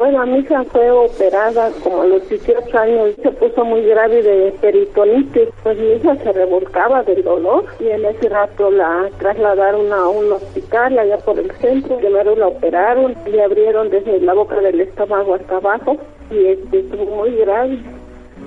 Bueno, 0.00 0.24
mi 0.24 0.38
hija 0.38 0.64
fue 0.64 0.90
operada 0.90 1.70
como 1.84 2.00
a 2.00 2.06
los 2.06 2.26
18 2.26 2.78
años, 2.78 3.14
se 3.22 3.30
puso 3.32 3.66
muy 3.66 3.82
grave 3.82 4.22
de 4.22 4.50
peritonitis, 4.52 5.50
pues 5.62 5.76
mi 5.76 5.92
hija 5.92 6.16
se 6.16 6.32
revolcaba 6.32 7.02
del 7.02 7.22
dolor 7.22 7.66
y 7.78 7.88
en 7.88 8.06
ese 8.06 8.30
rato 8.30 8.70
la 8.70 9.10
trasladaron 9.18 9.92
a 9.92 10.08
un 10.08 10.32
hospital 10.32 10.98
allá 10.98 11.18
por 11.18 11.38
el 11.38 11.50
centro, 11.58 11.98
primero 11.98 12.34
la 12.34 12.46
operaron, 12.46 13.14
le 13.26 13.42
abrieron 13.42 13.90
desde 13.90 14.22
la 14.22 14.32
boca 14.32 14.58
del 14.60 14.80
estómago 14.80 15.34
hasta 15.34 15.56
abajo 15.58 15.98
y 16.30 16.46
este, 16.46 16.78
estuvo 16.78 17.04
muy 17.04 17.36
grave, 17.36 17.78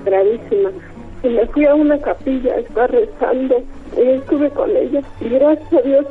gravísima. 0.04 0.72
Y 1.22 1.28
me 1.28 1.46
fui 1.46 1.66
a 1.66 1.76
una 1.76 2.00
capilla 2.00 2.52
a 2.52 2.58
estar 2.58 2.90
rezando. 2.90 3.58
y 3.58 3.83
estuve 3.96 4.50
con 4.50 4.70
ella 4.70 5.00
y 5.20 5.28
gracias 5.28 5.72
a 5.72 5.82
Dios 5.82 6.06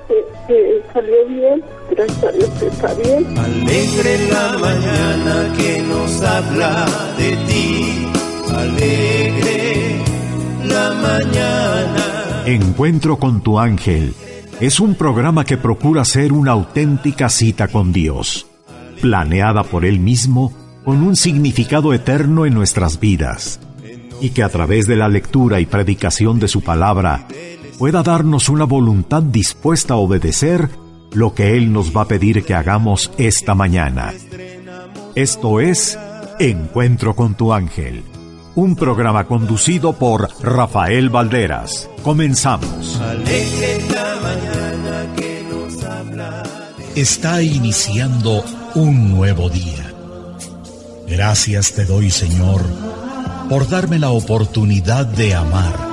que, 0.47 0.81
salió 0.93 1.25
bien, 1.27 1.63
gracias 1.91 2.23
a 2.23 2.31
Dios 2.31 2.49
que 2.59 2.67
está 2.67 2.93
bien. 2.95 3.37
Alegre 3.37 4.27
la 4.31 4.57
mañana 4.57 5.53
que 5.57 5.81
nos 5.81 6.21
habla 6.21 6.85
de 7.17 7.35
ti, 7.47 8.07
alegre 8.55 10.01
la 10.65 10.93
mañana. 10.93 12.43
Encuentro 12.45 13.17
con 13.17 13.41
tu 13.41 13.59
ángel 13.59 14.13
es 14.59 14.79
un 14.79 14.95
programa 14.95 15.45
que 15.45 15.57
procura 15.57 16.05
ser 16.05 16.31
una 16.31 16.51
auténtica 16.51 17.29
cita 17.29 17.67
con 17.67 17.91
Dios, 17.91 18.47
planeada 19.01 19.63
por 19.63 19.85
Él 19.85 19.99
mismo 19.99 20.53
con 20.83 21.01
un 21.03 21.15
significado 21.15 21.93
eterno 21.93 22.45
en 22.45 22.53
nuestras 22.53 22.99
vidas 22.99 23.59
y 24.21 24.29
que 24.29 24.43
a 24.43 24.49
través 24.49 24.87
de 24.87 24.95
la 24.95 25.09
lectura 25.09 25.59
y 25.59 25.65
predicación 25.65 26.39
de 26.39 26.47
su 26.47 26.61
palabra 26.61 27.27
pueda 27.83 28.01
darnos 28.01 28.47
una 28.47 28.63
voluntad 28.63 29.21
dispuesta 29.21 29.95
a 29.95 29.97
obedecer 29.97 30.69
lo 31.11 31.33
que 31.33 31.57
Él 31.57 31.73
nos 31.73 31.93
va 31.93 32.03
a 32.03 32.07
pedir 32.07 32.45
que 32.45 32.53
hagamos 32.53 33.11
esta 33.17 33.55
mañana. 33.55 34.13
Esto 35.15 35.59
es 35.59 35.99
Encuentro 36.39 37.13
con 37.13 37.35
tu 37.35 37.51
ángel, 37.51 38.05
un 38.55 38.77
programa 38.77 39.25
conducido 39.25 39.91
por 39.91 40.29
Rafael 40.41 41.09
Valderas. 41.09 41.89
Comenzamos. 42.03 43.01
Está 46.95 47.41
iniciando 47.41 48.45
un 48.75 49.11
nuevo 49.11 49.49
día. 49.49 49.93
Gracias 51.09 51.73
te 51.73 51.83
doy, 51.83 52.09
Señor 52.09 52.61
por 53.49 53.67
darme 53.67 53.99
la 53.99 54.09
oportunidad 54.09 55.05
de 55.05 55.35
amar, 55.35 55.92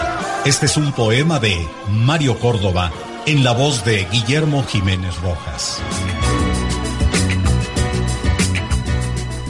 Este 0.43 0.65
es 0.65 0.75
un 0.75 0.91
poema 0.91 1.39
de 1.39 1.55
Mario 1.91 2.39
Córdoba 2.39 2.91
en 3.27 3.43
la 3.43 3.51
voz 3.51 3.85
de 3.85 4.07
Guillermo 4.11 4.63
Jiménez 4.63 5.15
Rojas. 5.21 5.79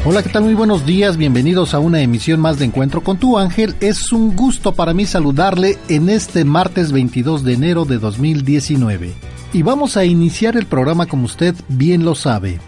Hola, 0.03 0.22
¿qué 0.22 0.28
tal? 0.28 0.44
Muy 0.44 0.53
buenos 0.53 0.85
días, 0.85 1.16
bienvenidos 1.16 1.74
a 1.74 1.80
una 1.80 2.01
emisión 2.01 2.41
más 2.41 2.59
de 2.59 2.66
Encuentro 2.66 3.01
con 3.06 3.16
tu 3.16 3.38
ángel. 3.38 3.74
Es 3.80 4.12
un 4.12 4.35
gusto 4.35 4.74
para 4.74 4.94
mí 4.94 5.06
saludarle 5.06 5.78
en 5.88 6.09
este 6.09 6.44
martes 6.44 6.91
22 6.91 7.46
de 7.46 7.53
enero 7.53 7.85
de 7.85 7.97
2019. 7.97 9.13
Y 9.53 9.62
vamos 9.62 9.96
a 9.96 10.03
iniciar 10.03 10.57
el 10.57 10.66
programa 10.66 11.06
como 11.06 11.24
usted 11.24 11.56
bien 11.69 12.03
lo 12.03 12.16
sabe. 12.16 12.59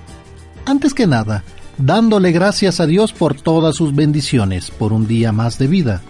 Antes 0.66 0.94
que 0.94 1.08
nada, 1.08 1.44
dándole 1.78 2.32
gracias 2.32 2.80
a 2.80 2.86
Dios 2.86 3.12
por 3.12 3.36
todas 3.36 3.76
sus 3.76 3.94
bendiciones, 3.94 4.72
por 4.72 4.94
un 4.94 5.08
día 5.08 5.34
más 5.34 5.58
de 5.58 5.68
vida. 5.68 6.02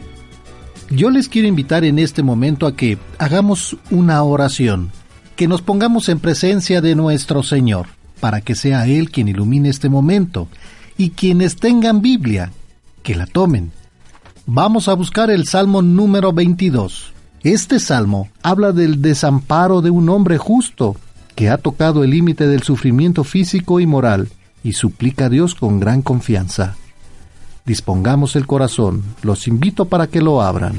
Yo 0.89 1.09
les 1.09 1.29
quiero 1.29 1.47
invitar 1.47 1.83
en 1.85 1.97
este 1.97 2.23
momento 2.23 2.67
a 2.67 2.75
que 2.75 2.97
hagamos 3.17 3.77
una 3.89 4.21
oración, 4.23 4.91
que 5.35 5.47
nos 5.47 5.61
pongamos 5.61 6.09
en 6.09 6.19
presencia 6.19 6.81
de 6.81 6.95
nuestro 6.95 7.41
Señor, 7.44 7.88
para 8.19 8.41
que 8.41 8.55
sea 8.55 8.85
Él 8.85 9.09
quien 9.09 9.27
ilumine 9.27 9.69
este 9.69 9.89
momento, 9.89 10.47
y 10.97 11.11
quienes 11.11 11.55
tengan 11.55 12.01
Biblia, 12.01 12.51
que 13.01 13.16
la 13.16 13.25
tomen. 13.25 13.72
Vamos 14.45 14.88
a 14.88 14.93
buscar 14.93 15.31
el 15.31 15.47
Salmo 15.47 15.81
número 15.81 16.33
22. 16.33 17.13
Este 17.43 17.79
salmo 17.79 18.29
habla 18.41 18.72
del 18.72 19.01
desamparo 19.01 19.81
de 19.81 19.89
un 19.89 20.09
hombre 20.09 20.38
justo 20.38 20.95
que 21.35 21.49
ha 21.49 21.57
tocado 21.57 22.03
el 22.03 22.11
límite 22.11 22.47
del 22.47 22.63
sufrimiento 22.63 23.23
físico 23.23 23.79
y 23.79 23.85
moral 23.85 24.29
y 24.63 24.73
suplica 24.73 25.25
a 25.25 25.29
Dios 25.29 25.55
con 25.55 25.79
gran 25.79 26.01
confianza. 26.01 26.77
Dispongamos 27.66 28.35
el 28.35 28.46
corazón, 28.46 29.03
los 29.22 29.47
invito 29.47 29.85
para 29.85 30.07
que 30.07 30.22
lo 30.22 30.41
abran. 30.41 30.74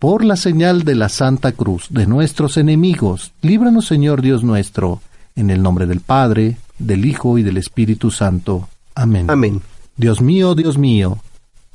Por 0.00 0.24
la 0.24 0.34
señal 0.34 0.82
de 0.82 0.96
la 0.96 1.08
Santa 1.08 1.52
Cruz 1.52 1.86
de 1.90 2.08
nuestros 2.08 2.56
enemigos, 2.56 3.30
líbranos 3.40 3.86
Señor 3.86 4.20
Dios 4.20 4.42
nuestro, 4.42 5.00
en 5.36 5.50
el 5.50 5.62
nombre 5.62 5.86
del 5.86 6.00
Padre, 6.00 6.56
del 6.80 7.04
Hijo 7.04 7.38
y 7.38 7.44
del 7.44 7.58
Espíritu 7.58 8.10
Santo. 8.10 8.68
Amén. 8.96 9.30
Amén. 9.30 9.62
Dios 9.96 10.20
mío, 10.20 10.56
Dios 10.56 10.76
mío, 10.76 11.18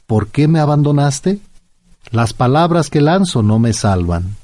¿por 0.07 0.28
qué 0.28 0.50
me 0.50 0.59
abandonaste? 0.59 1.40
Las 2.12 2.34
palabras 2.34 2.90
que 2.90 3.00
lanzo 3.00 3.44
no 3.44 3.59
me 3.59 3.72
salvan. 3.72 4.35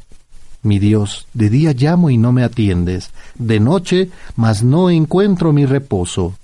Mi 0.64 0.80
Dios, 0.80 1.28
de 1.34 1.50
día 1.50 1.74
llamo 1.74 2.10
y 2.10 2.18
no 2.18 2.32
me 2.32 2.44
atiendes, 2.44 3.12
de 3.38 3.60
noche, 3.60 4.10
mas 4.38 4.64
no 4.64 4.90
encuentro 4.90 5.52
mi 5.52 5.66
reposo. 5.66 6.36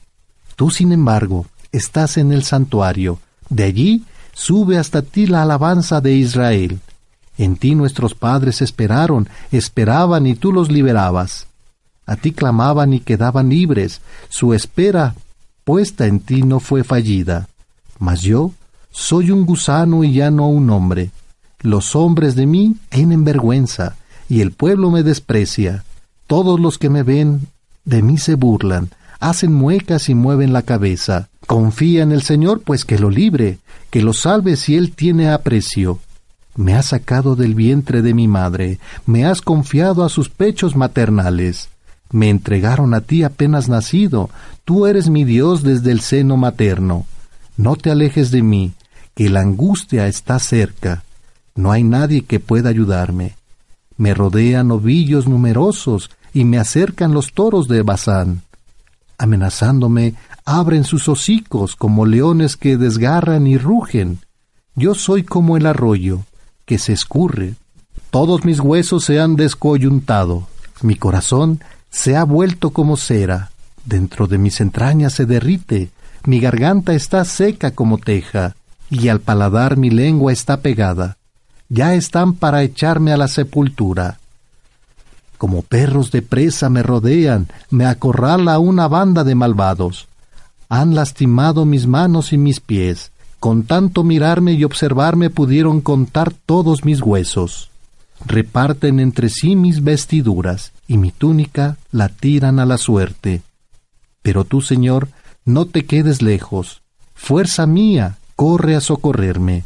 Tú, 0.55 0.69
sin 0.69 0.91
embargo, 0.91 1.45
estás 1.71 2.17
en 2.17 2.33
el 2.33 2.43
santuario, 2.43 3.19
de 3.49 3.63
allí 3.63 4.03
sube 4.33 4.77
hasta 4.77 5.01
ti 5.01 5.25
la 5.25 5.43
alabanza 5.43 6.01
de 6.01 6.13
Israel. 6.13 6.79
En 7.37 7.55
ti 7.55 7.75
nuestros 7.75 8.13
padres 8.13 8.61
esperaron, 8.61 9.29
esperaban 9.51 10.27
y 10.27 10.35
tú 10.35 10.51
los 10.51 10.69
liberabas. 10.69 11.47
A 12.05 12.17
ti 12.17 12.33
clamaban 12.33 12.93
y 12.93 12.99
quedaban 12.99 13.49
libres, 13.49 14.01
su 14.27 14.53
espera 14.53 15.15
puesta 15.63 16.07
en 16.07 16.19
ti 16.19 16.41
no 16.41 16.59
fue 16.59 16.83
fallida. 16.83 17.47
Mas 17.99 18.21
yo 18.21 18.51
soy 18.91 19.31
un 19.31 19.45
gusano 19.45 20.03
y 20.03 20.13
ya 20.13 20.31
no 20.31 20.49
un 20.49 20.69
hombre. 20.71 21.11
Los 21.61 21.95
hombres 21.95 22.35
de 22.35 22.45
mí 22.45 22.75
tienen 22.89 23.23
vergüenza, 23.23 23.95
y 24.29 24.41
el 24.41 24.51
pueblo 24.51 24.91
me 24.91 25.03
desprecia. 25.03 25.83
Todos 26.27 26.59
los 26.59 26.77
que 26.77 26.89
me 26.89 27.03
ven 27.03 27.47
de 27.83 28.03
mí 28.03 28.17
se 28.17 28.35
burlan, 28.35 28.89
hacen 29.19 29.53
muecas 29.53 30.07
y 30.09 30.15
mueven 30.15 30.53
la 30.53 30.61
cabeza. 30.61 31.29
Confía 31.47 32.03
en 32.03 32.11
el 32.11 32.21
Señor, 32.21 32.61
pues 32.61 32.85
que 32.85 32.99
lo 32.99 33.09
libre, 33.09 33.57
que 33.89 34.03
lo 34.03 34.13
salve 34.13 34.55
si 34.55 34.75
Él 34.75 34.91
tiene 34.91 35.31
aprecio. 35.31 35.99
Me 36.55 36.75
has 36.75 36.87
sacado 36.87 37.35
del 37.35 37.55
vientre 37.55 38.01
de 38.01 38.13
mi 38.13 38.27
madre, 38.27 38.79
me 39.05 39.25
has 39.25 39.41
confiado 39.41 40.03
a 40.03 40.09
sus 40.09 40.29
pechos 40.29 40.75
maternales. 40.75 41.69
Me 42.11 42.29
entregaron 42.29 42.93
a 42.93 43.01
ti 43.01 43.23
apenas 43.23 43.69
nacido, 43.69 44.29
tú 44.65 44.85
eres 44.85 45.09
mi 45.09 45.23
Dios 45.23 45.63
desde 45.63 45.91
el 45.91 46.01
seno 46.01 46.37
materno. 46.37 47.05
No 47.57 47.75
te 47.75 47.91
alejes 47.91 48.29
de 48.31 48.41
mí, 48.41 48.73
que 49.15 49.29
la 49.29 49.41
angustia 49.41 50.07
está 50.07 50.37
cerca. 50.39 51.03
No 51.55 51.71
hay 51.71 51.83
nadie 51.83 52.23
que 52.23 52.39
pueda 52.39 52.69
ayudarme. 52.69 53.38
Me 53.99 54.13
rodean 54.13 54.71
ovillos 54.71 55.27
numerosos 55.27 56.09
y 56.33 56.45
me 56.45 56.57
acercan 56.57 57.13
los 57.13 57.33
toros 57.33 57.67
de 57.67 57.81
Bazán. 57.81 58.43
Amenazándome, 59.17 60.15
abren 60.45 60.85
sus 60.85 61.09
hocicos 61.09 61.75
como 61.75 62.05
leones 62.05 62.55
que 62.55 62.77
desgarran 62.77 63.45
y 63.45 63.57
rugen. 63.57 64.19
Yo 64.73 64.95
soy 64.95 65.23
como 65.23 65.57
el 65.57 65.65
arroyo, 65.65 66.21
que 66.65 66.77
se 66.77 66.93
escurre. 66.93 67.55
Todos 68.09 68.45
mis 68.45 68.61
huesos 68.61 69.03
se 69.03 69.19
han 69.19 69.35
descoyuntado. 69.35 70.47
Mi 70.81 70.95
corazón 70.95 71.59
se 71.89 72.15
ha 72.15 72.23
vuelto 72.23 72.69
como 72.69 72.95
cera. 72.95 73.51
Dentro 73.83 74.27
de 74.27 74.37
mis 74.37 74.61
entrañas 74.61 75.11
se 75.11 75.25
derrite. 75.25 75.89
Mi 76.23 76.39
garganta 76.39 76.93
está 76.93 77.25
seca 77.25 77.71
como 77.71 77.97
teja, 77.97 78.55
y 78.89 79.09
al 79.09 79.19
paladar 79.19 79.75
mi 79.75 79.89
lengua 79.89 80.31
está 80.31 80.61
pegada 80.61 81.18
ya 81.69 81.93
están 81.93 82.33
para 82.33 82.63
echarme 82.63 83.13
a 83.13 83.17
la 83.17 83.27
sepultura. 83.27 84.19
Como 85.37 85.61
perros 85.61 86.11
de 86.11 86.21
presa 86.21 86.69
me 86.69 86.83
rodean, 86.83 87.47
me 87.69 87.85
acorrala 87.85 88.59
una 88.59 88.87
banda 88.87 89.23
de 89.23 89.35
malvados. 89.35 90.07
Han 90.67 90.95
lastimado 90.95 91.65
mis 91.65 91.87
manos 91.87 92.33
y 92.33 92.37
mis 92.37 92.59
pies. 92.59 93.11
Con 93.39 93.63
tanto 93.63 94.03
mirarme 94.03 94.51
y 94.53 94.65
observarme 94.65 95.29
pudieron 95.29 95.79
contar 95.79 96.33
todos 96.33 96.83
mis 96.83 97.01
huesos. 97.01 97.69
Reparten 98.25 98.99
entre 98.99 99.29
sí 99.29 99.55
mis 99.55 99.81
vestiduras, 99.81 100.73
y 100.87 100.97
mi 100.97 101.11
túnica 101.11 101.77
la 101.91 102.09
tiran 102.09 102.59
a 102.59 102.65
la 102.65 102.77
suerte. 102.77 103.41
Pero 104.21 104.43
tú, 104.43 104.59
Señor, 104.61 105.07
no 105.45 105.67
te 105.67 105.85
quedes 105.85 106.21
lejos. 106.21 106.81
Fuerza 107.15 107.65
mía, 107.65 108.17
corre 108.35 108.75
a 108.75 108.81
socorrerme. 108.81 109.63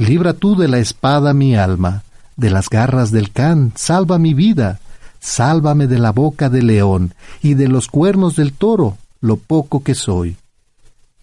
Libra 0.00 0.32
tú 0.32 0.56
de 0.56 0.66
la 0.66 0.78
espada 0.78 1.34
mi 1.34 1.56
alma, 1.56 2.04
de 2.34 2.48
las 2.48 2.70
garras 2.70 3.10
del 3.10 3.32
can, 3.32 3.72
salva 3.76 4.18
mi 4.18 4.32
vida, 4.32 4.80
sálvame 5.20 5.86
de 5.88 5.98
la 5.98 6.10
boca 6.10 6.48
del 6.48 6.68
león 6.68 7.12
y 7.42 7.52
de 7.52 7.68
los 7.68 7.86
cuernos 7.88 8.34
del 8.34 8.54
toro, 8.54 8.96
lo 9.20 9.36
poco 9.36 9.82
que 9.82 9.94
soy. 9.94 10.38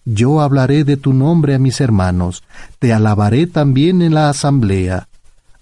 Yo 0.04 0.40
hablaré 0.40 0.84
de 0.84 0.96
tu 0.96 1.12
nombre 1.12 1.56
a 1.56 1.58
mis 1.58 1.80
hermanos, 1.80 2.44
te 2.78 2.92
alabaré 2.92 3.48
también 3.48 4.00
en 4.00 4.14
la 4.14 4.28
asamblea. 4.28 5.08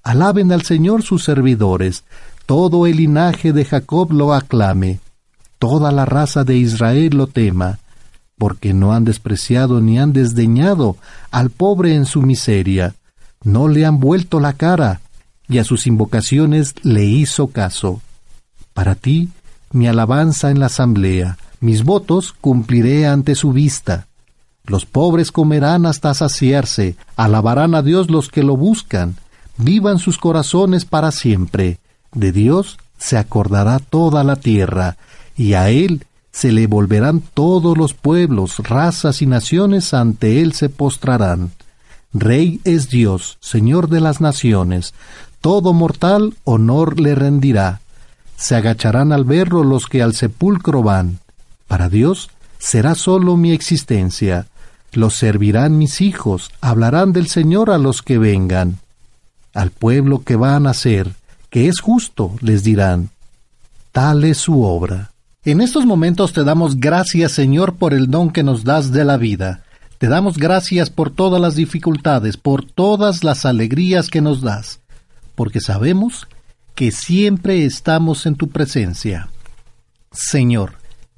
Alaben 0.02 0.52
al 0.52 0.60
Señor 0.60 1.02
sus 1.02 1.24
servidores, 1.24 2.04
todo 2.44 2.86
el 2.86 2.98
linaje 2.98 3.54
de 3.54 3.64
Jacob 3.64 4.12
lo 4.12 4.34
aclame, 4.34 5.00
toda 5.58 5.90
la 5.90 6.04
raza 6.04 6.44
de 6.44 6.58
Israel 6.58 7.16
lo 7.16 7.28
tema, 7.28 7.78
porque 8.36 8.74
no 8.74 8.92
han 8.92 9.06
despreciado 9.06 9.80
ni 9.80 9.98
han 9.98 10.12
desdeñado 10.12 10.98
al 11.30 11.48
pobre 11.48 11.94
en 11.94 12.04
su 12.04 12.20
miseria, 12.20 12.94
no 13.46 13.69
le 13.69 13.87
han 13.87 14.00
vuelto 14.00 14.40
la 14.40 14.54
cara, 14.54 15.00
y 15.48 15.58
a 15.58 15.64
sus 15.64 15.87
invocaciones 15.87 16.75
le 16.82 17.04
hizo 17.04 17.46
caso. 17.46 18.02
Para 18.75 18.96
ti, 18.96 19.28
mi 19.70 19.87
alabanza 19.87 20.50
en 20.50 20.58
la 20.58 20.66
asamblea, 20.66 21.38
mis 21.60 21.84
votos 21.84 22.34
cumpliré 22.40 23.06
ante 23.06 23.37
su 23.37 23.52
vista. 23.52 24.08
Los 24.64 24.84
pobres 24.84 25.31
comerán 25.31 25.87
hasta 25.87 26.12
saciarse, 26.12 26.96
alabarán 27.14 27.76
a 27.76 27.82
Dios 27.82 28.10
los 28.10 28.31
que 28.31 28.43
lo 28.43 28.56
buscan, 28.56 29.14
vivan 29.58 30.00
sus 30.00 30.19
corazones 30.19 30.84
para 30.84 31.12
siempre. 31.12 31.78
De 32.12 32.32
Dios 32.32 32.78
se 32.99 33.16
acordará 33.16 33.78
toda 33.78 34.25
la 34.25 34.34
tierra, 34.34 34.96
y 35.37 35.52
a 35.52 35.70
Él 35.70 36.04
se 36.32 36.50
le 36.50 36.66
volverán 36.66 37.22
todos 37.32 37.78
los 37.78 37.94
pueblos, 37.94 38.58
razas 38.58 39.22
y 39.22 39.26
naciones 39.26 39.94
ante 39.94 40.42
Él 40.42 40.52
se 40.52 40.69
postrarán. 40.69 41.52
Rey 42.20 42.60
es 42.64 42.88
Dios, 42.88 43.38
Señor 43.40 43.88
de 43.88 44.00
las 44.00 44.20
naciones, 44.20 44.94
todo 45.40 45.72
mortal 45.72 46.34
honor 46.44 46.98
le 46.98 47.14
rendirá. 47.14 47.80
Se 48.36 48.54
agacharán 48.54 49.12
al 49.12 49.24
verlo 49.24 49.64
los 49.64 49.86
que 49.86 50.02
al 50.02 50.14
sepulcro 50.14 50.82
van. 50.82 51.20
Para 51.68 51.88
Dios 51.88 52.30
será 52.58 52.94
sólo 52.94 53.36
mi 53.36 53.52
existencia. 53.52 54.46
Los 54.92 55.14
servirán 55.14 55.78
mis 55.78 56.00
hijos, 56.00 56.50
hablarán 56.60 57.12
del 57.12 57.28
Señor 57.28 57.70
a 57.70 57.78
los 57.78 58.02
que 58.02 58.18
vengan. 58.18 58.78
Al 59.54 59.70
pueblo 59.70 60.22
que 60.24 60.36
va 60.36 60.56
a 60.56 60.60
nacer, 60.60 61.12
que 61.50 61.68
es 61.68 61.80
justo, 61.80 62.32
les 62.40 62.64
dirán. 62.64 63.10
Tal 63.92 64.24
es 64.24 64.38
su 64.38 64.62
obra. 64.64 65.12
En 65.44 65.60
estos 65.60 65.86
momentos 65.86 66.32
te 66.32 66.44
damos 66.44 66.80
gracias, 66.80 67.32
Señor, 67.32 67.76
por 67.76 67.94
el 67.94 68.10
don 68.10 68.30
que 68.30 68.42
nos 68.42 68.64
das 68.64 68.90
de 68.90 69.04
la 69.04 69.16
vida. 69.16 69.62
Te 69.98 70.08
damos 70.08 70.37
gracias 70.37 70.90
por 70.90 71.10
todas 71.10 71.40
las 71.40 71.54
dificultades, 71.54 72.37
por 72.37 72.64
todas 72.64 73.25
las 73.25 73.46
alegrías 73.46 74.08
que 74.08 74.20
nos 74.20 74.43
das, 74.43 74.81
porque 75.34 75.60
sabemos 75.60 76.28
que 76.75 76.90
siempre 76.90 77.64
estamos 77.64 78.26
en 78.26 78.37
tu 78.37 78.48
presencia. 78.48 79.31
Señor, 80.12 80.75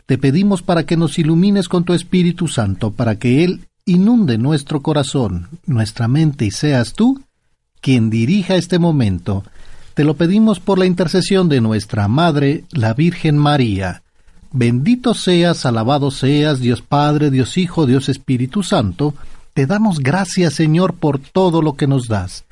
te 0.07 0.17
pedimos 0.17 0.63
para 0.63 0.87
que 0.87 0.97
nos 0.97 1.19
ilumines 1.19 1.69
con 1.69 1.85
tu 1.85 1.93
Espíritu 1.93 2.47
Santo, 2.47 2.93
para 2.93 3.19
que 3.19 3.45
Él 3.45 3.67
inunde 3.85 4.39
nuestro 4.39 4.83
corazón, 4.83 5.49
nuestra 5.67 6.07
mente 6.07 6.45
y 6.45 6.51
seas 6.51 6.93
tú 6.93 7.21
quien 7.81 8.11
dirija 8.11 8.57
este 8.57 8.79
momento. 8.79 9.45
Te 9.95 10.05
lo 10.05 10.15
pedimos 10.15 10.61
por 10.61 10.79
la 10.79 10.87
intercesión 10.87 11.49
de 11.49 11.61
nuestra 11.61 12.07
Madre, 12.07 12.65
la 12.71 12.95
Virgen 12.95 13.37
María, 13.37 14.03
Bendito 14.53 15.15
seas, 15.15 15.67
alabado 15.67 16.11
seas, 16.11 16.61
Dios 16.61 16.81
Padre, 16.81 17.31
Dios 17.31 17.59
Hijo, 17.59 17.87
Dios 17.87 18.09
Espíritu 18.09 18.63
Santo, 18.63 19.15
te 19.53 19.67
damos 19.67 19.99
gracias, 20.01 20.55
Señor, 20.55 20.95
por 20.95 21.19
todo 21.19 21.61
lo 21.61 21.75
que 21.75 21.87
nos 21.87 22.09
das, 22.09 22.45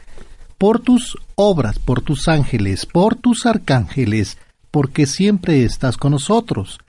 por 0.59 0.81
tus 0.81 1.17
obras, 1.37 1.79
por 1.79 2.03
tus 2.03 2.29
ángeles, 2.29 2.85
por 2.85 3.15
tus 3.15 3.47
arcángeles, 3.47 4.37
porque 4.71 5.07
siempre 5.07 5.65
estás 5.65 5.97
con 5.97 6.13
nosotros. 6.13 6.81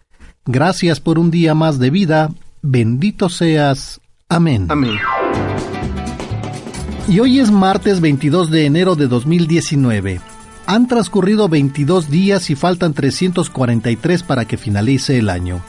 Gracias 0.45 0.99
por 0.99 1.19
un 1.19 1.31
día 1.31 1.53
más 1.53 1.79
de 1.79 1.89
vida, 1.89 2.31
bendito 2.61 3.29
seas. 3.29 4.01
Amén. 4.27 4.67
Amén. 4.69 4.97
Y 7.07 7.21
hoy 7.21 7.39
es 7.39 7.51
martes 7.51 8.01
22 8.01 8.51
de 8.51 8.65
enero 8.65 8.95
de 8.95 9.07
2019. 9.07 10.19
Han 10.67 10.89
transcurrido 10.89 11.47
22 11.47 12.09
días 12.09 12.49
y 12.49 12.55
faltan 12.55 12.93
343 12.93 14.23
para 14.23 14.43
que 14.43 14.57
finalice 14.57 15.17
el 15.17 15.29
año. 15.29 15.61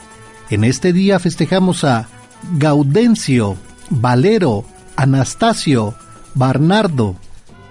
En 0.49 0.65
este 0.65 0.91
día 0.91 1.19
festejamos 1.19 1.85
a 1.85 2.09
Gaudencio, 2.57 3.55
Valero, 3.89 4.65
Anastasio, 4.97 5.95
Bernardo, 6.35 7.15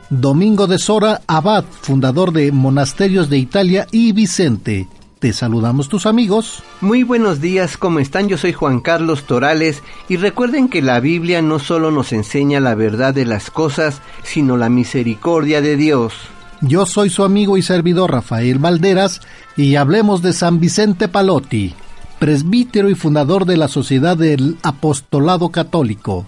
Domingo 0.08 0.66
de 0.66 0.78
Sora, 0.78 1.20
abad, 1.26 1.64
fundador 1.82 2.32
de 2.32 2.50
Monasterios 2.50 3.28
de 3.28 3.36
Italia, 3.36 3.86
y 3.90 4.12
Vicente. 4.12 4.88
Te 5.18 5.34
saludamos 5.34 5.90
tus 5.90 6.06
amigos. 6.06 6.62
Muy 6.80 7.02
buenos 7.02 7.42
días, 7.42 7.76
¿cómo 7.76 7.98
están? 7.98 8.28
Yo 8.28 8.38
soy 8.38 8.54
Juan 8.54 8.80
Carlos 8.80 9.24
Torales 9.24 9.82
y 10.08 10.16
recuerden 10.16 10.70
que 10.70 10.80
la 10.80 10.98
Biblia 11.00 11.42
no 11.42 11.58
solo 11.58 11.90
nos 11.90 12.14
enseña 12.14 12.58
la 12.58 12.74
verdad 12.74 13.12
de 13.12 13.26
las 13.26 13.50
cosas, 13.50 14.00
sino 14.22 14.56
la 14.56 14.70
misericordia 14.70 15.60
de 15.60 15.76
Dios. 15.76 16.14
Yo 16.60 16.86
soy 16.86 17.08
su 17.08 17.22
amigo 17.22 17.56
y 17.56 17.62
servidor 17.62 18.10
Rafael 18.10 18.58
Valderas 18.58 19.20
y 19.56 19.76
hablemos 19.76 20.22
de 20.22 20.32
San 20.32 20.58
Vicente 20.58 21.06
Palotti, 21.06 21.72
presbítero 22.18 22.90
y 22.90 22.96
fundador 22.96 23.44
de 23.44 23.56
la 23.56 23.68
Sociedad 23.68 24.16
del 24.16 24.56
Apostolado 24.62 25.50
Católico. 25.50 26.26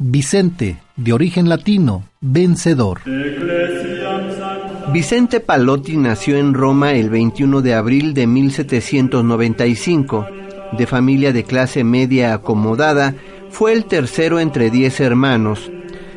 Vicente, 0.00 0.78
de 0.96 1.12
origen 1.12 1.48
latino, 1.48 2.02
vencedor. 2.20 3.02
Vicente 4.92 5.38
Palotti 5.38 5.96
nació 5.96 6.38
en 6.38 6.54
Roma 6.54 6.94
el 6.94 7.08
21 7.08 7.62
de 7.62 7.74
abril 7.74 8.14
de 8.14 8.26
1795. 8.26 10.26
De 10.76 10.86
familia 10.86 11.32
de 11.32 11.44
clase 11.44 11.84
media 11.84 12.34
acomodada, 12.34 13.14
fue 13.50 13.74
el 13.74 13.84
tercero 13.84 14.40
entre 14.40 14.70
diez 14.70 14.98
hermanos. 14.98 15.70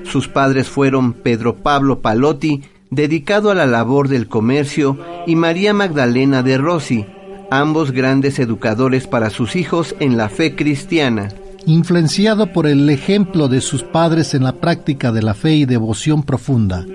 Sus 0.04 0.28
padres 0.28 0.68
fueron 0.68 1.14
Pedro 1.14 1.58
Pablo 1.58 2.02
Palotti, 2.02 2.64
dedicado 2.92 3.52
a 3.52 3.56
la 3.56 3.66
labor 3.66 4.10
del 4.10 4.28
comercio, 4.28 4.98
y 5.26 5.36
María 5.36 5.74
Magdalena 5.74 6.44
de 6.44 6.58
Rossi, 6.58 7.06
ambos 7.50 7.92
grandes 7.92 8.38
educadores 8.38 9.08
para 9.08 9.30
sus 9.30 9.56
hijos 9.56 9.96
en 10.00 10.18
la 10.18 10.30
fe 10.30 10.56
cristiana. 10.56 11.30
Influenciado 11.66 12.52
por 12.52 12.68
el 12.68 12.90
ejemplo 12.90 13.48
de 13.48 13.62
sus 13.62 13.84
padres 13.84 14.34
en 14.34 14.44
la 14.44 14.54
práctica 14.54 15.12
de 15.12 15.22
la 15.22 15.34
fe 15.34 15.56
y 15.56 15.66
devoción 15.66 16.24
profunda, 16.24 16.86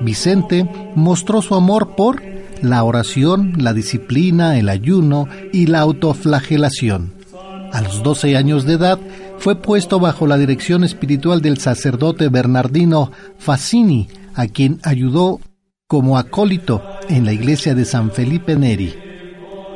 Vicente 0.00 0.68
mostró 0.94 1.40
su 1.40 1.54
amor 1.54 1.96
por 1.96 2.22
la 2.60 2.82
oración, 2.84 3.54
la 3.56 3.72
disciplina, 3.72 4.58
el 4.58 4.68
ayuno 4.68 5.26
y 5.52 5.66
la 5.66 5.80
autoflagelación. 5.80 7.14
A 7.72 7.80
los 7.80 8.02
12 8.02 8.36
años 8.36 8.64
de 8.64 8.74
edad 8.74 8.98
fue 9.38 9.56
puesto 9.56 10.00
bajo 10.00 10.26
la 10.26 10.36
dirección 10.36 10.84
espiritual 10.84 11.40
del 11.40 11.58
sacerdote 11.58 12.28
Bernardino 12.28 13.10
Fassini, 13.38 14.08
a 14.34 14.46
quien 14.46 14.80
ayudó 14.82 15.40
como 15.88 16.18
acólito 16.18 16.82
en 17.08 17.24
la 17.24 17.32
iglesia 17.32 17.76
de 17.76 17.84
San 17.84 18.10
Felipe 18.10 18.56
Neri. 18.56 18.92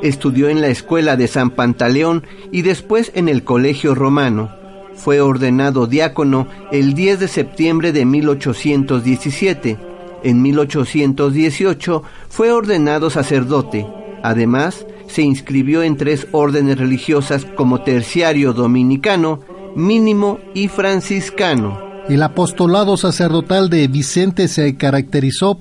Estudió 0.03 0.49
en 0.49 0.61
la 0.61 0.67
escuela 0.67 1.17
de 1.17 1.29
San 1.29 1.51
Pantaleón 1.51 2.27
y 2.51 2.63
después 2.63 3.13
en 3.15 3.29
el 3.29 3.45
Colegio 3.45 3.95
Romano. 3.95 4.51
Fue 4.95 5.21
ordenado 5.21 5.87
diácono 5.87 6.49
el 6.73 6.95
10 6.95 7.21
de 7.21 7.29
septiembre 7.29 7.93
de 7.93 8.05
1817. 8.07 9.79
En 10.25 10.43
1818 10.43 12.03
fue 12.29 12.51
ordenado 12.51 13.09
sacerdote. 13.09 13.87
Además, 14.25 14.87
se 15.07 15.23
inscribió 15.23 15.85
en 15.85 15.97
tres 15.97 16.27
órdenes 16.33 16.77
religiosas 16.77 17.45
como 17.45 17.83
terciario 17.83 18.53
dominicano, 18.53 19.41
mínimo 19.77 20.41
y 20.55 20.67
franciscano. 20.67 21.79
El 22.09 22.25
apostolado 22.25 22.97
sacerdotal 22.97 23.71
de 23.71 23.87
Vicente 23.87 24.49
se 24.49 24.77
caracterizó 24.77 25.61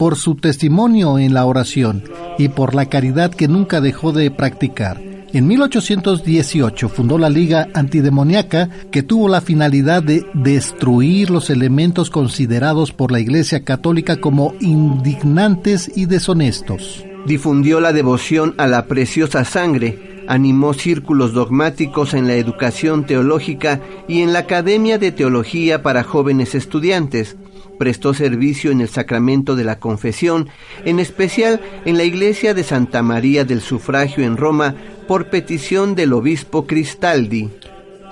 por 0.00 0.16
su 0.16 0.34
testimonio 0.34 1.18
en 1.18 1.34
la 1.34 1.44
oración 1.44 2.04
y 2.38 2.48
por 2.48 2.74
la 2.74 2.86
caridad 2.86 3.34
que 3.34 3.48
nunca 3.48 3.82
dejó 3.82 4.12
de 4.12 4.30
practicar. 4.30 4.98
En 5.34 5.46
1818 5.46 6.88
fundó 6.88 7.18
la 7.18 7.28
Liga 7.28 7.68
Antidemoniaca 7.74 8.70
que 8.90 9.02
tuvo 9.02 9.28
la 9.28 9.42
finalidad 9.42 10.02
de 10.02 10.24
destruir 10.32 11.28
los 11.28 11.50
elementos 11.50 12.08
considerados 12.08 12.92
por 12.92 13.12
la 13.12 13.20
Iglesia 13.20 13.62
Católica 13.62 14.16
como 14.16 14.54
indignantes 14.60 15.92
y 15.94 16.06
deshonestos. 16.06 17.04
Difundió 17.26 17.78
la 17.82 17.92
devoción 17.92 18.54
a 18.56 18.66
la 18.66 18.86
preciosa 18.86 19.44
sangre, 19.44 20.09
animó 20.30 20.74
círculos 20.74 21.32
dogmáticos 21.32 22.14
en 22.14 22.28
la 22.28 22.34
educación 22.34 23.04
teológica 23.04 23.80
y 24.06 24.20
en 24.20 24.32
la 24.32 24.38
Academia 24.38 24.96
de 24.96 25.10
Teología 25.10 25.82
para 25.82 26.04
jóvenes 26.04 26.54
estudiantes, 26.54 27.36
prestó 27.80 28.14
servicio 28.14 28.70
en 28.70 28.80
el 28.80 28.88
sacramento 28.88 29.56
de 29.56 29.64
la 29.64 29.80
confesión, 29.80 30.48
en 30.84 31.00
especial 31.00 31.60
en 31.84 31.96
la 31.96 32.04
iglesia 32.04 32.54
de 32.54 32.62
Santa 32.62 33.02
María 33.02 33.44
del 33.44 33.60
Sufragio 33.60 34.24
en 34.24 34.36
Roma, 34.36 34.76
por 35.08 35.30
petición 35.30 35.96
del 35.96 36.12
obispo 36.12 36.64
Cristaldi. 36.64 37.50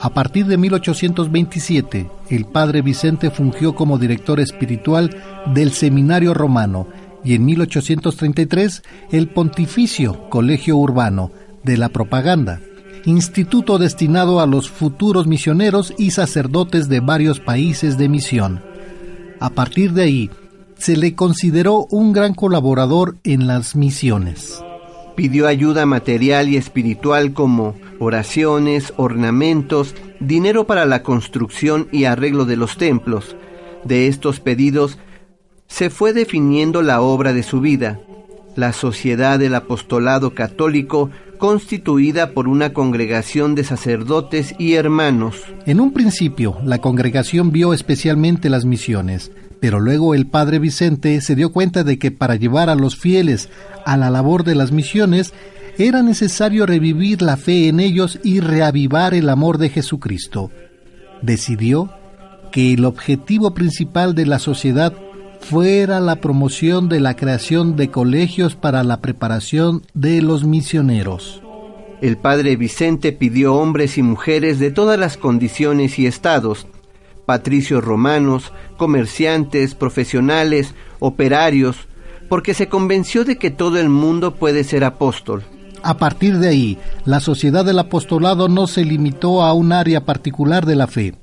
A 0.01 0.11
partir 0.11 0.47
de 0.47 0.57
1827, 0.57 2.11
el 2.31 2.47
padre 2.47 2.83
Vicente 2.83 3.31
fungió 3.31 3.77
como 3.77 3.97
director 3.97 4.41
espiritual 4.41 5.23
del 5.55 5.71
Seminario 5.71 6.35
Romano 6.35 6.89
y 7.23 7.35
en 7.35 7.45
1833 7.45 8.83
el 9.13 9.29
Pontificio 9.29 10.29
Colegio 10.31 10.77
Urbano 10.77 11.31
de 11.65 11.77
la 11.77 11.88
Propaganda, 11.88 12.61
instituto 13.05 13.79
destinado 13.79 14.41
a 14.41 14.47
los 14.47 14.71
futuros 14.71 15.27
misioneros 15.27 15.95
y 15.99 16.11
sacerdotes 16.11 16.88
de 16.88 17.00
varios 17.00 17.41
países 17.41 17.97
de 17.99 18.09
misión. 18.09 18.62
A 19.41 19.50
partir 19.50 19.93
de 19.93 20.03
ahí, 20.03 20.31
se 20.77 20.97
le 20.97 21.15
consideró 21.15 21.87
un 21.91 22.12
gran 22.12 22.35
colaborador 22.35 23.17
en 23.25 23.47
las 23.47 23.77
misiones. 23.77 24.62
Pidió 25.17 25.49
ayuda 25.49 25.87
material 25.87 26.49
y 26.49 26.57
espiritual 26.57 27.33
como 27.33 27.75
oraciones, 27.99 28.93
ornamentos, 28.97 29.95
dinero 30.21 30.67
para 30.67 30.87
la 30.87 31.03
construcción 31.03 31.88
y 31.91 32.05
arreglo 32.05 32.45
de 32.45 32.57
los 32.57 32.77
templos. 32.77 33.37
De 33.85 34.07
estos 34.07 34.38
pedidos 34.38 34.99
se 35.67 35.91
fue 35.91 36.12
definiendo 36.12 36.83
la 36.83 37.00
obra 37.00 37.33
de 37.33 37.43
su 37.43 37.61
vida, 37.61 38.00
la 38.55 38.73
Sociedad 38.73 39.38
del 39.38 39.55
Apostolado 39.55 40.35
Católico, 40.35 41.11
constituida 41.38 42.33
por 42.33 42.49
una 42.49 42.73
congregación 42.73 43.54
de 43.54 43.64
sacerdotes 43.64 44.54
y 44.59 44.75
hermanos. 44.75 45.37
En 45.64 45.80
un 45.80 45.92
principio, 45.92 46.59
la 46.64 46.78
congregación 46.78 47.52
vio 47.52 47.73
especialmente 47.73 48.50
las 48.50 48.64
misiones, 48.64 49.30
pero 49.61 49.80
luego 49.80 50.14
el 50.14 50.26
padre 50.26 50.59
Vicente 50.59 51.21
se 51.21 51.35
dio 51.35 51.52
cuenta 51.52 51.85
de 51.85 51.99
que 51.99 52.11
para 52.11 52.37
llevar 52.37 52.68
a 52.68 52.75
los 52.75 52.97
fieles 52.97 53.49
a 53.87 53.97
la 53.97 54.11
labor 54.11 54.45
de 54.45 54.54
las 54.54 54.73
misiones, 54.73 55.33
era 55.78 56.02
necesario 56.02 56.66
revivir 56.66 57.23
la 57.23 57.37
fe 57.37 57.68
en 57.68 57.80
ellos 57.80 58.18
y 58.25 58.40
reavivar 58.40 59.14
el 59.14 59.28
amor 59.28 59.59
de 59.59 59.68
Jesucristo. 59.71 60.50
Decidió 61.23 61.92
que 62.50 62.73
el 62.73 62.85
objetivo 62.85 63.54
principal 63.54 64.14
de 64.14 64.26
la 64.26 64.38
sociedad 64.38 64.92
fuera 65.40 66.00
la 66.00 66.16
promoción 66.16 66.88
de 66.88 67.00
la 67.00 67.16
creación 67.16 67.76
de 67.76 67.90
colegios 67.90 68.54
para 68.54 68.85
la 68.85 69.00
preparación 69.00 69.83
de 69.95 70.23
los 70.23 70.45
misioneros. 70.45 71.42
El 72.00 72.16
padre 72.16 72.57
Vicente 72.57 73.12
pidió 73.12 73.54
hombres 73.54 73.99
y 73.99 74.02
mujeres 74.02 74.59
de 74.59 74.71
todas 74.71 74.99
las 74.99 75.16
condiciones 75.16 75.99
y 75.99 76.07
estados, 76.07 76.66
patricios 77.26 77.83
romanos, 77.83 78.52
comerciantes, 78.76 79.75
profesionales, 79.75 80.75
operarios, 81.00 81.76
porque 82.28 82.54
se 82.54 82.68
convenció 82.68 83.25
de 83.25 83.37
que 83.37 83.50
todo 83.50 83.78
el 83.78 83.88
mundo 83.88 84.35
puede 84.35 84.64
ser 84.64 84.85
apóstol. 84.85 85.42
A 85.83 85.97
partir 85.97 86.38
de 86.38 86.49
ahí, 86.49 86.78
la 87.04 87.21
sociedad 87.21 87.64
del 87.64 87.78
apostolado 87.78 88.49
no 88.49 88.66
se 88.66 88.85
limitó 88.85 89.42
a 89.42 89.52
un 89.52 89.73
área 89.73 90.04
particular 90.04 90.66
de 90.66 90.76
la 90.76 90.87
fe. 90.87 91.14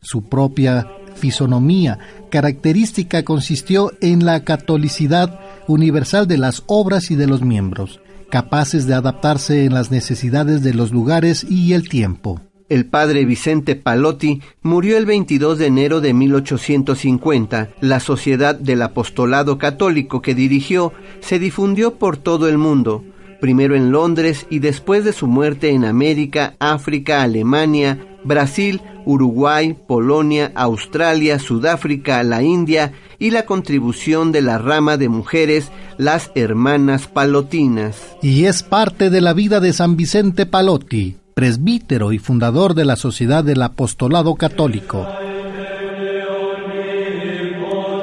Su 0.00 0.28
propia 0.28 0.88
fisonomía 1.18 1.98
característica 2.30 3.24
consistió 3.24 3.92
en 4.00 4.24
la 4.24 4.44
catolicidad 4.44 5.40
universal 5.66 6.26
de 6.26 6.38
las 6.38 6.62
obras 6.66 7.10
y 7.10 7.16
de 7.16 7.26
los 7.26 7.42
miembros, 7.42 8.00
capaces 8.30 8.86
de 8.86 8.94
adaptarse 8.94 9.64
en 9.64 9.74
las 9.74 9.90
necesidades 9.90 10.62
de 10.62 10.74
los 10.74 10.92
lugares 10.92 11.44
y 11.48 11.72
el 11.74 11.88
tiempo. 11.88 12.40
El 12.68 12.84
padre 12.84 13.24
Vicente 13.24 13.76
Palotti 13.76 14.42
murió 14.60 14.98
el 14.98 15.06
22 15.06 15.58
de 15.58 15.66
enero 15.66 16.02
de 16.02 16.12
1850. 16.12 17.70
La 17.80 17.98
Sociedad 17.98 18.54
del 18.54 18.82
Apostolado 18.82 19.56
Católico 19.56 20.20
que 20.20 20.34
dirigió 20.34 20.92
se 21.20 21.38
difundió 21.38 21.94
por 21.94 22.18
todo 22.18 22.46
el 22.46 22.58
mundo, 22.58 23.04
primero 23.40 23.74
en 23.76 23.92
Londres 23.92 24.46
y 24.50 24.58
después 24.58 25.04
de 25.04 25.12
su 25.12 25.26
muerte 25.26 25.70
en 25.70 25.84
América, 25.84 26.54
África, 26.58 27.22
Alemania, 27.22 27.98
Brasil, 28.24 28.80
Uruguay, 29.04 29.76
Polonia, 29.86 30.52
Australia, 30.54 31.38
Sudáfrica, 31.38 32.22
la 32.22 32.42
India 32.42 32.92
y 33.18 33.30
la 33.30 33.46
contribución 33.46 34.32
de 34.32 34.42
la 34.42 34.58
rama 34.58 34.96
de 34.96 35.08
mujeres, 35.08 35.70
las 35.96 36.30
hermanas 36.34 37.06
palotinas. 37.06 37.96
Y 38.22 38.44
es 38.44 38.62
parte 38.62 39.10
de 39.10 39.20
la 39.20 39.32
vida 39.32 39.60
de 39.60 39.72
San 39.72 39.96
Vicente 39.96 40.46
Palotti, 40.46 41.16
presbítero 41.34 42.12
y 42.12 42.18
fundador 42.18 42.74
de 42.74 42.84
la 42.84 42.96
Sociedad 42.96 43.44
del 43.44 43.62
Apostolado 43.62 44.34
Católico. 44.34 45.06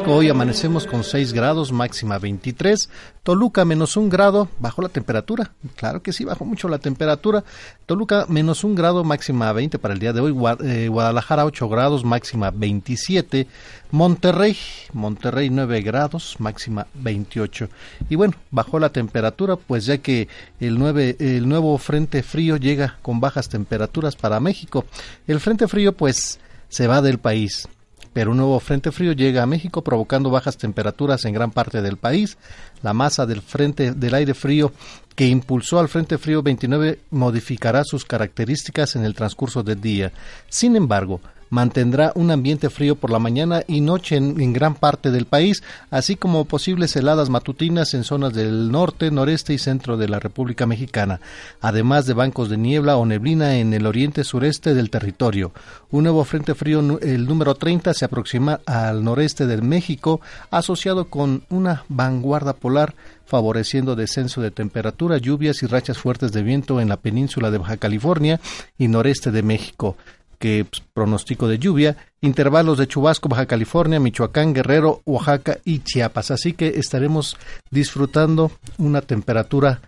Hoy 0.08 0.30
amanecemos 0.30 0.86
con 0.86 1.04
6 1.04 1.34
grados, 1.34 1.72
máxima 1.72 2.20
23. 2.20 2.90
Toluca 3.24 3.66
menos 3.66 3.98
un 3.98 4.08
grado, 4.08 4.50
bajó 4.60 4.84
la 4.84 4.90
temperatura. 4.90 5.52
Claro 5.76 6.04
que 6.04 6.14
sí, 6.14 6.24
bajó 6.24 6.46
mucho 6.46 6.70
la 6.70 6.78
temperatura. 6.78 7.44
Toluca 7.88 8.28
menos 8.30 8.64
un 8.64 8.76
grado, 8.76 9.04
máxima 9.04 9.52
20 9.52 9.80
para 9.80 9.96
el 9.96 10.00
día 10.00 10.14
de 10.14 10.22
hoy. 10.22 10.36
Eh, 10.64 10.90
Guadalajara 10.90 11.46
8 11.46 11.68
grados, 11.70 12.06
máxima 12.06 12.52
27. 12.52 13.48
Monterrey, 13.90 14.56
Monterrey 14.94 15.50
9 15.50 15.82
grados, 15.82 16.36
máxima 16.38 16.86
28. 16.94 17.68
Y 18.08 18.16
bueno, 18.16 18.36
bajó 18.52 18.78
la 18.78 18.90
temperatura, 18.90 19.56
pues 19.56 19.88
ya 19.88 19.98
que 19.98 20.28
el, 20.60 20.78
9, 20.78 21.16
el 21.20 21.50
nuevo 21.50 21.76
frente 21.80 22.22
frío 22.22 22.58
llega 22.58 23.00
con 23.02 23.20
bajas 23.20 23.50
temperaturas 23.50 24.16
para 24.16 24.40
México. 24.40 24.86
El 25.26 25.40
frente 25.40 25.68
frío 25.68 25.94
pues 25.94 26.40
se 26.70 26.86
va 26.86 27.02
del 27.02 27.18
país 27.18 27.68
pero 28.16 28.32
un 28.32 28.38
nuevo 28.38 28.58
frente 28.62 28.94
frío 28.94 29.12
llega 29.12 29.44
a 29.44 29.46
México 29.46 29.84
provocando 29.84 30.30
bajas 30.30 30.56
temperaturas 30.56 31.26
en 31.26 31.34
gran 31.34 31.52
parte 31.52 31.82
del 31.82 31.98
país. 31.98 32.38
La 32.82 32.94
masa 32.94 33.26
del 33.26 33.42
frente 33.42 33.92
del 33.92 34.14
aire 34.14 34.34
frío 34.34 34.72
que 35.16 35.28
impulsó 35.28 35.80
al 35.80 35.90
frente 35.90 36.18
frío 36.18 36.42
29 36.42 37.00
modificará 37.12 37.84
sus 37.84 38.06
características 38.06 38.96
en 38.96 39.04
el 39.04 39.16
transcurso 39.16 39.64
del 39.64 39.82
día. 39.82 40.14
Sin 40.48 40.78
embargo, 40.78 41.20
mantendrá 41.50 42.12
un 42.16 42.32
ambiente 42.32 42.70
frío 42.70 42.96
por 42.96 43.10
la 43.12 43.20
mañana 43.20 43.64
y 43.68 43.82
noche 43.82 44.18
en, 44.18 44.54
gran 44.54 44.76
parte 44.76 45.12
del 45.12 45.26
país, 45.26 45.64
así 45.90 46.16
como 46.16 46.46
posibles 46.46 46.96
heladas 46.96 47.30
matutinas 47.30 47.94
en 47.94 48.04
zonas 48.04 48.34
del 48.34 48.72
norte, 48.72 49.12
noreste 49.12 49.54
y 49.54 49.58
centro 49.58 49.98
de 49.98 50.08
la 50.08 50.20
República 50.20 50.66
Mexicana, 50.66 51.20
además 51.62 52.06
de 52.06 52.14
bancos 52.14 52.50
de 52.50 52.58
niebla 52.58 52.98
o 52.98 53.06
neblina 53.06 53.58
en 53.58 53.74
el 53.74 53.86
oriente 53.86 54.24
sureste 54.24 54.74
del 54.74 54.90
territorio. 54.90 55.52
Un 55.92 56.04
nuevo 56.04 56.24
frente 56.26 56.56
frío, 56.56 57.00
el 57.02 57.26
número 57.26 57.56
30, 57.56 57.94
se 57.94 58.06
aproxima 58.06 58.60
al 58.66 59.04
noreste 59.04 59.46
de 59.46 59.62
México, 59.62 60.22
asociado 60.52 61.06
con 61.06 61.44
una 61.50 61.86
vanguardia 61.90 62.54
polar 62.54 62.96
favoreciendo 63.26 63.96
descenso 63.96 64.42
de 64.42 64.52
temperatura, 64.52 65.18
lluvias 65.18 65.64
y 65.64 65.66
rachas 65.66 65.98
fuertes 65.98 66.32
de 66.32 66.44
viento 66.44 66.80
en 66.80 66.90
la 66.90 66.98
península 66.98 67.50
de 67.50 67.58
Baja 67.58 67.78
California 67.78 68.40
y 68.78 68.88
noreste 68.88 69.32
de 69.32 69.42
México 69.42 69.98
que 70.38 70.66
pues, 70.66 70.84
pronóstico 70.94 71.48
de 71.48 71.60
lluvia, 71.60 71.98
intervalos 72.22 72.78
de 72.78 72.88
chubasco 72.88 73.30
Baja 73.30 73.46
California, 73.46 74.00
Michoacán, 74.00 74.54
Guerrero, 74.54 75.02
Oaxaca 75.06 75.60
y 75.66 75.80
Chiapas. 75.80 76.32
Así 76.32 76.54
que 76.54 76.80
estaremos 76.80 77.38
disfrutando 77.72 78.52
una 78.78 79.02
temperatura 79.02 79.82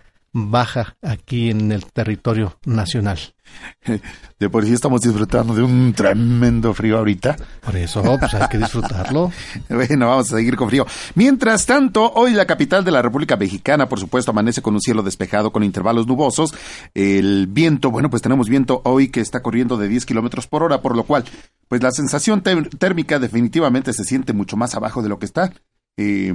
baja 0.45 0.97
aquí 1.01 1.49
en 1.49 1.71
el 1.71 1.85
territorio 1.85 2.59
nacional. 2.65 3.19
De 4.39 4.49
por 4.49 4.65
sí 4.65 4.73
estamos 4.73 5.01
disfrutando 5.01 5.55
de 5.55 5.63
un 5.63 5.93
tremendo 5.93 6.73
frío 6.73 6.97
ahorita. 6.97 7.37
Por 7.61 7.75
eso, 7.75 8.03
pues 8.03 8.33
hay 8.33 8.47
que 8.49 8.57
disfrutarlo. 8.57 9.31
bueno, 9.69 10.07
vamos 10.07 10.31
a 10.31 10.37
seguir 10.37 10.55
con 10.55 10.67
frío. 10.69 10.85
Mientras 11.15 11.65
tanto, 11.65 12.11
hoy 12.13 12.33
la 12.33 12.45
capital 12.45 12.83
de 12.83 12.91
la 12.91 13.01
República 13.01 13.35
Mexicana, 13.35 13.89
por 13.89 13.99
supuesto, 13.99 14.31
amanece 14.31 14.61
con 14.61 14.75
un 14.75 14.81
cielo 14.81 15.01
despejado 15.01 15.51
con 15.51 15.63
intervalos 15.63 16.05
nubosos. 16.05 16.53
El 16.93 17.47
viento, 17.47 17.89
bueno, 17.89 18.09
pues 18.09 18.21
tenemos 18.21 18.47
viento 18.47 18.81
hoy 18.85 19.09
que 19.09 19.21
está 19.21 19.41
corriendo 19.41 19.77
de 19.77 19.87
10 19.87 20.05
kilómetros 20.05 20.45
por 20.47 20.61
hora, 20.61 20.81
por 20.81 20.95
lo 20.95 21.03
cual, 21.03 21.23
pues 21.67 21.81
la 21.81 21.91
sensación 21.91 22.43
térmica 22.43 23.17
definitivamente 23.17 23.93
se 23.93 24.03
siente 24.03 24.33
mucho 24.33 24.57
más 24.57 24.75
abajo 24.75 25.01
de 25.01 25.09
lo 25.09 25.17
que 25.17 25.25
está. 25.25 25.51
Eh, 25.95 26.33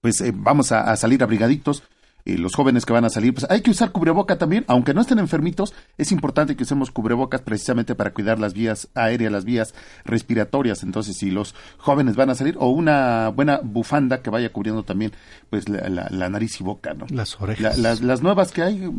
pues 0.00 0.20
eh, 0.20 0.32
vamos 0.34 0.72
a, 0.72 0.90
a 0.90 0.96
salir 0.96 1.22
abrigaditos 1.22 1.82
los 2.36 2.54
jóvenes 2.54 2.84
que 2.84 2.92
van 2.92 3.04
a 3.04 3.10
salir, 3.10 3.32
pues 3.32 3.46
hay 3.50 3.62
que 3.62 3.70
usar 3.70 3.92
cubreboca 3.92 4.36
también, 4.36 4.64
aunque 4.68 4.94
no 4.94 5.00
estén 5.00 5.18
enfermitos, 5.18 5.72
es 5.96 6.12
importante 6.12 6.56
que 6.56 6.64
usemos 6.64 6.90
cubrebocas 6.90 7.40
precisamente 7.40 7.94
para 7.94 8.12
cuidar 8.12 8.38
las 8.38 8.54
vías 8.54 8.88
aéreas, 8.94 9.32
las 9.32 9.44
vías 9.44 9.74
respiratorias. 10.04 10.82
Entonces, 10.82 11.16
si 11.16 11.30
los 11.30 11.54
jóvenes 11.78 12.16
van 12.16 12.30
a 12.30 12.34
salir, 12.34 12.56
o 12.58 12.68
una 12.68 13.28
buena 13.28 13.60
bufanda 13.62 14.20
que 14.22 14.30
vaya 14.30 14.52
cubriendo 14.52 14.82
también, 14.82 15.12
pues 15.50 15.68
la, 15.68 16.28
nariz 16.28 16.60
y 16.60 16.64
boca, 16.64 16.94
¿no? 16.94 17.06
Las 17.08 17.40
orejas. 17.40 17.78
las, 17.78 18.00
las 18.02 18.22
nuevas 18.22 18.52
que 18.52 18.62
hay, 18.62 18.90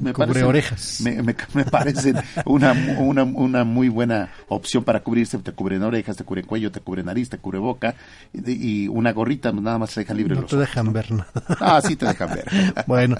me 0.00 0.12
Cubre 0.12 0.42
orejas. 0.42 1.00
Me, 1.02 1.22
me, 1.22 1.64
parecen 1.64 2.16
una, 2.46 2.72
una, 2.98 3.22
una, 3.22 3.64
muy 3.64 3.88
buena 3.88 4.30
opción 4.48 4.82
para 4.84 5.00
cubrirse. 5.00 5.38
Te 5.38 5.52
cubren 5.52 5.82
orejas, 5.82 6.16
te 6.16 6.24
cubren 6.24 6.46
cuello, 6.46 6.72
te 6.72 6.80
cubre 6.80 7.02
nariz, 7.02 7.28
te 7.28 7.38
cubre 7.38 7.58
boca. 7.58 7.94
Y, 8.32 8.88
una 8.88 9.12
gorrita 9.12 9.52
nada 9.52 9.78
más 9.78 9.94
te 9.94 10.00
deja 10.00 10.14
libre 10.14 10.34
no 10.34 10.42
los 10.42 10.50
te 10.50 10.56
dejan 10.56 10.92
ver 10.92 11.10
nada. 11.12 11.30
Ah, 11.60 11.80
sí 11.86 11.96
te 11.96 12.06
dejan 12.06 12.34
ver. 12.34 12.44
bueno, 12.86 13.16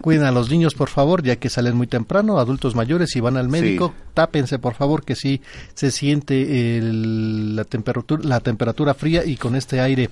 cuiden 0.00 0.24
a 0.24 0.30
los 0.30 0.50
niños, 0.50 0.74
por 0.74 0.88
favor, 0.88 1.22
ya 1.22 1.36
que 1.36 1.50
salen 1.50 1.76
muy 1.76 1.86
temprano. 1.86 2.38
Adultos 2.38 2.74
mayores, 2.74 3.10
si 3.10 3.20
van 3.20 3.36
al 3.36 3.48
médico, 3.48 3.92
tápense, 4.14 4.58
por 4.58 4.74
favor, 4.74 5.04
que 5.04 5.16
sí 5.16 5.40
se 5.74 5.90
siente 5.90 6.78
el, 6.78 7.56
la, 7.56 7.64
temperatura, 7.64 8.22
la 8.24 8.40
temperatura 8.40 8.94
fría 8.94 9.24
y 9.24 9.36
con 9.36 9.56
este 9.56 9.80
aire 9.80 10.10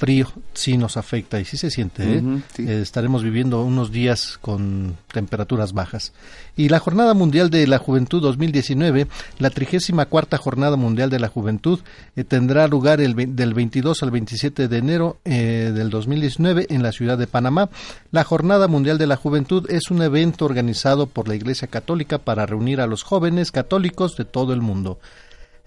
frío 0.00 0.32
sí 0.54 0.78
nos 0.78 0.96
afecta 0.96 1.38
y 1.40 1.44
sí 1.44 1.58
se 1.58 1.70
siente. 1.70 2.02
¿eh? 2.02 2.22
Eh, 2.56 2.80
estaremos 2.80 3.22
viviendo 3.22 3.62
unos 3.62 3.92
días 3.92 4.38
con 4.40 4.96
temperaturas 5.12 5.74
bajas. 5.74 6.14
Y 6.56 6.70
la 6.70 6.78
Jornada 6.78 7.12
Mundial 7.12 7.50
de 7.50 7.66
la 7.66 7.76
Juventud 7.76 8.22
2019, 8.22 9.08
la 9.38 9.50
34 9.50 10.38
Jornada 10.38 10.76
Mundial 10.76 11.10
de 11.10 11.20
la 11.20 11.28
Juventud, 11.28 11.80
eh, 12.16 12.24
tendrá 12.24 12.66
lugar 12.66 13.02
el, 13.02 13.14
del 13.36 13.52
22 13.52 14.02
al 14.02 14.10
27 14.10 14.68
de 14.68 14.78
enero 14.78 15.18
del 15.24 15.90
2019 15.90 16.68
en 16.70 16.82
la 16.82 16.92
ciudad 16.92 17.18
de 17.18 17.26
Panamá. 17.26 17.68
La 18.10 18.24
Jornada 18.24 18.68
Mundial 18.68 18.96
de 18.96 19.06
la 19.06 19.16
Juventud 19.16 19.70
es 19.70 19.90
un 19.90 20.00
evento 20.00 20.46
organizado 20.46 21.08
por 21.08 21.28
la 21.28 21.34
Iglesia 21.34 21.68
Católica 21.68 22.16
para 22.16 22.46
reunir 22.46 22.80
a 22.80 22.86
los 22.86 23.02
jóvenes 23.02 23.52
católicos 23.52 24.16
de 24.16 24.24
todo 24.24 24.54
el 24.54 24.62
mundo. 24.62 24.98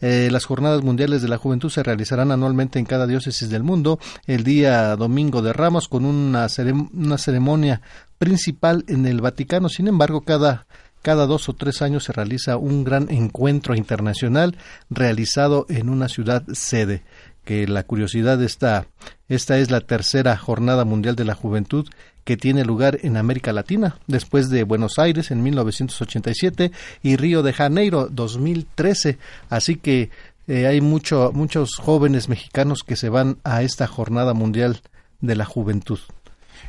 Eh, 0.05 0.27
las 0.29 0.43
Jornadas 0.43 0.83
Mundiales 0.83 1.22
de 1.22 1.29
la 1.29 1.38
Juventud 1.38 1.69
se 1.69 1.81
realizarán 1.81 2.33
anualmente 2.33 2.77
en 2.77 2.83
cada 2.83 3.07
diócesis 3.07 3.50
del 3.50 3.63
mundo 3.63 4.00
el 4.27 4.43
día 4.43 4.98
Domingo 4.98 5.41
de 5.41 5.53
Ramos 5.53 5.88
con 5.88 6.03
una, 6.03 6.48
una 6.93 7.17
ceremonia 7.17 7.81
principal 8.17 8.83
en 8.89 9.05
el 9.05 9.22
Vaticano. 9.22 9.69
Sin 9.69 9.88
embargo, 9.88 10.19
cada 10.19 10.67
cada 11.01 11.25
dos 11.25 11.48
o 11.48 11.53
tres 11.53 11.81
años 11.81 12.05
se 12.05 12.13
realiza 12.13 12.57
un 12.57 12.83
gran 12.83 13.10
encuentro 13.10 13.75
internacional 13.75 14.57
realizado 14.89 15.65
en 15.69 15.89
una 15.89 16.10
ciudad 16.10 16.43
sede 16.53 17.03
que 17.43 17.67
la 17.67 17.83
curiosidad 17.83 18.41
está, 18.41 18.88
esta 19.27 19.57
es 19.57 19.69
la 19.69 19.81
tercera 19.81 20.36
jornada 20.38 20.86
mundial 20.86 21.15
de 21.15 21.25
la 21.25 21.36
juventud 21.36 21.88
que 22.23 22.37
tiene 22.37 22.63
lugar 22.63 22.99
en 23.03 23.17
América 23.17 23.53
Latina, 23.53 23.97
después 24.07 24.49
de 24.49 24.63
Buenos 24.63 24.99
Aires 24.99 25.31
en 25.31 25.43
1987 25.43 26.71
y 27.01 27.15
Río 27.15 27.43
de 27.43 27.53
Janeiro 27.53 28.07
2013. 28.09 29.17
Así 29.49 29.75
que 29.75 30.09
eh, 30.47 30.67
hay 30.67 30.81
mucho, 30.81 31.31
muchos 31.33 31.75
jóvenes 31.75 32.29
mexicanos 32.29 32.83
que 32.85 32.95
se 32.95 33.09
van 33.09 33.37
a 33.43 33.63
esta 33.63 33.87
jornada 33.87 34.33
mundial 34.33 34.81
de 35.21 35.35
la 35.35 35.45
juventud. 35.45 35.99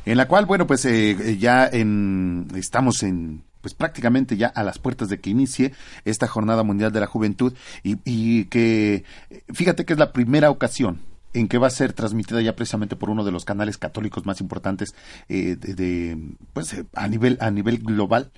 En 0.05 0.17
la 0.17 0.27
cual, 0.27 0.45
bueno, 0.45 0.67
pues 0.67 0.85
eh, 0.85 1.37
ya 1.39 1.67
en, 1.67 2.47
estamos 2.55 3.03
en 3.03 3.43
pues 3.61 3.73
prácticamente 3.73 4.37
ya 4.37 4.45
a 4.45 4.61
las 4.61 4.77
puertas 4.77 5.09
de 5.09 5.19
que 5.19 5.31
inicie 5.31 5.73
esta 6.03 6.27
Jornada 6.27 6.61
Mundial 6.61 6.91
de 6.91 6.99
la 6.99 7.07
Juventud 7.07 7.51
y, 7.81 7.97
y 8.05 8.45
que 8.45 9.03
fíjate 9.51 9.85
que 9.85 9.93
es 9.93 9.97
la 9.97 10.13
primera 10.13 10.51
ocasión 10.51 10.99
en 11.35 11.47
que 11.47 11.57
va 11.57 11.67
a 11.67 11.71
ser 11.71 11.93
transmitida 11.93 12.41
ya 12.41 12.55
precisamente 12.55 12.95
por 12.95 13.09
uno 13.09 13.23
de 13.23 13.31
los 13.31 13.45
canales 13.45 13.77
católicos 13.77 14.25
más 14.25 14.41
importantes 14.41 14.95
eh, 15.27 15.57
de, 15.57 16.17
pues 16.53 16.73
eh, 16.73 16.85
a 16.93 17.07
nivel 17.07 17.37
a 17.41 17.51
nivel 17.51 17.79
global 17.79 18.31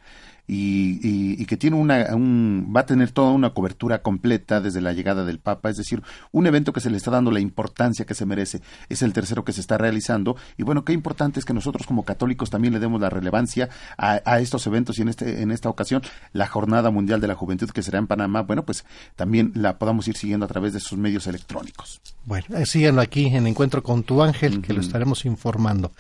y, 0.48 1.42
y, 1.42 1.46
que 1.46 1.58
tiene 1.58 1.76
una, 1.76 2.16
un, 2.16 2.72
va 2.76 2.82
a 2.82 2.86
tener 2.86 3.12
toda 3.12 3.32
una 3.32 3.50
cobertura 3.50 4.02
completa 4.02 4.62
desde 4.62 4.80
la 4.80 4.94
llegada 4.94 5.26
del 5.26 5.40
Papa, 5.40 5.70
es 5.70 5.78
decir, 5.78 6.02
un 6.32 6.48
evento 6.48 6.72
que 6.72 6.80
se 6.80 6.90
le 6.90 6.98
está 6.98 7.12
dando 7.12 7.32
la 7.32 7.42
importancia 7.42 8.06
que 8.06 8.14
se 8.14 8.26
merece. 8.26 8.62
Es 8.88 9.02
el 9.02 9.12
tercero 9.12 9.44
que 9.44 9.52
se 9.52 9.60
está 9.60 9.78
realizando 9.78 10.38
y 10.58 10.64
bueno, 10.64 10.86
qué 10.86 10.94
importante 10.94 11.40
es 11.40 11.46
que 11.46 11.54
nosotros 11.54 11.86
como 11.86 12.06
católicos 12.06 12.50
también 12.50 12.74
le 12.74 12.80
demos 12.80 13.02
la 13.02 13.10
relevancia 13.10 13.70
a, 13.98 14.22
a 14.24 14.40
estos 14.40 14.66
eventos 14.68 14.98
y 15.00 15.02
en, 15.02 15.10
este, 15.10 15.42
en 15.42 15.52
esta 15.52 15.70
ocasión 15.70 16.02
la 16.32 16.48
Jornada 16.48 16.92
Mundial 16.92 17.20
de 17.20 17.28
la 17.28 17.36
Juventud 17.36 17.70
que 17.70 17.84
será 17.84 18.00
en 18.00 18.08
Panamá, 18.08 18.44
bueno, 18.44 18.64
pues 18.64 18.86
también 19.16 19.52
la 19.54 19.78
podamos 19.78 20.08
ir 20.08 20.16
siguiendo 20.16 20.46
a 20.46 20.50
través 20.50 20.74
de 20.74 20.80
sus 20.80 20.98
medios 20.98 21.28
electrónicos. 21.28 22.02
Bueno, 22.26 22.46
eh, 22.58 22.66
síganlo 22.66 23.02
aquí 23.02 23.26
en 23.28 23.48
Encuentro 23.48 23.84
con 23.84 24.04
tu 24.04 24.22
Ángel, 24.22 24.62
que 24.62 24.74
lo 24.74 24.82
estaremos 24.82 25.26
informando. 25.26 25.92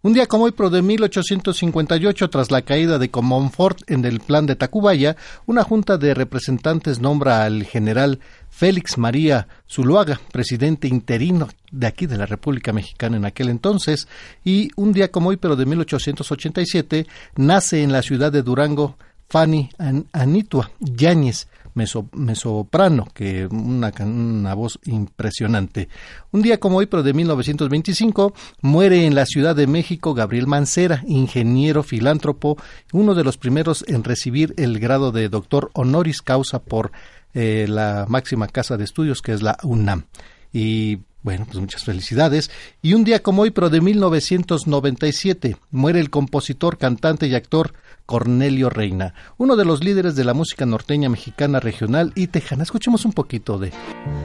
Un 0.00 0.12
día 0.12 0.26
como 0.26 0.44
hoy, 0.44 0.52
pero 0.52 0.70
de 0.70 0.80
1858, 0.80 2.30
tras 2.30 2.52
la 2.52 2.62
caída 2.62 3.00
de 3.00 3.10
Comonfort 3.10 3.78
en 3.90 4.04
el 4.04 4.20
plan 4.20 4.46
de 4.46 4.54
Tacubaya, 4.54 5.16
una 5.44 5.64
junta 5.64 5.98
de 5.98 6.14
representantes 6.14 7.00
nombra 7.00 7.42
al 7.42 7.64
general 7.64 8.20
Félix 8.48 8.96
María 8.96 9.48
Zuluaga, 9.68 10.20
presidente 10.30 10.86
interino 10.86 11.48
de 11.72 11.88
aquí 11.88 12.06
de 12.06 12.16
la 12.16 12.26
República 12.26 12.72
Mexicana 12.72 13.16
en 13.16 13.24
aquel 13.24 13.48
entonces, 13.48 14.06
y 14.44 14.70
un 14.76 14.92
día 14.92 15.10
como 15.10 15.30
hoy, 15.30 15.36
pero 15.36 15.56
de 15.56 15.66
1887, 15.66 17.08
nace 17.34 17.82
en 17.82 17.90
la 17.90 18.02
ciudad 18.02 18.30
de 18.30 18.42
Durango 18.42 18.96
Fanny 19.28 19.68
Anitua 20.12 20.70
Yáñez, 20.78 21.48
mesoprano, 21.78 23.08
que 23.14 23.46
una, 23.46 23.92
una 24.00 24.54
voz 24.54 24.78
impresionante. 24.84 25.88
Un 26.32 26.42
día 26.42 26.60
como 26.60 26.78
hoy, 26.78 26.86
pero 26.86 27.02
de 27.02 27.12
1925, 27.12 28.34
muere 28.62 29.06
en 29.06 29.14
la 29.14 29.26
Ciudad 29.26 29.56
de 29.56 29.66
México 29.66 30.14
Gabriel 30.14 30.46
Mancera, 30.46 31.02
ingeniero 31.06 31.82
filántropo, 31.82 32.56
uno 32.92 33.14
de 33.14 33.24
los 33.24 33.38
primeros 33.38 33.84
en 33.88 34.04
recibir 34.04 34.54
el 34.56 34.78
grado 34.78 35.12
de 35.12 35.28
doctor 35.28 35.70
honoris 35.74 36.22
causa 36.22 36.58
por 36.60 36.92
eh, 37.34 37.66
la 37.68 38.06
máxima 38.08 38.48
casa 38.48 38.76
de 38.76 38.84
estudios 38.84 39.22
que 39.22 39.32
es 39.32 39.42
la 39.42 39.58
UNAM. 39.62 40.04
Y 40.52 40.98
bueno, 41.28 41.44
pues 41.44 41.58
muchas 41.58 41.84
felicidades. 41.84 42.50
Y 42.80 42.94
un 42.94 43.04
día 43.04 43.22
como 43.22 43.42
hoy, 43.42 43.50
pero 43.50 43.68
de 43.68 43.82
1997, 43.82 45.58
muere 45.70 46.00
el 46.00 46.08
compositor, 46.08 46.78
cantante 46.78 47.26
y 47.26 47.34
actor 47.34 47.74
Cornelio 48.06 48.70
Reina, 48.70 49.12
uno 49.36 49.54
de 49.54 49.66
los 49.66 49.84
líderes 49.84 50.16
de 50.16 50.24
la 50.24 50.32
música 50.32 50.64
norteña 50.64 51.10
mexicana 51.10 51.60
regional 51.60 52.12
y 52.14 52.28
tejana. 52.28 52.62
Escuchemos 52.62 53.04
un 53.04 53.12
poquito 53.12 53.58
de... 53.58 53.74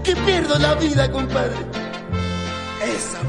Que 0.05 0.15
pierdo 0.15 0.57
la 0.59 0.75
vida, 0.75 1.11
compadre. 1.11 1.57
Esa 2.81 3.19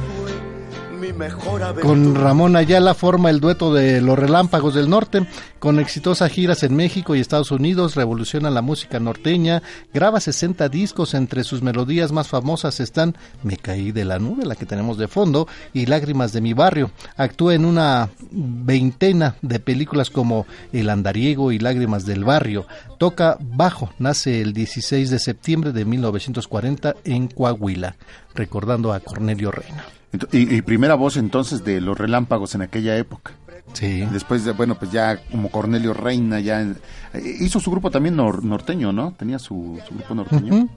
con 1.83 2.15
Ramón 2.15 2.57
Ayala 2.57 2.95
forma 2.95 3.31
el 3.31 3.41
dueto 3.41 3.73
de 3.73 4.01
Los 4.01 4.19
Relámpagos 4.19 4.75
del 4.75 4.89
Norte, 4.89 5.27
con 5.59 5.79
exitosas 5.79 6.31
giras 6.31 6.63
en 6.63 6.77
México 6.77 7.15
y 7.15 7.21
Estados 7.21 7.51
Unidos, 7.51 7.95
revoluciona 7.95 8.51
la 8.51 8.63
música 8.63 9.01
norteña, 9.01 9.63
graba 9.93 10.21
60 10.21 10.69
discos, 10.69 11.15
entre 11.15 11.45
sus 11.45 11.63
melodías 11.63 12.13
más 12.13 12.29
famosas 12.29 12.81
están 12.81 13.17
Me 13.43 13.57
caí 13.57 13.93
de 13.93 14.05
la 14.05 14.19
nube, 14.19 14.47
la 14.47 14.57
que 14.57 14.67
tenemos 14.67 14.99
de 14.99 15.09
fondo, 15.09 15.49
y 15.73 15.87
Lágrimas 15.87 16.33
de 16.33 16.41
mi 16.41 16.53
barrio. 16.53 16.91
Actúa 17.17 17.55
en 17.55 17.65
una 17.65 18.11
veintena 18.31 19.37
de 19.43 19.61
películas 19.61 20.11
como 20.11 20.47
El 20.73 20.91
andariego 20.91 21.53
y 21.53 21.59
Lágrimas 21.59 22.07
del 22.07 22.25
barrio. 22.25 22.67
Toca 22.99 23.37
bajo, 23.41 23.91
nace 23.99 24.41
el 24.41 24.53
16 24.53 25.11
de 25.11 25.19
septiembre 25.19 25.73
de 25.73 25.85
1940 25.85 26.95
en 27.05 27.29
Coahuila, 27.29 27.97
recordando 28.35 28.93
a 28.93 29.01
Cornelio 29.01 29.51
Reina. 29.51 29.85
Y, 30.33 30.63
primera 30.63 30.95
voz 30.95 31.17
entonces 31.17 31.65
de 31.65 31.81
los 31.81 31.99
relámpagos 31.99 32.55
en 32.55 32.63
aquella 32.63 32.97
época. 32.97 33.33
Sí. 33.75 34.07
Después 34.11 34.45
de, 34.45 34.53
bueno, 34.53 34.77
pues 34.77 34.91
ya 34.91 35.19
como 35.31 35.51
Cornelio 35.51 35.93
Reina, 35.93 36.41
ya 36.41 36.63
eh, 36.63 37.37
hizo 37.41 37.61
su 37.61 37.71
grupo 37.71 37.91
también 37.91 38.17
norteño, 38.17 38.93
¿no? 38.93 39.13
Tenía 39.13 39.39
su, 39.39 39.79
grupo 39.91 40.15
norteño, 40.15 40.69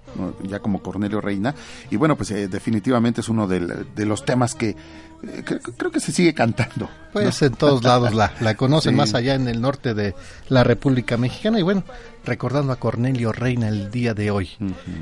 ya 0.44 0.60
como 0.60 0.82
Cornelio 0.82 1.22
Reina. 1.22 1.56
Y 1.90 1.96
bueno, 1.96 2.16
pues 2.16 2.32
eh, 2.32 2.48
definitivamente 2.48 3.22
es 3.22 3.30
uno 3.30 3.48
de, 3.48 4.06
los 4.06 4.26
temas 4.26 4.56
que 4.56 4.70
eh, 4.70 5.44
creo 5.44 5.92
que 5.92 6.00
se 6.00 6.12
sigue 6.12 6.34
cantando. 6.34 6.90
Pues 7.14 7.42
en 7.42 7.54
todos 7.54 7.84
lados 7.84 8.14
la, 8.14 8.34
la 8.42 8.56
conocen, 8.56 8.96
más 8.96 9.16
allá 9.16 9.34
en 9.36 9.48
el 9.48 9.62
norte 9.62 9.94
de 9.94 10.14
la 10.50 10.64
República 10.64 11.18
Mexicana. 11.18 11.60
Y 11.60 11.64
bueno, 11.64 11.84
recordando 12.28 12.74
a 12.74 12.76
Cornelio 12.76 13.32
Reina 13.32 13.70
el 13.70 13.90
día 13.90 14.14
de 14.14 14.30
hoy. 14.30 14.50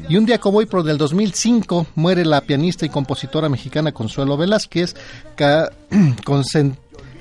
Y 0.07 0.15
un 0.15 0.25
día 0.25 0.39
como 0.39 0.59
hoy, 0.59 0.67
por 0.67 0.83
del 0.83 0.97
2005, 0.97 1.87
muere 1.95 2.23
la 2.23 2.41
pianista 2.41 2.85
y 2.85 2.89
compositora 2.89 3.49
mexicana 3.49 3.91
Consuelo 3.91 4.37
Velázquez, 4.37 4.95
con 6.23 6.43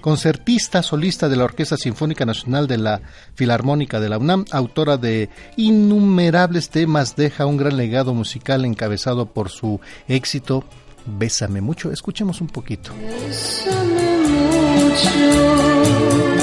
concertista 0.05 0.83
solista 0.83 1.31
de 1.31 1.37
la 1.37 1.45
Orquesta 1.45 1.79
Sinfónica 1.79 2.27
Nacional 2.27 2.67
de 2.67 2.77
la 2.77 3.01
Filarmónica 3.37 4.01
de 4.01 4.11
la 4.11 4.19
UNAM, 4.19 4.45
autora 4.51 4.99
de 4.99 5.31
innumerables 5.57 6.69
temas, 6.69 7.17
deja 7.17 7.47
un 7.47 7.57
gran 7.57 7.79
legado 7.79 8.13
musical 8.13 8.67
encabezado 8.67 9.25
por 9.25 9.49
su 9.49 9.81
éxito 10.07 10.63
Bésame 11.07 11.63
mucho. 11.63 11.91
Escuchemos 11.91 12.43
un 12.43 12.49
poquito. 12.49 12.93
Bésame 12.95 14.19
mucho, 14.29 16.34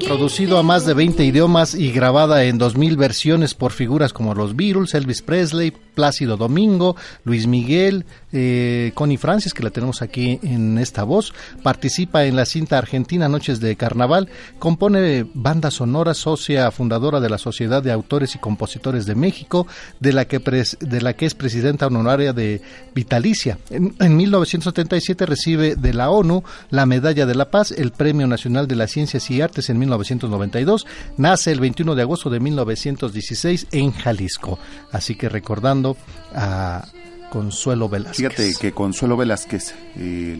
traducido 0.00 0.56
a 0.56 0.62
más 0.62 0.86
de 0.86 0.94
20 0.94 1.24
idiomas 1.24 1.74
y 1.74 1.92
grabada 1.92 2.44
en 2.44 2.56
2000 2.56 2.96
versiones 2.96 3.52
por 3.52 3.72
figuras 3.72 4.14
como 4.14 4.34
los 4.34 4.56
Beatles, 4.56 4.94
Elvis 4.94 5.20
Presley, 5.20 5.72
Plácido 5.94 6.36
Domingo, 6.38 6.96
Luis 7.22 7.46
Miguel, 7.46 8.06
eh, 8.32 8.92
Connie 8.94 9.18
Francis, 9.18 9.52
que 9.54 9.62
la 9.62 9.70
tenemos 9.70 10.02
aquí 10.02 10.40
en 10.42 10.78
esta 10.78 11.04
voz, 11.04 11.34
participa 11.62 12.24
en 12.24 12.34
la 12.34 12.46
cinta 12.46 12.78
argentina 12.78 13.28
Noches 13.28 13.60
de 13.60 13.76
Carnaval, 13.76 14.28
compone 14.58 15.26
banda 15.34 15.70
sonora, 15.70 16.14
socia 16.14 16.70
fundadora 16.70 17.20
de 17.20 17.30
la 17.30 17.38
Sociedad 17.38 17.82
de 17.82 17.92
Autores 17.92 18.34
y 18.34 18.38
Compositores 18.38 19.06
de 19.06 19.14
México, 19.14 19.66
de 20.00 20.12
la 20.12 20.24
que, 20.24 20.40
de 20.40 21.00
la 21.00 21.12
que 21.12 21.26
es 21.26 21.34
presidenta 21.34 21.86
honoraria 21.86 22.32
de 22.32 22.62
Vitalicia. 22.94 23.58
En, 23.70 23.94
en 24.00 24.16
1977 24.16 25.26
recibe 25.26 25.76
de 25.76 25.94
la 25.94 26.10
ONU 26.10 26.42
la 26.70 26.86
Medalla 26.86 27.26
de 27.26 27.34
la 27.34 27.50
Paz, 27.50 27.70
el 27.70 27.92
Premio 27.92 28.26
Nacional 28.26 28.66
de 28.66 28.76
las 28.76 28.93
Ciencias 28.94 29.28
y 29.30 29.40
Artes 29.40 29.70
en 29.70 29.78
1992, 29.78 30.86
nace 31.16 31.50
el 31.50 31.58
21 31.58 31.96
de 31.96 32.02
agosto 32.02 32.30
de 32.30 32.38
1916 32.38 33.66
en 33.72 33.90
Jalisco. 33.90 34.58
Así 34.92 35.16
que 35.16 35.28
recordando 35.28 35.96
a 36.32 36.86
Consuelo 37.28 37.88
Velázquez. 37.88 38.16
Fíjate 38.16 38.54
que 38.60 38.72
Consuelo 38.72 39.16
Velázquez 39.16 39.74
eh, 39.96 40.38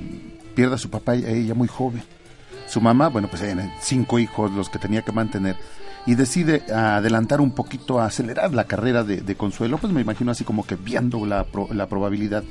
pierde 0.55 0.77
a 0.77 0.79
su 0.79 0.89
papá 0.89 1.17
ella 1.17 1.55
muy 1.55 1.67
joven. 1.67 2.03
Su 2.69 2.81
mamá, 2.81 3.09
bueno, 3.09 3.29
pues 3.29 3.43
eran 3.43 3.75
cinco 3.83 4.21
hijos 4.21 4.53
los 4.53 4.71
que 4.71 4.79
tenía 4.79 5.03
que 5.03 5.11
mantener 5.11 5.57
y 6.07 6.15
decide 6.15 6.63
adelantar 6.73 7.41
un 7.41 7.51
poquito, 7.51 8.01
acelerar 8.01 8.55
la 8.55 8.65
carrera 8.65 9.03
de, 9.03 9.35
Consuelo, 9.35 9.79
pues 9.79 9.93
me 9.93 10.01
imagino 10.01 10.31
así 10.31 10.45
como 10.45 10.65
que 10.65 10.77
viendo 10.77 11.27
la, 11.27 11.47
la, 11.73 11.89
probabilidad 11.89 12.45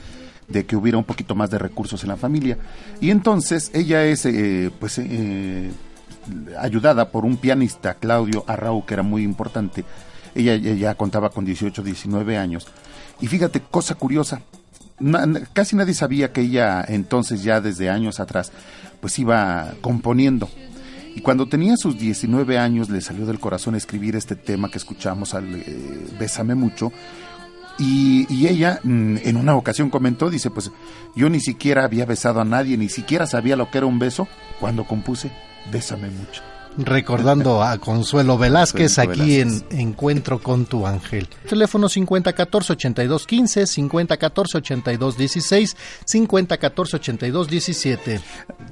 de 0.47 0.65
que 0.65 0.75
hubiera 0.75 0.97
un 0.97 1.03
poquito 1.03 1.35
más 1.35 1.49
de 1.49 1.59
recursos 1.59 2.03
en 2.03 2.09
la 2.09 2.17
familia. 2.17 2.57
Y 2.99 3.11
entonces 3.11 3.71
ella 3.73 4.03
es, 4.05 4.25
eh, 4.25 4.71
pues, 4.79 4.97
eh, 4.97 5.71
ayudada 6.59 7.09
por 7.09 7.25
un 7.25 7.37
pianista, 7.37 7.95
Claudio 7.95 8.43
Arrau, 8.47 8.85
que 8.85 8.93
era 8.93 9.03
muy 9.03 9.23
importante, 9.23 9.85
ella, 10.35 10.55
ya 10.55 10.95
contaba 10.95 11.29
con 11.29 11.45
18, 11.45 11.83
19 11.83 12.37
años. 12.37 12.67
Y 13.21 13.27
fíjate, 13.27 13.61
cosa 13.61 13.95
curiosa, 13.95 14.41
casi 15.53 15.75
nadie 15.75 15.93
sabía 15.93 16.31
que 16.31 16.41
ella 16.41 16.83
entonces 16.87 17.43
ya 17.43 17.61
desde 17.61 17.89
años 17.89 18.19
atrás 18.19 18.51
pues 18.99 19.19
iba 19.19 19.73
componiendo. 19.81 20.49
Y 21.15 21.21
cuando 21.21 21.47
tenía 21.47 21.77
sus 21.77 21.99
19 21.99 22.57
años 22.57 22.89
le 22.89 23.01
salió 23.01 23.25
del 23.25 23.39
corazón 23.39 23.75
escribir 23.75 24.15
este 24.15 24.35
tema 24.35 24.71
que 24.71 24.77
escuchamos 24.77 25.33
al 25.33 25.55
eh, 25.55 26.07
Bésame 26.17 26.55
mucho. 26.55 26.91
Y, 27.79 28.27
y, 28.29 28.47
ella 28.47 28.79
mm, 28.83 29.17
en 29.23 29.35
una 29.35 29.55
ocasión 29.55 29.89
comentó, 29.89 30.29
dice, 30.29 30.51
pues 30.51 30.71
yo 31.15 31.27
ni 31.29 31.39
siquiera 31.39 31.83
había 31.83 32.05
besado 32.05 32.39
a 32.39 32.45
nadie, 32.45 32.77
ni 32.77 32.87
siquiera 32.87 33.25
sabía 33.25 33.55
lo 33.55 33.71
que 33.71 33.79
era 33.79 33.87
un 33.87 33.97
beso 33.97 34.27
cuando 34.59 34.83
compuse 34.83 35.31
Bésame 35.71 36.09
mucho 36.09 36.52
recordando 36.77 37.63
a 37.63 37.77
Consuelo 37.77 38.37
Velázquez 38.37 38.99
aquí 38.99 39.39
en 39.39 39.63
Encuentro 39.69 40.39
con 40.39 40.65
tu 40.65 40.85
ángel. 40.87 41.27
Teléfono 41.47 41.87
5014-8215, 41.89 43.89
5014-8216, 43.89 45.75
5014-8217. 46.05 48.21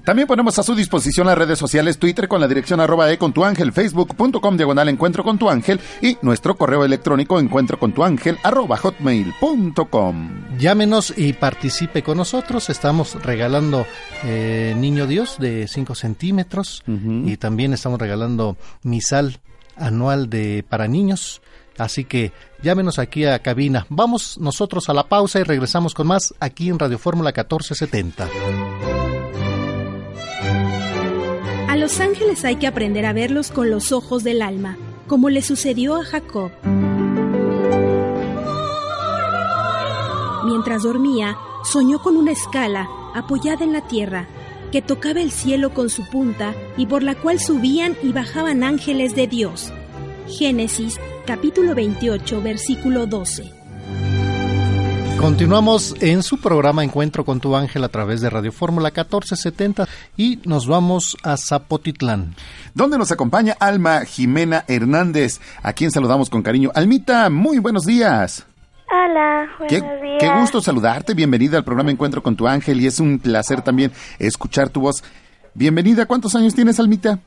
También 0.06 0.28
ponemos 0.28 0.58
a 0.60 0.64
su 0.64 0.76
disposición 0.76 1.28
las 1.28 1.38
redes 1.38 1.60
sociales 1.60 1.98
Twitter 1.98 2.28
con 2.28 2.42
la 2.42 2.48
dirección 2.48 2.80
arroba 2.80 3.12
e 3.12 3.18
con 3.18 3.34
tu 3.34 3.44
ángel, 3.44 3.72
facebook.com 3.72 4.58
diagonal 4.58 4.90
encuentro 4.90 5.24
con 5.24 5.38
tu 5.38 5.50
ángel 5.50 5.80
y 6.02 6.18
nuestro 6.22 6.56
correo 6.56 6.86
electrónico 6.86 7.40
encuentro 7.40 7.80
con 7.80 7.94
tu 7.94 8.04
ángel 8.04 8.38
arroba 8.44 8.78
hotmail.com. 8.78 10.51
Llámenos 10.62 11.12
y 11.18 11.34
participe 11.34 12.04
con 12.04 12.20
nosotros. 12.20 12.70
Estamos 12.70 13.16
regalando 13.24 13.88
eh, 14.24 14.76
Niño 14.78 15.08
Dios 15.08 15.38
de 15.40 15.68
5 15.68 15.96
centímetros 15.96 16.84
y 16.86 17.36
también 17.38 17.74
estamos 17.74 18.00
regalando 18.00 18.58
misal 18.84 19.40
anual 19.76 20.30
de 20.30 20.64
para 20.70 20.88
niños. 20.88 21.42
Así 21.80 22.06
que 22.06 22.32
llámenos 22.62 23.00
aquí 23.00 23.26
a 23.26 23.40
cabina. 23.40 23.88
Vamos 23.90 24.38
nosotros 24.38 24.88
a 24.88 24.94
la 24.94 25.10
pausa 25.10 25.40
y 25.40 25.44
regresamos 25.44 25.96
con 25.96 26.06
más 26.06 26.32
aquí 26.40 26.70
en 26.70 26.78
Radio 26.78 27.00
Fórmula 27.00 27.30
1470. 27.30 28.30
A 31.70 31.76
los 31.76 32.00
ángeles 32.00 32.46
hay 32.46 32.58
que 32.58 32.68
aprender 32.68 33.08
a 33.08 33.14
verlos 33.14 33.50
con 33.50 33.72
los 33.72 33.92
ojos 33.92 34.24
del 34.24 34.44
alma, 34.44 34.78
como 35.08 35.32
le 35.32 35.42
sucedió 35.42 35.96
a 35.96 36.06
Jacob. 36.06 36.52
Mientras 40.44 40.84
dormía, 40.84 41.38
soñó 41.64 42.02
con 42.02 42.18
una 42.18 42.32
escala 42.32 42.90
apoyada 43.14 43.64
en 43.64 43.74
la 43.74 43.82
tierra 43.82 44.28
que 44.72 44.82
tocaba 44.82 45.20
el 45.22 45.32
cielo 45.32 45.74
con 45.74 45.90
su 45.90 46.08
punta 46.10 46.56
y 46.78 46.86
por 46.86 47.04
la 47.04 47.16
cual 47.16 47.40
subían 47.40 47.96
y 48.02 48.14
bajaban 48.14 48.64
ángeles 48.64 49.16
de 49.16 49.28
Dios. 49.28 49.72
Génesis 50.28 51.00
capítulo 51.26 51.76
28 51.76 52.42
versículo 52.42 53.06
12. 53.06 53.62
Continuamos 55.22 55.94
en 56.00 56.24
su 56.24 56.40
programa 56.40 56.84
Encuentro 56.84 57.24
con 57.24 57.40
tu 57.40 57.56
ángel 57.56 57.84
a 57.84 57.90
través 57.90 58.22
de 58.22 58.30
Radio 58.32 58.52
Fórmula 58.52 58.88
1470 58.88 59.88
y 60.18 60.40
nos 60.46 60.66
vamos 60.66 61.16
a 61.22 61.38
Zapotitlán. 61.38 62.34
Donde 62.74 62.98
nos 62.98 63.12
acompaña 63.12 63.56
Alma 63.60 64.04
Jimena 64.06 64.66
Hernández, 64.68 65.40
a 65.62 65.74
quien 65.74 65.92
saludamos 65.92 66.32
con 66.32 66.42
cariño. 66.42 66.72
Almita, 66.74 67.30
muy 67.30 67.60
buenos 67.60 67.86
días. 67.86 68.48
Hola, 68.94 69.50
buenos 69.58 69.70
qué, 69.70 70.02
días. 70.02 70.18
Qué 70.20 70.40
gusto 70.42 70.60
saludarte, 70.60 71.14
bienvenida 71.14 71.58
al 71.58 71.64
programa 71.64 71.92
Encuentro 71.92 72.22
con 72.22 72.36
tu 72.36 72.46
ángel 72.46 72.82
y 72.82 72.88
es 72.88 73.00
un 73.00 73.20
placer 73.20 73.62
también 73.62 73.94
escuchar 74.20 74.68
tu 74.68 74.82
voz. 74.82 75.02
Bienvenida, 75.54 76.06
¿cuántos 76.06 76.36
años 76.36 76.54
tienes, 76.54 76.78
Almita? 76.78 77.20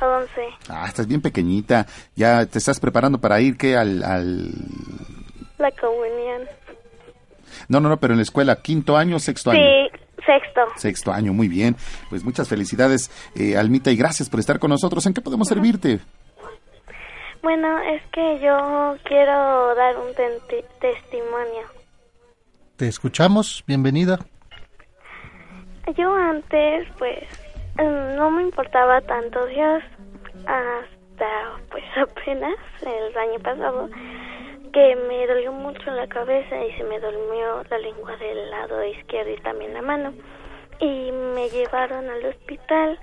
Once. 0.00 0.42
Ah, 0.68 0.86
estás 0.86 1.08
bien 1.08 1.20
pequeñita. 1.20 1.86
¿Ya 2.14 2.46
te 2.46 2.58
estás 2.58 2.78
preparando 2.78 3.18
para 3.18 3.40
ir 3.40 3.56
qué 3.56 3.76
al, 3.76 4.04
al... 4.04 4.52
La 5.58 5.72
comunión. 5.72 6.42
No, 7.66 7.80
no, 7.80 7.88
no, 7.88 7.96
pero 7.96 8.14
en 8.14 8.18
la 8.18 8.22
escuela, 8.22 8.54
quinto 8.62 8.96
año, 8.96 9.18
sexto 9.18 9.50
año. 9.50 9.60
Sí, 9.60 9.98
sexto. 10.24 10.60
Sexto 10.76 11.12
año, 11.12 11.32
muy 11.32 11.48
bien. 11.48 11.74
Pues 12.10 12.22
muchas 12.22 12.46
felicidades, 12.46 13.10
eh, 13.34 13.56
Almita, 13.56 13.90
y 13.90 13.96
gracias 13.96 14.30
por 14.30 14.38
estar 14.38 14.60
con 14.60 14.70
nosotros. 14.70 15.04
¿En 15.06 15.14
qué 15.14 15.20
podemos 15.20 15.48
servirte? 15.48 15.98
Bueno, 17.42 17.78
es 17.80 18.02
que 18.12 18.40
yo 18.40 18.96
quiero 19.04 19.74
dar 19.74 19.96
un 19.96 20.12
testimonio. 20.80 21.66
Te 22.76 22.88
escuchamos, 22.88 23.64
bienvenida. 23.66 24.18
Yo 25.96 26.14
antes, 26.14 26.88
pues, 26.98 27.24
em, 27.78 28.16
no 28.16 28.30
me 28.30 28.42
importaba 28.42 29.00
tanto 29.02 29.46
Dios 29.46 29.82
hasta, 30.46 31.30
pues, 31.70 31.84
apenas 31.96 32.56
el 32.82 33.16
año 33.16 33.40
pasado 33.40 33.88
que 34.72 34.96
me 35.08 35.26
dolió 35.26 35.52
mucho 35.52 35.90
la 35.92 36.06
cabeza 36.08 36.64
y 36.64 36.72
se 36.76 36.84
me 36.84 37.00
durmió 37.00 37.64
la 37.70 37.78
lengua 37.78 38.16
del 38.16 38.50
lado 38.50 38.84
izquierdo 38.84 39.32
y 39.32 39.40
también 39.40 39.74
la 39.74 39.82
mano 39.82 40.12
y 40.80 41.10
me 41.10 41.48
llevaron 41.48 42.08
al 42.08 42.24
hospital 42.26 42.98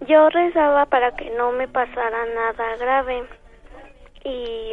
yo 0.00 0.28
rezaba 0.30 0.86
para 0.86 1.14
que 1.16 1.30
no 1.30 1.52
me 1.52 1.68
pasara 1.68 2.26
nada 2.26 2.76
grave 2.76 3.24
y 4.24 4.72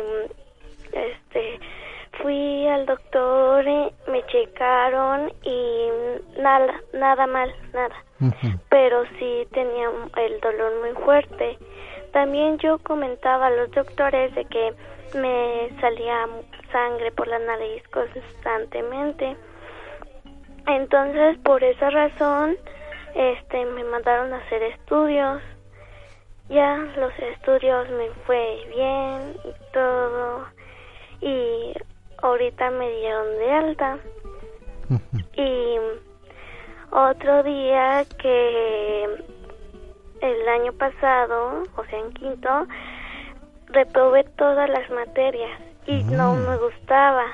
este 0.91 1.59
fui 2.21 2.67
al 2.67 2.85
doctor, 2.85 3.65
me 4.07 4.25
checaron 4.27 5.31
y 5.43 5.89
nada, 6.39 6.73
nada 6.93 7.27
mal, 7.27 7.53
nada. 7.73 7.95
Pero 8.69 9.03
sí 9.19 9.47
tenía 9.51 9.89
el 10.17 10.39
dolor 10.39 10.73
muy 10.81 11.03
fuerte. 11.03 11.57
También 12.11 12.57
yo 12.59 12.77
comentaba 12.79 13.47
a 13.47 13.51
los 13.51 13.71
doctores 13.71 14.33
de 14.35 14.45
que 14.45 14.73
me 15.15 15.69
salía 15.81 16.27
sangre 16.71 17.11
por 17.11 17.27
la 17.27 17.39
nariz 17.39 17.83
constantemente. 17.89 19.35
Entonces, 20.67 21.37
por 21.39 21.63
esa 21.63 21.89
razón, 21.89 22.55
este, 23.15 23.65
me 23.65 23.83
mandaron 23.83 24.33
a 24.33 24.37
hacer 24.37 24.63
estudios. 24.63 25.41
Ya 26.49 26.77
los 26.97 27.13
estudios 27.19 27.89
me 27.91 28.09
fue 28.25 28.65
bien 28.75 29.37
y 29.43 29.73
todo. 29.73 30.45
Y 31.21 31.73
ahorita 32.21 32.69
me 32.71 32.89
dieron 32.91 33.37
de 33.37 33.51
alta. 33.51 33.97
y 35.35 35.77
otro 36.91 37.43
día 37.43 38.05
que 38.19 39.03
el 40.21 40.49
año 40.49 40.73
pasado, 40.73 41.63
o 41.75 41.85
sea, 41.85 41.99
en 41.99 42.13
quinto, 42.13 42.67
reprobé 43.67 44.23
todas 44.37 44.69
las 44.69 44.89
materias 44.91 45.59
y 45.85 46.03
no 46.03 46.35
me 46.35 46.55
gustaba, 46.57 47.25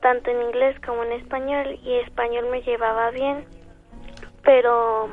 tanto 0.00 0.30
en 0.30 0.42
inglés 0.42 0.76
como 0.84 1.02
en 1.04 1.12
español, 1.12 1.78
y 1.82 1.94
español 1.94 2.46
me 2.50 2.62
llevaba 2.62 3.10
bien 3.10 3.44
pero 4.42 5.08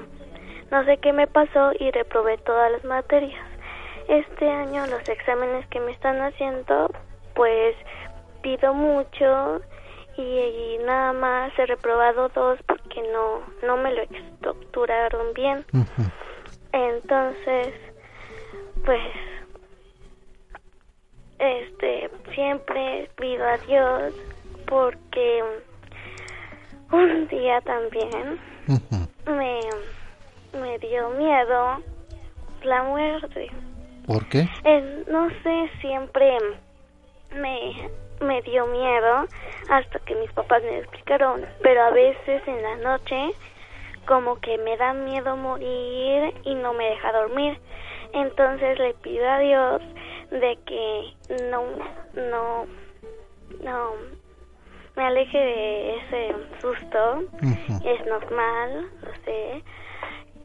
no 0.71 0.83
sé 0.85 0.97
qué 0.97 1.13
me 1.13 1.27
pasó 1.27 1.71
y 1.79 1.91
reprobé 1.91 2.38
todas 2.39 2.71
las 2.71 2.83
materias. 2.83 3.45
Este 4.07 4.49
año 4.49 4.85
los 4.88 5.07
exámenes 5.07 5.67
que 5.67 5.79
me 5.79 5.91
están 5.91 6.21
haciendo, 6.21 6.91
pues 7.33 7.75
pido 8.41 8.73
mucho 8.73 9.61
y, 10.17 10.77
nada 10.85 11.13
más 11.13 11.51
he 11.57 11.65
reprobado 11.65 12.29
dos 12.29 12.59
porque 12.67 13.01
no 13.11 13.41
no 13.63 13.77
me 13.77 13.93
lo 13.93 14.01
estructuraron 14.03 15.33
bien. 15.33 15.65
Entonces, 16.71 17.73
pues 18.85 19.01
este 21.39 22.09
siempre 22.33 23.09
pido 23.15 23.45
a 23.45 23.57
Dios 23.57 24.13
porque 24.67 25.43
un 26.91 27.28
día 27.28 27.62
también 27.62 28.39
me, 29.26 29.60
me 30.60 30.80
dio 30.80 31.10
miedo 31.12 31.82
la 32.63 32.84
muerte. 32.84 33.50
¿Por 34.06 34.28
qué? 34.30 34.48
no 35.08 35.30
sé, 35.43 35.71
siempre 35.82 36.38
me, 37.36 37.89
me 38.21 38.41
dio 38.43 38.67
miedo 38.67 39.28
hasta 39.69 40.00
que 40.00 40.15
mis 40.15 40.32
papás 40.34 40.62
me 40.63 40.80
explicaron, 40.80 41.45
pero 41.62 41.82
a 41.82 41.89
veces 41.91 42.41
en 42.48 42.62
la 42.62 42.76
noche 42.78 43.32
como 44.06 44.39
que 44.39 44.58
me 44.60 44.78
da 44.78 44.93
miedo 44.93 45.36
morir 45.36 46.34
y 46.43 46.54
no 46.56 46.74
me 46.74 46.86
deja 46.86 47.12
dormir. 47.12 47.60
Entonces 48.13 48.78
le 48.80 48.93
pido 48.95 49.28
a 49.28 49.39
Dios 49.39 49.82
de 50.30 50.58
que 50.65 51.13
no, 51.50 51.63
no, 52.13 52.65
no 53.63 53.91
me 54.95 55.03
aleje 55.03 55.38
de 55.38 55.97
ese 55.97 56.36
susto. 56.62 57.23
Es 57.84 58.05
normal, 58.05 58.89
lo 59.01 59.13
sé. 59.23 59.63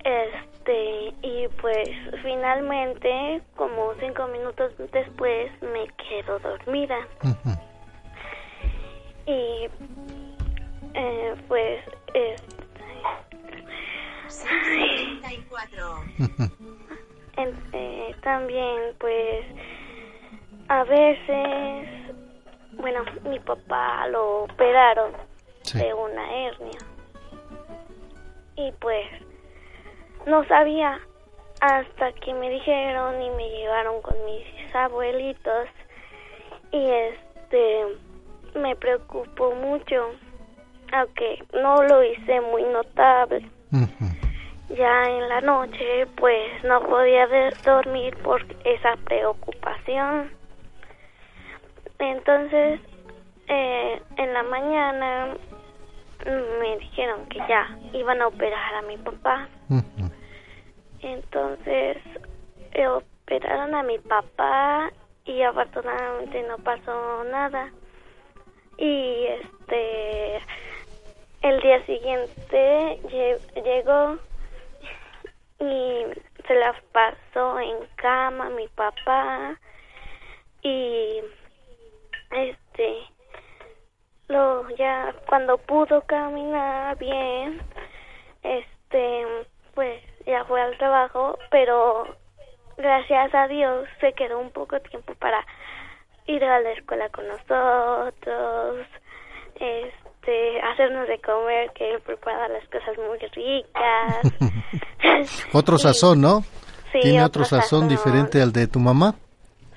Este, 0.04 1.14
y 1.22 1.48
pues 1.60 1.88
finalmente, 2.22 3.42
como 3.56 3.94
cinco 4.00 4.26
minutos 4.28 4.72
después, 4.92 5.50
me 5.62 5.86
quedo 6.08 6.38
dormida. 6.38 7.06
Y 9.26 9.68
eh, 10.94 11.34
pues, 11.46 11.80
este, 12.14 12.40
eh, 17.72 18.14
también, 18.22 18.94
pues, 18.98 19.44
a 20.68 20.84
veces, 20.84 21.99
bueno, 22.80 23.04
mi 23.24 23.38
papá 23.38 24.06
lo 24.08 24.44
operaron 24.44 25.12
de 25.74 25.94
una 25.94 26.46
hernia. 26.46 26.80
Y 28.56 28.72
pues, 28.80 29.06
no 30.26 30.44
sabía 30.46 31.00
hasta 31.60 32.12
que 32.12 32.34
me 32.34 32.50
dijeron 32.50 33.20
y 33.22 33.30
me 33.30 33.48
llevaron 33.48 34.00
con 34.02 34.16
mis 34.24 34.74
abuelitos. 34.74 35.68
Y 36.72 36.90
este, 36.90 37.84
me 38.54 38.76
preocupó 38.76 39.54
mucho, 39.54 40.10
aunque 40.92 41.44
no 41.52 41.82
lo 41.82 42.02
hice 42.02 42.40
muy 42.40 42.62
notable 42.64 43.48
ya 44.76 45.02
en 45.04 45.28
la 45.28 45.40
noche 45.40 46.06
pues 46.16 46.64
no 46.64 46.80
podía 46.82 47.26
dormir 47.64 48.16
por 48.18 48.44
esa 48.64 48.96
preocupación. 49.04 50.30
Entonces 52.00 52.80
eh, 53.48 54.02
en 54.16 54.32
la 54.32 54.42
mañana 54.42 55.36
me 56.24 56.78
dijeron 56.78 57.26
que 57.26 57.38
ya 57.48 57.78
iban 57.92 58.20
a 58.20 58.28
operar 58.28 58.74
a 58.74 58.82
mi 58.82 58.96
papá. 58.96 59.48
Entonces 61.00 61.98
eh, 62.72 62.86
operaron 62.86 63.74
a 63.74 63.82
mi 63.82 63.98
papá 63.98 64.90
y 65.24 65.42
afortunadamente 65.42 66.42
no 66.44 66.58
pasó 66.58 67.24
nada. 67.24 67.70
Y 68.78 69.26
este 69.26 70.36
el 71.42 71.60
día 71.60 71.84
siguiente 71.86 72.98
llegó 73.64 74.18
y 75.58 76.04
se 76.46 76.54
la 76.54 76.74
pasó 76.92 77.58
en 77.58 77.76
cama 77.96 78.50
mi 78.50 78.68
papá 78.68 79.58
y 80.62 81.20
este 82.30 82.96
lo 84.28 84.68
ya 84.76 85.14
cuando 85.28 85.58
pudo 85.58 86.02
caminar 86.02 86.96
bien 86.98 87.60
este 88.42 89.24
pues 89.74 90.02
ya 90.26 90.44
fue 90.44 90.60
al 90.60 90.76
trabajo 90.78 91.38
pero 91.50 92.04
gracias 92.76 93.34
a 93.34 93.48
Dios 93.48 93.88
se 94.00 94.12
quedó 94.12 94.38
un 94.38 94.50
poco 94.50 94.78
tiempo 94.80 95.14
para 95.14 95.44
ir 96.26 96.44
a 96.44 96.60
la 96.60 96.70
escuela 96.72 97.08
con 97.08 97.26
nosotros 97.26 98.86
este 99.56 100.60
hacernos 100.60 101.08
de 101.08 101.20
comer 101.20 101.70
que 101.72 101.94
él 101.94 102.00
prepara 102.00 102.48
las 102.48 102.64
cosas 102.68 102.96
muy 102.98 103.18
ricas 103.34 104.20
otro 105.52 105.78
sazón, 105.78 106.20
¿no? 106.20 106.42
Sí, 106.92 107.00
Tiene 107.02 107.24
otro, 107.24 107.44
sazón, 107.44 107.88
diferente 107.88 108.42
al 108.42 108.52
de 108.52 108.66
tu 108.66 108.80
mamá. 108.80 109.14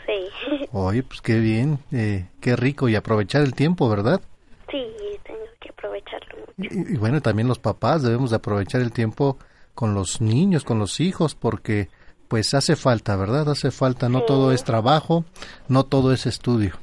Sí. 0.05 0.67
Oye, 0.71 1.03
pues 1.03 1.21
qué 1.21 1.39
bien, 1.39 1.79
eh, 1.91 2.27
qué 2.41 2.55
rico 2.55 2.89
y 2.89 2.95
aprovechar 2.95 3.41
el 3.41 3.53
tiempo, 3.53 3.89
¿verdad? 3.89 4.21
Sí, 4.69 4.85
tengo 5.23 5.39
que 5.59 5.69
aprovecharlo 5.69 6.37
mucho. 6.57 6.73
Y, 6.73 6.97
bueno, 6.97 7.21
también 7.21 7.47
los 7.47 7.59
papás 7.59 8.03
debemos 8.03 8.29
de 8.31 8.37
aprovechar 8.37 8.81
el 8.81 8.91
tiempo 8.91 9.37
con 9.73 9.93
los 9.93 10.21
niños, 10.21 10.63
con 10.63 10.79
los 10.79 10.99
hijos, 10.99 11.35
porque 11.35 11.89
pues 12.27 12.53
hace 12.53 12.75
falta, 12.75 13.15
¿verdad? 13.15 13.49
Hace 13.49 13.69
falta, 13.71 14.09
no 14.09 14.23
todo 14.23 14.51
es 14.51 14.63
trabajo, 14.63 15.25
no 15.67 15.83
todo 15.83 16.13
es 16.13 16.25
estudio. 16.25 16.73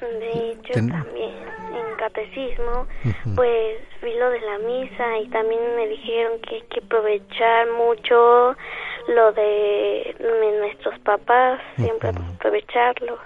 De 0.00 0.52
hecho, 0.52 0.72
también 0.74 1.46
catecismo, 1.96 2.86
pues 3.34 3.78
vi 4.02 4.14
lo 4.14 4.30
de 4.30 4.40
la 4.40 4.58
misa 4.58 5.18
y 5.18 5.28
también 5.28 5.60
me 5.76 5.88
dijeron 5.88 6.40
que 6.40 6.56
hay 6.56 6.62
que 6.62 6.80
aprovechar 6.80 7.68
mucho 7.72 8.56
lo 9.08 9.32
de, 9.32 10.16
nuestros 10.60 10.98
papás, 11.00 11.60
siempre 11.76 12.10
aprovecharlos. 12.10 13.18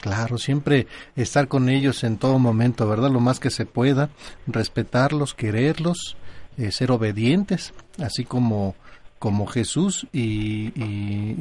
Claro, 0.00 0.38
siempre 0.38 0.86
estar 1.16 1.48
con 1.48 1.68
ellos 1.68 2.04
en 2.04 2.18
todo 2.18 2.38
momento, 2.38 2.88
¿verdad? 2.88 3.10
Lo 3.10 3.20
más 3.20 3.40
que 3.40 3.50
se 3.50 3.64
pueda, 3.64 4.10
respetarlos, 4.46 5.34
quererlos, 5.34 6.16
eh, 6.58 6.70
ser 6.72 6.90
obedientes, 6.90 7.72
así 8.02 8.24
como, 8.24 8.74
como 9.18 9.46
Jesús 9.46 10.06
y, 10.12 10.72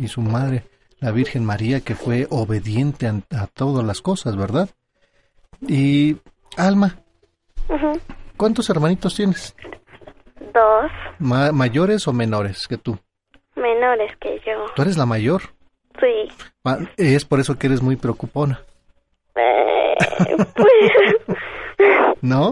y, 0.01 0.07
su 0.07 0.21
madre, 0.21 0.63
la 0.99 1.11
Virgen 1.11 1.43
María, 1.43 1.81
que 1.81 1.95
fue 1.95 2.27
obediente 2.29 3.07
a, 3.07 3.15
a 3.37 3.47
todas 3.47 3.85
las 3.85 4.01
cosas, 4.01 4.37
¿verdad? 4.37 4.69
Y 5.67 6.17
Alma, 6.57 6.99
¿cuántos 8.37 8.69
hermanitos 8.69 9.15
tienes? 9.15 9.55
Dos. 10.53 10.91
¿Mayores 11.19 12.07
o 12.07 12.13
menores 12.13 12.67
que 12.67 12.77
tú? 12.77 12.97
Menores 13.55 14.15
que 14.19 14.39
yo. 14.45 14.65
¿Tú 14.75 14.81
eres 14.81 14.97
la 14.97 15.05
mayor? 15.05 15.41
Sí. 15.99 16.29
Es 16.97 17.25
por 17.25 17.39
eso 17.39 17.57
que 17.57 17.67
eres 17.67 17.81
muy 17.81 17.95
preocupona. 17.95 18.61
Eh, 19.35 19.95
pues... 20.55 22.17
¿No? 22.21 22.51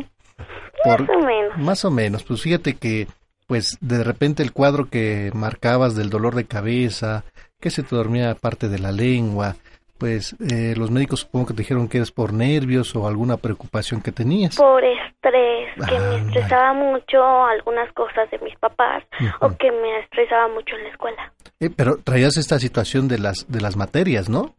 más 0.85 1.09
o 1.09 1.19
menos. 1.19 1.57
Más 1.57 1.85
o 1.85 1.91
menos. 1.91 2.23
Pues 2.23 2.41
fíjate 2.41 2.75
que, 2.75 3.07
pues, 3.47 3.77
de 3.81 4.03
repente 4.03 4.43
el 4.43 4.51
cuadro 4.51 4.89
que 4.89 5.31
marcabas 5.33 5.95
del 5.95 6.09
dolor 6.09 6.35
de 6.35 6.45
cabeza, 6.45 7.23
que 7.59 7.69
se 7.69 7.83
te 7.83 7.95
dormía 7.95 8.35
parte 8.35 8.67
de 8.69 8.79
la 8.79 8.91
lengua, 8.91 9.55
pues 10.01 10.35
eh, 10.39 10.73
los 10.75 10.89
médicos 10.89 11.19
supongo 11.19 11.45
que 11.45 11.53
te 11.53 11.61
dijeron 11.61 11.87
que 11.87 11.97
eres 11.97 12.11
por 12.11 12.33
nervios 12.33 12.95
o 12.95 13.07
alguna 13.07 13.37
preocupación 13.37 14.01
que 14.01 14.11
tenías. 14.11 14.55
Por 14.55 14.83
estrés, 14.83 15.69
que 15.75 15.99
me 15.99 16.15
estresaba 16.25 16.73
mucho 16.73 17.23
algunas 17.23 17.93
cosas 17.93 18.27
de 18.31 18.39
mis 18.39 18.57
papás 18.57 19.03
o 19.41 19.55
que 19.57 19.71
me 19.71 19.99
estresaba 19.99 20.47
mucho 20.47 20.75
en 20.75 20.85
la 20.85 20.89
escuela. 20.89 21.33
Eh, 21.59 21.69
pero 21.69 21.97
traías 21.97 22.35
esta 22.37 22.57
situación 22.57 23.07
de 23.07 23.19
las 23.19 23.45
de 23.47 23.61
las 23.61 23.77
materias, 23.77 24.27
¿no? 24.27 24.55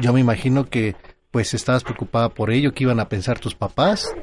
Yo 0.00 0.12
me 0.12 0.20
imagino 0.20 0.66
que 0.66 0.96
pues 1.30 1.54
estabas 1.54 1.82
preocupada 1.82 2.28
por 2.28 2.50
ello, 2.50 2.74
qué 2.74 2.84
iban 2.84 3.00
a 3.00 3.08
pensar 3.08 3.38
tus 3.38 3.54
papás 3.54 4.14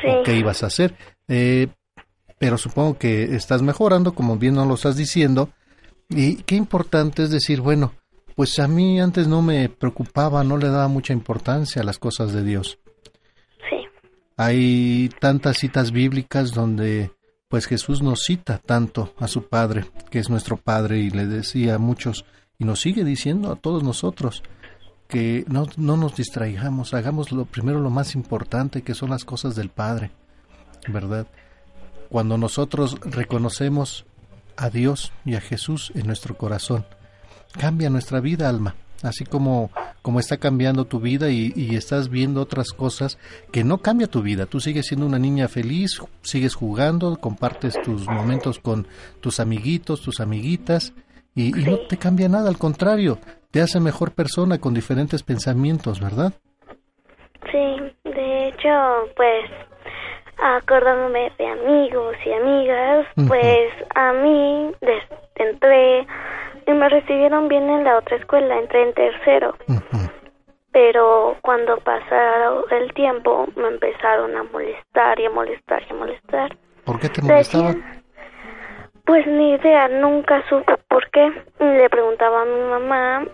sí. 0.00 0.06
o 0.08 0.22
qué 0.22 0.36
ibas 0.36 0.62
a 0.62 0.66
hacer. 0.66 0.94
Eh, 1.26 1.66
pero 2.38 2.56
supongo 2.56 2.98
que 2.98 3.34
estás 3.34 3.62
mejorando, 3.62 4.14
como 4.14 4.36
bien 4.36 4.54
nos 4.54 4.68
lo 4.68 4.74
estás 4.74 4.96
diciendo. 4.96 5.48
Y 6.08 6.44
qué 6.44 6.54
importante 6.54 7.24
es 7.24 7.32
decir, 7.32 7.60
bueno, 7.60 7.94
pues 8.36 8.60
a 8.60 8.68
mí 8.68 9.00
antes 9.00 9.26
no 9.26 9.42
me 9.42 9.68
preocupaba, 9.68 10.44
no 10.44 10.56
le 10.56 10.68
daba 10.68 10.86
mucha 10.86 11.12
importancia 11.12 11.82
a 11.82 11.84
las 11.84 11.98
cosas 11.98 12.32
de 12.32 12.44
Dios. 12.44 12.78
Sí. 13.68 13.76
Hay 14.36 15.10
tantas 15.20 15.56
citas 15.56 15.90
bíblicas 15.90 16.52
donde 16.52 17.10
pues 17.48 17.66
Jesús 17.66 18.02
nos 18.02 18.22
cita 18.22 18.58
tanto 18.58 19.12
a 19.18 19.26
su 19.26 19.48
Padre, 19.48 19.86
que 20.10 20.20
es 20.20 20.30
nuestro 20.30 20.56
Padre, 20.56 20.98
y 20.98 21.10
le 21.10 21.26
decía 21.26 21.74
a 21.74 21.78
muchos, 21.78 22.24
y 22.58 22.64
nos 22.64 22.80
sigue 22.80 23.02
diciendo 23.02 23.50
a 23.50 23.56
todos 23.56 23.82
nosotros, 23.82 24.44
que 25.08 25.44
no, 25.48 25.66
no 25.76 25.96
nos 25.96 26.14
distraigamos, 26.16 26.94
hagamos 26.94 27.32
lo 27.32 27.44
primero 27.44 27.80
lo 27.80 27.90
más 27.90 28.14
importante, 28.14 28.82
que 28.82 28.94
son 28.94 29.10
las 29.10 29.24
cosas 29.24 29.56
del 29.56 29.70
Padre, 29.70 30.10
¿verdad? 30.88 31.26
cuando 32.08 32.38
nosotros 32.38 32.96
reconocemos 33.02 34.06
a 34.56 34.70
Dios 34.70 35.12
y 35.24 35.34
a 35.34 35.40
Jesús 35.40 35.92
en 35.94 36.06
nuestro 36.06 36.36
corazón. 36.36 36.86
Cambia 37.52 37.90
nuestra 37.90 38.20
vida, 38.20 38.48
alma, 38.48 38.74
así 39.02 39.24
como, 39.24 39.70
como 40.02 40.20
está 40.20 40.36
cambiando 40.36 40.84
tu 40.84 41.00
vida 41.00 41.30
y, 41.30 41.52
y, 41.56 41.76
estás 41.76 42.10
viendo 42.10 42.40
otras 42.40 42.72
cosas 42.72 43.18
que 43.52 43.64
no 43.64 43.78
cambia 43.78 44.06
tu 44.06 44.22
vida. 44.22 44.46
Tú 44.46 44.60
sigues 44.60 44.86
siendo 44.86 45.06
una 45.06 45.18
niña 45.18 45.48
feliz, 45.48 46.00
sigues 46.22 46.54
jugando, 46.54 47.16
compartes 47.16 47.80
tus 47.82 48.06
momentos 48.06 48.58
con 48.58 48.86
tus 49.20 49.40
amiguitos, 49.40 50.02
tus 50.02 50.20
amiguitas 50.20 50.92
y, 51.34 51.58
y 51.58 51.64
no 51.64 51.78
te 51.78 51.96
cambia 51.96 52.28
nada, 52.28 52.48
al 52.48 52.58
contrario, 52.58 53.18
te 53.50 53.62
hace 53.62 53.80
mejor 53.80 54.12
persona 54.12 54.58
con 54.58 54.74
diferentes 54.74 55.22
pensamientos, 55.22 56.00
¿verdad? 56.00 56.32
Sí, 57.50 57.92
de 58.04 58.48
hecho, 58.48 58.68
pues 59.16 59.50
acordándome 60.38 61.32
de 61.38 61.46
amigos 61.46 62.16
y 62.24 62.32
amigas, 62.32 63.06
pues 63.28 63.72
a 63.94 64.12
mí 64.12 64.72
entré 65.36 66.06
y 66.66 66.72
me 66.72 66.88
recibieron 66.88 67.48
bien 67.48 67.68
en 67.68 67.84
la 67.84 67.98
otra 67.98 68.16
escuela, 68.16 68.58
entré 68.58 68.82
en 68.82 68.94
tercero. 68.94 69.54
Pero 70.72 71.36
cuando 71.42 71.78
pasaron 71.78 72.64
el 72.70 72.92
tiempo 72.92 73.46
me 73.56 73.68
empezaron 73.68 74.36
a 74.36 74.42
molestar 74.42 75.18
y 75.18 75.26
a 75.26 75.30
molestar 75.30 75.82
y 75.88 75.92
a 75.92 75.96
molestar. 75.96 76.56
¿Por 76.84 77.00
qué 77.00 77.08
te 77.08 77.22
molestaban? 77.22 77.82
Pues 79.06 79.26
ni 79.26 79.52
idea, 79.52 79.88
nunca 79.88 80.42
supe 80.48 80.76
por 80.88 81.08
qué. 81.10 81.30
Le 81.60 81.88
preguntaba 81.88 82.42
a 82.42 82.44
mi 82.44 82.60
mamá 82.60 83.24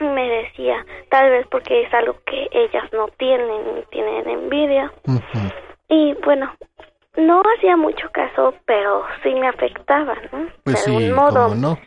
y 0.00 0.04
me 0.04 0.28
decía, 0.28 0.84
tal 1.10 1.30
vez 1.30 1.46
porque 1.50 1.82
es 1.82 1.92
algo 1.92 2.16
que 2.24 2.48
ellas 2.52 2.84
no 2.92 3.08
tienen, 3.18 3.84
tienen 3.90 4.28
envidia. 4.28 4.92
Y 5.88 6.14
bueno, 6.24 6.54
no 7.16 7.42
hacía 7.56 7.76
mucho 7.76 8.08
caso, 8.12 8.54
pero 8.64 9.04
sí 9.22 9.34
me 9.34 9.48
afectaba, 9.48 10.14
¿no? 10.32 10.48
Pues 10.64 10.84
de 10.84 10.92
algún 10.92 11.08
sí, 11.08 11.12
modo. 11.12 11.48
¿cómo 11.48 11.54
no? 11.56 11.78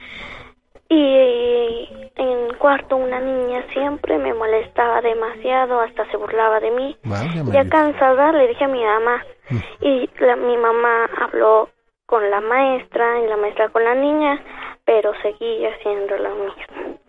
Y 0.90 1.90
en 2.16 2.54
cuarto 2.58 2.96
una 2.96 3.20
niña 3.20 3.66
siempre 3.74 4.18
me 4.18 4.34
molestaba 4.34 5.02
demasiado, 5.02 5.82
hasta 5.82 6.10
se 6.10 6.18
burlaba 6.18 6.60
de 6.60 6.72
mí. 6.72 6.98
Válgame 7.04 7.52
Ya 7.52 7.68
cansada 7.70 8.32
le 8.32 8.48
dije 8.48 8.64
a 8.64 8.68
mi 8.68 8.84
mamá 8.84 9.24
Mm. 9.50 9.60
y 9.82 10.10
la, 10.20 10.36
mi 10.36 10.58
mamá 10.58 11.06
habló 11.22 11.70
con 12.06 12.30
la 12.30 12.42
maestra 12.42 13.20
y 13.22 13.28
la 13.28 13.38
maestra 13.38 13.70
con 13.70 13.84
la 13.84 13.96
niña, 13.96 14.42
pero 14.86 15.14
seguía 15.22 15.70
haciendo 15.76 16.18
lo 16.18 16.30
mismo. 16.36 17.00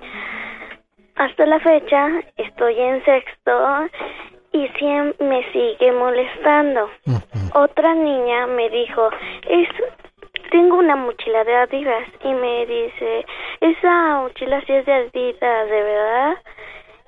Hasta 1.17 1.47
la 1.47 1.59
fecha 1.61 2.09
estoy 2.37 2.79
en 2.79 3.05
sexto 3.05 3.89
y 4.53 4.69
siempre 4.79 5.27
me 5.27 5.53
sigue 5.53 5.93
molestando. 5.93 6.89
Otra 7.55 7.95
niña 7.95 8.47
me 8.47 8.71
dijo, 8.71 9.11
es, 9.49 9.69
tengo 10.49 10.77
una 10.77 10.97
mochila 10.97 11.45
de 11.45 11.55
Adidas 11.55 12.09
y 12.25 12.33
me 12.33 12.67
dice, 12.67 13.27
esa 13.61 14.21
mochila 14.21 14.61
sí 14.67 14.73
es 14.73 14.87
de 14.87 14.93
Adidas, 14.93 15.71
¿de 15.71 15.83
verdad? 15.83 16.37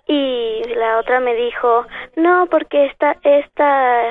Y 0.07 0.63
la 0.75 0.99
otra 0.99 1.21
me 1.21 1.35
dijo, 1.35 1.87
no, 2.17 2.47
porque 2.51 2.87
esta, 2.87 3.17
esta 3.23 4.03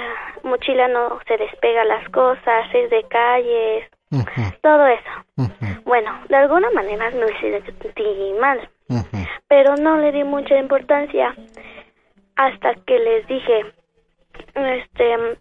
mochila 0.43 0.87
no 0.87 1.19
se 1.27 1.37
despega 1.37 1.83
las 1.83 2.07
cosas, 2.09 2.73
es 2.73 2.89
de 2.89 3.03
calles, 3.03 3.89
todo 4.61 4.87
eso. 4.87 5.51
Bueno, 5.83 6.11
de 6.29 6.35
alguna 6.35 6.69
manera 6.71 7.09
me 7.11 7.27
sentí 7.39 8.33
mal, 8.39 8.69
pero 9.47 9.75
no 9.75 9.97
le 9.97 10.11
di 10.11 10.23
mucha 10.23 10.57
importancia 10.57 11.35
hasta 12.35 12.75
que 12.85 12.97
les 12.97 13.27
dije, 13.27 13.65
este, 14.55 15.37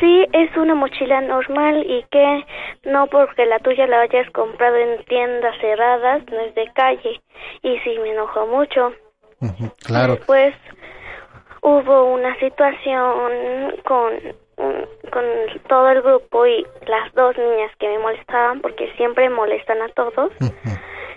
sí 0.00 0.26
es 0.32 0.56
una 0.56 0.74
mochila 0.74 1.20
normal 1.20 1.84
y 1.88 2.04
que 2.10 2.44
no 2.84 3.06
porque 3.06 3.46
la 3.46 3.58
tuya 3.60 3.86
la 3.86 4.00
hayas 4.00 4.30
comprado 4.30 4.76
en 4.76 5.04
tiendas 5.04 5.56
cerradas, 5.60 6.22
no 6.30 6.40
es 6.40 6.54
de 6.54 6.70
calle. 6.74 7.20
Y 7.62 7.78
sí 7.80 7.98
me 8.02 8.10
enojó 8.12 8.46
mucho. 8.46 8.92
Claro, 9.84 10.14
Después 10.16 10.54
hubo 11.62 12.04
una 12.14 12.34
situación 12.38 13.74
con 13.84 14.12
con 15.12 15.24
todo 15.68 15.90
el 15.90 16.02
grupo 16.02 16.46
y 16.46 16.66
las 16.86 17.12
dos 17.14 17.36
niñas 17.36 17.70
que 17.78 17.88
me 17.88 17.98
molestaban 17.98 18.60
porque 18.60 18.90
siempre 18.96 19.28
molestan 19.28 19.82
a 19.82 19.88
todos. 19.88 20.32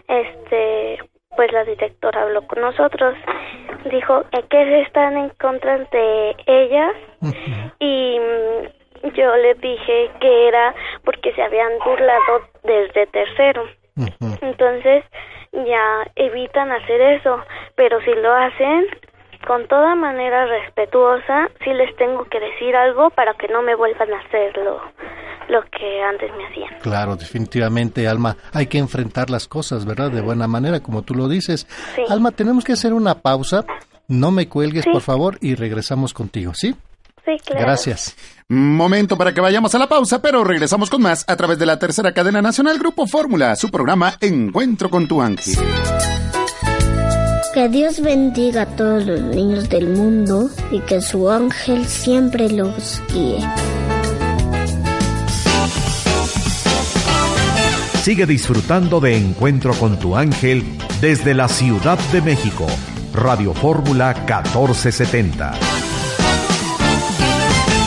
Este, 0.08 1.00
pues 1.36 1.52
la 1.52 1.64
directora 1.64 2.24
habló 2.24 2.46
con 2.48 2.62
nosotros, 2.62 3.16
dijo 3.92 4.26
que 4.50 4.82
están 4.82 5.18
en 5.18 5.30
contra 5.40 5.78
de 5.78 6.36
ellas 6.46 6.94
Ujú. 7.22 7.36
y 7.80 8.20
mm, 8.20 9.08
yo 9.14 9.36
le 9.38 9.54
dije 9.56 10.12
que 10.20 10.48
era 10.48 10.74
porque 11.06 11.34
se 11.34 11.42
habían 11.42 11.72
burlado 11.86 12.42
desde 12.64 13.08
tercero. 13.08 13.68
Entonces 14.42 15.04
ya 15.52 16.08
evitan 16.16 16.72
hacer 16.72 17.02
eso, 17.02 17.42
pero 17.76 18.00
si 18.02 18.14
lo 18.14 18.34
hacen 18.34 18.88
con 19.50 19.68
toda 19.68 19.96
manera 19.96 20.46
respetuosa, 20.46 21.50
sí 21.64 21.74
les 21.74 21.96
tengo 21.96 22.24
que 22.26 22.40
decir 22.40 22.76
algo 22.76 23.10
para 23.10 23.34
que 23.34 23.48
no 23.48 23.64
me 23.64 23.74
vuelvan 23.74 24.14
a 24.14 24.20
hacer 24.20 24.56
lo, 24.58 24.80
lo 25.50 25.64
que 25.72 26.04
antes 26.04 26.30
me 26.38 26.46
hacían. 26.46 26.80
Claro, 26.84 27.16
definitivamente, 27.16 28.08
Alma, 28.08 28.38
hay 28.54 28.68
que 28.68 28.78
enfrentar 28.78 29.32
las 29.32 29.48
cosas, 29.48 29.88
¿verdad? 29.88 30.12
De 30.12 30.22
buena 30.22 30.48
manera, 30.48 30.82
como 30.82 31.02
tú 31.02 31.16
lo 31.16 31.28
dices. 31.28 31.66
Sí. 31.96 32.04
Alma, 32.10 32.30
tenemos 32.30 32.64
que 32.64 32.74
hacer 32.74 32.94
una 32.94 33.16
pausa. 33.16 33.66
No 34.08 34.30
me 34.30 34.48
cuelgues, 34.48 34.84
Sí. 34.84 34.92
por 34.92 35.02
favor, 35.02 35.40
y 35.42 35.56
regresamos 35.56 36.14
contigo, 36.14 36.54
¿sí? 36.54 36.76
Sí, 37.26 37.36
claro. 37.44 37.66
Gracias. 37.66 38.16
Momento 38.50 39.18
para 39.18 39.34
que 39.34 39.42
vayamos 39.42 39.74
a 39.74 39.80
la 39.80 39.88
pausa, 39.88 40.22
pero 40.22 40.44
regresamos 40.44 40.92
con 40.92 41.02
más 41.02 41.26
a 41.28 41.36
través 41.36 41.58
de 41.58 41.66
la 41.66 41.80
tercera 41.80 42.12
cadena 42.14 42.44
nacional 42.44 42.78
Grupo 42.78 43.08
Fórmula, 43.08 43.56
su 43.56 43.72
programa 43.72 44.14
Encuentro 44.22 44.92
con 44.92 45.08
tu 45.08 45.20
ángel. 45.24 45.56
Que 47.60 47.68
Dios 47.68 48.00
bendiga 48.00 48.62
a 48.62 48.66
todos 48.66 49.06
los 49.06 49.20
niños 49.20 49.68
del 49.68 49.90
mundo 49.90 50.50
y 50.72 50.80
que 50.80 51.02
su 51.02 51.30
ángel 51.30 51.86
siempre 51.88 52.50
los 52.50 53.02
guíe. 53.14 53.46
Sigue 58.02 58.26
disfrutando 58.26 59.02
de 59.02 59.18
Encuentro 59.18 59.74
con 59.74 60.00
tu 60.00 60.16
ángel 60.16 60.64
desde 61.02 61.34
la 61.34 61.50
Ciudad 61.50 62.00
de 62.14 62.22
México. 62.22 62.66
Radio 63.14 63.54
Fórmula 63.54 64.14
1470. 64.14 65.52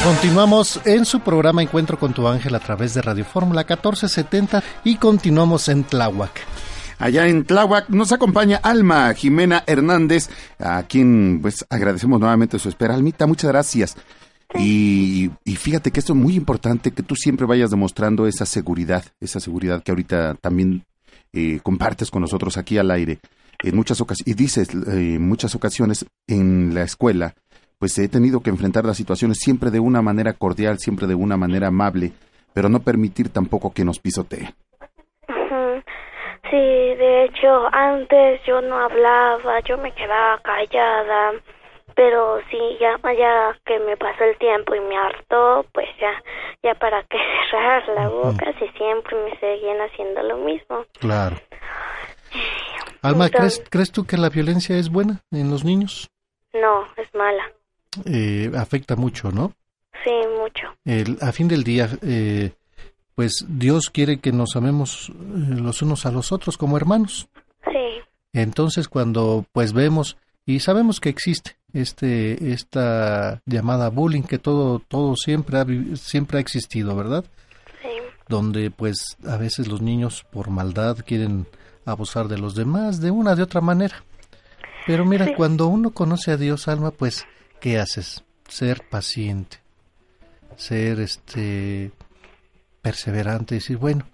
Continuamos 0.04 0.80
en 0.84 1.06
su 1.06 1.20
programa 1.20 1.62
Encuentro 1.62 1.98
con 1.98 2.12
tu 2.12 2.28
ángel 2.28 2.54
a 2.56 2.60
través 2.60 2.92
de 2.92 3.00
Radio 3.00 3.24
Fórmula 3.24 3.62
1470 3.62 4.62
y 4.84 4.96
continuamos 4.96 5.66
en 5.70 5.84
Tláhuac. 5.84 6.61
Allá 7.02 7.26
en 7.26 7.42
Tláhuac 7.42 7.88
nos 7.88 8.12
acompaña 8.12 8.60
Alma 8.62 9.12
Jimena 9.12 9.64
Hernández, 9.66 10.30
a 10.60 10.84
quien 10.84 11.40
pues 11.42 11.66
agradecemos 11.68 12.20
nuevamente 12.20 12.60
su 12.60 12.68
espera. 12.68 12.94
Almita, 12.94 13.26
muchas 13.26 13.50
gracias. 13.50 13.96
Y, 14.56 15.32
y 15.44 15.56
fíjate 15.56 15.90
que 15.90 15.98
esto 15.98 16.12
es 16.12 16.18
muy 16.20 16.36
importante, 16.36 16.92
que 16.92 17.02
tú 17.02 17.16
siempre 17.16 17.44
vayas 17.44 17.70
demostrando 17.70 18.28
esa 18.28 18.46
seguridad, 18.46 19.04
esa 19.18 19.40
seguridad 19.40 19.82
que 19.82 19.90
ahorita 19.90 20.36
también 20.36 20.84
eh, 21.32 21.58
compartes 21.64 22.08
con 22.08 22.22
nosotros 22.22 22.56
aquí 22.56 22.78
al 22.78 22.92
aire. 22.92 23.18
En 23.64 23.74
muchas 23.74 24.00
ocasiones, 24.00 24.28
y 24.28 24.34
dices, 24.40 24.68
eh, 24.72 25.14
en 25.16 25.26
muchas 25.26 25.56
ocasiones 25.56 26.06
en 26.28 26.72
la 26.72 26.84
escuela, 26.84 27.34
pues 27.80 27.98
he 27.98 28.06
tenido 28.06 28.42
que 28.42 28.50
enfrentar 28.50 28.84
las 28.84 28.96
situaciones 28.96 29.38
siempre 29.40 29.72
de 29.72 29.80
una 29.80 30.02
manera 30.02 30.34
cordial, 30.34 30.78
siempre 30.78 31.08
de 31.08 31.16
una 31.16 31.36
manera 31.36 31.66
amable, 31.66 32.12
pero 32.54 32.68
no 32.68 32.78
permitir 32.78 33.28
tampoco 33.30 33.72
que 33.72 33.84
nos 33.84 33.98
pisotee. 33.98 34.54
Sí, 36.52 36.58
de 36.58 37.24
hecho, 37.24 37.66
antes 37.72 38.42
yo 38.46 38.60
no 38.60 38.76
hablaba, 38.78 39.60
yo 39.60 39.78
me 39.78 39.90
quedaba 39.94 40.38
callada, 40.42 41.32
pero 41.96 42.40
sí, 42.50 42.58
ya, 42.78 42.98
ya 43.18 43.58
que 43.64 43.78
me 43.80 43.96
pasó 43.96 44.24
el 44.24 44.36
tiempo 44.36 44.74
y 44.74 44.80
me 44.80 44.98
hartó, 44.98 45.64
pues 45.72 45.88
ya, 45.98 46.12
ya 46.62 46.74
para 46.74 47.02
qué 47.04 47.16
cerrar 47.50 47.88
la 47.96 48.06
boca 48.08 48.52
si 48.58 48.68
siempre 48.76 49.16
me 49.24 49.34
seguían 49.40 49.78
haciendo 49.80 50.22
lo 50.24 50.36
mismo. 50.36 50.84
Claro. 51.00 51.36
Alma, 53.00 53.26
Entonces- 53.26 53.56
¿crees, 53.60 53.70
¿crees 53.70 53.92
tú 53.92 54.04
que 54.06 54.18
la 54.18 54.28
violencia 54.28 54.76
es 54.76 54.90
buena 54.90 55.20
en 55.30 55.50
los 55.50 55.64
niños? 55.64 56.10
No, 56.52 56.86
es 56.98 57.12
mala. 57.14 57.50
Eh, 58.04 58.50
afecta 58.58 58.94
mucho, 58.94 59.30
¿no? 59.32 59.52
Sí, 60.04 60.12
mucho. 60.38 60.68
El- 60.84 61.16
a 61.22 61.32
fin 61.32 61.48
del 61.48 61.64
día, 61.64 61.88
eh, 62.06 62.50
pues 63.14 63.44
Dios 63.48 63.90
quiere 63.90 64.18
que 64.20 64.32
nos 64.32 64.56
amemos 64.56 65.08
eh, 65.10 65.12
los 65.60 65.82
unos 65.82 66.06
a 66.06 66.10
los 66.12 66.32
otros 66.32 66.56
como 66.58 66.76
hermanos. 66.76 67.28
Sí, 67.64 68.00
Entonces, 68.32 68.88
cuando 68.88 69.44
pues 69.52 69.72
vemos 69.72 70.16
y 70.46 70.60
sabemos 70.60 70.98
que 71.00 71.08
existe 71.10 71.56
este 71.72 72.52
esta 72.52 73.40
llamada 73.46 73.88
bullying 73.90 74.22
que 74.22 74.38
todo 74.38 74.78
todo 74.80 75.14
siempre 75.16 75.58
ha, 75.58 75.66
siempre 75.96 76.38
ha 76.38 76.40
existido, 76.40 76.94
¿verdad? 76.96 77.24
sí, 77.82 77.88
Donde 78.28 78.70
pues 78.70 79.16
a 79.26 79.36
veces 79.36 79.68
los 79.68 79.80
niños 79.82 80.24
por 80.32 80.50
maldad 80.50 80.96
quieren 81.06 81.46
abusar 81.84 82.28
de 82.28 82.38
los 82.38 82.54
demás 82.54 83.00
de 83.00 83.10
una 83.10 83.34
de 83.34 83.42
otra 83.42 83.60
manera. 83.60 84.04
Pero 84.86 85.04
mira, 85.04 85.26
Sí. 85.26 85.34
cuando 85.36 85.66
uno 85.68 85.90
conoce 85.90 86.32
a 86.32 86.36
Dios, 86.36 86.66
alma, 86.68 86.90
pues 86.90 87.24
¿qué 87.60 87.78
haces? 87.78 88.24
Ser 88.48 88.82
paciente. 88.90 89.58
Ser 90.56 90.98
este 91.00 91.92
perseverante, 92.82 93.54
decir, 93.54 93.78
bueno, 93.78 94.04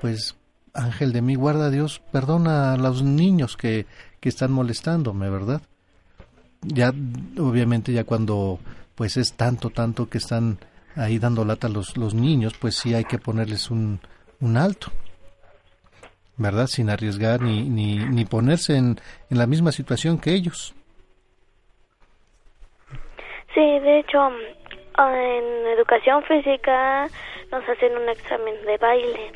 pues 0.00 0.36
ángel 0.74 1.12
de 1.12 1.20
mi 1.22 1.34
guarda 1.34 1.70
Dios, 1.70 2.00
perdona 2.12 2.72
a 2.72 2.76
los 2.78 3.02
niños 3.02 3.56
que, 3.56 3.86
que 4.20 4.28
están 4.28 4.52
molestándome, 4.52 5.28
¿verdad? 5.28 5.60
Ya, 6.62 6.92
obviamente, 7.38 7.92
ya 7.92 8.04
cuando 8.04 8.58
pues 8.94 9.16
es 9.16 9.34
tanto, 9.34 9.70
tanto 9.70 10.08
que 10.08 10.18
están 10.18 10.58
ahí 10.94 11.18
dando 11.18 11.44
lata 11.44 11.68
los, 11.68 11.96
los 11.96 12.14
niños, 12.14 12.54
pues 12.58 12.76
sí 12.76 12.94
hay 12.94 13.04
que 13.04 13.18
ponerles 13.18 13.70
un, 13.70 14.00
un 14.40 14.56
alto, 14.56 14.92
¿verdad? 16.36 16.66
Sin 16.68 16.88
arriesgar 16.88 17.40
ni, 17.40 17.68
ni, 17.68 17.96
ni 17.98 18.24
ponerse 18.24 18.76
en, 18.76 19.00
en 19.28 19.38
la 19.38 19.46
misma 19.46 19.72
situación 19.72 20.18
que 20.18 20.32
ellos. 20.32 20.74
Sí, 23.54 23.60
de 23.60 23.98
hecho, 23.98 24.28
en 24.98 25.66
educación 25.76 26.22
física 26.24 27.08
nos 27.52 27.68
hacen 27.68 27.96
un 27.96 28.08
examen 28.08 28.54
de 28.64 28.78
baile. 28.78 29.30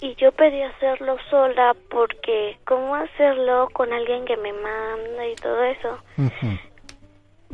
Y 0.00 0.14
yo 0.16 0.30
pedí 0.32 0.62
hacerlo 0.62 1.16
sola 1.30 1.74
porque 1.90 2.58
¿cómo 2.66 2.94
hacerlo 2.94 3.68
con 3.72 3.92
alguien 3.92 4.24
que 4.26 4.36
me 4.36 4.52
manda 4.52 5.26
y 5.26 5.34
todo 5.36 5.62
eso? 5.64 5.98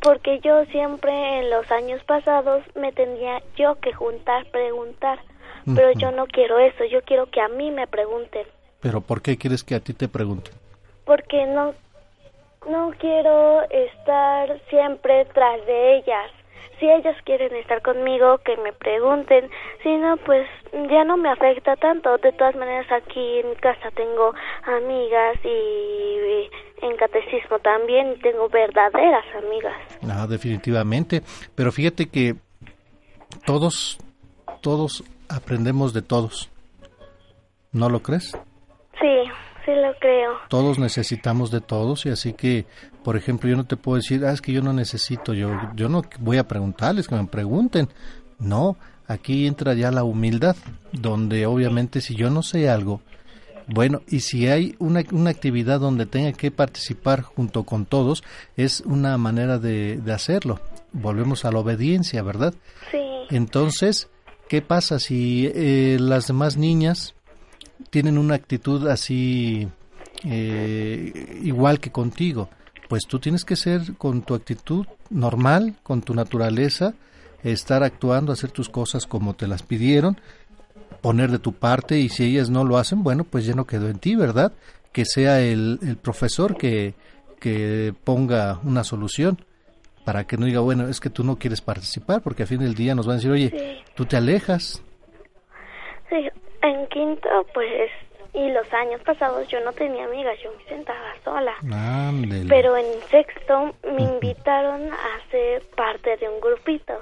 Porque 0.02 0.40
yo 0.40 0.64
siempre 0.66 1.40
en 1.40 1.50
los 1.50 1.70
años 1.70 2.02
pasados 2.04 2.64
me 2.74 2.92
tendría 2.92 3.40
yo 3.56 3.76
que 3.76 3.92
juntar, 3.92 4.46
preguntar. 4.50 5.20
Pero 5.74 5.92
yo 5.92 6.10
no 6.12 6.26
quiero 6.26 6.58
eso, 6.58 6.84
yo 6.84 7.02
quiero 7.02 7.26
que 7.26 7.40
a 7.40 7.48
mí 7.48 7.70
me 7.70 7.86
pregunten. 7.86 8.46
¿Pero 8.80 9.00
por 9.00 9.20
qué 9.20 9.36
quieres 9.36 9.62
que 9.62 9.74
a 9.74 9.80
ti 9.80 9.92
te 9.92 10.08
pregunten? 10.08 10.54
Porque 11.04 11.46
no, 11.46 11.74
no 12.68 12.92
quiero 12.98 13.62
estar 13.70 14.60
siempre 14.70 15.26
tras 15.26 15.64
de 15.66 15.98
ellas 15.98 16.30
si 16.78 16.88
ellos 16.88 17.16
quieren 17.24 17.54
estar 17.56 17.82
conmigo, 17.82 18.38
que 18.38 18.56
me 18.56 18.72
pregunten, 18.72 19.50
si 19.82 19.96
no, 19.96 20.16
pues 20.18 20.46
ya 20.90 21.04
no 21.04 21.16
me 21.16 21.28
afecta 21.28 21.76
tanto. 21.76 22.16
De 22.18 22.32
todas 22.32 22.54
maneras, 22.56 22.86
aquí 22.92 23.40
en 23.40 23.50
mi 23.50 23.56
casa 23.56 23.90
tengo 23.94 24.32
amigas 24.64 25.36
y, 25.44 26.48
en 26.80 26.96
catecismo 26.96 27.58
también 27.58 28.20
tengo 28.20 28.48
verdaderas 28.48 29.24
amigas. 29.36 29.74
Ah, 30.08 30.26
definitivamente. 30.28 31.22
Pero 31.54 31.72
fíjate 31.72 32.08
que 32.08 32.36
todos, 33.44 33.98
todos 34.60 35.02
aprendemos 35.28 35.92
de 35.92 36.02
todos. 36.02 36.50
¿No 37.72 37.88
lo 37.88 38.00
crees? 38.00 38.38
Sí 39.00 39.30
lo 39.74 39.94
creo. 39.98 40.32
Todos 40.48 40.78
necesitamos 40.78 41.50
de 41.50 41.60
todos 41.60 42.06
y 42.06 42.10
así 42.10 42.32
que, 42.32 42.66
por 43.04 43.16
ejemplo, 43.16 43.48
yo 43.48 43.56
no 43.56 43.66
te 43.66 43.76
puedo 43.76 43.96
decir, 43.96 44.24
ah, 44.24 44.32
es 44.32 44.40
que 44.40 44.52
yo 44.52 44.62
no 44.62 44.72
necesito, 44.72 45.34
yo, 45.34 45.50
yo 45.74 45.88
no 45.88 46.02
voy 46.20 46.38
a 46.38 46.48
preguntarles, 46.48 47.08
que 47.08 47.14
me 47.14 47.26
pregunten. 47.26 47.88
No, 48.38 48.76
aquí 49.06 49.46
entra 49.46 49.74
ya 49.74 49.90
la 49.90 50.04
humildad, 50.04 50.56
donde 50.92 51.46
obviamente 51.46 52.00
si 52.00 52.14
yo 52.14 52.30
no 52.30 52.42
sé 52.42 52.68
algo, 52.68 53.00
bueno, 53.68 54.00
y 54.08 54.20
si 54.20 54.48
hay 54.48 54.74
una, 54.78 55.02
una 55.12 55.30
actividad 55.30 55.78
donde 55.78 56.06
tenga 56.06 56.32
que 56.32 56.50
participar 56.50 57.20
junto 57.20 57.64
con 57.64 57.84
todos, 57.84 58.24
es 58.56 58.80
una 58.80 59.18
manera 59.18 59.58
de, 59.58 59.98
de 59.98 60.12
hacerlo. 60.12 60.60
Volvemos 60.92 61.44
a 61.44 61.52
la 61.52 61.58
obediencia, 61.58 62.22
¿verdad? 62.22 62.54
Sí. 62.90 62.98
Entonces, 63.28 64.08
¿qué 64.48 64.62
pasa 64.62 64.98
si 64.98 65.50
eh, 65.54 65.98
las 66.00 66.28
demás 66.28 66.56
niñas 66.56 67.14
tienen 67.90 68.18
una 68.18 68.34
actitud 68.34 68.86
así 68.88 69.68
eh, 70.24 71.40
igual 71.42 71.80
que 71.80 71.90
contigo. 71.90 72.48
Pues 72.88 73.06
tú 73.06 73.18
tienes 73.18 73.44
que 73.44 73.56
ser 73.56 73.94
con 73.96 74.22
tu 74.22 74.34
actitud 74.34 74.86
normal, 75.10 75.76
con 75.82 76.02
tu 76.02 76.14
naturaleza, 76.14 76.94
estar 77.42 77.82
actuando, 77.82 78.32
hacer 78.32 78.50
tus 78.50 78.68
cosas 78.68 79.06
como 79.06 79.34
te 79.34 79.46
las 79.46 79.62
pidieron, 79.62 80.18
poner 81.02 81.30
de 81.30 81.38
tu 81.38 81.52
parte 81.52 81.98
y 81.98 82.08
si 82.08 82.24
ellas 82.24 82.50
no 82.50 82.64
lo 82.64 82.78
hacen, 82.78 83.02
bueno, 83.02 83.24
pues 83.24 83.44
ya 83.44 83.54
no 83.54 83.66
quedó 83.66 83.88
en 83.88 83.98
ti, 83.98 84.16
¿verdad? 84.16 84.52
Que 84.92 85.04
sea 85.04 85.40
el, 85.40 85.78
el 85.82 85.96
profesor 85.96 86.56
que, 86.56 86.94
que 87.38 87.94
ponga 88.04 88.58
una 88.64 88.84
solución 88.84 89.38
para 90.04 90.26
que 90.26 90.38
no 90.38 90.46
diga, 90.46 90.60
bueno, 90.60 90.88
es 90.88 91.00
que 91.00 91.10
tú 91.10 91.22
no 91.22 91.36
quieres 91.36 91.60
participar, 91.60 92.22
porque 92.22 92.44
a 92.44 92.46
fin 92.46 92.60
del 92.60 92.74
día 92.74 92.94
nos 92.94 93.06
van 93.06 93.14
a 93.14 93.16
decir, 93.16 93.30
oye, 93.30 93.82
tú 93.94 94.06
te 94.06 94.16
alejas. 94.16 94.82
Sí, 96.08 96.16
en 96.62 96.86
quinto, 96.88 97.28
pues, 97.54 97.90
y 98.34 98.50
los 98.50 98.72
años 98.72 99.00
pasados 99.02 99.48
yo 99.48 99.60
no 99.60 99.72
tenía 99.72 100.04
amigas, 100.04 100.38
yo 100.42 100.50
me 100.56 100.64
sentaba 100.64 101.14
sola. 101.24 101.54
Pero 102.48 102.76
en 102.76 103.00
sexto 103.10 103.74
me 103.84 104.02
invitaron 104.02 104.92
a 104.92 105.30
ser 105.30 105.62
parte 105.76 106.16
de 106.16 106.28
un 106.28 106.40
grupito. 106.40 106.94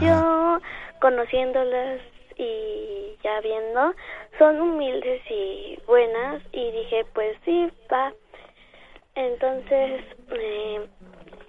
Yo, 0.00 0.58
conociéndolas 1.00 2.00
y 2.36 3.16
ya 3.22 3.40
viendo, 3.40 3.94
son 4.38 4.60
humildes 4.60 5.20
y 5.30 5.78
buenas, 5.86 6.42
y 6.52 6.70
dije, 6.72 7.04
pues 7.12 7.36
sí, 7.44 7.70
va. 7.92 8.12
Entonces, 9.14 10.02
eh, 10.30 10.86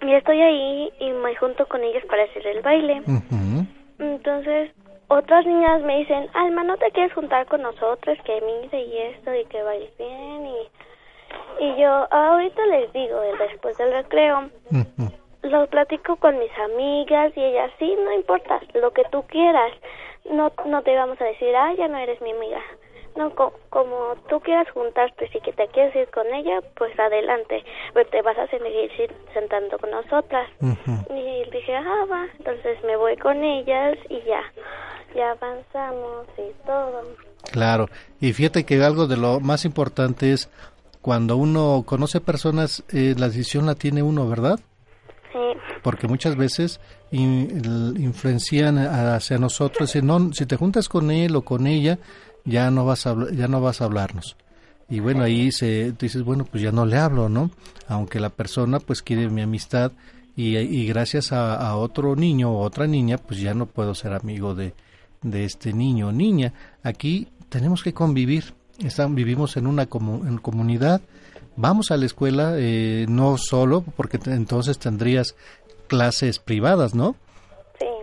ya 0.02 0.18
estoy 0.18 0.40
ahí 0.42 0.92
y 1.00 1.10
me 1.12 1.34
junto 1.36 1.66
con 1.66 1.82
ellas 1.82 2.04
para 2.06 2.24
hacer 2.24 2.46
el 2.46 2.60
baile. 2.60 3.02
Entonces, 3.98 4.72
otras 5.12 5.46
niñas 5.46 5.82
me 5.82 5.98
dicen, 5.98 6.28
Alma, 6.34 6.64
¿no 6.64 6.76
te 6.76 6.90
quieres 6.90 7.12
juntar 7.12 7.46
con 7.46 7.62
nosotros? 7.62 8.18
Que 8.24 8.40
mire 8.40 8.82
y 8.82 8.98
esto 8.98 9.34
y 9.34 9.44
que 9.46 9.62
bailes 9.62 9.96
bien. 9.98 10.46
Y, 10.46 11.64
y 11.64 11.76
yo 11.80 12.06
ahorita 12.10 12.66
les 12.66 12.92
digo, 12.92 13.20
después 13.38 13.76
del 13.78 13.92
recreo, 13.92 14.50
lo 15.42 15.66
platico 15.66 16.16
con 16.16 16.38
mis 16.38 16.56
amigas 16.58 17.32
y 17.36 17.42
ellas, 17.42 17.70
sí, 17.78 17.96
no 18.04 18.12
importa, 18.12 18.60
lo 18.74 18.92
que 18.92 19.04
tú 19.10 19.22
quieras. 19.26 19.72
No, 20.30 20.52
no 20.66 20.82
te 20.82 20.94
vamos 20.94 21.20
a 21.20 21.24
decir, 21.24 21.54
ah, 21.56 21.74
ya 21.74 21.88
no 21.88 21.98
eres 21.98 22.20
mi 22.20 22.30
amiga. 22.30 22.60
No, 23.16 23.30
como 23.34 24.14
tú 24.28 24.40
quieras 24.40 24.70
juntarte, 24.70 25.28
si 25.28 25.40
que 25.40 25.52
te 25.52 25.66
quieres 25.68 25.94
ir 25.94 26.08
con 26.10 26.26
ella, 26.32 26.60
pues 26.76 26.98
adelante, 26.98 27.62
pero 27.92 28.08
te 28.08 28.22
vas 28.22 28.38
a 28.38 28.46
seguir 28.46 28.90
sentando 29.34 29.78
con 29.78 29.90
nosotras. 29.90 30.48
Y 31.10 31.50
dije, 31.50 31.76
ah, 31.76 32.06
va, 32.10 32.26
entonces 32.38 32.82
me 32.84 32.96
voy 32.96 33.16
con 33.16 33.42
ellas 33.42 33.98
y 34.08 34.20
ya 34.22 34.42
ya 35.14 35.32
avanzamos 35.32 36.26
y 36.38 36.66
todo. 36.66 37.02
Claro, 37.50 37.88
y 38.20 38.32
fíjate 38.32 38.64
que 38.64 38.82
algo 38.82 39.06
de 39.06 39.16
lo 39.16 39.40
más 39.40 39.64
importante 39.64 40.32
es 40.32 40.48
cuando 41.00 41.36
uno 41.36 41.82
conoce 41.84 42.20
personas, 42.20 42.84
eh, 42.92 43.14
la 43.18 43.26
decisión 43.26 43.66
la 43.66 43.74
tiene 43.74 44.02
uno, 44.02 44.28
¿verdad? 44.28 44.60
Sí. 45.32 45.38
Porque 45.82 46.06
muchas 46.06 46.36
veces 46.36 46.80
influencian 47.10 48.78
hacia 48.78 49.38
nosotros, 49.38 49.90
si, 49.90 50.00
no, 50.00 50.32
si 50.32 50.46
te 50.46 50.56
juntas 50.56 50.88
con 50.88 51.10
él 51.10 51.34
o 51.34 51.42
con 51.42 51.66
ella, 51.66 51.98
ya 52.44 52.70
no 52.70 52.84
vas 52.84 53.06
a, 53.06 53.16
ya 53.32 53.48
no 53.48 53.60
vas 53.60 53.80
a 53.80 53.84
hablarnos. 53.84 54.36
Y 54.88 55.00
bueno, 55.00 55.22
ahí 55.22 55.52
se, 55.52 55.92
dices, 55.92 56.22
bueno, 56.22 56.44
pues 56.44 56.62
ya 56.62 56.72
no 56.72 56.84
le 56.84 56.98
hablo, 56.98 57.28
¿no? 57.28 57.50
Aunque 57.88 58.20
la 58.20 58.28
persona 58.28 58.78
pues 58.78 59.02
quiere 59.02 59.28
mi 59.28 59.40
amistad 59.40 59.92
y, 60.36 60.56
y 60.56 60.86
gracias 60.86 61.32
a, 61.32 61.76
otro 61.76 62.16
niño 62.16 62.50
o 62.50 62.60
otra 62.60 62.86
niña, 62.86 63.18
pues 63.18 63.40
ya 63.40 63.54
no 63.54 63.66
puedo 63.66 63.94
ser 63.94 64.12
amigo 64.12 64.54
de, 64.54 64.74
de 65.22 65.44
este 65.44 65.72
niño 65.72 66.08
o 66.08 66.12
niña. 66.12 66.52
Aquí 66.82 67.28
tenemos 67.48 67.82
que 67.82 67.94
convivir, 67.94 68.54
Están, 68.78 69.14
vivimos 69.14 69.56
en 69.56 69.66
una 69.66 69.82
en 69.82 70.38
comunidad, 70.38 71.00
vamos 71.56 71.90
a 71.90 71.96
la 71.96 72.06
escuela 72.06 72.54
eh, 72.56 73.06
no 73.08 73.36
solo, 73.38 73.82
porque 73.96 74.18
entonces 74.26 74.78
tendrías 74.78 75.34
clases 75.86 76.38
privadas, 76.38 76.94
¿no? 76.94 77.16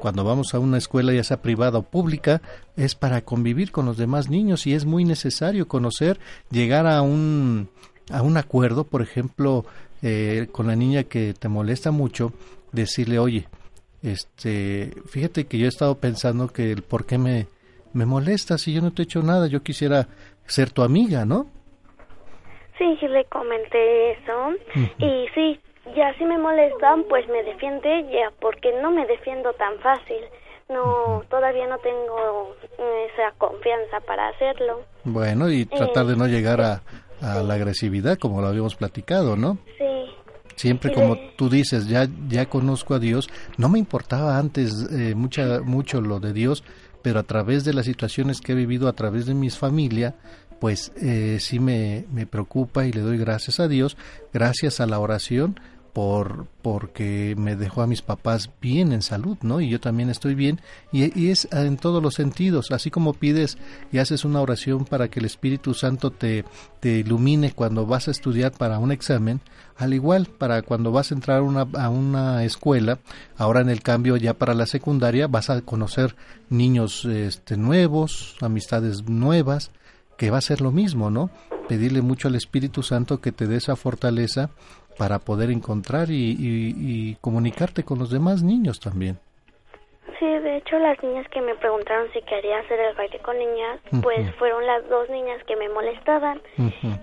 Cuando 0.02 0.24
vamos 0.24 0.54
a 0.54 0.60
una 0.60 0.78
escuela, 0.78 1.14
ya 1.14 1.24
sea 1.24 1.42
privada 1.42 1.80
o 1.80 1.84
pública, 1.84 2.42
es 2.78 2.96
para 2.96 3.22
convivir 3.22 3.72
con 3.72 3.86
los 3.86 3.98
demás 3.98 4.30
niños 4.30 4.66
y 4.66 4.74
es 4.74 4.86
muy 4.86 5.04
necesario 5.04 5.68
conocer, 5.68 6.20
llegar 6.50 6.88
a 6.88 7.02
un, 7.02 7.70
a 8.12 8.22
un 8.22 8.38
acuerdo, 8.38 8.86
por 8.86 9.02
ejemplo, 9.02 9.66
eh, 10.02 10.48
con 10.52 10.68
la 10.68 10.76
niña 10.76 11.04
que 11.04 11.34
te 11.34 11.50
molesta 11.50 11.92
mucho, 11.92 12.32
decirle, 12.72 13.20
oye, 13.20 13.48
este, 14.02 14.92
fíjate 15.08 15.48
que 15.48 15.58
yo 15.58 15.66
he 15.66 15.70
estado 15.70 15.96
pensando 15.96 16.48
que 16.48 16.72
el 16.72 16.84
por 16.84 17.06
qué 17.06 17.18
me, 17.18 17.48
me 17.94 18.06
molesta 18.06 18.58
si 18.58 18.74
yo 18.74 18.82
no 18.82 18.92
te 18.92 19.02
he 19.02 19.06
hecho 19.06 19.22
nada, 19.22 19.48
yo 19.48 19.62
quisiera 19.62 20.08
ser 20.46 20.72
tu 20.72 20.84
amiga, 20.84 21.26
¿no? 21.26 21.48
Sí, 22.78 22.86
sí 23.00 23.08
le 23.10 23.26
comenté 23.26 24.12
eso. 24.12 24.52
Y 25.00 25.28
sí, 25.36 25.60
ya 25.96 26.14
si 26.18 26.26
me 26.26 26.38
molestan, 26.38 27.04
pues 27.10 27.28
me 27.28 27.44
defiende 27.44 28.00
ella, 28.00 28.32
porque 28.40 28.72
no 28.82 28.92
me 28.92 29.06
defiendo 29.06 29.54
tan 29.54 29.78
fácil. 29.80 30.24
No, 30.70 31.24
todavía 31.30 31.66
no 31.68 31.80
tengo 31.80 32.56
esa 32.78 33.32
confianza 33.40 34.00
para 34.06 34.28
hacerlo. 34.28 34.82
Bueno, 35.04 35.50
y 35.50 35.66
tratar 35.66 36.06
de 36.06 36.16
no 36.16 36.26
eh, 36.26 36.30
llegar 36.30 36.62
a, 36.62 36.84
a 37.22 37.42
la 37.42 37.56
agresividad, 37.56 38.20
como 38.20 38.40
lo 38.42 38.48
habíamos 38.48 38.76
platicado, 38.76 39.36
¿no? 39.36 39.58
Sí. 39.78 39.86
Siempre 40.56 40.94
como 40.94 41.18
tú 41.38 41.50
dices, 41.50 41.88
ya, 41.88 42.06
ya 42.28 42.48
conozco 42.48 42.94
a 42.94 43.00
Dios. 43.00 43.30
No 43.58 43.70
me 43.70 43.80
importaba 43.80 44.38
antes 44.38 44.90
eh, 44.92 45.16
mucha, 45.16 45.62
mucho 45.62 46.02
lo 46.02 46.20
de 46.20 46.34
Dios, 46.34 46.66
pero 47.02 47.20
a 47.20 47.24
través 47.24 47.64
de 47.64 47.74
las 47.74 47.86
situaciones 47.86 48.42
que 48.42 48.52
he 48.52 48.56
vivido, 48.56 48.90
a 48.90 48.94
través 48.94 49.26
de 49.26 49.34
mis 49.34 49.58
familia, 49.58 50.16
pues 50.60 50.92
eh, 51.02 51.38
sí 51.40 51.60
me, 51.60 52.06
me 52.12 52.26
preocupa 52.26 52.86
y 52.86 52.92
le 52.92 53.02
doy 53.02 53.18
gracias 53.18 53.60
a 53.60 53.68
Dios, 53.68 53.98
gracias 54.34 54.80
a 54.80 54.86
la 54.86 55.00
oración, 55.00 55.60
por 55.94 56.48
porque 56.62 57.36
me 57.38 57.56
dejó 57.56 57.82
a 57.82 57.88
mis 57.88 58.02
papás 58.02 58.50
bien 58.62 58.92
en 58.92 59.02
salud, 59.02 59.38
¿no? 59.42 59.62
Y 59.62 59.70
yo 59.70 59.80
también 59.80 60.10
estoy 60.10 60.36
bien 60.36 60.60
y, 60.92 61.18
y, 61.20 61.30
es 61.30 61.48
en 61.52 61.78
todos 61.78 62.02
los 62.04 62.16
sentidos, 62.16 62.72
así 62.72 62.92
como 62.92 63.14
pides 63.14 63.58
y 63.92 63.98
haces 63.98 64.26
una 64.26 64.42
oración 64.42 64.86
para 64.86 65.08
que 65.08 65.20
el 65.20 65.26
Espíritu 65.26 65.74
Santo 65.74 66.12
te, 66.12 66.46
te 66.80 67.00
ilumine 67.00 67.52
cuando 67.54 67.86
vas 67.86 68.08
a 68.08 68.12
estudiar 68.12 68.52
para 68.52 68.80
un 68.80 68.92
examen, 68.92 69.42
al 69.78 69.94
igual 69.94 70.28
para 70.28 70.62
cuando 70.62 70.92
vas 70.92 71.12
a 71.12 71.16
entrar 71.16 71.42
una, 71.42 71.68
a 71.74 71.90
una 71.90 72.44
escuela, 72.44 73.00
ahora 73.38 73.62
en 73.62 73.70
el 73.70 73.82
cambio 73.82 74.18
ya 74.18 74.34
para 74.34 74.54
la 74.54 74.66
secundaria 74.66 75.28
vas 75.28 75.50
a 75.50 75.62
conocer 75.62 76.16
niños 76.50 77.06
este, 77.06 77.58
nuevos, 77.58 78.36
amistades 78.42 79.04
nuevas, 79.04 79.72
que 80.20 80.30
va 80.30 80.38
a 80.38 80.42
ser 80.42 80.60
lo 80.60 80.72
mismo, 80.72 81.10
¿no? 81.10 81.30
Pedirle 81.70 82.02
mucho 82.02 82.28
al 82.28 82.36
Espíritu 82.36 82.84
Santo 82.84 83.22
que 83.22 83.32
te 83.32 83.48
dé 83.48 83.56
esa 83.56 83.78
fortaleza 83.78 84.50
para 84.98 85.20
poder 85.20 85.50
encontrar 85.50 86.10
y, 86.12 87.18
comunicarte 87.22 87.84
con 87.84 88.00
los 88.00 88.12
demás 88.12 88.44
niños 88.44 88.82
también. 88.82 89.18
Sí, 90.20 90.26
de 90.26 90.58
hecho 90.58 90.78
las 90.80 91.02
niñas 91.02 91.26
que 91.32 91.40
me 91.40 91.56
preguntaron 91.56 92.12
si 92.12 92.22
quería 92.24 92.60
hacer 92.60 92.78
el 92.82 92.96
baile 92.98 93.20
con 93.20 93.38
niñas, 93.40 93.80
pues 94.04 94.30
fueron 94.36 94.68
las 94.68 94.88
dos 94.90 95.10
niñas 95.10 95.42
que 95.48 95.56
me 95.56 95.70
molestaban 95.70 96.42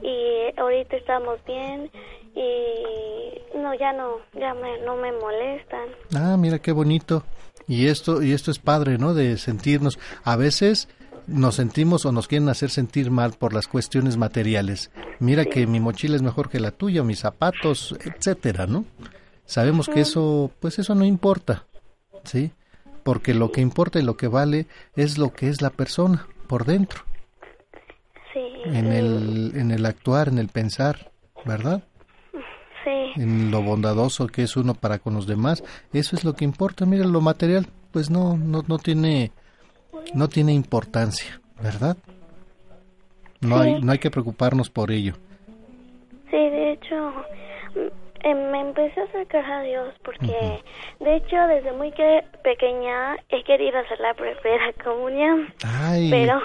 y 0.02 0.60
ahorita 0.60 0.96
estamos 0.96 1.42
bien 1.46 1.90
y 2.34 3.58
no 3.58 3.72
ya 3.72 3.94
no 3.94 4.18
ya 4.34 4.52
me, 4.52 4.78
no 4.80 4.96
me 4.96 5.10
molestan. 5.12 5.88
Ah, 6.14 6.36
mira 6.38 6.58
qué 6.58 6.72
bonito. 6.72 7.22
Y 7.66 7.88
esto 7.88 8.22
y 8.22 8.32
esto 8.32 8.50
es 8.50 8.58
padre, 8.58 8.98
¿no? 8.98 9.14
De 9.14 9.38
sentirnos 9.38 9.98
a 10.22 10.36
veces 10.36 10.88
nos 11.26 11.56
sentimos 11.56 12.06
o 12.06 12.12
nos 12.12 12.28
quieren 12.28 12.48
hacer 12.48 12.70
sentir 12.70 13.10
mal 13.10 13.32
por 13.32 13.52
las 13.52 13.66
cuestiones 13.66 14.16
materiales. 14.16 14.90
Mira 15.18 15.44
que 15.44 15.66
mi 15.66 15.80
mochila 15.80 16.16
es 16.16 16.22
mejor 16.22 16.48
que 16.48 16.60
la 16.60 16.70
tuya, 16.70 17.02
mis 17.02 17.20
zapatos, 17.20 17.96
etcétera, 18.04 18.66
¿no? 18.66 18.84
Sabemos 19.44 19.88
que 19.88 20.00
eso, 20.00 20.50
pues 20.60 20.78
eso 20.78 20.94
no 20.94 21.04
importa, 21.04 21.66
¿sí? 22.24 22.50
Porque 23.02 23.34
lo 23.34 23.52
que 23.52 23.60
importa 23.60 23.98
y 23.98 24.02
lo 24.02 24.16
que 24.16 24.26
vale 24.26 24.66
es 24.96 25.18
lo 25.18 25.32
que 25.32 25.48
es 25.48 25.62
la 25.62 25.70
persona 25.70 26.26
por 26.48 26.64
dentro. 26.64 27.02
Sí. 28.32 28.40
En 28.64 28.86
el, 28.86 29.52
en 29.54 29.70
el 29.70 29.86
actuar, 29.86 30.28
en 30.28 30.38
el 30.38 30.48
pensar, 30.48 31.12
¿verdad? 31.44 31.84
Sí. 32.84 33.20
En 33.22 33.50
lo 33.50 33.62
bondadoso 33.62 34.26
que 34.26 34.42
es 34.42 34.56
uno 34.56 34.74
para 34.74 34.98
con 34.98 35.14
los 35.14 35.26
demás, 35.26 35.62
eso 35.92 36.16
es 36.16 36.24
lo 36.24 36.34
que 36.34 36.44
importa. 36.44 36.84
Mira, 36.84 37.04
lo 37.04 37.20
material, 37.20 37.68
pues 37.92 38.10
no, 38.10 38.36
no, 38.36 38.64
no 38.66 38.78
tiene 38.78 39.32
no 40.14 40.28
tiene 40.28 40.52
importancia, 40.52 41.40
¿verdad? 41.60 41.96
No, 43.40 43.58
hay, 43.58 43.80
no 43.80 43.92
hay 43.92 43.98
que 43.98 44.10
preocuparnos 44.10 44.70
por 44.70 44.90
ello. 44.90 45.14
Sí, 46.30 46.36
de 46.36 46.72
hecho, 46.72 47.12
em, 48.20 48.50
me 48.50 48.60
empecé 48.60 49.00
a 49.00 49.04
acercar 49.04 49.44
a 49.44 49.62
Dios 49.62 49.94
porque, 50.04 50.60
de 51.00 51.16
hecho, 51.16 51.36
desde 51.48 51.72
muy 51.72 51.92
que 51.92 52.24
pequeña 52.42 53.16
he 53.28 53.42
querido 53.44 53.78
hacer 53.78 54.00
la 54.00 54.14
primera 54.14 54.72
comunión, 54.82 55.52
pero 56.10 56.40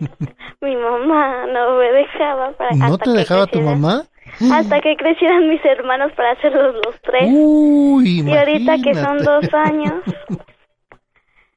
mi 0.60 0.76
mamá 0.76 1.46
no 1.46 1.78
me 1.78 1.92
dejaba. 1.92 2.52
Para, 2.52 2.74
¿No 2.76 2.98
te 2.98 3.10
dejaba 3.10 3.46
tu 3.46 3.60
mamá? 3.60 4.04
Hasta 4.52 4.80
que 4.80 4.96
crecieran 4.96 5.48
mis 5.48 5.64
hermanos 5.64 6.12
para 6.12 6.32
hacerlos 6.32 6.74
los 6.84 7.00
tres. 7.00 7.30
Uy, 7.32 8.20
y 8.20 8.36
ahorita 8.36 8.76
que 8.82 8.94
son 8.94 9.18
dos 9.18 9.44
años, 9.54 10.02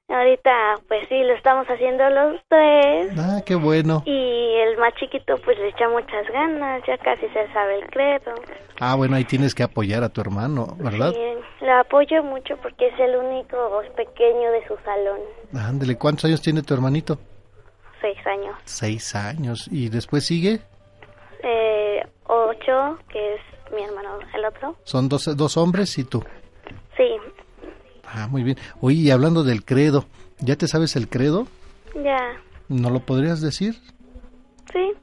Ahorita, 0.10 0.76
pues 0.88 1.08
sí, 1.08 1.22
lo 1.24 1.34
estamos 1.36 1.68
haciendo 1.68 2.10
los 2.10 2.42
tres. 2.48 3.14
Ah, 3.18 3.42
qué 3.46 3.54
bueno. 3.54 4.02
Y 4.06 4.56
el 4.56 4.76
más 4.78 4.94
chiquito, 4.96 5.36
pues 5.46 5.58
le 5.60 5.70
echa 5.70 5.88
muchas 5.88 6.28
ganas, 6.34 6.82
ya 6.88 6.98
casi 6.98 7.28
se 7.28 7.48
sabe 7.54 7.80
el 7.80 7.88
credo. 7.92 8.34
Ah, 8.80 8.96
bueno, 8.96 9.16
ahí 9.16 9.24
tienes 9.26 9.54
que 9.54 9.62
apoyar 9.62 10.04
a 10.04 10.10
tu 10.10 10.20
hermano, 10.22 10.76
¿verdad? 10.80 11.14
Sí, 11.14 11.66
lo 11.66 11.74
apoyo 11.80 12.24
mucho 12.24 12.58
porque 12.58 12.88
es 12.88 13.00
el 13.00 13.18
único 13.18 13.84
pequeño 13.96 14.52
de 14.52 14.68
su 14.68 14.76
salón. 14.84 15.20
Ándele, 15.54 15.96
¿cuántos 15.96 16.26
años 16.26 16.42
tiene 16.42 16.64
tu 16.64 16.74
hermanito? 16.74 17.20
Seis 18.02 18.18
años. 18.26 18.56
Seis 18.66 19.16
años. 19.16 19.68
¿Y 19.72 19.90
después 19.90 20.26
sigue? 20.26 20.60
Eh, 21.44 22.04
ocho, 22.26 22.98
que 23.10 23.36
es 23.36 23.42
mi 23.72 23.84
hermano, 23.84 24.18
el 24.34 24.46
otro. 24.46 24.76
Son 24.84 25.08
dos, 25.08 25.38
dos 25.38 25.56
hombres 25.58 25.96
y 26.00 26.04
tú. 26.06 26.24
Sí, 26.98 27.16
Ah, 28.12 28.28
muy 28.28 28.44
bien. 28.44 28.58
Oye, 28.82 28.98
y 28.98 29.12
hablando 29.12 29.44
del 29.44 29.64
credo, 29.64 30.06
¿ya 30.40 30.56
te 30.56 30.68
sabes 30.68 30.96
el 30.96 31.08
credo? 31.10 31.48
Ya. 31.94 32.42
¿No 32.68 32.90
lo 32.90 33.02
podrías 33.02 33.40
decir? 33.40 33.76
Sí. 34.74 34.94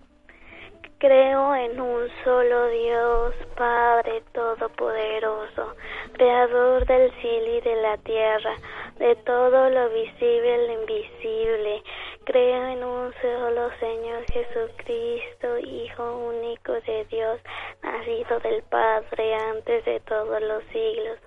Creo 0.98 1.54
en 1.54 1.80
un 1.80 2.08
solo 2.24 2.68
Dios, 2.68 3.34
Padre 3.56 4.22
Todopoderoso, 4.32 5.76
Creador 6.14 6.86
del 6.86 7.12
cielo 7.20 7.58
y 7.58 7.60
de 7.60 7.82
la 7.82 7.96
tierra, 7.98 8.56
de 8.98 9.14
todo 9.16 9.70
lo 9.70 9.88
visible 9.90 10.64
y 10.64 10.66
lo 10.66 10.80
invisible. 10.80 11.82
Creo 12.24 12.66
en 12.66 12.82
un 12.82 13.12
solo 13.22 13.70
Señor 13.78 14.24
Jesucristo, 14.32 15.58
Hijo 15.58 16.28
único 16.28 16.72
de 16.72 17.04
Dios, 17.10 17.40
nacido 17.82 18.40
del 18.40 18.62
Padre 18.62 19.34
antes 19.34 19.84
de 19.84 20.00
todos 20.00 20.40
los 20.40 20.64
siglos 20.72 21.18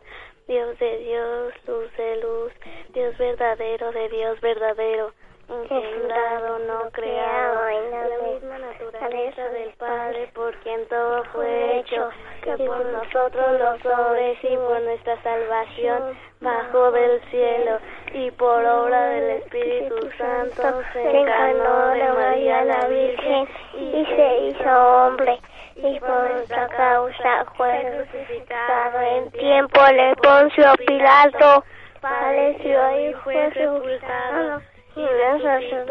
Dios 0.50 0.80
de 0.80 0.98
Dios, 0.98 1.54
luz 1.68 1.96
de 1.96 2.16
luz, 2.24 2.52
Dios 2.92 3.16
verdadero 3.20 3.92
de 3.92 4.10
Dios 4.10 4.42
verdadero, 4.42 5.14
engendrado, 5.50 6.60
no 6.60 6.90
creado, 6.92 7.68
en 7.70 7.92
la 7.92 8.28
misma 8.28 8.58
naturaleza 8.60 9.50
del 9.50 9.70
Padre, 9.72 10.30
por 10.34 10.56
quien 10.58 10.88
todo 10.88 11.24
fue 11.26 11.80
hecho, 11.80 12.10
que 12.44 12.58
por 12.58 12.86
nosotros 12.86 13.60
los 13.60 13.86
hombres 13.86 14.38
y 14.44 14.56
por 14.56 14.82
nuestra 14.82 15.22
salvación 15.24 16.18
bajó 16.42 16.92
del 16.92 17.22
cielo, 17.32 17.80
y 18.14 18.32
por 18.32 18.66
obra 18.66 19.10
del 19.10 19.30
Espíritu 19.42 20.10
Santo 20.18 20.82
se 20.94 21.20
encarnó 21.20 21.88
de 21.90 22.10
María 22.10 22.66
la 22.66 22.88
Virgen 22.88 23.48
y 23.76 24.06
se 24.06 24.38
hizo 24.48 24.70
hombre 24.70 25.40
y 25.76 26.00
por 26.00 26.32
nuestra 26.32 26.68
causa 26.68 27.46
fue 27.56 28.06
crucificado 28.12 29.02
en 29.02 29.32
tiempo. 29.32 29.80
de 29.82 30.16
Poncio 30.22 30.74
Pilato, 30.86 31.64
padeció 32.02 33.00
y 33.00 33.14
fue 33.24 33.52
sepultado, 33.54 34.62
y 34.96 35.02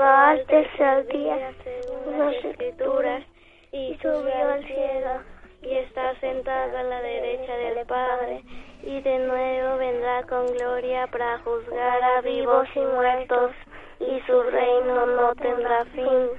al 0.01 0.46
tercer 0.46 1.07
día, 1.09 1.53
las 2.16 2.44
escrituras, 2.44 3.22
y 3.72 3.96
subió 4.01 4.53
al 4.53 4.64
cielo, 4.64 5.22
y 5.62 5.74
está 5.74 6.14
sentado 6.20 6.78
a 6.78 6.82
la 6.82 7.03
derecha 7.03 7.57
del 7.57 7.86
Padre, 7.86 8.42
y 8.82 9.01
de 9.01 9.18
nuevo 9.18 9.76
vendrá 9.78 10.22
con 10.24 10.46
gloria 10.46 11.07
para 11.09 11.38
juzgar 11.38 12.03
a 12.03 12.20
vivos 12.22 12.68
y 12.74 12.80
muertos, 12.80 13.53
y 14.01 14.20
su 14.26 14.42
reino 14.42 15.07
no 15.07 15.34
tendrá 15.34 15.84
fin. 15.86 16.30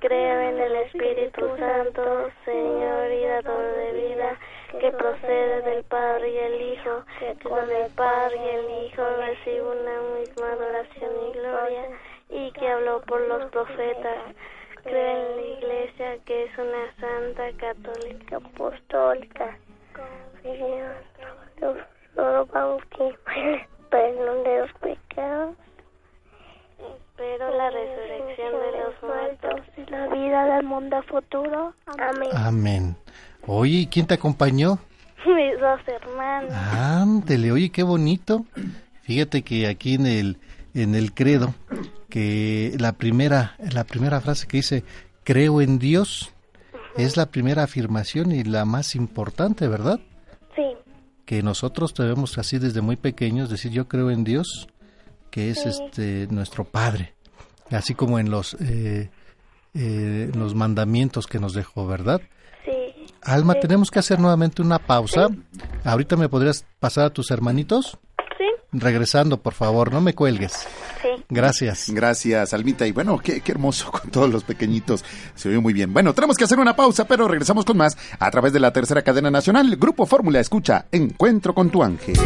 Creo 0.00 0.40
en 0.40 0.58
el 0.58 0.76
Espíritu 0.76 1.56
Santo, 1.56 2.30
Señor 2.44 3.10
y 3.12 3.24
dador 3.24 3.76
de 3.76 3.92
vida, 3.92 4.38
que 4.80 4.90
procede 4.92 5.62
del 5.62 5.84
Padre 5.84 6.30
y 6.30 6.38
el 6.38 6.62
Hijo, 6.72 7.04
que 7.18 7.48
con 7.48 7.70
el 7.70 7.90
Padre 7.92 8.36
y 8.36 8.48
el 8.48 8.86
Hijo 8.86 9.02
recibe 9.16 9.62
una 9.62 10.00
misma 10.18 10.52
adoración 10.52 11.12
y 11.28 11.32
gloria, 11.32 11.88
y 12.30 12.52
que 12.52 12.68
habló 12.68 13.00
por 13.02 13.20
los 13.28 13.50
profetas. 13.50 14.34
Creo 14.82 15.30
en 15.30 15.36
la 15.36 15.42
Iglesia, 15.42 16.18
que 16.24 16.44
es 16.44 16.58
una 16.58 16.92
santa 16.98 17.52
católica 17.58 18.36
apostólica. 18.36 19.58
Todo 22.14 22.46
bautismo, 22.46 23.16
perdón 23.90 24.44
de 24.44 24.58
los 24.60 24.72
pecados 24.74 25.56
Espero 27.14 27.54
la 27.54 27.70
resurrección 27.70 28.52
de 28.52 28.78
los 28.80 29.02
muertos 29.02 29.60
y 29.76 29.90
la 29.90 30.08
vida 30.08 30.56
del 30.56 30.64
mundo 30.64 31.02
futuro. 31.02 31.74
Amén. 31.98 32.30
Amén. 32.34 32.96
Oye, 33.46 33.86
¿quién 33.90 34.06
te 34.06 34.14
acompañó? 34.14 34.78
Mis 35.26 35.60
dos 35.60 35.80
hermanos. 35.86 36.52
Ándele, 36.52 37.52
oye, 37.52 37.70
qué 37.70 37.82
bonito. 37.82 38.46
Fíjate 39.02 39.42
que 39.42 39.66
aquí 39.66 39.94
en 39.94 40.06
el 40.06 40.38
en 40.74 40.94
el 40.94 41.12
credo 41.12 41.54
que 42.08 42.74
la 42.78 42.92
primera 42.92 43.56
la 43.58 43.84
primera 43.84 44.22
frase 44.22 44.46
que 44.46 44.56
dice 44.58 44.84
creo 45.22 45.60
en 45.60 45.78
Dios 45.78 46.32
es 46.96 47.18
la 47.18 47.26
primera 47.26 47.64
afirmación 47.64 48.32
y 48.32 48.42
la 48.42 48.64
más 48.64 48.94
importante, 48.94 49.68
¿verdad? 49.68 50.00
Sí. 50.56 50.62
Que 51.26 51.42
nosotros 51.42 51.92
debemos 51.94 52.38
así 52.38 52.58
desde 52.58 52.80
muy 52.80 52.96
pequeños 52.96 53.50
decir 53.50 53.70
yo 53.70 53.86
creo 53.86 54.10
en 54.10 54.24
Dios 54.24 54.66
que 55.32 55.50
es 55.50 55.64
este 55.64 56.28
nuestro 56.30 56.62
Padre, 56.62 57.14
así 57.70 57.94
como 57.94 58.20
en 58.20 58.30
los 58.30 58.54
eh, 58.60 59.10
eh, 59.74 60.30
los 60.34 60.54
mandamientos 60.54 61.26
que 61.26 61.40
nos 61.40 61.54
dejó, 61.54 61.86
¿verdad? 61.86 62.20
Sí. 62.64 63.06
Alma, 63.22 63.54
tenemos 63.54 63.90
que 63.90 63.98
hacer 63.98 64.20
nuevamente 64.20 64.60
una 64.60 64.78
pausa. 64.78 65.28
Ahorita 65.84 66.16
me 66.16 66.28
podrías 66.28 66.66
pasar 66.78 67.06
a 67.06 67.10
tus 67.10 67.30
hermanitos. 67.32 67.98
Sí. 68.38 68.44
regresando, 68.72 69.40
por 69.40 69.54
favor, 69.54 69.92
no 69.92 70.00
me 70.00 70.14
cuelgues. 70.14 70.52
Sí. 71.00 71.08
Gracias. 71.28 71.90
Gracias, 71.90 72.52
Almita. 72.52 72.86
Y 72.86 72.92
bueno, 72.92 73.18
qué, 73.18 73.40
qué 73.40 73.52
hermoso 73.52 73.90
con 73.90 74.10
todos 74.10 74.30
los 74.30 74.44
pequeñitos. 74.44 75.04
Se 75.34 75.48
oyó 75.48 75.62
muy 75.62 75.72
bien. 75.72 75.92
Bueno, 75.92 76.12
tenemos 76.12 76.36
que 76.36 76.44
hacer 76.44 76.58
una 76.58 76.76
pausa, 76.76 77.06
pero 77.06 77.26
regresamos 77.26 77.64
con 77.64 77.78
más 77.78 77.96
a 78.18 78.30
través 78.30 78.52
de 78.52 78.60
la 78.60 78.72
tercera 78.72 79.02
cadena 79.02 79.30
nacional. 79.30 79.76
Grupo 79.76 80.04
Fórmula 80.04 80.40
escucha 80.40 80.86
Encuentro 80.92 81.54
con 81.54 81.70
tu 81.70 81.82
ángel. 81.82 82.16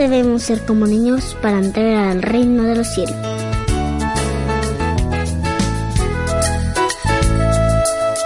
Debemos 0.00 0.44
ser 0.44 0.64
como 0.64 0.86
niños 0.86 1.36
para 1.42 1.58
entrar 1.58 2.08
al 2.08 2.22
reino 2.22 2.62
de 2.62 2.74
los 2.74 2.86
cielos. 2.86 3.14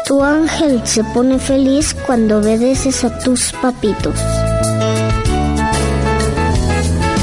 Tu 0.07 0.23
ángel 0.23 0.87
se 0.87 1.03
pone 1.03 1.41
feliz 1.41 1.93
cuando 2.07 2.39
obedeces 2.39 3.03
a 3.03 3.19
tus 3.19 3.53
papitos. 3.55 4.15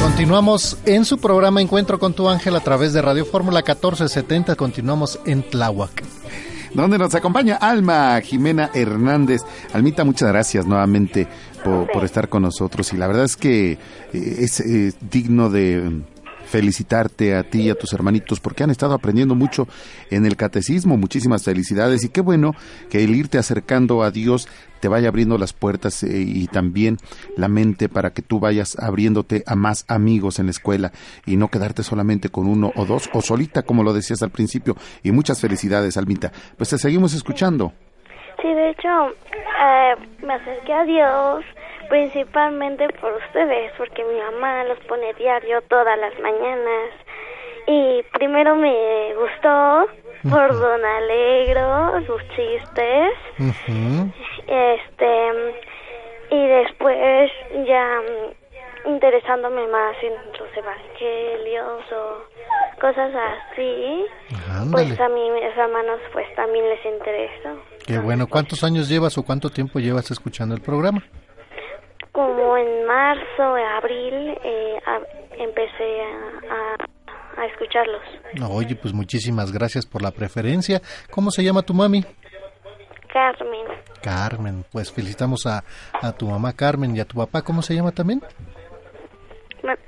Continuamos 0.04 0.78
en 0.86 1.06
su 1.06 1.18
programa 1.18 1.62
Encuentro 1.62 1.98
con 1.98 2.14
tu 2.14 2.28
ángel 2.28 2.58
a 2.58 2.60
través 2.60 2.92
de 2.92 3.02
Radio 3.02 3.24
Fórmula 3.24 3.60
1470. 3.60 4.58
Continuamos 4.58 5.18
en 5.26 5.44
Tláhuac. 5.50 6.04
donde 6.74 6.98
nos 6.98 7.16
acompaña 7.16 7.56
Alma 7.56 8.20
Jimena 8.22 8.70
Hernández. 8.74 9.44
Almita, 9.74 10.04
muchas 10.04 10.28
gracias 10.30 10.66
nuevamente 10.66 11.28
por, 11.64 11.92
por 11.92 12.06
estar 12.06 12.30
con 12.30 12.44
nosotros 12.44 12.94
y 12.94 12.98
la 12.98 13.08
verdad 13.08 13.26
es 13.26 13.38
que 13.38 13.72
eh, 13.72 13.78
es 14.14 14.60
eh, 14.60 14.94
digno 15.10 15.50
de 15.50 16.02
felicitarte 16.52 17.36
a 17.36 17.44
ti 17.44 17.62
y 17.62 17.70
a 17.70 17.76
tus 17.76 17.94
hermanitos 17.94 18.42
porque 18.42 18.64
han 18.64 18.70
estado 18.70 18.94
aprendiendo 18.94 19.36
mucho 19.36 19.68
en 20.10 20.26
el 20.26 20.36
catecismo. 20.36 20.98
Muchísimas 20.98 21.44
felicidades 21.44 22.04
y 22.04 22.10
qué 22.10 22.20
bueno 22.20 22.54
que 22.90 23.04
el 23.04 23.16
irte 23.16 23.38
acercando 23.38 24.04
a 24.04 24.12
Dios 24.12 24.50
te 24.82 24.90
vaya 24.90 25.08
abriendo 25.08 25.38
las 25.38 25.54
puertas 25.54 26.04
eh, 26.04 26.22
y 26.22 26.48
también 26.48 26.98
la 27.38 27.48
mente 27.48 27.88
para 27.88 28.12
que 28.12 28.22
tú 28.22 28.40
vayas 28.40 28.78
abriéndote 28.78 29.44
a 29.48 29.56
más 29.56 29.86
amigos 29.88 30.40
en 30.40 30.48
la 30.48 30.52
escuela 30.52 30.92
y 31.26 31.38
no 31.38 31.50
quedarte 31.50 31.84
solamente 31.84 32.30
con 32.30 32.48
uno 32.48 32.74
o 32.76 32.86
dos 32.86 33.10
o 33.14 33.22
solita 33.22 33.62
como 33.64 33.84
lo 33.84 33.94
decías 33.94 34.22
al 34.22 34.32
principio. 34.32 34.76
Y 35.04 35.12
muchas 35.12 35.40
felicidades, 35.40 35.96
Almita. 35.96 36.32
Pues 36.58 36.70
te 36.70 36.78
seguimos 36.78 37.14
escuchando. 37.14 37.74
Sí, 38.42 38.54
de 38.54 38.70
hecho, 38.70 39.14
eh, 39.62 39.96
me 40.22 40.34
acerqué 40.34 40.74
a 40.74 40.84
Dios 40.84 41.46
principalmente 41.90 42.88
por 43.00 43.14
ustedes, 43.14 43.72
porque 43.78 44.04
mi 44.04 44.20
mamá 44.20 44.64
los 44.64 44.80
pone 44.86 45.14
diario 45.14 45.62
todas 45.64 45.98
las 46.00 46.18
mañanas. 46.20 46.90
Y 47.68 48.04
primero 48.14 48.56
me 48.56 49.14
gustó 49.16 49.88
por 50.30 50.60
Don 50.60 50.86
Alegro, 50.86 52.02
sus 52.06 52.22
chistes. 52.30 53.14
Este, 54.48 55.32
y 56.32 56.48
después 56.48 57.32
ya 57.68 58.02
interesándome 58.86 59.68
más 59.68 59.96
en 60.02 60.14
los 60.40 60.58
evangelios 60.58 61.92
o 61.92 62.80
cosas 62.80 63.14
así, 63.14 64.06
Ándale. 64.50 64.88
pues 64.88 65.00
a 65.00 65.10
mí 65.10 65.30
mis 65.30 65.56
hermanos 65.56 66.00
pues 66.14 66.34
también 66.36 66.68
les 66.68 66.84
interesó. 66.86 67.71
Qué 67.86 67.98
bueno. 68.00 68.28
¿Cuántos 68.28 68.64
años 68.64 68.88
llevas 68.90 69.18
o 69.18 69.24
cuánto 69.24 69.50
tiempo 69.50 69.80
llevas 69.80 70.10
escuchando 70.12 70.56
el 70.56 70.62
programa? 70.62 71.04
Como 72.12 72.58
en 72.58 72.86
marzo, 72.86 73.56
abril, 73.78 74.38
eh, 74.44 74.78
a- 74.86 75.02
empecé 75.38 76.02
a, 76.02 76.54
a, 77.38 77.42
a 77.42 77.46
escucharlos. 77.48 78.02
Oye, 78.50 78.76
pues 78.76 78.94
muchísimas 78.94 79.52
gracias 79.52 79.86
por 79.86 80.02
la 80.02 80.12
preferencia. 80.12 80.82
¿Cómo 81.10 81.32
se 81.32 81.44
llama 81.44 81.62
tu 81.62 81.74
mami? 81.74 82.04
Carmen, 83.14 83.66
Carmen. 84.02 84.66
Pues 84.72 84.92
felicitamos 84.92 85.46
a, 85.46 85.64
a 85.94 86.12
tu 86.14 86.28
mamá 86.30 86.54
Carmen 86.54 86.96
y 86.96 87.00
a 87.00 87.06
tu 87.06 87.18
papá. 87.18 87.42
¿Cómo 87.42 87.62
se 87.62 87.76
llama 87.76 87.92
también? 87.92 88.22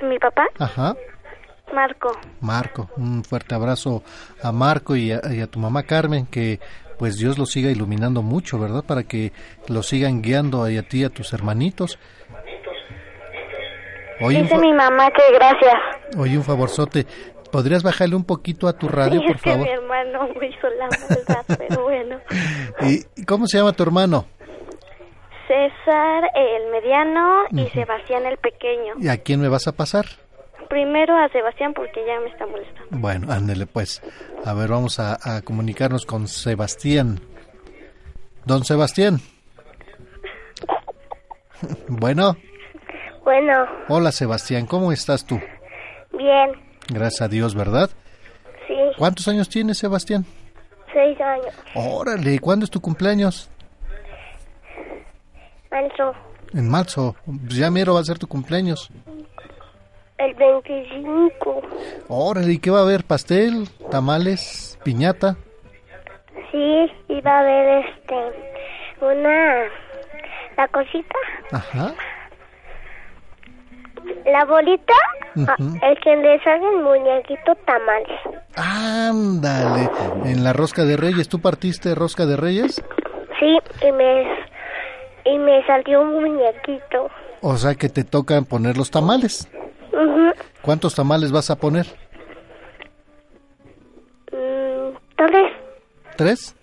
Mi 0.01 0.19
papá, 0.19 0.45
Ajá. 0.59 0.95
Marco. 1.73 2.11
Marco. 2.41 2.89
Un 2.97 3.23
fuerte 3.23 3.55
abrazo 3.55 4.03
a 4.43 4.51
Marco 4.51 4.95
y 4.95 5.11
a, 5.11 5.21
y 5.31 5.41
a 5.41 5.47
tu 5.47 5.57
mamá 5.59 5.83
Carmen. 5.83 6.25
Que 6.27 6.59
pues 6.97 7.17
Dios 7.17 7.37
los 7.37 7.49
siga 7.51 7.69
iluminando 7.71 8.21
mucho, 8.21 8.59
¿verdad? 8.59 8.83
Para 8.85 9.03
que 9.03 9.31
los 9.67 9.87
sigan 9.87 10.21
guiando 10.21 10.69
y 10.69 10.77
a 10.77 10.83
ti 10.83 11.01
y 11.01 11.03
a 11.05 11.09
tus 11.09 11.33
hermanitos. 11.33 11.99
Un, 14.21 14.29
Dice 14.29 14.57
mi 14.57 14.71
mamá 14.73 15.09
que 15.11 15.23
gracias. 15.33 15.73
oye, 16.17 16.37
un 16.37 16.43
favorzote. 16.43 17.05
¿Podrías 17.51 17.83
bajarle 17.83 18.15
un 18.15 18.23
poquito 18.25 18.67
a 18.67 18.73
tu 18.73 18.87
radio, 18.87 19.19
Sí, 19.19 19.27
por 19.27 19.35
es 19.35 19.41
que 19.41 19.49
favor? 19.51 19.65
mi 19.67 19.71
hermano 19.73 20.27
hizo 20.41 20.67
la 20.69 20.85
maldad, 20.87 21.45
pero 21.57 21.83
bueno. 21.83 22.19
¿Y 22.81 23.25
cómo 23.25 23.45
se 23.47 23.57
llama 23.57 23.73
tu 23.73 23.83
hermano? 23.83 24.25
César 25.47 26.23
el 26.35 26.71
mediano 26.71 27.43
y. 27.51 27.67
Sebastián 27.69 28.25
el 28.25 28.37
pequeño. 28.37 28.93
¿Y 28.99 29.09
a 29.09 29.17
quién 29.17 29.41
me 29.41 29.49
vas 29.49 29.67
a 29.67 29.73
pasar? 29.73 30.05
Primero 30.74 31.15
a 31.15 31.30
Sebastián 31.30 31.71
porque 31.76 32.03
ya 32.03 32.19
me 32.19 32.30
está 32.30 32.47
molestando. 32.47 32.88
Bueno, 32.97 33.32
ándele 33.32 33.67
pues. 33.67 34.01
A 34.43 34.55
ver, 34.55 34.69
vamos 34.71 34.99
a, 34.99 35.19
a 35.21 35.43
comunicarnos 35.43 36.03
con 36.03 36.28
Sebastián. 36.28 37.19
Don 38.45 38.63
Sebastián. 38.65 39.19
Bueno, 41.88 42.36
Bueno, 43.24 43.53
hola 43.88 44.11
Sebastián, 44.11 44.65
¿cómo 44.65 44.91
estás 44.91 45.26
tú? 45.26 45.39
bien, 46.11 46.51
Gracias 46.89 47.21
a 47.21 47.28
Dios, 47.30 47.55
¿verdad? 47.55 47.89
sí, 48.67 48.74
¿Cuántos 48.97 49.28
años 49.30 49.47
tienes, 49.47 49.78
Sebastián? 49.78 50.26
seis 50.91 51.17
años. 51.21 51.53
Órale, 51.76 52.38
¿cuándo 52.39 52.65
es 52.65 52.71
tu 52.71 52.82
cumpleaños? 52.82 53.49
Marzo, 55.71 56.13
En 56.53 56.67
marzo. 56.69 57.15
Pues 57.26 57.55
ya 57.55 57.71
mero 57.71 57.93
va 57.93 58.01
a 58.01 58.03
ser 58.03 58.19
tu 58.19 58.28
cumpleaños. 58.28 58.89
El 60.26 60.34
25. 60.36 61.61
Órale, 62.07 62.53
¿y 62.53 62.59
qué 62.59 62.71
va 62.71 62.80
a 62.80 62.84
haber? 62.84 63.03
¿Pastel? 63.03 63.67
¿Tamales? 63.91 64.80
¿Piñata? 64.84 65.36
Sí, 66.51 66.91
iba 67.09 67.32
a 67.32 67.39
haber 67.39 67.86
este, 67.86 68.15
una, 69.01 69.63
la 70.57 70.67
cosita, 70.67 71.15
Ajá. 71.51 71.93
la 74.26 74.45
bolita, 74.45 74.93
ah, 75.47 75.55
el 75.59 75.99
que 75.99 76.15
le 76.15 76.39
sale 76.43 76.67
el 76.76 76.84
muñequito 76.84 77.55
tamales. 77.65 78.19
Ándale. 78.55 79.89
En 80.26 80.43
la 80.43 80.53
rosca 80.53 80.84
de 80.84 80.95
reyes, 80.95 81.28
¿tú 81.28 81.39
partiste 81.39 81.95
rosca 81.95 82.26
de 82.26 82.38
reyes? 82.38 82.84
Sí, 83.39 83.57
y 83.82 83.91
me, 83.91 84.24
y 85.26 85.38
me 85.39 85.65
salió 85.65 86.01
un 86.01 86.21
muñequito. 86.21 87.09
O 87.41 87.57
sea 87.57 87.74
que 87.76 87.89
te 87.89 88.03
tocan 88.03 88.45
poner 88.45 88.78
los 88.78 88.91
tamales. 88.91 89.49
¿Cuántos 90.61 90.95
tamales 90.95 91.31
vas 91.31 91.49
a 91.49 91.55
poner? 91.57 91.85
Mm, 94.31 94.95
Tres, 95.15 95.51
¿Tres? 96.17 96.55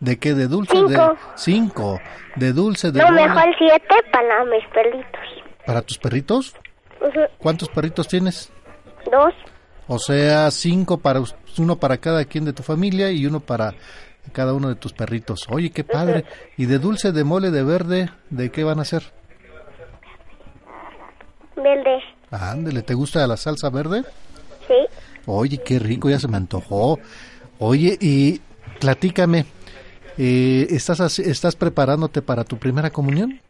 ¿De 0.00 0.18
qué? 0.18 0.34
¿De 0.34 0.46
dulce? 0.48 0.74
Cinco. 0.76 0.88
De... 0.90 1.16
Cinco. 1.36 2.00
¿De 2.36 2.52
dulce? 2.52 2.92
¿De 2.92 3.00
no, 3.00 3.06
bola? 3.06 3.26
mejor 3.34 3.54
siete 3.58 3.94
para 4.12 4.44
mis 4.44 4.66
perritos. 4.68 5.20
¿Para 5.66 5.82
tus 5.82 5.98
perritos? 5.98 6.54
¿Cuántos 7.38 7.68
perritos 7.68 8.08
tienes? 8.08 8.50
Dos, 9.10 9.34
O 9.86 9.98
sea, 9.98 10.50
cinco 10.50 10.98
para 10.98 11.20
uno 11.58 11.76
para 11.76 11.98
cada 11.98 12.24
quien 12.24 12.44
de 12.46 12.52
tu 12.54 12.62
familia 12.62 13.10
y 13.10 13.26
uno 13.26 13.40
para 13.40 13.74
cada 14.32 14.54
uno 14.54 14.68
de 14.68 14.74
tus 14.76 14.92
perritos. 14.94 15.46
Oye, 15.50 15.70
qué 15.70 15.84
padre. 15.84 16.24
¿Y 16.56 16.64
de 16.66 16.78
dulce, 16.78 17.12
de 17.12 17.24
mole, 17.24 17.50
de 17.50 17.62
verde? 17.62 18.10
¿De 18.30 18.50
qué 18.50 18.64
van 18.64 18.78
a 18.78 18.82
hacer? 18.82 19.02
verde. 21.56 22.02
Ándele, 22.34 22.82
¿te 22.82 22.94
gusta 22.94 23.26
la 23.26 23.36
salsa 23.36 23.70
verde? 23.70 24.02
Sí, 24.66 24.74
Oye, 25.26 25.58
qué 25.58 25.78
rico, 25.78 26.10
ya 26.10 26.18
se 26.18 26.28
me 26.28 26.36
antojó. 26.36 26.98
Oye, 27.58 27.96
y 28.00 28.40
platícame, 28.80 29.46
eh, 30.18 30.66
¿estás, 30.70 31.18
¿estás 31.18 31.56
preparándote 31.56 32.22
para 32.22 32.44
tu 32.44 32.58
primera 32.58 32.90
comunión? 32.90 33.40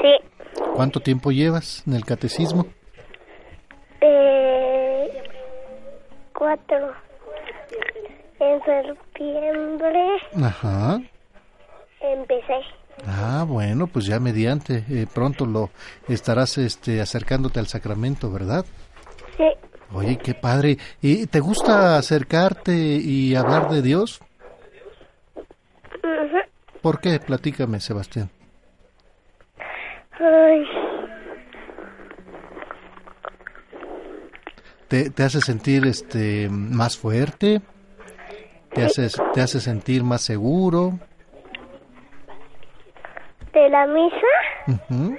sí. 0.00 0.14
¿Cuánto 0.74 1.00
tiempo 1.00 1.30
llevas 1.30 1.82
en 1.86 1.94
el 1.94 2.04
catecismo? 2.04 2.66
Eh, 4.00 5.22
cuatro. 6.34 6.92
En 8.40 8.60
septiembre 8.64 10.04
Ajá. 10.42 11.00
empecé. 12.00 12.60
Ah, 13.06 13.44
bueno, 13.46 13.86
pues 13.88 14.06
ya 14.06 14.20
mediante, 14.20 14.84
eh, 14.88 15.06
pronto 15.12 15.44
lo 15.44 15.70
estarás 16.08 16.58
este, 16.58 17.00
acercándote 17.00 17.58
al 17.58 17.66
sacramento, 17.66 18.30
¿verdad? 18.30 18.64
Sí, 19.36 19.44
Oye, 19.94 20.16
qué 20.16 20.34
padre. 20.34 20.78
¿Y 21.02 21.26
te 21.26 21.40
gusta 21.40 21.98
acercarte 21.98 22.72
y 22.74 23.34
hablar 23.34 23.68
de 23.68 23.82
Dios? 23.82 24.20
¿Por 26.80 27.00
qué? 27.00 27.20
Platícame, 27.20 27.78
Sebastián. 27.80 28.30
Ay, 30.18 30.64
¿Te, 34.88 35.10
te 35.10 35.22
hace 35.22 35.40
sentir 35.40 35.86
este 35.86 36.48
más 36.50 36.96
fuerte? 36.98 37.62
¿Te 38.74 38.84
hace, 38.84 39.08
¿Te 39.32 39.40
hace 39.40 39.60
sentir 39.60 40.02
más 40.02 40.22
seguro? 40.22 40.98
De 43.52 43.68
la 43.68 43.86
misa. 43.86 45.16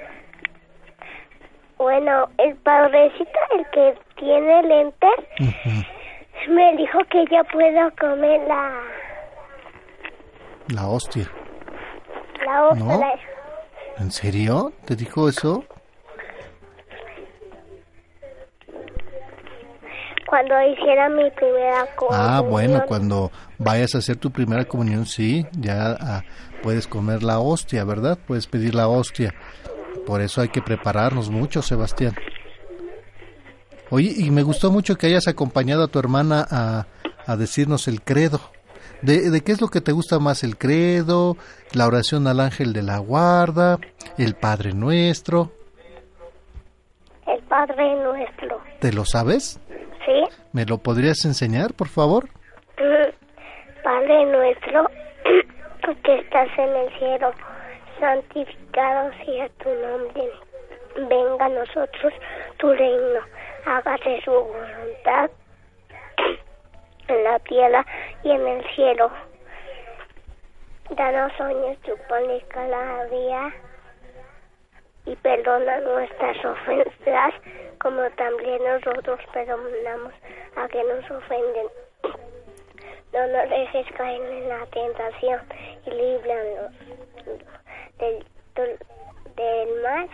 Bueno, 1.78 2.28
el 2.38 2.56
padrecito, 2.56 3.38
el 3.58 3.66
que 3.72 3.98
tiene 4.16 4.62
lentes, 4.62 5.10
me 6.48 6.76
dijo 6.76 6.98
que 7.10 7.24
ya 7.30 7.42
puedo 7.44 7.90
comer 8.00 8.40
la, 8.48 8.72
La 10.68 10.86
hostia. 10.88 11.28
la 12.44 12.68
ostra. 12.68 12.84
¿No? 12.86 13.00
¿En 13.98 14.10
serio? 14.10 14.72
¿Te 14.86 14.96
dijo 14.96 15.28
eso? 15.28 15.64
Cuando 20.26 20.54
hiciera 20.62 21.08
mi 21.10 21.30
primera 21.30 21.86
comunión. 21.96 22.28
Ah, 22.28 22.40
bueno, 22.40 22.82
cuando 22.88 23.30
vayas 23.58 23.94
a 23.94 23.98
hacer 23.98 24.16
tu 24.16 24.30
primera 24.32 24.64
comunión, 24.64 25.06
sí, 25.06 25.46
ya 25.52 25.96
ah, 26.00 26.22
puedes 26.64 26.86
comer 26.88 27.22
la 27.22 27.40
hostia, 27.40 27.84
¿verdad? 27.84 28.18
Puedes 28.26 28.46
pedir 28.46 28.74
la 28.74 28.88
hostia. 28.88 29.34
Por 30.06 30.22
eso 30.22 30.40
hay 30.40 30.48
que 30.48 30.62
prepararnos 30.62 31.28
mucho, 31.28 31.60
Sebastián. 31.60 32.14
Oye, 33.90 34.14
y 34.16 34.30
me 34.30 34.42
gustó 34.42 34.72
mucho 34.72 34.96
que 34.96 35.08
hayas 35.08 35.28
acompañado 35.28 35.84
a 35.84 35.88
tu 35.88 35.98
hermana 35.98 36.46
a, 36.50 36.86
a 37.26 37.36
decirnos 37.36 37.86
el 37.86 38.00
credo. 38.00 38.40
¿De, 39.02 39.30
¿De 39.30 39.42
qué 39.42 39.52
es 39.52 39.60
lo 39.60 39.68
que 39.68 39.82
te 39.82 39.92
gusta 39.92 40.18
más? 40.18 40.42
¿El 40.42 40.56
credo? 40.56 41.36
¿La 41.74 41.86
oración 41.86 42.26
al 42.26 42.40
ángel 42.40 42.72
de 42.72 42.82
la 42.82 42.96
guarda? 42.96 43.78
¿El 44.16 44.34
Padre 44.34 44.72
Nuestro? 44.72 45.52
El 47.26 47.42
Padre 47.42 47.94
Nuestro. 48.02 48.62
¿Te 48.80 48.90
lo 48.90 49.04
sabes? 49.04 49.60
¿Sí? 49.68 50.36
¿Me 50.52 50.64
lo 50.64 50.78
podrías 50.78 51.26
enseñar, 51.26 51.74
por 51.74 51.88
favor? 51.88 52.30
Padre 53.84 54.24
nuestro 54.24 54.88
que 55.92 56.14
estás 56.18 56.48
en 56.56 56.76
el 56.76 56.98
cielo, 56.98 57.32
santificado 58.00 59.10
sea 59.24 59.48
tu 59.62 59.68
nombre. 59.68 60.30
Venga 60.96 61.44
a 61.44 61.48
nosotros 61.48 62.12
tu 62.58 62.72
reino. 62.72 63.20
Hágase 63.66 64.22
su 64.22 64.30
voluntad 64.30 65.30
en 67.08 67.24
la 67.24 67.38
tierra 67.40 67.84
y 68.22 68.30
en 68.30 68.46
el 68.46 68.64
cielo. 68.74 69.10
Danos 70.90 71.32
hoy 71.40 71.54
nuestro 71.54 71.96
pan 72.08 72.28
de 72.28 73.52
y 75.06 75.16
perdona 75.16 75.80
nuestras 75.80 76.44
ofensas 76.44 77.34
como 77.78 78.08
también 78.12 78.62
nosotros 78.64 79.20
perdonamos 79.32 80.14
a 80.56 80.68
que 80.68 80.82
nos 80.84 81.10
ofenden. 81.10 81.66
No 83.14 83.26
nos 83.28 83.48
dejes 83.48 83.86
caer 83.96 84.20
en 84.20 84.48
la 84.48 84.66
tentación 84.66 85.40
y 85.86 85.90
líbranos 85.90 86.72
del, 87.98 88.26
del 89.36 89.82
mal. 89.82 90.08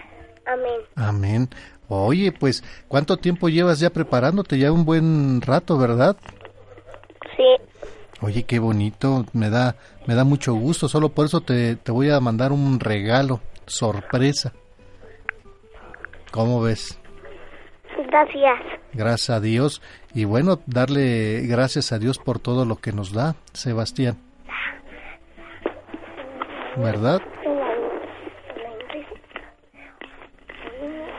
Amén. 0.46 0.80
Amén. 0.96 1.48
Oye, 1.88 2.30
pues, 2.30 2.62
¿cuánto 2.88 3.16
tiempo 3.16 3.48
llevas 3.48 3.80
ya 3.80 3.90
preparándote? 3.90 4.58
Ya 4.58 4.70
un 4.70 4.84
buen 4.84 5.40
rato, 5.40 5.76
¿verdad? 5.78 6.16
Sí, 7.36 7.56
Oye, 8.22 8.42
qué 8.42 8.58
bonito, 8.58 9.24
me 9.32 9.48
da, 9.48 9.76
me 10.06 10.14
da 10.14 10.24
mucho 10.24 10.52
gusto, 10.52 10.88
solo 10.88 11.08
por 11.08 11.24
eso 11.24 11.40
te, 11.40 11.76
te 11.76 11.90
voy 11.90 12.10
a 12.10 12.20
mandar 12.20 12.52
un 12.52 12.78
regalo, 12.78 13.40
sorpresa. 13.66 14.52
¿Cómo 16.30 16.60
ves? 16.60 16.99
Gracias. 18.06 18.58
Gracias 18.92 19.30
a 19.30 19.40
Dios. 19.40 19.82
Y 20.14 20.24
bueno, 20.24 20.58
darle 20.66 21.42
gracias 21.46 21.92
a 21.92 21.98
Dios 21.98 22.18
por 22.18 22.38
todo 22.38 22.64
lo 22.64 22.76
que 22.76 22.92
nos 22.92 23.12
da, 23.12 23.34
Sebastián. 23.52 24.16
¿Verdad? 26.76 27.20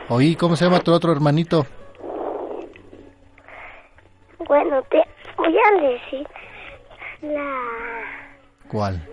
Oye, 0.08 0.36
¿cómo 0.36 0.56
se 0.56 0.64
llama 0.64 0.80
tu 0.80 0.92
otro 0.92 1.12
hermanito? 1.12 1.66
Bueno, 4.46 4.82
te 4.90 5.02
voy 5.36 5.56
a 5.56 5.80
decir 5.80 6.26
la, 7.22 7.60
¿Cuál? 8.68 9.08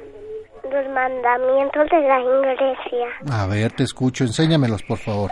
los 0.63 0.89
mandamientos 0.93 1.87
de 1.89 2.01
la 2.01 2.19
iglesia. 2.19 3.07
A 3.31 3.47
ver, 3.47 3.71
te 3.71 3.83
escucho, 3.83 4.23
enséñamelos, 4.23 4.83
por 4.83 4.97
favor. 4.97 5.31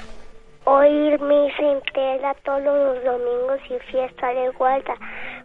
Oír 0.69 1.17
misa 1.21 1.61
entera 1.61 2.33
todos 2.43 2.61
los 2.61 3.01
domingos 3.01 3.61
y 3.69 3.79
fiesta 3.89 4.33
de 4.33 4.49
guarda, 4.49 4.95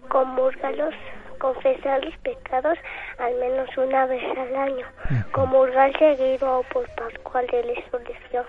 comulgarlos, 0.09 0.93
confesar 1.39 2.05
los 2.05 2.17
pecados 2.19 2.77
al 3.19 3.33
menos 3.37 3.69
una 3.77 4.07
vez 4.07 4.21
al 4.37 4.57
año, 4.57 4.85
comulgar 5.31 5.97
seguido 5.97 6.59
o 6.59 6.65
por 6.65 6.89
pascual 6.97 7.47
de 7.53 7.63
la 7.63 7.73
resurrección, 7.73 8.45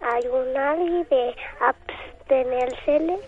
ayunar 0.00 0.78
y 0.78 1.02
de 1.10 1.34
abstenerse 1.58 3.18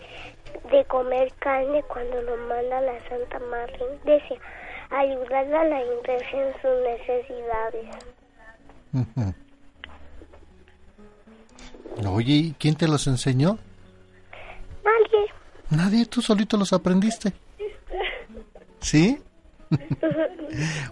de 0.70 0.84
comer 0.84 1.32
carne 1.40 1.82
cuando 1.88 2.22
lo 2.22 2.36
manda 2.46 2.80
la 2.80 3.00
Santa 3.08 3.40
Madre 3.40 3.76
Iglesia, 4.02 4.38
ayudar 4.90 5.52
a 5.52 5.64
la 5.64 5.82
iglesia 5.82 6.46
en 6.46 6.52
sus 6.62 6.80
necesidades. 6.84 7.88
Oye, 12.06 12.32
¿y 12.34 12.54
quién 12.58 12.74
te 12.74 12.88
los 12.88 13.06
enseñó? 13.06 13.58
Nadie. 14.84 15.26
Nadie, 15.70 16.06
tú 16.06 16.20
solito 16.22 16.56
los 16.56 16.72
aprendiste. 16.72 17.32
¿Sí? 18.80 19.18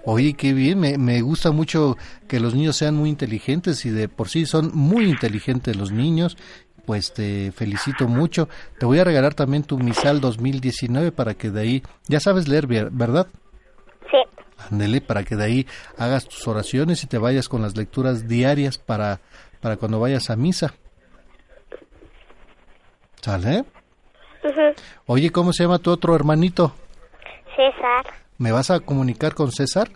Oye, 0.05 0.35
qué 0.35 0.53
bien, 0.55 0.81
me, 0.81 0.99
me 0.99 1.21
gusta 1.21 1.53
mucho 1.53 1.97
que 2.27 2.41
los 2.41 2.55
niños 2.55 2.77
sean 2.77 2.95
muy 2.97 3.11
inteligentes 3.11 3.85
y 3.85 3.91
de 3.91 4.09
por 4.09 4.29
sí 4.29 4.47
son 4.47 4.71
muy 4.75 5.05
inteligentes 5.09 5.77
los 5.77 5.93
niños. 5.93 6.37
Pues 6.87 7.13
te 7.15 7.53
felicito 7.53 8.09
mucho. 8.09 8.49
Te 8.79 8.87
voy 8.87 8.99
a 8.99 9.05
regalar 9.05 9.35
también 9.35 9.63
tu 9.63 9.79
misal 9.79 10.21
2019 10.21 11.13
para 11.13 11.35
que 11.35 11.51
de 11.51 11.61
ahí, 11.61 11.83
ya 12.09 12.19
sabes 12.19 12.49
leer, 12.49 12.67
ver- 12.67 12.91
¿verdad? 12.91 13.29
Sí. 14.11 14.19
Ándele, 14.71 15.01
para 15.01 15.23
que 15.23 15.37
de 15.37 15.45
ahí 15.45 15.67
hagas 15.97 16.27
tus 16.29 16.49
oraciones 16.49 17.05
y 17.05 17.07
te 17.07 17.19
vayas 17.19 17.49
con 17.49 17.63
las 17.63 17.77
lecturas 17.77 18.27
diarias 18.27 18.79
para, 18.79 19.21
para 19.61 19.77
cuando 19.77 20.01
vayas 20.01 20.29
a 20.31 20.35
misa. 20.37 20.75
¿Sale? 23.23 23.61
Ujú. 24.45 24.61
Oye, 25.07 25.31
¿cómo 25.31 25.53
se 25.53 25.63
llama 25.63 25.79
tu 25.79 25.91
otro 25.91 26.15
hermanito? 26.15 26.75
César. 27.57 28.05
¿Me 28.39 28.53
vas 28.53 28.71
a 28.71 28.81
comunicar 28.81 29.35
con 29.35 29.51
César? 29.53 29.89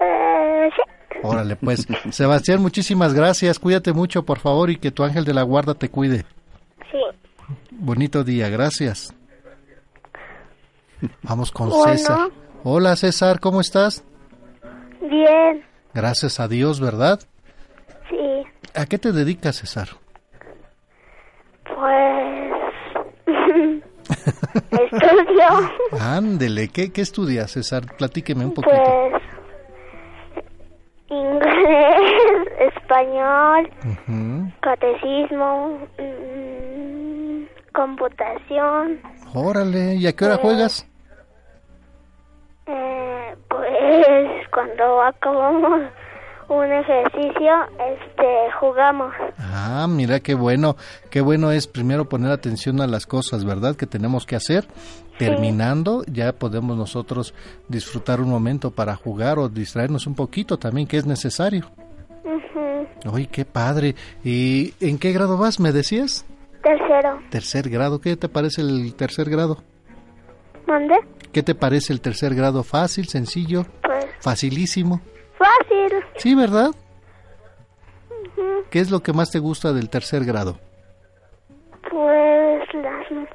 Eh, 0.00 0.68
sí. 0.76 1.18
Órale, 1.22 1.56
pues. 1.56 1.86
Sebastián, 2.10 2.60
muchísimas 2.60 3.14
gracias. 3.14 3.58
Cuídate 3.58 3.92
mucho, 3.92 4.24
por 4.24 4.38
favor, 4.38 4.70
y 4.70 4.76
que 4.76 4.90
tu 4.90 5.02
ángel 5.04 5.24
de 5.24 5.34
la 5.34 5.42
guarda 5.42 5.74
te 5.74 5.88
cuide. 5.88 6.26
Sí. 6.92 6.98
Bonito 7.70 8.22
día, 8.24 8.48
gracias. 8.50 9.14
Vamos 11.22 11.50
con 11.50 11.70
Bueno. 11.70 11.84
César. 11.96 12.28
Hola, 12.62 12.96
César, 12.96 13.40
¿cómo 13.40 13.60
estás? 13.60 14.04
Bien. 15.00 15.64
Gracias 15.94 16.40
a 16.40 16.48
Dios, 16.48 16.80
¿verdad? 16.80 17.20
Sí. 18.10 18.16
¿A 18.74 18.86
qué 18.86 18.98
te 18.98 19.12
dedicas, 19.12 19.56
César? 19.56 19.88
Pues. 21.64 22.13
Estudio. 24.94 25.70
Ándele, 26.00 26.68
¿qué, 26.68 26.92
¿qué 26.92 27.00
estudias, 27.02 27.50
César? 27.52 27.82
Platíqueme 27.96 28.44
un 28.44 28.54
poquito. 28.54 28.74
Pues. 29.10 29.22
Inglés, 31.10 32.48
español, 32.76 33.70
Ujú. 33.84 34.50
catecismo, 34.60 35.78
mm, 35.98 37.42
computación. 37.72 39.00
Órale, 39.34 39.94
¿y 39.96 40.06
a 40.06 40.12
qué 40.14 40.24
hora 40.24 40.36
juegas? 40.36 40.88
Eh, 42.66 43.34
pues 43.48 44.48
cuando 44.50 45.02
acabamos 45.02 45.82
un 46.54 46.72
ejercicio, 46.72 47.52
este, 47.78 48.26
jugamos. 48.60 49.12
Ah, 49.38 49.86
mira 49.88 50.20
qué 50.20 50.34
bueno, 50.34 50.76
qué 51.10 51.20
bueno 51.20 51.50
es 51.50 51.66
primero 51.66 52.08
poner 52.08 52.30
atención 52.30 52.80
a 52.80 52.86
las 52.86 53.06
cosas, 53.06 53.44
¿verdad? 53.44 53.76
Que 53.76 53.86
tenemos 53.86 54.26
que 54.26 54.36
hacer. 54.36 54.66
Terminando, 55.18 56.02
ya 56.06 56.32
podemos 56.32 56.76
nosotros 56.76 57.34
disfrutar 57.68 58.20
un 58.20 58.28
momento 58.28 58.72
para 58.72 58.96
jugar 58.96 59.38
o 59.38 59.48
distraernos 59.48 60.06
un 60.08 60.14
poquito 60.14 60.58
también, 60.58 60.88
que 60.88 60.96
es 60.96 61.06
necesario. 61.06 61.70
Ujú. 62.24 63.14
Uy, 63.14 63.26
qué 63.28 63.44
padre. 63.44 63.94
¿Y 64.24 64.74
en 64.80 64.98
qué 64.98 65.12
grado 65.12 65.38
vas, 65.38 65.60
me 65.60 65.70
decías? 65.72 66.26
Tercero. 66.62 67.20
Tercer 67.30 67.68
grado. 67.68 68.00
¿Qué 68.00 68.16
te 68.16 68.28
parece 68.28 68.62
el 68.62 68.94
tercer 68.94 69.30
grado? 69.30 69.62
¿Mande? 70.66 70.96
¿Qué 71.32 71.42
te 71.42 71.54
parece 71.54 71.92
el 71.92 72.00
tercer 72.00 72.34
grado? 72.34 72.64
¿Fácil, 72.64 73.06
sencillo? 73.06 73.66
Pues 73.82 74.06
¿Facilísimo? 74.20 75.00
Fácil. 75.44 76.04
Sí, 76.16 76.34
¿verdad? 76.34 76.70
¿Qué 78.70 78.80
es 78.80 78.90
lo 78.90 79.00
que 79.00 79.12
más 79.12 79.30
te 79.30 79.38
gusta 79.38 79.72
del 79.72 79.88
tercer 79.88 80.24
grado? 80.24 80.58
Pues 81.90 82.62
las, 82.74 83.28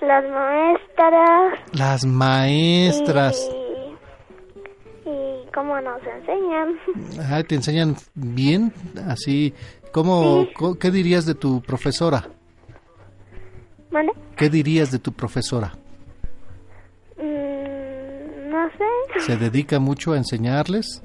las 0.00 0.24
maestras. 0.30 1.58
Las 1.72 2.04
maestras. 2.04 3.50
Y, 5.04 5.08
y 5.10 5.46
cómo 5.54 5.80
nos 5.80 6.00
enseñan. 6.02 6.78
Ah, 7.30 7.42
¿Te 7.46 7.54
enseñan 7.54 7.96
bien? 8.14 8.72
Así, 9.06 9.54
¿cómo, 9.92 10.46
¿qué 10.80 10.90
dirías 10.90 11.26
de 11.26 11.34
tu 11.34 11.62
profesora? 11.62 12.24
¿Qué 14.36 14.48
dirías 14.48 14.90
de 14.90 14.98
tu 14.98 15.12
profesora? 15.12 15.72
Mm, 17.18 18.50
no 18.50 18.68
sé. 18.70 19.20
¿Se 19.20 19.36
dedica 19.36 19.78
mucho 19.78 20.12
a 20.12 20.16
enseñarles? 20.16 21.02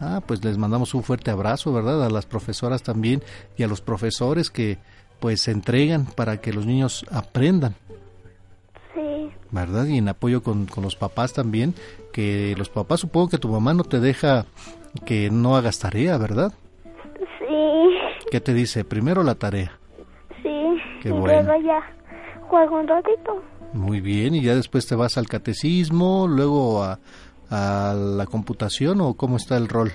Ah, 0.00 0.20
pues 0.26 0.44
les 0.44 0.58
mandamos 0.58 0.94
un 0.94 1.02
fuerte 1.02 1.30
abrazo, 1.30 1.72
¿verdad? 1.72 2.04
A 2.04 2.10
las 2.10 2.26
profesoras 2.26 2.82
también 2.82 3.22
y 3.56 3.62
a 3.62 3.68
los 3.68 3.80
profesores 3.80 4.50
que 4.50 4.78
pues 5.20 5.42
se 5.42 5.52
entregan 5.52 6.06
para 6.06 6.38
que 6.40 6.52
los 6.52 6.66
niños 6.66 7.06
aprendan, 7.10 7.74
Sí, 8.94 9.30
¿verdad? 9.50 9.86
Y 9.86 9.98
en 9.98 10.08
apoyo 10.08 10.42
con, 10.42 10.66
con 10.66 10.84
los 10.84 10.96
papás 10.96 11.32
también, 11.32 11.74
que 12.12 12.54
los 12.58 12.68
papás 12.68 13.00
supongo 13.00 13.28
que 13.28 13.38
tu 13.38 13.48
mamá 13.48 13.72
no 13.74 13.84
te 13.84 14.00
deja 14.00 14.44
que 15.06 15.30
no 15.30 15.56
hagas 15.56 15.78
tarea, 15.78 16.18
¿verdad? 16.18 16.52
sí, 17.38 18.26
¿Qué 18.30 18.40
te 18.40 18.52
dice? 18.54 18.84
Primero 18.84 19.22
la 19.22 19.34
tarea. 19.36 19.78
sí. 20.42 20.50
Qué 21.02 21.08
y 21.08 21.12
bueno. 21.12 21.42
luego 21.42 21.64
ya 21.66 21.80
juego 22.48 22.80
un 22.80 22.88
ratito. 22.88 23.42
Muy 23.72 24.00
bien, 24.00 24.34
y 24.36 24.42
ya 24.42 24.54
después 24.54 24.86
te 24.86 24.94
vas 24.94 25.16
al 25.18 25.26
catecismo, 25.26 26.26
luego 26.28 26.82
a, 26.84 26.98
a 27.50 27.94
la 27.94 28.26
computación 28.26 29.00
o 29.00 29.14
cómo 29.14 29.36
está 29.36 29.56
el 29.56 29.68
rol. 29.68 29.92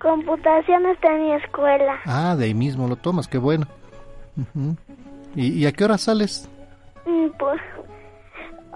Computación 0.00 0.86
está 0.86 1.14
en 1.14 1.22
mi 1.24 1.32
escuela. 1.34 1.96
Ah, 2.06 2.36
de 2.36 2.44
ahí 2.46 2.54
mismo 2.54 2.86
lo 2.88 2.96
tomas, 2.96 3.26
qué 3.28 3.38
bueno. 3.38 3.66
¿Y, 5.34 5.52
y 5.62 5.66
a 5.66 5.72
qué 5.72 5.84
hora 5.84 5.98
sales? 5.98 6.48
Mm, 7.06 7.28
Pues 7.38 7.60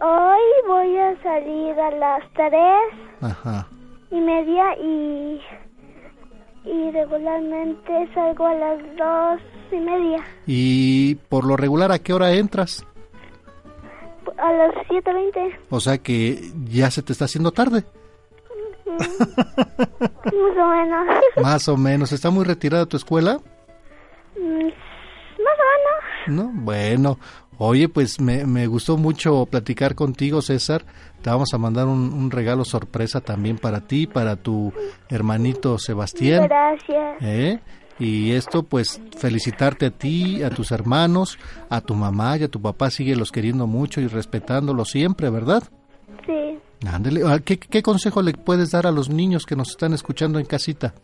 hoy 0.00 0.40
voy 0.66 0.96
a 0.98 1.22
salir 1.22 1.78
a 1.78 1.90
las 1.92 2.22
tres 2.34 2.92
Ajá. 3.20 3.68
y 4.10 4.16
media 4.20 4.64
y 4.82 5.40
y 6.64 6.90
regularmente 6.92 8.08
salgo 8.14 8.46
a 8.46 8.54
las 8.54 8.78
dos 8.96 9.40
y 9.72 9.76
media 9.80 10.24
Y 10.46 11.14
por 11.28 11.44
lo 11.44 11.56
regular, 11.56 11.90
¿a 11.92 11.98
qué 11.98 12.12
hora 12.12 12.32
entras? 12.32 12.86
A 14.42 14.52
las 14.52 14.74
siete 14.88 15.12
veinte 15.12 15.58
O 15.70 15.80
sea 15.80 15.98
que 15.98 16.50
ya 16.68 16.90
se 16.90 17.02
te 17.02 17.12
está 17.12 17.26
haciendo 17.26 17.52
tarde. 17.52 17.84
más 18.86 20.56
o 20.58 20.66
menos 20.68 21.06
Más 21.42 21.68
o 21.68 21.76
menos. 21.76 22.12
¿Está 22.12 22.30
muy 22.30 22.44
retirada 22.44 22.86
tu 22.86 22.96
escuela? 22.96 23.38
Mm, 24.36 24.66
más 24.66 25.58
o 25.58 25.64
menos 26.26 26.44
¿No? 26.44 26.50
Bueno. 26.54 27.18
Oye, 27.58 27.88
pues 27.88 28.20
me, 28.20 28.44
me 28.44 28.66
gustó 28.66 28.96
mucho 28.96 29.46
platicar 29.46 29.94
contigo, 29.94 30.42
César. 30.42 30.84
Te 31.22 31.30
vamos 31.30 31.54
a 31.54 31.58
mandar 31.58 31.86
un, 31.86 32.12
un 32.12 32.30
regalo 32.30 32.64
sorpresa 32.64 33.20
también 33.20 33.56
para 33.58 33.82
ti, 33.86 34.06
para 34.08 34.34
tu 34.36 34.72
hermanito 35.08 35.78
Sebastián. 35.78 36.42
gracias 36.48 37.16
¿Eh? 37.20 37.60
Y 38.02 38.32
esto, 38.32 38.64
pues, 38.64 39.00
felicitarte 39.16 39.86
a 39.86 39.90
ti, 39.92 40.42
a 40.42 40.50
tus 40.50 40.72
hermanos, 40.72 41.38
a 41.70 41.80
tu 41.80 41.94
mamá 41.94 42.36
y 42.36 42.42
a 42.42 42.48
tu 42.48 42.60
papá. 42.60 42.90
Síguelos 42.90 43.30
queriendo 43.30 43.68
mucho 43.68 44.00
y 44.00 44.08
respetándolos 44.08 44.90
siempre, 44.90 45.30
¿verdad? 45.30 45.62
sí 46.26 46.58
Ándele. 46.84 47.22
Ah, 47.24 47.38
¿Qué, 47.38 47.60
¿Qué 47.60 47.80
consejo 47.80 48.20
le 48.20 48.32
puedes 48.32 48.72
dar 48.72 48.88
a 48.88 48.90
los 48.90 49.08
niños 49.08 49.46
que 49.46 49.54
nos 49.54 49.70
están 49.70 49.92
escuchando 49.92 50.40
en 50.40 50.46
casita? 50.46 50.94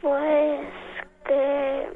pues 0.00 0.60
que 1.26 1.88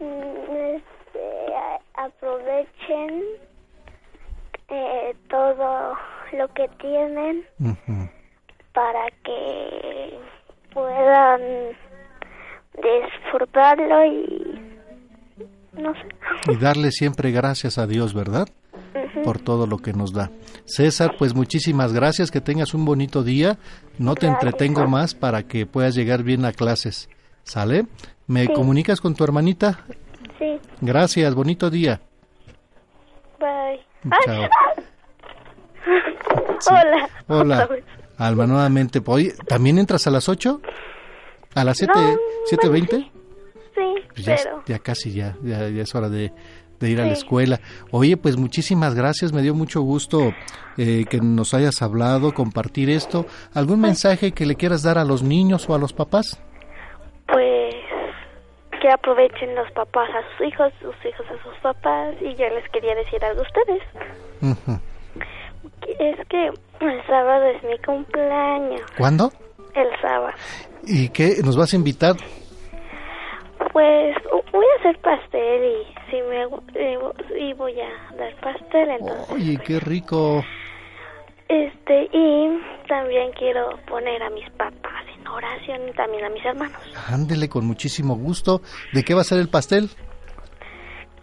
mm, 0.00 0.76
este, 0.76 1.54
aprovechen 1.94 3.24
eh, 4.68 5.14
todo 5.30 5.94
lo 6.36 6.48
que 6.52 6.68
tienen 6.78 7.46
para 8.74 9.06
que 9.24 10.20
puedan 10.74 11.40
disfrutarlo 12.82 14.04
y 14.06 14.60
no 15.80 15.92
sé. 15.94 16.52
Y 16.52 16.56
darle 16.56 16.90
siempre 16.90 17.30
gracias 17.30 17.78
a 17.78 17.86
Dios, 17.86 18.14
¿verdad? 18.14 18.48
Por 19.24 19.38
todo 19.38 19.66
lo 19.66 19.78
que 19.78 19.92
nos 19.92 20.12
da. 20.12 20.30
César, 20.64 21.14
pues 21.18 21.34
muchísimas 21.34 21.92
gracias, 21.92 22.30
que 22.30 22.40
tengas 22.40 22.74
un 22.74 22.84
bonito 22.84 23.22
día. 23.22 23.58
No 23.98 24.14
te 24.14 24.26
Gracias. 24.26 24.44
entretengo 24.44 24.86
más 24.86 25.14
para 25.14 25.42
que 25.44 25.66
puedas 25.66 25.94
llegar 25.94 26.22
bien 26.22 26.44
a 26.44 26.52
clases. 26.52 27.08
¿Sale? 27.42 27.86
¿Me 28.26 28.46
Sí. 28.46 28.52
comunicas 28.52 29.00
con 29.00 29.14
tu 29.14 29.24
hermanita? 29.24 29.80
Sí, 30.38 30.58
Gracias, 30.80 31.34
bonito 31.34 31.70
día. 31.70 32.00
bye. 33.38 33.80
Chao. 34.24 34.48
Hola. 36.70 37.08
Hola. 37.28 37.68
Alma, 38.18 38.46
nuevamente. 38.46 39.00
¿también 39.46 39.78
entras 39.78 40.06
a 40.06 40.10
las 40.10 40.28
8? 40.28 40.60
¿A 41.56 41.64
las 41.64 41.78
7? 41.78 41.92
No, 41.96 42.16
¿7.20? 42.50 43.10
Sí, 43.74 43.94
Pues 44.14 44.24
ya, 44.24 44.36
pero 44.36 44.62
ya 44.66 44.78
casi, 44.78 45.12
ya, 45.12 45.36
ya, 45.42 45.68
ya 45.68 45.82
es 45.82 45.94
hora 45.94 46.08
de, 46.08 46.30
de 46.78 46.90
ir 46.90 47.00
a 47.00 47.06
la 47.06 47.12
escuela. 47.12 47.60
Oye, 47.90 48.16
pues 48.16 48.36
muchísimas 48.36 48.94
gracias, 48.94 49.32
me 49.32 49.42
dio 49.42 49.54
mucho 49.54 49.80
gusto 49.80 50.32
eh, 50.76 51.04
que 51.10 51.18
nos 51.20 51.54
hayas 51.54 51.82
hablado, 51.82 52.32
compartir 52.32 52.90
esto. 52.90 53.26
¿Algún 53.54 53.80
mensaje 53.80 54.32
que 54.32 54.46
le 54.46 54.54
quieras 54.54 54.82
dar 54.82 54.98
a 54.98 55.04
los 55.04 55.22
niños 55.22 55.68
o 55.68 55.74
a 55.74 55.78
los 55.78 55.92
papás? 55.92 56.40
pues 57.26 57.74
que 58.80 58.88
aprovechen 58.90 59.54
los 59.56 59.70
papás 59.72 60.08
a 60.10 60.22
sus 60.36 60.46
hijos, 60.46 60.72
sus 60.80 60.94
hijos 61.04 61.26
a 61.28 61.42
sus 61.42 61.56
papás 61.60 62.14
y 62.20 62.34
yo 62.36 62.48
les 62.50 62.68
quería 62.70 62.94
decir 62.94 63.24
algo 63.24 63.40
a 63.40 63.42
ustedes. 63.42 63.82
Es 65.98 66.16
que 66.28 66.46
el 66.46 67.06
sábado 67.06 67.44
es 67.46 67.62
mi 67.64 67.76
cumpleaños, 67.78 68.82
¿Cuándo? 68.98 69.32
el 69.74 69.88
sábado. 70.00 70.32
¿Y 70.86 71.08
qué? 71.08 71.36
¿Nos 71.44 71.56
vas 71.56 71.72
a 71.72 71.76
invitar? 71.76 72.16
Pues 73.72 74.16
voy 74.52 74.66
a 74.76 74.80
hacer 74.80 74.98
pastel 75.00 75.64
y 75.64 76.10
si 76.10 76.22
me 76.22 76.44
y, 77.38 77.50
y 77.50 77.52
voy 77.54 77.74
a 77.80 78.14
dar 78.16 78.34
pastel 78.40 78.90
entonces. 78.90 79.30
Oye, 79.30 79.58
qué 79.64 79.80
rico. 79.80 80.44
Este 81.48 82.08
y 82.12 82.60
también 82.88 83.32
quiero 83.32 83.70
poner 83.88 84.22
a 84.22 84.30
mis 84.30 84.48
papás 84.50 85.04
en 85.16 85.26
oración 85.26 85.88
y 85.88 85.92
también 85.92 86.24
a 86.24 86.30
mis 86.30 86.44
hermanos. 86.44 86.80
Ándele 87.08 87.48
con 87.48 87.66
muchísimo 87.66 88.16
gusto. 88.16 88.62
¿De 88.92 89.02
qué 89.02 89.14
va 89.14 89.20
a 89.20 89.24
ser 89.24 89.38
el 89.38 89.48
pastel? 89.48 89.90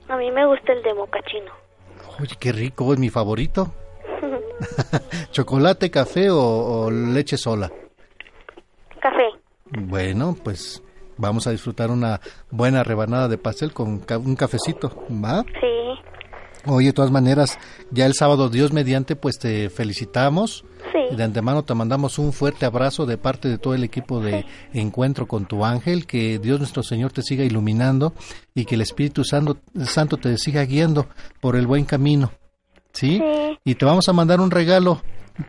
A 0.09 0.18
mí 0.18 0.30
me 0.32 0.45
gusta 0.45 0.74
el 0.74 0.84
de 0.84 0.93
mocachino. 0.93 1.51
Oye, 2.20 2.36
qué 2.39 2.51
rico, 2.51 2.93
es 2.93 2.99
mi 2.99 3.09
favorito. 3.09 3.74
¿Chocolate, 5.32 5.89
café 5.89 6.30
o, 6.30 6.38
o 6.38 6.91
leche 6.91 7.38
sola? 7.38 7.72
Café. 9.01 9.32
Bueno, 9.80 10.36
pues 10.43 10.82
vamos 11.17 11.47
a 11.47 11.51
disfrutar 11.51 11.91
una 11.91 12.19
buena 12.51 12.84
rebanada 12.84 13.28
de 13.28 13.38
pastel 13.38 13.74
con 13.74 13.99
ca- 13.99 14.17
un 14.17 14.36
cafecito, 14.36 15.05
¿va? 15.09 15.43
Sí. 15.43 16.11
Oye, 16.65 16.88
de 16.88 16.93
todas 16.93 17.11
maneras, 17.11 17.59
ya 17.91 18.05
el 18.05 18.13
sábado, 18.13 18.49
Dios 18.49 18.71
mediante, 18.71 19.17
pues 19.17 19.38
te 19.38 19.69
felicitamos. 19.69 20.63
Sí. 20.93 20.99
Y 21.11 21.15
de 21.17 21.24
antemano 21.24 21.63
te 21.63 21.74
mandamos 21.74 22.19
un 22.19 22.32
fuerte 22.32 22.65
abrazo 22.65 23.05
de 23.05 23.17
parte 23.17 23.49
de 23.49 23.57
todo 23.57 23.74
el 23.74 23.84
equipo 23.84 24.21
de 24.21 24.45
Encuentro 24.74 25.28
con 25.28 25.45
tu 25.45 25.65
Ángel. 25.65 26.05
Que 26.05 26.39
Dios 26.39 26.59
nuestro 26.59 26.82
Señor 26.84 27.11
te 27.11 27.21
siga 27.21 27.43
iluminando 27.43 28.13
y 28.55 28.63
que 28.65 28.76
el 28.76 28.82
Espíritu 28.82 29.26
Santo, 29.26 29.57
Santo 29.86 30.15
te 30.17 30.38
siga 30.38 30.63
guiando 30.63 31.07
por 31.41 31.55
el 31.57 31.67
buen 31.67 31.84
camino. 31.84 32.32
¿Sí? 32.93 33.17
Sí. 33.17 33.57
Y 33.65 33.76
te 33.76 33.86
vamos 33.86 34.07
a 34.07 34.13
mandar 34.13 34.39
un 34.39 34.51
regalo 34.51 35.01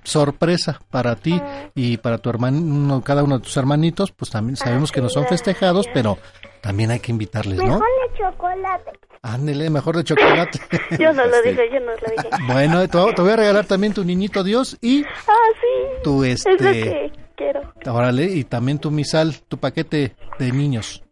sorpresa 0.02 0.80
para 0.90 1.16
ti 1.16 1.40
y 1.74 1.96
para 1.98 2.18
tu 2.18 2.30
hermano, 2.30 3.02
cada 3.02 3.22
uno 3.22 3.38
de 3.38 3.44
tus 3.44 3.56
hermanitos. 3.56 4.12
Pues 4.12 4.30
también 4.30 4.56
sabemos 4.56 4.92
que 4.92 5.00
no 5.00 5.08
son 5.08 5.26
festejados, 5.26 5.86
pero 5.92 6.18
también 6.60 6.90
hay 6.90 7.00
que 7.00 7.12
invitarles, 7.12 7.58
¿no? 7.58 7.78
de 7.78 8.18
chocolate. 8.18 8.90
Ándele, 9.22 9.70
mejor 9.70 9.96
de 9.96 10.04
chocolate. 10.04 10.60
Yo 10.98 11.12
no 11.12 11.24
lo 11.26 11.36
Este. 11.36 11.50
dije, 11.50 11.62
yo 11.72 11.80
no 11.80 11.92
lo 11.92 11.96
dije. 12.22 12.52
bueno, 12.52 12.86
te, 12.88 12.98
voy- 12.98 13.14
te 13.14 13.22
voy 13.22 13.30
a 13.32 13.36
regalar 13.36 13.64
también 13.64 13.94
tu 13.94 14.04
niñito 14.04 14.44
Dios 14.44 14.76
y 14.82 15.02
Ah, 15.04 15.32
sí. 15.60 16.02
tu 16.02 16.24
Es 16.24 16.44
lo 16.44 16.52
este, 16.52 16.72
que 16.72 17.12
quiero. 17.36 17.60
órale, 17.86 18.24
y 18.26 18.44
también 18.44 18.78
tu 18.78 18.90
misal, 18.90 19.34
tu 19.48 19.56
paquete 19.58 20.14
de 20.38 20.52
niños. 20.52 21.02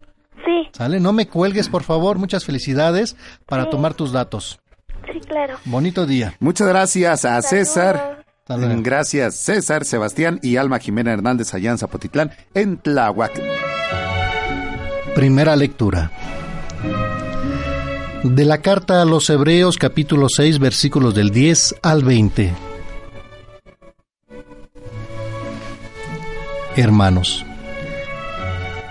Sí, 0.45 0.69
¿Sale? 0.73 1.01
No 1.01 1.13
me 1.15 1.27
cuelgues, 1.29 1.69
por 1.71 1.85
favor. 1.85 2.19
Muchas 2.19 2.45
felicidades 2.45 3.17
para 3.47 3.65
Sí. 3.65 3.71
tomar 3.71 3.95
tus 3.95 4.13
datos. 4.13 4.61
sí, 5.11 5.19
claro. 5.21 5.57
Bonito 5.65 6.05
día. 6.07 6.35
Muchas 6.41 6.69
gracias 6.69 7.25
a 7.25 7.41
Saludos. 7.41 7.47
César. 7.49 8.22
Hasta 8.55 8.67
luego. 8.67 8.83
Gracias 8.83 9.35
César, 9.37 9.85
Sebastián 9.85 10.39
y 10.43 10.57
Alma 10.57 10.79
Jimena 10.79 11.13
Hernández 11.13 11.55
allá 11.55 11.71
en 11.71 11.79
Zapotitlán, 11.79 12.33
en 12.55 12.79
Tláhuac. 12.79 13.41
Primera 15.15 15.57
lectura. 15.57 16.11
De 18.23 18.45
la 18.45 18.59
carta 18.59 19.03
a 19.03 19.05
los 19.05 19.29
Hebreos 19.31 19.79
capítulo 19.79 20.29
6 20.29 20.59
versículos 20.59 21.15
del 21.15 21.31
10 21.31 21.77
al 21.83 22.05
20. 22.05 22.55
Hermanos, 26.77 27.45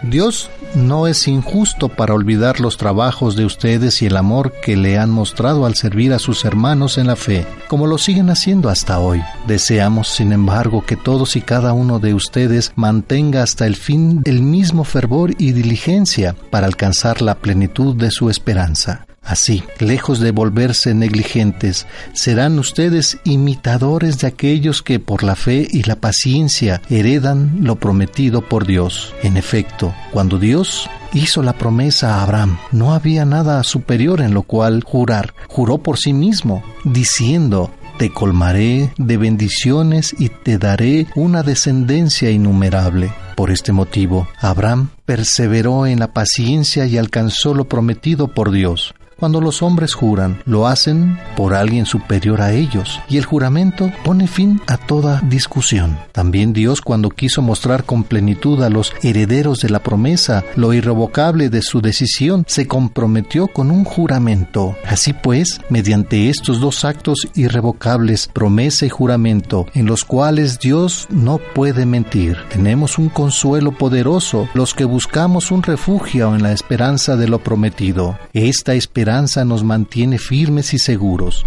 Dios 0.04 0.50
no 0.76 1.08
es 1.08 1.28
injusto 1.28 1.90
para 1.90 2.14
olvidar 2.14 2.60
los 2.60 2.78
trabajos 2.78 3.36
de 3.36 3.46
ustedes 3.46 4.02
y 4.02 4.06
el 4.06 4.18
amor 4.18 4.54
que 4.62 4.78
le 4.78 4.98
han 4.98 5.10
mostrado 5.10 5.66
al 5.66 5.76
servir 5.76 6.14
a 6.14 6.20
sus 6.20 6.46
hermanos 6.46 6.98
en 6.98 7.08
la 7.08 7.16
fe, 7.16 7.46
como 7.68 7.88
lo 7.88 7.98
siguen 7.98 8.30
haciendo 8.30 8.70
hasta 8.70 9.00
hoy. 9.00 9.22
Deseamos, 9.48 10.08
sin 10.08 10.32
embargo, 10.32 10.86
que 10.86 10.96
todos 10.96 11.36
y 11.36 11.42
cada 11.42 11.74
uno 11.74 12.00
de 12.00 12.14
ustedes 12.14 12.72
mantenga 12.76 13.44
hasta 13.44 13.66
el 13.66 13.76
fin 13.76 14.22
el 14.26 14.42
mismo 14.42 14.84
fervor 14.84 15.34
y 15.38 15.52
diligencia 15.52 16.36
para 16.50 16.68
alcanzar 16.68 17.22
la 17.22 17.36
plenitud 17.36 17.96
de 17.96 18.12
su 18.12 18.30
esperanza. 18.30 19.06
Así, 19.24 19.64
lejos 19.80 20.20
de 20.20 20.32
volverse 20.32 20.94
negligentes, 20.94 21.88
serán 22.14 22.58
ustedes 22.60 23.20
imitadores 23.24 24.20
de 24.20 24.28
aquellos 24.28 24.82
que 24.82 25.00
por 25.00 25.24
la 25.24 25.36
fe 25.36 25.68
y 25.70 25.84
la 25.84 25.96
paciencia 25.96 26.82
heredan 26.90 27.60
lo 27.62 27.76
prometido 27.78 28.42
por 28.42 28.66
Dios. 28.66 29.14
En 29.22 29.38
efecto, 29.38 29.94
cuando 30.12 30.40
Dios 30.40 30.90
hizo 31.14 31.44
la 31.44 31.54
promesa 31.54 32.16
a 32.16 32.24
Abraham, 32.24 32.58
no 32.72 32.94
había 32.94 33.24
nada 33.24 33.64
superior 33.64 34.22
en 34.22 34.34
lo 34.34 34.42
cual 34.42 34.84
jurar. 34.84 35.34
Juró 35.48 35.78
por 35.78 36.00
sí 36.00 36.14
mismo, 36.14 36.64
diciendo, 36.84 37.72
te 37.98 38.12
colmaré 38.12 38.92
de 38.98 39.18
bendiciones 39.18 40.16
y 40.18 40.30
te 40.30 40.58
daré 40.58 41.06
una 41.16 41.44
descendencia 41.44 42.32
innumerable. 42.32 43.14
Por 43.36 43.52
este 43.52 43.72
motivo, 43.72 44.28
Abraham 44.40 44.90
perseveró 45.06 45.86
en 45.86 46.00
la 46.00 46.12
paciencia 46.12 46.88
y 46.88 46.98
alcanzó 46.98 47.54
lo 47.54 47.66
prometido 47.66 48.28
por 48.30 48.52
Dios. 48.52 48.96
Cuando 49.22 49.40
los 49.40 49.62
hombres 49.62 49.94
juran, 49.94 50.42
lo 50.46 50.66
hacen 50.66 51.20
por 51.38 51.54
alguien 51.54 51.86
superior 51.86 52.42
a 52.42 52.54
ellos, 52.54 53.00
y 53.08 53.18
el 53.18 53.26
juramento 53.26 53.92
pone 54.04 54.26
fin 54.26 54.60
a 54.66 54.78
toda 54.78 55.22
discusión. 55.22 56.00
También 56.12 56.54
Dios, 56.54 56.82
cuando 56.82 57.12
quiso 57.12 57.44
mostrar 57.44 57.84
con 57.84 58.04
plenitud 58.04 58.64
a 58.64 58.72
los 58.72 58.96
herederos 59.04 59.60
de 59.60 59.70
la 59.70 59.84
promesa 59.84 60.44
lo 60.56 60.74
irrevocable 60.74 61.52
de 61.52 61.62
su 61.62 61.82
decisión, 61.82 62.46
se 62.48 62.66
comprometió 62.66 63.46
con 63.46 63.70
un 63.70 63.84
juramento. 63.84 64.76
Así 64.88 65.14
pues, 65.14 65.62
mediante 65.70 66.30
estos 66.30 66.60
dos 66.60 66.84
actos 66.84 67.28
irrevocables, 67.36 68.28
promesa 68.28 68.88
y 68.88 68.90
juramento, 68.90 69.68
en 69.76 69.86
los 69.86 70.04
cuales 70.04 70.58
Dios 70.58 71.06
no 71.12 71.38
puede 71.54 71.86
mentir, 71.86 72.38
tenemos 72.50 72.98
un 72.98 73.10
consuelo 73.10 73.72
poderoso, 73.72 74.50
los 74.56 74.74
que 74.74 74.86
buscamos 74.86 75.52
un 75.52 75.62
refugio 75.62 76.34
en 76.34 76.42
la 76.42 76.54
esperanza 76.54 77.16
de 77.18 77.28
lo 77.28 77.38
prometido. 77.38 78.18
Esta 78.34 78.74
esperanza 78.74 79.11
nos 79.12 79.64
mantiene 79.66 80.18
firmes 80.18 80.74
y 80.74 80.80
seguros, 80.80 81.46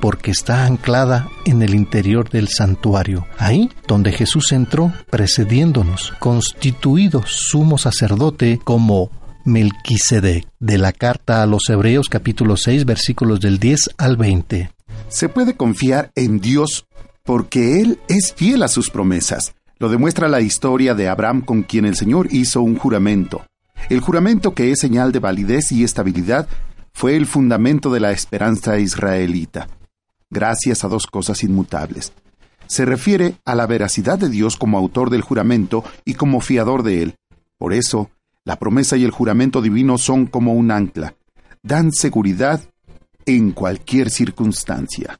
porque 0.00 0.30
está 0.30 0.64
anclada 0.64 1.28
en 1.44 1.60
el 1.60 1.74
interior 1.74 2.30
del 2.30 2.46
santuario, 2.46 3.26
ahí 3.36 3.68
donde 3.88 4.12
Jesús 4.12 4.52
entró 4.52 4.92
precediéndonos, 5.10 6.12
constituido 6.20 7.24
sumo 7.26 7.78
sacerdote 7.78 8.60
como 8.62 9.10
Melquisedec, 9.44 10.46
de 10.60 10.78
la 10.78 10.92
carta 10.92 11.42
a 11.42 11.46
los 11.46 11.68
Hebreos 11.68 12.08
capítulo 12.08 12.56
6 12.56 12.84
versículos 12.84 13.40
del 13.40 13.58
10 13.58 13.90
al 13.98 14.16
20. 14.16 14.70
Se 15.08 15.28
puede 15.28 15.56
confiar 15.56 16.12
en 16.14 16.40
Dios 16.40 16.86
porque 17.24 17.80
Él 17.80 17.98
es 18.08 18.32
fiel 18.32 18.62
a 18.62 18.68
sus 18.68 18.88
promesas. 18.88 19.54
Lo 19.78 19.88
demuestra 19.88 20.28
la 20.28 20.40
historia 20.40 20.94
de 20.94 21.08
Abraham 21.08 21.40
con 21.40 21.64
quien 21.64 21.86
el 21.86 21.96
Señor 21.96 22.28
hizo 22.30 22.62
un 22.62 22.76
juramento. 22.76 23.42
El 23.88 24.00
juramento 24.00 24.54
que 24.54 24.70
es 24.70 24.78
señal 24.78 25.10
de 25.10 25.18
validez 25.18 25.72
y 25.72 25.82
estabilidad 25.82 26.46
fue 26.92 27.16
el 27.16 27.26
fundamento 27.26 27.90
de 27.90 28.00
la 28.00 28.12
esperanza 28.12 28.78
israelita, 28.78 29.68
gracias 30.30 30.84
a 30.84 30.88
dos 30.88 31.06
cosas 31.06 31.42
inmutables. 31.42 32.12
Se 32.66 32.84
refiere 32.84 33.36
a 33.44 33.54
la 33.54 33.66
veracidad 33.66 34.18
de 34.18 34.28
Dios 34.28 34.56
como 34.56 34.78
autor 34.78 35.10
del 35.10 35.22
juramento 35.22 35.82
y 36.04 36.14
como 36.14 36.40
fiador 36.40 36.82
de 36.82 37.02
él. 37.02 37.14
Por 37.58 37.72
eso, 37.72 38.10
la 38.44 38.58
promesa 38.58 38.96
y 38.96 39.04
el 39.04 39.10
juramento 39.10 39.60
divino 39.60 39.98
son 39.98 40.26
como 40.26 40.54
un 40.54 40.70
ancla, 40.70 41.14
dan 41.62 41.92
seguridad 41.92 42.60
en 43.26 43.52
cualquier 43.52 44.10
circunstancia. 44.10 45.18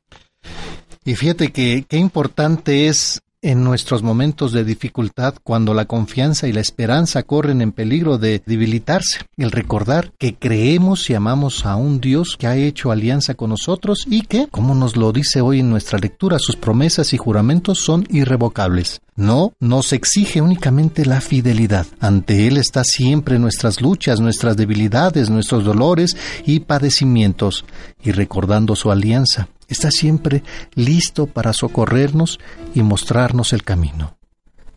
Y 1.05 1.15
fíjate 1.15 1.53
que 1.53 1.85
qué 1.89 1.97
importante 1.97 2.89
es 2.89 3.21
en 3.43 3.65
nuestros 3.65 4.03
momentos 4.03 4.53
de 4.53 4.65
dificultad, 4.65 5.35
cuando 5.43 5.73
la 5.73 5.87
confianza 5.87 6.47
y 6.47 6.53
la 6.53 6.61
esperanza 6.61 7.23
corren 7.23 7.63
en 7.63 7.73
peligro 7.73 8.19
de 8.19 8.43
debilitarse, 8.45 9.21
el 9.37 9.51
recordar 9.51 10.13
que 10.19 10.35
creemos 10.35 11.09
y 11.09 11.15
amamos 11.15 11.65
a 11.65 11.77
un 11.77 12.01
Dios 12.01 12.37
que 12.39 12.47
ha 12.47 12.57
hecho 12.57 12.91
alianza 12.91 13.35
con 13.35 13.51
nosotros 13.51 14.07
y 14.09 14.23
que, 14.23 14.49
como 14.49 14.75
nos 14.75 14.97
lo 14.97 15.13
dice 15.13 15.41
hoy 15.41 15.61
en 15.61 15.71
nuestra 15.71 15.99
lectura, 15.99 16.39
sus 16.39 16.57
promesas 16.57 17.13
y 17.13 17.17
juramentos 17.17 17.79
son 17.79 18.07
irrevocables. 18.11 19.01
No, 19.17 19.53
nos 19.59 19.93
exige 19.93 20.41
únicamente 20.41 21.05
la 21.05 21.21
fidelidad. 21.21 21.87
Ante 21.99 22.47
Él 22.47 22.57
está 22.57 22.85
siempre 22.85 23.39
nuestras 23.39 23.81
luchas, 23.81 24.21
nuestras 24.21 24.57
debilidades, 24.57 25.31
nuestros 25.31 25.65
dolores 25.65 26.17
y 26.47 26.61
padecimientos, 26.61 27.65
y 28.03 28.13
recordando 28.13 28.77
su 28.77 28.91
alianza 28.91 29.49
está 29.71 29.91
siempre 29.91 30.43
listo 30.75 31.27
para 31.27 31.53
socorrernos 31.53 32.39
y 32.75 32.83
mostrarnos 32.83 33.53
el 33.53 33.63
camino. 33.63 34.19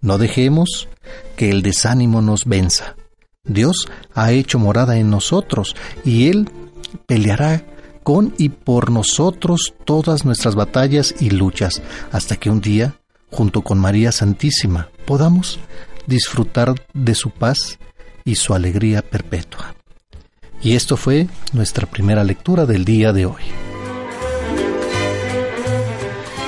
No 0.01 0.17
dejemos 0.17 0.87
que 1.35 1.49
el 1.49 1.61
desánimo 1.61 2.21
nos 2.21 2.45
venza. 2.45 2.95
Dios 3.43 3.87
ha 4.13 4.31
hecho 4.31 4.59
morada 4.59 4.97
en 4.97 5.09
nosotros 5.09 5.75
y 6.05 6.29
Él 6.29 6.49
peleará 7.07 7.65
con 8.03 8.33
y 8.37 8.49
por 8.49 8.91
nosotros 8.91 9.73
todas 9.85 10.25
nuestras 10.25 10.55
batallas 10.55 11.15
y 11.19 11.29
luchas, 11.29 11.81
hasta 12.11 12.35
que 12.35 12.49
un 12.49 12.61
día, 12.61 12.95
junto 13.31 13.61
con 13.61 13.79
María 13.79 14.11
Santísima, 14.11 14.89
podamos 15.05 15.59
disfrutar 16.05 16.75
de 16.93 17.15
su 17.15 17.31
paz 17.31 17.79
y 18.25 18.35
su 18.35 18.53
alegría 18.53 19.01
perpetua. 19.01 19.75
Y 20.61 20.75
esto 20.75 20.97
fue 20.97 21.27
nuestra 21.51 21.87
primera 21.87 22.23
lectura 22.23 22.65
del 22.65 22.85
día 22.85 23.11
de 23.13 23.25
hoy. 23.25 23.72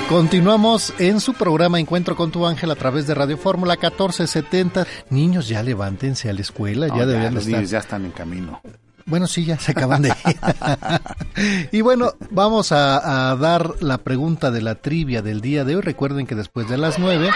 Continuamos 0.10 0.94
en 1.00 1.20
su 1.20 1.34
programa 1.34 1.80
Encuentro 1.80 2.16
con 2.16 2.30
tu 2.32 2.46
ángel 2.46 2.70
a 2.70 2.76
través 2.76 3.08
de 3.08 3.16
Radio 3.16 3.38
Fórmula 3.38 3.74
1470. 3.74 4.86
Niños, 5.10 5.48
ya 5.48 5.64
levántense 5.64 6.30
a 6.30 6.34
la 6.34 6.42
escuela, 6.42 6.88
ya 6.88 7.08
deben 7.08 7.34
los 7.34 7.46
estar. 7.46 7.58
niños 7.60 7.72
ya 7.72 7.80
están 7.80 8.06
en 8.06 8.12
camino. 8.12 8.62
Bueno, 9.08 9.26
sí, 9.26 9.46
ya 9.46 9.58
se 9.58 9.72
acaban 9.72 10.04
de 10.04 10.10
ir. 10.10 11.68
y 11.72 11.82
bueno, 11.82 12.14
vamos 12.30 12.72
a, 12.72 13.32
a, 13.32 13.36
dar 13.36 13.82
la 13.82 13.98
pregunta 13.98 14.52
de 14.52 14.62
la 14.62 14.76
trivia 14.76 15.24
del 15.24 15.42
día 15.42 15.64
de 15.64 15.76
hoy. 15.76 15.82
Recuerden 15.82 16.28
que 16.28 16.36
después 16.36 16.70
de 16.70 16.78
las 16.78 17.00
nueve... 17.00 17.32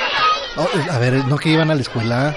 Oh, 0.57 0.67
a 0.91 0.99
ver, 0.99 1.25
no 1.25 1.37
que 1.37 1.49
iban 1.49 1.71
a 1.71 1.75
la 1.75 1.81
escuela. 1.81 2.35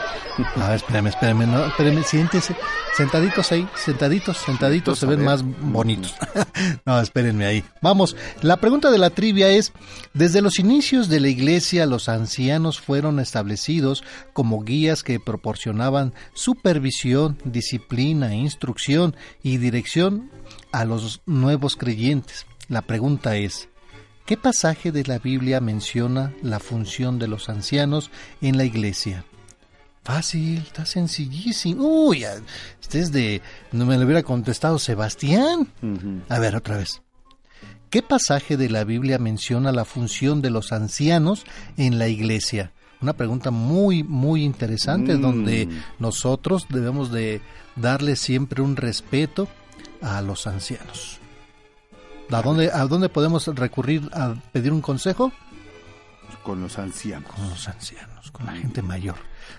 A 0.57 0.69
ver, 0.69 0.77
espérame, 0.77 1.09
espérame, 1.09 1.47
no, 1.47 1.67
espérame, 1.67 2.03
siéntese. 2.05 2.55
Sentaditos 2.97 3.53
ahí, 3.53 3.67
sentaditos, 3.75 4.39
sentaditos, 4.39 4.99
se 4.99 5.07
ven 5.07 5.25
más 5.25 5.43
bonitos. 5.43 6.15
no, 6.87 7.01
espérenme 7.01 7.47
ahí. 7.47 7.65
Vamos, 7.81 8.17
la 8.43 8.59
pregunta 8.59 8.91
de 8.91 8.99
la 8.99 9.11
trivia 9.11 9.49
es, 9.49 9.73
desde 10.15 10.43
los 10.43 10.59
inicios 10.59 11.09
de 11.09 11.21
la 11.21 11.29
iglesia, 11.29 11.87
los 11.87 12.09
ancianos 12.09 12.81
fueron 12.81 13.19
establecidos 13.19 14.05
como 14.33 14.63
guías 14.63 15.03
que 15.03 15.21
proporcionaban 15.21 16.15
supervisión, 16.35 17.39
disciplina, 17.45 18.35
instrucción 18.35 19.17
y 19.43 19.57
dirección 19.57 20.31
a 20.71 20.85
los 20.85 21.23
nuevos 21.27 21.77
creyentes. 21.77 22.47
La 22.69 22.83
pregunta 22.83 23.37
es, 23.37 23.69
¿qué 24.33 24.39
pasaje 24.39 24.93
de 24.93 25.05
la 25.05 25.19
Biblia 25.19 25.61
menciona 25.61 26.33
la 26.41 26.59
función 26.59 27.19
de 27.19 27.29
los 27.29 27.51
ancianos 27.51 28.11
en 28.41 28.57
la 28.57 28.65
iglesia? 28.65 29.27
Fácil, 30.05 30.63
está 30.67 30.87
sencillísimo. 30.87 32.07
Uy, 32.07 32.25
este 32.81 33.01
es 33.01 33.13
de... 33.13 33.43
No 33.73 33.85
me 33.85 33.99
lo 33.99 34.07
hubiera 34.07 34.23
contestado 34.23 34.79
Sebastián. 34.79 35.69
Uh 35.83 35.87
-huh. 35.87 36.23
A 36.31 36.39
ver, 36.39 36.57
otra 36.57 36.79
vez. 36.79 37.03
¿Qué 37.91 38.01
pasaje 38.01 38.57
de 38.57 38.71
la 38.71 38.85
Biblia 38.85 39.19
menciona 39.19 39.71
la 39.71 39.85
función 39.85 40.41
de 40.41 40.49
los 40.49 40.73
ancianos 40.73 41.45
en 41.77 41.99
la 41.99 42.09
iglesia? 42.09 42.73
Una 43.03 43.13
pregunta 43.13 43.51
muy, 43.51 44.03
muy 44.03 44.45
interesante 44.45 45.17
mm. 45.17 45.21
donde 45.21 45.69
nosotros 45.99 46.69
debemos 46.71 47.13
de 47.13 47.43
darle 47.77 48.17
siempre 48.17 48.63
un 48.63 48.77
respeto 48.77 49.47
a 50.01 50.23
los 50.23 50.47
ancianos. 50.47 51.22
¿A 52.33 52.43
dónde, 52.43 52.71
¿A 52.73 52.87
dónde 52.87 53.09
podemos 53.09 53.47
recurrir 53.49 54.09
a 54.13 54.35
pedir 54.53 54.73
un 54.73 54.81
consejo? 54.81 55.33
Con 56.43 56.61
los 56.61 56.79
ancianos. 56.79 57.31
Con 57.31 57.49
los 57.51 57.69
ancianos, 57.69 58.31
con 58.31 58.47
la 58.47 58.53
gente 58.53 58.83
mayor. 58.83 59.17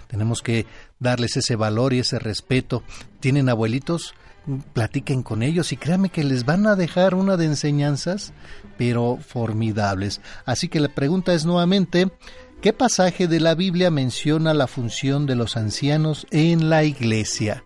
Tenemos 0.07 0.41
que 0.41 0.65
darles 0.99 1.37
ese 1.37 1.55
valor 1.55 1.93
y 1.93 1.99
ese 1.99 2.19
respeto. 2.19 2.83
¿Tienen 3.19 3.47
abuelitos? 3.47 4.15
Platiquen 4.73 5.23
con 5.23 5.43
ellos 5.43 5.71
y 5.71 5.77
créanme 5.77 6.09
que 6.09 6.23
les 6.23 6.45
van 6.45 6.67
a 6.67 6.75
dejar 6.75 7.15
una 7.15 7.37
de 7.37 7.45
enseñanzas, 7.45 8.33
pero 8.77 9.17
formidables. 9.25 10.19
Así 10.45 10.67
que 10.67 10.81
la 10.81 10.89
pregunta 10.89 11.33
es 11.33 11.45
nuevamente, 11.45 12.11
¿qué 12.61 12.73
pasaje 12.73 13.27
de 13.27 13.39
la 13.39 13.55
Biblia 13.55 13.89
menciona 13.91 14.53
la 14.53 14.67
función 14.67 15.25
de 15.25 15.35
los 15.35 15.55
ancianos 15.55 16.27
en 16.31 16.69
la 16.69 16.83
iglesia? 16.83 17.63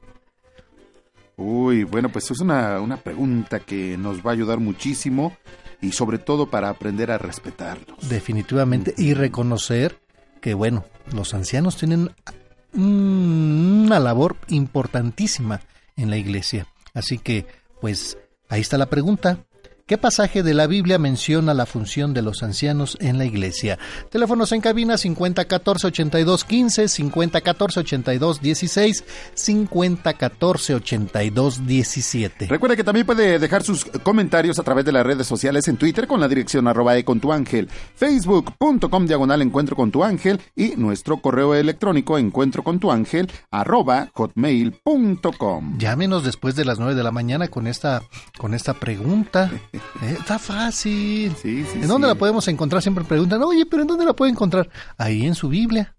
Uy, 1.38 1.84
bueno, 1.84 2.10
pues 2.10 2.32
es 2.32 2.40
una, 2.40 2.82
una 2.82 2.98
pregunta 2.98 3.60
que 3.60 3.96
nos 3.96 4.26
va 4.26 4.32
a 4.32 4.34
ayudar 4.34 4.60
muchísimo 4.60 5.38
y 5.82 5.92
sobre 5.92 6.18
todo 6.18 6.50
para 6.50 6.70
aprender 6.70 7.12
a 7.12 7.20
respetarlos. 7.20 8.10
Definitivamente, 8.10 8.94
y 8.98 9.14
reconocer 9.14 10.00
que, 10.42 10.56
bueno, 10.56 10.86
los 11.14 11.36
ancianos 11.36 11.78
tienen 11.78 12.12
una 12.74 14.00
labor 14.00 14.36
importantísima 14.48 15.62
en 15.96 16.10
la 16.10 16.18
iglesia. 16.18 16.68
Así 16.94 17.20
que, 17.20 17.46
pues, 17.82 18.18
ahí 18.50 18.62
está 18.62 18.78
la 18.80 18.88
pregunta. 18.88 19.46
¿Qué 19.88 19.98
pasaje 19.98 20.44
de 20.44 20.54
la 20.54 20.68
Biblia 20.68 21.00
menciona 21.00 21.54
la 21.54 21.66
función 21.66 22.14
de 22.14 22.22
los 22.22 22.44
ancianos 22.44 22.98
en 23.00 23.18
la 23.18 23.24
iglesia? 23.24 23.80
Teléfonos 24.10 24.52
en 24.52 24.60
cabina 24.60 24.98
5014 24.98 25.88
82 25.88 26.44
15, 26.44 26.88
5014 26.90 27.80
82 27.80 28.42
16, 28.42 29.04
5014 29.34 30.76
82 30.76 31.66
17. 31.66 32.48
Recuerda 32.48 32.76
que 32.76 32.84
también 32.84 33.06
puede 33.06 33.40
dejar 33.40 33.64
sus 33.64 33.86
comentarios 33.86 34.60
a 34.60 34.64
través 34.64 34.84
de 34.84 34.92
las 34.92 35.06
redes 35.06 35.26
sociales 35.26 35.70
en 35.70 35.78
Twitter 35.78 36.06
con 36.06 36.20
la 36.20 36.28
dirección 36.28 36.68
arroba 36.68 36.98
e 36.98 37.06
con 37.06 37.22
tu 37.22 37.32
ángel, 37.32 37.70
facebook.com 37.96 39.06
diagonal 39.06 39.42
encuentro 39.42 39.78
con 39.78 39.92
tu 39.92 40.04
ángel 40.04 40.42
y 40.54 40.76
nuestro 40.76 41.22
correo 41.22 41.56
electrónico 41.56 42.18
encuentro 42.18 42.62
con 42.62 42.80
tu 42.80 42.92
ángel 42.92 43.32
arroba 43.52 44.10
hotmail.com. 44.16 45.78
Llámenos 45.78 46.26
después 46.26 46.58
de 46.58 46.66
las 46.66 46.78
9 46.78 46.94
de 46.94 47.04
la 47.04 47.12
mañana 47.14 47.48
con 47.48 47.68
esta, 47.68 48.04
con 48.38 48.54
esta 48.54 48.74
pregunta. 48.74 49.50
Eh, 50.02 50.16
está 50.20 50.40
fácil. 50.40 51.36
¿En 51.44 51.88
dónde 51.88 52.08
la 52.08 52.16
podemos 52.16 52.48
encontrar? 52.48 52.82
Siempre 52.82 53.04
preguntan, 53.04 53.42
oye, 53.44 53.66
pero 53.66 53.82
¿en 53.82 53.88
dónde 53.88 54.06
la 54.06 54.14
puedo 54.14 54.32
encontrar? 54.32 54.70
Ahí 54.98 55.26
en 55.26 55.36
su 55.36 55.50
Biblia. 55.50 55.96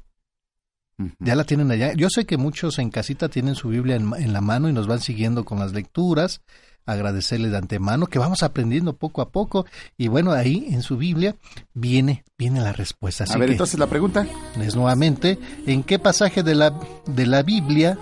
Ya 1.21 1.37
la 1.37 1.45
tienen 1.45 1.71
allá. 1.71 1.93
Yo 1.95 2.11
sé 2.11 2.27
que 2.27 2.37
muchos 2.37 2.79
en 2.81 2.91
casita 2.91 3.29
tienen 3.29 3.55
su 3.55 3.69
Biblia 3.69 3.95
en, 3.97 4.13
en, 4.17 4.33
la 4.33 4.41
mano 4.41 4.69
y 4.69 4.73
nos 4.73 4.89
van 4.89 5.01
siguiendo 5.01 5.45
con 5.45 5.61
las 5.61 5.73
lecturas. 5.73 6.43
Agradecerles 6.89 7.51
de 7.51 7.59
antemano 7.59 8.07
que 8.07 8.19
vamos 8.19 8.43
aprendiendo 8.43 8.95
poco 8.95 9.21
a 9.21 9.29
poco. 9.29 9.67
Y 9.99 10.09
bueno, 10.09 10.33
ahí 10.33 10.69
en 10.71 10.83
su 10.83 10.97
Biblia 10.97 11.37
viene, 11.75 12.25
viene 12.39 12.63
la 12.63 12.73
respuesta. 12.73 13.25
Así 13.25 13.35
a 13.35 13.37
ver, 13.37 13.49
que 13.49 13.53
entonces 13.53 13.79
la 13.79 13.89
pregunta. 13.89 14.27
Es 14.59 14.75
nuevamente, 14.75 15.39
¿en 15.67 15.83
qué 15.83 15.99
pasaje 15.99 16.43
de 16.43 16.55
la, 16.55 16.73
de 17.07 17.27
la 17.27 17.43
Biblia 17.43 17.99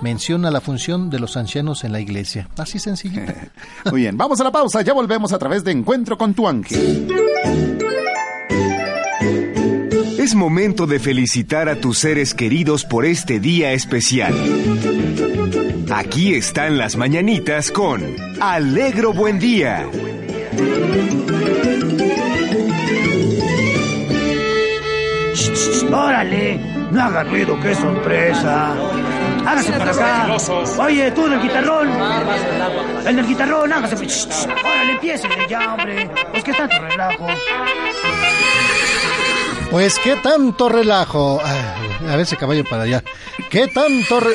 menciona 0.00 0.52
la 0.52 0.60
función 0.60 1.10
de 1.10 1.18
los 1.18 1.36
ancianos 1.36 1.82
en 1.82 1.90
la 1.90 2.00
iglesia? 2.00 2.48
Así 2.56 2.78
sencillito. 2.78 3.32
Muy 3.90 4.02
bien, 4.02 4.16
vamos 4.16 4.40
a 4.40 4.44
la 4.44 4.52
pausa. 4.52 4.82
Ya 4.82 4.92
volvemos 4.92 5.32
a 5.32 5.38
través 5.38 5.64
de 5.64 5.72
Encuentro 5.72 6.16
con 6.16 6.32
tu 6.34 6.46
ángel. 6.46 7.08
Es 10.18 10.34
momento 10.34 10.86
de 10.86 11.00
felicitar 11.00 11.68
a 11.68 11.80
tus 11.80 11.98
seres 11.98 12.34
queridos 12.34 12.84
por 12.84 13.04
este 13.04 13.40
día 13.40 13.72
especial. 13.72 14.34
Aquí 15.90 16.34
están 16.34 16.76
las 16.76 16.96
mañanitas 16.96 17.70
con 17.70 18.16
Alegro 18.40 19.12
Buen 19.12 19.38
Día. 19.38 19.86
¡Órale! 25.90 26.60
No 26.90 27.02
haga 27.02 27.24
ruido, 27.24 27.58
qué 27.60 27.74
sorpresa. 27.74 28.74
Hágase 29.46 29.72
para 29.72 29.90
acá. 29.90 30.36
Oye, 30.78 31.10
tú 31.12 31.28
del 31.28 31.40
guitarrón. 31.40 31.88
El 33.06 33.16
del 33.16 33.26
guitarrón, 33.26 33.72
hágase. 33.72 33.96
Órale, 33.96 34.92
empiece 34.92 35.28
ya, 35.48 35.74
hombre. 35.74 36.10
Pues 36.32 36.44
qué 36.44 36.52
tanto 36.52 36.78
relajo. 36.80 37.26
Pues 39.70 39.98
qué 39.98 40.16
tanto 40.16 40.68
relajo. 40.68 41.40
Ay, 41.42 41.58
a 42.08 42.10
ver 42.12 42.20
ese 42.20 42.36
caballo 42.36 42.64
para 42.64 42.84
allá. 42.84 43.02
¿Qué 43.50 43.68
tanto 43.68 44.20
re... 44.20 44.32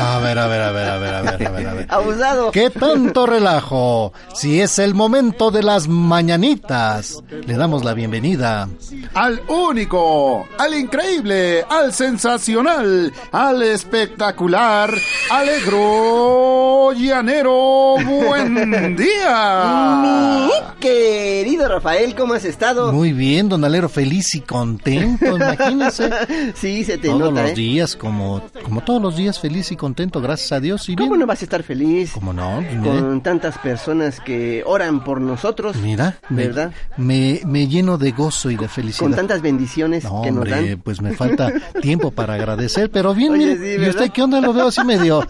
A 0.00 0.18
ver, 0.20 0.38
a 0.38 0.46
ver, 0.46 0.62
a 0.62 0.72
ver, 0.72 0.88
a 0.88 0.98
ver, 0.98 1.14
a 1.14 1.22
ver, 1.22 1.46
a 1.46 1.50
ver, 1.50 1.66
a 1.66 1.74
ver. 1.74 1.86
Abusado. 1.88 2.50
¿Qué 2.52 2.70
tanto 2.70 3.26
relajo? 3.26 4.12
Si 4.34 4.60
es 4.60 4.78
el 4.78 4.94
momento 4.94 5.50
de 5.50 5.62
las 5.62 5.88
mañanitas, 5.88 7.22
le 7.28 7.54
damos 7.54 7.84
la 7.84 7.94
bienvenida 7.94 8.68
al 9.14 9.40
único, 9.48 10.46
al 10.58 10.74
increíble, 10.74 11.64
al 11.68 11.92
sensacional, 11.92 13.12
al 13.32 13.62
espectacular, 13.62 14.92
alegro, 15.30 16.92
llanero, 16.92 17.96
buen 18.04 18.96
día. 18.96 20.46
Mi 20.46 20.80
querido 20.80 21.68
Rafael, 21.68 22.14
¿cómo 22.14 22.34
has 22.34 22.44
estado? 22.44 22.92
Muy 22.92 23.12
bien, 23.12 23.48
don 23.48 23.64
Alero, 23.64 23.88
feliz 23.88 24.34
y 24.34 24.40
contento, 24.40 25.36
imagínese. 25.36 26.10
sí, 26.54 26.84
se 26.84 26.98
te 26.98 27.08
todos 27.08 27.20
nota, 27.20 27.42
los 27.42 27.50
¿eh? 27.52 27.54
días, 27.54 27.96
como, 27.96 28.35
como 28.64 28.82
todos 28.82 29.00
los 29.02 29.16
días, 29.16 29.38
feliz 29.38 29.70
y 29.72 29.76
contento, 29.76 30.20
gracias 30.20 30.52
a 30.52 30.60
Dios. 30.60 30.88
Y 30.88 30.96
¿Cómo 30.96 31.10
bien. 31.10 31.20
no 31.20 31.26
vas 31.26 31.40
a 31.42 31.44
estar 31.44 31.62
feliz? 31.62 32.12
¿Cómo 32.14 32.32
no? 32.32 32.62
Con 32.82 33.20
tantas 33.22 33.58
personas 33.58 34.20
que 34.20 34.62
oran 34.66 35.02
por 35.04 35.20
nosotros. 35.20 35.76
Mira, 35.76 36.18
¿verdad? 36.28 36.72
Me, 36.96 37.40
me 37.44 37.66
lleno 37.68 37.98
de 37.98 38.12
gozo 38.12 38.50
y 38.50 38.56
de 38.56 38.68
felicidad. 38.68 39.00
Con 39.06 39.14
tantas 39.14 39.42
bendiciones 39.42 40.04
No, 40.04 40.22
que 40.22 40.30
nos 40.30 40.44
hombre, 40.44 40.68
dan. 40.70 40.80
pues 40.82 41.00
me 41.00 41.12
falta 41.14 41.52
tiempo 41.82 42.10
para 42.10 42.34
agradecer, 42.34 42.90
pero 42.90 43.14
bien, 43.14 43.32
Oye, 43.32 43.56
mire, 43.56 43.76
sí, 43.78 43.84
¿y 43.84 43.88
usted 43.88 44.10
qué 44.10 44.22
onda? 44.22 44.40
Lo 44.40 44.52
veo 44.52 44.68
así 44.68 44.82
medio, 44.84 45.26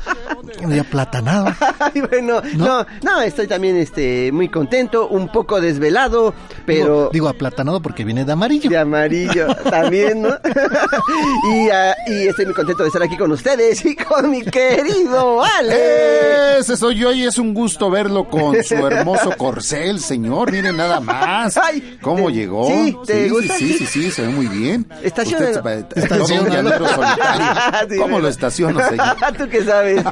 medio 0.67 0.83
aplatanado. 0.83 1.47
Ay, 1.79 2.01
bueno, 2.03 2.41
no, 2.57 2.87
no, 3.03 3.21
estoy 3.23 3.47
también 3.47 3.77
este 3.77 4.31
muy 4.33 4.49
contento, 4.49 5.09
un 5.09 5.29
poco 5.29 5.61
desvelado, 5.61 6.35
pero 6.65 6.77
Digo, 6.85 7.11
digo 7.13 7.29
aplatanado 7.29 7.81
porque 7.81 8.05
viene 8.05 8.25
de 8.25 8.33
amarillo. 8.33 8.69
de 8.71 8.79
amarillo 8.79 9.47
también, 9.71 10.23
¿no? 10.23 10.29
y, 11.55 11.69
ah, 11.71 11.95
y 12.07 12.29
estoy 12.29 12.47
muy 12.47 12.55
contento 12.55 12.85
de 12.85 12.91
estar 12.97 13.03
aquí 13.07 13.17
con 13.19 13.31
ustedes 13.31 13.85
y 13.85 13.95
con 13.95 14.31
mi 14.31 14.43
querido 14.43 15.43
Ale. 15.45 16.59
Ese 16.61 16.79
soy 16.79 16.97
yo 16.97 17.13
y 17.13 17.25
es 17.25 17.37
un 17.39 17.53
gusto 17.53 17.91
verlo 17.91 18.27
con 18.31 18.63
su 18.65 18.75
hermoso 18.75 19.33
corcel, 19.37 20.01
señor. 20.01 20.51
Miren 20.51 20.79
nada 20.79 20.99
más. 21.01 21.59
Ay, 21.59 21.99
¿Cómo 22.01 22.29
te- 22.29 22.33
llegó? 22.33 22.67
sí, 22.69 22.97
¿te 23.07 23.25
sí, 23.25 23.29
gusta? 23.29 23.55
sí, 23.59 23.73
sí, 23.75 23.87
sí, 23.87 24.11
se 24.11 24.23
ve 24.23 24.29
muy 24.29 24.47
bien. 24.47 24.87
Estaciona- 25.03 25.51
Usted 25.51 25.87
Estaciona- 25.97 26.79
solitario. 26.89 27.47
Sí, 27.91 27.97
¿Cómo 27.99 28.19
lo 28.19 28.29
estaciono, 28.29 28.81
señor? 28.89 29.17
Tú 29.39 29.47
que 29.51 29.63
sabes. 29.63 30.03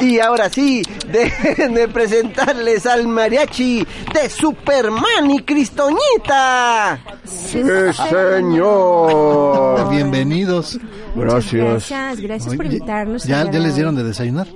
y 0.00 0.18
ahora 0.18 0.48
sí, 0.50 0.82
déjenme 1.12 1.86
presentarles 1.86 2.86
al 2.86 3.06
mariachi 3.06 3.86
de 4.12 4.28
Superman 4.28 5.30
y 5.30 5.42
Cristoñita. 5.44 6.98
Sí, 7.24 7.62
señor. 8.10 9.88
Bienvenidos. 9.90 10.78
Gracias. 11.14 11.67
Gracias, 11.70 12.20
gracias 12.20 12.54
por 12.56 12.66
invitarnos. 12.66 13.24
¿Ya, 13.24 13.50
ya 13.50 13.58
les 13.58 13.74
dieron 13.74 13.94
de 13.94 14.04
desayunar? 14.04 14.46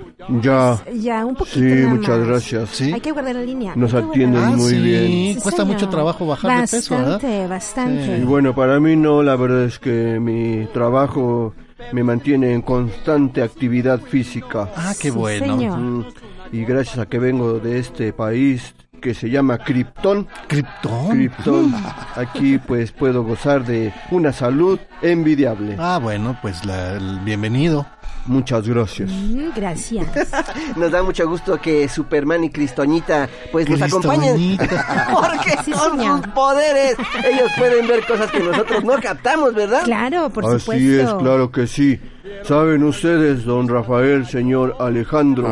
Ya. 0.42 0.82
Ya, 0.94 1.24
un 1.26 1.34
poquito. 1.34 1.58
Sí, 1.58 1.62
nada 1.62 1.94
muchas 1.94 2.18
más. 2.18 2.28
gracias. 2.28 2.68
Sí. 2.70 2.92
Hay 2.92 3.00
que 3.00 3.10
guardar 3.12 3.34
la 3.36 3.42
línea. 3.42 3.72
Nos 3.76 3.92
atienden 3.94 4.40
guardar- 4.40 4.56
muy 4.56 4.70
Sí, 4.70 4.80
bien. 4.80 5.06
sí, 5.06 5.38
Cuesta 5.42 5.62
señor. 5.62 5.74
mucho 5.74 5.88
trabajo 5.88 6.26
bajar 6.26 6.60
de 6.60 6.68
peso, 6.68 6.94
¿verdad? 6.96 7.12
Bastante, 7.14 7.46
bastante. 7.46 8.18
Y 8.18 8.22
bueno, 8.24 8.54
para 8.54 8.78
mí 8.80 8.96
no, 8.96 9.22
la 9.22 9.36
verdad 9.36 9.64
es 9.64 9.78
que 9.78 10.18
mi 10.20 10.66
trabajo 10.72 11.54
me 11.92 12.02
mantiene 12.04 12.52
en 12.52 12.62
constante 12.62 13.42
actividad 13.42 14.00
física. 14.00 14.70
Ah, 14.76 14.92
qué 15.00 15.10
Sí, 15.10 15.16
bueno. 15.16 15.46
señor. 15.58 15.78
Mm, 15.78 16.04
Y 16.52 16.64
gracias 16.66 16.98
a 16.98 17.06
que 17.06 17.18
vengo 17.18 17.58
de 17.60 17.78
este 17.78 18.12
país 18.12 18.74
que 19.02 19.12
se 19.12 19.28
llama 19.28 19.58
Krypton. 19.58 20.26
¿Krypton? 20.46 21.10
Krypton. 21.10 21.74
Aquí 22.16 22.56
pues 22.56 22.92
puedo 22.92 23.22
gozar 23.22 23.66
de 23.66 23.92
una 24.10 24.32
salud 24.32 24.80
envidiable. 25.02 25.76
Ah, 25.78 25.98
bueno, 26.02 26.38
pues 26.40 26.64
la, 26.64 26.92
el 26.94 27.18
bienvenido. 27.20 27.84
Muchas 28.26 28.68
gracias. 28.68 29.10
Mm, 29.10 29.48
Gracias. 29.56 30.06
Nos 30.76 30.90
da 30.92 31.02
mucho 31.02 31.28
gusto 31.28 31.60
que 31.60 31.88
Superman 31.88 32.44
y 32.44 32.50
Cristoñita 32.50 33.28
pues 33.50 33.68
nos 33.68 33.82
acompañen. 33.82 34.56
Porque 34.58 35.50
Sí, 35.64 35.72
con 35.72 35.98
señor. 35.98 36.18
sus 36.22 36.32
poderes 36.32 36.96
ellos 37.24 37.50
pueden 37.58 37.86
ver 37.88 38.06
cosas 38.06 38.30
que 38.30 38.40
nosotros 38.40 38.84
no 38.84 38.94
captamos, 39.00 39.54
¿verdad? 39.54 39.82
Claro, 39.84 40.30
por 40.30 40.44
Así 40.46 40.58
supuesto. 40.60 41.02
es, 41.02 41.14
claro 41.22 41.50
que 41.50 41.66
sí. 41.66 42.00
¿Saben 42.44 42.84
ustedes, 42.84 43.44
don 43.44 43.68
Rafael, 43.68 44.24
señor 44.26 44.76
Alejandro, 44.78 45.48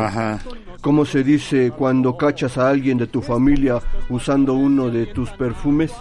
cómo 0.81 1.05
se 1.05 1.23
dice 1.23 1.71
cuando 1.71 2.15
cachas 2.17 2.57
a 2.57 2.69
alguien 2.69 2.97
de 2.97 3.07
tu 3.07 3.21
familia 3.21 3.79
usando 4.09 4.53
uno 4.53 4.89
de 4.89 5.07
tus 5.07 5.29
perfumes? 5.31 5.91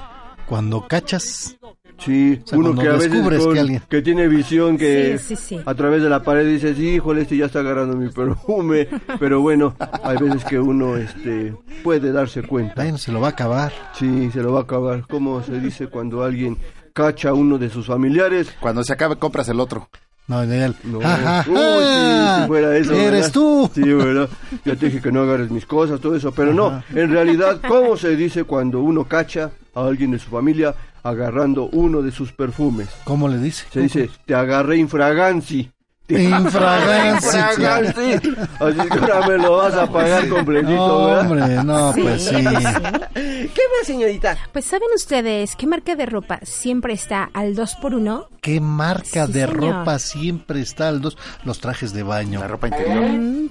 Cuando 0.46 0.86
cachas. 0.86 1.56
Sí, 2.04 2.40
O 2.44 2.46
sea, 2.48 2.58
uno 2.58 2.74
que 2.74 2.88
a 2.88 2.92
veces 2.92 3.10
con- 3.38 3.52
que 3.54 3.60
alguien- 3.60 3.82
que 3.88 4.02
tiene 4.02 4.26
visión 4.28 4.78
que 4.78 5.18
Sí, 5.18 5.36
sí, 5.36 5.56
sí. 5.56 5.60
a 5.64 5.74
través 5.74 6.02
de 6.02 6.08
la 6.08 6.22
pared 6.22 6.46
dices, 6.46 6.78
híjole, 6.78 7.22
este 7.22 7.36
ya 7.36 7.46
está 7.46 7.60
agarrando 7.60 7.96
mi 7.96 8.08
perfume. 8.08 8.88
Pero 9.20 9.40
bueno, 9.42 9.74
hay 10.02 10.16
veces 10.18 10.44
que 10.44 10.58
uno 10.58 10.96
este 10.96 11.54
puede 11.84 12.10
darse 12.12 12.42
cuenta. 12.42 12.74
Bueno, 12.76 12.96
se 12.98 13.12
lo 13.12 13.20
va 13.20 13.28
a 13.28 13.30
acabar. 13.30 13.72
Sí, 13.98 14.30
se 14.32 14.42
lo 14.42 14.52
va 14.52 14.60
a 14.60 14.62
acabar. 14.62 15.04
¿Cómo 15.08 15.42
se 15.42 15.60
dice 15.60 15.88
cuando 15.88 16.22
alguien 16.22 16.56
cacha 16.92 17.30
a 17.30 17.34
uno 17.34 17.58
de 17.58 17.68
sus 17.68 17.86
familiares? 17.86 18.48
Cuando 18.60 18.82
se 18.82 18.92
acabe, 18.94 19.16
compras 19.16 19.48
el 19.50 19.60
otro. 19.60 19.88
No, 20.26 20.46
de 20.46 20.64
él. 20.64 20.74
No. 20.84 21.00
Ja, 21.00 21.16
ja, 21.16 21.44
Uy, 21.48 21.56
sí, 21.56 22.40
si 22.42 22.46
fuera 22.46 22.76
eso. 22.76 22.92
Eres 22.92 23.10
¿verdad? 23.12 23.32
tú. 23.32 23.70
Sí, 23.74 23.82
¿verdad? 23.92 24.28
Ya 24.64 24.76
te 24.76 24.86
dije 24.86 25.00
que 25.02 25.10
no 25.10 25.22
agarres 25.22 25.50
mis 25.50 25.66
cosas, 25.66 26.00
todo 26.00 26.14
eso. 26.14 26.30
Pero 26.32 26.54
no, 26.54 26.82
en 26.94 27.10
realidad, 27.10 27.60
¿cómo 27.66 27.96
se 27.96 28.14
dice 28.14 28.44
cuando 28.44 28.80
uno 28.80 29.04
cacha 29.04 29.50
a 29.74 29.84
alguien 29.84 30.12
de 30.12 30.20
su 30.20 30.30
familia 30.30 30.72
agarrando 31.02 31.68
uno 31.72 32.02
de 32.02 32.10
sus 32.10 32.32
perfumes? 32.32 32.88
¿Cómo 33.04 33.28
le 33.28 33.38
dice? 33.38 33.66
Se 33.72 33.80
dice, 33.80 34.10
te 34.26 34.34
agarré 34.34 34.76
infraganzi. 34.76 35.70
Infragancia. 36.10 37.50
Infragancia. 37.52 38.20
Así 38.58 38.88
que 38.88 38.98
ahora 38.98 39.26
me 39.28 39.38
lo 39.38 39.56
vas 39.56 39.74
a 39.74 39.86
pagar 39.90 40.28
completito, 40.28 40.74
No, 40.74 41.06
¿verdad? 41.06 41.20
hombre, 41.30 41.64
no, 41.64 41.92
pues 41.94 42.24
sí. 42.24 42.34
¿Qué 42.36 43.62
más, 43.78 43.86
señorita? 43.86 44.36
Pues 44.52 44.64
¿saben 44.64 44.88
ustedes 44.94 45.56
qué 45.56 45.66
marca 45.66 45.94
de 45.96 46.06
ropa 46.06 46.38
siempre 46.42 46.92
está 46.94 47.28
al 47.32 47.54
2 47.54 47.76
por 47.76 47.94
1 47.94 48.26
¿Qué 48.40 48.60
marca 48.60 49.26
Sí, 49.26 49.32
de 49.32 49.46
señor. 49.46 49.56
ropa 49.56 49.98
siempre 49.98 50.60
está 50.60 50.88
al 50.88 51.00
2? 51.00 51.16
Los 51.44 51.58
trajes 51.60 51.92
de 51.92 52.02
baño. 52.02 52.40
La 52.40 52.48
ropa 52.48 52.68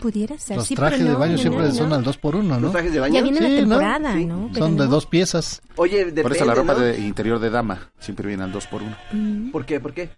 pudiera 0.02 0.38
ser. 0.40 0.58
Los 0.58 0.68
sí, 0.68 0.76
trajes 0.76 0.98
pero 1.00 1.10
de 1.10 1.14
no, 1.14 1.20
baño 1.20 1.32
no, 1.34 1.38
siempre 1.38 1.64
no, 1.68 1.72
son 1.74 1.90
no. 1.90 1.96
al 1.96 2.04
2 2.04 2.18
por 2.18 2.36
1 2.36 2.56
¿no? 2.56 2.60
¿Los 2.60 2.72
trajes 2.72 2.94
de 2.94 3.00
baño? 3.00 3.14
Ya 3.14 3.22
viene 3.22 3.38
Sí, 3.38 3.44
la 3.44 3.50
¿no? 3.50 3.58
temporada, 3.78 4.16
¿no? 4.16 4.50
Son 4.58 4.78
de 4.78 4.86
no. 4.86 4.90
dos 4.90 5.06
piezas. 5.06 5.62
Oye, 5.76 6.00
depende, 6.00 6.24
Por 6.24 6.32
eso 6.36 6.46
la 6.46 6.56
ropa 6.56 6.74
¿no? 6.74 6.80
de 6.80 7.00
interior 7.00 7.40
de 7.40 7.50
dama 7.50 7.90
siempre 8.00 8.28
viene 8.28 8.44
al 8.44 8.52
2 8.52 8.68
por 8.68 8.82
1 8.82 8.96
Mm. 9.12 9.52
¿Por 9.52 9.66
qué? 9.66 9.80
¿Por 9.80 9.94
qué? 9.94 10.10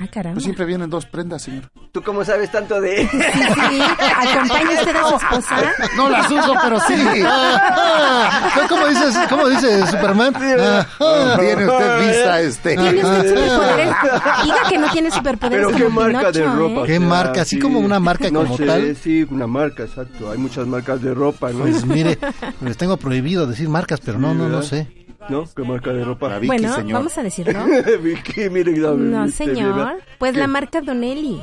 Ah, 0.00 0.06
caramba. 0.06 0.34
Pues 0.34 0.44
siempre 0.44 0.64
vienen 0.64 0.88
dos 0.90 1.06
prendas, 1.06 1.42
señor. 1.42 1.64
¿Tú 1.90 2.02
cómo 2.02 2.24
sabes 2.24 2.52
tanto 2.52 2.80
de...? 2.80 3.08
Sí, 3.08 3.18
sí. 3.18 3.80
¿Acompaña 4.16 4.70
usted 4.78 4.96
a 4.96 5.08
su 5.08 5.16
esposa? 5.16 5.56
No 5.96 6.08
las 6.08 6.30
uso, 6.30 6.54
pero 6.62 6.78
sí. 6.80 6.94
Ah, 7.26 8.66
¿Cómo 8.68 8.86
dices, 8.86 9.16
cómo 9.28 9.48
dice 9.48 9.86
Superman? 9.86 10.34
Ajá. 10.36 11.36
Tiene 11.40 11.66
usted 11.66 12.06
vista 12.06 12.40
este. 12.40 12.76
Tiene 12.76 13.04
usted 13.04 13.28
superpoderes. 13.28 13.94
Diga 14.44 14.68
que 14.68 14.78
no 14.78 14.90
tiene 14.92 15.10
superpoderes 15.10 15.66
Pero 15.66 15.78
qué 15.78 15.88
marca 15.92 16.32
de 16.32 16.44
ropa. 16.44 16.80
¿eh? 16.80 16.84
¿Qué 16.86 17.00
marca? 17.00 17.42
Así 17.42 17.58
como 17.58 17.80
una 17.80 17.98
marca 17.98 18.30
no 18.30 18.42
como 18.42 18.56
sé, 18.56 18.66
tal. 18.66 18.96
Sí, 18.96 19.26
una 19.30 19.46
marca, 19.46 19.82
exacto. 19.82 20.30
Hay 20.30 20.38
muchas 20.38 20.66
marcas 20.66 21.02
de 21.02 21.14
ropa, 21.14 21.50
¿no? 21.50 21.60
Pues 21.60 21.84
mire, 21.84 22.18
les 22.60 22.76
tengo 22.76 22.96
prohibido 22.96 23.46
decir 23.46 23.68
marcas, 23.68 24.00
pero 24.04 24.18
no, 24.18 24.34
no, 24.34 24.48
no 24.48 24.62
sé. 24.62 24.86
¿No? 25.28 25.44
¿Qué 25.54 25.62
marca 25.62 25.92
de 25.92 26.04
ropa? 26.04 26.28
La 26.28 26.36
Vicky, 26.38 26.46
Bueno, 26.46 26.74
señor. 26.74 26.92
vamos 26.94 27.18
a 27.18 27.22
decirlo. 27.22 27.60
Vicky, 28.02 28.48
mire, 28.50 28.72
No, 28.72 28.94
bien, 28.96 29.32
señor. 29.32 29.98
Pues 30.18 30.32
¿Qué? 30.32 30.38
la 30.38 30.46
marca 30.46 30.80
Donelli. 30.80 31.42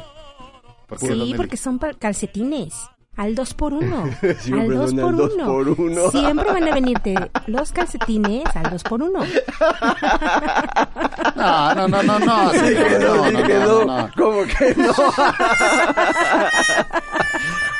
¿Por 0.87 0.97
qué, 0.99 1.05
Sí, 1.07 1.11
Donelli? 1.11 1.33
porque 1.35 1.57
son 1.57 1.77
calcetines. 1.99 2.73
Al 3.17 3.33
2 3.33 3.53
por 3.53 3.71
1 3.73 4.03
Al 4.21 4.35
Siempre 4.39 4.75
2 4.75 4.89
son 4.89 4.99
al 4.99 5.05
por 5.05 5.15
dos 5.15 5.31
1 5.35 5.45
por 5.45 5.69
uno. 5.69 6.11
Siempre 6.11 6.51
van 6.51 6.67
a 6.67 6.73
venirte 6.73 7.15
los 7.47 7.71
calcetines 7.71 8.43
al 8.53 8.69
2 8.71 8.83
por 8.83 9.01
1 9.03 9.19
No, 11.37 11.75
no, 11.75 11.87
no, 11.87 12.03
no, 12.03 12.19
no. 12.19 12.51
Dije 12.51 12.89
señor, 12.89 13.01
no, 13.01 13.31
no, 13.31 13.31
no, 13.31 13.47
no, 13.47 13.85
no. 13.85 13.85
no. 13.85 14.09
¿Cómo 14.17 14.41
que 14.43 14.75
no? 14.75 14.91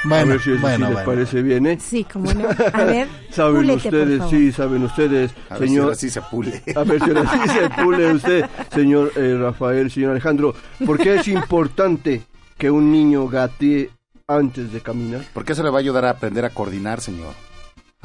Bueno, 0.08 0.24
a 0.24 0.26
ver 0.36 0.42
si 0.42 0.52
eso 0.52 0.62
bueno, 0.62 0.78
sí 0.78 0.82
les 0.84 0.94
bueno. 0.94 1.06
parece 1.12 1.42
bien, 1.42 1.66
¿eh? 1.68 1.78
Sí, 1.82 2.04
como 2.06 2.34
no. 2.34 2.48
A 2.74 2.84
ver, 2.86 3.08
Saben 3.32 3.56
púlete, 3.56 3.74
por 3.90 4.00
ustedes, 4.00 4.18
favor. 4.20 4.30
sí, 4.34 4.52
saben 4.52 4.84
ustedes, 4.84 5.32
A 5.50 5.54
ver 5.58 5.62
si 5.62 5.68
señor. 5.68 5.84
ahora 5.86 5.96
sí 5.96 6.10
se 6.10 6.22
pule. 6.22 6.64
A 6.76 6.84
ver 6.84 7.02
si 7.04 7.10
ahora 7.10 7.32
sí 7.32 7.50
se 7.50 7.70
pule 7.84 8.14
usted, 8.14 8.46
señor 8.74 9.12
eh, 9.16 9.38
Rafael, 9.40 9.90
señor 9.92 10.12
Alejandro. 10.12 10.54
¿Por 10.86 10.98
qué 10.98 11.16
es 11.16 11.28
importante 11.28 12.22
que 12.58 12.70
un 12.72 12.92
niño 12.92 13.28
gatee 13.28 13.90
antes 14.28 14.72
de 14.72 14.82
caminar? 14.82 15.22
Porque 15.34 15.54
eso 15.54 15.64
le 15.64 15.70
va 15.70 15.78
a 15.78 15.82
ayudar 15.82 16.06
a 16.06 16.12
aprender 16.12 16.46
a 16.46 16.50
coordinar, 16.52 17.02
señor. 17.02 17.34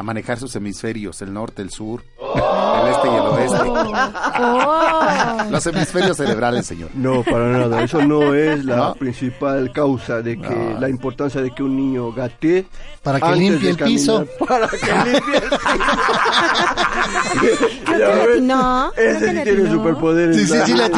A 0.00 0.02
manejar 0.02 0.38
sus 0.38 0.56
hemisferios, 0.56 1.20
el 1.20 1.30
norte, 1.30 1.60
el 1.60 1.68
sur, 1.70 2.02
el 2.18 2.88
este 2.90 3.06
y 3.06 3.14
el 3.14 3.20
oeste. 3.20 3.70
Oh. 4.42 5.36
Los 5.50 5.66
hemisferios 5.66 6.16
cerebrales, 6.16 6.64
señor. 6.64 6.88
No, 6.94 7.22
para 7.22 7.44
nada. 7.48 7.82
Eso 7.82 8.00
no 8.06 8.32
es 8.32 8.64
la 8.64 8.76
¿No? 8.76 8.94
principal 8.94 9.70
causa 9.72 10.22
de 10.22 10.40
que 10.40 10.48
No. 10.48 10.80
la 10.80 10.88
importancia 10.88 11.42
de 11.42 11.50
que 11.50 11.62
un 11.62 11.76
niño 11.76 12.12
gatee. 12.12 12.64
Para 13.02 13.20
que 13.20 13.26
antes 13.26 13.40
limpie 13.40 13.74
de 13.74 13.84
el 13.84 13.90
piso. 13.90 14.26
Para 14.48 14.68
que 14.68 15.10
limpie 15.12 15.36
el 15.36 15.42
piso. 15.50 15.58
Creo 17.84 17.98
que 17.98 17.98
le 17.98 18.32
atinó. 18.32 18.92
Creo 18.94 19.10
Ese 19.10 19.20
que 19.20 19.36
sí 19.36 19.42
tiene 19.42 19.70
superpoderes. 19.70 20.36
Sí, 20.36 20.46
sí, 20.46 20.52
sí. 20.52 20.58
Sí, 20.60 20.72
sí, 20.72 20.78
la 20.78 20.88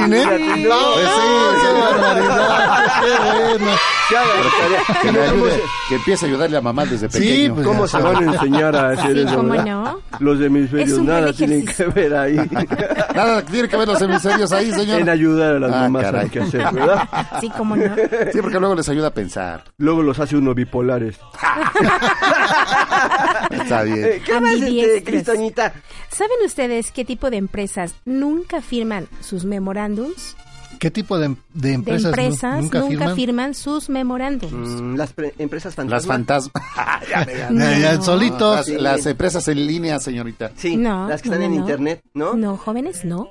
le 5.03 5.13
no, 5.13 5.19
¿cómo 5.19 5.23
ayude, 5.43 5.51
se- 5.53 5.63
que 5.89 5.95
empiece 5.97 6.27
a 6.27 6.29
ayudarle 6.29 6.57
a 6.57 6.61
mamá 6.61 6.85
desde 6.85 7.11
Sí, 7.11 7.19
pequeño. 7.19 7.55
pues, 7.55 7.67
¿Cómo 7.67 7.89
se 7.89 7.99
van 7.99 8.17
a 8.29 8.33
enseñar 8.33 8.77
a 8.77 8.92
hacer 8.93 9.13
Sí, 9.15 9.21
eso? 9.21 9.37
cómo 9.37 9.55
no. 9.57 10.01
Los 10.21 10.41
hemisferios 10.41 10.99
nada 11.01 11.33
tienen 11.33 11.65
que 11.67 11.85
ver 11.87 12.15
ahí. 12.15 12.37
Nada, 13.15 13.43
tiene 13.45 13.69
que 13.69 13.77
ver 13.77 13.89
los 13.89 14.01
hemisferios 14.01 14.53
ahí, 14.53 14.73
señor. 14.73 15.01
en 15.01 15.09
ayudar 15.09 15.57
a 15.57 15.61
las 15.61 15.73
Ah, 15.73 15.81
mamás 15.83 16.03
caray. 16.05 16.23
hay 16.25 16.31
que 16.31 16.41
hacer, 16.41 16.61
¿verdad? 16.73 17.09
Sí, 17.41 17.51
como 17.51 17.77
no. 17.77 17.95
Sí, 18.33 18.41
porque 18.41 18.59
luego 18.59 18.75
les 18.75 18.89
ayuda 18.89 19.09
a 19.09 19.15
pensar. 19.15 19.65
Luego 19.79 20.03
los 20.03 20.19
hace 20.19 20.37
uno 20.37 20.55
bipolares. 20.55 21.19
Está 23.51 23.83
bien. 23.83 24.05
Eh, 24.05 24.23
¿Qué 24.25 24.41
más, 24.41 24.55
este. 24.55 25.05
Cristoñita? 25.05 25.73
¿Saben 26.11 26.37
ustedes 26.45 26.91
qué 26.93 27.05
tipo 27.05 27.31
de 27.31 27.37
empresas 27.39 27.95
nunca 28.05 28.61
firman 28.61 29.09
sus 29.21 29.45
memorándums? 29.45 30.37
¿Qué 30.83 30.91
tipo 30.91 31.17
de, 31.17 31.29
de 31.29 31.37
De 31.55 31.73
empresas, 31.75 32.03
nu- 32.03 32.09
empresas 32.09 32.61
nunca, 32.65 32.79
nunca, 32.81 32.91
firman? 32.91 33.15
firman 33.15 33.55
sus 33.55 33.89
memorándums. 33.89 34.53
Mm, 34.53 34.97
las 34.97 35.13
pre- 35.13 35.33
empresas 35.39 35.77
Las 35.79 36.07
fantasmas. 36.07 36.51
fantasmas. 36.53 37.09
ya. 37.09 37.51
Ya, 37.53 37.79
ya, 37.79 38.03
solito. 38.03 38.57
Las, 38.57 38.67
las 38.69 39.07
empresas 39.07 39.47
en 39.47 39.65
línea, 39.65 40.01
señorita. 40.01 40.51
Sí, 40.57 40.77
No, 40.77 41.09
las 41.09 41.23
que 41.23 41.29
no, 41.29 41.37
están 41.37 41.49
no, 41.51 41.55
en 41.55 41.61
no. 41.61 41.67
internet, 41.69 42.03
¿no? 42.15 42.35
No, 42.35 42.57
jóvenes, 42.57 43.05
no. 43.05 43.29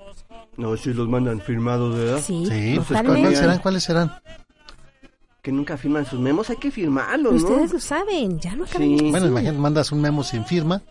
No, 0.55 0.77
si 0.77 0.93
los 0.93 1.09
mandan 1.09 1.41
firmados, 1.41 1.93
¿verdad? 1.93 2.21
Sí, 2.25 2.45
Sí, 2.49 2.79
pues. 2.87 3.01
¿cuáles 3.03 3.37
serán? 3.37 3.59
¿Cuáles 3.59 3.83
serán? 3.83 4.11
Que 5.41 5.51
nunca 5.51 5.75
firman 5.75 6.05
sus 6.05 6.21
memos, 6.21 6.49
hay 6.51 6.55
que 6.55 6.71
firmarlos, 6.71 7.33
¿no? 7.33 7.49
Ustedes 7.49 7.73
lo 7.73 7.79
saben, 7.81 8.39
ya 8.39 8.55
lo 8.55 8.63
acaban 8.63 8.87
Sí. 8.87 8.95
de 8.95 9.11
Bueno, 9.11 9.27
imagínate, 9.27 9.57
mandas 9.57 9.91
un 9.91 9.99
memo 9.99 10.23
sin 10.23 10.45
firma. 10.45 10.81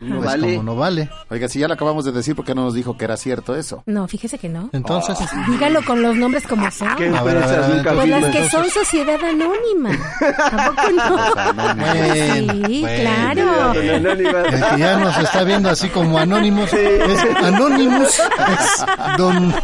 No 0.00 0.16
pues 0.16 0.26
vale. 0.26 0.50
como 0.56 0.62
no 0.62 0.76
vale. 0.76 1.10
Oiga, 1.30 1.48
si 1.48 1.58
ya 1.58 1.68
lo 1.68 1.74
acabamos 1.74 2.04
de 2.04 2.12
decir, 2.12 2.36
¿por 2.36 2.44
qué 2.44 2.54
no 2.54 2.62
nos 2.64 2.74
dijo 2.74 2.96
que 2.96 3.04
era 3.04 3.16
cierto 3.16 3.56
eso? 3.56 3.82
No, 3.86 4.06
fíjese 4.08 4.38
que 4.38 4.48
no. 4.48 4.70
Entonces, 4.72 5.18
Dígalo 5.48 5.82
con 5.84 6.02
los 6.02 6.16
nombres 6.16 6.46
como 6.46 6.70
son. 6.70 6.96
¿Qué 6.96 7.08
A 7.08 7.22
ver, 7.22 7.36
a 7.36 7.46
ver, 7.46 7.58
empresas 7.58 7.64
a 7.64 7.68
ver, 7.68 7.76
nunca 7.76 7.94
Pues 7.94 8.08
las 8.08 8.24
que 8.26 8.50
son 8.50 8.70
sociedad 8.70 9.18
anónima. 9.24 9.90
¿A 10.50 10.70
poco 10.70 10.90
no? 10.92 11.18
Bueno, 11.78 12.14
Sí, 12.14 12.80
bueno. 12.80 12.96
claro. 13.00 13.72
El 13.78 14.64
que 14.70 14.78
ya 14.78 14.96
nos 14.98 15.16
está 15.18 15.44
viendo 15.44 15.68
así 15.70 15.88
como 15.88 16.18
Anónimos 16.18 16.72
es 16.72 17.36
Anonymous, 17.42 18.18
es 18.18 19.16
Don 19.16 19.54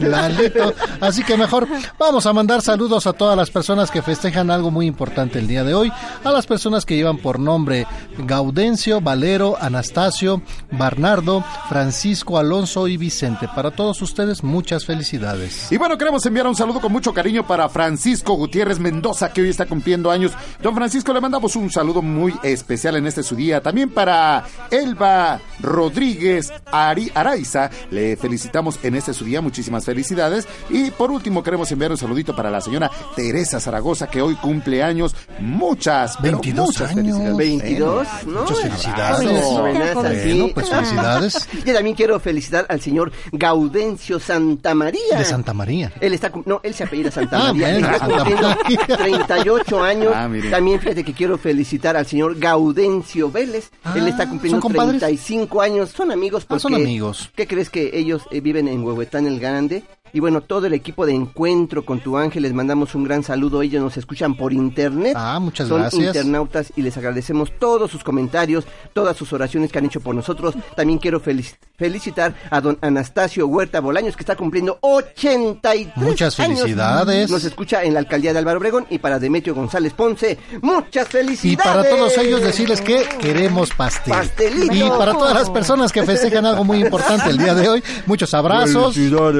Lalito. 0.00 0.74
Así 1.00 1.22
que 1.22 1.36
mejor 1.36 1.66
vamos 1.98 2.26
a 2.26 2.32
mandar 2.32 2.62
saludos 2.62 3.06
a 3.06 3.12
todas 3.12 3.36
las 3.36 3.50
personas 3.50 3.90
que 3.90 4.02
festejan 4.02 4.50
algo 4.50 4.70
muy 4.70 4.86
importante 4.86 5.38
el 5.38 5.46
día 5.46 5.64
de 5.64 5.74
hoy. 5.74 5.92
A 6.24 6.30
las 6.30 6.46
personas 6.46 6.84
que 6.86 6.96
llevan 6.96 7.18
por 7.18 7.38
nombre 7.38 7.86
Gaudencio, 8.18 9.00
Valero, 9.00 9.56
Anastasio, 9.74 10.40
Bernardo, 10.70 11.44
Francisco, 11.68 12.38
Alonso 12.38 12.86
y 12.86 12.96
Vicente. 12.96 13.48
Para 13.54 13.72
todos 13.72 14.00
ustedes, 14.02 14.44
muchas 14.44 14.84
felicidades. 14.84 15.70
Y 15.72 15.76
bueno, 15.76 15.98
queremos 15.98 16.24
enviar 16.26 16.46
un 16.46 16.54
saludo 16.54 16.80
con 16.80 16.92
mucho 16.92 17.12
cariño 17.12 17.46
para 17.46 17.68
Francisco 17.68 18.34
Gutiérrez 18.34 18.78
Mendoza, 18.78 19.32
que 19.32 19.42
hoy 19.42 19.48
está 19.48 19.66
cumpliendo 19.66 20.10
años. 20.10 20.32
Don 20.62 20.74
Francisco, 20.74 21.12
le 21.12 21.20
mandamos 21.20 21.56
un 21.56 21.70
saludo 21.70 22.02
muy 22.02 22.34
especial 22.44 22.96
en 22.96 23.06
este 23.06 23.22
su 23.22 23.34
día. 23.34 23.60
También 23.60 23.90
para 23.90 24.44
Elba 24.70 25.40
Rodríguez 25.60 26.52
Ari 26.70 27.10
Araiza, 27.14 27.70
le 27.90 28.16
felicitamos 28.16 28.78
en 28.84 28.94
este 28.94 29.12
su 29.12 29.24
día. 29.24 29.40
Muchísimas 29.40 29.84
felicidades. 29.84 30.46
Y 30.70 30.92
por 30.92 31.10
último, 31.10 31.42
queremos 31.42 31.70
enviar 31.72 31.90
un 31.90 31.98
saludito 31.98 32.36
para 32.36 32.50
la 32.50 32.60
señora 32.60 32.90
Teresa 33.16 33.58
Zaragoza, 33.58 34.06
que 34.06 34.22
hoy 34.22 34.36
cumple 34.36 34.82
años. 34.84 35.16
Muchas, 35.40 36.16
pero 36.22 36.38
22 36.38 36.66
muchas 36.66 36.90
años. 36.90 37.16
felicidades. 37.18 37.36
22, 37.36 38.08
¿no? 38.26 38.40
Muchas 38.42 38.60
felicidades. 38.60 39.63
Jovenaza, 39.72 39.94
Bueno, 40.00 40.22
sí. 40.22 40.28
Bueno, 40.38 40.54
pues 40.54 40.68
felicidades 40.68 41.48
Yo 41.64 41.74
también 41.74 41.96
quiero 41.96 42.20
felicitar 42.20 42.66
al 42.68 42.80
señor 42.80 43.12
Gaudencio 43.32 44.20
Santa 44.20 44.74
María. 44.74 45.18
de 45.18 45.24
Santa 45.24 45.52
María. 45.54 45.92
Él 46.00 46.12
está, 46.14 46.32
no, 46.44 46.60
él 46.62 46.74
se 46.74 46.84
apellida 46.84 47.10
Santa 47.10 47.36
Ah, 47.48 47.52
María. 47.52 47.70
bueno, 47.72 47.86
está 47.86 47.98
Santa 47.98 48.16
cumpliendo 48.16 48.48
María. 48.48 48.96
38 48.96 49.82
años. 49.82 50.12
Ah. 50.14 50.30
También 50.50 50.80
fíjate 50.80 51.04
que 51.04 51.12
quiero 51.12 51.38
felicitar 51.38 51.96
al 51.96 52.06
señor 52.06 52.38
Gaudencio 52.38 53.30
Vélez. 53.30 53.70
Ah, 53.84 53.94
él 53.96 54.08
está 54.08 54.28
cumpliendo 54.28 54.60
¿son 54.60 54.72
compadres? 54.72 55.00
35 55.00 55.60
años. 55.60 55.90
Son 55.90 56.10
amigos 56.12 56.42
Ah, 56.44 56.46
porque... 56.48 56.62
son 56.62 56.74
amigos. 56.74 57.30
¿Qué 57.34 57.46
crees 57.46 57.70
que 57.70 57.90
ellos 57.94 58.22
eh, 58.30 58.40
viven 58.40 58.68
en 58.68 58.82
Huehuetán 58.84 59.26
el 59.26 59.40
Grande? 59.40 59.84
Y 60.14 60.20
bueno, 60.20 60.40
todo 60.40 60.66
el 60.66 60.72
equipo 60.74 61.04
de 61.04 61.12
Encuentro 61.12 61.84
con 61.84 61.98
tu 62.00 62.16
ángel, 62.16 62.44
les 62.44 62.54
mandamos 62.54 62.94
un 62.94 63.04
gran 63.04 63.22
saludo. 63.22 63.60
Ellos 63.60 63.82
nos 63.82 63.96
escuchan 63.98 64.34
por 64.36 64.52
internet. 64.54 65.12
Ah, 65.16 65.38
muchas 65.40 65.68
Son 65.68 65.80
gracias. 65.80 66.02
internautas 66.06 66.72
y 66.76 66.82
les 66.82 66.96
agradecemos 66.96 67.50
todos 67.58 67.90
sus 67.90 68.02
comentarios, 68.04 68.64
todas 68.92 69.16
sus 69.16 69.32
oraciones 69.32 69.72
que 69.72 69.78
han 69.78 69.86
hecho 69.86 70.00
por 70.00 70.14
nosotros. 70.14 70.54
También 70.76 70.98
quiero 71.00 71.20
felic- 71.20 71.56
felicitar 71.76 72.32
a 72.48 72.60
don 72.60 72.78
Anastasio 72.80 73.46
Huerta 73.48 73.80
Bolaños, 73.80 74.16
que 74.16 74.22
está 74.22 74.36
cumpliendo 74.36 74.78
83 74.80 75.96
Muchas 75.96 76.38
años. 76.38 76.60
felicidades. 76.60 77.28
Nos 77.30 77.42
escucha 77.44 77.82
en 77.82 77.94
la 77.94 77.98
alcaldía 78.00 78.32
de 78.32 78.38
Álvaro 78.38 78.58
Obregón 78.58 78.86
y 78.90 78.98
para 78.98 79.18
Demetrio 79.18 79.54
González 79.54 79.92
Ponce, 79.94 80.38
muchas 80.62 81.08
Y 81.08 81.10
felicidades. 81.10 81.64
para 81.74 81.88
todos 81.88 82.16
ellos 82.18 82.40
decirles 82.40 82.80
que 82.80 83.02
queremos 83.20 83.70
pastel. 83.70 84.12
Pastelito. 84.14 84.72
Y 84.74 84.82
para 84.90 85.12
todas 85.12 85.34
las 85.34 85.50
personas 85.50 85.90
que 85.90 86.04
festejan 86.04 86.46
algo 86.46 86.62
muy 86.62 86.78
importante 86.84 87.30
el 87.30 87.38
día 87.38 87.54
de 87.54 87.68
hoy, 87.68 87.82
muchos 88.06 88.32
abrazos. 88.32 88.96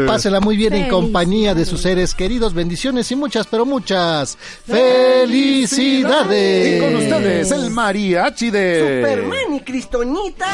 Pásela 0.06 0.40
muy 0.40 0.56
bien 0.56 0.63
en 0.72 0.88
compañía 0.88 1.54
de 1.54 1.64
sus 1.66 1.82
seres 1.82 2.14
queridos. 2.14 2.54
Bendiciones 2.54 3.10
y 3.10 3.16
muchas, 3.16 3.46
pero 3.46 3.66
muchas 3.66 4.38
felicidades. 4.66 6.76
Y 6.76 6.80
con 6.80 6.96
ustedes, 6.96 7.50
el 7.50 7.70
mariachi 7.70 8.50
de... 8.50 9.02
Superman 9.02 9.54
y 9.54 9.60
Cristoñita. 9.60 10.46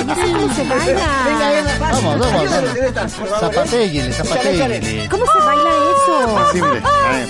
¿Cómo 0.07 0.55
se 0.55 0.63
baila? 0.65 1.07
Venga, 1.25 1.51
venga. 1.51 1.79
Vamos, 1.79 2.19
vamos. 2.19 2.51
Zapatéguele, 3.41 4.13
zapatéguele. 4.13 5.09
¿Cómo 5.09 5.25
se 5.27 5.39
baila 5.39 5.71
eso? 5.93 6.15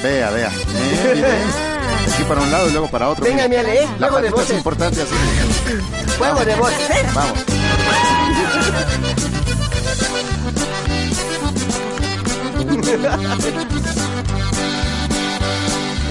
Vea, 0.02 0.30
vea. 0.30 0.50
Aquí 2.08 2.24
para 2.24 2.40
un 2.40 2.50
lado 2.50 2.68
y 2.68 2.72
luego 2.72 2.88
para 2.88 3.08
otro. 3.08 3.24
Venga, 3.24 3.48
mire. 3.48 3.62
mi 3.62 3.68
Ale, 3.68 3.82
¿eh? 3.84 3.88
La 3.98 4.08
Juego 4.08 4.36
de 4.36 4.42
es 4.42 4.50
importante 4.50 5.02
así. 5.02 5.14
Juego 6.18 6.44
de 6.44 6.54
voces, 6.56 6.90
¿eh? 6.90 7.06
Vamos. 7.14 7.38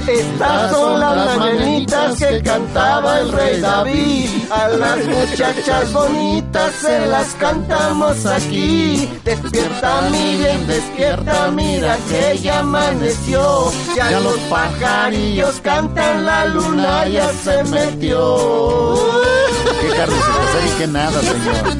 Estas 0.07 0.71
son 0.71 0.99
las 0.99 1.37
mañanitas 1.37 2.15
que 2.17 2.41
cantaba 2.41 3.19
el 3.19 3.31
rey 3.31 3.61
David. 3.61 4.29
A 4.51 4.67
las 4.69 5.05
muchachas 5.05 5.93
bonitas 5.99 6.73
se 6.81 7.05
las 7.05 7.27
cantamos 7.35 8.25
aquí. 8.25 9.09
Despierta, 9.23 10.01
mi 10.11 10.37
bien, 10.37 10.67
despierta, 10.67 11.51
mira 11.51 11.97
que 12.09 12.37
ya 12.39 12.59
amaneció. 12.59 13.71
Ya 13.95 14.19
los 14.19 14.37
pajarillos 14.49 15.59
cantan, 15.61 16.25
la 16.25 16.45
luna 16.45 17.07
ya 17.07 17.31
se 17.33 17.63
metió. 17.65 18.95
Qué 19.81 19.87
Carlos 19.95 20.19
se 20.19 20.67
y 20.67 20.79
qué 20.79 20.87
nada, 20.87 21.21
señor. 21.21 21.79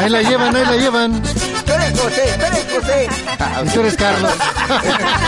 Ahí 0.00 0.08
la 0.10 0.22
llevan, 0.22 0.56
ahí 0.56 0.64
la 0.64 0.76
llevan. 0.76 1.22
Tú 1.22 1.72
eres 1.72 2.00
José, 2.00 2.22
tú 2.38 2.44
eres 2.46 2.66
José. 2.72 3.08
Y 3.64 3.68
tú 3.70 3.80
eres 3.80 3.96
Carlos. 3.96 4.32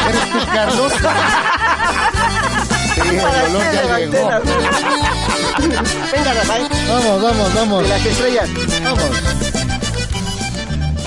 ¿Eres 0.09 0.31
tú, 0.33 0.39
Carlos? 0.53 0.93
Sí, 2.95 3.01
el 3.01 3.17
Para 3.23 3.43
dolor 3.43 3.63
que 3.63 3.77
ya 3.77 3.99
llegó. 3.99 4.29
Venga, 6.13 6.33
Rafael. 6.35 6.67
Vamos, 6.89 7.23
vamos, 7.23 7.55
vamos. 7.55 7.83
De 7.83 7.89
las 7.89 8.07
estrellas. 8.07 8.49
Vamos. 8.85 9.11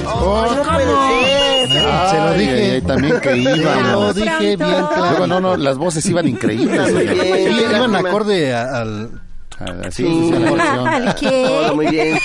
Oh, 0.07 0.45
no 0.55 0.63
puede 0.63 0.85
ser. 1.07 1.69
Se 2.09 2.17
lo 2.17 2.33
dije. 2.33 2.53
ay, 2.53 2.69
ay, 2.71 2.81
también 2.81 3.19
que 3.19 3.29
Se 3.31 3.37
iba. 3.37 3.75
lo 3.75 4.13
dije 4.13 4.39
bien 4.39 4.57
claro. 4.57 5.27
no, 5.27 5.39
no, 5.39 5.57
las 5.57 5.77
voces 5.77 6.05
iban 6.05 6.27
increíbles. 6.27 6.87
Sí, 6.87 7.65
iban 7.71 7.95
acorde 7.95 8.53
al... 8.55 9.09
Ah, 9.59 9.89
Sí, 9.89 10.03
muy 10.03 11.87
bien. 11.87 12.17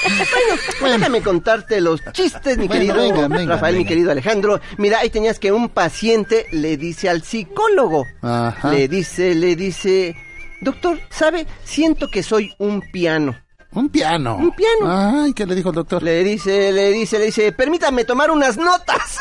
Bueno, 0.80 0.96
déjame 0.98 1.22
contarte 1.22 1.80
los 1.80 2.00
chistes, 2.12 2.58
mi 2.58 2.66
Bueno, 2.66 2.80
querido 2.92 2.96
venga, 2.96 3.28
venga, 3.28 3.54
Rafael, 3.54 3.76
mi 3.76 3.84
querido 3.84 4.10
Alejandro. 4.10 4.60
Mira, 4.78 4.98
ahí 5.00 5.10
tenías 5.10 5.38
que 5.38 5.52
un 5.52 5.68
paciente 5.68 6.46
le 6.52 6.76
dice 6.76 7.08
al 7.08 7.22
psicólogo. 7.22 8.06
Ajá. 8.22 8.72
Le 8.72 8.88
dice, 8.88 9.34
le 9.34 9.54
dice, 9.56 10.16
doctor, 10.60 10.98
¿sabe? 11.10 11.46
Siento 11.64 12.08
que 12.08 12.22
soy 12.22 12.52
un 12.58 12.80
piano. 12.80 13.36
Un 13.72 13.88
piano. 13.88 14.34
Un 14.36 14.50
piano. 14.50 15.22
Ay, 15.22 15.32
¿qué 15.32 15.46
le 15.46 15.54
dijo 15.54 15.68
el 15.68 15.76
doctor? 15.76 16.02
Le 16.02 16.24
dice, 16.24 16.72
le 16.72 16.90
dice, 16.90 17.20
le 17.20 17.26
dice, 17.26 17.52
permítame 17.52 18.04
tomar 18.04 18.30
unas 18.32 18.56
notas. 18.56 19.18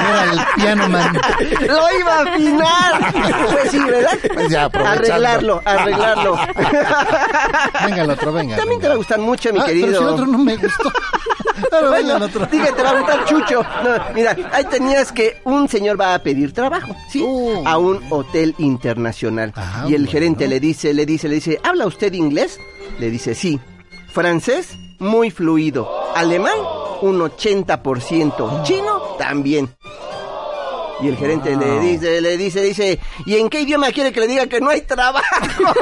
Era 0.00 0.24
el 0.32 0.40
piano 0.54 0.88
man. 0.88 1.18
Lo 1.66 1.98
iba 1.98 2.14
a 2.14 2.22
afinar. 2.22 3.12
Pues 3.50 3.70
sí, 3.72 3.78
¿verdad? 3.80 4.18
Pues 4.34 4.48
ya, 4.50 4.64
arreglarlo, 4.66 5.60
arreglarlo. 5.64 6.36
Venga 7.86 8.02
el 8.02 8.10
otro, 8.10 8.32
venga. 8.32 8.56
También 8.56 8.80
te 8.80 8.88
va 8.88 8.94
a 8.94 8.96
gustar 8.98 9.18
mucho, 9.18 9.52
mi 9.52 9.58
Ah, 9.60 9.64
querido. 9.66 9.86
Pero 9.86 9.98
si 9.98 10.04
el 10.04 10.10
otro 10.10 10.26
no 10.26 10.38
me 10.38 10.56
gustó. 10.56 10.92
Pero 11.70 11.90
venga 11.90 11.98
el 11.98 12.04
Bueno, 12.20 12.24
otro. 12.26 12.46
dije, 12.46 12.72
te 12.72 12.82
va 12.82 12.90
a 12.90 12.98
gustar 13.00 13.24
Chucho. 13.24 13.62
No, 13.82 13.90
mira, 14.14 14.36
ahí 14.52 14.64
tenías 14.66 15.10
que 15.10 15.40
un 15.44 15.68
señor 15.68 15.98
va 16.00 16.14
a 16.14 16.18
pedir 16.20 16.52
trabajo, 16.52 16.94
¿sí? 17.10 17.22
Uh. 17.22 17.66
A 17.66 17.78
un 17.78 18.00
hotel 18.10 18.54
internacional. 18.58 19.52
Ah, 19.56 19.84
y 19.88 19.94
el 19.94 20.02
bueno. 20.02 20.12
gerente 20.12 20.46
le 20.48 20.60
dice, 20.60 20.92
le 20.94 21.04
dice, 21.06 21.28
le 21.28 21.36
dice, 21.36 21.58
¿habla 21.64 21.86
usted 21.86 22.12
inglés? 22.12 22.60
Le 22.98 23.10
dice, 23.10 23.34
sí. 23.34 23.60
Francés, 24.12 24.76
muy 24.98 25.30
fluido. 25.30 25.88
Alemán, 26.14 26.58
un 27.02 27.20
80%. 27.20 28.62
Chino, 28.64 29.00
también. 29.18 29.68
Y 31.02 31.08
el 31.08 31.16
gerente 31.18 31.54
le 31.54 31.78
dice, 31.80 32.22
le 32.22 32.38
dice, 32.38 32.62
dice, 32.62 32.98
¿y 33.26 33.36
en 33.36 33.50
qué 33.50 33.60
idioma 33.60 33.92
quiere 33.92 34.12
que 34.12 34.20
le 34.20 34.26
diga 34.28 34.46
que 34.46 34.60
no 34.60 34.70
hay 34.70 34.80
trabajo? 34.82 35.24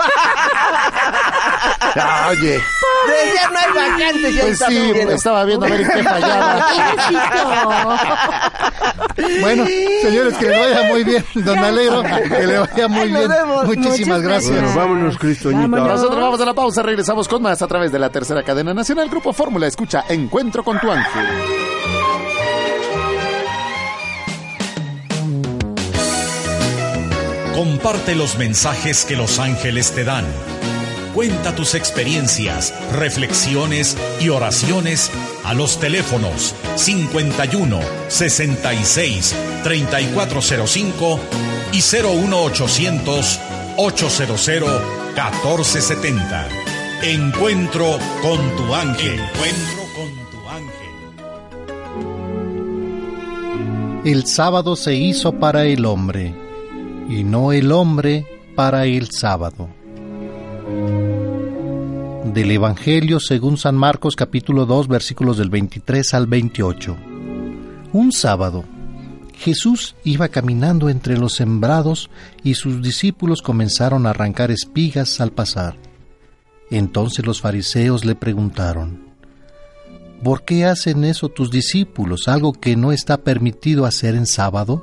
Ah, 1.97 2.29
Oye, 2.31 2.61
Decía, 3.07 3.51
no 3.51 3.59
hay 3.59 3.91
vacantes, 3.91 4.35
ya 4.35 4.43
pues 4.43 4.59
sí, 4.67 4.93
estaba 5.11 5.45
viendo 5.45 5.67
a 5.67 5.69
ver 5.69 5.81
en 5.83 5.89
qué 5.91 6.03
fallaba. 6.03 6.67
Bueno, 9.41 9.65
señores, 10.03 10.35
que 10.35 10.47
les 10.47 10.59
vaya 10.59 10.83
muy 10.93 11.05
bien, 11.05 11.25
don 11.35 11.59
Alegro, 11.59 12.03
que 12.03 12.47
le 12.47 12.59
vaya 12.59 12.89
muy 12.89 13.09
bien. 13.09 13.29
vemos. 13.29 13.65
Muchísimas 13.67 14.19
Muchas 14.19 14.23
gracias. 14.23 14.51
gracias. 14.53 14.75
vámonos, 14.75 15.19
Cristoñita. 15.19 15.67
Nosotros 15.69 16.21
vamos 16.21 16.41
a 16.41 16.45
la 16.45 16.55
pausa, 16.55 16.83
regresamos 16.83 17.29
con 17.29 17.41
más 17.43 17.63
a 17.63 17.67
través 17.67 17.93
de 17.93 17.99
la 17.99 18.11
tercera 18.11 18.43
cadena 18.43 18.75
nacional. 18.75 19.09
Grupo 19.09 19.33
Fórmula 19.33 19.67
escucha 19.67 20.05
Encuentro 20.09 20.63
con 20.65 20.79
tu 20.81 20.91
ángel. 20.91 21.25
Comparte 27.55 28.15
los 28.17 28.37
mensajes 28.37 29.05
que 29.05 29.15
los 29.17 29.39
ángeles 29.39 29.93
te 29.93 30.05
dan. 30.05 30.25
Cuenta 31.15 31.55
tus 31.55 31.77
experiencias, 31.77 32.75
reflexiones 32.93 33.97
y 34.21 34.31
oraciones 34.31 35.13
a 35.45 35.55
los 35.55 35.79
teléfonos 35.79 36.57
51 36.75 37.79
66 38.09 39.37
3405 39.63 41.21
y 41.73 41.77
01800 41.77 43.41
800 43.77 44.49
1470. 45.15 46.49
Encuentro 47.05 47.97
con 48.21 48.57
tu 48.57 48.75
ángel. 48.75 49.21
Encuentro 49.21 49.85
con 49.95 50.11
tu 50.33 50.49
ángel. 50.49 50.75
El 54.05 54.27
sábado 54.27 54.75
se 54.75 54.97
hizo 54.97 55.39
para 55.39 55.65
el 55.65 55.87
hombre, 55.87 56.35
y 57.09 57.23
no 57.23 57.53
el 57.53 57.71
hombre 57.71 58.27
para 58.57 58.87
el 58.87 59.13
sábado. 59.13 59.69
Del 62.25 62.51
Evangelio 62.53 63.21
según 63.21 63.59
San 63.59 63.75
Marcos 63.75 64.17
capítulo 64.17 64.65
2 64.65 64.89
versículos 64.89 65.37
del 65.37 65.51
23 65.51 66.15
al 66.15 66.27
28. 66.27 66.97
Un 67.93 68.13
sábado, 68.13 68.65
Jesús 69.35 69.95
iba 70.05 70.29
caminando 70.29 70.89
entre 70.89 71.19
los 71.19 71.35
sembrados 71.35 72.09
y 72.43 72.55
sus 72.55 72.81
discípulos 72.81 73.43
comenzaron 73.43 74.07
a 74.07 74.11
arrancar 74.11 74.51
espigas 74.51 75.21
al 75.21 75.33
pasar. 75.33 75.77
Entonces 76.71 77.27
los 77.27 77.43
fariseos 77.43 78.07
le 78.07 78.15
preguntaron, 78.15 79.05
¿Por 80.23 80.47
qué 80.47 80.65
hacen 80.65 81.05
eso 81.05 81.29
tus 81.29 81.51
discípulos, 81.51 82.27
algo 82.27 82.55
que 82.55 82.75
no 82.75 82.91
está 82.91 83.19
permitido 83.19 83.85
hacer 83.85 84.15
en 84.15 84.25
sábado? 84.25 84.83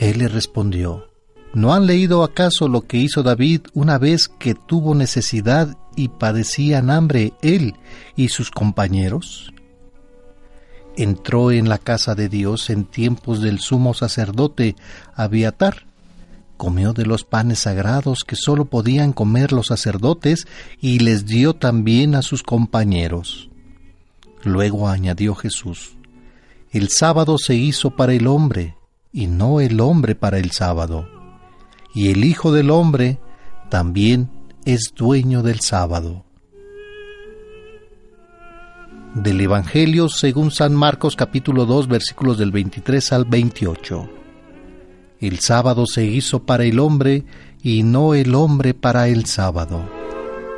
Él 0.00 0.18
le 0.18 0.26
respondió, 0.26 1.11
¿no 1.54 1.74
han 1.74 1.86
leído 1.86 2.22
acaso 2.22 2.68
lo 2.68 2.82
que 2.82 2.98
hizo 2.98 3.22
David 3.22 3.62
una 3.74 3.98
vez 3.98 4.28
que 4.28 4.54
tuvo 4.54 4.94
necesidad 4.94 5.76
y 5.96 6.08
padecían 6.08 6.90
hambre 6.90 7.32
él 7.42 7.74
y 8.16 8.28
sus 8.28 8.50
compañeros? 8.50 9.52
Entró 10.96 11.50
en 11.50 11.68
la 11.68 11.78
casa 11.78 12.14
de 12.14 12.28
Dios 12.28 12.68
en 12.70 12.84
tiempos 12.84 13.40
del 13.40 13.60
sumo 13.60 13.94
sacerdote 13.94 14.76
Abiatar, 15.14 15.86
comió 16.56 16.92
de 16.92 17.06
los 17.06 17.24
panes 17.24 17.60
sagrados 17.60 18.24
que 18.24 18.36
sólo 18.36 18.66
podían 18.66 19.12
comer 19.12 19.52
los 19.52 19.68
sacerdotes 19.68 20.46
y 20.80 20.98
les 20.98 21.26
dio 21.26 21.54
también 21.54 22.14
a 22.14 22.22
sus 22.22 22.42
compañeros. 22.42 23.50
Luego 24.44 24.88
añadió 24.88 25.34
Jesús, 25.34 25.96
el 26.70 26.88
sábado 26.88 27.36
se 27.38 27.54
hizo 27.54 27.90
para 27.90 28.14
el 28.14 28.26
hombre, 28.26 28.76
y 29.12 29.26
no 29.26 29.60
el 29.60 29.80
hombre 29.80 30.14
para 30.14 30.38
el 30.38 30.52
sábado. 30.52 31.21
Y 31.94 32.10
el 32.10 32.24
Hijo 32.24 32.52
del 32.52 32.70
Hombre 32.70 33.18
también 33.68 34.30
es 34.64 34.92
dueño 34.96 35.42
del 35.42 35.60
sábado. 35.60 36.24
Del 39.14 39.40
Evangelio 39.42 40.08
según 40.08 40.50
San 40.50 40.74
Marcos 40.74 41.16
capítulo 41.16 41.66
2 41.66 41.88
versículos 41.88 42.38
del 42.38 42.50
23 42.50 43.12
al 43.12 43.24
28. 43.26 44.10
El 45.20 45.38
sábado 45.40 45.86
se 45.86 46.04
hizo 46.04 46.44
para 46.44 46.64
el 46.64 46.80
hombre 46.80 47.24
y 47.62 47.82
no 47.82 48.14
el 48.14 48.34
hombre 48.34 48.72
para 48.72 49.08
el 49.08 49.26
sábado. 49.26 49.88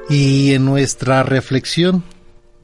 Y 0.08 0.52
en 0.52 0.64
nuestra 0.64 1.24
reflexión 1.24 2.04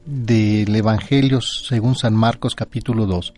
del 0.07 0.75
Evangelio 0.75 1.41
según 1.41 1.97
San 1.97 2.15
Marcos 2.15 2.55
capítulo 2.55 3.07
2, 3.07 3.35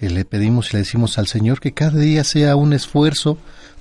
eh, 0.00 0.10
le 0.10 0.24
pedimos 0.24 0.70
y 0.70 0.72
le 0.72 0.78
decimos 0.80 1.18
al 1.18 1.26
Señor 1.28 1.60
que 1.60 1.72
cada 1.72 1.98
día 1.98 2.24
sea 2.24 2.56
un 2.56 2.72
esfuerzo 2.72 3.38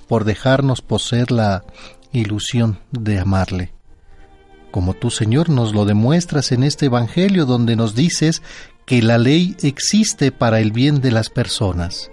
por 0.10 0.26
dejarnos 0.26 0.82
poseer 0.82 1.32
la 1.32 1.64
ilusión 2.12 2.80
de 2.92 3.20
amarle. 3.20 3.72
Como 4.72 4.96
tú, 4.96 5.12
Señor, 5.12 5.50
nos 5.50 5.74
lo 5.74 5.86
demuestras 5.86 6.52
en 6.52 6.64
este 6.64 6.88
Evangelio 6.88 7.46
donde 7.46 7.76
nos 7.76 7.94
dices 7.96 8.42
que 8.86 9.04
la 9.04 9.20
ley 9.20 9.56
existe 9.62 10.32
para 10.32 10.60
el 10.60 10.72
bien 10.72 11.00
de 11.00 11.12
las 11.12 11.30
personas 11.30 12.10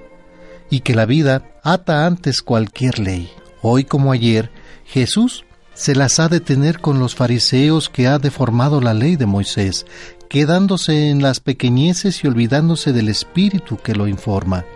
y 0.68 0.80
que 0.80 0.94
la 0.94 1.06
vida 1.06 1.54
ata 1.64 2.06
antes 2.06 2.42
cualquier 2.42 2.98
ley. 2.98 3.30
Hoy 3.62 3.84
como 3.84 4.12
ayer, 4.12 4.50
Jesús 4.84 5.44
se 5.72 5.94
las 5.94 6.20
ha 6.20 6.28
de 6.28 6.40
tener 6.40 6.80
con 6.80 6.98
los 6.98 7.14
fariseos 7.14 7.88
que 7.88 8.08
ha 8.08 8.18
deformado 8.18 8.80
la 8.82 8.92
ley 8.92 9.16
de 9.16 9.26
Moisés, 9.26 9.86
quedándose 10.28 11.08
en 11.08 11.22
las 11.22 11.40
pequeñeces 11.40 12.22
y 12.22 12.26
olvidándose 12.26 12.92
del 12.92 13.08
espíritu 13.08 13.78
que 13.78 13.94
lo 13.94 14.06
informa. 14.06 14.66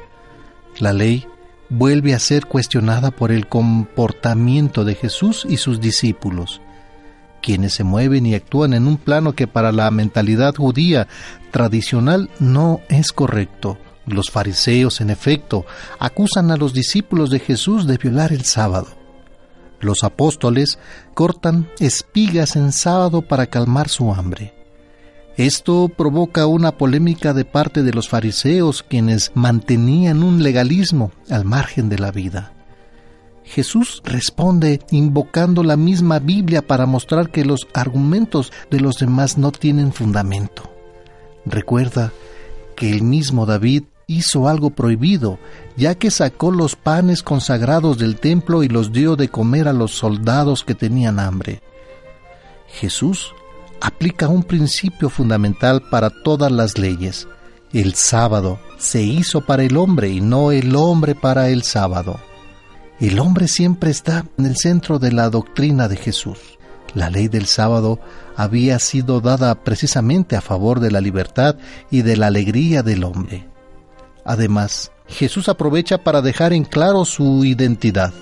La 0.79 0.95
ley 0.95 1.27
vuelve 1.71 2.15
a 2.15 2.19
ser 2.19 2.47
cuestionada 2.47 3.11
por 3.11 3.33
el 3.33 3.49
comportamiento 3.49 4.85
de 4.85 4.95
Jesús 4.95 5.47
y 5.49 5.57
sus 5.57 5.81
discípulos, 5.81 6.61
quienes 7.41 7.73
se 7.75 7.85
mueven 7.85 8.27
y 8.27 8.35
actúan 8.35 8.75
en 8.75 8.87
un 8.87 8.99
plano 8.99 9.33
que 9.33 9.47
para 9.47 9.73
la 9.73 9.91
mentalidad 9.91 10.55
judía 10.57 11.09
tradicional 11.51 12.29
no 12.39 12.81
es 12.89 13.13
correcto. 13.13 13.79
Los 14.07 14.31
fariseos, 14.31 15.01
en 15.01 15.11
efecto, 15.11 15.65
acusan 15.99 16.51
a 16.51 16.57
los 16.57 16.75
discípulos 16.75 17.31
de 17.31 17.39
Jesús 17.39 17.87
de 17.87 17.97
violar 17.97 18.33
el 18.33 18.45
sábado. 18.45 18.89
Los 19.79 20.05
apóstoles 20.05 20.79
cortan 21.15 21.69
espigas 21.79 22.57
en 22.57 22.73
sábado 22.73 23.23
para 23.23 23.47
calmar 23.47 23.89
su 23.89 24.13
hambre. 24.13 24.60
Esto 25.37 25.89
provoca 25.89 26.47
una 26.47 26.73
polémica 26.73 27.33
de 27.33 27.45
parte 27.45 27.83
de 27.83 27.93
los 27.93 28.09
fariseos 28.09 28.83
quienes 28.83 29.33
mantenían 29.35 30.23
un 30.23 30.43
legalismo 30.43 31.13
al 31.31 31.45
margen 31.45 31.89
de 31.89 31.99
la 31.99 32.11
vida. 32.11 32.53
Jesús 33.45 34.03
responde 34.05 34.81
invocando 34.91 35.65
la 35.65 35.77
misma 35.77 36.19
Biblia 36.19 36.63
para 36.63 36.87
mostrar 36.87 37.31
que 37.31 37.45
los 37.45 37.67
argumentos 37.75 38.53
de 38.71 38.81
los 38.81 38.97
demás 38.97 39.39
no 39.39 39.51
tienen 39.51 39.93
fundamento. 39.93 40.71
Recuerda 41.45 42.13
que 42.77 42.91
el 42.91 43.03
mismo 43.03 43.47
David 43.47 43.85
hizo 44.07 44.49
algo 44.49 44.71
prohibido, 44.71 45.39
ya 45.77 45.95
que 45.95 46.11
sacó 46.11 46.51
los 46.51 46.77
panes 46.77 47.23
consagrados 47.23 47.99
del 47.99 48.17
templo 48.17 48.63
y 48.63 48.69
los 48.69 48.93
dio 48.93 49.17
de 49.17 49.29
comer 49.29 49.69
a 49.69 49.73
los 49.73 49.93
soldados 49.93 50.65
que 50.65 50.75
tenían 50.75 51.19
hambre. 51.19 51.63
Jesús 52.69 53.35
aplica 53.81 54.29
un 54.29 54.43
principio 54.43 55.09
fundamental 55.09 55.83
para 55.91 56.11
todas 56.11 56.53
las 56.53 56.79
leyes. 56.79 57.29
El 57.73 57.95
sábado 57.95 58.59
se 58.79 59.03
hizo 59.03 59.43
para 59.43 59.63
el 59.63 59.77
hombre 59.77 60.09
y 60.11 60.21
no 60.21 60.53
el 60.53 60.75
hombre 60.75 61.15
para 61.15 61.49
el 61.49 61.63
sábado. 61.63 62.19
El 63.01 63.19
hombre 63.19 63.49
siempre 63.49 63.91
está 63.91 64.27
en 64.37 64.47
el 64.47 64.57
centro 64.57 64.99
de 64.99 65.13
la 65.13 65.31
doctrina 65.31 65.89
de 65.89 65.97
Jesús. 65.97 66.39
La 66.95 67.09
ley 67.09 67.29
del 67.29 67.47
sábado 67.47 68.01
había 68.37 68.79
sido 68.79 69.21
dada 69.21 69.55
precisamente 69.55 70.37
a 70.37 70.41
favor 70.41 70.81
de 70.81 70.91
la 70.91 71.01
libertad 71.01 71.57
y 71.91 72.03
de 72.03 72.17
la 72.17 72.27
alegría 72.27 72.83
del 72.83 73.05
hombre. 73.05 73.49
Además, 74.25 74.91
Jesús 75.07 75.49
aprovecha 75.49 75.99
para 75.99 76.23
dejar 76.23 76.53
en 76.53 76.65
claro 76.65 77.05
su 77.05 77.45
identidad. 77.45 78.13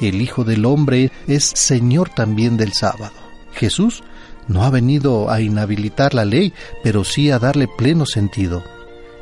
El 0.00 0.20
Hijo 0.20 0.44
del 0.44 0.64
Hombre 0.66 1.10
es 1.26 1.44
Señor 1.44 2.10
también 2.10 2.56
del 2.56 2.72
sábado. 2.72 3.12
Jesús 3.52 4.02
no 4.48 4.64
ha 4.64 4.70
venido 4.70 5.30
a 5.30 5.40
inhabilitar 5.40 6.14
la 6.14 6.24
ley, 6.24 6.52
pero 6.82 7.04
sí 7.04 7.30
a 7.30 7.38
darle 7.38 7.68
pleno 7.68 8.06
sentido. 8.06 8.64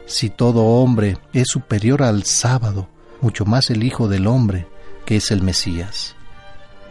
Si 0.07 0.31
todo 0.31 0.65
hombre 0.65 1.19
es 1.33 1.49
superior 1.49 2.03
al 2.03 2.25
sábado, 2.25 2.89
mucho 3.21 3.45
más 3.45 3.71
el 3.71 3.83
Hijo 3.83 4.09
del 4.09 4.29
Hombre, 4.29 4.69
que 5.05 5.17
es 5.17 5.31
el 5.33 5.43
Mesías. 5.43 6.15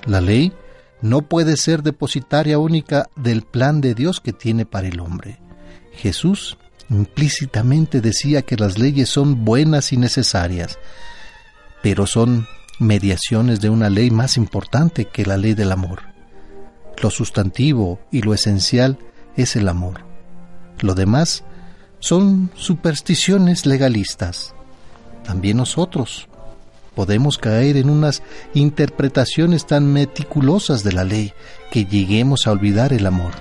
La 0.05 0.21
ley 0.21 0.53
no 1.01 1.21
puede 1.21 1.55
ser 1.55 1.81
depositaria 1.81 2.59
única 2.59 3.09
del 3.15 3.43
plan 3.43 3.79
de 3.79 3.95
Dios 3.95 4.19
que 4.19 4.33
tiene 4.33 4.65
para 4.65 4.87
el 4.87 4.99
hombre. 4.99 5.39
Jesús 5.93 6.57
implícitamente 6.89 8.01
decía 8.01 8.41
que 8.41 8.57
las 8.57 8.77
leyes 8.77 9.09
son 9.09 9.45
buenas 9.45 9.93
y 9.93 9.97
necesarias, 9.97 10.77
pero 11.81 12.05
son 12.05 12.47
mediaciones 12.79 13.61
de 13.61 13.69
una 13.69 13.89
ley 13.89 14.11
más 14.11 14.37
importante 14.37 15.05
que 15.05 15.25
la 15.25 15.37
ley 15.37 15.53
del 15.53 15.71
amor. 15.71 16.14
Lo 17.01 17.09
sustantivo 17.09 17.99
y 18.11 18.21
lo 18.21 18.33
esencial 18.33 18.97
es 19.35 19.55
el 19.55 19.67
amor. 19.67 20.01
Lo 20.79 20.93
demás 20.93 21.43
son 21.99 22.51
supersticiones 22.55 23.65
legalistas. 23.65 24.53
También 25.23 25.57
nosotros 25.57 26.27
podemos 26.95 27.37
caer 27.37 27.77
en 27.77 27.89
unas 27.89 28.23
interpretaciones 28.53 29.65
tan 29.65 29.91
meticulosas 29.91 30.83
de 30.83 30.93
la 30.93 31.03
ley 31.03 31.33
que 31.71 31.85
lleguemos 31.85 32.47
a 32.47 32.51
olvidar 32.51 32.93
el 32.93 33.05
amor. 33.05 33.33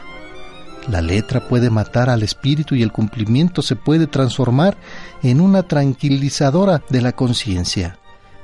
La 0.89 1.01
letra 1.01 1.48
puede 1.48 1.70
matar 1.70 2.10
al 2.10 2.22
espíritu 2.22 2.74
y 2.74 2.82
el 2.82 2.93
cumplimiento 2.93 3.62
se 3.62 3.76
puede 3.76 4.06
transformar 4.06 4.76
en 5.22 5.40
una 5.40 5.62
tranquilizadora 5.62 6.82
de 6.90 7.01
la 7.01 7.12
conciencia 7.12 7.98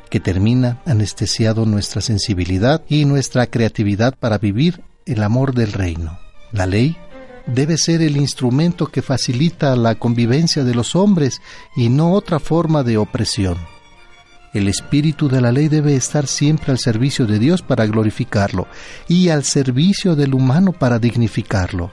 que 0.08 0.20
termina 0.20 0.80
anestesiado 0.86 1.66
nuestra 1.66 2.00
sensibilidad 2.00 2.82
y 2.88 3.04
nuestra 3.04 3.46
creatividad 3.46 4.14
para 4.18 4.38
vivir 4.38 4.82
el 5.12 5.22
amor 5.22 5.54
del 5.54 5.72
reino. 5.72 6.18
La 6.52 6.66
ley 6.66 6.96
debe 7.46 7.76
ser 7.76 8.02
el 8.02 8.16
instrumento 8.16 8.86
que 8.86 9.02
facilita 9.02 9.74
la 9.76 9.94
convivencia 9.96 10.64
de 10.64 10.74
los 10.74 10.94
hombres 10.94 11.40
y 11.76 11.88
no 11.88 12.12
otra 12.12 12.38
forma 12.38 12.82
de 12.82 12.96
opresión. 12.96 13.58
El 14.52 14.66
espíritu 14.68 15.28
de 15.28 15.40
la 15.40 15.52
ley 15.52 15.68
debe 15.68 15.94
estar 15.94 16.26
siempre 16.26 16.72
al 16.72 16.78
servicio 16.78 17.26
de 17.26 17.38
Dios 17.38 17.62
para 17.62 17.86
glorificarlo 17.86 18.66
y 19.06 19.28
al 19.28 19.44
servicio 19.44 20.16
del 20.16 20.34
humano 20.34 20.72
para 20.72 20.98
dignificarlo. 20.98 21.92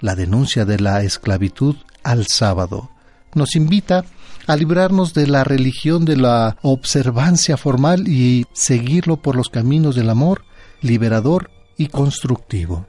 La 0.00 0.14
denuncia 0.14 0.64
de 0.64 0.80
la 0.80 1.02
esclavitud 1.02 1.76
al 2.02 2.26
sábado 2.26 2.90
nos 3.34 3.54
invita 3.54 4.04
a 4.46 4.56
librarnos 4.56 5.14
de 5.14 5.26
la 5.26 5.44
religión 5.44 6.04
de 6.04 6.16
la 6.16 6.56
observancia 6.62 7.56
formal 7.56 8.08
y 8.08 8.46
seguirlo 8.52 9.18
por 9.18 9.36
los 9.36 9.48
caminos 9.48 9.94
del 9.94 10.10
amor 10.10 10.42
liberador 10.80 11.50
y 11.78 11.86
constructivo. 11.86 12.86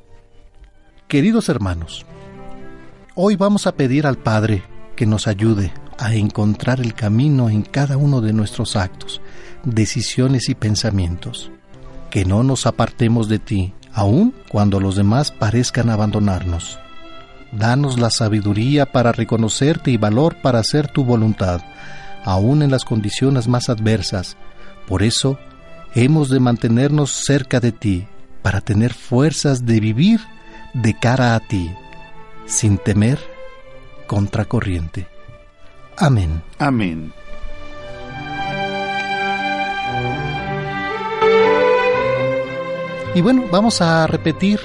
Queridos 1.08 1.48
hermanos, 1.48 2.06
hoy 3.16 3.36
vamos 3.36 3.68
a 3.68 3.76
pedir 3.76 4.08
al 4.08 4.18
Padre 4.18 4.64
que 4.96 5.06
nos 5.06 5.28
ayude 5.28 5.72
a 6.00 6.16
encontrar 6.16 6.82
el 6.82 6.96
camino 6.96 7.50
en 7.50 7.62
cada 7.62 7.98
uno 7.98 8.20
de 8.20 8.34
nuestros 8.34 8.76
actos, 8.76 9.22
decisiones 9.64 10.50
y 10.50 10.56
pensamientos. 10.56 11.52
Que 12.10 12.26
no 12.26 12.42
nos 12.42 12.66
apartemos 12.66 13.30
de 13.30 13.38
ti, 13.38 13.74
aun 13.94 14.34
cuando 14.50 14.80
los 14.80 14.96
demás 14.96 15.32
parezcan 15.32 15.92
abandonarnos. 15.92 16.80
Danos 17.52 18.00
la 18.00 18.10
sabiduría 18.10 18.92
para 18.92 19.12
reconocerte 19.12 19.92
y 19.92 19.98
valor 19.98 20.38
para 20.42 20.60
hacer 20.60 20.88
tu 20.88 21.04
voluntad, 21.04 21.62
aun 22.26 22.64
en 22.64 22.72
las 22.72 22.86
condiciones 22.86 23.48
más 23.48 23.70
adversas. 23.70 24.36
Por 24.88 25.04
eso, 25.04 25.38
hemos 25.94 26.30
de 26.30 26.40
mantenernos 26.40 27.12
cerca 27.12 27.60
de 27.60 27.72
ti, 27.72 28.08
para 28.42 28.62
tener 28.62 28.94
fuerzas 28.94 29.66
de 29.66 29.80
vivir 29.80 30.20
de 30.74 30.94
cara 30.94 31.36
a 31.36 31.40
ti, 31.40 31.72
sin 32.46 32.78
temer 32.78 33.20
contracorriente. 34.08 35.08
Amén. 35.98 36.42
Amén. 36.58 37.14
Y 43.16 43.22
bueno, 43.22 43.46
vamos 43.52 43.82
a 43.82 44.08
repetir 44.08 44.60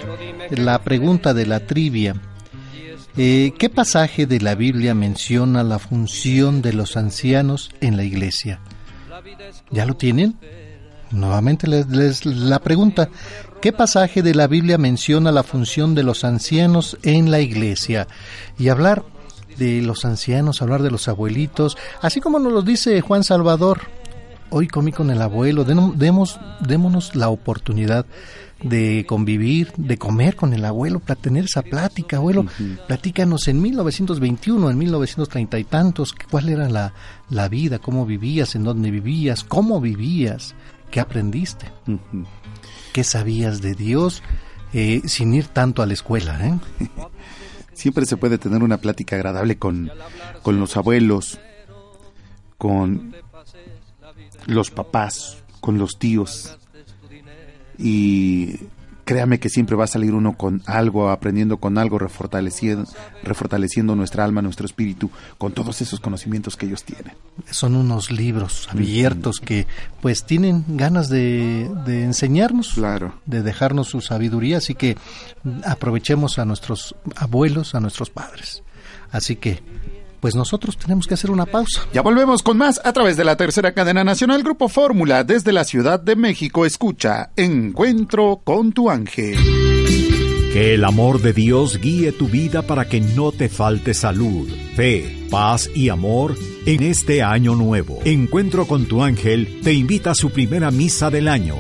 la 0.51 0.83
pregunta 0.83 1.35
de 1.35 1.47
la 1.47 1.61
trivia. 1.61 2.15
Eh, 3.17 3.53
¿Qué 3.59 3.71
pasaje 3.71 4.27
de 4.27 4.41
la 4.41 4.55
Biblia 4.55 4.95
menciona 4.95 5.63
la 5.63 5.79
función 5.79 6.63
de 6.63 6.73
los 6.73 6.97
ancianos 6.97 7.71
en 7.81 7.97
la 7.97 8.05
iglesia? 8.05 8.61
¿Ya 9.71 9.87
lo 9.87 9.95
tienen? 9.95 10.37
Nuevamente 11.11 11.67
les, 11.69 12.27
la 12.27 12.59
pregunta, 12.61 13.09
¿qué 13.61 13.73
pasaje 13.73 14.23
de 14.23 14.35
la 14.35 14.47
Biblia 14.47 14.79
menciona 14.79 15.33
la 15.33 15.43
función 15.43 15.95
de 15.95 16.03
los 16.03 16.25
ancianos 16.25 16.99
en 17.03 17.31
la 17.31 17.41
iglesia? 17.41 18.09
Y 18.59 18.69
hablar 18.69 19.05
de 19.59 19.83
los 19.83 20.05
ancianos, 20.05 20.63
hablar 20.63 20.83
de 20.83 20.91
los 20.91 21.09
abuelitos, 21.09 21.77
así 22.01 22.21
como 22.21 22.39
nos 22.39 22.53
lo 22.53 22.63
dice 22.63 23.01
Juan 23.01 23.23
Salvador, 23.23 23.83
hoy 24.51 24.69
comí 24.69 24.93
con 24.93 25.11
el 25.11 25.21
abuelo, 25.23 25.65
demos, 25.65 26.41
démonos 26.61 27.15
la 27.15 27.29
oportunidad 27.29 28.07
de 28.63 29.05
convivir, 29.07 29.73
de 29.77 29.99
comer 29.99 30.37
con 30.37 30.53
el 30.55 30.65
abuelo, 30.65 31.01
para 31.01 31.21
tener 31.21 31.45
esa 31.45 31.63
plática, 31.63 32.17
abuelo, 32.17 32.47
platícanos 32.87 33.49
en 33.49 33.61
1921, 33.61 34.71
en 34.71 34.79
1930 34.79 35.59
y 35.59 35.65
tantos, 35.65 36.15
cuál 36.31 36.49
era 36.49 36.69
la, 36.69 36.95
la 37.31 37.49
vida, 37.49 37.79
cómo 37.79 38.07
vivías, 38.07 38.55
en 38.55 38.65
dónde 38.65 38.91
vivías, 38.91 39.45
cómo 39.45 39.81
vivías, 39.81 40.55
qué 40.95 41.01
aprendiste, 41.01 41.67
qué 42.93 43.03
sabías 43.03 43.61
de 43.61 43.75
Dios, 43.75 44.23
eh, 44.73 45.03
sin 45.07 45.35
ir 45.35 45.49
tanto 45.49 45.83
a 45.83 45.87
la 45.87 45.93
escuela. 45.93 46.39
¿eh? 46.47 46.57
Siempre 47.73 48.07
se 48.07 48.17
puede 48.17 48.39
tener 48.39 48.63
una 48.63 48.77
plática 48.77 49.17
agradable 49.17 49.59
con, 49.59 49.91
con 50.43 50.61
los 50.61 50.77
abuelos, 50.77 51.41
con 52.59 53.13
los 54.47 54.71
papás, 54.71 55.39
con 55.59 55.79
los 55.79 55.99
tíos. 55.99 56.57
Y 57.77 58.61
créame 59.05 59.39
que 59.39 59.49
siempre 59.49 59.77
va 59.77 59.85
a 59.85 59.89
salir 59.89 60.15
uno 60.15 60.37
con 60.37 60.63
algo, 60.67 61.11
aprendiendo 61.11 61.59
con 61.59 61.79
algo, 61.79 61.99
refortaleciendo, 61.99 62.91
refortaleciendo 63.23 63.95
nuestra 63.95 64.25
alma, 64.25 64.43
nuestro 64.43 64.67
espíritu, 64.67 65.11
con 65.39 65.53
todos 65.53 65.81
esos 65.81 66.01
conocimientos 66.01 66.57
que 66.57 66.67
ellos 66.67 66.85
tienen. 66.85 67.15
Son 67.51 67.75
unos 67.77 68.11
libros 68.11 68.69
abiertos 68.71 69.41
que 69.41 69.67
pues 70.01 70.25
tienen 70.25 70.65
ganas 70.69 71.09
de, 71.09 71.71
de 71.87 72.05
enseñarnos, 72.05 72.75
claro. 72.75 73.15
de 73.27 73.43
dejarnos 73.43 73.89
su 73.89 74.01
sabiduría, 74.01 74.59
así 74.59 74.75
que 74.75 74.97
aprovechemos 75.65 76.39
a 76.39 76.45
nuestros 76.45 76.95
abuelos, 77.17 77.75
a 77.75 77.81
nuestros 77.81 78.11
padres. 78.11 78.63
Así 79.11 79.37
que 79.37 79.63
pues 80.25 80.35
nosotros 80.35 80.79
tenemos 80.79 81.07
que 81.07 81.13
hacer 81.13 81.31
una 81.31 81.45
pausa. 81.45 81.87
Ya 81.93 82.01
volvemos 82.01 82.43
con 82.43 82.57
más 82.57 82.81
a 82.83 82.95
través 82.95 83.19
de 83.19 83.25
la 83.25 83.37
tercera 83.37 83.75
cadena 83.75 84.05
nacional 84.05 84.43
Grupo 84.43 84.71
Fórmula 84.71 85.23
desde 85.23 85.53
la 85.53 85.65
Ciudad 85.65 86.01
de 86.01 86.17
México. 86.17 86.65
Escucha 86.65 87.29
Encuentro 87.37 88.41
con 88.43 88.73
tu 88.73 88.89
ángel. 88.89 89.37
Que 90.51 90.73
el 90.73 90.85
amor 90.85 91.21
de 91.21 91.35
Dios 91.35 91.79
guíe 91.79 92.11
tu 92.13 92.29
vida 92.29 92.63
para 92.63 92.89
que 92.89 93.03
no 93.03 93.33
te 93.33 93.51
falte 93.51 93.93
salud, 93.93 94.49
fe, 94.75 95.27
paz 95.31 95.69
y 95.75 95.91
amor 95.91 96.35
en 96.65 96.83
este 96.85 97.23
año 97.23 97.55
nuevo. 97.55 97.99
Encuentro 98.07 98.67
con 98.67 98.87
tu 98.87 99.03
ángel 99.03 99.61
te 99.63 99.75
invita 99.75 100.13
a 100.13 100.15
su 100.15 100.31
primera 100.31 100.71
misa 100.71 101.11
del 101.11 101.29
año. 101.29 101.57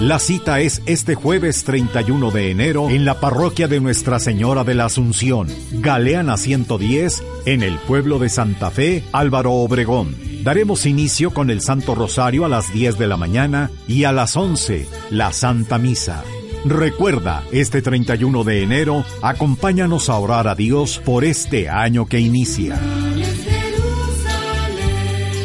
La 0.00 0.18
cita 0.18 0.60
es 0.60 0.82
este 0.84 1.14
jueves 1.14 1.64
31 1.64 2.30
de 2.30 2.50
enero 2.50 2.90
en 2.90 3.06
la 3.06 3.18
parroquia 3.18 3.66
de 3.66 3.80
Nuestra 3.80 4.18
Señora 4.18 4.62
de 4.62 4.74
la 4.74 4.84
Asunción, 4.84 5.48
Galeana 5.72 6.36
110, 6.36 7.22
en 7.46 7.62
el 7.62 7.78
pueblo 7.78 8.18
de 8.18 8.28
Santa 8.28 8.70
Fe, 8.70 9.04
Álvaro 9.12 9.52
Obregón. 9.52 10.14
Daremos 10.42 10.84
inicio 10.84 11.32
con 11.32 11.48
el 11.48 11.62
Santo 11.62 11.94
Rosario 11.94 12.44
a 12.44 12.48
las 12.50 12.70
10 12.74 12.98
de 12.98 13.06
la 13.06 13.16
mañana 13.16 13.70
y 13.88 14.04
a 14.04 14.12
las 14.12 14.36
11 14.36 14.86
la 15.08 15.32
Santa 15.32 15.78
Misa. 15.78 16.22
Recuerda, 16.66 17.42
este 17.50 17.80
31 17.80 18.44
de 18.44 18.62
enero, 18.62 19.02
acompáñanos 19.22 20.10
a 20.10 20.18
orar 20.18 20.46
a 20.46 20.54
Dios 20.54 21.00
por 21.02 21.24
este 21.24 21.70
año 21.70 22.04
que 22.04 22.20
inicia. 22.20 22.78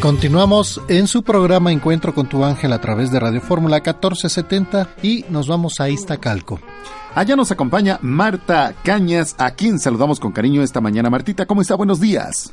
Continuamos 0.02 0.82
en 0.90 1.06
su 1.06 1.22
programa 1.22 1.72
Encuentro 1.72 2.15
con 2.15 2.28
tu 2.28 2.44
ángel 2.44 2.73
a 2.73 2.82
través 2.82 3.11
de 3.11 3.19
Radio 3.19 3.40
Fórmula 3.40 3.76
1470 3.76 4.95
y 5.03 5.26
nos 5.30 5.48
vamos 5.48 5.80
a 5.80 5.90
Iztacalco. 5.90 6.60
Allá 7.14 7.36
nos 7.36 7.52
acompaña 7.52 7.99
Marta 8.02 8.73
Cañas, 8.84 9.36
a 9.38 9.52
quien 9.52 9.78
saludamos 9.78 10.19
con 10.19 10.32
cariño 10.32 10.64
esta 10.64 10.82
mañana. 10.82 11.11
Martita, 11.11 11.45
¿cómo 11.45 11.61
está? 11.61 11.76
Buenos 11.76 12.02
días. 12.02 12.52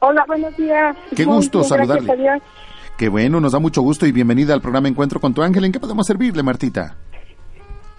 Hola, 0.00 0.26
buenos 0.26 0.54
días. 0.58 0.94
Qué 1.16 1.24
gusto 1.24 1.64
saludarle. 1.64 2.42
Qué 2.98 3.08
bueno, 3.08 3.40
nos 3.40 3.52
da 3.52 3.60
mucho 3.60 3.80
gusto 3.80 4.04
y 4.04 4.12
bienvenida 4.12 4.52
al 4.52 4.60
programa 4.60 4.88
Encuentro 4.88 5.20
con 5.20 5.32
tu 5.32 5.40
ángel. 5.40 5.64
¿En 5.64 5.72
qué 5.72 5.80
podemos 5.80 6.06
servirle, 6.06 6.42
Martita? 6.42 6.96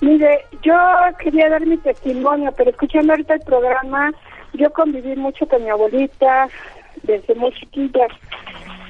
Mire, 0.02 0.46
yo 0.62 0.76
quería 1.18 1.50
dar 1.50 1.66
mi 1.66 1.78
testimonio, 1.78 2.54
pero 2.56 2.70
escuchando 2.70 3.14
ahorita 3.14 3.34
el 3.34 3.41
programa, 3.41 4.12
yo 4.54 4.72
conviví 4.74 5.16
mucho 5.16 5.48
con 5.48 5.64
mi 5.64 5.70
abuelita 5.72 6.48
desde 7.04 7.34
muy 7.36 7.52
chiquilla. 7.54 8.08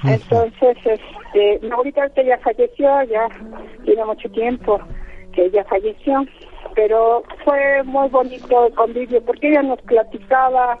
Entonces, 0.04 0.76
este, 0.84 1.60
ahorita 1.70 2.08
ya 2.22 2.38
falleció, 2.38 3.02
ya 3.04 3.28
tiene 3.84 4.04
mucho 4.04 4.30
tiempo 4.30 4.80
que 5.32 5.46
ella 5.46 5.64
falleció, 5.64 6.24
pero 6.74 7.22
fue 7.44 7.82
muy 7.84 8.08
bonito 8.08 8.66
el 8.66 8.74
convivio 8.74 9.22
porque 9.24 9.48
ella 9.48 9.62
nos 9.62 9.80
platicaba 9.82 10.78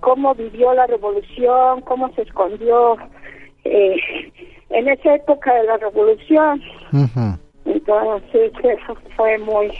cómo 0.00 0.34
vivió 0.34 0.74
la 0.74 0.86
revolución, 0.86 1.80
cómo 1.82 2.12
se 2.14 2.22
escondió 2.22 2.96
eh, 3.64 3.96
en 4.70 4.88
esa 4.88 5.14
época 5.14 5.54
de 5.54 5.64
la 5.64 5.76
revolución. 5.78 6.62
Entonces, 7.64 8.52
eso 8.62 8.94
fue 9.16 9.38
muy 9.38 9.70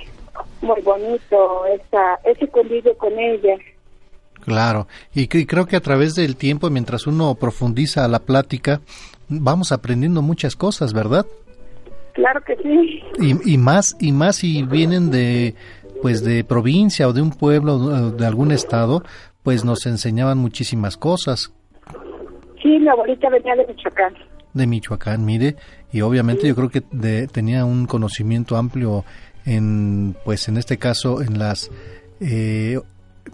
muy 0.62 0.80
bonito 0.82 1.66
esa 1.66 2.18
ese 2.24 2.46
convivio 2.48 2.96
con 2.96 3.18
ella. 3.18 3.56
Claro, 4.44 4.86
y, 5.14 5.26
creo 5.26 5.66
que 5.66 5.76
a 5.76 5.80
través 5.80 6.14
del 6.14 6.36
tiempo, 6.36 6.70
mientras 6.70 7.06
uno 7.06 7.34
profundiza 7.34 8.08
la 8.08 8.20
plática, 8.20 8.80
vamos 9.28 9.72
aprendiendo 9.72 10.22
muchas 10.22 10.56
cosas, 10.56 10.92
¿verdad? 10.92 11.26
Claro 12.14 12.40
que 12.44 12.56
sí. 12.56 13.02
Y, 13.20 13.54
y 13.54 13.58
más 13.58 13.96
y 14.00 14.12
más 14.12 14.36
si 14.36 14.62
vienen 14.62 15.10
de 15.10 15.54
pues 16.02 16.24
de 16.24 16.44
provincia 16.44 17.06
o 17.06 17.12
de 17.12 17.22
un 17.22 17.30
pueblo 17.30 18.10
de 18.10 18.26
algún 18.26 18.52
estado, 18.52 19.02
pues 19.42 19.64
nos 19.64 19.86
enseñaban 19.86 20.38
muchísimas 20.38 20.96
cosas. 20.96 21.52
Sí, 22.62 22.78
mi 22.78 22.88
abuelita 22.88 23.28
venía 23.30 23.54
de 23.56 23.66
Michoacán. 23.66 24.14
De 24.52 24.66
Michoacán, 24.66 25.24
mire, 25.24 25.56
y 25.92 26.00
obviamente 26.00 26.46
yo 26.46 26.54
creo 26.54 26.68
que 26.68 26.80
tenía 27.28 27.64
un 27.64 27.86
conocimiento 27.86 28.56
amplio 28.56 29.04
en, 29.46 30.16
pues 30.24 30.48
en 30.48 30.56
este 30.56 30.76
caso, 30.76 31.22
en 31.22 31.38
las 31.38 31.70
eh, 32.20 32.78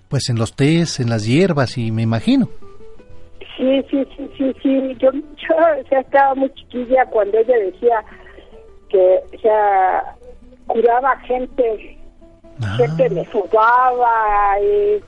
pues 0.08 0.28
en 0.28 0.38
los 0.38 0.54
tés, 0.54 1.00
en 1.00 1.10
las 1.10 1.26
hierbas 1.26 1.78
y 1.78 1.90
me 1.90 2.02
imagino. 2.02 2.48
Sí, 3.56 3.82
sí, 3.90 4.06
sí, 4.16 4.30
sí, 4.36 4.56
sí. 4.62 4.96
Yo, 4.98 5.10
yo 5.12 5.98
estaba 5.98 6.34
muy 6.34 6.52
chiquilla 6.54 7.06
cuando 7.06 7.38
ella 7.38 7.56
decía 7.58 8.04
que 8.88 9.20
o 9.34 9.38
sea, 9.40 10.16
curaba 10.66 11.18
gente, 11.20 11.98
ah. 12.62 12.76
gente 12.76 13.08
le 13.10 13.24
jugaba 13.26 14.60
y 14.60 15.02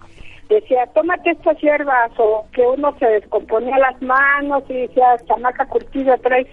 decía, 0.49 0.87
tómate 0.95 1.31
estas 1.31 1.59
hierbas 1.61 2.11
o 2.17 2.47
que 2.53 2.63
uno 2.63 2.95
se 2.99 3.07
descomponía 3.07 3.77
las 3.79 4.01
manos 4.01 4.65
y 4.69 4.75
decía, 4.75 5.17
chamaca 5.27 5.67
curtida 5.67 6.17
traes 6.19 6.47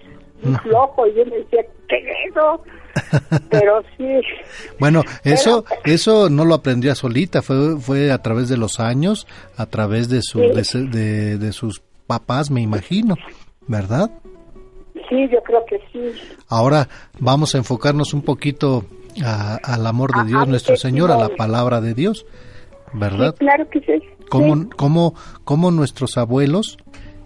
un 0.43 0.59
flojo 0.59 1.07
y 1.07 1.15
yo 1.15 1.25
me 1.25 1.37
decía, 1.37 1.61
¿qué 1.87 1.97
es 1.97 2.31
eso? 2.31 2.63
pero 3.49 3.81
sí. 3.97 4.05
Bueno, 4.79 5.03
eso 5.23 5.65
eso 5.83 6.29
no 6.29 6.45
lo 6.45 6.55
aprendía 6.55 6.95
solita, 6.95 7.41
fue 7.41 7.77
fue 7.79 8.11
a 8.11 8.21
través 8.21 8.49
de 8.49 8.57
los 8.57 8.79
años, 8.79 9.27
a 9.57 9.65
través 9.65 10.09
de 10.09 10.21
su 10.21 10.39
de, 10.39 11.37
de, 11.37 11.51
sus 11.51 11.81
papás, 12.07 12.51
me 12.51 12.61
imagino, 12.61 13.15
¿verdad? 13.67 14.11
Sí, 15.09 15.27
yo 15.31 15.41
creo 15.43 15.65
que 15.65 15.79
sí. 15.91 16.19
Ahora 16.47 16.87
vamos 17.19 17.53
a 17.53 17.57
enfocarnos 17.57 18.13
un 18.13 18.21
poquito 18.21 18.85
al 19.23 19.85
amor 19.85 20.11
de 20.15 20.25
Dios, 20.25 20.47
nuestro 20.47 20.77
Señor, 20.77 21.11
a 21.11 21.17
la 21.17 21.29
palabra 21.29 21.81
de 21.81 21.93
Dios, 21.93 22.25
¿verdad? 22.93 23.35
claro 23.35 23.69
que 23.69 23.79
sí. 23.81 24.01
¿Cómo, 24.29 24.69
cómo, 24.75 25.13
cómo 25.43 25.69
nuestros 25.69 26.17
abuelos 26.17 26.77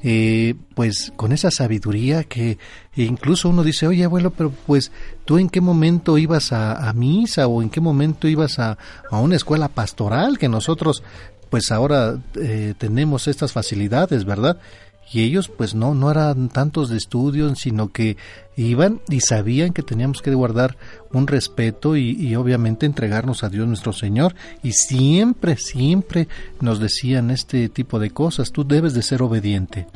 eh, 0.04 0.56
pues 0.76 1.12
con 1.16 1.32
esa 1.32 1.52
sabiduría 1.52 2.24
que 2.24 2.58
incluso 2.96 3.50
uno 3.50 3.64
dice, 3.64 3.88
oye 3.88 4.04
abuelo, 4.04 4.32
pero 4.32 4.52
pues 4.52 4.92
tú 5.26 5.38
en 5.38 5.50
qué 5.50 5.62
momento 5.62 6.18
ibas 6.18 6.52
a, 6.52 6.92
misa 6.94 7.48
o 7.48 7.62
en 7.62 7.70
qué 7.70 7.82
momento 7.82 8.28
ibas 8.28 8.60
a, 8.60 8.78
a, 9.10 9.20
una 9.20 9.36
escuela 9.36 9.68
pastoral 9.68 10.38
que 10.38 10.50
nosotros 10.50 11.04
pues 11.50 11.72
ahora 11.72 12.18
eh, 12.36 12.74
tenemos 12.78 13.28
estas 13.28 13.52
facilidades, 13.52 14.24
¿verdad? 14.24 14.58
Y 15.12 15.24
ellos 15.24 15.50
pues 15.50 15.74
no, 15.74 15.96
no 15.96 16.12
eran 16.12 16.50
tantos 16.50 16.90
de 16.90 16.98
estudios, 16.98 17.60
sino 17.60 17.92
que 17.92 18.18
iban 18.56 19.02
y 19.10 19.22
sabían 19.22 19.74
que 19.74 19.82
teníamos 19.82 20.22
que 20.22 20.34
guardar 20.34 20.78
un 21.12 21.26
respeto 21.26 21.98
y, 21.98 22.36
obviamente 22.36 22.86
entregarnos 22.86 23.44
a 23.44 23.50
Dios 23.50 23.68
nuestro 23.68 23.92
Señor. 23.92 24.36
Y 24.62 24.74
siempre, 24.74 25.58
siempre 25.58 26.28
nos 26.62 26.80
decían 26.80 27.32
este 27.32 27.70
tipo 27.70 28.00
de 28.00 28.12
cosas, 28.12 28.52
tú 28.52 28.66
debes 28.66 28.94
de 28.94 29.02
ser 29.02 29.24
obediente. 29.24 29.88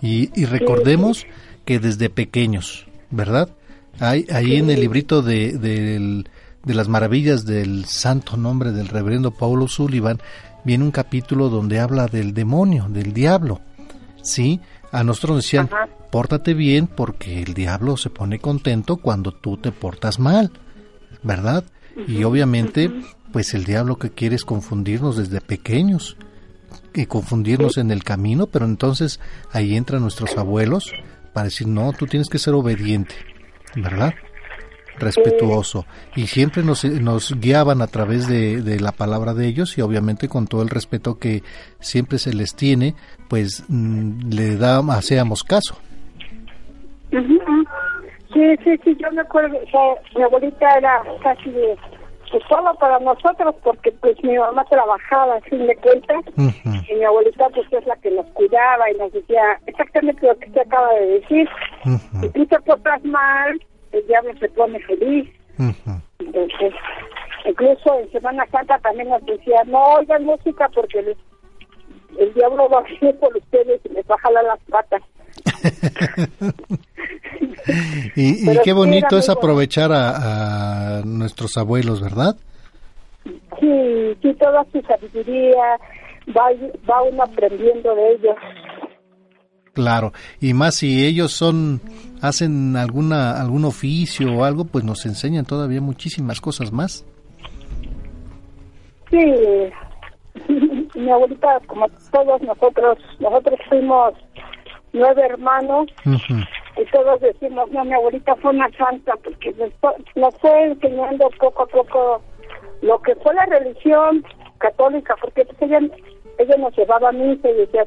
Y, 0.00 0.30
y 0.40 0.46
recordemos 0.46 1.26
que 1.64 1.78
desde 1.78 2.08
pequeños, 2.08 2.86
¿verdad? 3.10 3.50
Hay, 4.00 4.26
ahí 4.32 4.56
en 4.56 4.70
el 4.70 4.80
librito 4.80 5.20
de, 5.20 5.58
de, 5.58 6.24
de 6.64 6.74
las 6.74 6.88
maravillas 6.88 7.44
del 7.44 7.84
santo 7.84 8.38
nombre 8.38 8.72
del 8.72 8.88
reverendo 8.88 9.32
Paulo 9.32 9.68
Sullivan 9.68 10.18
viene 10.64 10.84
un 10.84 10.92
capítulo 10.92 11.50
donde 11.50 11.78
habla 11.78 12.06
del 12.06 12.32
demonio, 12.32 12.86
del 12.88 13.12
diablo 13.12 13.60
¿sí? 14.22 14.60
A 14.90 15.04
nosotros 15.04 15.36
nos 15.36 15.44
decían, 15.44 15.70
pórtate 16.10 16.54
bien 16.54 16.86
porque 16.86 17.42
el 17.42 17.54
diablo 17.54 17.96
se 17.96 18.10
pone 18.10 18.38
contento 18.38 18.96
cuando 18.96 19.32
tú 19.32 19.56
te 19.56 19.72
portas 19.72 20.18
mal, 20.18 20.50
¿verdad? 21.22 21.64
Y 22.08 22.24
obviamente 22.24 22.90
pues 23.32 23.54
el 23.54 23.64
diablo 23.64 23.96
que 23.96 24.10
quiere 24.10 24.36
es 24.36 24.44
confundirnos 24.44 25.16
desde 25.16 25.40
pequeños 25.40 26.16
y 26.94 27.06
confundirnos 27.06 27.78
en 27.78 27.90
el 27.90 28.04
camino, 28.04 28.46
pero 28.46 28.66
entonces 28.66 29.20
ahí 29.50 29.76
entran 29.76 30.02
nuestros 30.02 30.36
abuelos 30.36 30.92
para 31.32 31.44
decir, 31.44 31.66
no, 31.66 31.92
tú 31.92 32.06
tienes 32.06 32.28
que 32.28 32.38
ser 32.38 32.54
obediente, 32.54 33.14
¿verdad? 33.74 34.14
respetuoso 34.98 35.86
y 36.14 36.26
siempre 36.26 36.62
nos, 36.62 36.84
nos 36.84 37.32
guiaban 37.40 37.80
a 37.80 37.86
través 37.86 38.28
de, 38.28 38.60
de, 38.60 38.78
la 38.78 38.92
palabra 38.92 39.32
de 39.32 39.48
ellos 39.48 39.76
y 39.78 39.80
obviamente 39.80 40.28
con 40.28 40.46
todo 40.46 40.62
el 40.62 40.68
respeto 40.68 41.18
que 41.18 41.42
siempre 41.80 42.18
se 42.18 42.34
les 42.34 42.54
tiene 42.54 42.94
pues 43.32 43.64
mm, 43.66 44.28
le 44.28 44.56
da, 44.58 44.80
hacíamos 44.90 45.42
caso. 45.42 45.74
Sí, 47.10 48.56
sí, 48.62 48.76
sí, 48.84 48.94
yo 49.00 49.10
me 49.10 49.22
acuerdo 49.22 49.56
o 49.56 49.70
sea, 49.70 50.02
mi 50.14 50.22
abuelita 50.22 50.76
era 50.76 51.02
casi 51.22 51.50
de 51.50 51.74
solo 52.46 52.74
para 52.74 52.98
nosotros 52.98 53.54
porque 53.64 53.90
pues 54.02 54.22
mi 54.22 54.36
mamá 54.36 54.66
trabajaba 54.66 55.36
a 55.36 55.40
fin 55.40 55.66
de 55.66 55.74
cuentas 55.76 56.22
y 56.36 56.94
mi 56.94 57.04
abuelita 57.04 57.48
pues 57.54 57.72
es 57.72 57.86
la 57.86 57.96
que 57.96 58.10
nos 58.10 58.26
cuidaba 58.32 58.90
y 58.90 58.98
nos 58.98 59.10
decía 59.10 59.58
exactamente 59.66 60.26
lo 60.26 60.36
que 60.38 60.48
usted 60.48 60.60
acaba 60.60 60.92
de 60.92 61.06
decir. 61.20 61.48
Si 62.20 62.28
tú 62.28 62.44
te 62.44 62.60
portas 62.60 63.02
mal 63.02 63.58
el 63.92 64.06
diablo 64.08 64.32
se 64.40 64.48
pone 64.50 64.78
feliz. 64.80 65.26
Entonces 66.18 66.74
incluso 67.46 67.98
en 67.98 68.12
Semana 68.12 68.46
Santa 68.52 68.78
también 68.80 69.08
nos 69.08 69.24
decía 69.24 69.62
no 69.64 69.82
oigan 69.94 70.22
música 70.26 70.68
porque 70.74 71.16
el, 72.18 72.34
diablo 72.34 72.68
va 72.68 72.78
a 72.78 72.82
venir 72.82 73.16
por 73.18 73.36
ustedes 73.36 73.80
y 73.84 73.88
les 73.90 74.04
va 74.06 74.14
a 74.14 74.18
jalar 74.18 74.44
las 74.44 74.60
patas 74.70 75.02
y, 78.16 78.50
y 78.50 78.58
qué 78.64 78.72
bonito 78.72 79.18
es 79.18 79.28
aprovechar 79.28 79.92
a, 79.92 80.98
a, 80.98 81.02
nuestros 81.02 81.56
abuelos, 81.56 82.00
¿verdad? 82.00 82.36
Sí, 83.24 84.16
sí, 84.20 84.34
toda 84.34 84.64
su 84.72 84.80
sabiduría 84.82 85.78
va, 86.36 86.50
va 86.88 87.02
uno 87.02 87.22
aprendiendo 87.22 87.94
de 87.94 88.14
ellos. 88.14 88.36
Claro, 89.72 90.12
y 90.40 90.52
más 90.52 90.76
si 90.76 91.04
ellos 91.04 91.32
son 91.32 91.80
hacen 92.20 92.76
alguna 92.76 93.40
algún 93.40 93.64
oficio 93.64 94.32
o 94.32 94.44
algo, 94.44 94.64
pues 94.64 94.84
nos 94.84 95.06
enseñan 95.06 95.46
todavía 95.46 95.80
muchísimas 95.80 96.40
cosas 96.40 96.72
más. 96.72 97.06
Sí, 99.10 99.18
mi 100.94 101.10
abuelita, 101.10 101.60
como 101.66 101.86
todos 102.10 102.42
nosotros, 102.42 102.98
nosotros 103.20 103.58
fuimos 103.68 104.14
nueve 104.92 105.22
hermanos 105.22 105.88
y 106.04 106.84
todos 106.90 107.20
decimos, 107.20 107.70
no, 107.70 107.84
mi 107.84 107.92
abuelita 107.92 108.36
fue 108.36 108.50
una 108.50 108.70
santa 108.76 109.14
porque 109.24 109.54
nos 110.14 110.36
fue 110.38 110.64
enseñando 110.64 111.30
poco 111.38 111.62
a 111.62 111.66
poco 111.66 112.22
lo 112.82 113.00
que 113.02 113.14
fue 113.16 113.34
la 113.34 113.46
religión 113.46 114.24
católica, 114.58 115.16
porque 115.20 115.44
pues 115.44 115.62
ella, 115.62 115.80
ella 116.38 116.56
nos 116.58 116.76
llevaba 116.76 117.08
a 117.08 117.12
misa 117.12 117.48
y 117.48 117.54
decía, 117.54 117.84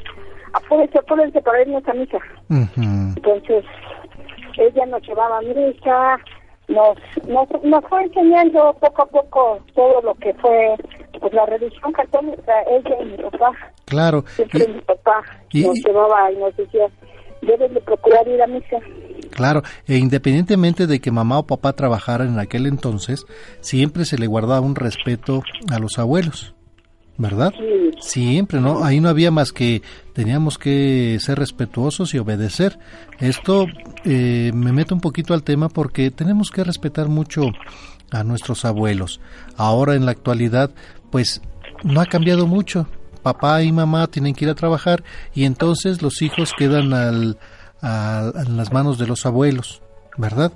apúrense, 0.54 1.00
apúrense 1.00 1.42
para 1.42 1.62
irnos 1.62 1.88
a 1.88 1.94
misa. 1.94 2.18
Entonces, 3.16 3.66
ella 4.58 4.86
nos 4.86 5.02
llevaba 5.08 5.40
a 5.40 5.42
misa, 5.42 6.20
nos, 6.68 6.98
nos, 7.28 7.48
nos 7.64 7.84
fue 7.86 8.04
enseñando 8.04 8.76
poco 8.80 9.02
a 9.02 9.06
poco 9.06 9.60
todo 9.74 10.02
lo 10.02 10.16
que 10.16 10.34
fue 10.36 10.76
pues 11.20 11.34
la 11.34 11.46
religión 11.46 11.92
católica, 11.94 12.54
ella 12.70 12.96
y 13.02 13.06
mi 13.06 13.18
papá. 13.18 13.52
Claro. 13.86 14.26
Siempre 14.36 14.68
mi 14.68 14.82
papá 14.82 15.24
nos 15.54 15.76
llevaba 15.86 16.32
y 16.32 16.38
nos 16.38 16.56
decía, 16.58 16.88
debes 17.42 17.74
de 17.74 17.82
procurar 17.82 18.28
ir 18.28 18.42
a 18.42 18.48
misa. 18.48 18.78
Claro, 19.32 19.64
e 19.88 19.98
independientemente 19.98 20.88
de 20.88 21.00
que 21.00 21.12
mamá 21.12 21.40
o 21.40 21.48
papá 21.48 21.74
trabajaran 21.74 22.30
en 22.30 22.40
aquel 22.40 22.68
entonces, 22.68 23.26
siempre 23.60 24.06
se 24.06 24.18
le 24.18 24.28
guardaba 24.28 24.62
un 24.62 24.76
respeto 24.76 25.42
a 25.72 25.80
los 25.80 26.00
abuelos. 26.00 26.56
¿Verdad? 27.18 27.54
Sí. 27.58 27.92
Siempre, 28.00 28.60
¿no? 28.60 28.84
Ahí 28.84 29.00
no 29.00 29.08
había 29.10 29.32
más 29.32 29.54
que 29.54 29.82
teníamos 30.14 30.58
que 30.58 31.18
ser 31.22 31.40
respetuosos 31.40 32.14
y 32.14 32.18
obedecer. 32.18 32.78
Esto 33.20 33.68
eh, 34.04 34.52
me 34.54 34.74
meto 34.74 34.96
un 34.96 35.02
poquito 35.02 35.34
al 35.34 35.44
tema 35.44 35.70
porque 35.70 36.12
tenemos 36.12 36.52
que 36.52 36.64
respetar 36.64 37.08
mucho 37.08 37.44
a 38.12 38.24
nuestros 38.24 38.66
abuelos. 38.66 39.22
Ahora 39.56 39.96
en 39.96 40.06
la 40.06 40.12
actualidad, 40.12 40.72
pues 41.10 41.42
no 41.84 42.02
ha 42.02 42.06
cambiado 42.06 42.48
mucho. 42.48 42.88
Papá 43.24 43.64
y 43.64 43.72
mamá 43.72 44.08
tienen 44.08 44.36
que 44.36 44.46
ir 44.46 44.52
a 44.52 44.56
trabajar 44.56 45.04
y 45.34 45.46
entonces 45.46 46.02
los 46.02 46.22
hijos 46.22 46.52
quedan 46.56 46.94
al, 46.94 47.40
a, 47.82 48.32
en 48.46 48.58
las 48.58 48.72
manos 48.72 48.98
de 49.00 49.08
los 49.08 49.26
abuelos, 49.26 49.82
¿verdad? 50.18 50.54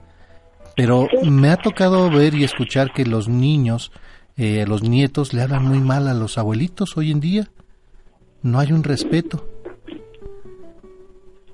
Pero 0.76 1.08
me 1.24 1.50
ha 1.50 1.58
tocado 1.58 2.10
ver 2.10 2.36
y 2.36 2.44
escuchar 2.44 2.94
que 2.94 3.06
los 3.06 3.28
niños, 3.28 3.92
eh, 4.40 4.66
los 4.66 4.84
nietos 4.84 5.34
le 5.34 5.42
hablan 5.42 5.66
muy 5.66 5.80
mal 5.80 6.08
a 6.08 6.14
los 6.14 6.38
abuelitos 6.38 6.96
hoy 6.98 7.12
en 7.12 7.20
día. 7.20 7.44
No 8.42 8.60
hay 8.60 8.72
un 8.72 8.84
respeto. 8.84 9.46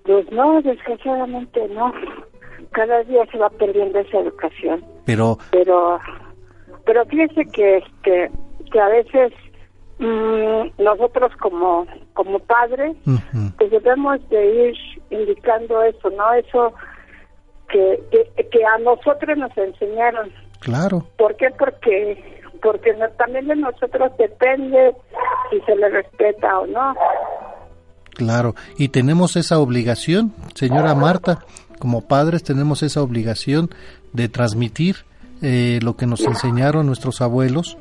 Pues 0.03 0.31
no, 0.31 0.61
desgraciadamente 0.61 1.67
no. 1.69 1.91
Cada 2.71 3.03
día 3.03 3.25
se 3.31 3.39
va 3.39 3.49
perdiendo 3.49 3.97
esa 3.97 4.19
educación. 4.19 4.85
Pero 5.05 5.39
pero 5.49 5.99
pero 6.85 7.05
fíjese 7.05 7.45
que 7.45 7.83
que, 8.03 8.29
que 8.71 8.79
a 8.79 8.89
veces 8.89 9.33
mmm, 9.97 10.83
nosotros 10.83 11.31
como 11.37 11.87
como 12.13 12.37
padres 12.37 12.95
uh 13.07 13.17
-huh. 13.33 13.55
pues 13.57 13.71
debemos 13.71 14.19
de 14.29 14.69
ir 14.69 14.75
indicando 15.09 15.81
eso, 15.81 16.11
¿no? 16.11 16.33
Eso 16.33 16.73
que, 17.69 17.99
que, 18.11 18.47
que 18.49 18.63
a 18.63 18.77
nosotros 18.77 19.37
nos 19.37 19.57
enseñaron. 19.57 20.31
Claro. 20.59 21.07
¿Por 21.17 21.35
qué? 21.35 21.47
Porque 21.57 22.44
porque 22.61 22.93
también 23.17 23.47
de 23.47 23.55
nosotros 23.55 24.11
depende 24.17 24.95
si 25.49 25.59
se 25.61 25.75
le 25.75 25.89
respeta 25.89 26.59
o 26.59 26.67
no. 26.67 26.93
Claro, 28.13 28.55
y 28.77 28.89
tenemos 28.89 29.35
esa 29.35 29.59
obligación, 29.59 30.33
señora 30.53 30.95
Marta, 30.95 31.39
como 31.79 32.07
padres 32.07 32.43
tenemos 32.43 32.81
esa 32.81 33.01
obligación 33.01 33.69
de 34.13 34.29
transmitir 34.29 34.97
eh, 35.41 35.79
lo 35.81 35.97
que 35.97 36.05
nos 36.05 36.21
enseñaron 36.21 36.87
nuestros 36.87 37.19
abuelos 37.21 37.77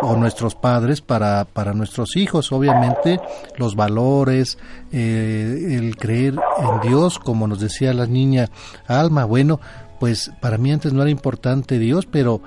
o 0.00 0.16
nuestros 0.16 0.54
padres 0.54 1.00
para, 1.00 1.44
para 1.44 1.72
nuestros 1.72 2.16
hijos, 2.16 2.52
obviamente 2.52 3.18
los 3.56 3.74
valores, 3.74 4.58
eh, 4.92 5.76
el 5.78 5.96
creer 5.96 6.34
en 6.58 6.88
Dios, 6.88 7.18
como 7.18 7.48
nos 7.48 7.58
decía 7.58 7.92
la 7.94 8.06
niña 8.06 8.50
Alma, 8.86 9.24
bueno, 9.24 9.60
pues 9.98 10.30
para 10.40 10.58
mí 10.58 10.70
antes 10.70 10.92
no 10.92 11.02
era 11.02 11.10
importante 11.10 11.78
Dios, 11.78 12.06
pero 12.06 12.42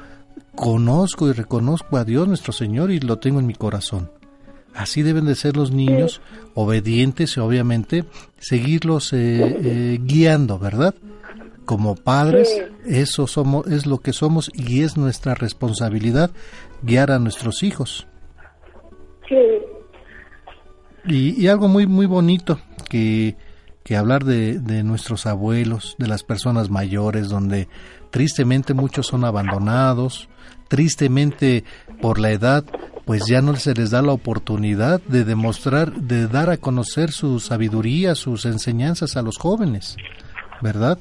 conozco 0.58 1.30
y 1.30 1.34
reconozco 1.34 1.98
a 1.98 2.04
Dios 2.04 2.28
nuestro 2.28 2.52
Señor 2.52 2.92
y 2.92 3.00
lo 3.00 3.20
tengo 3.20 3.40
en 3.40 3.46
mi 3.46 3.54
corazón. 3.54 4.12
Así 4.74 5.04
deben 5.04 5.26
de 5.26 5.36
ser 5.36 5.56
los 5.56 5.72
niños, 5.72 6.20
obedientes 6.56 7.38
y 7.38 7.40
obviamente 7.40 8.06
seguirlos 8.40 9.14
eh, 9.14 9.18
eh, 9.64 10.00
guiando, 10.02 10.60
¿verdad? 10.60 10.96
Como 11.66 11.96
padres, 11.96 12.50
eso 12.86 13.28
somos, 13.28 13.68
es 13.68 13.86
lo 13.86 14.00
que 14.00 14.14
somos 14.14 14.52
y 14.54 14.82
es 14.82 14.98
nuestra 14.98 15.36
responsabilidad 15.36 16.32
guiar 16.82 17.12
a 17.12 17.20
nuestros 17.20 17.62
hijos. 17.64 18.08
Sí, 19.30 19.36
Y, 21.06 21.42
y 21.42 21.48
algo 21.48 21.68
muy 21.68 21.86
muy 21.86 22.06
bonito 22.08 22.60
que, 22.90 23.36
que 23.88 23.96
hablar 23.96 24.26
de, 24.26 24.60
de 24.60 24.84
nuestros 24.84 25.26
abuelos, 25.26 25.96
de 25.98 26.08
las 26.08 26.22
personas 26.24 26.70
mayores, 26.70 27.30
donde 27.30 27.70
tristemente 28.12 28.74
muchos 28.74 29.08
son 29.08 29.24
abandonados, 29.24 30.28
tristemente 30.68 31.64
por 32.02 32.20
la 32.20 32.32
edad, 32.32 32.66
pues 33.06 33.26
ya 33.28 33.42
no 33.42 33.56
se 33.56 33.74
les 33.74 33.92
da 33.92 34.02
la 34.02 34.12
oportunidad 34.12 35.00
de 35.04 35.24
demostrar, 35.24 35.94
de 35.94 36.28
dar 36.28 36.50
a 36.50 36.58
conocer 36.58 37.12
su 37.12 37.40
sabiduría, 37.40 38.16
sus 38.16 38.46
enseñanzas 38.46 39.16
a 39.16 39.22
los 39.22 39.38
jóvenes, 39.38 39.96
¿verdad? 40.62 41.00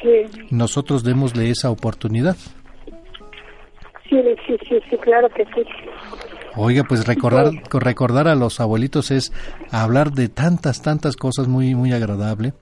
sí, 0.00 0.22
Nosotros 0.50 1.04
démosle 1.04 1.50
esa 1.50 1.70
oportunidad. 1.70 2.36
sí, 4.08 4.16
sí, 4.46 4.56
sí, 4.68 4.78
sí, 4.88 4.96
claro 4.96 5.28
que 5.28 5.44
sí. 5.54 5.62
Oiga, 6.56 6.84
pues 6.84 7.06
recordar, 7.06 7.50
recordar 7.72 8.28
a 8.28 8.34
los 8.34 8.60
abuelitos 8.60 9.10
es 9.10 9.32
hablar 9.70 10.12
de 10.12 10.28
tantas, 10.28 10.82
tantas 10.82 11.16
cosas 11.16 11.48
muy, 11.48 11.74
muy 11.74 11.92
agradable 11.92 12.52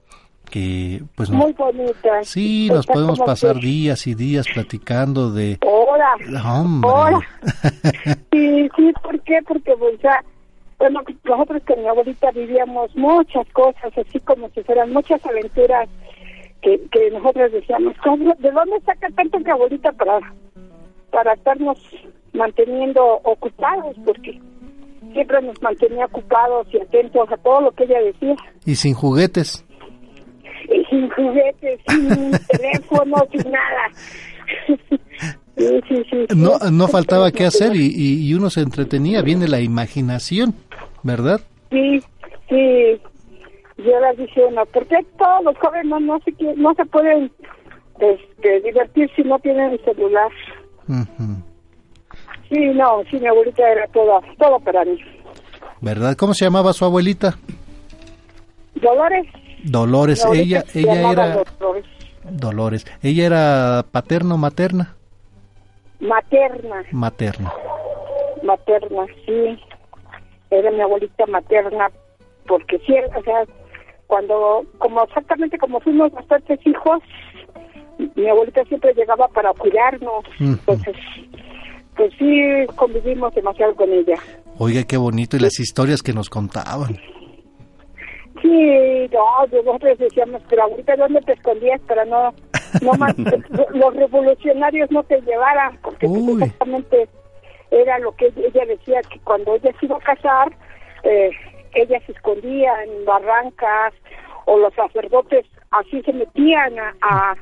que 0.49 1.01
pues 1.15 1.29
no- 1.29 1.37
Muy 1.37 1.53
bonita. 1.53 2.23
sí, 2.23 2.67
nos 2.69 2.81
Está 2.81 2.93
podemos 2.93 3.19
pasar 3.19 3.55
que- 3.59 3.67
días 3.67 4.05
y 4.07 4.13
días 4.15 4.47
platicando 4.53 5.31
de 5.31 5.57
Ahora, 5.61 6.15
hombre. 6.57 7.25
Sí, 8.31 8.69
sí, 8.75 8.93
¿por 9.01 9.19
qué? 9.21 9.39
Porque 9.47 9.73
pues 9.77 9.99
ya, 10.01 10.23
bueno, 10.79 11.01
nosotros 11.23 11.61
con 11.67 11.81
mi 11.81 11.87
abuelita 11.87 12.31
vivíamos 12.31 12.95
muchas 12.95 13.47
cosas, 13.53 13.95
así 13.97 14.19
como 14.19 14.49
si 14.49 14.61
fueran 14.63 14.91
muchas 14.91 15.23
aventuras 15.25 15.87
que, 16.61 16.81
que 16.91 17.09
nosotros 17.11 17.51
decíamos, 17.51 17.93
¿cómo- 18.03 18.35
¿de 18.39 18.51
dónde 18.51 18.79
saca 18.85 19.07
tanto 19.15 19.39
mi 19.39 19.49
abuelita 19.49 19.91
para, 19.93 20.19
para 21.11 21.33
estarnos 21.33 21.77
manteniendo 22.33 23.03
ocupados? 23.23 23.95
Porque 24.05 24.39
siempre 25.13 25.41
nos 25.41 25.61
mantenía 25.61 26.05
ocupados 26.05 26.67
y 26.71 26.79
atentos 26.79 27.31
a 27.31 27.37
todo 27.37 27.61
lo 27.61 27.71
que 27.71 27.83
ella 27.83 27.99
decía. 28.01 28.35
y 28.65 28.75
sin 28.75 28.93
juguetes. 28.93 29.65
Y 30.69 30.83
sin 30.85 31.09
juguetes, 31.09 31.79
sin 31.87 32.31
teléfono, 32.47 33.15
sin 33.31 33.51
nada. 33.51 33.91
Sí, 35.55 35.67
sí, 35.87 36.03
sí. 36.09 36.25
No, 36.35 36.57
no 36.71 36.87
faltaba 36.87 37.31
qué 37.31 37.45
hacer 37.45 37.75
y, 37.75 38.27
y, 38.27 38.33
uno 38.33 38.49
se 38.49 38.61
entretenía, 38.61 39.21
viene 39.21 39.47
la 39.47 39.61
imaginación, 39.61 40.55
¿verdad? 41.03 41.41
Sí, 41.69 41.99
sí. 42.49 43.01
Yo 43.77 43.99
les 43.99 44.17
dije 44.17 44.43
uno, 44.49 44.65
¿por 44.65 44.87
qué 44.87 44.97
todos 45.17 45.43
los 45.43 45.57
jóvenes 45.59 45.85
no, 45.85 45.99
no, 45.99 46.19
se, 46.21 46.33
no 46.55 46.73
se 46.73 46.85
pueden 46.85 47.31
este, 47.99 48.61
divertir 48.61 49.11
si 49.15 49.21
no 49.21 49.37
tienen 49.39 49.79
celular? 49.85 50.31
Sí, 52.53 52.59
no, 52.75 53.01
sí, 53.09 53.17
mi 53.19 53.25
abuelita 53.27 53.67
era 53.67 53.87
todo, 53.87 54.21
todo 54.37 54.59
para 54.59 54.85
mí. 54.85 54.95
¿Verdad? 55.81 56.15
¿Cómo 56.15 56.35
se 56.35 56.45
llamaba 56.45 56.71
su 56.73 56.85
abuelita? 56.85 57.33
Dolores. 58.75 59.25
Dolores. 59.63 60.23
Ella, 60.31 60.63
ella 60.75 61.11
era 61.11 61.43
Dolores. 61.59 61.85
Dolores. 62.29 62.85
Ella 63.01 63.25
era 63.25 63.85
paterno, 63.91 64.37
materna, 64.37 64.95
Materna, 65.99 66.83
materna. 66.91 67.51
materna, 68.43 69.05
sí. 69.25 69.57
Era 70.51 70.69
mi 70.69 70.81
abuelita 70.81 71.25
materna, 71.25 71.89
porque 72.47 72.77
sí, 72.85 72.93
o 73.17 73.23
sea, 73.23 73.45
cuando, 74.05 74.63
como 74.77 75.01
exactamente 75.05 75.57
como 75.57 75.79
fuimos 75.79 76.11
bastantes 76.11 76.59
hijos, 76.67 77.01
mi 78.15 78.27
abuelita 78.29 78.63
siempre 78.65 78.93
llegaba 78.93 79.27
para 79.29 79.53
cuidarnos, 79.53 80.25
entonces, 80.39 80.95
pues 81.95 82.13
sí, 82.17 82.41
convivimos 82.75 83.33
demasiado 83.35 83.75
con 83.75 83.91
ella. 83.91 84.15
Oiga, 84.59 84.83
qué 84.83 84.97
bonito 84.97 85.37
y 85.37 85.39
las 85.39 85.59
historias 85.59 86.01
que 86.01 86.13
nos 86.13 86.29
contaban. 86.29 86.97
Sí, 88.41 89.09
no, 89.11 89.61
nosotros 89.63 89.97
decíamos, 89.99 90.41
pero 90.49 90.63
ahorita 90.63 90.95
dónde 90.97 91.21
te 91.21 91.33
escondías 91.33 91.79
para 91.81 92.03
no, 92.05 92.33
no 92.81 92.93
más, 92.93 93.15
los 93.73 93.95
revolucionarios 93.95 94.91
no 94.91 95.03
te 95.03 95.21
llevaran, 95.21 95.77
porque 95.81 96.07
pues, 96.07 96.41
exactamente 96.41 97.07
era 97.71 97.99
lo 97.99 98.11
que 98.15 98.27
ella 98.35 98.65
decía, 98.65 99.01
que 99.09 99.19
cuando 99.21 99.55
ella 99.55 99.71
se 99.79 99.85
iba 99.85 99.97
a 99.97 99.99
casar, 100.01 100.51
eh, 101.03 101.31
ella 101.73 101.99
se 102.05 102.11
escondía 102.11 102.83
en 102.83 103.05
barrancas, 103.05 103.93
o 104.45 104.57
los 104.57 104.73
sacerdotes 104.73 105.45
así 105.71 106.01
se 106.01 106.11
metían 106.11 106.77
a, 106.79 106.93
a, 107.01 107.35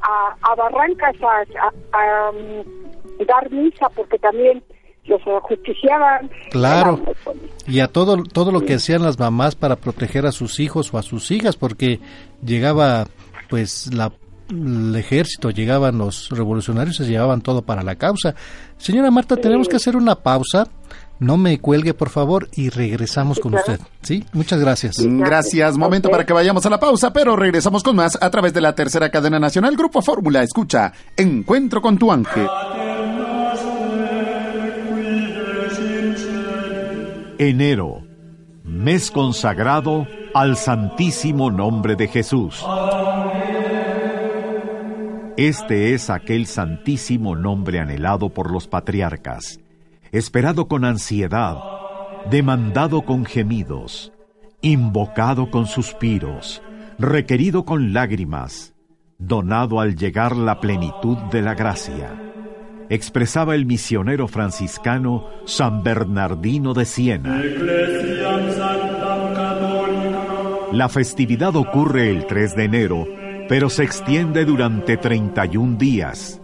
a- 0.00 0.36
a 0.40 0.54
barrancas 0.54 1.14
a, 1.22 1.40
a- 1.60 1.72
a, 1.92 2.30
um, 2.30 2.64
dar 3.24 3.50
misa, 3.50 3.88
porque 3.94 4.18
también 4.18 4.62
los 5.06 5.20
ajusticiaban. 5.26 6.30
Claro. 6.50 7.00
Y 7.66 7.80
a 7.80 7.88
todo, 7.88 8.22
todo 8.24 8.52
lo 8.52 8.60
que 8.60 8.74
hacían 8.74 9.02
las 9.02 9.18
mamás 9.18 9.56
para 9.56 9.76
proteger 9.76 10.26
a 10.26 10.32
sus 10.32 10.60
hijos 10.60 10.92
o 10.92 10.98
a 10.98 11.02
sus 11.02 11.30
hijas, 11.30 11.56
porque 11.56 12.00
llegaba 12.42 13.06
pues 13.48 13.92
la 13.94 14.12
el 14.50 14.96
ejército, 14.96 15.50
llegaban 15.50 15.98
los 15.98 16.30
revolucionarios, 16.30 16.96
se 16.96 17.04
llevaban 17.04 17.42
todo 17.42 17.62
para 17.62 17.82
la 17.82 17.96
causa. 17.96 18.34
Señora 18.78 19.10
Marta, 19.10 19.36
tenemos 19.36 19.68
que 19.68 19.76
hacer 19.76 19.96
una 19.96 20.14
pausa. 20.14 20.66
No 21.18 21.36
me 21.36 21.58
cuelgue, 21.58 21.94
por 21.94 22.10
favor, 22.10 22.48
y 22.54 22.70
regresamos 22.70 23.40
con 23.40 23.54
usted. 23.54 23.80
¿Sí? 24.02 24.24
Muchas 24.32 24.60
gracias. 24.60 24.96
Gracias. 24.98 25.76
Momento 25.76 26.10
para 26.10 26.24
que 26.24 26.32
vayamos 26.32 26.64
a 26.64 26.70
la 26.70 26.78
pausa, 26.78 27.12
pero 27.12 27.34
regresamos 27.34 27.82
con 27.82 27.96
más 27.96 28.16
a 28.20 28.30
través 28.30 28.54
de 28.54 28.60
la 28.60 28.74
tercera 28.74 29.10
cadena 29.10 29.38
nacional 29.38 29.76
Grupo 29.76 30.00
Fórmula. 30.00 30.42
Escucha, 30.42 30.92
Encuentro 31.16 31.82
con 31.82 31.98
tu 31.98 32.12
ángel. 32.12 32.46
Enero, 37.38 38.02
mes 38.64 39.10
consagrado 39.10 40.06
al 40.34 40.56
Santísimo 40.56 41.50
Nombre 41.50 41.94
de 41.94 42.08
Jesús. 42.08 42.64
Este 45.36 45.94
es 45.94 46.10
aquel 46.10 46.46
santísimo 46.46 47.36
nombre 47.36 47.78
anhelado 47.78 48.28
por 48.30 48.50
los 48.50 48.66
patriarcas, 48.66 49.60
esperado 50.12 50.68
con 50.68 50.84
ansiedad, 50.84 51.58
demandado 52.30 53.02
con 53.02 53.24
gemidos, 53.24 54.12
invocado 54.60 55.50
con 55.50 55.66
suspiros, 55.66 56.62
requerido 56.98 57.64
con 57.64 57.92
lágrimas, 57.92 58.74
donado 59.18 59.80
al 59.80 59.96
llegar 59.96 60.36
la 60.36 60.60
plenitud 60.60 61.16
de 61.30 61.42
la 61.42 61.54
gracia. 61.54 62.10
Expresaba 62.90 63.54
el 63.54 63.66
misionero 63.66 64.28
franciscano 64.28 65.26
San 65.44 65.82
Bernardino 65.82 66.72
de 66.72 66.84
Siena. 66.86 67.42
La 70.72 70.88
festividad 70.88 71.54
ocurre 71.56 72.10
el 72.10 72.26
3 72.26 72.56
de 72.56 72.64
enero, 72.64 73.06
pero 73.48 73.68
se 73.68 73.84
extiende 73.84 74.44
durante 74.44 74.96
31 74.96 75.76
días, 75.76 76.37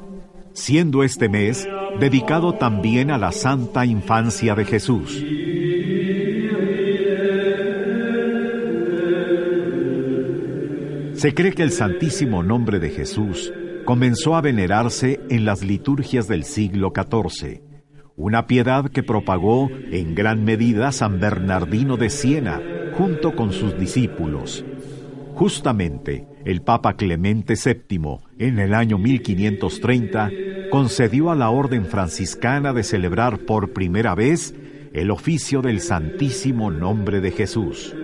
siendo 0.54 1.02
este 1.02 1.28
mes 1.28 1.68
dedicado 2.00 2.54
también 2.54 3.10
a 3.10 3.18
la 3.18 3.32
Santa 3.32 3.84
Infancia 3.84 4.54
de 4.54 4.64
Jesús. 4.64 5.22
Se 11.14 11.34
cree 11.34 11.52
que 11.52 11.62
el 11.62 11.70
Santísimo 11.70 12.42
Nombre 12.42 12.78
de 12.78 12.90
Jesús 12.90 13.52
comenzó 13.84 14.36
a 14.36 14.40
venerarse 14.40 15.20
en 15.28 15.44
las 15.44 15.62
liturgias 15.62 16.28
del 16.28 16.44
siglo 16.44 16.92
XIV, 16.94 17.62
una 18.16 18.46
piedad 18.46 18.90
que 18.90 19.02
propagó 19.02 19.70
en 19.90 20.14
gran 20.14 20.44
medida 20.44 20.92
San 20.92 21.20
Bernardino 21.20 21.96
de 21.96 22.10
Siena 22.10 22.60
junto 22.96 23.34
con 23.34 23.52
sus 23.52 23.78
discípulos. 23.78 24.64
Justamente, 25.34 26.26
el 26.44 26.62
Papa 26.62 26.94
Clemente 26.94 27.54
VII, 27.54 28.18
en 28.38 28.60
el 28.60 28.72
año 28.72 28.98
1530, 28.98 30.30
concedió 30.70 31.30
a 31.30 31.34
la 31.34 31.50
Orden 31.50 31.86
franciscana 31.86 32.72
de 32.72 32.84
celebrar 32.84 33.40
por 33.40 33.72
primera 33.72 34.14
vez 34.14 34.54
el 34.92 35.10
oficio 35.10 35.60
del 35.60 35.80
Santísimo 35.80 36.70
Nombre 36.70 37.20
de 37.20 37.32
Jesús. 37.32 37.94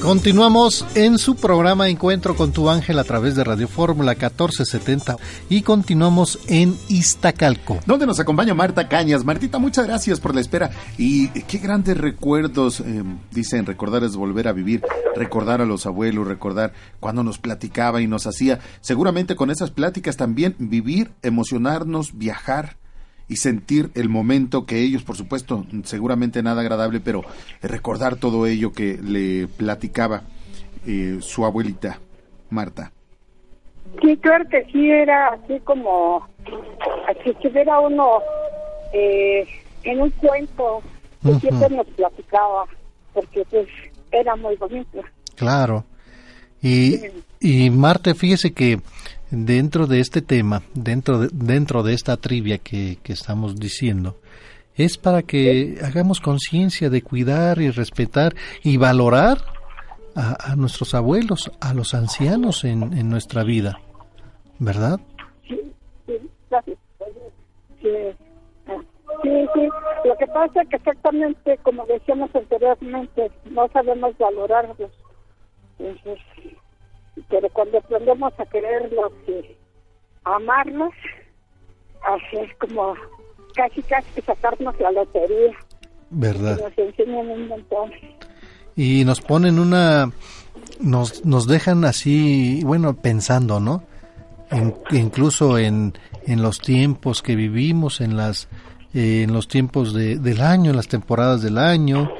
Continuamos 0.00 0.86
en 0.94 1.18
su 1.18 1.36
programa 1.36 1.88
Encuentro 1.88 2.36
con 2.36 2.52
tu 2.52 2.68
ángel 2.68 2.98
a 2.98 3.04
través 3.04 3.34
de 3.34 3.44
Radio 3.44 3.66
Fórmula 3.66 4.12
1470 4.12 5.16
y 5.48 5.62
continuamos 5.62 6.38
en 6.48 6.76
Iztacalco. 6.88 7.80
Donde 7.86 8.06
nos 8.06 8.20
acompaña 8.20 8.54
Marta 8.54 8.88
Cañas. 8.88 9.24
Martita, 9.24 9.58
muchas 9.58 9.86
gracias 9.86 10.20
por 10.20 10.34
la 10.34 10.42
espera. 10.42 10.70
Y 10.98 11.28
qué 11.28 11.58
grandes 11.58 11.96
recuerdos, 11.96 12.80
eh, 12.80 13.02
dicen, 13.30 13.66
recordar 13.66 14.04
es 14.04 14.16
volver 14.16 14.48
a 14.48 14.52
vivir, 14.52 14.82
recordar 15.16 15.60
a 15.60 15.66
los 15.66 15.86
abuelos, 15.86 16.28
recordar 16.28 16.72
cuando 17.00 17.24
nos 17.24 17.38
platicaba 17.38 18.00
y 18.02 18.06
nos 18.06 18.26
hacía, 18.26 18.60
seguramente 18.80 19.34
con 19.34 19.50
esas 19.50 19.70
pláticas 19.70 20.16
también 20.16 20.54
vivir, 20.58 21.12
emocionarnos, 21.22 22.16
viajar 22.18 22.76
y 23.28 23.36
sentir 23.36 23.90
el 23.94 24.08
momento 24.08 24.66
que 24.66 24.80
ellos, 24.80 25.02
por 25.02 25.16
supuesto, 25.16 25.66
seguramente 25.84 26.42
nada 26.42 26.60
agradable, 26.60 27.00
pero 27.00 27.22
recordar 27.62 28.16
todo 28.16 28.46
ello 28.46 28.72
que 28.72 28.98
le 29.02 29.48
platicaba 29.48 30.22
eh, 30.86 31.18
su 31.20 31.44
abuelita, 31.44 31.98
Marta. 32.50 32.92
Sí, 34.00 34.16
claro 34.18 34.44
que 34.48 34.64
sí, 34.72 34.90
era 34.90 35.28
así 35.28 35.58
como 35.60 36.26
si 37.24 37.30
estuviera 37.30 37.80
uno 37.80 38.20
eh, 38.92 39.46
en 39.82 40.00
un 40.00 40.10
cuento 40.10 40.82
que 41.22 41.34
siempre 41.40 41.70
nos 41.70 41.86
platicaba, 41.88 42.66
porque 43.12 43.44
pues 43.50 43.66
era 44.12 44.36
muy 44.36 44.56
bonito. 44.56 45.00
Claro. 45.34 45.84
Y, 46.62 47.00
y 47.40 47.70
Marte, 47.70 48.14
fíjese 48.14 48.52
que 48.52 48.80
dentro 49.30 49.86
de 49.86 50.00
este 50.00 50.22
tema, 50.22 50.62
dentro 50.74 51.18
de, 51.18 51.28
dentro 51.32 51.82
de 51.82 51.94
esta 51.94 52.16
trivia 52.16 52.58
que, 52.58 52.98
que 53.02 53.12
estamos 53.12 53.56
diciendo, 53.56 54.16
es 54.76 54.98
para 54.98 55.22
que 55.22 55.78
hagamos 55.82 56.20
conciencia 56.20 56.90
de 56.90 57.02
cuidar 57.02 57.60
y 57.60 57.70
respetar 57.70 58.34
y 58.62 58.76
valorar 58.76 59.38
a, 60.14 60.52
a 60.52 60.56
nuestros 60.56 60.94
abuelos, 60.94 61.50
a 61.60 61.74
los 61.74 61.94
ancianos 61.94 62.64
en, 62.64 62.92
en 62.92 63.08
nuestra 63.08 63.42
vida, 63.42 63.80
¿verdad? 64.58 65.00
Sí, 65.48 65.60
sí, 66.06 66.12
gracias. 66.50 66.78
Ah, 68.68 68.82
sí, 69.22 69.30
sí. 69.54 69.68
Lo 70.04 70.16
que 70.16 70.26
pasa 70.26 70.62
es 70.62 70.68
que 70.68 70.76
exactamente 70.76 71.58
como 71.62 71.86
decíamos 71.86 72.34
anteriormente, 72.34 73.30
no 73.50 73.68
sabemos 73.68 74.16
valorarlos. 74.18 74.90
Entonces, 75.78 76.18
pero 77.28 77.48
cuando 77.50 77.78
aprendemos 77.78 78.32
a 78.38 78.44
quererlos 78.46 79.12
y 79.28 79.56
a 80.24 80.36
amarlos, 80.36 80.92
así 82.02 82.36
es 82.38 82.54
como 82.58 82.94
casi 83.54 83.82
casi 83.82 84.20
sacarnos 84.22 84.78
la 84.80 84.90
lotería. 84.92 85.52
¿Verdad? 86.10 86.58
Nos 86.60 86.78
enseñan 86.78 87.26
un 87.30 87.48
montón. 87.48 87.90
y 88.76 89.04
nos 89.04 89.20
ponen 89.20 89.58
una 89.58 90.10
nos, 90.80 91.24
nos 91.24 91.46
dejan 91.46 91.84
así 91.84 92.60
bueno 92.64 92.94
pensando 92.94 93.58
no 93.60 93.82
En- 94.50 94.74
incluso 94.92 95.58
en, 95.58 95.94
en 96.26 96.42
los 96.42 96.60
tiempos 96.60 97.22
que 97.22 97.34
vivimos 97.34 98.00
en 98.00 98.16
las 98.16 98.48
eh, 98.94 99.22
en 99.24 99.32
los 99.32 99.48
tiempos 99.48 99.92
de- 99.94 100.18
del 100.18 100.40
año 100.42 100.70
en 100.70 100.76
las 100.76 100.86
temporadas 100.88 101.42
del 101.42 101.58
año 101.58 102.10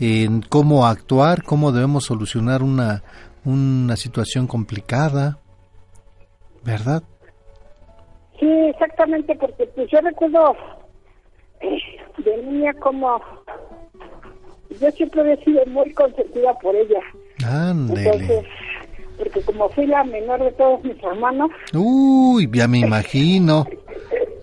en 0.00 0.40
cómo 0.42 0.86
actuar 0.86 1.44
cómo 1.44 1.70
debemos 1.70 2.04
solucionar 2.06 2.62
una 2.62 3.02
una 3.48 3.96
situación 3.96 4.46
complicada 4.46 5.38
verdad 6.64 7.02
Sí, 8.38 8.46
exactamente, 8.46 9.34
porque 9.34 9.66
pues 9.74 9.90
yo 9.90 10.00
recuerdo 10.00 10.56
eh, 11.60 11.78
de 12.18 12.42
niña 12.44 12.72
como 12.74 13.20
yo 14.80 14.90
siempre 14.92 15.32
he 15.32 15.44
sido 15.44 15.64
muy 15.66 15.92
consentida 15.92 16.54
por 16.58 16.76
ella. 16.76 17.00
Entonces, 17.40 18.44
porque 19.16 19.40
como 19.42 19.68
fui 19.70 19.86
la 19.86 20.04
menor 20.04 20.40
de 20.40 20.52
todos 20.52 20.84
mis 20.84 21.02
hermanos. 21.02 21.50
Uy, 21.74 22.48
ya 22.52 22.68
me 22.68 22.78
imagino. 22.78 23.66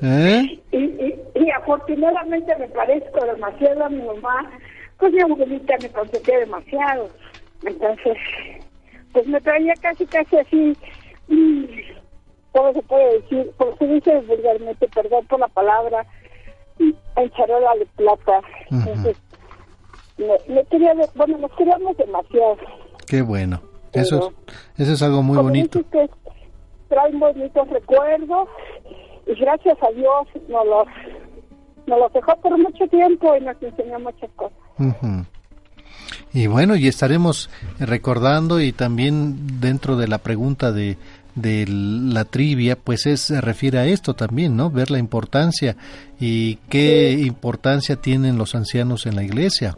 ¿Eh? 0.02 0.60
Y, 0.72 0.77
y, 0.77 1.15
y, 1.36 1.52
afortunadamente 1.52 2.53
me 2.57 2.68
parezco 2.68 3.26
demasiado 3.26 3.86
a 3.86 3.90
mi 3.90 4.02
mamá, 4.02 4.52
pues 4.99 5.14
mi 5.14 5.22
abuelita 5.22 5.76
me 5.82 5.90
consentía 5.90 6.40
demasiado. 6.40 7.10
Entonces, 7.65 8.18
pues 9.15 9.27
me 9.27 9.39
traía 9.39 9.73
casi, 9.75 10.05
casi 10.07 10.35
así, 10.37 10.77
¿cómo 12.51 12.73
se 12.73 12.81
puede 12.81 13.21
decir? 13.21 13.49
Como 13.55 13.77
se 13.77 13.87
dice 13.87 14.19
vulgarmente, 14.27 14.89
perdón 14.89 15.25
por 15.27 15.39
la 15.39 15.47
palabra, 15.47 16.05
en 16.79 17.31
charola 17.31 17.75
de 17.79 17.85
plata. 17.95 18.41
Entonces, 18.69 19.15
me, 20.17 20.65
quería, 20.65 20.93
bueno, 21.15 21.37
nos 21.37 21.51
queríamos 21.53 21.95
demasiado. 21.95 22.57
Qué 23.07 23.21
bueno. 23.21 23.61
Eso 23.93 24.33
es, 24.77 24.81
eso 24.81 24.91
es 24.91 25.01
algo 25.01 25.23
muy 25.23 25.37
bonito. 25.37 25.79
Que 25.89 26.09
traen 26.89 27.17
bonitos 27.17 27.69
recuerdos 27.69 28.49
y 29.27 29.33
gracias 29.35 29.77
a 29.81 29.91
Dios 29.91 30.27
nos 30.49 30.67
los, 30.67 30.87
nos 31.87 31.99
los 31.99 32.11
dejó 32.11 32.35
por 32.41 32.57
mucho 32.57 32.85
tiempo 32.87 33.33
y 33.37 33.39
nos 33.39 33.63
enseñó 33.63 33.97
muchas 33.97 34.29
cosas. 34.31 34.57
Y 36.35 36.47
bueno, 36.47 36.75
y 36.75 36.89
estaremos 36.89 37.49
recordando 37.79 38.59
y 38.59 38.73
también 38.73 39.61
dentro 39.61 39.95
de 39.95 40.09
la 40.09 40.17
pregunta 40.17 40.73
de, 40.73 40.97
de 41.33 41.65
la 41.65 42.25
trivia, 42.25 42.75
pues 42.75 43.05
es, 43.05 43.21
se 43.21 43.39
refiere 43.39 43.79
a 43.79 43.85
esto 43.85 44.15
también, 44.15 44.57
¿no? 44.57 44.69
Ver 44.69 44.91
la 44.91 44.99
importancia 44.99 45.77
y 46.19 46.57
qué 46.67 47.13
importancia 47.13 47.95
tienen 47.95 48.37
los 48.37 48.53
ancianos 48.53 49.05
en 49.05 49.15
la 49.15 49.23
iglesia. 49.23 49.77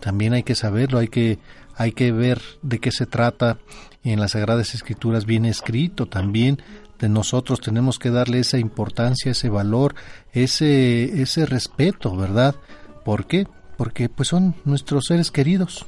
También 0.00 0.32
hay 0.32 0.42
que 0.42 0.56
saberlo, 0.56 0.98
hay 0.98 1.06
que, 1.06 1.38
hay 1.76 1.92
que 1.92 2.10
ver 2.10 2.42
de 2.62 2.80
qué 2.80 2.90
se 2.90 3.06
trata 3.06 3.58
en 4.02 4.18
las 4.18 4.32
Sagradas 4.32 4.74
Escrituras 4.74 5.24
bien 5.24 5.44
escrito 5.44 6.06
también 6.06 6.60
de 6.98 7.08
nosotros 7.08 7.60
tenemos 7.60 7.98
que 8.00 8.10
darle 8.10 8.40
esa 8.40 8.58
importancia, 8.58 9.30
ese 9.30 9.50
valor, 9.50 9.94
ese, 10.32 11.22
ese 11.22 11.46
respeto, 11.46 12.16
¿verdad? 12.16 12.56
¿Por 13.04 13.26
qué? 13.26 13.46
Porque 13.76 14.08
pues 14.08 14.28
son 14.28 14.54
nuestros 14.64 15.06
seres 15.06 15.30
queridos. 15.30 15.86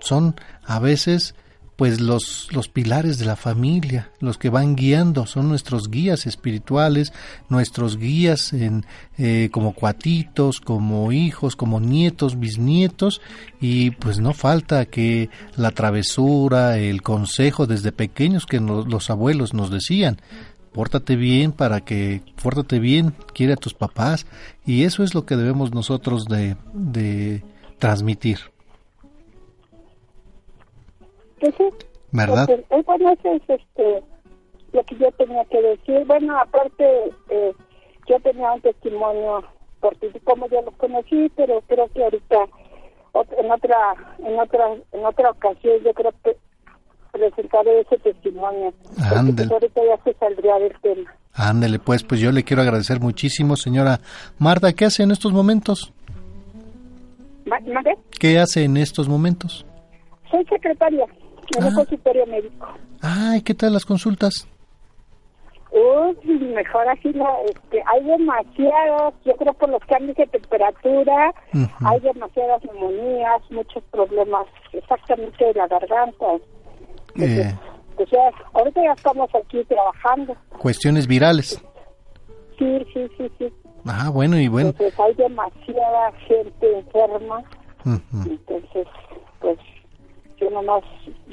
Son 0.00 0.36
a 0.64 0.78
veces 0.78 1.34
pues 1.76 2.00
los, 2.00 2.48
los 2.52 2.68
pilares 2.68 3.18
de 3.18 3.26
la 3.26 3.36
familia, 3.36 4.10
los 4.20 4.38
que 4.38 4.48
van 4.48 4.76
guiando, 4.76 5.26
son 5.26 5.48
nuestros 5.50 5.90
guías 5.90 6.26
espirituales, 6.26 7.12
nuestros 7.50 7.98
guías 7.98 8.54
en, 8.54 8.86
eh, 9.18 9.50
como 9.52 9.74
cuatitos, 9.74 10.60
como 10.60 11.12
hijos, 11.12 11.54
como 11.54 11.78
nietos, 11.78 12.40
bisnietos, 12.40 13.20
y 13.60 13.90
pues 13.90 14.20
no 14.20 14.32
falta 14.32 14.86
que 14.86 15.28
la 15.56 15.70
travesura, 15.70 16.78
el 16.78 17.02
consejo 17.02 17.66
desde 17.66 17.92
pequeños 17.92 18.46
que 18.46 18.58
los 18.58 19.10
abuelos 19.10 19.52
nos 19.52 19.70
decían, 19.70 20.18
pórtate 20.76 21.16
bien 21.16 21.52
para 21.52 21.80
que, 21.80 22.20
pórtate 22.42 22.78
bien, 22.78 23.14
quiere 23.32 23.54
a 23.54 23.56
tus 23.56 23.72
papás, 23.72 24.26
y 24.66 24.84
eso 24.84 25.02
es 25.02 25.14
lo 25.14 25.24
que 25.24 25.34
debemos 25.34 25.72
nosotros 25.72 26.26
de, 26.26 26.54
de 26.74 27.42
transmitir. 27.78 28.40
¿Verdad? 32.12 32.46
bueno, 32.84 33.10
eso 33.10 33.32
es 33.32 33.42
este, 33.48 34.02
lo 34.74 34.84
que 34.84 34.96
yo 34.96 35.10
tenía 35.12 35.44
que 35.46 35.62
decir. 35.62 36.04
Bueno, 36.04 36.38
aparte, 36.38 36.84
eh, 37.30 37.54
yo 38.06 38.20
tenía 38.20 38.52
un 38.52 38.60
testimonio 38.60 39.44
por 39.80 39.96
ti, 39.96 40.08
como 40.24 40.46
yo 40.50 40.60
lo 40.60 40.72
conocí, 40.72 41.32
pero 41.36 41.62
creo 41.68 41.88
que 41.88 42.04
ahorita, 42.04 42.36
en 43.38 43.50
otra, 43.50 43.94
en 44.18 44.38
otra, 44.38 44.74
en 44.92 45.06
otra 45.06 45.30
ocasión, 45.30 45.78
yo 45.82 45.94
creo 45.94 46.12
que 46.22 46.36
presentaré 47.16 47.80
ese 47.80 47.98
testimonio. 47.98 48.72
Pues 48.94 49.50
ahorita 49.50 49.80
ya 49.84 50.02
se 50.04 50.14
saldría 50.18 50.58
del 50.58 50.72
tema. 50.80 51.14
Ándele, 51.34 51.78
pues, 51.78 52.02
pues 52.02 52.20
yo 52.20 52.32
le 52.32 52.44
quiero 52.44 52.62
agradecer 52.62 53.00
muchísimo, 53.00 53.56
señora 53.56 54.00
Marta. 54.38 54.72
¿Qué 54.72 54.86
hace 54.86 55.02
en 55.02 55.10
estos 55.10 55.32
momentos? 55.32 55.92
¿Qué 58.18 58.38
hace 58.38 58.64
en 58.64 58.76
estos 58.76 59.08
momentos? 59.08 59.66
Soy 60.30 60.44
secretaria 60.46 61.06
en 61.56 61.64
un 61.64 61.72
ah. 61.72 61.76
consultorio 61.76 62.26
médico. 62.26 62.66
Ay, 63.00 63.42
¿qué 63.42 63.54
tal 63.54 63.72
las 63.72 63.84
consultas? 63.84 64.48
Uy, 65.70 66.38
mejor 66.54 66.88
así, 66.88 67.10
no, 67.10 67.26
este, 67.44 67.82
hay 67.86 68.02
demasiados, 68.04 69.14
yo 69.26 69.36
creo 69.36 69.52
por 69.52 69.68
los 69.68 69.84
cambios 69.84 70.16
de 70.16 70.26
temperatura, 70.26 71.34
hay 71.84 72.00
demasiadas 72.00 72.64
neumonías, 72.64 73.42
muchos 73.50 73.82
problemas 73.90 74.46
exactamente 74.72 75.44
de 75.44 75.52
la 75.52 75.66
garganta. 75.66 76.26
Eh. 77.18 77.54
Pues 77.96 78.10
ya, 78.10 78.30
ahorita 78.52 78.82
ya 78.82 78.92
estamos 78.92 79.30
aquí 79.34 79.64
trabajando. 79.64 80.36
Cuestiones 80.58 81.06
virales. 81.06 81.62
Sí, 82.58 82.86
sí, 82.92 83.06
sí, 83.16 83.30
sí. 83.38 83.52
Ah, 83.86 84.10
bueno, 84.12 84.38
y 84.38 84.48
bueno. 84.48 84.70
Entonces 84.70 84.98
hay 84.98 85.14
demasiada 85.14 86.12
gente 86.26 86.78
enferma, 86.78 87.42
entonces, 87.84 88.88
pues 89.40 89.58
yo 90.38 90.50
nomás 90.50 90.82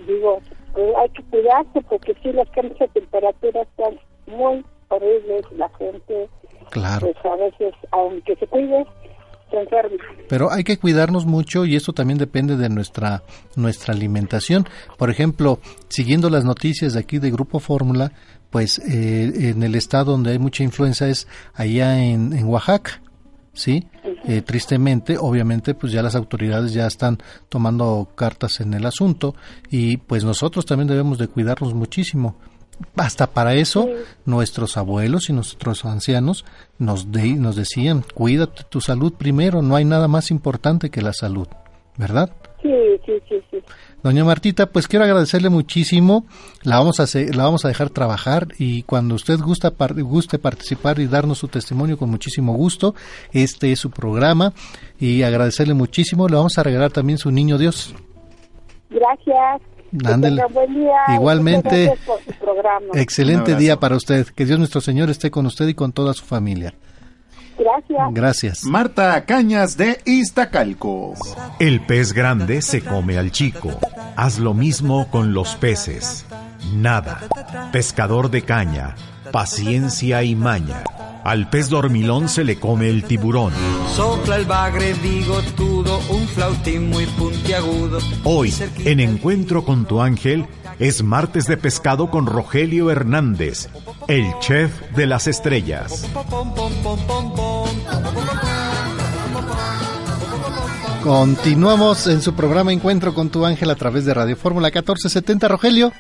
digo, 0.08 0.40
pues, 0.74 0.96
hay 0.98 1.10
que 1.10 1.24
cuidarse 1.24 1.82
porque 1.90 2.14
si 2.22 2.32
los 2.32 2.48
cambios 2.52 2.78
de 2.78 2.88
temperatura 2.90 3.62
están 3.64 4.00
muy 4.28 4.64
horribles, 4.90 5.52
la 5.54 5.70
gente, 5.78 6.30
claro. 6.70 7.08
pues 7.12 7.26
a 7.26 7.36
veces, 7.38 7.74
aunque 7.92 8.36
se 8.36 8.46
cuide, 8.48 8.86
Pero 10.28 10.52
hay 10.52 10.64
que 10.64 10.78
cuidarnos 10.78 11.26
mucho 11.26 11.66
y 11.66 11.76
esto 11.76 11.94
también 11.94 12.18
depende 12.18 12.58
de 12.58 12.70
nuestra, 12.70 13.24
nuestra 13.56 13.94
alimentación. 13.94 14.68
Por 14.98 15.10
ejemplo, 15.10 15.60
siguiendo 15.90 16.30
las 16.30 16.46
noticias 16.46 16.94
de 16.94 17.00
aquí 17.00 17.20
de 17.20 17.32
Grupo 17.32 17.60
Fórmula, 17.60 18.12
pues 18.50 18.80
eh, 18.80 19.50
en 19.50 19.64
el 19.64 19.76
estado 19.76 20.12
donde 20.12 20.32
hay 20.32 20.40
mucha 20.40 20.64
influenza 20.64 21.08
es 21.08 21.28
allá 21.54 22.04
en, 22.04 22.34
en 22.34 22.46
Oaxaca. 22.46 23.02
¿sí? 23.54 23.88
Eh, 24.26 24.42
tristemente, 24.42 25.18
obviamente, 25.18 25.74
pues 25.76 25.94
ya 25.94 26.02
las 26.02 26.16
autoridades 26.16 26.74
ya 26.74 26.88
están 26.88 27.20
tomando 27.50 28.10
cartas 28.16 28.60
en 28.60 28.74
el 28.74 28.86
asunto 28.86 29.36
y 29.70 29.98
pues 29.98 30.24
nosotros 30.24 30.66
también 30.66 30.88
debemos 30.88 31.18
de 31.18 31.28
cuidarnos 31.28 31.74
muchísimo. 31.74 32.36
Hasta 32.96 33.28
para 33.28 33.56
eso, 33.56 33.88
nuestros 34.26 34.78
abuelos 34.78 35.30
y 35.30 35.34
nuestros 35.34 35.86
ancianos 35.86 36.46
nos, 36.78 37.08
nos 37.08 37.56
decían, 37.56 38.04
cuídate 38.14 38.64
tu 38.70 38.82
salud 38.82 39.14
primero, 39.14 39.62
no 39.62 39.76
hay 39.76 39.86
nada 39.86 40.08
más 40.08 40.32
importante 40.32 40.90
que 40.90 41.02
la 41.02 41.14
salud, 41.14 41.48
¿verdad? 41.98 42.32
Sí, 42.62 42.72
sí, 43.06 43.14
sí, 43.28 43.42
sí. 43.52 43.58
Doña 44.04 44.24
Martita, 44.24 44.68
pues 44.68 44.88
quiero 44.88 45.04
agradecerle 45.04 45.50
muchísimo. 45.50 46.26
La 46.64 46.78
vamos 46.78 47.00
a 47.00 47.06
la 47.34 47.44
vamos 47.44 47.66
a 47.66 47.68
dejar 47.68 47.90
trabajar 47.90 48.48
y 48.58 48.84
cuando 48.84 49.16
usted 49.16 49.38
gusta 49.40 49.74
guste 49.98 50.40
participar 50.40 51.00
y 51.00 51.08
darnos 51.08 51.40
su 51.40 51.50
testimonio 51.50 51.98
con 51.98 52.10
muchísimo 52.10 52.54
gusto, 52.54 52.96
este 53.34 53.74
es 53.74 53.80
su 53.80 53.92
programa 53.92 54.54
y 54.98 55.24
agradecerle 55.24 55.74
muchísimo. 55.74 56.30
Le 56.30 56.36
vamos 56.36 56.58
a 56.58 56.64
regalar 56.64 56.92
también 56.92 57.18
su 57.18 57.32
niño 57.32 57.58
Dios. 57.58 57.94
Gracias. 58.90 59.62
Buen 59.94 60.22
día 60.22 60.98
Igualmente. 61.14 61.94
Excelente 62.94 63.56
día 63.56 63.80
para 63.80 63.96
usted. 63.96 64.26
Que 64.28 64.46
Dios 64.46 64.58
nuestro 64.58 64.82
Señor 64.82 65.10
esté 65.10 65.30
con 65.30 65.46
usted 65.46 65.68
y 65.68 65.76
con 65.76 65.92
toda 65.92 66.14
su 66.14 66.26
familia. 66.26 66.74
Gracias. 67.58 68.14
Gracias. 68.14 68.64
Marta 68.66 69.24
Cañas 69.26 69.78
de 69.78 70.00
Iztacalco. 70.06 71.14
El 71.60 71.86
pez 71.86 72.14
grande 72.14 72.64
se 72.64 72.82
come 72.84 73.20
al 73.20 73.32
chico. 73.32 73.70
Haz 74.16 74.40
lo 74.40 74.56
mismo 74.56 75.10
con 75.12 75.34
los 75.34 75.56
peces. 75.56 76.26
Nada. 76.76 77.22
Pescador 77.72 78.32
de 78.32 78.42
caña. 78.42 78.96
Paciencia 79.34 80.22
y 80.22 80.36
maña. 80.36 80.84
Al 81.24 81.50
pez 81.50 81.68
dormilón 81.68 82.30
se 82.30 82.44
le 82.44 82.60
come 82.60 82.88
el 82.88 83.04
tiburón. 83.04 83.52
Sopla 83.96 84.36
el 84.36 84.46
bagre 84.46 84.94
bigotudo, 84.94 86.00
un 86.12 86.28
flautín 86.28 86.92
muy 86.92 87.08
puntiagudo. 87.08 87.98
Hoy, 88.26 88.54
en 88.86 89.00
Encuentro 89.00 89.66
con 89.66 89.86
tu 89.86 90.02
ángel, 90.02 90.46
es 90.78 91.02
martes 91.02 91.48
de 91.48 91.58
pescado 91.58 92.12
con 92.12 92.28
Rogelio 92.28 92.92
Hernández, 92.92 93.70
el 94.08 94.28
chef 94.40 94.72
de 94.96 95.08
las 95.08 95.26
estrellas. 95.26 96.06
Continuamos 101.04 102.06
en 102.06 102.22
su 102.22 102.36
programa 102.36 102.72
Encuentro 102.72 103.16
con 103.16 103.30
tu 103.30 103.46
ángel 103.46 103.72
a 103.72 103.76
través 103.76 104.06
de 104.06 104.14
Radio 104.14 104.38
Fórmula 104.38 104.68
1470, 104.68 105.48
Rogelio. 105.48 105.92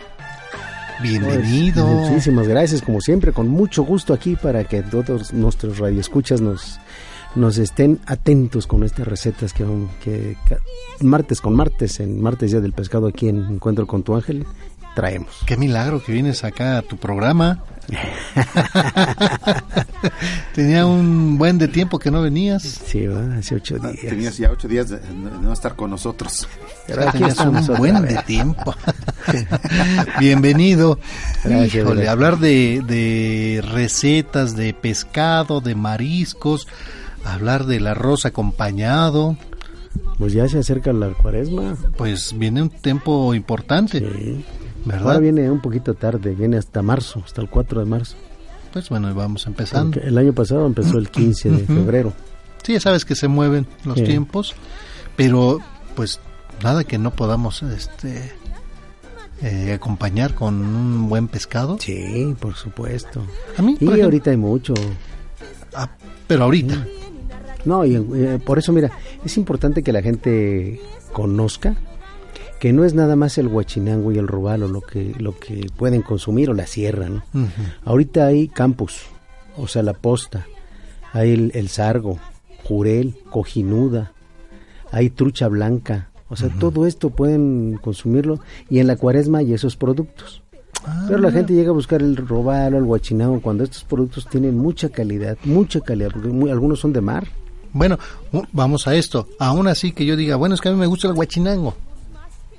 Bienvenido. 1.02 1.86
Pues, 1.86 2.10
muchísimas 2.10 2.48
gracias, 2.48 2.82
como 2.82 3.02
siempre, 3.02 3.32
con 3.32 3.48
mucho 3.48 3.84
gusto 3.84 4.14
aquí 4.14 4.36
para 4.36 4.64
que 4.64 4.82
todos 4.82 5.34
nuestros 5.34 5.80
radioescuchas 5.80 6.41
nos, 6.41 6.80
nos 7.36 7.57
estén 7.57 7.99
atentos 8.06 8.68
con 8.68 8.84
estas 8.84 9.07
recetas 9.07 9.53
que, 9.53 9.65
que 10.03 10.38
martes 11.02 11.41
con 11.41 11.56
martes, 11.56 11.99
en 11.99 12.22
martes 12.22 12.52
día 12.52 12.61
del 12.61 12.74
pescado 12.74 13.07
aquí 13.07 13.30
en 13.30 13.44
Encuentro 13.45 13.88
con 13.88 14.03
tu 14.03 14.15
ángel, 14.15 14.45
traemos. 14.94 15.34
Qué 15.45 15.57
milagro 15.57 16.03
que 16.03 16.11
vienes 16.11 16.44
acá 16.44 16.78
a 16.78 16.82
tu 16.82 16.98
programa. 16.98 17.64
Tenía 20.56 20.86
un 20.86 21.38
buen 21.38 21.57
de 21.57 21.68
tiempo 21.68 21.99
que 21.99 22.10
no 22.11 22.22
venías. 22.22 22.64
Sí, 22.64 23.06
hace 23.06 23.56
ocho 23.56 23.78
días. 23.78 23.99
Tenías 23.99 24.38
ya 24.38 24.52
ocho 24.52 24.68
días 24.68 24.90
de, 24.90 24.99
no 25.41 25.52
estar 25.52 25.76
con 25.76 25.90
nosotros. 25.90 26.48
Pero 26.88 27.02
aquí 27.10 27.18
Tenías 27.20 27.40
un 27.40 27.65
buen 27.78 28.02
de 28.03 28.18
tiempo. 28.24 28.74
Bienvenido. 30.20 30.99
Gracias, 31.44 31.76
Híjole, 31.76 32.07
hablar 32.07 32.40
de, 32.40 32.82
de 32.86 33.61
recetas 33.61 34.56
de 34.56 34.74
pescado, 34.74 35.60
de 35.60 35.76
mariscos, 35.76 36.68
hablar 37.26 37.65
del 37.65 37.88
arroz 37.88 38.26
acompañado. 38.26 39.38
Pues 40.18 40.34
ya 40.34 40.48
se 40.48 40.60
acerca 40.60 40.94
la 40.94 41.10
cuaresma. 41.10 41.76
Pues 41.98 42.38
viene 42.38 42.61
un 42.61 42.70
tiempo 42.70 43.34
importante. 43.34 43.99
Sí. 43.99 44.45
¿Verdad? 44.85 45.07
Ahora 45.07 45.19
viene 45.19 45.49
un 45.49 45.61
poquito 45.61 45.93
tarde, 45.93 46.35
viene 46.35 46.57
hasta 46.57 46.81
marzo, 46.81 47.22
hasta 47.26 47.41
el 47.41 47.49
4 47.49 47.80
de 47.80 47.85
marzo. 47.85 48.15
Pues 48.72 48.89
bueno, 48.89 49.14
vamos 49.14 49.45
empezando. 49.45 49.91
Porque 49.91 50.07
el 50.07 50.18
año 50.18 50.34
pasado 50.34 50.65
empezó 50.65 50.97
el 50.97 51.10
15 51.10 51.49
de 51.51 51.65
febrero. 51.65 52.14
Sí, 52.64 52.73
ya 52.73 52.80
sabes 52.80 53.05
que 53.05 53.15
se 53.15 53.27
mueven 53.27 53.68
los 53.85 53.97
sí. 53.97 54.03
tiempos, 54.03 54.55
pero 55.15 55.60
pues 55.95 56.19
nada 56.64 56.84
que 56.84 56.97
no 56.97 57.11
podamos 57.11 57.61
este 57.61 58.31
eh, 59.41 59.73
acompañar 59.73 60.34
con 60.34 60.55
un 60.55 61.10
buen 61.10 61.27
pescado. 61.27 61.77
Sí, 61.80 62.35
por 62.39 62.55
supuesto. 62.55 63.22
A 63.57 63.61
mí, 63.61 63.73
y 63.80 63.84
ejemplo, 63.84 64.05
ahorita 64.05 64.31
hay 64.31 64.38
mucho. 64.38 64.73
Ah, 65.76 65.89
pero 66.26 66.45
ahorita. 66.45 66.73
Sí. 66.73 66.91
No, 67.65 67.85
y 67.85 67.95
eh, 67.95 68.39
por 68.43 68.57
eso, 68.57 68.73
mira, 68.73 68.91
es 69.23 69.38
importante 69.38 69.84
que 69.84 69.93
la 69.93 70.01
gente 70.01 70.81
conozca 71.11 71.76
que 72.64 72.72
no 72.72 72.85
es 72.85 72.94
nada 72.94 73.18
más 73.18 73.38
el 73.38 73.48
huachinango 73.48 74.14
y 74.14 74.18
el 74.18 74.26
robalo 74.26 74.69
lo 74.69 74.80
que, 74.80 75.14
lo 75.19 75.38
que 75.38 75.68
pueden 75.76 76.02
consumir 76.02 76.49
o 76.49 76.53
la 76.53 76.65
sierra, 76.65 77.10
¿no? 77.10 77.22
Uh 77.34 77.40
-huh. 77.40 77.49
Ahorita 77.84 78.26
hay 78.26 78.48
campus, 78.48 79.02
o 79.57 79.68
sea, 79.68 79.84
la 79.84 79.91
posta, 79.91 80.48
hay 81.11 81.34
el, 81.34 81.52
el 81.56 81.68
sargo, 81.68 82.19
jurel, 82.64 83.15
cojinuda, 83.30 84.14
hay 84.94 85.10
trucha 85.10 85.49
blanca, 85.49 86.07
o 86.30 86.38
sea, 86.38 86.48
uh 86.48 86.52
-huh. 86.52 86.60
todo 86.60 86.88
esto 86.88 87.10
pueden 87.10 87.77
consumirlo 87.81 88.40
y 88.69 88.80
en 88.80 88.88
la 88.88 88.95
cuaresma 88.95 89.40
hay 89.40 89.53
esos 89.53 89.76
productos. 89.76 90.41
Ah, 90.85 91.03
Pero 91.10 91.19
la 91.19 91.34
gente 91.34 91.53
llega 91.53 91.72
a 91.72 91.73
buscar 91.73 92.02
el 92.02 92.15
robalo, 92.15 92.77
el 92.77 92.85
huachinango, 92.85 93.41
cuando 93.41 93.65
estos 93.65 93.84
productos 93.84 94.26
tienen 94.30 94.57
mucha 94.57 94.88
calidad, 94.88 95.38
mucha 95.44 95.81
calidad, 95.81 96.11
porque 96.14 96.30
muy, 96.30 96.49
algunos 96.49 96.80
son 96.80 96.94
de 96.94 97.02
mar. 97.02 97.27
Bueno, 97.73 97.99
vamos 98.53 98.88
a 98.88 98.95
esto. 98.95 99.27
Aún 99.38 99.68
así 99.68 99.91
que 99.91 100.06
yo 100.06 100.15
diga, 100.15 100.38
bueno, 100.38 100.56
es 100.56 100.61
que 100.61 100.69
a 100.69 100.72
mí 100.72 100.77
me 100.77 100.88
gusta 100.88 101.10
el 101.10 101.14
huachinango. 101.15 101.76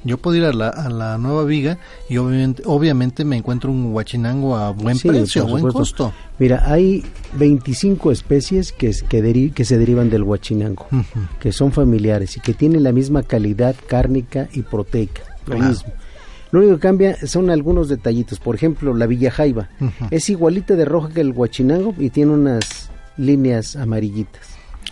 Yo 0.05 0.18
puedo 0.18 0.36
ir 0.36 0.44
a 0.44 0.52
la, 0.52 0.68
a 0.68 0.90
la 0.90 1.16
Nueva 1.18 1.44
Viga 1.44 1.78
y 2.09 2.18
obviamente, 2.18 2.62
obviamente 2.66 3.24
me 3.24 3.36
encuentro 3.36 3.70
un 3.70 3.93
huachinango 3.93 4.56
a 4.56 4.70
buen 4.70 4.98
sí, 4.98 5.09
precio, 5.09 5.43
a 5.43 5.47
buen 5.47 5.66
costo. 5.68 6.12
Mira, 6.39 6.62
hay 6.66 7.02
25 7.35 8.12
especies 8.12 8.72
que, 8.72 8.94
que, 9.09 9.22
deri 9.22 9.51
que 9.51 9.64
se 9.64 9.78
derivan 9.78 10.10
del 10.10 10.22
huachinango, 10.22 10.86
uh 10.93 10.97
-huh. 10.97 11.28
que 11.40 11.52
son 11.52 11.72
familiares 11.72 12.36
y 12.36 12.40
que 12.40 12.52
tienen 12.52 12.82
la 12.82 12.93
misma 12.93 13.22
calidad 13.22 13.74
cárnica 13.86 14.48
y 14.52 14.62
proteica, 14.62 15.22
lo 15.47 15.59
mismo. 15.59 15.93
Lo 16.51 16.60
único 16.60 16.74
que 16.74 16.81
cambia 16.82 17.16
son 17.26 17.51
algunos 17.51 17.89
detallitos. 17.89 18.39
Por 18.39 18.55
ejemplo, 18.55 18.94
la 18.94 19.06
Villa 19.06 19.31
Jaiba 19.31 19.70
uh 19.81 19.86
-huh. 19.86 20.09
es 20.10 20.28
igualita 20.28 20.76
de 20.76 20.85
roja 20.85 21.09
que 21.09 21.20
el 21.20 21.32
huachinango 21.32 21.94
y 21.98 22.10
tiene 22.10 22.32
unas 22.32 22.90
líneas 23.16 23.74
amarillitas. 23.74 24.43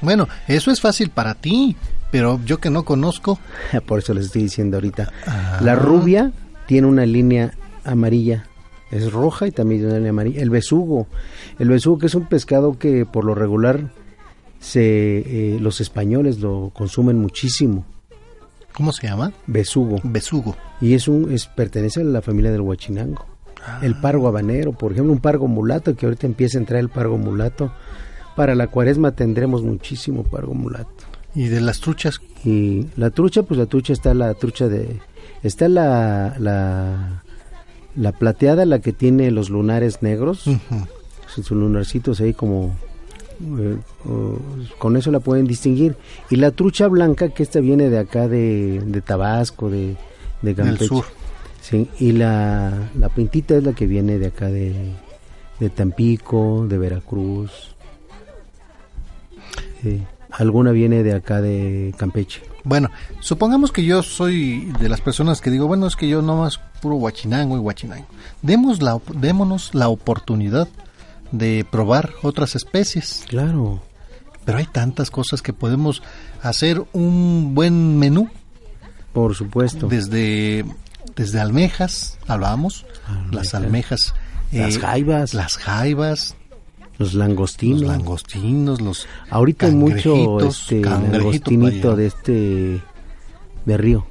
Bueno, 0.01 0.27
eso 0.49 0.71
es 0.73 0.81
fácil 0.81 1.11
para 1.11 1.35
ti, 1.35 1.77
pero 2.13 2.39
yo 2.45 2.59
que 2.59 2.71
no 2.71 2.85
conozco. 2.85 3.41
Por 3.87 3.99
eso 3.99 4.15
les 4.15 4.27
estoy 4.27 4.43
diciendo 4.43 4.77
ahorita. 4.77 5.11
Ah. 5.27 5.59
La 5.63 5.75
rubia 5.75 6.31
tiene 6.69 6.87
una 6.87 7.07
línea 7.07 7.55
amarilla, 7.83 8.45
es 8.93 9.11
roja 9.11 9.49
y 9.49 9.51
también 9.51 9.81
tiene 9.81 9.93
una 9.95 9.99
línea 9.99 10.11
amarilla. 10.11 10.43
El 10.43 10.51
besugo, 10.51 11.09
el 11.59 11.69
besugo 11.71 11.99
que 11.99 12.07
es 12.07 12.15
un 12.15 12.27
pescado 12.27 12.79
que 12.79 13.05
por 13.07 13.25
lo 13.25 13.35
regular 13.35 13.91
se, 14.61 15.55
eh, 15.55 15.59
los 15.59 15.81
españoles 15.81 16.39
lo 16.39 16.71
consumen 16.73 17.19
muchísimo. 17.19 17.85
¿Cómo 18.75 18.93
se 18.93 19.09
llama? 19.09 19.33
Besugo. 19.47 20.01
Besugo. 20.05 20.57
Y 20.81 20.95
es 20.95 21.09
un, 21.09 21.33
es, 21.33 21.47
pertenece 21.47 22.03
a 22.03 22.05
la 22.05 22.23
familia 22.23 22.53
del 22.53 22.61
huachinango. 22.61 23.27
Ah. 23.67 23.81
El 23.83 23.99
pargo 24.01 24.29
habanero, 24.29 24.73
por 24.73 24.93
ejemplo, 24.93 25.13
un 25.13 25.21
pargo 25.21 25.49
mulato, 25.49 25.97
que 25.97 26.07
ahorita 26.07 26.27
empieza 26.27 26.59
a 26.59 26.61
entrar 26.61 26.81
el 26.81 26.91
pargo 26.91 27.17
mulato. 27.17 27.73
Para 28.37 28.55
la 28.55 28.67
cuaresma 28.67 29.13
tendremos 29.13 29.63
muchísimo 29.63 30.25
pargo 30.25 30.55
mulato. 30.55 31.12
¿Y 31.35 31.49
de 31.49 31.61
las 31.61 31.81
truchas? 31.81 32.21
Y 32.45 32.87
la 32.97 33.11
trucha, 33.11 33.43
pues 33.43 33.59
la 33.59 33.67
trucha 33.67 33.93
está 33.93 34.15
la 34.15 34.35
trucha 34.35 34.69
de... 34.69 35.01
Está 35.43 35.69
la, 35.69 36.37
la, 36.39 37.23
la 37.97 38.13
plateada, 38.13 38.65
la 38.67 38.81
que 38.81 38.93
tiene 38.93 39.31
los 39.31 39.49
lunares 39.49 40.03
negros. 40.03 40.47
Uh 40.47 40.53
-huh. 40.53 40.87
Sus 41.27 41.51
lunarcitos 41.51 42.21
ahí 42.21 42.35
como... 42.35 42.77
Eh, 43.41 43.77
con 44.79 44.97
eso 44.97 45.11
la 45.11 45.21
pueden 45.21 45.47
distinguir. 45.47 45.97
Y 46.31 46.37
la 46.37 46.51
trucha 46.51 46.87
blanca, 46.89 47.31
que 47.31 47.43
esta 47.43 47.61
viene 47.61 47.89
de 47.89 47.99
acá 47.99 48.29
de, 48.29 48.83
de 48.85 49.01
Tabasco, 49.01 49.71
de, 49.71 49.97
de 50.43 50.55
Campeche. 50.55 50.87
sur. 50.87 51.05
Sí, 51.61 51.89
y 51.99 52.13
la, 52.13 52.91
la 52.99 53.09
pintita 53.09 53.57
es 53.57 53.65
la 53.65 53.73
que 53.73 53.87
viene 53.87 54.19
de 54.19 54.27
acá 54.27 54.49
de, 54.49 54.75
de 55.61 55.71
Tampico, 55.71 56.67
de 56.69 56.77
Veracruz. 56.77 57.75
Sí 59.83 60.03
alguna 60.33 60.73
viene 60.73 61.03
de 61.03 61.15
acá 61.15 61.41
de 61.41 61.95
Campeche. 61.97 62.43
Bueno, 62.65 62.91
supongamos 63.21 63.73
que 63.73 63.85
yo 63.85 64.03
soy 64.03 64.73
de 64.81 64.89
las 64.89 65.01
personas 65.01 65.41
que 65.41 65.51
digo, 65.51 65.67
bueno, 65.67 65.87
es 65.87 65.97
que 65.97 66.09
yo 66.09 66.23
nomás 66.23 66.61
puro 66.81 66.97
guachinango 66.97 67.57
y 67.57 67.61
guachinango. 67.61 68.07
Demos 68.41 68.83
la, 68.83 69.01
démonos 69.15 69.75
la 69.75 69.89
oportunidad 69.89 70.69
de 71.33 71.67
probar 71.69 72.11
otras 72.23 72.55
especies. 72.55 73.25
Claro. 73.29 73.83
Pero 74.45 74.59
hay 74.59 74.67
tantas 74.67 75.11
cosas 75.11 75.43
que 75.43 75.53
podemos 75.53 76.03
hacer 76.43 76.85
un 76.93 77.55
buen 77.55 77.99
menú. 77.99 78.29
Por 79.13 79.35
supuesto. 79.35 79.89
Desde, 79.89 80.65
desde 81.17 81.41
almejas, 81.41 82.19
hablábamos, 82.27 82.87
Almeja. 83.07 83.33
las 83.33 83.55
almejas. 83.55 84.15
Las 84.53 84.77
eh, 84.77 84.81
jaivas. 84.81 85.35
Las 85.35 85.57
jaivas, 85.57 86.37
los 86.99 87.15
langostinos. 87.15 87.81
Los 87.81 87.91
langostinos, 87.91 88.81
los 88.81 89.07
Ahorita 89.31 89.67
hay 89.67 89.75
mucho 89.75 90.41
este 90.41 90.81
langostinito 90.81 91.97
de 91.97 92.07
este 92.07 92.83
de 93.65 93.77
río. 93.77 94.07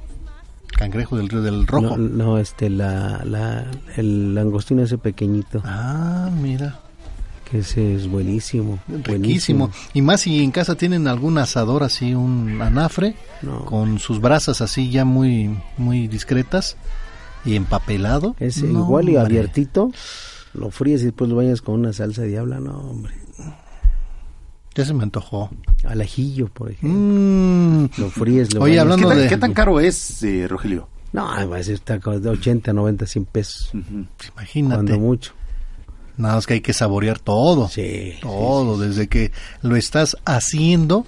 Cangrejo 0.76 1.16
del 1.16 1.28
río 1.28 1.42
del 1.42 1.66
rojo. 1.66 1.96
No, 1.96 2.24
no 2.24 2.38
este 2.38 2.70
la, 2.70 3.22
la 3.24 3.70
el 3.96 4.34
langostino 4.34 4.82
ese 4.82 4.98
pequeñito. 4.98 5.62
Ah, 5.64 6.30
mira. 6.40 6.80
Que 7.50 7.58
ese 7.58 7.94
es 7.94 8.08
buenísimo. 8.08 8.78
Riquísimo. 8.88 9.68
Buenísimo. 9.68 9.70
Y 9.92 10.00
más 10.00 10.22
si 10.22 10.42
en 10.42 10.50
casa 10.50 10.74
tienen 10.74 11.06
algún 11.06 11.36
asador 11.36 11.82
así, 11.82 12.14
un 12.14 12.62
anafre, 12.62 13.14
no. 13.42 13.66
con 13.66 13.98
sus 13.98 14.22
brasas 14.22 14.62
así 14.62 14.90
ya 14.90 15.04
muy, 15.04 15.54
muy 15.76 16.08
discretas 16.08 16.78
y 17.44 17.56
empapelado. 17.56 18.34
No, 18.40 18.80
igual 18.80 19.10
y 19.10 19.16
abiertito 19.16 19.90
lo 20.54 20.70
fríes 20.70 21.02
y 21.02 21.06
después 21.06 21.30
lo 21.30 21.36
bañas 21.36 21.62
con 21.62 21.74
una 21.76 21.92
salsa 21.92 22.22
de 22.22 22.28
diabla, 22.28 22.60
no, 22.60 22.78
hombre. 22.78 23.14
Ya 24.74 24.84
se 24.84 24.94
me 24.94 25.02
antojó. 25.02 25.50
Al 25.84 26.00
ajillo, 26.00 26.48
por 26.48 26.70
ejemplo. 26.70 26.98
Mm. 26.98 27.88
Lo 27.98 28.10
fríes, 28.10 28.54
lo 28.54 28.62
Oye, 28.62 28.80
hablando 28.80 29.08
¿Qué 29.08 29.14
tan, 29.14 29.22
de... 29.22 29.28
¿Qué 29.28 29.36
tan 29.36 29.52
caro 29.52 29.80
es, 29.80 30.22
eh, 30.22 30.46
Rogelio? 30.48 30.88
No, 31.12 31.24
va 31.24 31.58
a 31.58 31.62
ser 31.62 31.80
de 31.80 32.28
80, 32.28 32.72
90, 32.72 33.06
100 33.06 33.24
pesos. 33.26 33.70
Uh 33.74 33.78
-huh. 33.78 34.06
Imagínate. 34.32 34.74
Cuando 34.76 34.98
mucho. 34.98 35.32
Nada 36.16 36.36
más 36.36 36.46
que 36.46 36.54
hay 36.54 36.60
que 36.60 36.72
saborear 36.72 37.18
todo. 37.18 37.68
Sí. 37.68 38.14
Todo, 38.22 38.76
sí, 38.76 38.82
sí, 38.82 38.88
desde 38.88 39.08
que 39.08 39.32
lo 39.62 39.76
estás 39.76 40.16
haciendo 40.24 41.04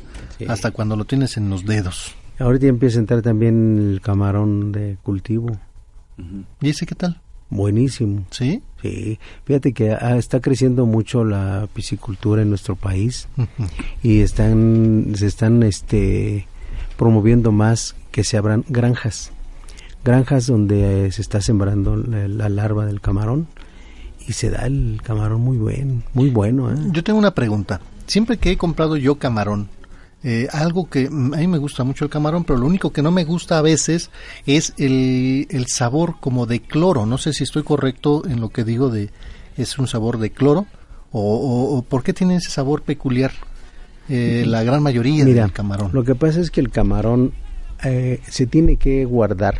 hasta 0.49 0.71
cuando 0.71 0.97
lo 0.97 1.05
tienes 1.05 1.37
en 1.37 1.49
los 1.49 1.65
dedos. 1.65 2.15
Ahorita 2.39 2.67
empieza 2.67 2.99
a 2.99 3.01
entrar 3.01 3.23
también 3.23 3.93
el 3.93 4.01
camarón 4.03 4.73
de 4.73 4.99
cultivo. 5.03 5.47
Uh 6.19 6.23
-huh. 6.23 6.45
¿Y 6.61 6.71
ese 6.71 6.85
qué 6.85 6.95
tal? 6.95 7.21
Buenísimo. 7.55 8.25
¿Sí? 8.31 8.63
Sí. 8.83 9.21
Fíjate 9.45 9.73
que 9.73 9.93
ah, 9.93 10.17
está 10.17 10.41
creciendo 10.41 10.87
mucho 10.87 11.25
la 11.25 11.69
piscicultura 11.73 12.43
en 12.43 12.49
nuestro 12.49 12.75
país 12.75 13.29
uh 13.37 13.43
-huh. 13.59 13.69
y 14.03 14.21
están 14.23 15.13
se 15.15 15.27
están 15.27 15.63
este 15.63 16.49
promoviendo 16.99 17.53
más 17.53 17.95
que 18.11 18.25
se 18.25 18.37
abran 18.37 18.65
granjas. 18.69 19.31
Granjas 20.05 20.49
donde 20.49 21.07
eh, 21.07 21.13
se 21.13 21.23
está 21.23 21.41
sembrando 21.41 21.97
la, 21.97 22.27
la, 22.27 22.49
larva 22.49 22.87
del 22.87 23.01
camarón 23.01 23.47
y 24.27 24.33
se 24.33 24.51
da 24.51 24.67
el 24.67 25.01
camarón 25.03 25.41
muy 25.41 25.57
buen, 25.57 26.03
muy 26.13 26.31
bueno. 26.31 26.73
¿eh? 26.73 26.77
Yo 26.91 27.05
tengo 27.05 27.21
una 27.21 27.35
pregunta. 27.35 27.81
Siempre 28.09 28.37
que 28.37 28.51
he 28.51 28.57
comprado 28.57 28.97
yo 28.97 29.15
camarón, 29.15 29.69
eh, 30.25 30.49
algo 30.53 30.89
que 30.89 31.09
mm, 31.11 31.35
a 31.35 31.37
mí 31.37 31.47
me 31.47 31.59
gusta 31.59 31.85
mucho 31.85 32.05
el 32.05 32.11
camarón, 32.11 32.45
pero 32.45 32.59
lo 32.59 32.67
único 32.67 32.93
que 32.93 33.03
no 33.03 33.11
me 33.11 33.25
gusta 33.25 33.59
a 33.59 33.63
veces 33.63 34.11
es 34.47 34.73
el, 34.79 35.47
el 35.51 35.67
sabor 35.69 36.17
como 36.21 36.47
de 36.47 36.61
cloro. 36.61 37.05
No 37.07 37.19
sé 37.19 37.33
si 37.33 37.45
estoy 37.45 37.63
correcto 37.63 38.23
en 38.27 38.41
lo 38.41 38.49
que 38.49 38.65
digo 38.65 38.89
de 38.89 39.11
es 39.57 39.79
un 39.79 39.87
sabor 39.87 40.19
de 40.19 40.31
cloro 40.31 40.67
o, 41.13 41.21
o, 41.21 41.77
o 41.77 41.83
por 41.83 42.03
qué 42.03 42.13
tiene 42.13 42.37
ese 42.37 42.51
sabor 42.51 42.83
peculiar 42.83 43.33
eh, 44.09 44.45
la 44.47 44.63
gran 44.63 44.83
mayoría 44.83 45.25
Mira, 45.25 45.43
del 45.43 45.53
camarón. 45.53 45.91
Lo 45.93 46.05
que 46.05 46.15
pasa 46.15 46.41
es 46.41 46.51
que 46.51 46.61
el 46.61 46.71
camarón 46.71 47.33
eh, 47.85 48.21
se 48.29 48.47
tiene 48.47 48.77
que 48.77 49.05
guardar 49.05 49.59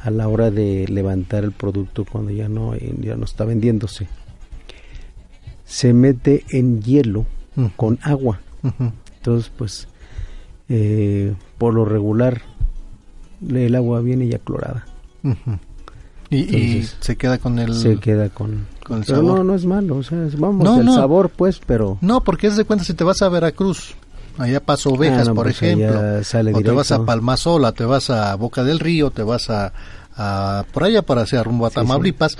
a 0.00 0.10
la 0.10 0.28
hora 0.28 0.50
de 0.50 0.86
levantar 0.88 1.44
el 1.44 1.52
producto 1.52 2.04
cuando 2.04 2.30
ya 2.30 2.48
no, 2.48 2.74
ya 2.76 3.16
no 3.16 3.24
está 3.24 3.44
vendiéndose. 3.44 4.08
Se 5.64 5.94
mete 5.94 6.44
en 6.50 6.82
hielo 6.82 7.26
con 7.76 7.98
agua. 8.02 8.40
Entonces, 9.24 9.50
pues, 9.56 9.88
eh, 10.68 11.34
por 11.56 11.72
lo 11.72 11.86
regular, 11.86 12.42
el 13.48 13.74
agua 13.74 14.00
viene 14.02 14.28
ya 14.28 14.38
clorada. 14.38 14.84
y, 16.30 16.36
y 16.56 16.88
se 17.00 17.16
queda 17.16 17.38
con 17.38 17.58
el... 17.58 17.74
Se 17.74 17.96
queda 17.98 18.28
con, 18.28 18.66
con 18.84 18.98
el 18.98 19.04
pero 19.06 19.18
sabor. 19.18 19.38
no, 19.38 19.44
no 19.44 19.54
es 19.54 19.64
malo, 19.64 19.96
o 19.96 20.02
sea, 20.02 20.18
vamos, 20.36 20.62
No, 20.64 20.78
el 20.80 20.84
no. 20.84 20.94
sabor, 20.94 21.30
pues, 21.30 21.58
pero... 21.64 21.96
No, 22.02 22.22
porque 22.22 22.48
es 22.48 22.56
de 22.56 22.64
cuenta 22.66 22.84
si 22.84 22.92
te 22.92 23.02
vas 23.04 23.22
a 23.22 23.30
Veracruz, 23.30 23.94
allá 24.36 24.60
paso 24.60 24.90
ovejas, 24.90 25.22
Ah, 25.22 25.30
no, 25.30 25.34
por 25.34 25.44
pues 25.46 25.62
ejemplo, 25.62 26.22
sale 26.22 26.52
o 26.54 26.60
te 26.60 26.70
vas 26.70 26.92
a. 26.92 27.02
Palmasola, 27.04 27.72
te 27.72 27.84
vas 27.86 28.10
a 28.10 28.34
Boca 28.34 28.62
del 28.62 28.78
Río, 28.80 29.10
te 29.10 29.22
vas 29.22 29.48
a, 29.48 29.72
a 30.16 30.66
por 30.72 30.84
allá 30.84 31.00
para 31.00 31.22
hacer 31.22 31.42
rumbo 31.44 31.64
a 31.64 31.70
Sí, 31.70 31.76
Tamaulipas, 31.76 32.36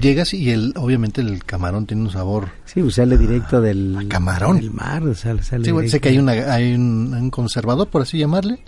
llegas 0.00 0.32
y 0.34 0.50
el 0.50 0.72
obviamente 0.76 1.20
el 1.20 1.44
camarón 1.44 1.86
tiene 1.86 2.02
un 2.04 2.10
sabor 2.10 2.48
Sí, 2.64 2.80
pues 2.82 2.94
sale 2.94 3.18
directo 3.18 3.60
del... 3.60 4.06
camarón. 4.08 4.56
del 4.56 4.70
mar, 4.70 5.02
sale, 5.14 5.42
sale 5.42 5.64
Sí, 5.64 5.70
bueno, 5.72 5.88
sé 5.88 6.00
que 6.00 6.10
hay, 6.10 6.18
una, 6.18 6.32
hay 6.32 6.74
un, 6.74 7.12
un 7.14 7.30
conservador, 7.30 7.88
por 7.88 8.02
así 8.02 8.18
llamarle. 8.18 8.60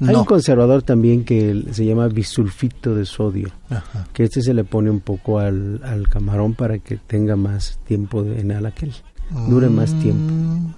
Hay 0.00 0.08
No. 0.12 0.20
un 0.20 0.24
conservador 0.24 0.82
también 0.82 1.24
que 1.24 1.64
se 1.72 1.84
llama 1.86 2.08
bisulfito 2.08 2.94
de 2.94 3.04
sodio, 3.06 3.50
Ajá. 3.70 4.06
que 4.12 4.24
este 4.24 4.42
se 4.42 4.52
le 4.54 4.64
pone 4.64 4.90
un 4.90 5.00
poco 5.00 5.38
al, 5.38 5.80
al 5.84 6.08
camarón 6.08 6.54
para 6.54 6.78
que 6.78 6.96
tenga 6.96 7.36
más 7.36 7.78
tiempo 7.86 8.22
de, 8.22 8.40
en 8.40 8.50
aquel, 8.52 8.92
dure 9.48 9.68
más 9.68 9.92
tiempo. 10.00 10.32
Mm. 10.32 10.74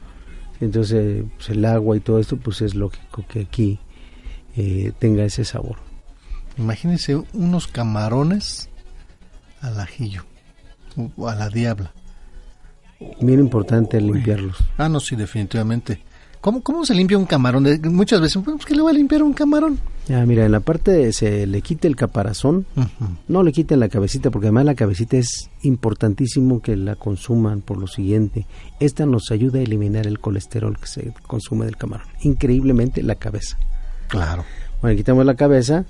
Entonces, 0.60 1.24
pues, 1.36 1.50
el 1.50 1.64
agua 1.64 1.96
y 1.96 2.00
todo 2.00 2.18
esto, 2.18 2.36
pues 2.36 2.60
es 2.62 2.74
lógico 2.74 3.24
que 3.28 3.40
aquí 3.40 3.78
eh, 4.56 4.92
tenga 4.98 5.24
ese 5.24 5.44
sabor. 5.44 5.76
Imagínense 6.58 7.22
unos 7.34 7.66
camarones 7.68 8.68
al 9.66 9.80
ajillo, 9.80 10.22
o 11.16 11.28
a 11.28 11.34
la 11.34 11.48
diabla. 11.48 11.92
Bien 13.20 13.40
importante 13.40 14.00
limpiarlos. 14.00 14.56
Ah, 14.78 14.88
no, 14.88 15.00
sí, 15.00 15.16
definitivamente. 15.16 16.00
¿Cómo, 16.40 16.62
cómo 16.62 16.86
se 16.86 16.94
limpia 16.94 17.18
un 17.18 17.24
camarón? 17.26 17.66
Muchas 17.92 18.20
veces, 18.20 18.40
pues, 18.44 18.64
¿qué 18.64 18.74
le 18.74 18.82
va 18.82 18.90
a 18.90 18.92
limpiar 18.92 19.22
un 19.22 19.32
camarón? 19.32 19.78
Ah, 20.08 20.24
mira, 20.24 20.46
en 20.46 20.52
la 20.52 20.60
parte 20.60 20.92
de- 20.92 21.12
se 21.12 21.44
le 21.46 21.60
quita 21.60 21.88
el 21.88 21.96
caparazón, 21.96 22.64
no 23.26 23.42
le 23.42 23.52
quiten 23.52 23.80
la 23.80 23.88
cabecita, 23.88 24.30
porque 24.30 24.46
además 24.46 24.64
la 24.66 24.76
cabecita 24.76 25.16
es 25.16 25.50
importantísimo 25.62 26.62
que 26.62 26.76
la 26.76 26.94
consuman 26.94 27.62
por 27.62 27.78
lo 27.78 27.88
siguiente. 27.88 28.46
Esta 28.78 29.04
nos 29.06 29.32
ayuda 29.32 29.58
a 29.58 29.62
eliminar 29.62 30.06
el 30.06 30.20
colesterol 30.20 30.78
que 30.78 30.86
se 30.86 31.12
consume 31.26 31.64
del 31.66 31.76
camarón. 31.76 32.06
Increíblemente 32.22 33.02
la 33.02 33.16
cabeza. 33.16 33.58
Claro. 34.06 34.44
Bueno, 34.80 34.96
quitamos 34.96 35.26
la 35.26 35.34
cabeza 35.34 35.84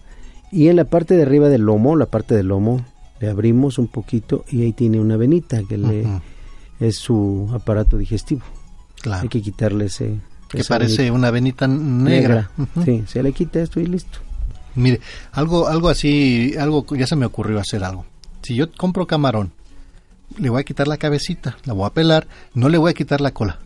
y 0.50 0.68
en 0.68 0.76
la 0.76 0.84
parte 0.86 1.16
de 1.16 1.22
arriba 1.24 1.50
del 1.50 1.62
lomo, 1.62 1.96
la 1.96 2.06
parte 2.06 2.34
del 2.34 2.48
lomo, 2.48 2.80
le 3.20 3.28
abrimos 3.30 3.78
un 3.78 3.88
poquito 3.88 4.44
y 4.50 4.62
ahí 4.62 4.72
tiene 4.72 5.00
una 5.00 5.16
venita 5.16 5.62
que 5.68 5.78
le 5.78 6.04
es 6.80 6.96
su 6.96 7.48
aparato 7.54 7.96
digestivo. 7.98 8.42
Claro. 9.00 9.22
Hay 9.22 9.28
que 9.28 9.40
quitarle 9.42 9.86
ese 9.86 10.18
Que 10.48 10.64
parece 10.64 10.96
venita. 11.02 11.12
una 11.14 11.30
venita 11.30 11.66
negra. 11.68 12.50
Sí, 12.84 13.04
se 13.06 13.22
le 13.22 13.32
quita 13.32 13.60
esto 13.60 13.80
y 13.80 13.86
listo. 13.86 14.18
Mire, 14.74 15.00
algo, 15.32 15.68
algo 15.68 15.88
así, 15.88 16.54
algo 16.58 16.84
ya 16.94 17.06
se 17.06 17.16
me 17.16 17.24
ocurrió 17.26 17.58
hacer 17.60 17.82
algo. 17.84 18.04
Si 18.42 18.54
yo 18.54 18.70
compro 18.72 19.06
camarón, 19.06 19.52
le 20.38 20.50
voy 20.50 20.60
a 20.60 20.64
quitar 20.64 20.86
la 20.86 20.98
cabecita, 20.98 21.56
la 21.64 21.72
voy 21.72 21.86
a 21.86 21.90
pelar, 21.90 22.26
no 22.52 22.68
le 22.68 22.76
voy 22.78 22.90
a 22.90 22.94
quitar 22.94 23.20
la 23.22 23.32
cola. 23.32 23.58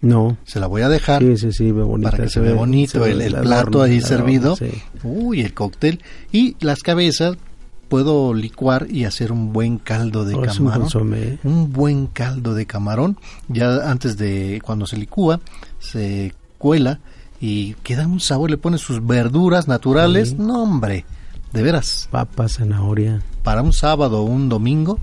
No. 0.00 0.36
Se 0.44 0.60
la 0.60 0.66
voy 0.66 0.82
a 0.82 0.88
dejar 0.88 1.22
Sí, 1.22 1.36
sí, 1.38 1.52
sí, 1.52 1.72
ve 1.72 1.82
bonita, 1.82 2.10
para 2.10 2.24
que 2.24 2.28
se, 2.28 2.34
se 2.34 2.40
vea 2.40 2.52
ve- 2.52 2.58
bonito 2.58 3.02
se 3.04 3.10
el, 3.10 3.32
plato 3.32 3.48
adorno, 3.80 3.82
ahí 3.82 3.98
adorno, 3.98 4.06
servido. 4.08 4.56
sí. 4.56 4.70
Uy, 5.02 5.40
el 5.40 5.54
cóctel. 5.54 6.02
Y 6.30 6.56
las 6.60 6.82
cabezas 6.82 7.36
puedo 7.94 8.34
licuar 8.34 8.88
y 8.90 9.04
hacer 9.04 9.30
un 9.30 9.52
buen 9.52 9.78
caldo 9.78 10.24
de 10.24 10.34
Oh, 10.34 10.40
un 10.40 10.46
camarón. 10.46 11.38
Un 11.44 11.72
buen 11.72 12.08
caldo 12.08 12.52
de 12.52 12.66
camarón. 12.66 13.16
Ya 13.46 13.88
antes 13.88 14.16
de 14.16 14.60
cuando 14.64 14.84
se 14.84 14.96
licúa, 14.96 15.38
se 15.78 16.34
cuela 16.58 16.98
y 17.40 17.74
queda 17.84 18.08
un 18.08 18.18
sabor. 18.18 18.50
Le 18.50 18.56
pones 18.58 18.80
sus 18.80 19.06
verduras 19.06 19.68
naturales. 19.68 20.30
Sí. 20.30 20.36
No, 20.40 20.64
hombre, 20.64 21.04
de 21.52 21.62
veras. 21.62 22.08
Papa, 22.10 22.48
zanahoria, 22.48 23.22
Para 23.44 23.62
un 23.62 23.72
sábado 23.72 24.22
o 24.22 24.24
un 24.24 24.48
domingo 24.48 24.98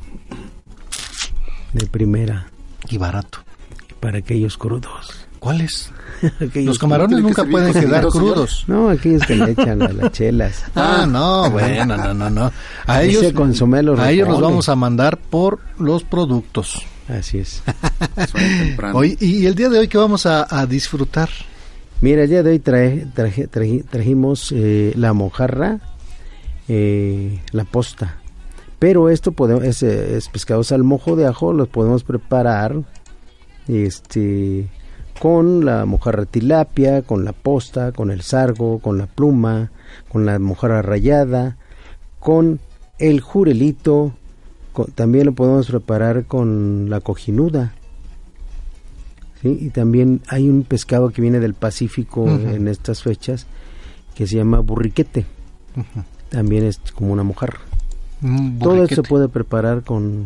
de 1.72 1.88
primera. 1.88 2.48
y 2.90 2.98
barato. 2.98 3.40
Para 4.02 4.18
aquellos 4.18 4.58
crudos. 4.58 5.28
¿Cuáles? 5.42 5.90
Los 6.54 6.78
camarones 6.78 7.20
nunca 7.20 7.44
pueden 7.44 7.74
quedar 7.74 8.06
crudos. 8.10 8.64
No, 8.68 8.90
aquellos 8.90 9.26
que 9.26 9.36
le 9.36 9.52
echan 9.52 9.82
a 9.82 9.92
las 9.92 10.12
chelas. 10.12 10.64
Ah, 10.76 11.08
no, 11.10 11.50
bueno, 11.50 11.98
no, 11.98 12.14
no, 12.14 12.30
no. 12.30 12.52
A 12.86 13.02
ellos, 13.02 13.24
los 13.34 14.00
a 14.00 14.12
ellos 14.12 14.28
los 14.28 14.40
vamos 14.40 14.70
a 14.70 14.76
mandar 14.76 15.18
por 15.18 15.60
los 15.80 16.04
productos. 16.04 16.84
Así 17.10 17.40
es. 17.40 17.64
Hoy, 18.94 19.18
y 19.20 19.48
el 19.48 19.56
día 19.56 19.70
de 19.70 19.80
hoy 19.80 19.88
que 19.88 19.98
vamos 19.98 20.28
a, 20.28 20.46
a 20.48 20.68
disfrutar. 20.68 21.30
Mira, 22.02 22.22
el 22.24 22.30
día 22.30 22.44
de 22.44 22.52
hoy 22.52 22.60
trae, 22.60 23.08
traje- 23.16 23.50
traji- 23.50 23.84
trajimos 23.90 24.52
eh, 24.56 24.94
la 24.96 25.14
mojarra, 25.14 25.80
eh, 26.68 27.40
la 27.52 27.64
posta. 27.64 28.18
Pero 28.78 29.10
esto 29.10 29.32
podemos, 29.32 29.64
es, 29.64 29.82
eh, 29.82 30.18
es 30.18 30.30
pescados 30.30 30.72
al 30.72 30.84
mojo 30.84 31.16
de 31.16 31.26
ajo, 31.26 31.52
los 31.52 31.68
podemos 31.68 32.04
preparar 32.04 32.76
este, 33.68 34.68
con 35.22 35.66
la 35.66 35.86
mojarra 35.86 36.26
tilapia, 36.26 37.04
con 37.04 37.24
la 37.26 37.32
posta, 37.32 37.92
con 37.92 38.10
el 38.10 38.24
sargo, 38.24 38.80
con 38.80 38.98
la 38.98 39.06
pluma, 39.06 39.70
con 40.10 40.26
la 40.26 40.40
mojarra 40.40 40.82
rallada, 40.82 41.58
con 42.20 42.60
el 42.98 43.22
jurelito. 43.22 44.14
con- 44.74 44.88
también 44.88 45.28
lo 45.28 45.34
podemos 45.34 45.68
preparar 45.68 46.24
con 46.26 46.90
la 46.90 47.02
cojinuda. 47.02 47.74
¿sí? 49.44 49.58
Y 49.62 49.70
también 49.70 50.22
hay 50.28 50.50
un 50.50 50.64
pescado 50.64 51.10
que 51.10 51.22
viene 51.22 51.40
del 51.40 51.54
Pacífico 51.54 52.28
en 52.28 52.68
estas 52.68 53.04
fechas 53.04 53.46
que 54.16 54.26
se 54.28 54.38
llama 54.38 54.60
burriquete. 54.60 55.26
También 56.30 56.64
es 56.66 56.80
como 56.96 57.12
una 57.14 57.24
mojarra. 57.24 57.60
Un 58.24 58.58
Todo 58.60 58.84
esto 58.84 58.96
se 58.96 59.04
puede 59.10 59.28
preparar 59.30 59.84
con 59.84 60.26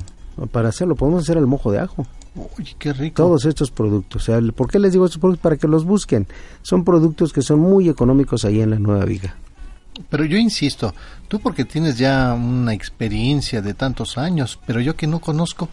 para 0.52 0.70
hacerlo 0.70 0.96
podemos 0.96 1.24
hacer 1.24 1.38
al 1.38 1.48
mojo 1.48 1.72
de 1.72 1.80
ajo. 1.80 2.06
Uy, 2.36 2.68
qué 2.78 2.92
rico. 2.94 3.16
Todos 3.24 3.46
estos 3.46 3.72
productos, 3.72 4.24
o 4.24 4.26
sea, 4.26 4.42
¿por 4.54 4.70
qué 4.70 4.78
les 4.80 4.92
digo 4.92 5.06
estos 5.06 5.20
productos? 5.20 5.42
Para 5.42 5.56
que 5.58 5.68
los 5.68 5.86
busquen. 5.86 6.28
Son 6.62 6.84
productos 6.84 7.32
que 7.32 7.42
son 7.42 7.60
muy 7.60 7.88
económicos 7.90 8.44
ahí 8.46 8.60
en 8.62 8.72
la 8.72 8.80
Nueva 8.80 9.06
Viga. 9.06 9.36
Pero 10.10 10.26
yo 10.26 10.38
insisto, 10.38 10.94
tú 11.30 11.40
porque 11.40 11.64
tienes 11.64 11.98
ya 11.98 12.34
una 12.34 12.74
experiencia 12.74 13.62
de 13.62 13.74
tantos 13.74 14.18
años, 14.18 14.60
pero 14.68 14.82
yo 14.82 14.96
que 14.98 15.08
no 15.08 15.20
conozco. 15.20 15.70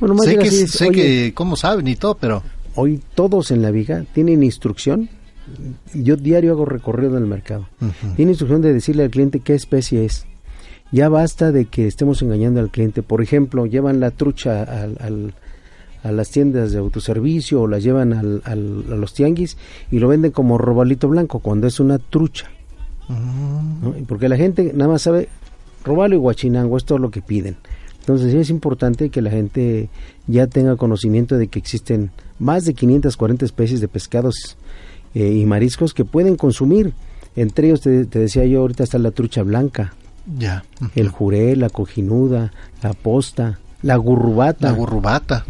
Bueno, 0.00 0.16
más 0.16 0.26
sé 0.26 0.36
que, 0.38 0.48
así 0.48 0.62
es, 0.62 0.70
sé 0.72 0.88
oye, 0.88 1.02
que 1.02 1.34
cómo 1.34 1.54
saben 1.54 1.86
y 1.86 1.94
todo, 1.94 2.16
pero 2.16 2.42
hoy 2.74 3.00
todos 3.14 3.52
en 3.52 3.62
la 3.62 3.70
Viga 3.70 4.04
tienen 4.12 4.42
instrucción. 4.42 5.08
Yo 5.94 6.16
diario 6.16 6.52
hago 6.52 6.64
recorrido 6.64 7.16
en 7.16 7.22
el 7.22 7.28
mercado. 7.28 7.68
Ujú. 7.80 8.14
Tiene 8.16 8.32
instrucción 8.32 8.60
de 8.60 8.72
decirle 8.72 9.04
al 9.04 9.10
cliente 9.10 9.38
qué 9.40 9.54
especie 9.54 10.04
es. 10.04 10.26
Ya 10.90 11.08
basta 11.08 11.52
de 11.52 11.66
que 11.66 11.86
estemos 11.86 12.20
engañando 12.22 12.60
al 12.60 12.70
cliente. 12.70 13.02
Por 13.02 13.22
ejemplo, 13.22 13.66
llevan 13.66 14.00
la 14.00 14.10
trucha 14.10 14.62
al, 14.64 14.96
al- 15.00 15.34
a 16.02 16.12
las 16.12 16.30
tiendas 16.30 16.72
de 16.72 16.78
autoservicio 16.78 17.62
o 17.62 17.66
la 17.66 17.78
llevan 17.78 18.12
al- 18.12 18.42
al- 18.44 18.84
a 18.92 18.94
los 18.96 19.14
tianguis 19.14 19.56
y 19.90 19.98
lo 19.98 20.08
venden 20.08 20.30
como 20.30 20.58
robalito 20.58 21.08
blanco 21.08 21.40
cuando 21.40 21.66
es 21.66 21.80
una 21.80 21.98
trucha. 21.98 22.46
¿no? 23.08 23.94
Y 23.98 24.02
Porque 24.02 24.28
la 24.28 24.36
gente 24.36 24.72
nada 24.74 24.92
más 24.92 25.02
sabe 25.02 25.28
robalo 25.84 26.14
y 26.14 26.18
guachinango, 26.18 26.76
es 26.76 26.84
todo 26.84 26.98
lo 26.98 27.10
que 27.10 27.22
piden. 27.22 27.56
Entonces 28.00 28.32
es 28.34 28.50
importante 28.50 29.10
que 29.10 29.22
la 29.22 29.30
gente 29.30 29.88
ya 30.26 30.46
tenga 30.46 30.76
conocimiento 30.76 31.36
de 31.38 31.48
que 31.48 31.58
existen 31.58 32.10
más 32.38 32.64
de 32.64 32.74
540 32.74 33.44
especies 33.44 33.80
de 33.80 33.88
pescados 33.88 34.56
eh, 35.14 35.32
y 35.32 35.44
mariscos 35.46 35.94
que 35.94 36.04
pueden 36.04 36.36
consumir. 36.36 36.92
Entre 37.36 37.68
ellos, 37.68 37.80
te, 37.82 38.04
te 38.06 38.18
decía 38.18 38.44
yo, 38.46 38.60
ahorita 38.60 38.82
está 38.84 38.98
la 38.98 39.10
trucha 39.10 39.42
blanca, 39.42 39.94
ya. 40.38 40.64
el 40.94 41.08
juré, 41.08 41.54
la 41.56 41.70
cojinuda, 41.70 42.52
la 42.82 42.92
posta, 42.94 43.58
la 43.82 43.96
gurrubata. 43.96 44.70
La 44.70 44.76
gurrubata. 44.76 45.44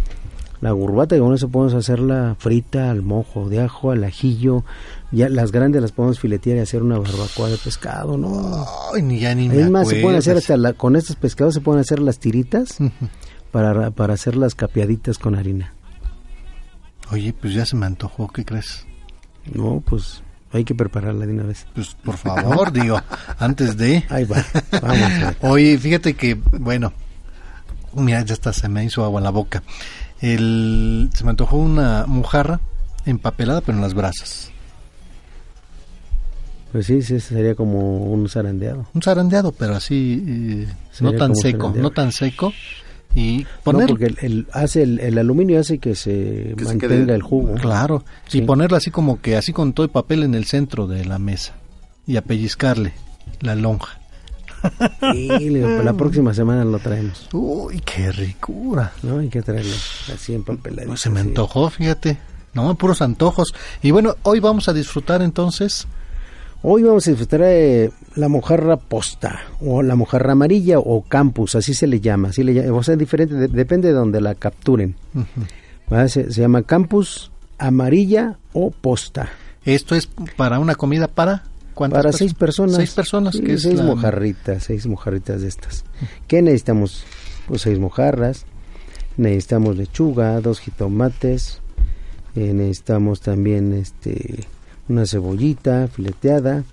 La 0.60 0.72
gurrubata, 0.72 1.16
y 1.16 1.20
con 1.20 1.32
eso 1.34 1.48
podemos 1.48 1.74
hacerla 1.74 2.34
frita 2.38 2.90
al 2.90 3.02
mojo 3.02 3.48
de 3.48 3.60
ajo, 3.62 3.92
al 3.92 4.02
ajillo. 4.02 4.64
Ya 5.12 5.28
las 5.28 5.52
grandes 5.52 5.80
las 5.80 5.92
podemos 5.92 6.18
filetear 6.18 6.56
y 6.56 6.60
hacer 6.60 6.82
una 6.82 6.98
barbacoa 6.98 7.48
de 7.48 7.56
pescado, 7.58 8.16
¿no? 8.16 8.66
Ay, 8.92 9.02
ni 9.02 9.20
ya 9.20 9.34
ni 9.36 9.48
me 9.48 9.60
Es 9.60 9.70
más, 9.70 9.88
se 9.88 10.00
pueden 10.02 10.18
hacer 10.18 10.36
hasta 10.36 10.56
la- 10.56 10.72
con 10.72 10.96
estos 10.96 11.14
pescados 11.16 11.54
se 11.54 11.60
pueden 11.60 11.80
hacer 11.80 12.00
las 12.00 12.18
tiritas 12.18 12.78
para, 13.52 13.90
para 13.92 14.14
hacer 14.14 14.36
las 14.36 14.54
capeaditas 14.56 15.18
con 15.18 15.36
harina. 15.36 15.74
Oye, 17.12 17.32
pues 17.32 17.54
ya 17.54 17.64
se 17.64 17.76
me 17.76 17.86
antojó, 17.86 18.28
¿qué 18.28 18.44
crees? 18.44 18.84
No, 19.54 19.82
pues 19.86 20.22
hay 20.52 20.64
que 20.64 20.74
prepararla 20.74 21.24
de 21.24 21.32
una 21.34 21.44
vez. 21.44 21.66
Pues 21.74 21.94
por 22.04 22.16
favor, 22.16 22.72
digo, 22.72 23.00
antes 23.38 23.76
de... 23.76 24.04
Ahí 24.10 24.24
va, 24.24 24.44
vamos. 24.82 25.36
Oye, 25.40 25.78
fíjate 25.78 26.14
que, 26.14 26.34
bueno, 26.34 26.92
mira, 27.94 28.22
ya 28.22 28.34
hasta 28.34 28.52
se 28.52 28.68
me 28.68 28.84
hizo 28.84 29.04
agua 29.04 29.20
en 29.20 29.24
la 29.24 29.30
boca. 29.30 29.62
El, 30.20 31.10
se 31.14 31.24
me 31.24 31.30
antojó 31.30 31.56
una 31.56 32.04
mojarra 32.06 32.60
empapelada, 33.06 33.60
pero 33.60 33.76
en 33.78 33.82
las 33.82 33.94
brasas. 33.94 34.50
Pues 36.72 36.86
sí, 36.86 37.00
sí, 37.02 37.18
sería 37.20 37.54
como 37.54 38.04
un 38.12 38.28
zarandeado. 38.28 38.86
Un 38.92 39.00
zarandeado, 39.02 39.52
pero 39.52 39.74
así 39.76 40.22
eh, 40.26 40.66
no 41.00 41.12
tan 41.12 41.34
seco, 41.34 41.58
zarandeado. 41.68 41.82
no 41.88 41.90
tan 41.94 42.12
seco. 42.12 42.52
Y 43.14 43.38
No, 43.38 43.46
poner, 43.64 43.88
porque 43.88 44.04
el, 44.06 44.18
el- 44.20 44.46
hace 44.52 44.82
el, 44.82 45.00
el 45.00 45.16
aluminio 45.16 45.58
hace 45.60 45.78
que 45.78 45.94
se 45.94 46.52
Que 46.56 46.64
se 46.64 46.64
mantenga 46.76 46.88
quede- 47.06 47.14
el 47.14 47.22
jugo. 47.22 47.54
claro, 47.54 48.04
Sí. 48.26 48.38
y 48.38 48.42
ponerla 48.42 48.76
así 48.76 48.90
como 48.90 49.20
que 49.22 49.36
así 49.36 49.52
con 49.54 49.72
todo 49.72 49.84
el 49.84 49.90
papel 49.90 50.24
en 50.24 50.34
el 50.34 50.44
centro 50.44 50.86
de 50.86 51.06
la 51.06 51.18
mesa 51.18 51.54
y 52.06 52.16
a 52.18 52.22
pellizcarle 52.22 52.92
la 53.40 53.54
lonja. 53.54 53.98
Sí, 55.12 55.28
digo, 55.48 55.68
la 55.82 55.92
próxima 55.94 56.34
semana 56.34 56.64
lo 56.64 56.78
traemos. 56.78 57.28
Uy, 57.32 57.80
qué 57.80 58.10
ricura. 58.12 58.92
No, 59.02 59.18
hay 59.18 59.28
que 59.28 59.42
traerlo 59.42 59.74
así 60.14 60.34
en. 60.34 60.42
Pues 60.44 61.00
se 61.00 61.10
me 61.10 61.20
antojó, 61.20 61.70
fíjate. 61.70 62.18
No, 62.54 62.74
puros 62.76 63.02
antojos. 63.02 63.54
Y 63.82 63.90
bueno, 63.90 64.16
hoy 64.22 64.40
vamos 64.40 64.68
a 64.68 64.72
disfrutar 64.72 65.22
entonces. 65.22 65.86
Hoy 66.62 66.82
vamos 66.82 67.06
a 67.06 67.10
disfrutar 67.10 67.40
de 67.40 67.92
la 68.16 68.28
mojarra 68.28 68.76
posta 68.76 69.42
o 69.60 69.80
la 69.82 69.94
mojarra 69.94 70.32
amarilla 70.32 70.80
o 70.80 71.02
campus, 71.02 71.54
así 71.54 71.72
se 71.72 71.86
le 71.86 72.00
llama. 72.00 72.30
Así 72.30 72.42
le 72.42 72.54
llama. 72.54 72.76
O 72.78 72.82
sea, 72.82 72.96
diferente, 72.96 73.34
de- 73.34 73.46
depende 73.48 73.88
de 73.88 73.94
donde 73.94 74.20
la 74.20 74.34
capturen. 74.34 74.96
Se 76.08 76.24
llama 76.32 76.62
campus 76.62 77.30
amarilla 77.58 78.36
o 78.52 78.70
posta. 78.70 79.28
Esto 79.64 79.94
es 79.94 80.08
para 80.36 80.58
una 80.58 80.74
comida 80.74 81.08
para 81.08 81.44
¿cuántas 81.78 82.02
Para 82.02 82.12
seis 82.12 82.34
personas. 82.34 82.76
Seis 82.76 82.90
personas, 82.90 83.36
es 83.36 83.62
seis 83.62 83.76
la- 83.78 83.84
mojarritas, 83.84 84.64
seis 84.64 84.86
mojarritas 84.86 85.40
de 85.42 85.48
estas. 85.48 85.84
¿Qué 86.26 86.42
necesitamos? 86.42 87.04
Pues 87.46 87.62
seis 87.62 87.78
mojarras. 87.78 88.44
Necesitamos 89.16 89.76
lechuga, 89.76 90.40
dos 90.40 90.58
jitomates. 90.60 91.60
eh, 92.36 92.52
necesitamos 92.52 93.20
también 93.20 93.72
este 93.72 94.44
una 94.88 95.06
cebollita 95.06 95.88
fileteada. 95.88 96.64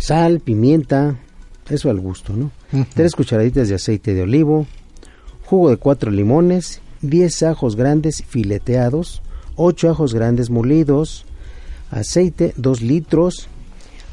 Sal, 0.00 0.40
pimienta, 0.40 1.16
eso 1.68 1.90
al 1.90 2.00
gusto, 2.00 2.34
¿no? 2.34 2.50
Tres 2.94 3.14
cucharaditas 3.14 3.68
de 3.68 3.74
aceite 3.74 4.14
de 4.14 4.22
olivo, 4.22 4.66
jugo 5.44 5.70
de 5.70 5.76
cuatro 5.76 6.10
limones, 6.10 6.80
10 7.02 7.42
ajos 7.44 7.74
grandes 7.76 8.22
fileteados, 8.24 9.22
8 9.56 9.90
ajos 9.90 10.14
grandes 10.14 10.50
molidos, 10.50 11.24
aceite 11.90 12.52
2 12.56 12.82
litros, 12.82 13.48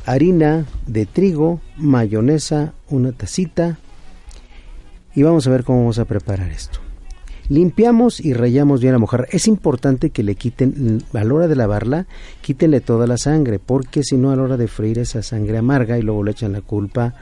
harina 0.06 0.66
de 0.88 1.06
trigo, 1.06 1.62
mayonesa 1.78 2.74
una 2.90 3.12
tacita 3.12 3.78
y 5.16 5.24
vamos 5.24 5.48
a 5.48 5.50
ver 5.50 5.64
cómo 5.64 5.80
vamos 5.80 6.00
a 6.00 6.06
preparar 6.06 6.50
esto. 6.50 6.80
Limpiamos 7.48 8.20
y 8.20 8.34
rayamos 8.34 8.82
bien 8.82 8.94
la 8.94 9.00
mojarra. 9.00 9.28
Es 9.30 9.48
importante 9.48 10.10
que 10.10 10.24
le 10.24 10.34
quiten, 10.34 11.04
a 11.14 11.24
la 11.24 11.34
hora 11.34 11.48
de 11.48 11.56
lavarla, 11.56 12.08
quítenle 12.42 12.82
toda 12.82 13.06
la 13.06 13.18
sangre, 13.18 13.60
porque 13.60 14.04
si 14.04 14.18
no 14.18 14.32
a 14.32 14.36
la 14.36 14.42
hora 14.42 14.58
de 14.58 14.68
freír 14.68 14.98
esa 14.98 15.22
sangre 15.22 15.60
amarga 15.60 16.00
y 16.00 16.02
luego 16.02 16.24
le 16.24 16.32
echan 16.32 16.54
la 16.54 16.62
culpa 16.62 17.14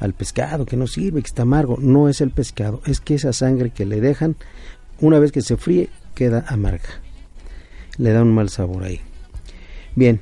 al 0.00 0.14
pescado, 0.14 0.66
que 0.66 0.76
no 0.76 0.88
sirve, 0.88 1.22
que 1.22 1.28
está 1.28 1.42
amargo. 1.42 1.76
No 1.80 2.08
es 2.08 2.20
el 2.20 2.30
pescado, 2.30 2.80
es 2.86 3.00
que 3.00 3.14
esa 3.14 3.32
sangre 3.32 3.70
que 3.70 3.86
le 3.86 4.00
dejan, 4.00 4.34
una 5.00 5.20
vez 5.20 5.30
que 5.30 5.42
se 5.42 5.56
fríe, 5.56 5.90
queda 6.16 6.44
amarga. 6.48 7.00
Le 7.98 8.10
da 8.10 8.22
un 8.22 8.34
mal 8.34 8.48
sabor 8.48 8.82
ahí. 8.82 9.00
Bien, 9.98 10.20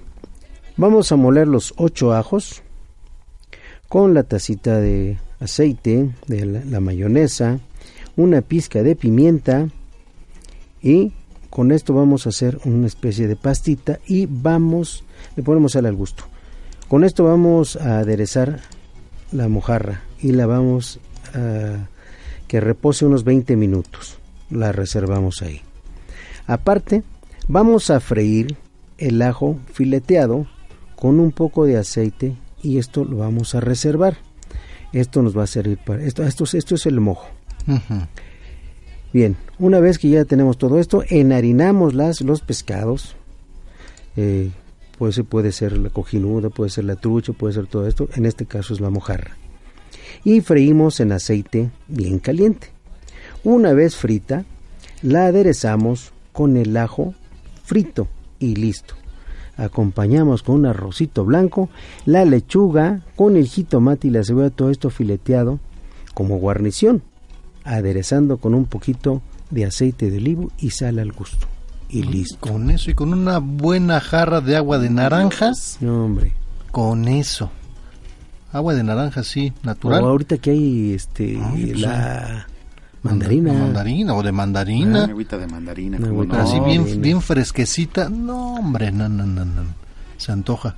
vamos 0.79 1.13
a 1.13 1.17
moler 1.17 1.47
los 1.47 1.75
ocho 1.77 2.15
ajos 2.15 2.63
con 3.91 4.15
la 4.15 4.23
tacita 4.23 4.81
de 4.81 5.19
aceite, 5.39 6.09
de 6.27 6.47
la, 6.47 6.65
la 6.65 6.81
mayonesa, 6.81 7.59
una 8.17 8.41
pizca 8.41 8.83
de 8.83 8.97
pimienta 8.97 9.69
y 10.81 11.13
con 11.51 11.73
esto 11.73 11.93
vamos 11.93 12.25
a 12.25 12.31
hacer 12.31 12.59
una 12.65 12.87
especie 12.87 13.29
de 13.29 13.37
pastita 13.37 13.99
y 14.07 14.25
vamos, 14.25 15.05
le 15.37 15.43
ponemos 15.43 15.73
sal 15.73 15.85
al 15.85 15.95
gusto. 15.95 16.25
Con 16.89 17.05
esto 17.05 17.25
vamos 17.25 17.77
a 17.77 17.99
aderezar 17.99 18.61
la 19.31 19.47
mojarra 19.49 20.05
y 20.23 20.33
la 20.33 20.47
vamos 20.47 21.01
a 21.35 21.87
que 22.49 22.61
repose 22.63 23.05
unos 23.05 23.25
20 23.25 23.57
minutos. 23.57 24.17
La 24.49 24.73
reservamos 24.73 25.43
ahí. 25.43 25.61
Aparte, 26.47 27.03
vamos 27.47 27.91
a 27.91 28.01
freír 28.01 28.57
el 28.99 29.23
ajo 29.23 29.59
fileteado 29.73 30.47
con 30.97 31.21
un 31.21 31.33
poco 31.33 31.67
de 31.67 31.77
aceite 31.77 32.35
y 32.63 32.79
esto 32.79 33.05
lo 33.05 33.19
vamos 33.19 33.55
a 33.55 33.61
reservar. 33.61 34.17
Esto 34.93 35.23
nos 35.23 35.37
va 35.37 35.45
a 35.45 35.47
servir 35.47 35.79
para 35.79 36.03
esto 36.03 36.23
esto, 36.25 36.45
esto 36.45 36.75
es 36.75 36.87
el 36.87 37.01
mojo. 37.01 37.29
Bien, 39.13 39.37
una 39.59 39.81
vez 39.81 39.99
que 39.99 40.09
ya 40.09 40.25
tenemos 40.25 40.59
todo 40.59 40.79
esto, 40.79 41.03
enharinamos 41.09 41.95
las, 41.95 42.21
los 42.21 42.41
pescados. 42.41 43.17
Eh, 44.17 44.51
pues 44.99 45.21
puede 45.29 45.53
ser 45.53 45.77
la 45.77 45.91
cojinuda, 45.91 46.49
puede 46.49 46.71
ser 46.71 46.85
la 46.85 46.97
trucha, 46.97 47.33
puede 47.33 47.55
ser 47.55 47.67
todo 47.67 47.87
esto. 47.87 48.09
En 48.15 48.25
este 48.25 48.47
caso 48.47 48.73
es 48.73 48.81
la 48.81 48.91
mojarra. 48.91 49.37
Y 50.25 50.41
freímos 50.41 51.01
en 51.01 51.13
aceite 51.13 51.71
bien 51.89 52.19
caliente. 52.19 52.69
Una 53.45 53.75
vez 53.75 53.97
frita, 53.97 54.45
la 55.03 55.27
aderezamos 55.27 56.13
con 56.33 56.57
el 56.57 56.77
ajo 56.77 57.15
frito 57.65 58.09
y 58.39 58.57
listo. 58.57 58.95
Acompañamos 59.57 60.43
con 60.43 60.57
un 60.57 60.67
arrocito 60.67 61.25
blanco, 61.25 61.69
la 62.05 62.25
lechuga 62.25 63.01
con 63.17 63.37
el 63.37 63.47
jitomate 63.47 64.09
y 64.09 64.11
la 64.11 64.23
cebolla, 64.23 64.51
todo 64.51 64.71
esto 64.71 64.91
fileteado 64.91 65.59
como 66.15 66.39
guarnición 66.39 67.03
aderezando 67.67 68.39
con 68.39 68.55
un 68.55 68.65
poquito 68.65 69.21
de 69.51 69.67
aceite 69.67 70.11
de 70.11 70.19
olivo 70.19 70.51
y 70.59 70.71
sal 70.71 70.99
al 70.99 71.13
gusto. 71.13 71.47
Y 71.89 72.03
listo. 72.03 72.39
Con 72.41 72.71
eso 72.71 72.91
y 72.91 72.95
con 72.95 73.13
una 73.13 73.39
buena 73.39 74.01
jarra 74.01 74.41
de 74.41 74.57
agua 74.57 74.79
de 74.79 74.91
naranjas. 74.91 75.79
No, 75.81 76.05
hombre. 76.05 76.33
Con 76.71 77.07
eso. 77.09 77.51
Agua 78.53 78.75
de 78.75 78.83
naranja, 78.83 79.23
sí, 79.23 79.53
natural. 79.63 80.03
O 80.05 80.09
ahorita 80.09 80.39
que 80.39 80.51
hay 80.51 80.95
este 80.95 81.39
pues 81.53 81.81
la 81.81 82.47
mandarina. 83.07 83.53
La 83.53 83.59
mandarina 83.59 84.15
o 84.15 84.23
de 84.23 84.33
mandarina. 84.33 85.05
Una 85.05 85.13
agüita 85.13 85.39
de 85.39 85.47
mandarina. 85.47 85.99
Una 85.99 86.09
¿cómo 86.09 86.21
agüita 86.21 86.37
no? 86.39 86.43
Así 86.43 86.61
bien, 86.61 86.85
bien. 86.85 87.01
bien 87.01 87.23
fresquecita. 87.23 88.09
No, 88.09 88.55
hombre, 88.55 88.93
no, 88.93 89.09
no, 89.09 89.27
no, 89.27 89.45
no. 89.45 89.63
Se 90.17 90.33
antoja. 90.33 90.77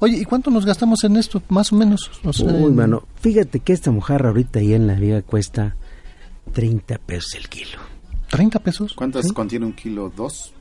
Oye, 0.00 0.18
¿y 0.18 0.24
cuánto 0.24 0.50
nos 0.50 0.64
gastamos 0.64 1.02
en 1.04 1.16
esto? 1.16 1.42
Más 1.48 1.72
o 1.72 1.76
menos. 1.76 2.10
O 2.24 2.32
sea, 2.32 2.46
Uy, 2.52 2.72
mano, 2.72 3.02
fíjate 3.20 3.60
que 3.60 3.72
esta 3.72 3.90
mojarra 3.90 4.28
ahorita 4.28 4.60
ahí 4.60 4.74
en 4.74 4.86
la 4.86 4.94
liga 4.94 5.22
cuesta 5.22 5.76
30 6.52 6.98
pesos 6.98 7.34
el 7.34 7.48
kilo. 7.48 7.78
¿30 8.30 8.60
pesos? 8.60 8.94
¿Cuántas 8.94 9.32
contiene 9.32 9.66
un 9.66 9.72
kilo? 9.72 10.12
¿Dos? 10.14 10.52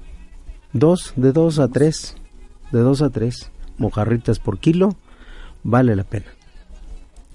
Dos, 0.73 1.13
de 1.15 1.31
dos 1.31 1.59
a 1.59 1.67
tres, 1.67 2.15
de 2.71 2.79
dos 2.79 3.01
a 3.01 3.09
tres 3.09 3.51
mojarritas 3.77 4.39
por 4.39 4.59
kilo, 4.59 4.95
vale 5.63 5.95
la 5.95 6.03
pena. 6.03 6.25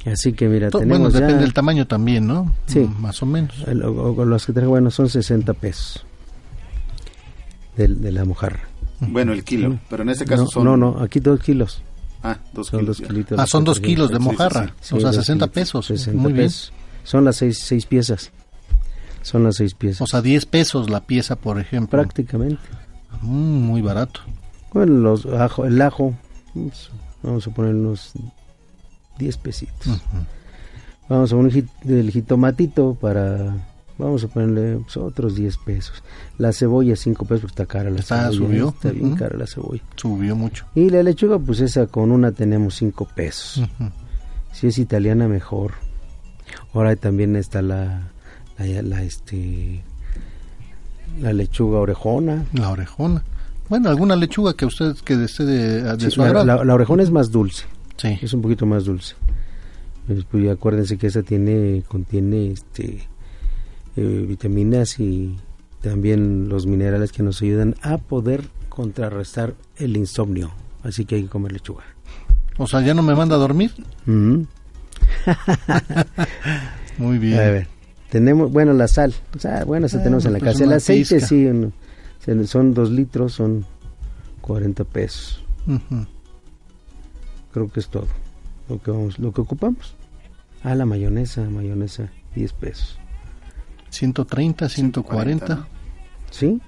Así 0.04 0.32
que 0.32 0.48
mira, 0.48 0.68
tenemos 0.70 0.98
Bueno, 0.98 1.10
ya... 1.10 1.20
depende 1.20 1.42
del 1.44 1.54
tamaño 1.54 1.86
también, 1.86 2.26
¿no? 2.26 2.52
Sí. 2.66 2.80
Mm, 2.80 3.00
Más 3.00 3.22
o 3.22 3.26
menos. 3.26 3.54
El- 3.68 3.84
o- 3.84 4.12
o 4.14 4.24
los 4.24 4.44
que 4.46 4.52
traigo, 4.52 4.70
bueno, 4.70 4.90
son 4.90 5.08
60 5.08 5.52
pesos 5.54 6.04
de, 7.76 7.88
de 7.88 8.12
la 8.12 8.24
mojarra. 8.24 8.60
Bueno, 9.00 9.32
el 9.32 9.44
kilo. 9.44 9.70
Sí. 9.72 9.78
Pero 9.90 10.02
en 10.02 10.08
este 10.10 10.24
caso 10.24 10.42
no, 10.44 10.48
son... 10.48 10.64
No, 10.64 10.76
no, 10.76 11.00
aquí 11.00 11.20
dos 11.20 11.40
kilos. 11.40 11.82
Ah, 12.22 12.38
dos 12.52 12.68
Son 12.68 12.80
kilos. 12.80 12.98
dos 12.98 13.06
ya. 13.06 13.12
kilitos. 13.12 13.38
Ah, 13.38 13.46
son 13.46 13.64
dos 13.64 13.80
kilos 13.80 14.10
de 14.10 14.16
Sí, 14.18 14.22
sí, 14.22 14.28
mojarra. 14.30 14.74
sí. 14.80 14.94
O 14.94 15.00
sea, 15.00 15.08
dos 15.10 15.16
60 15.16 15.46
kilitos, 15.46 15.54
pesos. 15.54 15.86
60 15.86 16.20
Muy 16.22 16.32
bien. 16.32 16.46
pesos. 16.46 16.72
Son 17.04 17.24
las 17.24 17.36
seis, 17.36 17.58
seis 17.58 17.86
piezas. 17.86 18.30
Son 19.22 19.42
las 19.44 19.56
seis 19.56 19.74
piezas. 19.74 20.02
O 20.02 20.06
sea, 20.06 20.20
10 20.22 20.46
pesos 20.46 20.88
la 20.90 21.00
pieza, 21.00 21.36
por 21.36 21.58
ejemplo. 21.60 21.98
Prácticamente. 22.00 22.60
Mm, 23.22 23.26
muy 23.66 23.82
barato. 23.82 24.20
Bueno, 24.72 24.94
los 24.94 25.26
ajo, 25.26 25.64
el 25.64 25.80
ajo, 25.82 26.14
vamos 27.22 27.46
a 27.46 27.50
poner 27.50 27.74
unos 27.74 28.12
10 29.18 29.36
pesitos. 29.39 30.01
Vamos 31.09 31.32
a 31.32 31.36
poner 31.36 31.52
jit- 31.52 31.68
el 31.89 32.10
jitomatito 32.10 32.94
para, 32.94 33.56
vamos 33.98 34.24
a 34.24 34.28
ponerle 34.28 34.78
pues, 34.78 34.97
otros 34.97 35.34
10 35.34 35.59
pesos. 35.59 36.02
La 36.39 36.52
cebolla 36.52 36.97
5 36.97 37.24
pesos 37.24 37.40
porque 37.43 37.52
está 37.62 37.66
cara 37.66 37.90
la 37.90 38.01
Está, 38.01 38.30
cebolla. 38.30 38.36
subió. 38.39 38.68
Está 38.70 38.90
bien 38.90 39.14
cara 39.16 39.36
la 39.36 39.47
cebolla. 39.47 39.82
Subió 39.97 40.34
mucho. 40.36 40.64
Y 40.74 40.90
la 40.90 41.02
lechuga, 41.02 41.39
pues 41.39 41.60
esa 41.60 41.86
con 41.86 42.10
una 42.12 42.32
tenemos 42.32 42.76
5 42.76 43.09
pesos. 43.14 43.62
Si 44.52 44.66
es 44.68 44.78
italiana, 44.78 45.28
mejor. 45.28 45.72
Ahora 46.74 46.94
también 46.97 47.36
está 47.36 47.62
la, 47.62 48.10
la, 48.59 48.82
la, 48.82 49.02
este, 49.02 49.82
la 51.20 51.32
lechuga 51.32 51.78
orejona. 51.80 52.44
La 52.55 52.70
orejona. 52.70 53.22
Bueno, 53.68 53.89
alguna 53.89 54.16
lechuga 54.16 54.55
que 54.55 54.66
usted 54.66 54.94
que 55.05 55.22
esté 55.24 55.44
de, 55.44 55.82
de 55.82 56.01
Sí, 56.05 56.10
su 56.10 56.20
la- 56.20 56.64
la 56.64 56.74
orejona 56.74 57.02
es 57.02 57.10
más 57.10 57.30
dulce. 57.30 57.64
Sí. 57.97 58.19
Es 58.20 58.32
un 58.32 58.43
poquito 58.43 58.66
más 58.66 58.85
dulce. 58.85 59.14
Pues, 60.06 60.24
pues, 60.24 60.51
acuérdense 60.51 60.97
que 60.98 61.06
esa 61.06 61.23
tiene, 61.23 61.82
contiene 61.86 62.51
este 62.51 63.06
eh, 63.97 64.24
vitaminas 64.28 64.98
y 64.98 65.36
también 65.81 66.48
los 66.48 66.66
minerales 66.66 67.12
que 67.12 67.23
nos 67.23 67.40
ayudan 67.43 67.77
a 67.82 67.98
poder 67.98 68.44
contrarrestar 68.69 69.55
el 69.77 69.97
insomnio. 69.97 70.51
Así 70.82 71.05
que 71.05 71.16
hay 71.16 71.23
que 71.24 71.28
comer 71.28 71.52
lechuga. 71.52 71.85
O 72.59 72.66
sea, 72.66 72.81
¿ya 72.82 72.94
no 72.94 73.02
me 73.02 73.14
manda 73.14 73.36
a 73.36 73.39
dormir? 73.39 73.73
Muy 76.98 77.19
bien. 77.19 77.39
A 77.39 77.43
ver, 77.43 77.69
tenemos, 78.10 78.51
bueno, 78.52 78.73
la 78.73 78.89
sal. 78.89 79.14
O 79.36 79.39
sea, 79.39 79.64
bueno, 79.64 79.86
esa 79.86 79.98
Ah, 79.98 80.02
tenemos 80.02 80.24
en 80.24 80.35
la 80.35 80.39
pues 80.39 80.52
casa. 80.52 80.64
El 80.64 80.73
aceite, 80.73 81.16
pizca. 81.16 81.28
sí, 81.28 81.48
son 82.47 82.74
dos 82.74 82.90
litros, 82.90 83.32
son 83.32 83.64
40 84.40 84.85
pesos. 84.85 85.43
Creo 87.52 87.70
que 87.70 87.80
es 87.80 87.88
todo 87.88 88.06
lo 88.68 88.80
que 88.80 88.90
vamos, 88.90 89.18
lo 89.18 89.32
que 89.32 89.40
ocupamos. 89.42 89.94
Ah, 90.64 90.74
la 90.74 90.86
mayonesa, 90.86 91.42
mayonesa, 91.42 92.08
10 92.34 92.52
pesos. 92.54 92.98
130, 93.90 94.68
140. 94.68 95.66
¿Sí? 96.30 96.60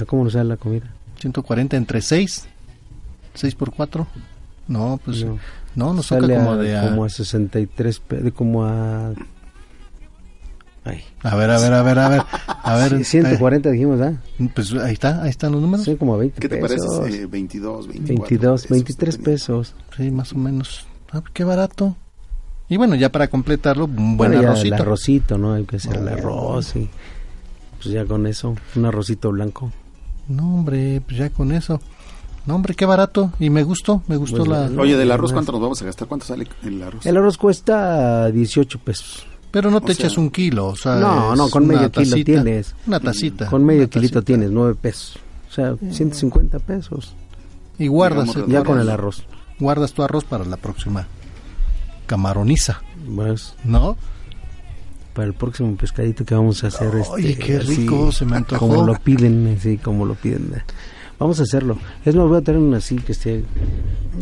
¿A 0.00 0.04
¿Cómo 0.04 0.24
nos 0.24 0.34
sale 0.34 0.44
la 0.50 0.56
comida? 0.56 0.86
140 1.20 1.76
entre 1.76 2.00
6. 2.02 2.46
6 3.34 3.54
por 3.54 3.72
4. 3.72 4.06
No, 4.68 5.00
pues 5.04 5.24
no, 5.24 5.38
No. 5.74 5.94
nos 5.94 6.08
toca 6.08 6.20
Sale 6.20 6.36
como 6.36 6.52
a, 6.52 6.56
de 6.58 6.76
a, 6.78 6.88
como 6.90 7.04
a 7.04 7.08
63 7.08 8.00
pe- 8.00 8.16
de 8.18 8.32
como 8.32 8.64
a 8.64 9.12
Ay. 10.88 11.02
a 11.22 11.36
ver, 11.36 11.50
a 11.50 11.58
ver, 11.58 11.72
a 11.72 11.82
ver, 11.82 11.98
a 11.98 12.08
ver, 12.08 12.22
a 12.46 12.76
ver. 12.76 12.98
Sí, 12.98 13.04
140 13.04 13.70
dijimos, 13.70 14.00
¿ah? 14.00 14.14
eh, 14.38 14.48
Pues 14.54 14.72
ahí 14.74 14.92
está, 14.94 15.22
ahí 15.22 15.30
están 15.30 15.52
los 15.52 15.60
números. 15.60 15.84
Sí, 15.84 15.96
como 15.96 16.16
20 16.16 16.40
¿Qué 16.40 16.48
te 16.48 16.56
pesos. 16.56 16.98
parece? 17.00 17.22
Eh, 17.22 17.26
22, 17.26 17.86
24. 17.88 18.16
22, 18.22 18.68
23 18.68 19.18
pesos. 19.18 19.74
Sí, 19.96 20.10
más 20.10 20.32
o 20.32 20.38
menos. 20.38 20.86
Ah, 21.12 21.22
qué 21.32 21.44
barato. 21.44 21.96
Y 22.68 22.76
bueno, 22.76 22.94
ya 22.96 23.10
para 23.10 23.28
completarlo, 23.28 23.86
un 23.86 24.16
buen 24.16 24.32
Bueno, 24.32 24.48
arrocito. 24.48 24.74
El 24.74 24.80
arrocito, 24.82 25.38
¿no? 25.38 25.54
Hay 25.54 25.64
que 25.64 25.76
hacer 25.76 25.96
el 25.96 26.08
arroz 26.08 26.76
y 26.76 26.88
pues 27.80 27.94
ya 27.94 28.04
con 28.04 28.26
eso, 28.26 28.54
un 28.76 28.84
arrocito 28.84 29.30
blanco. 29.30 29.72
No, 30.28 30.56
hombre, 30.56 31.00
pues 31.06 31.16
ya 31.18 31.30
con 31.30 31.52
eso. 31.52 31.80
No, 32.44 32.54
hombre, 32.56 32.74
qué 32.74 32.84
barato. 32.84 33.32
Y 33.38 33.50
me 33.50 33.62
gustó, 33.62 34.02
me 34.08 34.16
gustó 34.16 34.44
Pues, 34.44 34.48
la... 34.72 34.80
Oye, 34.82 34.96
del 34.96 35.10
arroz, 35.12 35.32
¿cuánto 35.32 35.52
nos 35.52 35.60
vamos 35.60 35.80
a 35.80 35.84
gastar? 35.86 36.08
¿Cuánto 36.08 36.26
sale 36.26 36.46
el 36.62 36.82
arroz? 36.82 37.06
El 37.06 37.16
arroz 37.16 37.36
cuesta 37.38 38.30
18 38.30 38.78
pesos. 38.80 39.26
Pero 39.50 39.70
no 39.70 39.80
te 39.80 39.92
O 39.92 39.94
sea- 39.94 40.06
echas 40.06 40.18
un 40.18 40.30
kilo, 40.30 40.66
o 40.68 40.76
sea... 40.76 40.96
no, 40.96 41.34
no, 41.34 41.48
con 41.48 41.64
una 41.64 41.74
medio 41.74 41.90
kilo 41.90 42.10
tacita, 42.10 42.24
tienes. 42.24 42.74
Una 42.86 43.00
tacita. 43.00 43.46
Con 43.46 43.64
medio 43.64 43.80
una 43.82 43.88
kilito 43.90 44.22
tienes 44.22 44.50
9 44.50 44.74
pesos. 44.80 45.18
O 45.48 45.52
sea, 45.52 45.74
150 45.90 46.58
pesos. 46.58 47.14
Y 47.78 47.86
guardas, 47.86 48.26
Digamos, 48.28 48.50
Ya 48.52 48.62
con 48.64 48.78
el 48.80 48.90
arroz. 48.90 49.24
guardas 49.58 49.92
tu 49.92 50.02
arroz 50.02 50.24
para 50.24 50.44
la 50.44 50.56
próxima 50.58 51.06
camaroniza, 52.06 52.82
Pues, 53.14 53.54
¿no? 53.64 53.96
para 55.14 55.26
el 55.26 55.34
próximo 55.34 55.74
pescadito 55.76 56.24
que 56.24 56.34
vamos 56.34 56.62
a 56.62 56.68
hacer. 56.68 56.92
Ay, 57.16 57.30
este, 57.30 57.44
qué 57.44 57.56
así, 57.56 57.74
rico, 57.74 58.12
se 58.12 58.24
me 58.24 58.36
antojó. 58.36 58.68
Como 58.68 58.84
lo 58.86 58.94
piden, 59.00 59.56
así 59.58 59.76
como 59.76 60.04
lo 60.06 60.14
piden. 60.14 60.62
Vamos 61.18 61.40
a 61.40 61.42
hacerlo. 61.42 61.76
Es 62.04 62.14
más, 62.14 62.28
voy 62.28 62.38
a 62.38 62.40
tener 62.42 62.60
uno 62.60 62.76
así 62.76 62.94
que 62.96 63.10
esté 63.12 63.44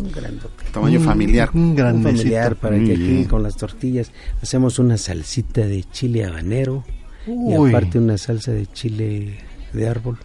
un 0.02 0.12
grandote. 0.12 0.64
Tamaño 0.72 0.98
Un- 1.00 1.04
familiar. 1.04 1.50
Un 1.54 1.60
Un 1.62 1.74
grandecito. 1.76 2.18
familiar 2.18 2.56
para 2.56 2.76
Muy 2.76 2.86
que 2.86 2.92
aquí 2.92 3.02
bien. 3.02 3.24
con 3.24 3.42
las 3.42 3.56
tortillas 3.56 4.10
hacemos 4.42 4.78
una 4.78 4.96
salsita 4.98 5.62
de 5.62 5.84
chile 5.84 6.24
habanero 6.24 6.84
Uy. 7.26 7.52
y 7.70 7.74
aparte 7.74 7.98
una 7.98 8.18
salsa 8.18 8.52
de 8.52 8.66
chile 8.66 9.38
de 9.72 9.88
árbol 9.88 10.18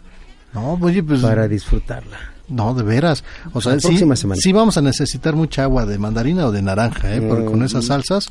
No, 0.53 0.73
oye, 0.81 1.01
pues... 1.03 1.21
para 1.21 1.47
disfrutarla. 1.47 2.17
No, 2.49 2.73
de 2.73 2.83
veras. 2.83 3.23
O 3.53 3.61
sea, 3.61 3.75
La 3.75 3.79
sí, 3.79 3.87
próxima 3.87 4.15
semana. 4.17 4.41
sí 4.41 4.51
vamos 4.51 4.75
a 4.77 4.81
necesitar 4.81 5.35
mucha 5.35 5.63
agua 5.63 5.85
de 5.85 5.97
mandarina 5.97 6.45
o 6.47 6.51
de 6.51 6.61
naranja, 6.61 7.15
¿eh? 7.15 7.21
porque 7.21 7.45
con 7.45 7.63
esas 7.63 7.85
salsas 7.85 8.27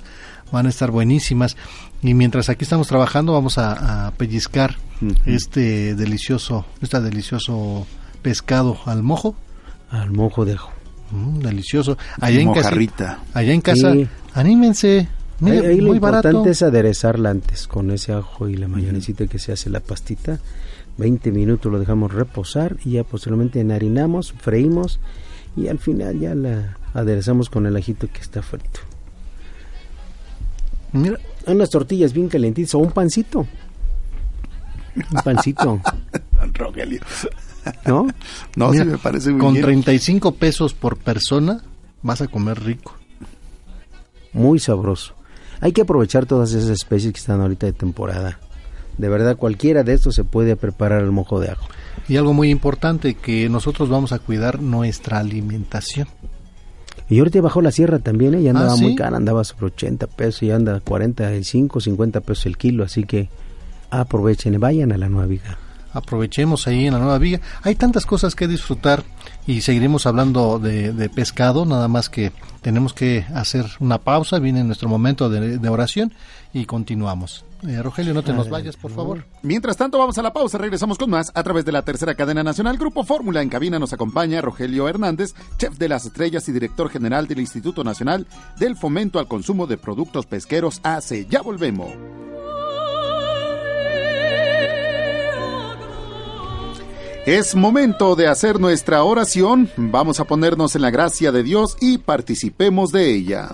van 0.53 0.67
a 0.67 0.69
estar 0.69 0.91
buenísimas. 0.91 1.57
Y 2.03 2.13
mientras 2.13 2.51
aquí 2.51 2.65
estamos 2.65 2.87
trabajando, 2.87 3.33
vamos 3.33 3.57
a, 3.57 4.09
a 4.09 4.11
pellizcar 4.13 4.77
este 5.25 5.95
delicioso, 5.95 6.67
este 6.83 7.01
delicioso 7.01 7.87
pescado 8.21 8.79
al 8.85 9.03
mojo. 9.03 9.35
Al 9.91 10.11
mojo 10.11 10.45
de 10.45 10.53
ajo. 10.55 10.71
Mm, 11.11 11.39
delicioso. 11.41 11.97
Allá 12.21 12.41
en 12.41 12.53
casa, 12.53 12.71
allá 13.35 13.53
en 13.53 13.61
casa, 13.61 13.93
Sí. 13.93 14.09
anímense. 14.35 15.09
Mire, 15.41 15.59
Ahí, 15.61 15.67
ahí 15.67 15.81
lo 15.81 15.95
importante 15.95 16.51
es 16.51 16.63
aderezarla 16.63 17.31
antes 17.31 17.67
con 17.67 17.91
ese 17.91 18.13
ajo 18.13 18.49
y 18.49 18.57
la 18.57 18.69
mayonesita 18.69 19.27
que 19.27 19.39
se 19.39 19.53
hace 19.53 19.71
la 19.71 19.81
pastita. 19.81 20.39
20 20.99 21.33
minutos 21.33 21.73
lo 21.73 21.79
dejamos 21.79 22.13
reposar 22.13 22.77
y 22.85 22.91
ya 22.93 23.05
posteriormente 23.05 23.59
enharinamos, 23.61 24.33
freímos 24.33 25.01
y 25.57 25.69
al 25.69 25.79
final 25.79 26.21
ya 26.21 26.35
la 26.35 26.77
aderezamos 26.93 27.49
con 27.49 27.65
el 27.67 27.75
ajito 27.77 28.07
que 28.13 28.21
está 28.21 28.43
frito. 28.43 28.81
Mira, 30.93 31.19
Unas 31.47 31.71
tortillas 31.71 32.13
bien 32.13 32.29
calentitas 32.29 32.75
o 32.75 32.79
un 32.79 32.91
pancito. 32.93 33.47
Un 34.97 35.23
pancito, 35.25 35.81
Don 36.39 36.53
Rogelio. 36.53 37.01
¿No? 37.87 38.09
No, 38.57 38.71
mira, 38.71 38.85
sí 38.85 38.91
me 38.91 38.99
parece 38.99 39.31
muy 39.31 39.41
con 39.41 39.53
bien. 39.55 39.65
35 39.65 40.35
pesos 40.35 40.75
por 40.75 40.97
persona 40.97 41.63
vas 42.03 42.21
a 42.21 42.29
comer 42.29 42.63
rico. 42.63 42.95
Muy 44.33 44.59
sabroso. 44.59 45.15
Hay 45.61 45.73
que 45.73 45.83
aprovechar 45.83 46.27
todas 46.27 46.53
esas 46.53 46.71
especies 46.71 47.13
que 47.13 47.21
están 47.21 47.41
ahorita 47.41 47.67
de 47.67 47.73
temporada. 47.73 48.39
De 48.97 49.09
verdad, 49.09 49.37
cualquiera 49.37 49.83
de 49.83 49.95
estos 49.95 50.15
se 50.15 50.25
puede 50.25 50.57
preparar 50.57 51.03
el 51.03 51.11
mojo 51.11 51.41
de 51.41 51.51
ajo. 51.51 51.67
Y 52.09 52.17
algo 52.17 52.33
muy 52.33 52.51
importante, 52.51 53.15
que 53.15 53.49
nosotros 53.49 53.89
vamos 53.89 54.13
a 54.13 54.19
cuidar 54.19 54.61
nuestra 54.61 55.19
alimentación. 55.19 56.09
Y 57.09 57.19
ahorita 57.19 57.41
bajó 57.41 57.61
la 57.61 57.73
sierra 57.73 57.99
también, 57.99 58.35
¿eh? 58.35 58.43
ya 58.43 58.51
andaba 58.51 58.73
¿Ah, 58.73 58.77
sí? 58.77 58.85
muy 58.85 58.95
cara, 58.95 59.17
andaba 59.17 59.43
sobre 59.43 59.67
80 59.67 60.07
pesos 60.07 60.43
y 60.45 60.51
anda 60.51 60.81
45, 60.81 61.81
50 61.81 62.21
pesos 62.21 62.47
el 62.47 62.57
kilo, 62.57 62.85
así 62.85 63.05
que 63.05 63.29
aprovechen 63.91 64.59
vayan 64.61 64.93
a 64.93 64.99
la 64.99 65.09
Nueva 65.09 65.27
Viga. 65.27 65.59
Aprovechemos 65.93 66.67
ahí 66.67 66.87
en 66.87 66.95
la 66.95 66.99
Nueva 67.01 67.19
Viga. 67.19 67.41
Hay 67.63 67.75
tantas 67.75 68.07
cosas 68.07 68.35
que 68.35 68.49
disfrutar 68.49 69.05
y 69.47 69.63
seguiremos 69.63 70.07
hablando 70.07 70.59
de, 70.59 70.93
de 70.93 71.09
pescado, 71.09 71.65
nada 71.65 71.89
más 71.89 72.09
que 72.09 72.33
tenemos 72.63 72.93
que 72.93 73.27
hacer 73.35 73.67
una 73.81 73.99
pausa, 73.99 74.39
viene 74.39 74.63
nuestro 74.65 74.89
momento 74.89 75.29
de, 75.29 75.59
de 75.59 75.69
oración 75.69 76.13
y 76.53 76.67
continuamos. 76.67 77.45
Eh, 77.67 77.83
Rogelio, 77.83 78.15
no 78.15 78.23
te 78.23 78.33
nos 78.33 78.49
vayas, 78.49 78.77
por 78.77 78.91
favor. 78.91 79.25
Mientras 79.43 79.77
tanto, 79.77 79.99
vamos 79.99 80.17
a 80.17 80.23
la 80.23 80.33
pausa. 80.33 80.57
Regresamos 80.57 80.97
con 80.97 81.11
más 81.11 81.31
a 81.35 81.43
través 81.43 81.65
de 81.65 81.73
la 81.73 81.83
tercera 81.83 82.15
cadena 82.15 82.43
nacional. 82.43 82.79
Grupo 82.79 83.05
Fórmula 83.05 83.43
en 83.43 83.51
cabina 83.51 83.79
nos 83.79 83.93
acompaña 83.93 84.41
Rogelio 84.41 84.89
Hernández, 84.89 85.35
chef 85.59 85.77
de 85.77 85.89
las 85.89 86.07
estrellas 86.07 86.49
y 86.49 86.53
director 86.53 86.89
general 86.89 87.27
del 87.27 87.41
Instituto 87.41 87.85
Nacional 87.85 88.27
del 88.59 88.77
Fomento 88.77 89.19
al 89.19 89.29
Consumo 89.29 89.67
de 89.67 89.77
Productos 89.77 90.27
Pesqueros 90.27 90.81
ACE. 90.83 91.27
Ya 91.29 91.43
volvemos. 91.43 91.91
Es 97.27 97.55
momento 97.55 98.17
de 98.17 98.29
hacer 98.29 98.59
nuestra 98.59 99.05
oración. 99.05 99.71
Vamos 99.77 100.21
a 100.21 100.25
ponernos 100.25 100.75
en 100.75 100.83
la 100.83 100.91
gracia 100.91 101.31
de 101.33 101.43
Dios 101.43 101.77
y 101.81 101.99
participemos 101.99 102.93
de 102.93 103.15
ella. 103.15 103.51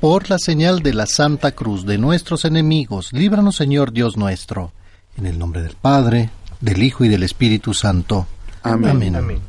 Por 0.00 0.28
la 0.28 0.38
señal 0.38 0.80
de 0.82 0.94
la 0.94 1.06
Santa 1.06 1.52
Cruz 1.52 1.86
de 1.86 1.98
nuestros 1.98 2.44
enemigos, 2.44 3.12
líbranos 3.12 3.54
Señor 3.54 3.92
Dios 3.92 4.16
nuestro. 4.16 4.72
En 5.16 5.26
el 5.26 5.38
nombre 5.38 5.62
del 5.62 5.76
Padre, 5.76 6.30
del 6.60 6.82
Hijo 6.82 7.04
y 7.04 7.08
del 7.08 7.22
Espíritu 7.22 7.72
Santo. 7.72 8.26
Amén. 8.64 9.40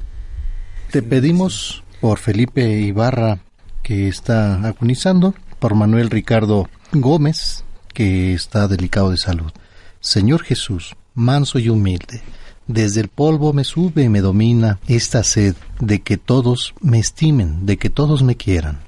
Te 0.91 1.01
pedimos 1.01 1.83
por 2.01 2.19
Felipe 2.19 2.69
Ibarra, 2.81 3.39
que 3.81 4.07
está 4.07 4.63
agonizando, 4.63 5.33
por 5.57 5.73
Manuel 5.73 6.11
Ricardo 6.11 6.69
Gómez, 6.91 7.63
que 7.93 8.35
está 8.35 8.67
delicado 8.67 9.09
de 9.09 9.17
salud. 9.17 9.51
Señor 10.01 10.43
Jesús, 10.43 10.95
manso 11.15 11.57
y 11.57 11.69
humilde, 11.69 12.21
desde 12.67 13.01
el 13.01 13.09
polvo 13.09 13.53
me 13.53 13.63
sube 13.63 14.03
y 14.03 14.09
me 14.09 14.21
domina 14.21 14.79
esta 14.87 15.23
sed 15.23 15.55
de 15.79 16.01
que 16.01 16.17
todos 16.17 16.73
me 16.81 16.99
estimen, 16.99 17.65
de 17.65 17.77
que 17.77 17.89
todos 17.89 18.23
me 18.23 18.35
quieran. 18.35 18.79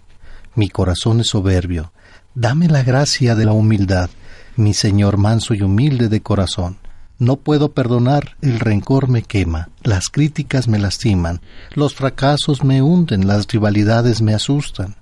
Mi 0.56 0.70
corazón 0.70 1.20
es 1.20 1.28
soberbio. 1.28 1.92
Dame 2.34 2.68
la 2.68 2.84
gracia 2.84 3.36
de 3.36 3.46
la 3.46 3.54
humildad, 3.54 4.10
mi 4.56 4.74
Señor 4.74 5.18
manso 5.18 5.54
y 5.54 5.62
humilde 5.62 6.10
de 6.10 6.22
corazón. 6.22 6.78
No 7.18 7.38
puedo 7.38 7.72
perdonar, 7.72 8.36
el 8.42 8.60
rencor 8.60 9.08
me 9.08 9.22
quema, 9.22 9.70
las 9.84 10.10
críticas 10.10 10.68
me 10.68 10.80
lastiman, 10.80 11.40
los 11.74 11.96
fracasos 11.96 12.64
me 12.64 12.82
hunden, 12.82 13.26
las 13.26 13.48
rivalidades 13.48 14.22
me 14.22 14.34
asustan. 14.34 14.96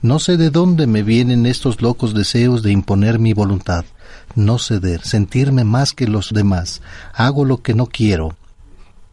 No 0.00 0.18
sé 0.18 0.36
de 0.36 0.50
dónde 0.50 0.86
me 0.86 1.02
vienen 1.02 1.44
estos 1.46 1.82
locos 1.82 2.14
deseos 2.14 2.62
de 2.62 2.72
imponer 2.72 3.18
mi 3.18 3.34
voluntad, 3.34 3.84
no 4.34 4.58
ceder, 4.58 5.02
sentirme 5.02 5.64
más 5.64 5.92
que 5.92 6.06
los 6.06 6.30
demás, 6.30 6.82
hago 7.14 7.44
lo 7.44 7.62
que 7.62 7.74
no 7.74 7.86
quiero, 7.86 8.36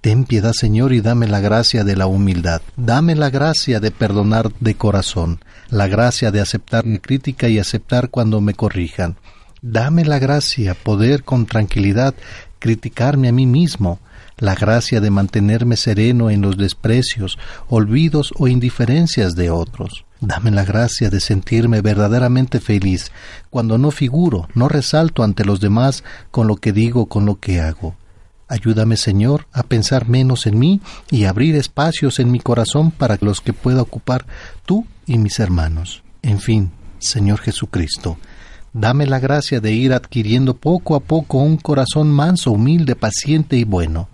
Ten 0.01 0.23
piedad, 0.23 0.53
Señor, 0.53 0.93
y 0.93 1.01
dame 1.01 1.27
la 1.27 1.41
gracia 1.41 1.83
de 1.83 1.97
la 1.97 2.07
humildad. 2.07 2.61
Dame 2.77 3.15
la 3.15 3.29
gracia 3.29 3.81
de 3.81 3.91
perdonar 3.91 4.49
de 4.61 4.75
corazón, 4.75 5.41
la 5.69 5.87
gracia 5.87 6.31
de 6.31 6.39
aceptar 6.39 6.85
mi 6.85 6.99
crítica 6.99 7.49
y 7.49 7.59
aceptar 7.59 8.09
cuando 8.09 8.39
me 8.39 8.53
corrijan. 8.53 9.17
Dame 9.61 10.05
la 10.05 10.17
gracia, 10.17 10.73
poder 10.73 11.25
con 11.25 11.45
tranquilidad 11.45 12.15
criticarme 12.59 13.27
a 13.27 13.33
mí 13.33 13.45
mismo, 13.45 13.99
la 14.39 14.55
gracia 14.55 15.01
de 15.01 15.09
mantenerme 15.09 15.75
sereno 15.75 16.29
en 16.29 16.41
los 16.41 16.57
desprecios, 16.57 17.37
olvidos 17.67 18.33
o 18.37 18.47
indiferencias 18.47 19.35
de 19.35 19.49
otros. 19.49 20.05
Dame 20.21 20.51
la 20.51 20.65
gracia 20.65 21.09
de 21.09 21.19
sentirme 21.19 21.81
verdaderamente 21.81 22.59
feliz 22.59 23.11
cuando 23.49 23.77
no 23.77 23.91
figuro, 23.91 24.49
no 24.53 24.67
resalto 24.67 25.23
ante 25.23 25.45
los 25.45 25.59
demás 25.59 26.03
con 26.31 26.47
lo 26.47 26.57
que 26.57 26.73
digo, 26.73 27.05
con 27.05 27.25
lo 27.25 27.39
que 27.39 27.61
hago. 27.61 27.95
Ayúdame, 28.49 28.97
Señor, 28.97 29.45
a 29.53 29.63
pensar 29.63 30.09
menos 30.09 30.47
en 30.47 30.57
mí 30.57 30.81
y 31.11 31.25
abrir 31.25 31.55
espacios 31.55 32.19
en 32.19 32.31
mi 32.31 32.39
corazón 32.39 32.89
para 32.89 33.17
los 33.21 33.41
que 33.41 33.53
pueda 33.53 33.81
ocupar 33.81 34.25
tú 34.65 34.87
y 35.05 35.19
mis 35.19 35.39
hermanos. 35.39 36.01
En 36.23 36.39
fin, 36.39 36.71
Señor 36.97 37.39
Jesucristo, 37.39 38.17
dame 38.73 39.05
la 39.05 39.19
gracia 39.19 39.59
de 39.59 39.71
ir 39.73 39.93
adquiriendo 39.93 40.55
poco 40.55 40.95
a 40.95 40.99
poco 40.99 41.37
un 41.37 41.57
corazón 41.57 42.11
manso, 42.11 42.51
humilde, 42.51 42.95
paciente 42.95 43.55
y 43.55 43.65
bueno. 43.65 44.09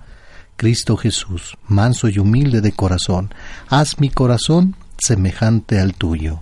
Cristo 0.57 0.97
Jesús, 0.97 1.57
manso 1.67 2.07
y 2.07 2.19
humilde 2.19 2.61
de 2.61 2.71
corazón, 2.71 3.33
haz 3.67 3.99
mi 3.99 4.09
corazón 4.09 4.75
semejante 4.97 5.79
al 5.79 5.93
tuyo. 5.93 6.41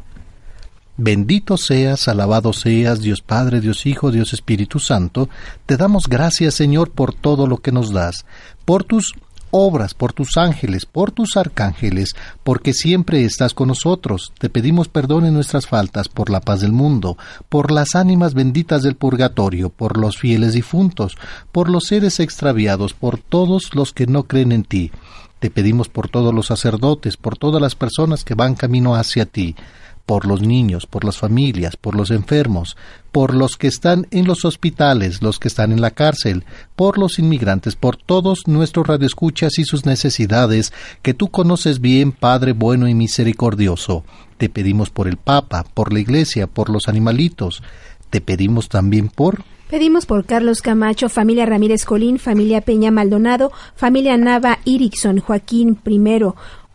Bendito 0.96 1.58
seas, 1.58 2.08
alabado 2.08 2.54
seas, 2.54 3.02
Dios 3.02 3.22
Padre, 3.22 3.62
Dios 3.62 3.88
Hijo, 3.88 4.12
Dios 4.12 4.32
Espíritu 4.32 4.80
Santo, 4.80 5.28
te 5.66 5.76
damos 5.76 6.08
gracias, 6.08 6.54
Señor, 6.54 6.92
por 6.92 7.16
todo 7.16 7.48
lo 7.48 7.58
que 7.58 7.72
nos 7.72 7.92
das, 7.92 8.26
por 8.64 8.84
tus 8.84 9.14
obras, 9.56 9.94
por 9.94 10.14
tus 10.14 10.36
ángeles, 10.36 10.88
por 10.88 11.12
tus 11.12 11.38
arcángeles, 11.38 12.16
porque 12.44 12.74
siempre 12.74 13.24
estás 13.24 13.54
con 13.54 13.68
nosotros. 13.68 14.34
Te 14.40 14.50
pedimos 14.50 14.88
perdón 14.88 15.28
en 15.28 15.36
nuestras 15.36 15.68
faltas, 15.68 16.10
por 16.10 16.32
la 16.32 16.42
paz 16.42 16.62
del 16.62 16.72
mundo, 16.72 17.18
por 17.50 17.72
las 17.72 17.94
ánimas 17.94 18.34
benditas 18.34 18.82
del 18.82 18.96
purgatorio, 18.96 19.70
por 19.70 19.98
los 19.98 20.18
fieles 20.18 20.54
difuntos, 20.54 21.18
por 21.52 21.70
los 21.70 21.86
seres 21.86 22.20
extraviados, 22.20 22.94
por 22.94 23.20
todos 23.20 23.76
los 23.76 23.94
que 23.94 24.08
no 24.08 24.24
creen 24.24 24.52
en 24.52 24.64
ti. 24.64 24.92
Te 25.38 25.52
pedimos 25.52 25.88
por 25.88 26.10
todos 26.10 26.34
los 26.34 26.48
sacerdotes, 26.48 27.16
por 27.16 27.38
todas 27.38 27.62
las 27.62 27.76
personas 27.76 28.24
que 28.24 28.34
van 28.34 28.56
camino 28.56 28.96
hacia 28.96 29.28
ti 29.28 29.56
por 30.06 30.26
los 30.26 30.42
niños, 30.42 30.86
por 30.86 31.06
las 31.06 31.18
familias, 31.18 31.78
por 31.78 31.96
los 31.96 32.12
enfermos, 32.12 32.76
por 33.12 33.34
los 33.34 33.58
que 33.58 33.68
están 33.68 34.08
en 34.12 34.26
los 34.28 34.44
hospitales, 34.44 35.22
los 35.22 35.40
que 35.40 35.48
están 35.48 35.72
en 35.72 35.82
la 35.82 35.92
cárcel, 35.92 36.44
por 36.76 36.98
los 36.98 37.20
inmigrantes, 37.20 37.76
por 37.76 37.96
todos 37.96 38.48
nuestros 38.48 38.88
radioescuchas 38.88 39.58
y 39.60 39.64
sus 39.64 39.86
necesidades, 39.86 40.74
que 41.02 41.14
tú 41.14 41.30
conoces 41.30 41.80
bien, 41.80 42.12
Padre 42.12 42.54
bueno 42.54 42.88
y 42.88 42.94
misericordioso. 42.94 44.04
Te 44.38 44.50
pedimos 44.50 44.90
por 44.90 45.08
el 45.08 45.18
Papa, 45.18 45.66
por 45.74 45.94
la 45.94 46.00
Iglesia, 46.00 46.48
por 46.48 46.70
los 46.70 46.88
animalitos. 46.88 47.64
Te 48.10 48.20
pedimos 48.20 48.68
también 48.70 49.10
por 49.10 49.44
Pedimos 49.74 50.06
por 50.06 50.24
Carlos 50.26 50.62
Camacho, 50.62 51.10
familia 51.10 51.48
Ramírez 51.48 51.84
Colín, 51.84 52.20
familia 52.20 52.62
Peña 52.62 52.92
Maldonado, 52.92 53.52
familia 53.76 54.16
Nava 54.18 54.60
Irickson, 54.66 55.20
Joaquín 55.20 55.80
I, 55.84 56.00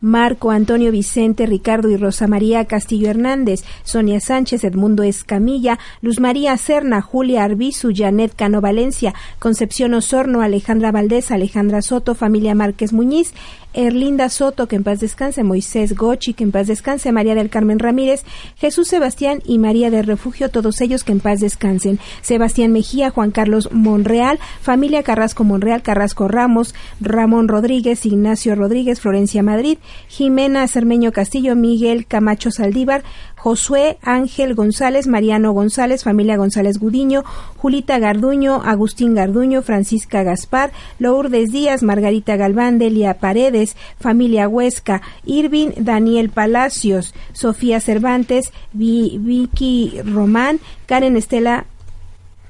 Marco 0.01 0.51
Antonio 0.51 0.93
Vicente, 0.93 1.47
Ricardo 1.47 1.89
y 1.89 1.97
Rosa 1.97 2.27
María 2.27 2.65
Castillo 2.67 3.11
Hernández, 3.11 3.65
Sonia 3.83 4.21
Sánchez, 4.21 4.65
Edmundo 4.65 5.03
Escamilla, 5.03 5.79
Luz 6.03 6.21
María 6.21 6.57
Serna, 6.57 7.03
Julia 7.03 7.45
Arbizu, 7.45 7.93
Janet 7.95 8.33
Cano 8.37 8.61
Valencia, 8.61 9.15
Concepción 9.39 9.95
Osorno, 9.95 10.41
Alejandra 10.41 10.93
Valdés, 10.93 11.31
Alejandra 11.31 11.83
Soto, 11.83 12.15
familia 12.15 12.55
Márquez 12.55 12.93
Muñiz, 12.93 13.35
Erlinda 13.79 14.29
Soto, 14.29 14.67
que 14.67 14.75
en 14.75 14.83
paz 14.83 14.99
descanse, 14.99 15.45
Moisés 15.45 15.95
Gochi, 15.95 16.35
que 16.35 16.43
en 16.43 16.51
paz 16.51 16.67
descanse, 16.67 17.13
María 17.13 17.37
del 17.37 17.49
Carmen 17.49 17.79
Ramírez, 17.79 18.25
Jesús 18.57 18.89
Sebastián 18.89 19.41
y 19.45 19.59
María 19.59 19.89
de 19.89 20.03
Refugio, 20.03 20.51
todos 20.51 20.81
ellos 20.81 21.05
que 21.05 21.13
en 21.13 21.21
paz 21.21 21.39
descansen. 21.39 22.01
Sebastián 22.21 22.73
Mejía, 22.73 23.11
Juan 23.11 23.31
Carlos 23.31 23.69
Monreal, 23.71 24.41
familia 24.61 25.05
Carrasco 25.05 25.45
Monreal, 25.45 25.83
Carrasco 25.83 26.27
Ramos, 26.27 26.75
Ramón 27.01 27.47
Rodríguez, 27.47 28.05
Ignacio 28.05 28.57
Rodríguez, 28.57 29.01
Florencia 29.01 29.45
Madrid, 29.45 29.79
Jimena 30.09 30.67
Cermeño 30.67 31.13
Castillo, 31.13 31.55
Miguel 31.55 32.07
Camacho 32.07 32.51
Saldívar, 32.51 33.05
Josué 33.39 33.99
Ángel 34.03 34.55
González, 34.55 35.07
Mariano 35.07 35.53
González, 35.53 36.05
familia 36.05 36.37
González 36.37 36.79
Gudiño, 36.79 37.25
Julita 37.57 37.99
Garduño, 37.99 38.63
Agustín 38.65 39.15
Garduño, 39.15 39.63
Francisca 39.63 40.23
Gaspar, 40.23 40.73
Lourdes 40.99 41.51
Díaz, 41.51 41.83
Margarita 41.83 42.37
Galván, 42.37 42.79
Delia 42.79 43.15
Paredes, 43.15 43.77
familia 43.99 44.49
Huesca, 44.49 45.03
Irving 45.25 45.71
Daniel 45.79 46.31
Palacios, 46.31 47.15
Sofía 47.33 47.81
Cervantes, 47.81 48.53
Vicky 48.73 50.01
Román, 50.05 50.61
Karen 50.87 51.17
Estela 51.17 51.67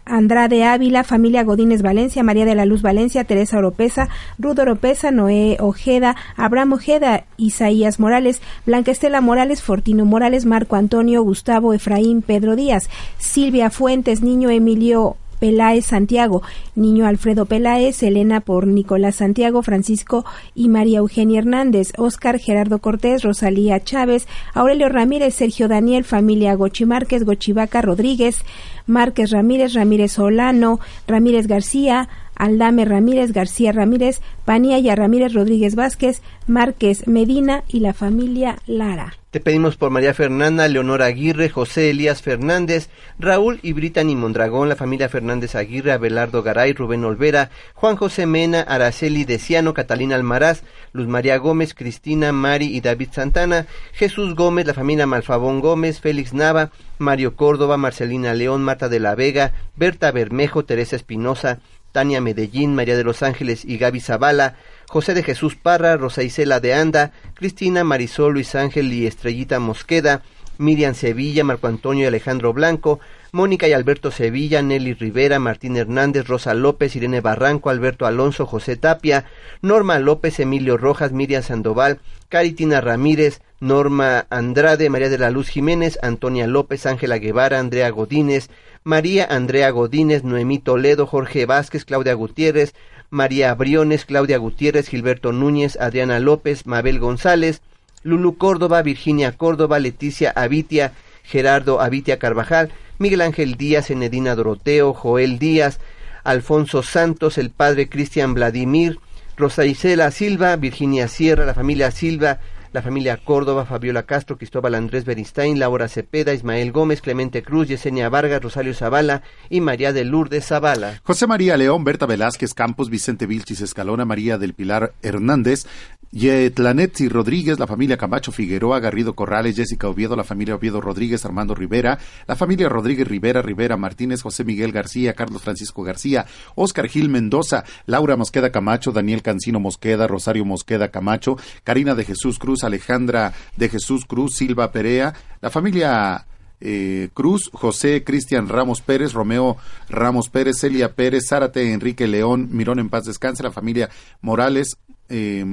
Andrade 0.09 0.65
Ávila, 0.65 1.05
familia 1.05 1.45
Godínez 1.45 1.83
Valencia, 1.83 2.23
María 2.23 2.45
de 2.45 2.55
la 2.55 2.65
Luz 2.65 2.83
Valencia, 2.83 3.25
Teresa 3.25 3.59
Oropesa, 3.59 4.09
Rudo 4.39 4.63
Oropesa, 4.63 5.11
Noé 5.11 5.57
Ojeda, 5.61 6.17
Abraham 6.37 6.75
Ojeda, 6.75 7.25
Isaías 7.37 8.01
Morales, 8.01 8.41
Blanca 8.67 8.91
Estela 8.91 9.21
Morales, 9.21 9.63
Fortino 9.63 10.05
Morales, 10.05 10.47
Marco 10.47 10.77
Antonio, 10.77 11.23
Gustavo 11.23 11.75
Efraín, 11.75 12.23
Pedro 12.23 12.57
Díaz, 12.57 12.89
Silvia 13.19 13.71
Fuentes, 13.71 14.23
Niño 14.23 14.51
Emilio 14.51 15.17
Peláez 15.39 15.87
Santiago, 15.87 16.43
Niño 16.75 17.07
Alfredo 17.07 17.47
Peláez, 17.47 18.03
Elena 18.03 18.41
por 18.41 18.67
Nicolás 18.67 19.17
Santiago, 19.17 19.63
Francisco 19.63 20.25
y 20.55 20.69
María 20.69 20.99
Eugenia 20.99 21.39
Hernández, 21.39 21.93
Óscar 21.97 22.39
Gerardo 22.39 22.79
Cortés, 22.79 23.23
Rosalía 23.23 23.83
Chávez, 23.83 24.27
Aurelio 24.55 24.89
Ramírez, 24.89 25.35
Sergio 25.35 25.69
Daniel, 25.69 26.05
familia 26.05 26.55
Gochi 26.55 26.85
Márquez, 26.85 27.25
Gochivaca 27.25 27.83
Rodríguez, 27.83 28.43
Márquez 28.87 29.31
Ramírez, 29.31 29.75
Ramírez 29.75 30.13
Solano, 30.13 30.81
Ramírez 31.07 31.47
García, 31.47 32.09
Aldame 32.35 32.85
Ramírez, 32.85 33.33
García 33.33 33.73
Ramírez, 33.73 34.21
Paniaya 34.45 34.95
Ramírez 34.95 35.35
Rodríguez 35.35 35.75
Vázquez, 35.75 36.23
Márquez 36.47 37.07
Medina 37.07 37.65
y 37.69 37.81
la 37.81 37.93
familia 37.93 38.57
Lara. 38.67 39.18
Te 39.31 39.41
pedimos 39.41 39.77
por 39.77 39.91
María 39.91 40.15
Fernanda, 40.15 40.67
Leonora 40.69 41.05
Aguirre, 41.05 41.51
José 41.51 41.91
Elías 41.91 42.23
Fernández, 42.23 42.89
Raúl 43.19 43.61
y 43.63 43.75
Brittany 43.75 44.15
Mondragón, 44.17 44.71
la 44.71 44.75
familia 44.75 45.11
Fernández 45.11 45.55
Aguirre, 45.55 45.93
Abelardo 45.93 46.43
Garay, 46.43 46.73
Rubén 46.73 47.05
Olvera, 47.05 47.51
Juan 47.75 47.97
José 47.97 48.25
Mena, 48.25 48.63
Araceli 48.63 49.27
Deciano, 49.27 49.75
Catalina 49.75 50.15
Almaraz, 50.15 50.63
Luz 50.95 51.09
María 51.09 51.37
Gómez, 51.37 51.75
Cristina, 51.75 52.33
Mari 52.33 52.75
y 52.75 52.81
David 52.81 53.09
Santana, 53.13 53.67
Jesús 53.93 54.35
Gómez, 54.35 54.67
la 54.67 54.73
familia 54.73 55.07
Malfabón 55.07 55.61
Gómez, 55.61 56.01
Félix 56.01 56.33
Nava, 56.33 56.71
Mario 56.97 57.37
Córdoba, 57.37 57.77
Marcelina 57.77 58.33
León, 58.33 58.63
Marta 58.63 58.89
de 58.89 58.99
la 58.99 59.15
Vega, 59.15 59.53
Berta 59.77 60.11
Bermejo, 60.11 60.65
Teresa 60.65 60.97
Espinosa, 60.97 61.59
Tania 61.93 62.23
Medellín, 62.23 62.75
María 62.75 62.97
de 62.97 63.05
los 63.05 63.23
Ángeles 63.23 63.67
y 63.67 63.77
Gaby 63.77 64.01
Zavala, 64.01 64.57
José 64.89 65.13
de 65.13 65.23
Jesús 65.23 65.55
Parra, 65.55 65.99
Rosa 65.99 66.23
Isela 66.23 66.61
de 66.61 66.73
Anda, 66.73 67.13
Cristina 67.35 67.85
Marisol, 67.85 68.33
Luis 68.33 68.55
Ángel 68.55 68.91
y 68.91 69.07
Estrellita 69.07 69.61
Mosqueda, 69.61 70.23
Miriam 70.57 70.95
Sevilla, 70.95 71.45
Marco 71.45 71.67
Antonio 71.67 72.05
y 72.05 72.07
Alejandro 72.07 72.55
Blanco, 72.55 72.99
Mónica 73.31 73.69
y 73.69 73.75
Alberto 73.75 74.11
Sevilla, 74.11 74.63
Nelly 74.63 74.95
Rivera, 74.95 75.39
Martín 75.39 75.77
Hernández, 75.77 76.27
Rosa 76.27 76.55
López, 76.55 76.97
Irene 76.97 77.21
Barranco, 77.21 77.69
Alberto 77.69 78.07
Alonso, 78.07 78.47
José 78.47 78.77
Tapia, 78.77 79.27
Norma 79.61 79.99
López, 79.99 80.41
Emilio 80.41 80.79
Rojas, 80.79 81.13
Miriam 81.13 81.43
Sandoval, 81.43 82.01
Caritina 82.31 82.81
Ramírez, 82.81 83.43
Norma 83.61 84.27
Andrade, 84.31 84.89
María 84.89 85.11
de 85.11 85.19
la 85.19 85.31
Luz 85.31 85.49
Jiménez, 85.49 85.99
Antonia 86.01 86.47
López, 86.47 86.87
Ángela 86.87 87.19
Guevara, 87.19 87.59
Andrea 87.59 87.91
Godínez, 87.91 88.49
María 88.85 89.27
Andrea 89.27 89.69
Godínez, 89.69 90.25
Noemí 90.25 90.59
Toledo, 90.59 91.07
Jorge 91.07 91.45
Vázquez, 91.45 91.85
Claudia 91.85 92.15
Gutiérrez, 92.15 92.75
María 93.11 93.55
Briones, 93.55 94.05
Claudia 94.05 94.39
Gutiérrez, 94.39 94.89
Gilberto 94.89 95.33
Núñez, 95.33 95.79
Adriana 95.81 96.21
López, 96.21 96.67
Mabel 96.67 96.99
González, 96.99 97.63
Lulu 98.03 98.37
Córdoba, 98.37 98.83
Virginia 98.83 99.33
Córdoba, 99.33 99.79
Leticia 99.79 100.31
Avitia, 100.31 100.93
Gerardo 101.25 101.81
Avitia 101.81 102.19
Carvajal, 102.19 102.71
Miguel 102.99 103.23
Ángel 103.23 103.57
Díaz, 103.57 103.91
Enedina 103.91 104.35
Doroteo, 104.35 104.93
Joel 104.93 105.39
Díaz, 105.39 105.81
Alfonso 106.25 106.83
Santos, 106.83 107.39
el 107.39 107.51
padre 107.51 107.89
Cristian 107.89 108.35
Vladimir, 108.35 108.99
Rosa 109.37 109.65
Isela 109.65 110.11
Silva, 110.11 110.57
Virginia 110.57 111.09
Sierra, 111.09 111.47
la 111.47 111.55
familia 111.55 111.91
Silva, 111.91 112.41
la 112.73 112.83
familia 112.83 113.17
Córdoba, 113.17 113.65
Fabiola 113.65 114.05
Castro, 114.05 114.37
Cristóbal 114.37 114.75
Andrés 114.75 115.05
Beristain, 115.05 115.59
Laura 115.59 115.89
Cepeda, 115.89 116.35
Ismael 116.35 116.73
Gómez, 116.73 117.01
Clemente 117.01 117.43
Cruz, 117.43 117.69
Yesenia 117.69 118.09
Vargas, 118.09 118.43
Rosario 118.43 118.75
Zavala 118.75 119.23
y 119.51 119.61
María 119.61 119.93
de 119.93 120.05
Lourdes 120.05 120.47
Zavala. 120.47 121.01
José 121.03 121.27
María 121.27 121.57
León, 121.57 121.85
Berta 121.85 122.07
Velázquez 122.07 122.55
Campos, 122.55 122.91
Vicente 122.91 123.27
Vilchis 123.27 123.61
Escalona, 123.61 124.05
María 124.05 124.39
del 124.39 124.55
Pilar 124.55 124.93
Hernández, 125.03 125.67
Yetlanetti 126.11 127.09
Rodríguez, 127.09 127.59
la 127.59 127.67
familia 127.67 127.97
Camacho 127.97 128.33
Figueroa, 128.33 128.81
Garrido 128.81 129.15
Corrales, 129.15 129.57
Jessica 129.57 129.89
Oviedo, 129.89 130.17
la 130.17 130.25
familia 130.25 130.55
Oviedo 130.55 130.81
Rodríguez, 130.81 131.25
Armando 131.25 131.55
Rivera, 131.55 131.99
la 132.27 132.37
familia 132.37 132.69
Rodríguez 132.69 133.07
Rivera, 133.07 133.43
Rivera 133.43 133.77
Martínez, 133.77 134.23
José 134.23 134.45
Miguel 134.45 134.73
García, 134.73 135.15
Carlos 135.15 135.43
Francisco 135.43 135.83
García, 135.83 136.27
Óscar 136.55 136.89
Gil 136.89 137.09
Mendoza, 137.09 137.65
Laura 137.87 138.17
Mosqueda 138.17 138.51
Camacho, 138.51 138.93
Daniel 138.93 139.23
Cancino 139.23 139.61
Mosqueda, 139.61 140.07
Rosario 140.07 140.45
Mosqueda 140.45 140.89
Camacho, 140.89 141.37
Karina 141.65 141.95
de 141.95 142.05
Jesús 142.05 142.39
Cruz, 142.39 142.65
Alejandra 142.65 143.35
de 143.57 143.69
Jesús 143.69 144.05
Cruz, 144.07 144.37
Silva 144.37 144.73
Perea, 144.73 145.15
la 145.41 145.51
familia 145.51 146.27
eh, 146.61 147.11
Cruz, 147.15 147.51
José 147.53 148.03
Cristian 148.03 148.49
Ramos 148.49 148.81
Pérez, 148.81 149.13
Romeo 149.13 149.57
Ramos 149.89 150.29
Pérez, 150.29 150.59
Celia 150.59 150.95
Pérez, 150.95 151.29
Zárate, 151.29 151.73
Enrique 151.73 152.07
León, 152.07 152.49
Mirón 152.51 152.79
en 152.79 152.89
paz 152.89 153.05
descanse, 153.05 153.43
la 153.43 153.53
familia 153.53 153.91
Morales, 154.21 154.79
eh, 155.09 155.45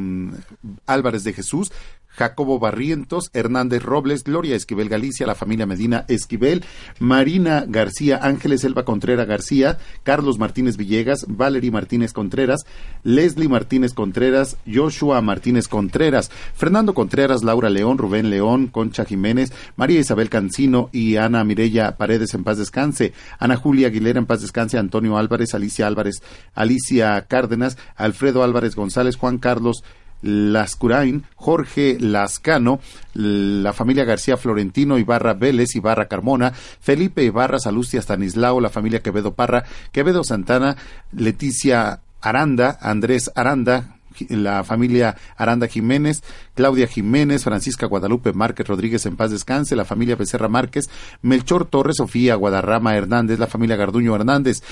Álvarez 0.86 1.23
de 1.23 1.34
Jesús, 1.34 1.72
Jacobo 2.15 2.59
Barrientos, 2.59 3.29
Hernández 3.33 3.83
Robles, 3.83 4.23
Gloria 4.23 4.55
Esquivel 4.55 4.89
Galicia, 4.89 5.27
la 5.27 5.35
familia 5.35 5.65
Medina 5.65 6.05
Esquivel, 6.07 6.63
Marina 6.99 7.65
García 7.67 8.19
Ángeles, 8.21 8.63
Elba 8.63 8.85
Contreras 8.85 9.27
García, 9.27 9.77
Carlos 10.03 10.39
Martínez 10.39 10.77
Villegas, 10.77 11.25
Valery 11.27 11.71
Martínez 11.71 12.13
Contreras, 12.13 12.65
Leslie 13.03 13.49
Martínez 13.49 13.93
Contreras, 13.93 14.57
Joshua 14.71 15.21
Martínez 15.21 15.67
Contreras, 15.67 16.31
Fernando 16.55 16.93
Contreras, 16.93 17.43
Laura 17.43 17.69
León, 17.69 17.97
Rubén 17.97 18.29
León, 18.29 18.67
Concha 18.67 19.05
Jiménez, 19.05 19.51
María 19.75 19.99
Isabel 19.99 20.29
Cancino 20.29 20.89
y 20.91 21.17
Ana 21.17 21.43
Mirella 21.43 21.97
Paredes 21.97 22.33
en 22.33 22.43
paz 22.43 22.57
descanse, 22.57 23.13
Ana 23.39 23.55
Julia 23.55 23.87
Aguilera 23.87 24.19
en 24.19 24.25
paz 24.25 24.41
descanse, 24.41 24.77
Antonio 24.77 25.17
Álvarez, 25.17 25.53
Alicia 25.53 25.87
Álvarez, 25.87 26.21
Alicia 26.53 27.21
Cárdenas, 27.27 27.77
Alfredo 27.95 28.43
Álvarez 28.43 28.75
González, 28.75 29.15
Juan 29.15 29.37
Carlos 29.37 29.83
Lascurain, 30.21 31.23
Jorge 31.35 31.97
Lascano, 31.99 32.79
la 33.13 33.73
familia 33.73 34.05
García 34.05 34.37
Florentino, 34.37 34.97
Ibarra 34.97 35.33
Vélez, 35.33 35.75
Ibarra 35.75 36.07
Carmona, 36.07 36.51
Felipe 36.51 37.23
Ibarra, 37.23 37.59
Salustia 37.59 38.01
Stanislao, 38.01 38.59
la 38.59 38.69
familia 38.69 39.01
Quevedo 39.01 39.33
Parra, 39.33 39.65
Quevedo 39.91 40.23
Santana, 40.23 40.75
Leticia 41.11 42.01
Aranda, 42.21 42.77
Andrés 42.81 43.31
Aranda, 43.35 43.95
la 44.29 44.63
familia 44.63 45.15
Aranda 45.37 45.67
Jiménez, 45.67 46.23
Claudia 46.53 46.87
Jiménez, 46.87 47.43
Francisca 47.43 47.85
Guadalupe 47.85 48.33
Márquez 48.33 48.67
Rodríguez 48.67 49.05
en 49.05 49.15
paz 49.15 49.31
descanse, 49.31 49.75
la 49.75 49.85
familia 49.85 50.15
Becerra 50.15 50.47
Márquez, 50.47 50.89
Melchor 51.21 51.65
Torres, 51.65 51.97
Sofía 51.97 52.35
Guadarrama 52.35 52.95
Hernández, 52.95 53.39
la 53.39 53.47
familia 53.47 53.75
Garduño 53.75 54.15
Hernández, 54.15 54.63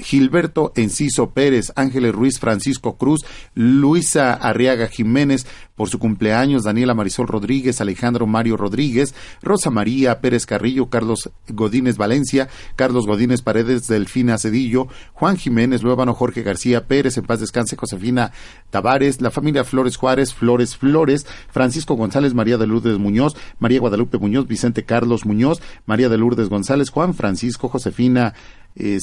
Gilberto 0.00 0.72
Enciso 0.76 1.30
Pérez, 1.30 1.72
Ángeles 1.76 2.14
Ruiz 2.14 2.38
Francisco 2.38 2.96
Cruz, 2.96 3.24
Luisa 3.54 4.32
Arriaga 4.34 4.88
Jiménez, 4.88 5.46
por 5.80 5.88
su 5.88 5.98
cumpleaños, 5.98 6.64
Daniela 6.64 6.92
Marisol 6.92 7.26
Rodríguez, 7.26 7.80
Alejandro 7.80 8.26
Mario 8.26 8.58
Rodríguez, 8.58 9.14
Rosa 9.40 9.70
María 9.70 10.20
Pérez 10.20 10.44
Carrillo, 10.44 10.90
Carlos 10.90 11.30
Godínez 11.48 11.96
Valencia, 11.96 12.50
Carlos 12.76 13.06
Godínez 13.06 13.40
Paredes, 13.40 13.86
Delfina 13.86 14.36
Cedillo, 14.36 14.88
Juan 15.14 15.38
Jiménez 15.38 15.82
Luébano, 15.82 16.12
Jorge 16.12 16.42
García 16.42 16.86
Pérez, 16.86 17.16
en 17.16 17.24
paz 17.24 17.40
descanse, 17.40 17.76
Josefina 17.76 18.32
Tavares, 18.68 19.22
la 19.22 19.30
familia 19.30 19.64
Flores 19.64 19.96
Juárez, 19.96 20.34
Flores 20.34 20.76
Flores, 20.76 21.26
Francisco 21.50 21.94
González, 21.94 22.34
María 22.34 22.58
de 22.58 22.66
Lourdes 22.66 22.98
Muñoz, 22.98 23.34
María 23.58 23.80
Guadalupe 23.80 24.18
Muñoz, 24.18 24.46
Vicente 24.46 24.84
Carlos 24.84 25.24
Muñoz, 25.24 25.62
María 25.86 26.10
de 26.10 26.18
Lourdes 26.18 26.50
González, 26.50 26.90
Juan 26.90 27.14
Francisco, 27.14 27.70
Josefina 27.70 28.34
eh, 28.76 28.98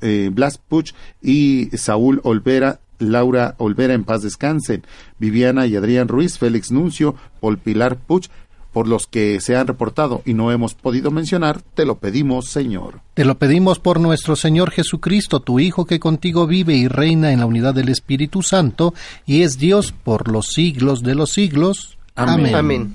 eh, 0.00 0.30
Blas 0.32 0.58
Puch 0.58 0.94
y 1.22 1.68
Saúl 1.76 2.20
Olvera, 2.24 2.80
Laura 2.98 3.54
Olvera 3.58 3.94
en 3.94 4.04
paz 4.04 4.22
descansen, 4.22 4.84
Viviana 5.18 5.66
y 5.66 5.76
Adrián 5.76 6.08
Ruiz, 6.08 6.38
Félix 6.38 6.70
Nuncio, 6.70 7.14
Paul 7.40 7.58
Pilar 7.58 7.96
Puch, 7.96 8.28
por 8.76 8.88
los 8.88 9.06
que 9.06 9.40
se 9.40 9.56
han 9.56 9.66
reportado 9.66 10.20
y 10.26 10.34
no 10.34 10.52
hemos 10.52 10.74
podido 10.74 11.10
mencionar, 11.10 11.62
te 11.62 11.86
lo 11.86 11.96
pedimos, 11.96 12.50
Señor. 12.50 13.00
Te 13.14 13.24
lo 13.24 13.38
pedimos 13.38 13.78
por 13.78 14.00
nuestro 14.00 14.36
Señor 14.36 14.70
Jesucristo, 14.70 15.40
tu 15.40 15.60
Hijo, 15.60 15.86
que 15.86 15.98
contigo 15.98 16.46
vive 16.46 16.74
y 16.74 16.86
reina 16.86 17.32
en 17.32 17.40
la 17.40 17.46
unidad 17.46 17.72
del 17.72 17.88
Espíritu 17.88 18.42
Santo, 18.42 18.92
y 19.24 19.44
es 19.44 19.58
Dios 19.58 19.92
por 19.92 20.28
los 20.28 20.48
siglos 20.48 21.02
de 21.02 21.14
los 21.14 21.30
siglos. 21.30 21.95
Amén. 22.16 22.54
Amén. 22.54 22.94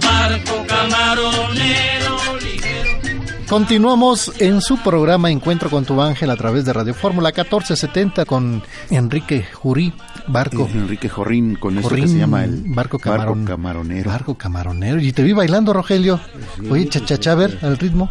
Barco 0.06 0.64
camaronero 0.66 2.16
ligero. 2.40 3.46
Continuamos 3.48 4.32
en 4.38 4.60
su 4.60 4.76
programa 4.78 5.30
Encuentro 5.30 5.70
con 5.70 5.84
tu 5.84 6.00
ángel 6.00 6.30
a 6.30 6.36
través 6.36 6.64
de 6.64 6.72
Radio 6.72 6.94
Fórmula 6.94 7.28
1470 7.30 8.24
con 8.24 8.62
Enrique 8.90 9.44
Jurí, 9.52 9.92
barco. 10.26 10.68
Enrique 10.72 11.08
Jorrín, 11.08 11.54
con 11.56 11.78
eso 11.78 11.88
que 11.88 12.08
se 12.08 12.18
llama 12.18 12.44
el 12.44 12.62
barco, 12.66 12.98
camarón- 12.98 13.44
barco 13.44 13.44
camaronero. 13.56 14.10
Barco 14.10 14.34
camaronero. 14.36 15.00
Y 15.00 15.12
te 15.12 15.22
vi 15.22 15.32
bailando, 15.32 15.72
Rogelio. 15.72 16.18
Oye, 16.70 16.88
chachacha, 16.88 17.32
a 17.32 17.34
ver, 17.36 17.58
al 17.62 17.78
ritmo. 17.78 18.10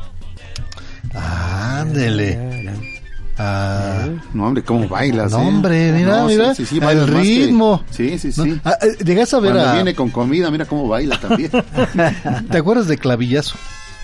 Ándele. 1.13 2.94
Ah, 3.37 4.07
No, 4.33 4.47
hombre, 4.47 4.63
¿cómo 4.63 4.87
bailas? 4.87 5.31
no, 5.31 5.39
eh? 5.41 5.45
hombre, 5.47 5.91
mira, 5.91 6.19
No, 6.21 6.27
mira. 6.27 6.55
Sí, 6.55 6.65
sí, 6.65 6.75
sí, 6.75 6.79
bailas 6.79 7.09
más 7.09 7.23
que- 7.23 7.29
ritmo. 7.45 7.83
Sí, 7.91 8.17
sí, 8.17 8.29
¿No? 8.37 8.43
sí. 8.45 8.61
Ah, 8.63 8.77
eh, 8.81 9.03
Llegas 9.03 9.33
a 9.33 9.39
ver 9.39 9.51
Cuando 9.53 9.69
a. 9.71 9.73
viene 9.73 9.93
con 9.95 10.09
comida, 10.09 10.49
mira 10.51 10.65
cómo 10.65 10.87
baila 10.87 11.19
también. 11.19 11.51
¿Te 12.51 12.57
acuerdas 12.57 12.87
de 12.87 12.97
Clavillazo? 12.97 13.57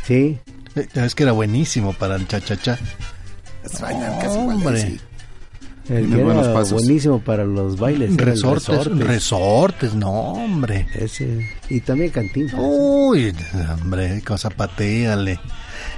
Sí. 0.06 0.38
Eh, 0.76 0.88
Es 0.94 1.16
que 1.16 1.24
era 1.24 1.32
buenísimo 1.32 1.94
para 1.94 2.16
el 2.16 2.28
cha-cha-cha. 2.28 2.78
Hombre. 4.30 4.82
sí. 4.82 5.00
El 5.90 6.10
que 6.10 6.24
buenos 6.24 6.46
era 6.46 6.54
pasos. 6.54 6.74
buenísimo 6.84 7.20
para 7.20 7.44
los 7.44 7.78
bailes. 7.78 8.12
el 8.12 8.18
Resortes, 8.18 8.86
resortes, 8.98 9.94
no, 9.94 10.10
hombre. 10.12 10.88
Ese. 10.94 11.50
Y 11.70 11.82
también 11.82 12.12
Cantinflas. 12.12 12.62
Uy, 12.64 13.34
hombre, 13.82 14.22
cosa 14.26 14.50
pateale. 14.50 15.40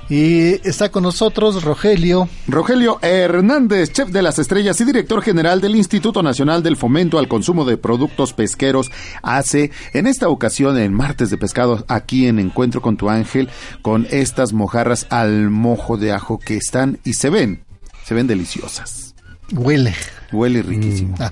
Y 0.09 0.67
está 0.67 0.89
con 0.89 1.03
nosotros 1.03 1.63
Rogelio. 1.63 2.27
Rogelio 2.47 2.99
Hernández, 3.01 3.91
chef 3.93 4.09
de 4.09 4.21
las 4.21 4.37
estrellas 4.37 4.79
y 4.81 4.85
director 4.85 5.21
general 5.21 5.61
del 5.61 5.75
Instituto 5.75 6.21
Nacional 6.21 6.61
del 6.61 6.77
Fomento 6.77 7.19
al 7.19 7.27
Consumo 7.27 7.65
de 7.65 7.77
Productos 7.77 8.33
Pesqueros, 8.33 8.91
hace 9.21 9.71
en 9.93 10.07
esta 10.07 10.29
ocasión 10.29 10.77
en 10.77 10.93
Martes 10.93 11.29
de 11.29 11.37
Pescado, 11.37 11.85
aquí 11.87 12.27
en 12.27 12.39
Encuentro 12.39 12.81
con 12.81 12.97
tu 12.97 13.09
Ángel, 13.09 13.49
con 13.81 14.07
estas 14.11 14.53
mojarras 14.53 15.07
al 15.09 15.49
mojo 15.49 15.97
de 15.97 16.11
ajo 16.11 16.37
que 16.37 16.57
están 16.57 16.99
y 17.03 17.13
se 17.13 17.29
ven, 17.29 17.63
se 18.05 18.13
ven 18.13 18.27
deliciosas. 18.27 19.15
Huele. 19.51 19.93
Huele 20.31 20.61
riquísimo. 20.63 21.15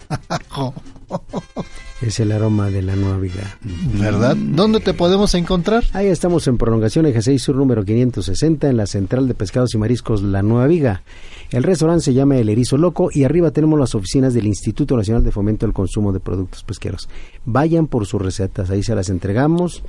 Es 2.02 2.20
el 2.20 2.32
aroma 2.32 2.72
de 2.72 2.82
la 2.82 2.96
nueva 2.96 3.18
viga. 3.18 3.58
¿Verdad? 3.94 4.36
¿Dónde 4.36 4.80
te 4.80 4.96
podemos 4.96 5.36
encontrar? 5.36 5.84
Ahí 5.94 6.08
estamos 6.08 6.48
en 6.48 6.58
prolongación 6.58 7.06
Eje 7.06 7.22
6 7.22 7.42
Sur 7.42 7.56
número 7.56 7.86
560 7.86 8.70
en 8.70 8.78
la 8.78 8.88
Central 8.88 9.28
de 9.28 9.36
Pescados 9.36 9.76
y 9.76 9.78
Mariscos 9.78 10.24
La 10.24 10.42
Nueva 10.42 10.66
Viga. 10.66 11.04
El 11.52 11.62
restaurante 11.62 12.06
se 12.06 12.14
llama 12.16 12.38
El 12.38 12.50
Erizo 12.50 12.78
Loco 12.78 13.10
y 13.14 13.24
arriba 13.24 13.52
tenemos 13.52 13.80
las 13.80 13.94
oficinas 13.94 14.34
del 14.34 14.48
Instituto 14.48 14.98
Nacional 14.98 15.24
de 15.24 15.32
Fomento 15.32 15.68
al 15.68 15.74
Consumo 15.74 16.12
de 16.12 16.20
Productos 16.20 16.64
Pesqueros. 16.64 17.08
Vayan 17.46 17.86
por 17.86 18.08
sus 18.08 18.20
recetas, 18.20 18.72
ahí 18.72 18.82
se 18.82 18.96
las 18.96 19.10
entregamos 19.10 19.84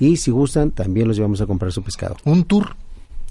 y 0.00 0.16
si 0.16 0.30
gustan 0.30 0.70
también 0.70 1.06
los 1.06 1.16
llevamos 1.16 1.42
a 1.42 1.46
comprar 1.46 1.72
su 1.72 1.82
pescado. 1.82 2.16
Un 2.24 2.44
tour. 2.44 2.76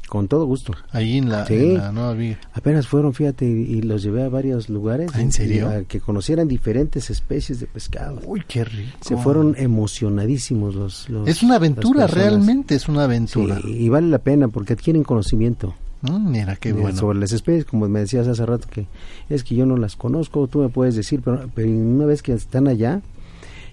Con 0.08 0.28
todo 0.30 0.46
gusto. 0.46 0.74
Ahí 0.92 1.18
en 1.18 1.30
la, 1.30 1.46
Sí. 1.46 1.54
en 1.56 1.78
la 1.78 1.92
Nueva 1.92 2.14
Viga. 2.14 2.40
Apenas 2.54 2.88
fueron, 2.88 3.14
fíjate, 3.14 3.46
y, 3.46 3.50
y 3.64 3.82
los 3.82 4.04
llevé 4.04 4.24
a 4.24 4.30
varios 4.30 4.70
lugares. 4.70 5.12
¿Ah, 5.14 5.22
en 5.22 5.32
serio? 5.34 5.68
A 5.70 5.84
que 5.84 6.00
conocieran 6.00 6.48
diferentes 6.48 7.10
especies 7.10 7.60
de 7.60 7.68
pescado. 7.68 8.22
Uy, 8.26 8.42
qué 8.48 8.64
rico. 8.64 8.98
Se 9.02 9.18
fueron 9.18 9.56
emocionadísimos 9.58 10.76
los... 10.76 11.10
los- 11.10 11.28
Es 11.28 11.44
una 11.44 11.56
aventura, 11.56 12.08
realmente 12.08 12.76
es 12.76 12.88
una 12.88 13.04
aventura. 13.04 13.60
Sí, 13.62 13.70
y 13.72 13.90
vale 13.90 14.08
la 14.08 14.20
pena 14.20 14.48
porque 14.48 14.74
adquieren 14.74 15.04
conocimiento. 15.04 15.76
Mm, 16.04 16.32
mira, 16.32 16.56
qué 16.56 16.70
eh, 16.70 16.74
bueno. 16.74 16.98
Sobre 16.98 17.20
las 17.20 17.32
especies, 17.32 17.66
como 17.66 17.90
me 17.90 18.00
decías 18.02 18.28
hace 18.28 18.46
rato, 18.46 18.68
que 18.70 18.86
es 19.30 19.44
que 19.44 19.56
yo 19.56 19.66
no 19.66 19.76
las 19.78 19.96
conozco, 19.96 20.48
tú 20.48 20.60
me 20.60 20.70
puedes 20.70 20.96
decir, 20.96 21.22
pero, 21.24 21.50
pero 21.54 21.70
una 21.70 22.06
vez 22.06 22.22
que 22.22 22.34
están 22.34 22.68
allá, 22.68 23.02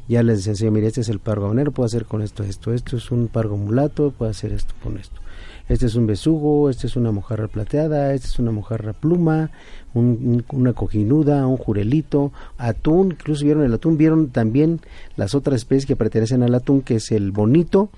ya 0.08 0.22
les 0.22 0.46
enseño, 0.46 0.70
mira, 0.70 0.88
este 0.88 1.02
es 1.02 1.08
el 1.10 1.18
pargo 1.18 1.44
habanero, 1.46 1.70
puedo 1.70 1.86
hacer 1.86 2.06
con 2.06 2.22
esto, 2.22 2.42
esto, 2.42 2.72
esto 2.72 2.96
es 2.96 3.10
un 3.10 3.28
pargo 3.28 3.56
mulato, 3.56 4.10
puedo 4.10 4.30
hacer 4.30 4.52
esto 4.52 4.74
con 4.82 4.96
esto. 4.98 5.20
Este 5.68 5.86
es 5.86 5.94
un 5.94 6.06
besugo, 6.06 6.68
este 6.68 6.86
es 6.86 6.96
una 6.96 7.10
mojarra 7.10 7.48
plateada, 7.48 8.12
este 8.12 8.26
es 8.28 8.38
una 8.38 8.50
mojarra 8.50 8.92
pluma, 8.92 9.50
un- 9.94 10.42
un- 10.50 10.58
una 10.60 10.72
cojinuda, 10.74 11.46
un 11.46 11.56
jurelito, 11.56 12.32
atún, 12.58 13.12
incluso 13.12 13.44
vieron 13.44 13.64
el 13.64 13.72
atún, 13.72 13.96
vieron 13.96 14.28
también 14.28 14.80
las 15.16 15.34
otras 15.34 15.56
especies 15.56 15.86
que 15.86 15.96
pertenecen 15.96 16.42
al 16.42 16.54
atún, 16.54 16.82
que 16.82 16.96
es 16.96 17.10
el 17.12 17.30
bonito 17.32 17.88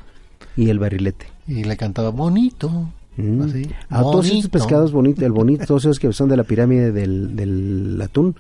y 0.56 0.68
el 0.70 0.78
barilete. 0.78 1.26
Y 1.48 1.64
le 1.64 1.76
cantaba 1.76 2.10
bonito. 2.10 2.70
Mm. 3.16 3.42
Así, 3.42 3.70
A 3.88 4.02
todos 4.02 4.26
estos 4.26 4.48
pescados 4.50 4.92
bonitos, 4.92 5.24
el 5.24 5.32
bonito, 5.32 5.64
todos 5.66 5.86
esos 5.86 5.98
que 5.98 6.12
son 6.12 6.28
de 6.28 6.36
la 6.36 6.44
pirámide 6.44 6.92
del, 6.92 7.34
del 7.34 8.00
atún, 8.02 8.36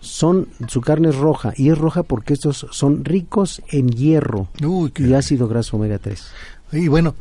son, 0.00 0.48
su 0.68 0.80
carne 0.80 1.10
es 1.10 1.16
roja, 1.16 1.52
y 1.56 1.68
es 1.70 1.78
roja 1.78 2.02
porque 2.04 2.32
estos 2.34 2.66
son 2.70 3.04
ricos 3.04 3.62
en 3.70 3.88
hierro 3.90 4.48
Uy, 4.64 4.90
qué 4.92 5.04
y 5.08 5.14
ácido 5.14 5.46
graso 5.46 5.76
omega 5.76 5.98
3. 5.98 6.24
Y 6.72 6.88
bueno, 6.88 7.14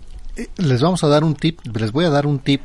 les 0.57 0.81
vamos 0.81 1.03
a 1.03 1.07
dar 1.07 1.23
un 1.23 1.35
tip, 1.35 1.59
les 1.75 1.91
voy 1.91 2.05
a 2.05 2.09
dar 2.09 2.25
un 2.25 2.39
tip 2.39 2.61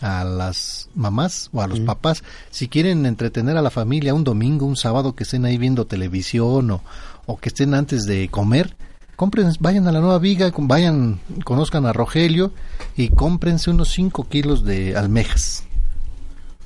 a 0.00 0.24
las 0.24 0.88
mamás 0.94 1.48
o 1.52 1.62
a 1.62 1.66
los 1.66 1.80
papás 1.80 2.22
si 2.50 2.68
quieren 2.68 3.06
entretener 3.06 3.56
a 3.56 3.62
la 3.62 3.70
familia 3.70 4.12
un 4.14 4.24
domingo, 4.24 4.66
un 4.66 4.76
sábado 4.76 5.14
que 5.14 5.24
estén 5.24 5.44
ahí 5.46 5.56
viendo 5.56 5.86
televisión 5.86 6.70
o, 6.70 6.82
o 7.24 7.38
que 7.38 7.48
estén 7.48 7.72
antes 7.74 8.04
de 8.04 8.28
comer, 8.28 8.76
compren, 9.16 9.50
vayan 9.60 9.88
a 9.88 9.92
la 9.92 10.00
Nueva 10.00 10.18
Viga, 10.18 10.52
vayan, 10.58 11.18
conozcan 11.44 11.86
a 11.86 11.92
Rogelio 11.94 12.52
y 12.96 13.08
cómprense 13.08 13.70
unos 13.70 13.88
5 13.88 14.28
kilos 14.28 14.64
de 14.64 14.96
almejas. 14.96 15.64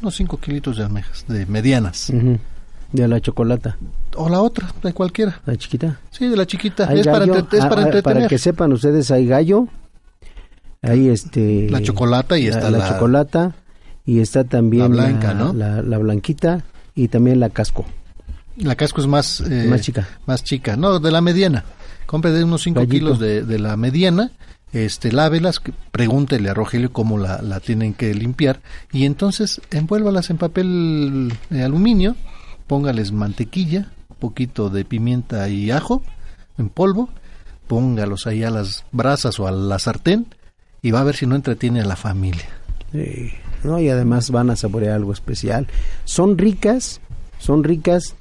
Unos 0.02 0.16
5 0.16 0.38
kilitos 0.38 0.76
de 0.78 0.84
almejas, 0.84 1.24
de 1.28 1.46
medianas. 1.46 2.10
De 2.92 3.06
la 3.06 3.20
chocolata. 3.20 3.76
O 4.16 4.28
la 4.28 4.40
otra, 4.40 4.72
de 4.82 4.92
cualquiera. 4.92 5.40
La 5.46 5.54
chiquita. 5.56 6.00
Sí, 6.10 6.26
de 6.26 6.36
la 6.36 6.46
chiquita. 6.46 6.92
Es 6.92 7.06
para, 7.06 7.20
gallo. 7.20 7.36
entre- 7.36 7.58
es 7.58 7.64
Ah, 7.64 7.68
para 7.68 7.82
ah, 7.82 7.84
entretener. 7.84 8.28
que 8.28 8.38
sepan 8.38 8.72
ustedes, 8.72 9.10
hay 9.12 9.26
gallo, 9.26 9.68
hay 10.82 11.08
este... 11.08 11.68
La 11.70 11.82
chocolata 11.82 12.38
y 12.38 12.44
la- 12.44 12.50
está 12.56 12.70
la, 12.70 12.78
la- 12.78 12.88
chocolata 12.88 13.54
y 14.06 14.20
está 14.20 14.44
también 14.44 14.96
La 14.96 15.04
blanca, 15.04 15.34
¿no? 15.34 15.52
la, 15.52 15.82
la 15.82 15.98
blanquita 15.98 16.64
y 16.94 17.08
también 17.08 17.40
la 17.40 17.50
casco. 17.50 17.84
La 18.56 18.74
casco 18.76 19.00
es 19.00 19.06
más... 19.06 19.40
eh, 19.42 19.66
Más 19.68 19.80
chica. 19.82 20.08
Más 20.26 20.42
chica. 20.44 20.76
No, 20.76 20.98
de 20.98 21.10
la 21.10 21.20
mediana. 21.20 21.64
Compre 22.06 22.32
de 22.32 22.44
unos 22.44 22.62
5 22.62 22.80
Gallito. 22.80 22.92
kilos 22.92 23.18
de, 23.20 23.42
de 23.44 23.58
la 23.58 23.76
mediana. 23.76 24.32
Este, 24.72 25.10
lávelas, 25.12 25.60
pregúntele 25.90 26.48
a 26.48 26.54
Rogelio 26.54 26.92
cómo 26.92 27.18
la, 27.18 27.42
la 27.42 27.60
tienen 27.60 27.94
que 27.94 28.12
limpiar. 28.14 28.60
Y 28.92 29.04
entonces 29.04 29.60
envuélvalas 29.70 30.30
en 30.30 30.38
papel 30.38 31.32
de 31.50 31.62
aluminio. 31.62 32.16
Póngales 32.66 33.12
mantequilla, 33.12 33.90
un 34.08 34.16
poquito 34.16 34.70
de 34.70 34.84
pimienta 34.84 35.48
y 35.48 35.70
ajo 35.70 36.02
en 36.58 36.68
polvo. 36.68 37.08
Póngalos 37.66 38.26
ahí 38.26 38.42
a 38.44 38.50
las 38.50 38.84
brasas 38.92 39.38
o 39.40 39.46
a 39.46 39.52
la 39.52 39.78
sartén. 39.78 40.26
Y 40.82 40.90
va 40.90 41.00
a 41.00 41.04
ver 41.04 41.16
si 41.16 41.26
no 41.26 41.34
entretiene 41.36 41.80
a 41.80 41.84
la 41.84 41.96
familia. 41.96 42.48
Sí. 42.92 43.30
No, 43.64 43.78
y 43.78 43.88
además 43.88 44.30
van 44.30 44.50
a 44.50 44.56
saborear 44.56 44.94
algo 44.94 45.12
especial. 45.12 45.66
Son 46.04 46.38
ricas, 46.38 47.00
son 47.38 47.62
ricas 47.64 48.14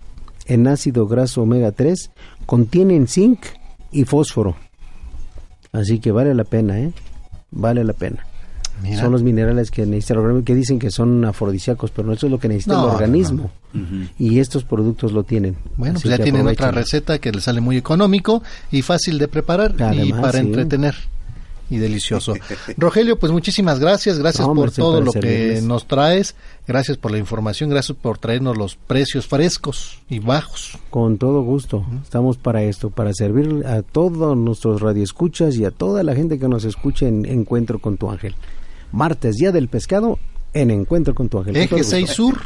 en 0.46 0.68
ácido 0.68 1.08
graso 1.08 1.44
omega 1.44 1.72
3, 1.72 2.12
contienen 2.46 3.08
zinc 3.08 3.40
y 3.92 4.04
fósforo. 4.04 4.56
Así 5.72 6.00
que 6.00 6.12
vale 6.12 6.34
la 6.34 6.44
pena, 6.44 6.80
¿eh? 6.80 6.92
Vale 7.52 7.84
la 7.84 7.94
pena. 7.94 8.26
Mira. 8.82 9.02
Son 9.02 9.12
los 9.12 9.24
minerales 9.24 9.72
que 9.72 9.86
necesita 9.86 10.14
el 10.14 10.20
organismo, 10.22 10.46
que 10.46 10.56
dicen 10.56 10.80
que 10.80 10.90
son 10.90 11.26
afrodisíacos, 11.26 11.92
pero 11.92 12.08
no, 12.08 12.14
eso 12.14 12.28
es 12.28 12.32
lo 12.32 12.40
que 12.40 12.48
necesita 12.48 12.76
No, 12.76 12.86
el 12.86 12.90
organismo. 12.96 13.52
no. 13.74 13.90
Y 14.18 14.40
estos 14.40 14.64
productos 14.64 15.12
lo 15.12 15.24
tienen. 15.24 15.56
Bueno, 15.76 15.96
Así 15.98 16.08
pues 16.08 16.18
ya 16.18 16.24
tienen 16.24 16.48
otra 16.48 16.72
receta 16.72 17.20
que 17.20 17.32
le 17.32 17.42
sale 17.42 17.60
muy 17.62 17.76
económico 17.78 18.42
y 18.72 18.82
fácil 18.82 19.18
de 19.20 19.28
preparar 19.28 19.76
y 19.96 20.14
para 20.14 20.34
sí. 20.34 20.38
entretener 20.40 20.96
y 21.70 21.78
delicioso. 21.78 22.34
Rogelio, 22.78 23.20
pues 23.20 23.32
muchísimas 23.32 23.80
gracias, 23.80 24.18
gracias 24.20 24.48
No, 24.48 24.56
por 24.56 24.72
todo 24.72 25.02
lo 25.02 25.12
que 25.12 25.22
servirles. 25.22 25.64
nos 25.64 25.88
traes, 25.88 26.36
gracias 26.68 26.98
por 26.98 27.12
la 27.12 27.18
información, 27.18 27.70
gracias 27.70 27.98
por 28.02 28.18
traernos 28.18 28.58
los 28.58 28.76
precios 28.76 29.28
frescos 29.28 30.00
y 30.10 30.20
bajos. 30.20 30.78
Con 30.90 31.18
todo 31.18 31.42
gusto. 31.44 31.86
Estamos 32.04 32.38
para 32.38 32.64
esto, 32.64 32.90
para 32.90 33.14
servir 33.14 33.66
a 33.68 33.82
todos 33.84 34.36
nuestros 34.36 34.82
radioescuchas 34.82 35.56
y 35.58 35.66
a 35.66 35.72
toda 35.72 36.04
la 36.04 36.16
gente 36.16 36.40
que 36.40 36.48
nos 36.48 36.66
escuche 36.66 37.08
en 37.08 37.26
Encuentro 37.26 37.80
con 37.80 37.98
tu 37.98 38.10
ángel. 38.10 38.36
Martes, 38.92 39.36
Día 39.36 39.52
del 39.52 39.68
Pescado, 39.68 40.18
en 40.54 40.72
Encuentro 40.72 41.14
con 41.14 41.30
tu 41.30 41.38
ángel. 41.40 41.56
Eje 41.58 41.76
gusto. 41.78 41.92
6 41.92 42.10
Sur, 42.10 42.38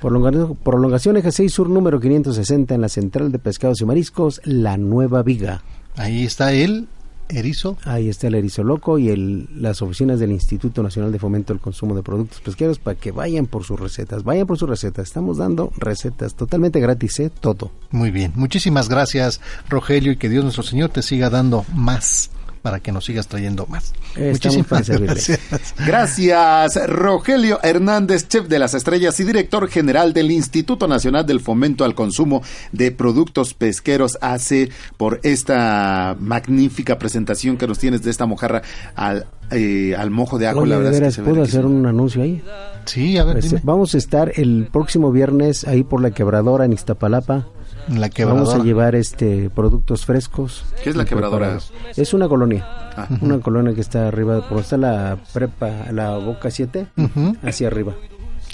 Prolonga- 0.00 0.56
prolongación 0.62 1.16
Eje 1.16 1.32
6 1.32 1.52
Sur 1.52 1.68
número 1.68 2.00
560 2.00 2.74
en 2.74 2.80
la 2.80 2.88
Central 2.88 3.32
de 3.32 3.38
Pescados 3.38 3.80
y 3.80 3.84
Mariscos, 3.84 4.40
La 4.44 4.76
Nueva 4.76 5.22
Viga. 5.22 5.62
ahí 5.96 6.24
está 6.24 6.52
el 6.52 6.88
erizo. 7.28 7.76
Ahí 7.84 8.08
está 8.08 8.28
el 8.28 8.34
erizo 8.34 8.62
loco 8.62 8.98
y 8.98 9.08
el, 9.10 9.48
las 9.54 9.82
oficinas 9.82 10.20
del 10.20 10.32
Instituto 10.32 10.82
Nacional 10.82 11.12
de 11.12 11.18
Fomento 11.18 11.52
del 11.52 11.60
Consumo 11.60 11.94
de 11.94 12.02
Productos 12.02 12.40
Pesqueros 12.40 12.78
para 12.78 12.98
que 12.98 13.12
vayan 13.12 13.46
por 13.46 13.64
sus 13.64 13.78
recetas. 13.78 14.24
Vayan 14.24 14.46
por 14.46 14.58
sus 14.58 14.68
recetas. 14.68 15.06
Estamos 15.06 15.38
dando 15.38 15.72
recetas 15.76 16.34
totalmente 16.34 16.80
gratis, 16.80 17.20
¿eh? 17.20 17.30
Todo. 17.40 17.70
Muy 17.90 18.10
bien, 18.10 18.32
muchísimas 18.34 18.88
gracias 18.88 19.40
Rogelio 19.68 20.12
y 20.12 20.16
que 20.16 20.28
Dios 20.28 20.44
nuestro 20.44 20.62
Señor 20.62 20.90
te 20.90 21.02
siga 21.02 21.30
dando 21.30 21.64
más 21.74 22.30
para 22.58 22.80
que 22.80 22.92
nos 22.92 23.04
sigas 23.04 23.26
trayendo 23.28 23.66
más. 23.66 23.92
Estamos 24.16 24.58
Muchísimas 24.58 24.88
gracias. 24.88 25.40
Gracias, 25.86 26.78
Rogelio 26.88 27.58
Hernández, 27.62 28.28
chef 28.28 28.46
de 28.48 28.58
las 28.58 28.74
estrellas 28.74 29.18
y 29.20 29.24
director 29.24 29.68
general 29.68 30.12
del 30.12 30.30
Instituto 30.30 30.86
Nacional 30.88 31.26
del 31.26 31.40
Fomento 31.40 31.84
al 31.84 31.94
Consumo 31.94 32.42
de 32.72 32.90
Productos 32.90 33.54
Pesqueros, 33.54 34.18
hace 34.20 34.70
por 34.96 35.20
esta 35.22 36.16
magnífica 36.18 36.98
presentación 36.98 37.56
que 37.56 37.66
nos 37.66 37.78
tienes 37.78 38.02
de 38.02 38.10
esta 38.10 38.26
mojarra 38.26 38.62
al, 38.94 39.26
eh, 39.50 39.94
al 39.96 40.10
mojo 40.10 40.38
de 40.38 40.48
ajo. 40.48 40.60
Oye, 40.60 40.70
la 40.70 40.76
de 40.78 40.82
verdad 40.84 40.92
es 40.92 40.98
que 40.98 41.00
veras, 41.02 41.14
se 41.14 41.22
ve 41.22 41.28
¿puedo 41.30 41.42
hacer 41.42 41.66
un 41.66 41.86
anuncio 41.86 42.22
ahí? 42.22 42.42
Sí, 42.84 43.18
a 43.18 43.24
ver, 43.24 43.38
Este, 43.38 43.48
dime. 43.56 43.60
vamos 43.64 43.94
a 43.94 43.98
estar 43.98 44.32
el 44.36 44.68
próximo 44.72 45.12
viernes 45.12 45.66
ahí 45.66 45.82
por 45.84 46.00
la 46.00 46.10
quebradora 46.10 46.64
en 46.64 46.72
Iztapalapa. 46.72 47.46
La 47.88 47.94
Vamos 47.94 48.10
quebradora. 48.14 48.60
a 48.60 48.64
llevar 48.64 48.94
este 48.94 49.50
productos 49.50 50.04
frescos. 50.04 50.64
¿Qué 50.82 50.90
es 50.90 50.96
la 50.96 51.04
quebradora? 51.04 51.58
Es 51.96 52.12
una 52.14 52.28
colonia. 52.28 52.64
Ah. 52.96 53.08
Una 53.20 53.38
colonia 53.40 53.74
que 53.74 53.80
está 53.80 54.08
arriba, 54.08 54.46
por 54.48 54.58
está 54.60 54.76
la 54.76 55.16
prepa, 55.32 55.70
la 55.92 56.16
boca 56.18 56.50
7, 56.50 56.86
Ujú. 56.96 57.36
hacia 57.42 57.66
arriba. 57.68 57.94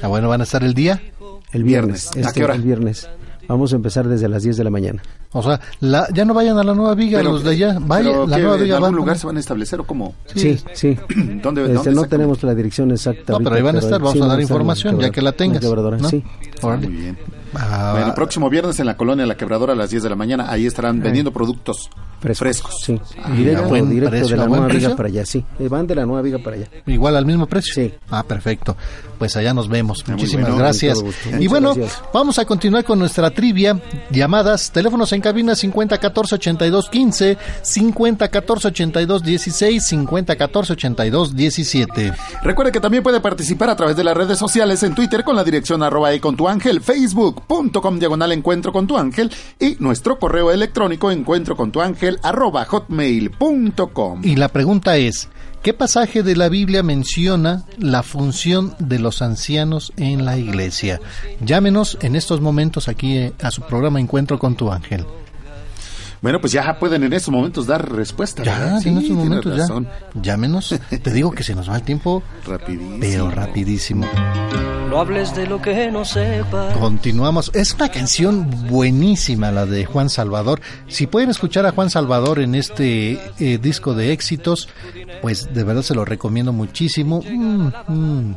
Ah, 0.02 0.09
bueno, 0.09 0.28
van 0.28 0.40
a 0.40 0.44
estar 0.44 0.62
el 0.62 0.74
día. 0.74 1.01
El 1.52 1.65
viernes. 1.65 2.11
Viernes. 2.12 2.16
¿A 2.16 2.20
este, 2.28 2.40
qué 2.40 2.44
hora? 2.44 2.55
El 2.55 2.62
viernes. 2.62 3.09
Vamos 3.47 3.73
a 3.74 3.77
empezar 3.77 4.09
desde 4.09 4.27
las 4.28 4.43
10 4.43 4.56
de 4.56 4.65
la 4.65 4.70
mañana. 4.70 5.02
O 5.32 5.43
sea, 5.43 5.61
la, 5.81 6.09
ya 6.15 6.24
no 6.24 6.32
vayan 6.32 6.56
a 6.59 6.65
la 6.65 6.74
nueva 6.74 6.94
viga 6.94 7.19
Pero- 7.19 7.32
los 7.32 7.44
de 7.44 7.51
allá. 7.51 7.77
Vaya, 7.81 8.11
pero 8.11 8.27
la 8.27 8.36
¿qué, 8.36 8.43
nueva 8.43 8.56
¿En 8.56 8.62
viga 8.65 8.77
algún 8.77 8.89
van. 8.90 8.97
lugar 8.97 9.19
se 9.19 9.27
van 9.27 9.36
a 9.36 9.40
establecer 9.40 9.81
o 9.81 9.85
cómo? 9.85 10.15
Sí, 10.35 10.59
sí. 10.73 10.97
¿Dónde, 11.43 11.62
Este, 11.62 11.74
dónde 11.74 11.90
no 11.93 12.05
tenemos 12.05 12.43
la 12.43 12.55
dirección 12.55 12.90
exacta. 12.93 13.32
No, 13.35 13.39
pero 13.40 13.56
ahí 13.56 13.62
van 13.62 13.77
a 13.77 13.81
estar, 13.81 13.98
vamos 14.01 14.15
sí, 14.15 14.23
a 14.23 14.27
dar 14.27 14.39
en 14.39 14.43
información, 14.43 14.98
ya 14.98 15.11
que 15.11 15.20
la 15.20 15.32
tengas, 15.32 15.62
¿no? 15.62 16.09
sí. 16.09 16.24
Muy 16.62 16.86
bien. 16.86 17.19
Ah, 17.56 17.90
Bueno, 17.93 18.09
el 18.09 18.14
próximo 18.14 18.48
viernes 18.51 18.78
en 18.81 18.86
la 18.86 18.97
colonia 18.97 19.26
La 19.26 19.36
Quebradora 19.36 19.72
a 19.72 19.76
las 19.76 19.90
10 19.90 20.02
de 20.02 20.10
la 20.10 20.16
mañana, 20.16 20.51
ahí 20.51 20.66
estarán 20.66 21.01
vendiendo 21.01 21.32
productos 21.32 21.89
Frescos. 22.20 22.39
frescos. 22.39 22.81
Sí. 22.82 23.01
Ah, 23.22 23.31
directo 23.32 23.68
buen 23.68 23.89
directo 23.90 24.10
precio, 24.10 24.28
de 24.28 24.36
la 24.36 24.47
nueva 24.47 24.66
viga 24.66 24.97
para 24.97 25.09
allá, 25.09 25.26
sí. 25.26 25.44
Eh, 25.59 25.68
Van 25.68 25.86
de 25.86 25.94
la 25.94 26.06
nueva 26.06 26.22
viga 26.22 26.39
para 26.39 26.56
allá. 26.56 26.68
Igual 26.86 27.16
al 27.16 27.26
mismo 27.26 27.47
precio. 27.47 27.74
Sí. 27.74 27.94
Ah, 28.10 28.22
perfecto. 28.22 28.76
Pues 29.24 29.36
allá 29.36 29.55
nos 29.55 29.70
vemos. 29.70 30.06
Muchísimas 30.06 30.48
bueno. 30.48 30.59
gracias. 30.59 31.02
Y 31.40 31.46
bueno, 31.46 31.74
gracias. 31.74 32.02
vamos 32.12 32.38
a 32.38 32.44
continuar 32.44 32.84
con 32.84 32.98
nuestra 32.98 33.30
trivia. 33.30 33.80
Llamadas, 34.10 34.70
teléfonos 34.70 35.14
en 35.14 35.22
cabina 35.22 35.55
50 35.55 35.96
14 35.96 36.34
82 36.34 36.90
15, 36.90 37.38
50 37.62 38.28
14 38.28 38.68
82 38.68 39.22
16, 39.22 39.82
50 39.82 40.36
14 40.36 40.72
82 40.74 41.34
17. 41.34 42.12
Recuerde 42.42 42.70
que 42.70 42.80
también 42.80 43.02
puede 43.02 43.22
participar 43.22 43.70
a 43.70 43.76
través 43.76 43.96
de 43.96 44.05
las 44.05 44.14
redes 44.14 44.36
sociales 44.36 44.82
en 44.82 44.94
Twitter 44.94 45.24
con 45.24 45.36
la 45.36 45.42
dirección 45.42 45.82
arroba 45.82 46.12
e 46.12 46.20
con 46.20 46.36
tu 46.36 46.46
ángel, 46.46 46.82
facebook.com 46.82 47.98
diagonal 47.98 48.30
encuentro 48.32 48.74
con 48.74 48.86
tu 48.86 48.98
ángel 48.98 49.32
y 49.59 49.78
nuestro 49.78 50.18
correo 50.18 50.51
electrónico 50.51 51.10
encuentro 51.10 51.56
con 51.56 51.72
tu 51.72 51.80
ángel 51.80 52.18
arroba 52.22 52.66
hotmail.com. 52.66 54.20
Y 54.22 54.36
la 54.36 54.48
pregunta 54.48 54.98
es, 54.98 55.30
¿qué 55.65 55.73
pasaje 55.73 56.23
de 56.23 56.36
la 56.36 56.51
Biblia 56.51 56.82
menciona 56.82 57.65
la 57.78 58.03
función 58.03 58.77
de 58.78 58.99
los 58.99 59.23
ancianos 59.23 59.95
en 59.97 60.27
la 60.27 60.36
iglesia? 60.36 61.01
Llámenos 61.41 61.97
en 62.03 62.16
estos 62.16 62.43
momentos 62.43 62.86
aquí 62.86 63.16
eh, 63.16 63.32
a 63.43 63.51
su 63.51 63.62
programa 63.62 63.99
Encuentro 63.99 64.39
con 64.39 64.57
tu 64.57 64.70
ángel. 64.70 65.07
Bueno, 66.24 66.40
pues 66.40 66.55
ya 66.55 66.78
pueden 66.78 67.02
en 67.05 67.12
estos 67.12 67.34
momentos 67.34 67.66
dar 67.66 67.86
respuesta. 67.92 68.42
Ya, 68.42 68.78
en 68.82 68.96
estos 68.96 69.14
momentos 69.14 69.55
ya. 69.55 69.66
Llámenos. 70.22 70.74
Te 70.89 71.12
digo 71.12 71.31
que 71.32 71.42
se 71.42 71.55
nos 71.55 71.68
va 71.68 71.76
el 71.76 71.82
tiempo, 71.82 72.23
Rapidísimo. 72.47 72.97
pero 72.99 73.31
rapidísimo. 73.31 74.07
No 74.89 75.00
hables 75.00 75.36
de 75.36 75.47
lo 75.47 75.60
que 75.60 75.90
no 75.92 76.07
sepas. 76.07 76.78
Continuamos. 76.78 77.50
Es 77.52 77.74
una 77.74 77.90
canción 77.90 78.49
buenísima 78.70 79.52
la 79.52 79.66
de 79.66 79.84
Juan 79.84 80.08
Salvador. 80.08 80.62
Si 80.89 81.07
pueden 81.07 81.28
escuchar 81.28 81.66
a 81.66 81.73
Juan 81.73 81.90
Salvador 81.90 82.39
en 82.39 82.55
este 82.55 83.20
eh, 83.39 83.58
disco 83.58 83.92
de 83.92 84.12
éxitos, 84.12 84.70
pues 85.20 85.52
de 85.52 85.62
verdad 85.62 85.82
se 85.82 85.94
lo 85.94 86.07
recomiendo 86.07 86.55
muchísimo. 86.55 87.20
Mm, 87.20 87.68
mm, 87.86 88.34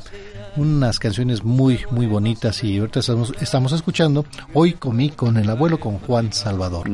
unas 0.57 0.99
canciones 0.99 1.45
muy, 1.45 1.79
muy 1.91 2.05
bonitas 2.05 2.65
y 2.65 2.79
ahorita 2.79 2.99
estamos, 2.99 3.33
estamos 3.39 3.71
escuchando. 3.71 4.25
Hoy 4.53 4.73
comí 4.73 5.09
con 5.09 5.37
el 5.37 5.49
abuelo 5.49 5.79
con 5.79 5.99
Juan 5.99 6.33
Salvador. 6.33 6.89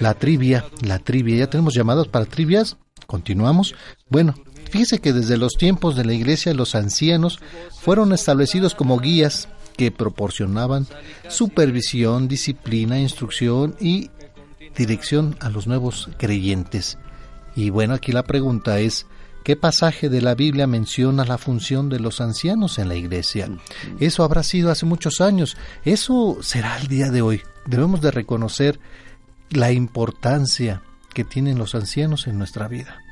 La 0.00 0.14
trivia, 0.14 0.64
la 0.82 0.98
trivia. 0.98 1.36
Ya 1.36 1.50
tenemos 1.50 1.74
llamados 1.74 2.08
para 2.08 2.26
trivias. 2.26 2.76
Continuamos. 3.06 3.74
Bueno, 4.08 4.34
fíjese 4.70 5.00
que 5.00 5.12
desde 5.12 5.36
los 5.36 5.54
tiempos 5.54 5.96
de 5.96 6.04
la 6.04 6.12
iglesia 6.12 6.54
los 6.54 6.74
ancianos 6.74 7.40
fueron 7.80 8.12
establecidos 8.12 8.74
como 8.74 8.98
guías 8.98 9.48
que 9.76 9.90
proporcionaban 9.90 10.86
supervisión, 11.28 12.28
disciplina, 12.28 12.98
instrucción 12.98 13.76
y 13.80 14.10
dirección 14.76 15.36
a 15.40 15.48
los 15.48 15.66
nuevos 15.66 16.10
creyentes. 16.18 16.98
Y 17.54 17.70
bueno, 17.70 17.94
aquí 17.94 18.12
la 18.12 18.24
pregunta 18.24 18.80
es, 18.80 19.06
¿qué 19.44 19.56
pasaje 19.56 20.08
de 20.08 20.20
la 20.20 20.34
Biblia 20.34 20.66
menciona 20.66 21.24
la 21.24 21.38
función 21.38 21.88
de 21.88 22.00
los 22.00 22.20
ancianos 22.20 22.78
en 22.78 22.88
la 22.88 22.96
iglesia? 22.96 23.48
Eso 24.00 24.24
habrá 24.24 24.42
sido 24.42 24.70
hace 24.70 24.84
muchos 24.84 25.20
años, 25.20 25.56
eso 25.84 26.38
será 26.42 26.76
el 26.78 26.88
día 26.88 27.10
de 27.10 27.22
hoy. 27.22 27.42
Debemos 27.66 28.00
de 28.00 28.10
reconocer 28.10 28.80
la 29.50 29.72
importancia 29.72 30.82
que 31.12 31.24
tienen 31.24 31.58
los 31.58 31.74
ancianos 31.74 32.26
en 32.26 32.38
nuestra 32.38 32.68
vida. 32.68 33.02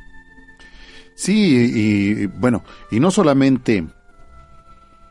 Sí, 1.14 1.72
y, 1.74 2.26
bueno, 2.26 2.62
y 2.90 3.00
no 3.00 3.10
solamente 3.10 3.86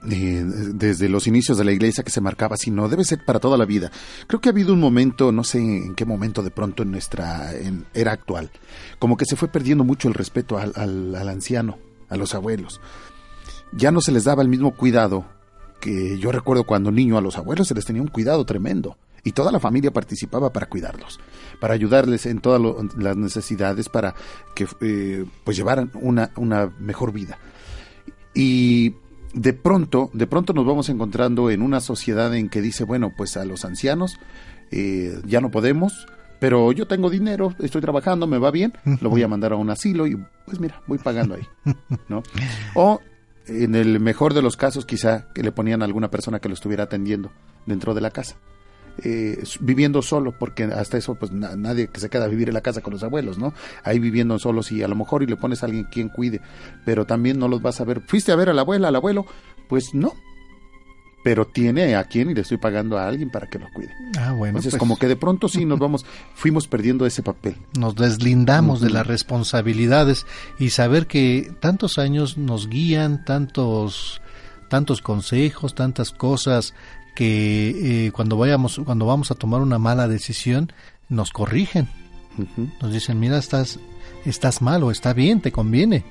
eh, 0.10 0.44
desde 0.74 1.10
los 1.10 1.26
inicios 1.26 1.58
de 1.58 1.66
la 1.66 1.72
iglesia 1.72 2.04
que 2.04 2.12
se 2.12 2.22
marcaba, 2.22 2.58
sino 2.58 2.88
debe 2.88 3.04
ser 3.04 3.26
para 3.26 3.40
toda 3.40 3.58
la 3.58 3.66
vida. 3.66 3.92
Creo 4.28 4.40
que 4.40 4.50
ha 4.50 4.52
habido 4.52 4.72
un 4.72 4.80
momento, 4.80 5.32
no 5.32 5.44
sé 5.44 5.58
en 5.58 5.96
qué 5.96 6.06
momento 6.06 6.44
de 6.44 6.52
pronto 6.52 6.84
en 6.84 6.92
nuestra 6.92 7.52
era 7.94 8.12
actual, 8.12 8.52
como 9.00 9.18
que 9.18 9.26
se 9.26 9.36
fue 9.36 9.48
perdiendo 9.48 9.84
mucho 9.84 10.08
el 10.08 10.14
respeto 10.14 10.58
al 10.58 11.28
anciano, 11.28 11.80
a 12.08 12.18
los 12.18 12.36
abuelos. 12.36 12.80
Ya 13.74 13.92
no 13.92 14.00
se 14.00 14.12
les 14.12 14.26
daba 14.26 14.44
el 14.44 14.48
mismo 14.48 14.76
cuidado 14.76 15.26
que 15.82 16.18
yo 16.20 16.32
recuerdo 16.32 16.66
cuando 16.66 16.92
niño 16.92 17.18
a 17.18 17.22
los 17.22 17.38
abuelos 17.38 17.68
se 17.68 17.74
les 17.74 17.86
tenía 17.86 18.02
un 18.02 18.08
cuidado 18.08 18.46
tremendo 18.46 18.98
y 19.26 19.32
toda 19.32 19.52
la 19.52 19.60
familia 19.60 19.92
participaba 19.92 20.54
para 20.54 20.68
cuidarlos, 20.68 21.20
para 21.60 21.74
ayudarles 21.74 22.28
en 22.28 22.40
todas 22.40 22.62
las 22.96 23.18
necesidades, 23.18 23.90
para 23.90 24.14
que 24.54 24.68
eh, 24.82 25.26
pues 25.44 25.58
llevaran 25.58 25.92
una, 25.96 26.32
una 26.38 26.72
mejor 26.80 27.12
vida. 27.12 27.40
Y 28.36 28.94
de 29.34 29.54
pronto, 29.54 30.12
de 30.14 30.28
pronto 30.28 30.54
nos 30.54 30.66
vamos 30.66 30.90
encontrando 30.90 31.50
en 31.50 31.64
una 31.64 31.82
sociedad 31.82 32.34
en 32.36 32.50
que 32.50 32.62
dice, 32.62 32.84
bueno, 32.84 33.14
pues 33.18 33.36
a 33.36 33.46
los 33.46 33.66
ancianos 33.66 34.20
eh, 34.70 35.20
ya 35.26 35.42
no 35.42 35.50
podemos, 35.50 36.06
pero 36.40 36.72
yo 36.72 36.86
tengo 36.86 37.10
dinero, 37.10 37.56
estoy 37.60 37.82
trabajando, 37.82 38.28
me 38.28 38.38
va 38.38 38.52
bien, 38.52 38.74
lo 39.02 39.10
voy 39.10 39.24
a 39.24 39.28
mandar 39.28 39.54
a 39.54 39.56
un 39.56 39.72
asilo 39.72 40.06
y 40.06 40.24
pues 40.46 40.60
mira, 40.60 40.84
voy 40.86 41.00
pagando 41.00 41.34
ahí, 41.34 41.48
¿no? 42.10 42.22
O 42.76 43.02
en 43.48 43.74
el 43.74 44.00
mejor 44.00 44.36
de 44.36 44.44
los 44.44 44.56
casos 44.56 44.86
quizá 44.86 45.34
que 45.34 45.42
le 45.42 45.52
ponían 45.52 45.82
a 45.82 45.86
alguna 45.86 46.12
persona 46.12 46.40
que 46.40 46.48
lo 46.48 46.54
estuviera 46.54 46.84
atendiendo 46.84 47.32
dentro 47.66 47.96
de 47.96 48.02
la 48.02 48.12
casa 48.12 48.36
eh, 49.04 49.44
viviendo 49.60 50.02
solo, 50.02 50.32
porque 50.32 50.64
hasta 50.64 50.98
eso, 50.98 51.16
pues 51.16 51.32
nadie 51.32 51.88
que 51.88 52.00
se 52.00 52.10
queda 52.10 52.26
a 52.26 52.28
vivir 52.28 52.48
en 52.48 52.54
la 52.54 52.62
casa 52.62 52.82
con 52.82 52.94
los 52.94 53.04
abuelos, 53.04 53.38
¿no? 53.38 53.54
Ahí 53.84 54.00
viviendo 54.00 54.40
solos 54.40 54.72
y 54.72 54.84
a 54.84 54.88
lo 54.88 54.96
mejor 54.96 55.24
y 55.24 55.28
le 55.28 55.36
pones 55.36 55.64
a 55.64 55.66
alguien 55.66 55.86
quien 55.86 56.10
cuide, 56.10 56.42
pero 56.86 57.06
también 57.06 57.38
no 57.38 57.48
los 57.48 57.62
vas 57.62 57.82
a 57.82 57.84
ver. 57.84 58.02
¿Fuiste 58.02 58.32
a 58.32 58.36
ver 58.36 58.50
a 58.50 58.54
la 58.54 58.62
abuela, 58.62 58.88
al 58.88 58.96
abuelo? 58.96 59.26
Pues 59.68 59.94
no. 59.94 60.14
Pero 61.24 61.48
tiene 61.48 61.96
a 61.96 62.04
quien 62.04 62.30
y 62.30 62.36
le 62.36 62.42
estoy 62.42 62.58
pagando 62.58 63.00
a 63.00 63.08
alguien 63.08 63.32
para 63.32 63.48
que 63.48 63.58
lo 63.58 63.66
cuide. 63.74 63.92
Ah, 64.20 64.34
bueno. 64.34 64.60
Entonces, 64.60 64.74
pues 64.74 64.80
como 64.80 65.00
que 65.00 65.08
de 65.08 65.16
pronto 65.16 65.50
sí 65.50 65.66
nos 65.66 65.80
vamos, 65.80 66.06
fuimos 66.36 66.68
perdiendo 66.68 67.08
ese 67.08 67.24
papel. 67.24 67.58
Nos 67.80 67.96
deslindamos 67.96 68.80
de 68.80 68.92
las 68.92 69.08
responsabilidades 69.08 70.28
y 70.60 70.70
saber 70.70 71.08
que 71.08 71.52
tantos 71.60 71.98
años 71.98 72.38
nos 72.38 72.70
guían, 72.70 73.26
tantos 73.26 74.22
tantos 74.70 75.02
consejos, 75.02 75.76
tantas 75.76 76.12
cosas 76.12 76.74
que 77.16 78.06
eh, 78.06 78.12
cuando 78.12 78.38
vayamos 78.38 78.80
cuando 78.86 79.06
vamos 79.06 79.32
a 79.32 79.36
tomar 79.36 79.62
una 79.62 79.80
mala 79.80 80.08
decisión 80.08 80.72
nos 81.10 81.32
corrigen. 81.32 81.88
Nos 82.82 82.92
dicen 82.92 83.20
mira 83.20 83.38
estás 83.38 83.80
estás 84.26 84.62
mal 84.62 84.84
o 84.84 84.92
está 84.92 85.14
bien 85.14 85.40
te 85.40 85.54
conviene 85.54 86.04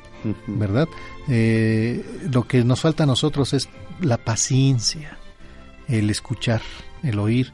verdad 0.47 0.89
eh, 1.29 2.03
lo 2.33 2.49
que 2.49 2.65
nos 2.65 2.81
falta 2.81 3.03
a 3.03 3.07
nosotros 3.07 3.53
es 3.53 3.69
la 4.01 4.17
paciencia 4.17 5.19
el 5.87 6.09
escuchar 6.09 6.63
el 7.03 7.19
oír 7.19 7.53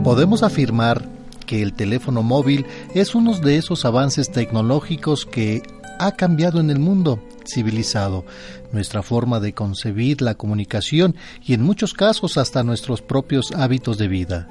Podemos 0.04 0.42
afirmar 0.44 1.08
que 1.46 1.62
el 1.62 1.74
teléfono 1.74 2.24
móvil 2.24 2.66
es 2.94 3.16
uno 3.16 3.40
de 3.40 3.58
esos 3.58 3.86
avances 3.86 4.32
tecnológicos 4.32 5.26
que 5.26 5.64
ha 6.00 6.12
cambiado 6.14 6.60
en 6.60 6.70
el 6.70 6.80
mundo 6.80 7.22
civilizado, 7.46 8.26
nuestra 8.72 9.04
forma 9.04 9.40
de 9.40 9.54
concebir 9.54 10.22
la 10.22 10.36
comunicación 10.36 11.16
y 11.46 11.54
en 11.54 11.62
muchos 11.62 11.94
casos 11.94 12.38
hasta 12.38 12.64
nuestros 12.64 13.02
propios 13.02 13.52
hábitos 13.52 13.98
de 13.98 14.08
vida. 14.08 14.48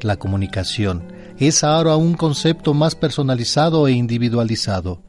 La 0.00 0.16
comunicación 0.16 1.02
es 1.38 1.64
ahora 1.64 1.96
un 1.96 2.14
concepto 2.14 2.74
más 2.74 2.94
personalizado 2.94 3.88
e 3.88 3.92
individualizado. 3.92 5.00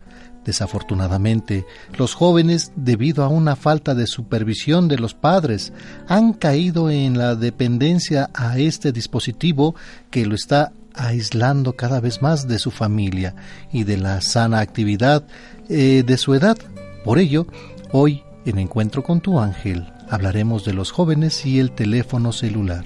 Desafortunadamente, 0.46 1.66
los 1.98 2.14
jóvenes, 2.14 2.72
debido 2.76 3.24
a 3.24 3.30
una 3.30 3.56
falta 3.56 3.96
de 3.96 4.06
supervisión 4.06 4.88
de 4.88 4.98
los 4.98 5.16
padres, 5.16 5.74
han 6.08 6.34
caído 6.34 6.92
en 6.92 7.18
la 7.18 7.36
dependencia 7.36 8.30
a 8.34 8.60
este 8.60 8.92
dispositivo 8.92 9.76
que 10.12 10.26
lo 10.26 10.36
está 10.36 10.72
aislando 10.94 11.74
cada 11.74 12.00
vez 12.00 12.22
más 12.22 12.48
de 12.48 12.60
su 12.60 12.72
familia 12.72 13.36
y 13.72 13.84
de 13.84 13.98
la 13.98 14.22
sana 14.22 14.60
actividad 14.60 15.26
eh, 15.68 16.04
de 16.06 16.18
su 16.18 16.36
edad. 16.36 16.58
Por 17.06 17.20
ello, 17.20 17.46
hoy 17.92 18.24
en 18.46 18.58
Encuentro 18.58 19.04
con 19.04 19.22
tu 19.22 19.40
ángel 19.40 19.94
hablaremos 20.10 20.66
de 20.66 20.74
los 20.74 20.90
jóvenes 20.90 21.46
y 21.46 21.60
el 21.60 21.70
teléfono 21.70 22.32
celular. 22.32 22.84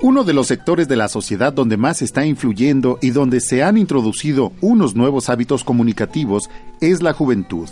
Uno 0.00 0.24
de 0.24 0.32
los 0.32 0.46
sectores 0.46 0.88
de 0.88 0.96
la 0.96 1.08
sociedad 1.08 1.52
donde 1.52 1.76
más 1.76 2.00
está 2.00 2.24
influyendo 2.24 2.98
y 3.02 3.10
donde 3.10 3.40
se 3.40 3.62
han 3.62 3.76
introducido 3.76 4.54
unos 4.62 4.94
nuevos 4.94 5.28
hábitos 5.28 5.62
comunicativos 5.62 6.48
es 6.80 7.02
la 7.02 7.12
juventud. 7.12 7.68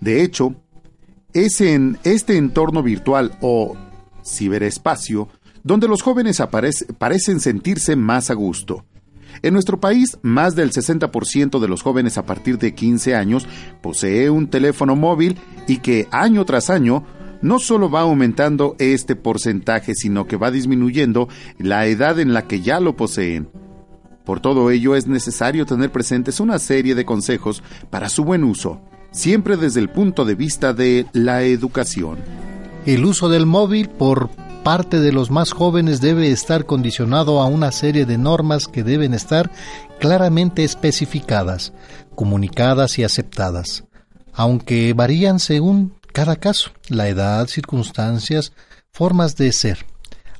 De 0.00 0.22
hecho, 0.22 0.54
es 1.32 1.62
en 1.62 1.98
este 2.04 2.36
entorno 2.36 2.82
virtual 2.82 3.38
o 3.40 3.74
ciberespacio 4.22 5.30
donde 5.62 5.88
los 5.88 6.02
jóvenes 6.02 6.42
parecen 6.98 7.40
sentirse 7.40 7.96
más 7.96 8.30
a 8.30 8.34
gusto. 8.34 8.84
En 9.40 9.54
nuestro 9.54 9.80
país, 9.80 10.18
más 10.22 10.54
del 10.54 10.72
60% 10.72 11.58
de 11.58 11.68
los 11.68 11.82
jóvenes 11.82 12.18
a 12.18 12.26
partir 12.26 12.58
de 12.58 12.74
15 12.74 13.14
años 13.14 13.46
posee 13.80 14.30
un 14.30 14.48
teléfono 14.48 14.96
móvil 14.96 15.38
y 15.66 15.78
que 15.78 16.08
año 16.10 16.44
tras 16.44 16.68
año 16.70 17.04
no 17.40 17.58
solo 17.58 17.90
va 17.90 18.02
aumentando 18.02 18.76
este 18.78 19.16
porcentaje, 19.16 19.94
sino 19.94 20.26
que 20.26 20.36
va 20.36 20.50
disminuyendo 20.50 21.28
la 21.58 21.86
edad 21.86 22.20
en 22.20 22.32
la 22.32 22.46
que 22.46 22.60
ya 22.60 22.80
lo 22.80 22.96
poseen. 22.96 23.48
Por 24.24 24.40
todo 24.40 24.70
ello 24.70 24.94
es 24.94 25.08
necesario 25.08 25.66
tener 25.66 25.90
presentes 25.90 26.38
una 26.38 26.58
serie 26.60 26.94
de 26.94 27.04
consejos 27.04 27.62
para 27.90 28.08
su 28.08 28.24
buen 28.24 28.44
uso, 28.44 28.80
siempre 29.10 29.56
desde 29.56 29.80
el 29.80 29.90
punto 29.90 30.24
de 30.24 30.36
vista 30.36 30.72
de 30.72 31.06
la 31.12 31.42
educación. 31.42 32.18
El 32.86 33.04
uso 33.04 33.28
del 33.28 33.46
móvil 33.46 33.88
por 33.88 34.30
parte 34.62 35.00
de 35.00 35.12
los 35.12 35.30
más 35.30 35.52
jóvenes 35.52 36.00
debe 36.00 36.30
estar 36.30 36.66
condicionado 36.66 37.40
a 37.40 37.46
una 37.46 37.72
serie 37.72 38.06
de 38.06 38.18
normas 38.18 38.68
que 38.68 38.82
deben 38.82 39.14
estar 39.14 39.50
claramente 39.98 40.64
especificadas, 40.64 41.72
comunicadas 42.14 42.98
y 42.98 43.04
aceptadas, 43.04 43.84
aunque 44.32 44.92
varían 44.94 45.38
según 45.38 45.94
cada 46.12 46.36
caso, 46.36 46.70
la 46.88 47.08
edad, 47.08 47.46
circunstancias, 47.48 48.52
formas 48.92 49.36
de 49.36 49.50
ser. 49.52 49.86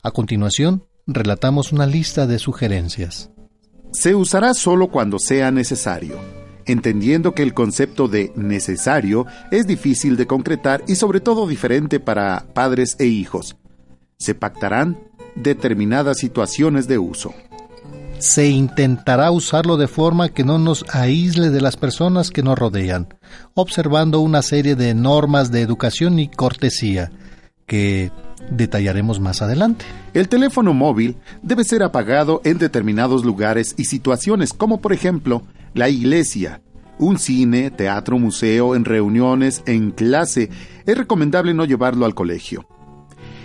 A 0.03 0.11
continuación, 0.11 0.85
relatamos 1.07 1.73
una 1.73 1.87
lista 1.87 2.27
de 2.27 2.39
sugerencias. 2.39 3.31
Se 3.93 4.15
usará 4.15 4.55
solo 4.55 4.89
cuando 4.89 5.19
sea 5.19 5.51
necesario, 5.51 6.19
entendiendo 6.67 7.35
que 7.35 7.43
el 7.43 7.55
concepto 7.55 8.09
de 8.09 8.33
necesario 8.37 9.27
es 9.51 9.67
difícil 9.67 10.17
de 10.17 10.27
concretar 10.27 10.83
y 10.87 10.95
sobre 10.95 11.21
todo 11.21 11.47
diferente 11.47 12.01
para 12.01 12.47
padres 12.55 12.97
e 12.99 13.07
hijos, 13.07 13.57
se 14.23 14.35
pactarán 14.35 14.99
determinadas 15.35 16.19
situaciones 16.19 16.87
de 16.89 16.99
uso. 16.99 17.35
se 18.19 18.49
intentará 18.49 19.33
usarlo 19.33 19.77
de 19.77 19.89
forma 19.89 20.29
que 20.29 20.45
no 20.45 20.57
nos 20.57 20.85
aísle 20.95 21.51
de 21.51 21.61
las 21.61 21.77
personas 21.77 22.31
que 22.31 22.45
nos 22.45 22.57
rodean, 22.57 23.09
observando 23.55 24.21
una 24.21 24.43
serie 24.43 24.77
de 24.77 24.95
normas 24.95 25.51
de 25.51 25.61
educación 25.61 26.21
y 26.21 26.29
cortesía 26.29 27.11
que 27.67 28.13
detallaremos 28.49 29.19
más 29.19 29.43
adelante. 29.43 29.85
El 30.15 30.29
teléfono 30.29 30.73
móvil 30.73 31.17
debe 31.43 31.65
ser 31.65 31.83
apagado 31.83 32.41
en 32.45 32.59
determinados 32.59 33.25
lugares 33.25 33.75
y 33.77 33.87
situaciones, 33.87 34.53
como 34.53 34.81
por 34.81 34.93
ejemplo 34.93 35.43
la 35.75 35.89
iglesia, 35.89 36.63
un 36.99 37.19
cine, 37.19 37.73
teatro, 37.73 38.21
museo, 38.21 38.77
en 38.77 38.85
reuniones, 38.85 39.63
en 39.67 39.91
clase. 39.91 40.49
Es 40.87 40.97
recomendable 40.97 41.55
no 41.55 41.65
llevarlo 41.65 42.07
al 42.07 42.15
colegio. 42.15 42.69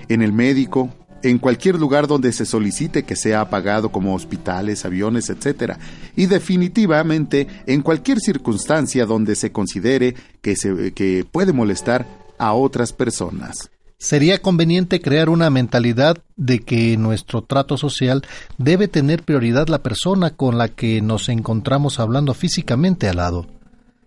En 0.09 0.21
el 0.21 0.33
médico, 0.33 0.89
en 1.23 1.39
cualquier 1.39 1.75
lugar 1.75 2.07
donde 2.07 2.31
se 2.31 2.45
solicite 2.45 3.03
que 3.03 3.15
sea 3.15 3.41
apagado 3.41 3.89
como 3.89 4.13
hospitales, 4.13 4.85
aviones, 4.85 5.29
etc. 5.29 5.73
Y 6.15 6.27
definitivamente 6.27 7.47
en 7.65 7.81
cualquier 7.81 8.19
circunstancia 8.19 9.05
donde 9.05 9.35
se 9.35 9.51
considere 9.51 10.15
que, 10.41 10.55
se, 10.55 10.93
que 10.93 11.25
puede 11.29 11.53
molestar 11.53 12.05
a 12.37 12.53
otras 12.53 12.93
personas. 12.93 13.69
Sería 13.99 14.43
conveniente 14.43 15.01
crear 15.01 15.27
una 15.27 15.49
mentalidad 15.49 16.17
de 16.35 16.59
que 16.59 16.97
nuestro 16.97 17.41
trato 17.41 17.77
social 17.77 18.21
debe 18.59 18.87
tener 18.87 19.23
prioridad 19.23 19.69
la 19.69 19.81
persona 19.81 20.29
con 20.29 20.59
la 20.59 20.67
que 20.67 21.01
nos 21.01 21.29
encontramos 21.29 21.99
hablando 21.99 22.35
físicamente 22.35 23.09
al 23.09 23.17
lado, 23.17 23.47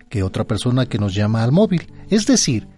que 0.09 0.23
otra 0.23 0.45
persona 0.45 0.87
que 0.87 0.99
nos 0.99 1.12
llama 1.12 1.43
al 1.43 1.51
móvil. 1.51 1.93
Es 2.09 2.27
decir, 2.27 2.69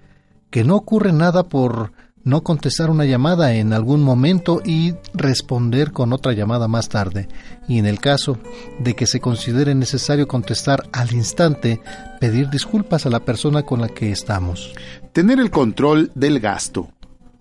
que 0.48 0.64
no 0.64 0.74
ocurre 0.74 1.12
nada 1.12 1.50
por 1.50 1.92
no 2.24 2.42
contestar 2.42 2.90
una 2.90 3.04
llamada 3.04 3.54
en 3.54 3.72
algún 3.72 4.02
momento 4.02 4.62
y 4.64 4.94
responder 5.14 5.92
con 5.92 6.12
otra 6.12 6.32
llamada 6.32 6.68
más 6.68 6.88
tarde, 6.88 7.28
y 7.68 7.78
en 7.78 7.86
el 7.86 7.98
caso 7.98 8.38
de 8.78 8.94
que 8.94 9.06
se 9.06 9.20
considere 9.20 9.74
necesario 9.74 10.28
contestar 10.28 10.84
al 10.92 11.12
instante, 11.12 11.80
pedir 12.20 12.50
disculpas 12.50 13.06
a 13.06 13.10
la 13.10 13.20
persona 13.20 13.62
con 13.62 13.80
la 13.80 13.88
que 13.88 14.12
estamos. 14.12 14.72
Tener 15.12 15.40
el 15.40 15.50
control 15.50 16.10
del 16.14 16.40
gasto. 16.40 16.88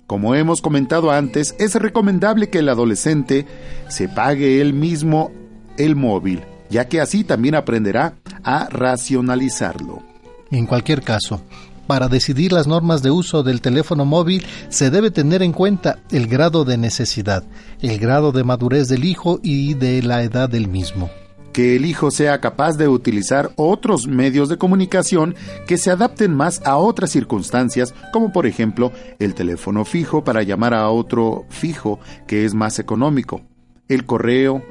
Como 0.07 0.35
hemos 0.35 0.61
comentado 0.61 1.11
antes, 1.11 1.55
es 1.57 1.75
recomendable 1.75 2.49
que 2.49 2.59
el 2.59 2.69
adolescente 2.69 3.45
se 3.87 4.09
pague 4.09 4.59
él 4.59 4.73
mismo 4.73 5.31
el 5.77 5.95
móvil, 5.95 6.43
ya 6.69 6.89
que 6.89 6.99
así 6.99 7.23
también 7.23 7.55
aprenderá 7.55 8.15
a 8.43 8.67
racionalizarlo. 8.69 10.03
En 10.51 10.65
cualquier 10.65 11.01
caso, 11.01 11.41
para 11.91 12.07
decidir 12.07 12.53
las 12.53 12.67
normas 12.67 13.03
de 13.03 13.11
uso 13.11 13.43
del 13.43 13.59
teléfono 13.59 14.05
móvil 14.05 14.45
se 14.69 14.89
debe 14.89 15.11
tener 15.11 15.43
en 15.43 15.51
cuenta 15.51 15.99
el 16.09 16.27
grado 16.27 16.63
de 16.63 16.77
necesidad, 16.77 17.43
el 17.81 17.99
grado 17.99 18.31
de 18.31 18.45
madurez 18.45 18.87
del 18.87 19.03
hijo 19.03 19.41
y 19.43 19.73
de 19.73 20.01
la 20.01 20.23
edad 20.23 20.47
del 20.47 20.69
mismo. 20.69 21.09
Que 21.51 21.75
el 21.75 21.83
hijo 21.83 22.09
sea 22.09 22.39
capaz 22.39 22.77
de 22.77 22.87
utilizar 22.87 23.51
otros 23.57 24.07
medios 24.07 24.47
de 24.47 24.57
comunicación 24.57 25.35
que 25.67 25.77
se 25.77 25.91
adapten 25.91 26.33
más 26.33 26.61
a 26.63 26.77
otras 26.77 27.11
circunstancias, 27.11 27.93
como 28.13 28.31
por 28.31 28.47
ejemplo 28.47 28.93
el 29.19 29.33
teléfono 29.33 29.83
fijo 29.83 30.23
para 30.23 30.43
llamar 30.43 30.73
a 30.73 30.89
otro 30.91 31.43
fijo 31.49 31.99
que 32.25 32.45
es 32.45 32.53
más 32.53 32.79
económico, 32.79 33.41
el 33.89 34.05
correo, 34.05 34.63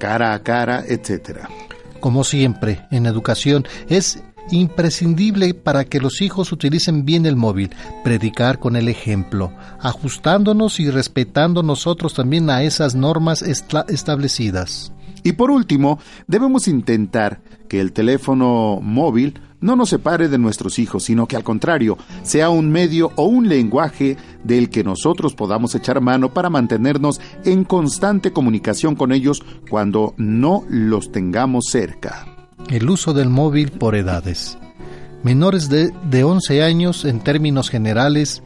cara 0.00 0.34
a 0.34 0.42
cara, 0.42 0.82
etc. 0.88 1.42
Como 2.00 2.24
siempre, 2.24 2.84
en 2.90 3.06
educación 3.06 3.64
es 3.88 4.24
imprescindible 4.50 5.54
para 5.54 5.84
que 5.84 6.00
los 6.00 6.20
hijos 6.20 6.52
utilicen 6.52 7.04
bien 7.04 7.26
el 7.26 7.36
móvil, 7.36 7.70
predicar 8.02 8.58
con 8.58 8.76
el 8.76 8.88
ejemplo, 8.88 9.52
ajustándonos 9.80 10.80
y 10.80 10.90
respetando 10.90 11.62
nosotros 11.62 12.14
también 12.14 12.50
a 12.50 12.62
esas 12.62 12.94
normas 12.94 13.42
establecidas. 13.42 14.92
Y 15.22 15.32
por 15.32 15.50
último, 15.50 15.98
debemos 16.26 16.68
intentar 16.68 17.40
que 17.68 17.80
el 17.80 17.92
teléfono 17.92 18.78
móvil 18.82 19.40
no 19.64 19.76
nos 19.76 19.88
separe 19.88 20.28
de 20.28 20.36
nuestros 20.36 20.78
hijos, 20.78 21.04
sino 21.04 21.26
que 21.26 21.36
al 21.36 21.42
contrario, 21.42 21.96
sea 22.22 22.50
un 22.50 22.70
medio 22.70 23.10
o 23.16 23.24
un 23.24 23.48
lenguaje 23.48 24.18
del 24.44 24.68
que 24.68 24.84
nosotros 24.84 25.34
podamos 25.34 25.74
echar 25.74 26.02
mano 26.02 26.34
para 26.34 26.50
mantenernos 26.50 27.18
en 27.46 27.64
constante 27.64 28.30
comunicación 28.30 28.94
con 28.94 29.10
ellos 29.10 29.42
cuando 29.70 30.12
no 30.18 30.64
los 30.68 31.10
tengamos 31.10 31.64
cerca. 31.70 32.33
El 32.70 32.88
uso 32.90 33.12
del 33.12 33.28
móvil 33.28 33.70
por 33.70 33.94
edades. 33.94 34.58
Menores 35.22 35.68
de, 35.68 35.92
de 36.10 36.24
11 36.24 36.62
años, 36.62 37.04
en 37.04 37.20
términos 37.20 37.70
generales, 37.70 38.42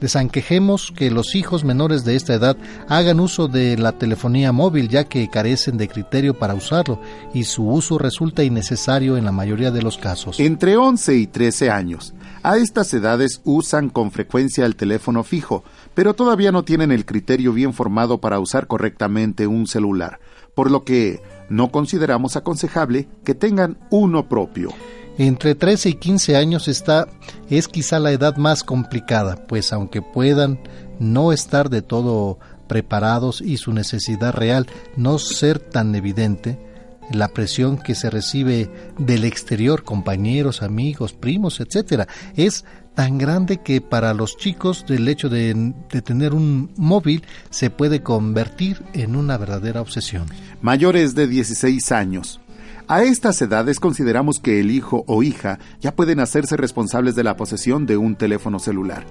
desanquejemos 0.00 0.92
que 0.96 1.10
los 1.10 1.34
hijos 1.34 1.64
menores 1.64 2.04
de 2.04 2.16
esta 2.16 2.34
edad 2.34 2.56
hagan 2.88 3.20
uso 3.20 3.48
de 3.48 3.76
la 3.76 3.92
telefonía 3.92 4.52
móvil 4.52 4.88
ya 4.88 5.04
que 5.04 5.28
carecen 5.28 5.76
de 5.76 5.88
criterio 5.88 6.34
para 6.34 6.54
usarlo 6.54 7.00
y 7.34 7.44
su 7.44 7.68
uso 7.68 7.98
resulta 7.98 8.42
innecesario 8.42 9.16
en 9.16 9.24
la 9.24 9.32
mayoría 9.32 9.70
de 9.70 9.82
los 9.82 9.98
casos. 9.98 10.40
Entre 10.40 10.76
11 10.76 11.16
y 11.16 11.26
13 11.26 11.70
años. 11.70 12.14
A 12.42 12.58
estas 12.58 12.94
edades 12.94 13.40
usan 13.44 13.90
con 13.90 14.12
frecuencia 14.12 14.66
el 14.66 14.76
teléfono 14.76 15.24
fijo, 15.24 15.64
pero 15.94 16.14
todavía 16.14 16.52
no 16.52 16.64
tienen 16.64 16.92
el 16.92 17.04
criterio 17.04 17.52
bien 17.52 17.74
formado 17.74 18.20
para 18.20 18.38
usar 18.38 18.66
correctamente 18.66 19.46
un 19.46 19.66
celular, 19.66 20.20
por 20.54 20.70
lo 20.70 20.84
que 20.84 21.20
no 21.48 21.70
consideramos 21.70 22.36
aconsejable 22.36 23.08
que 23.24 23.34
tengan 23.34 23.78
uno 23.90 24.28
propio. 24.28 24.70
Entre 25.18 25.54
13 25.54 25.90
y 25.90 25.94
15 25.94 26.36
años 26.36 26.68
está 26.68 27.08
es 27.48 27.68
quizá 27.68 27.98
la 27.98 28.12
edad 28.12 28.36
más 28.36 28.62
complicada, 28.62 29.46
pues 29.46 29.72
aunque 29.72 30.02
puedan 30.02 30.60
no 30.98 31.32
estar 31.32 31.70
de 31.70 31.80
todo 31.80 32.38
preparados 32.68 33.40
y 33.40 33.56
su 33.56 33.72
necesidad 33.72 34.34
real 34.34 34.66
no 34.96 35.18
ser 35.18 35.58
tan 35.58 35.94
evidente, 35.94 36.58
la 37.10 37.28
presión 37.28 37.78
que 37.78 37.94
se 37.94 38.10
recibe 38.10 38.70
del 38.98 39.24
exterior, 39.24 39.84
compañeros, 39.84 40.62
amigos, 40.62 41.12
primos, 41.12 41.60
etcétera, 41.60 42.08
es 42.34 42.64
tan 42.96 43.18
grande 43.18 43.58
que 43.58 43.82
para 43.82 44.14
los 44.14 44.38
chicos 44.38 44.84
el 44.88 45.06
hecho 45.06 45.28
de, 45.28 45.74
tener 46.02 46.32
un 46.32 46.70
móvil 46.76 47.22
se 47.50 47.68
puede 47.68 48.02
convertir 48.02 48.82
en 48.94 49.14
una 49.14 49.36
verdadera 49.36 49.82
obsesión. 49.82 50.26
Mayores 50.62 51.14
de 51.14 51.28
16 51.28 51.92
años. 51.92 52.40
A 52.88 53.02
estas 53.02 53.40
edades 53.42 53.80
consideramos 53.80 54.40
que 54.40 54.60
el 54.60 54.70
hijo 54.70 55.04
o 55.06 55.22
hija 55.22 55.58
ya 55.80 55.94
pueden 55.94 56.20
hacerse 56.20 56.56
responsables 56.56 57.14
de 57.14 57.24
la 57.24 57.36
posesión 57.36 57.84
de 57.84 57.98
un 57.98 58.16
teléfono 58.16 58.58
celular 58.58 59.04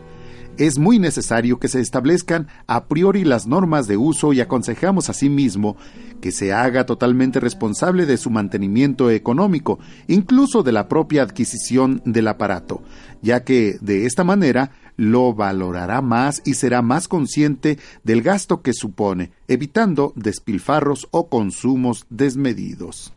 es 0.58 0.78
muy 0.78 1.00
necesario 1.00 1.60
que 1.60 1.68
se 1.68 1.80
establezcan 1.80 2.48
a 2.68 2.86
priori 2.86 3.24
las 3.24 3.48
normas 3.48 3.88
de 3.88 3.98
uso 3.98 4.34
y 4.34 4.42
aconsejamos 4.42 5.10
asimismo 5.10 5.76
que 6.22 6.32
se 6.32 6.54
haga 6.54 6.86
totalmente 6.86 7.40
responsable 7.40 8.06
de 8.06 8.18
su 8.18 8.30
mantenimiento 8.30 9.12
económico, 9.12 9.80
incluso 10.08 10.64
de 10.64 10.72
la 10.72 10.88
propia 10.88 11.24
adquisición 11.24 12.02
del 12.06 12.28
aparato, 12.28 12.82
ya 13.22 13.44
que 13.44 13.78
de 13.82 14.06
esta 14.06 14.24
manera 14.24 14.72
lo 14.98 15.34
valorará 15.34 16.02
más 16.02 16.42
y 16.46 16.54
será 16.54 16.82
más 16.82 17.08
consciente 17.08 17.78
del 18.04 18.22
gasto 18.22 18.62
que 18.62 18.74
supone, 18.74 19.32
evitando 19.48 20.14
despilfarros 20.16 21.08
o 21.12 21.28
consumos 21.28 22.06
desmedidos. 22.10 23.14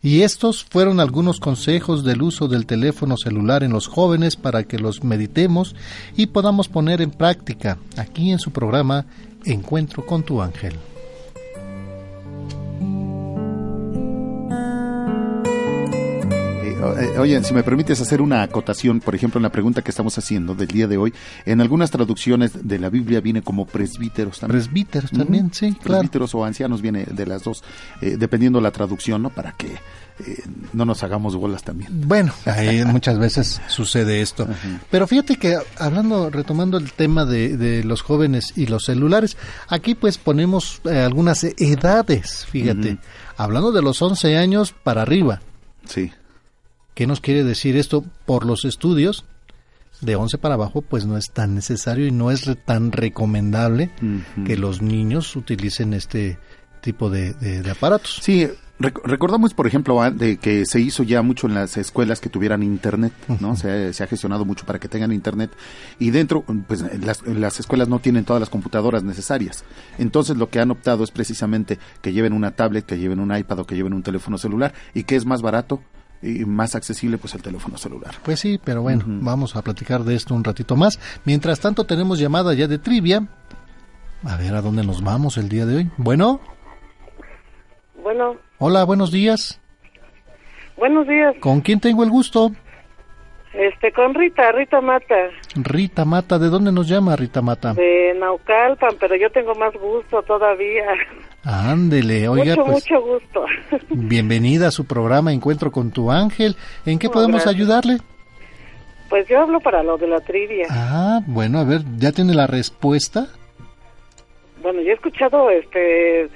Y 0.00 0.22
estos 0.22 0.64
fueron 0.64 1.00
algunos 1.00 1.40
consejos 1.40 2.04
del 2.04 2.22
uso 2.22 2.46
del 2.46 2.66
teléfono 2.66 3.16
celular 3.16 3.64
en 3.64 3.72
los 3.72 3.88
jóvenes 3.88 4.36
para 4.36 4.62
que 4.62 4.78
los 4.78 5.02
meditemos 5.02 5.74
y 6.16 6.26
podamos 6.26 6.68
poner 6.68 7.02
en 7.02 7.10
práctica 7.10 7.78
aquí 7.96 8.30
en 8.30 8.38
su 8.38 8.52
programa 8.52 9.06
Encuentro 9.44 10.06
con 10.06 10.22
tu 10.22 10.40
ángel. 10.40 10.74
Oye, 17.18 17.42
si 17.44 17.54
me 17.54 17.62
permites 17.62 18.00
hacer 18.00 18.20
una 18.20 18.42
acotación, 18.42 19.00
por 19.00 19.14
ejemplo, 19.14 19.38
en 19.38 19.42
la 19.42 19.52
pregunta 19.52 19.82
que 19.82 19.90
estamos 19.90 20.16
haciendo 20.18 20.54
del 20.54 20.68
día 20.68 20.86
de 20.86 20.96
hoy, 20.96 21.12
en 21.44 21.60
algunas 21.60 21.90
traducciones 21.90 22.66
de 22.66 22.78
la 22.78 22.90
Biblia 22.90 23.20
viene 23.20 23.42
como 23.42 23.66
presbíteros 23.66 24.40
también. 24.40 24.60
Presbíteros 24.60 25.10
también, 25.10 25.52
sí, 25.52 25.72
claro. 25.72 26.00
Presbíteros 26.00 26.34
o 26.34 26.44
ancianos 26.44 26.82
viene 26.82 27.04
de 27.04 27.26
las 27.26 27.42
dos, 27.44 27.62
eh, 28.00 28.16
dependiendo 28.18 28.60
la 28.60 28.70
traducción, 28.70 29.22
¿no? 29.22 29.30
Para 29.30 29.52
que 29.52 29.66
eh, 29.66 30.42
no 30.72 30.84
nos 30.84 31.02
hagamos 31.02 31.36
bolas 31.36 31.62
también. 31.62 31.90
Bueno, 32.06 32.32
ahí 32.46 32.84
muchas 32.84 33.18
veces 33.18 33.60
sucede 33.68 34.20
esto. 34.20 34.46
Pero 34.90 35.06
fíjate 35.06 35.36
que 35.36 35.56
hablando, 35.78 36.30
retomando 36.30 36.78
el 36.78 36.92
tema 36.92 37.24
de, 37.24 37.56
de, 37.56 37.84
los 37.84 38.02
jóvenes 38.02 38.52
y 38.56 38.66
los 38.66 38.84
celulares, 38.84 39.36
aquí 39.68 39.94
pues 39.94 40.18
ponemos 40.18 40.80
algunas 40.84 41.44
edades, 41.44 42.46
fíjate, 42.46 42.98
hablando 43.36 43.72
de 43.72 43.82
los 43.82 44.00
11 44.02 44.36
años 44.36 44.74
para 44.82 45.02
arriba. 45.02 45.40
Sí. 45.86 46.12
¿Qué 46.98 47.06
nos 47.06 47.20
quiere 47.20 47.44
decir 47.44 47.76
esto? 47.76 48.04
Por 48.26 48.44
los 48.44 48.64
estudios, 48.64 49.24
de 50.00 50.16
11 50.16 50.36
para 50.38 50.54
abajo, 50.54 50.82
pues 50.82 51.06
no 51.06 51.16
es 51.16 51.26
tan 51.32 51.54
necesario 51.54 52.08
y 52.08 52.10
no 52.10 52.32
es 52.32 52.50
tan 52.64 52.90
recomendable 52.90 53.92
que 54.44 54.56
los 54.56 54.82
niños 54.82 55.36
utilicen 55.36 55.94
este 55.94 56.38
tipo 56.80 57.08
de, 57.08 57.34
de- 57.34 57.62
de 57.62 57.70
aparatos. 57.70 58.18
Sí, 58.20 58.48
rec- 58.80 59.00
recordamos, 59.04 59.54
por 59.54 59.68
ejemplo, 59.68 60.00
de 60.10 60.38
que 60.38 60.66
se 60.66 60.80
hizo 60.80 61.04
ya 61.04 61.22
mucho 61.22 61.46
en 61.46 61.54
las 61.54 61.76
escuelas 61.76 62.18
que 62.20 62.30
tuvieran 62.30 62.64
internet, 62.64 63.12
¿no? 63.38 63.54
se, 63.54 63.92
se 63.92 64.02
ha 64.02 64.08
gestionado 64.08 64.44
mucho 64.44 64.66
para 64.66 64.80
que 64.80 64.88
tengan 64.88 65.12
internet 65.12 65.52
y 66.00 66.10
dentro, 66.10 66.42
pues 66.66 66.84
las, 67.00 67.24
las 67.28 67.60
escuelas 67.60 67.86
no 67.88 68.00
tienen 68.00 68.24
todas 68.24 68.40
las 68.40 68.50
computadoras 68.50 69.04
necesarias. 69.04 69.62
Entonces 69.98 70.36
lo 70.36 70.50
que 70.50 70.58
han 70.58 70.72
optado 70.72 71.04
es 71.04 71.12
precisamente 71.12 71.78
que 72.02 72.12
lleven 72.12 72.32
una 72.32 72.50
tablet, 72.56 72.84
que 72.84 72.98
lleven 72.98 73.20
un 73.20 73.36
iPad 73.36 73.60
o 73.60 73.66
que 73.66 73.76
lleven 73.76 73.92
un 73.92 74.02
teléfono 74.02 74.36
celular 74.36 74.74
y 74.94 75.04
que 75.04 75.14
es 75.14 75.24
más 75.26 75.42
barato 75.42 75.80
y 76.22 76.44
más 76.44 76.74
accesible, 76.74 77.18
pues 77.18 77.34
el 77.34 77.42
teléfono 77.42 77.78
celular. 77.78 78.14
Pues 78.24 78.40
sí, 78.40 78.60
pero 78.62 78.82
bueno, 78.82 79.04
vamos 79.06 79.54
a 79.56 79.62
platicar 79.62 80.02
de 80.04 80.14
esto 80.14 80.34
un 80.34 80.42
ratito 80.44 80.76
más. 80.76 80.98
Mientras 81.24 81.60
tanto, 81.60 81.84
tenemos 81.84 82.18
llamada 82.18 82.54
ya 82.54 82.66
de 82.66 82.78
trivia. 82.78 83.26
A 84.24 84.36
ver 84.36 84.54
a 84.54 84.60
dónde 84.62 84.84
nos 84.84 85.02
vamos 85.02 85.36
el 85.38 85.48
día 85.48 85.64
de 85.66 85.76
hoy. 85.76 85.90
Bueno, 85.96 86.40
Bueno, 88.02 88.36
hola, 88.58 88.84
buenos 88.84 89.10
días. 89.12 89.60
buenos 90.76 91.06
días. 91.06 91.34
¿Con 91.40 91.60
quién 91.60 91.78
tengo 91.80 92.02
el 92.04 92.10
gusto? 92.10 92.50
Este, 93.54 93.92
con 93.92 94.14
Rita, 94.14 94.52
Rita 94.52 94.80
Mata, 94.80 95.30
Rita 95.56 96.04
Mata, 96.04 96.38
¿de 96.38 96.48
dónde 96.48 96.70
nos 96.70 96.86
llama 96.86 97.16
Rita 97.16 97.40
Mata? 97.40 97.72
de 97.72 98.14
Naucalpan, 98.18 98.96
pero 99.00 99.16
yo 99.16 99.30
tengo 99.30 99.54
más 99.54 99.72
gusto 99.74 100.22
todavía. 100.22 100.84
Ándele, 101.44 102.28
oiga, 102.28 102.54
mucho, 102.56 102.64
pues 102.64 102.84
mucho 102.90 103.00
gusto. 103.00 103.44
bienvenida 103.90 104.68
a 104.68 104.70
su 104.70 104.86
programa 104.86 105.32
Encuentro 105.32 105.72
con 105.72 105.90
tu 105.90 106.10
ángel. 106.10 106.56
¿En 106.84 106.98
qué 106.98 107.08
podemos 107.08 107.42
gracias. 107.42 107.54
ayudarle? 107.54 107.98
Pues 109.08 109.26
yo 109.28 109.40
hablo 109.40 109.58
para 109.60 109.82
lo 109.82 109.96
de 109.96 110.06
la 110.08 110.20
trivia. 110.20 110.66
Ah, 110.70 111.20
bueno, 111.26 111.58
a 111.58 111.64
ver, 111.64 111.80
¿ya 111.96 112.12
tiene 112.12 112.34
la 112.34 112.46
respuesta? 112.46 113.28
Bueno, 114.62 114.82
yo 114.82 114.90
he 114.90 114.94
escuchado 114.94 115.48
este 115.50 116.28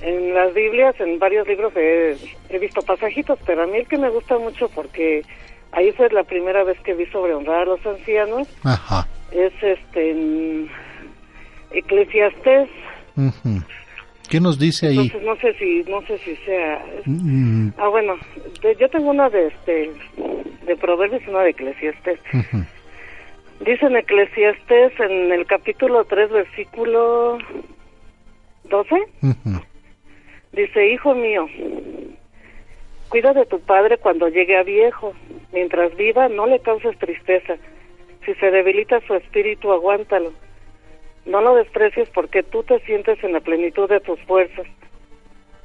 en 0.00 0.34
las 0.34 0.52
Biblias, 0.54 0.94
en 1.00 1.18
varios 1.18 1.48
libros 1.48 1.72
he, 1.76 2.16
he 2.50 2.58
visto 2.58 2.82
pasajitos, 2.82 3.38
pero 3.46 3.62
a 3.62 3.66
mí 3.66 3.78
el 3.78 3.88
que 3.88 3.98
me 3.98 4.10
gusta 4.10 4.38
mucho 4.38 4.68
porque 4.68 5.22
ahí 5.72 5.92
fue 5.92 6.08
la 6.10 6.24
primera 6.24 6.64
vez 6.64 6.78
que 6.80 6.94
vi 6.94 7.06
sobre 7.06 7.34
honrar 7.34 7.62
a 7.62 7.64
los 7.66 7.86
ancianos, 7.86 8.48
Ajá. 8.64 9.06
es 9.32 9.52
este 9.62 10.10
en 10.10 10.68
Eclesiastés. 11.70 12.68
ujú. 13.16 13.62
¿Qué 14.28 14.40
nos 14.40 14.58
dice 14.58 14.88
ahí? 14.88 14.98
Entonces 14.98 15.22
no 15.22 15.36
sé 15.36 15.54
si 15.54 15.84
no 15.90 16.02
sé 16.02 16.18
si 16.18 16.36
sea 16.44 16.84
Mm, 17.06 17.70
Ah, 17.78 17.88
bueno, 17.88 18.16
de- 18.62 18.76
yo 18.76 18.88
tengo 18.90 19.10
una 19.10 19.30
de 19.30 19.46
este 19.46 19.92
de 20.66 20.76
Proverbios 20.76 21.22
y 21.26 21.30
una 21.30 21.40
de 21.44 21.50
Eclesiastés. 21.50 22.20
ujú. 22.34 22.64
Dice 23.60 23.86
en 23.86 23.96
Eclesiastés 23.96 24.92
en 25.00 25.32
el 25.32 25.46
capítulo 25.46 26.04
3 26.04 26.30
versículo 26.30 27.38
12 28.64 28.94
Ujú. 29.22 29.60
Dice, 30.52 30.88
hijo 30.92 31.14
mío, 31.14 31.46
cuida 33.08 33.32
de 33.32 33.46
tu 33.46 33.60
padre 33.60 33.98
cuando 33.98 34.28
llegue 34.28 34.56
a 34.56 34.62
viejo. 34.62 35.14
Mientras 35.52 35.94
viva, 35.96 36.28
no 36.28 36.46
le 36.46 36.60
causes 36.60 36.98
tristeza. 36.98 37.56
Si 38.24 38.34
se 38.34 38.50
debilita 38.50 39.00
su 39.06 39.14
espíritu, 39.14 39.72
aguántalo. 39.72 40.32
No 41.24 41.40
lo 41.40 41.54
desprecies 41.54 42.08
porque 42.10 42.42
tú 42.42 42.62
te 42.62 42.78
sientes 42.80 43.22
en 43.22 43.32
la 43.32 43.40
plenitud 43.40 43.88
de 43.88 44.00
tus 44.00 44.20
fuerzas. 44.22 44.66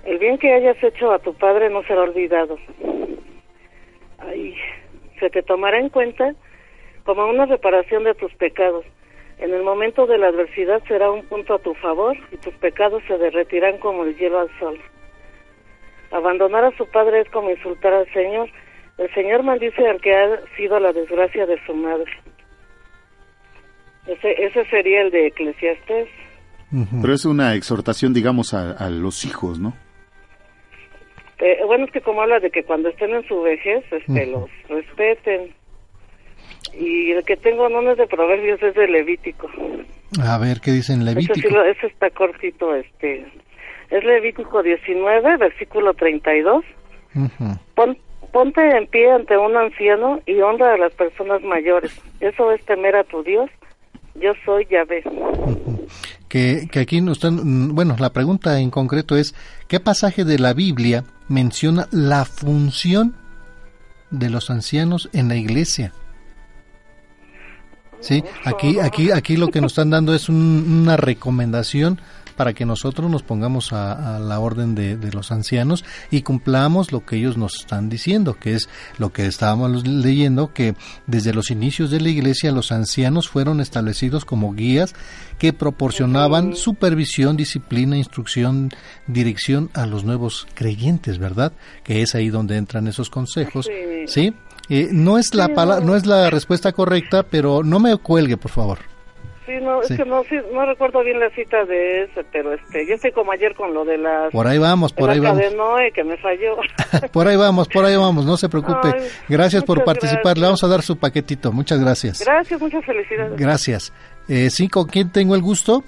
El 0.05 0.19
bien 0.19 0.38
que 0.38 0.51
hayas 0.51 0.81
hecho 0.83 1.11
a 1.11 1.19
tu 1.19 1.33
padre 1.33 1.69
no 1.69 1.83
será 1.83 2.01
olvidado. 2.01 2.57
Ay, 4.17 4.55
se 5.19 5.30
te 5.30 5.43
tomará 5.43 5.80
en 5.80 5.89
cuenta 5.89 6.33
como 7.05 7.25
una 7.25 7.45
reparación 7.45 8.03
de 8.03 8.13
tus 8.13 8.33
pecados. 8.35 8.85
En 9.39 9.53
el 9.53 9.63
momento 9.63 10.05
de 10.05 10.17
la 10.17 10.27
adversidad 10.27 10.81
será 10.88 11.11
un 11.11 11.23
punto 11.25 11.55
a 11.55 11.59
tu 11.59 11.73
favor 11.75 12.15
y 12.31 12.38
tus 12.38 12.53
pecados 12.55 13.03
se 13.07 13.17
derretirán 13.17 13.77
como 13.77 14.03
el 14.03 14.17
hielo 14.17 14.39
al 14.39 14.59
sol. 14.59 14.80
Abandonar 16.14 16.64
a 16.66 16.77
su 16.77 16.85
padre 16.90 17.22
es 17.22 17.30
como 17.30 17.50
insultar 17.50 17.93
al 17.93 18.11
Señor. 18.14 18.50
El 18.98 19.11
Señor 19.14 19.43
maldice 19.43 19.88
al 19.88 20.00
que 20.00 20.14
ha 20.16 20.40
sido 20.56 20.80
la 20.80 20.93
desgracia 20.93 21.45
de 21.45 21.59
su 21.66 21.74
madre. 21.74 22.11
Ese, 24.08 24.32
ese 24.43 24.66
sería 24.69 25.01
el 25.01 25.11
de 25.11 25.27
Eclesiastés. 25.27 26.08
Pero 27.01 27.14
es 27.14 27.25
una 27.25 27.53
exhortación, 27.56 28.14
digamos, 28.14 28.53
a, 28.53 28.72
a 28.72 28.90
los 28.90 29.25
hijos, 29.25 29.59
¿no? 29.59 29.74
Eh, 31.40 31.59
bueno, 31.66 31.85
es 31.85 31.92
que 31.92 32.01
como 32.01 32.22
habla 32.22 32.40
de 32.40 32.50
que 32.50 32.64
cuando 32.64 32.90
estén 32.90 33.11
en 33.14 33.27
su 33.27 33.42
vejez, 33.42 33.83
este, 33.92 34.25
los 34.27 34.50
respeten. 34.69 35.53
Y 36.74 37.11
el 37.11 37.24
que 37.25 37.38
tengo 37.38 37.69
no 37.69 37.92
es 37.92 37.98
de 37.98 38.08
Proverbios, 38.08 38.61
es 38.64 38.74
de 38.75 38.88
Levítico. 38.88 39.50
A 40.24 40.38
ver, 40.40 40.59
¿qué 40.61 40.72
dice 40.72 40.93
en 40.93 41.01
Ese, 41.01 41.09
sí 41.11 41.16
Levítico? 41.16 41.50
lo- 41.50 41.64
ese 41.66 41.88
está 41.88 42.09
cortito, 42.09 42.74
este. 42.75 43.25
Es 43.93 44.03
Levítico 44.03 44.63
19, 44.63 45.38
versículo 45.38 45.93
32. 45.93 46.63
Ujú. 47.15 47.59
Pon- 47.75 47.97
ponte 48.31 48.61
en 48.75 48.88
pie 48.88 49.11
ante 49.11 49.38
un 49.38 49.55
anciano 49.55 50.19
y 50.25 50.41
honra 50.41 50.73
a 50.73 50.77
las 50.77 50.93
personas 50.93 51.43
mayores. 51.43 51.91
Eso 52.19 52.51
es 52.51 52.65
temer 52.65 52.95
a 52.95 53.03
tu 53.03 53.22
Dios. 53.23 53.49
Yo 54.15 54.31
soy 54.45 54.65
Yahvé. 54.69 55.03
Que, 56.27 56.67
que 56.72 56.80
aquí 56.80 57.01
nos 57.01 57.17
están, 57.17 57.35
mm, 57.35 57.75
bueno, 57.75 57.95
la 57.99 58.09
pregunta 58.11 58.59
en 58.59 58.72
concreto 58.72 59.15
es, 59.15 59.35
¿qué 59.67 59.80
pasaje 59.80 60.23
de 60.25 60.39
la 60.39 60.53
Biblia 60.53 61.03
menciona 61.30 61.88
la 61.91 62.25
función 62.25 63.15
de 64.09 64.31
los 64.31 64.49
ancianos 64.49 65.09
en 65.13 65.27
la 65.27 65.35
iglesia? 65.35 65.93
Sí, 67.99 68.23
aquí, 68.43 68.80
aquí, 68.80 69.11
aquí 69.11 69.38
lo 69.38 69.47
que 69.49 69.61
nos 69.61 69.73
están 69.73 69.91
dando 69.91 70.13
es 70.13 70.27
un- 70.30 70.81
una 70.81 70.97
recomendación 70.97 72.01
para 72.34 72.53
que 72.53 72.66
nosotros 72.66 73.10
nos 73.10 73.24
pongamos 73.24 73.72
a, 73.74 74.16
a 74.16 74.20
la 74.20 74.40
orden 74.40 74.76
de, 74.76 74.98
de 74.98 75.12
los 75.12 75.32
ancianos 75.32 75.86
y 76.12 76.22
cumplamos 76.22 76.92
lo 76.92 77.06
que 77.06 77.16
ellos 77.18 77.38
nos 77.38 77.56
están 77.62 77.90
diciendo, 77.90 78.34
que 78.36 78.53
es 78.56 78.70
lo 78.98 79.12
que 79.14 79.26
estábamos 79.26 79.88
leyendo, 79.88 80.53
que 80.53 80.76
desde 81.08 81.34
los 81.34 81.52
inicios 81.52 81.92
de 81.92 82.02
la 82.02 82.10
iglesia 82.10 82.52
los 82.52 82.72
ancianos 82.72 83.30
fueron 83.30 83.62
establecidos 83.62 84.26
como 84.26 84.53
guías 84.53 84.94
que 85.40 85.53
proporcionaban 85.53 86.56
supervisión, 86.56 87.38
disciplina, 87.38 87.98
instrucción, 87.98 88.70
dirección 89.08 89.70
a 89.74 89.86
los 89.86 90.03
nuevos 90.03 90.48
creyentes, 90.53 91.18
¿verdad? 91.18 91.53
Que 91.84 92.02
es 92.02 92.16
ahí 92.16 92.30
donde 92.30 92.58
entran 92.58 92.88
esos 92.88 93.10
consejos, 93.10 93.66
Sí. 93.66 94.08
¿sí? 94.08 94.34
Eh, 94.70 94.90
no 94.94 95.18
es 95.18 95.34
la 95.36 95.50
pala- 95.50 95.82
no 95.82 95.95
es 95.95 96.06
la 96.06 96.30
respuesta 96.30 96.72
correcta, 96.72 97.24
pero 97.24 97.64
no 97.64 97.80
me 97.80 97.95
cuelgue, 97.98 98.38
por 98.38 98.52
favor. 98.52 98.80
Sí, 99.45 99.51
no, 99.61 99.83
Sí. 99.83 99.93
es 99.93 99.99
que 99.99 100.05
no, 100.05 100.23
sí, 100.23 100.35
no 100.53 100.65
recuerdo 100.65 101.03
bien 101.03 101.19
la 101.19 101.30
cita 101.31 101.65
de 101.65 102.03
ese, 102.03 102.23
pero 102.31 102.53
este, 102.53 102.88
yo 102.88 102.95
estoy 102.95 103.11
como 103.11 103.31
ayer 103.33 103.53
con 103.55 103.73
lo 103.73 103.83
de 103.83 103.97
las... 103.97 104.31
Por 104.31 104.47
ahí 104.47 104.57
vamos, 104.57 104.93
por 104.93 105.07
la 105.07 105.13
ahí 105.13 105.19
vamos. 105.19 105.38
de 105.39 105.53
Noé, 105.55 105.91
que 105.91 106.03
me 106.03 106.15
falló. 106.17 106.55
Por 107.11 107.27
ahí 107.27 107.35
vamos, 107.35 107.67
por 107.67 107.83
ahí 107.85 107.95
vamos, 107.97 108.25
no 108.25 108.38
se 108.38 108.47
preocupe. 108.49 108.89
Ay, 108.95 109.07
gracias 109.27 109.63
por 109.63 109.83
participar, 109.83 110.22
gracias. 110.23 110.38
le 110.39 110.45
vamos 110.45 110.63
a 110.63 110.67
dar 110.67 110.81
su 110.81 110.97
paquetito. 110.97 111.51
Muchas 111.51 111.80
gracias. 111.80 112.19
Gracias, 112.23 112.59
muchas 112.61 112.85
felicidades. 112.85 113.38
Gracias. 113.38 113.93
Eh, 114.30 114.49
sí, 114.49 114.69
¿con 114.69 114.85
quién 114.85 115.11
tengo 115.11 115.35
el 115.35 115.41
gusto? 115.41 115.83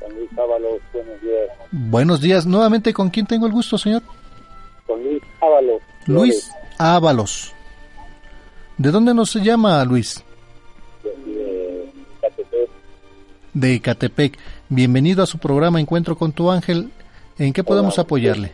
Con 0.00 0.14
Luis 0.14 0.30
Ábalos, 0.38 0.80
buenos 0.92 1.20
días. 1.20 1.48
Buenos 1.72 2.20
días. 2.20 2.46
Nuevamente, 2.46 2.92
¿con 2.94 3.10
quién 3.10 3.26
tengo 3.26 3.46
el 3.46 3.52
gusto, 3.52 3.76
señor? 3.78 4.02
Con 4.86 5.02
Luis 5.02 5.22
Ábalos. 5.40 5.82
Luis 6.06 6.50
Ábalos. 6.78 7.54
¿De 8.78 8.90
dónde 8.90 9.12
nos 9.14 9.34
llama 9.34 9.84
Luis? 9.84 10.24
De 13.54 13.72
Icatepec. 13.74 14.36
Bienvenido 14.68 15.22
a 15.22 15.26
su 15.26 15.38
programa 15.38 15.80
Encuentro 15.80 16.16
con 16.16 16.32
tu 16.32 16.50
ángel. 16.50 16.90
¿En 17.38 17.52
qué 17.52 17.62
podemos 17.64 17.94
Hola. 17.94 18.02
apoyarle? 18.02 18.52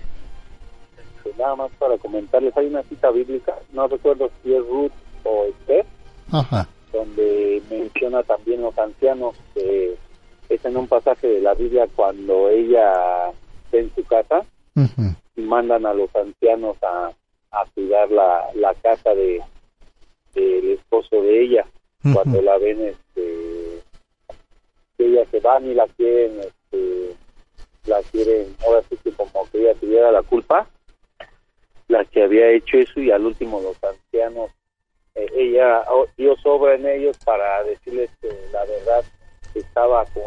Pues 1.23 1.37
nada 1.39 1.57
más 1.57 1.71
para 1.79 1.97
comentarles, 1.99 2.57
hay 2.57 2.67
una 2.67 2.83
cita 2.85 3.11
bíblica, 3.11 3.55
no 3.73 3.87
recuerdo 3.89 4.31
si 4.43 4.53
es 4.55 4.67
Ruth 4.67 4.93
o 5.25 5.45
Esther, 5.47 5.87
Ajá. 6.33 6.69
donde 6.93 7.63
menciona 7.71 8.23
también 8.23 8.63
los 8.63 8.77
ancianos, 8.79 9.37
que 9.55 9.97
es 10.49 10.65
en 10.65 10.77
un 10.77 10.87
pasaje 10.87 11.27
de 11.27 11.41
la 11.41 11.55
Biblia 11.55 11.87
cuando 11.95 12.49
ella 12.49 13.31
está 13.65 13.79
en 13.79 13.95
su 13.95 14.05
casa 14.05 14.45
y 15.37 15.41
mandan 15.43 15.85
a 15.87 15.95
los 15.95 16.15
ancianos 16.17 16.77
a, 16.83 17.11
a 17.53 17.65
cuidar 17.75 18.11
la, 18.11 18.45
la 18.55 18.75
casa 18.75 19.11
de 19.15 19.41
del 20.35 20.71
esposo 20.71 21.21
de 21.23 21.43
ella 21.43 21.67
cuando 22.15 22.41
la 22.41 22.57
ven 22.59 22.81
este 22.83 23.40
que 25.01 25.07
ella 25.07 25.25
se 25.31 25.41
van 25.41 25.67
y 25.67 25.73
la 25.73 25.87
quieren 25.87 26.41
este 26.41 27.17
la 27.87 28.03
quieren 28.13 28.55
ahora 28.67 28.83
sí 28.91 28.99
que 29.03 29.11
como 29.13 29.49
que 29.51 29.63
ella 29.63 29.75
tuviera 29.81 30.13
la 30.13 30.23
culpa 30.23 30.69
la 31.89 32.05
que 32.05 32.23
había 32.23 32.51
hecho 32.51 32.77
eso 32.77 33.01
y 33.01 33.11
al 33.11 33.25
último 33.25 33.63
los 33.63 33.83
ancianos 33.83 34.51
eh, 35.15 35.27
ella 35.35 35.87
oh, 35.91 36.07
Dios 36.19 36.39
obra 36.45 36.75
en 36.75 36.87
ellos 36.87 37.17
para 37.25 37.65
decirles 37.65 38.11
que 38.21 38.29
la 38.53 38.63
verdad 38.67 39.03
que 39.55 39.61
estaba 39.61 40.05
con, 40.05 40.25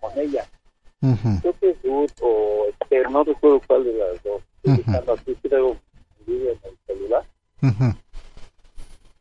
con 0.00 0.16
ella 0.16 0.46
Ujú. 1.02 1.40
creo 1.40 1.54
que 1.60 1.70
es 1.70 1.82
Ruth 1.82 2.12
o 2.20 2.66
Esther, 2.68 3.10
no 3.10 3.24
recuerdo 3.24 3.60
cuál 3.66 3.84
de 3.84 3.92
las 3.92 4.22
dos. 4.22 4.42
Aquí, 5.18 5.36
creo, 5.42 5.76
en 6.26 6.58
el 6.64 6.78
celular, 6.86 7.24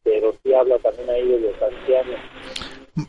pero 0.04 0.34
sí 0.42 0.54
habla 0.54 0.80
también 0.80 1.10
ahí 1.10 1.28
de 1.28 1.40
los 1.40 1.62
ancianos. 1.62 2.20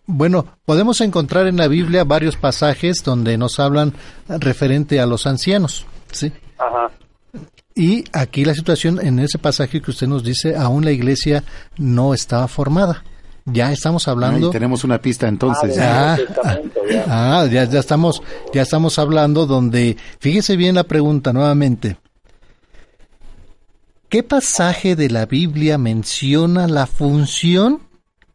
Bueno, 0.06 0.46
podemos 0.64 1.00
encontrar 1.00 1.46
en 1.46 1.56
la 1.56 1.68
Biblia 1.68 2.04
varios 2.04 2.36
pasajes 2.36 3.04
donde 3.04 3.38
nos 3.38 3.60
hablan 3.60 3.94
referente 4.28 5.00
a 5.00 5.06
los 5.06 5.26
ancianos, 5.26 5.86
¿sí? 6.10 6.32
Ajá. 6.58 6.90
Y 7.74 8.04
aquí 8.12 8.44
la 8.44 8.54
situación, 8.54 8.98
en 9.00 9.18
ese 9.18 9.38
pasaje 9.38 9.82
que 9.82 9.90
usted 9.90 10.06
nos 10.06 10.24
dice, 10.24 10.56
aún 10.56 10.84
la 10.84 10.92
iglesia 10.92 11.44
no 11.76 12.14
estaba 12.14 12.48
formada. 12.48 13.04
Ya 13.44 13.70
estamos 13.70 14.08
hablando. 14.08 14.46
Ahí 14.46 14.52
tenemos 14.52 14.82
una 14.82 15.00
pista 15.00 15.28
entonces. 15.28 15.78
Ah, 15.78 16.16
ah, 17.06 17.46
ya, 17.48 17.64
ya 17.64 17.78
estamos, 17.78 18.22
ya 18.52 18.62
estamos 18.62 18.98
hablando 18.98 19.46
donde, 19.46 19.96
fíjese 20.18 20.56
bien 20.56 20.74
la 20.74 20.84
pregunta 20.84 21.32
nuevamente. 21.32 21.98
¿Qué 24.08 24.22
pasaje 24.22 24.96
de 24.96 25.10
la 25.10 25.26
Biblia 25.26 25.78
menciona 25.78 26.66
la 26.66 26.86
función 26.86 27.82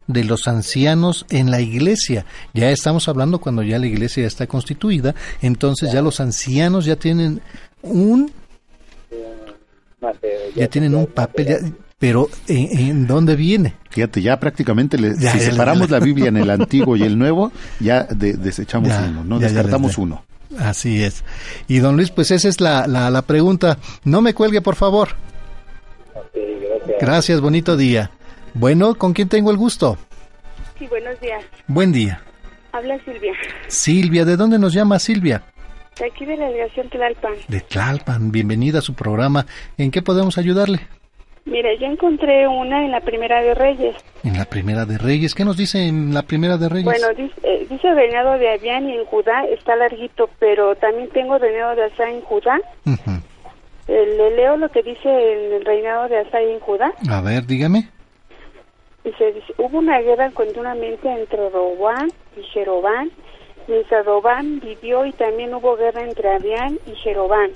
de 0.06 0.24
los 0.24 0.48
ancianos 0.48 1.24
en 1.30 1.50
la 1.50 1.60
iglesia? 1.60 2.24
Ya 2.54 2.70
estamos 2.70 3.08
hablando 3.08 3.38
cuando 3.40 3.62
ya 3.62 3.78
la 3.78 3.86
iglesia 3.86 4.22
ya 4.22 4.26
está 4.28 4.46
constituida, 4.46 5.14
entonces 5.40 5.92
ya 5.92 6.02
los 6.02 6.20
ancianos 6.20 6.84
ya 6.84 6.96
tienen 6.96 7.40
un 7.82 8.30
ya 10.56 10.68
tienen 10.68 10.94
un 10.94 11.06
papel, 11.06 11.46
ya- 11.46 11.58
pero 11.98 12.28
¿en, 12.48 12.78
en 12.78 13.06
dónde 13.06 13.36
viene? 13.36 13.74
Fíjate, 13.90 14.20
ya 14.20 14.38
prácticamente, 14.40 14.98
le- 14.98 15.14
Ya, 15.18 15.32
si 15.32 15.38
ya, 15.38 15.50
separamos 15.50 15.90
la 15.90 16.00
Biblia 16.00 16.28
en 16.28 16.36
el 16.36 16.50
Antiguo 16.50 16.96
y 16.96 17.02
el 17.02 17.16
Nuevo, 17.18 17.52
ya 17.78 18.02
de- 18.04 18.34
desechamos 18.34 18.88
Ya, 18.88 19.06
uno, 19.08 19.22
no 19.24 19.38
descartamos 19.38 19.96
uno. 19.98 20.24
Así 20.58 21.02
es. 21.02 21.22
Y 21.68 21.78
don 21.78 21.96
Luis, 21.96 22.10
pues 22.10 22.30
esa 22.30 22.48
es 22.48 22.60
la, 22.60 22.86
la, 22.86 23.08
la 23.10 23.22
pregunta. 23.22 23.78
No 24.04 24.20
me 24.20 24.34
cuelgue, 24.34 24.60
por 24.60 24.74
favor. 24.74 25.10
Gracias, 27.00 27.40
bonito 27.40 27.76
día. 27.76 28.10
Bueno, 28.54 28.94
¿con 28.94 29.12
quién 29.12 29.28
tengo 29.28 29.50
el 29.50 29.56
gusto? 29.56 29.96
Sí, 30.78 30.86
buenos 30.86 31.18
días. 31.20 31.44
Buen 31.66 31.92
día. 31.92 32.22
Habla 32.72 32.98
Silvia. 33.04 33.32
Silvia, 33.68 34.24
¿de 34.24 34.36
dónde 34.36 34.58
nos 34.58 34.72
llama 34.72 34.98
Silvia? 34.98 35.42
De 35.98 36.06
aquí 36.06 36.24
de 36.24 36.36
la 36.36 36.46
delegación 36.46 36.88
Tlalpan. 36.88 37.34
De 37.48 37.60
Tlalpan, 37.60 38.32
bienvenida 38.32 38.78
a 38.78 38.82
su 38.82 38.94
programa. 38.94 39.46
¿En 39.76 39.90
qué 39.90 40.02
podemos 40.02 40.38
ayudarle? 40.38 40.80
Mire, 41.44 41.76
yo 41.78 41.86
encontré 41.86 42.46
una 42.46 42.84
en 42.84 42.92
la 42.92 43.00
Primera 43.00 43.42
de 43.42 43.54
Reyes. 43.54 43.96
En 44.22 44.38
la 44.38 44.44
Primera 44.44 44.86
de 44.86 44.96
Reyes. 44.96 45.34
¿Qué 45.34 45.44
nos 45.44 45.56
dice 45.56 45.86
en 45.86 46.14
la 46.14 46.22
Primera 46.22 46.56
de 46.56 46.68
Reyes? 46.68 46.84
Bueno, 46.84 47.08
dice, 47.16 47.34
eh, 47.42 47.66
dice 47.68 47.92
reinado 47.94 48.38
de 48.38 48.52
Abián 48.52 48.88
y 48.88 48.94
en 48.96 49.04
Judá 49.06 49.44
está 49.46 49.74
larguito, 49.76 50.30
pero 50.38 50.74
también 50.76 51.08
tengo 51.10 51.38
reinado 51.38 51.74
de 51.74 51.84
Asa 51.84 52.08
en 52.08 52.20
Judá. 52.20 52.60
Ujú. 52.86 53.10
Eh, 53.88 54.14
le 54.16 54.36
leo 54.36 54.56
lo 54.56 54.70
que 54.70 54.82
dice 54.82 55.08
en 55.08 55.52
el 55.54 55.64
reinado 55.64 56.08
de 56.08 56.20
Asa 56.20 56.40
en 56.40 56.60
Judá. 56.60 56.92
A 57.10 57.20
ver, 57.20 57.44
dígame. 57.46 57.88
Dice, 59.04 59.32
dice, 59.32 59.52
hubo 59.58 59.78
una 59.78 60.00
guerra 60.00 60.30
continuamente 60.30 61.10
entre 61.10 61.50
Robán 61.50 62.08
y 62.36 62.42
Jerobán. 62.44 63.10
Mientras 63.66 64.06
Robán 64.06 64.60
vivió 64.60 65.04
y 65.06 65.12
también 65.12 65.54
hubo 65.54 65.76
guerra 65.76 66.02
entre 66.02 66.28
Abián 66.30 66.78
y 66.86 66.94
Jerobán. 66.96 67.50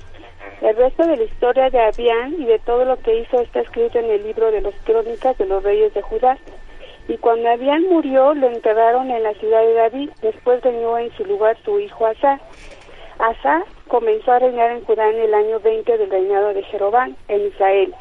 El 0.61 0.75
resto 0.75 1.05
de 1.05 1.17
la 1.17 1.23
historia 1.23 1.69
de 1.69 1.79
Abián 1.79 2.35
y 2.37 2.45
de 2.45 2.59
todo 2.59 2.83
lo 2.83 2.97
que 2.97 3.19
hizo 3.19 3.39
está 3.39 3.61
escrito 3.61 3.99
en 3.99 4.09
el 4.09 4.23
libro 4.23 4.51
de 4.51 4.61
las 4.61 4.73
crónicas 4.83 5.37
de 5.37 5.45
los 5.45 5.63
reyes 5.63 5.93
de 5.93 6.01
Judá. 6.01 6.37
Y 7.07 7.17
cuando 7.17 7.49
Abián 7.49 7.83
murió, 7.83 8.33
lo 8.33 8.47
enterraron 8.47 9.09
en 9.09 9.23
la 9.23 9.33
ciudad 9.35 9.61
de 9.61 9.73
David. 9.73 10.09
Después 10.21 10.61
reinó 10.61 10.97
en 10.97 11.11
su 11.15 11.25
lugar 11.25 11.57
su 11.63 11.79
hijo 11.79 12.05
Asa. 12.05 12.41
Asa 13.19 13.63
comenzó 13.87 14.33
a 14.33 14.39
reinar 14.39 14.71
en 14.71 14.83
Judá 14.83 15.09
en 15.09 15.19
el 15.19 15.33
año 15.33 15.59
20 15.61 15.97
del 15.97 16.09
reinado 16.09 16.53
de 16.53 16.63
Jerobán, 16.63 17.15
en 17.29 17.47
Israel. 17.47 17.93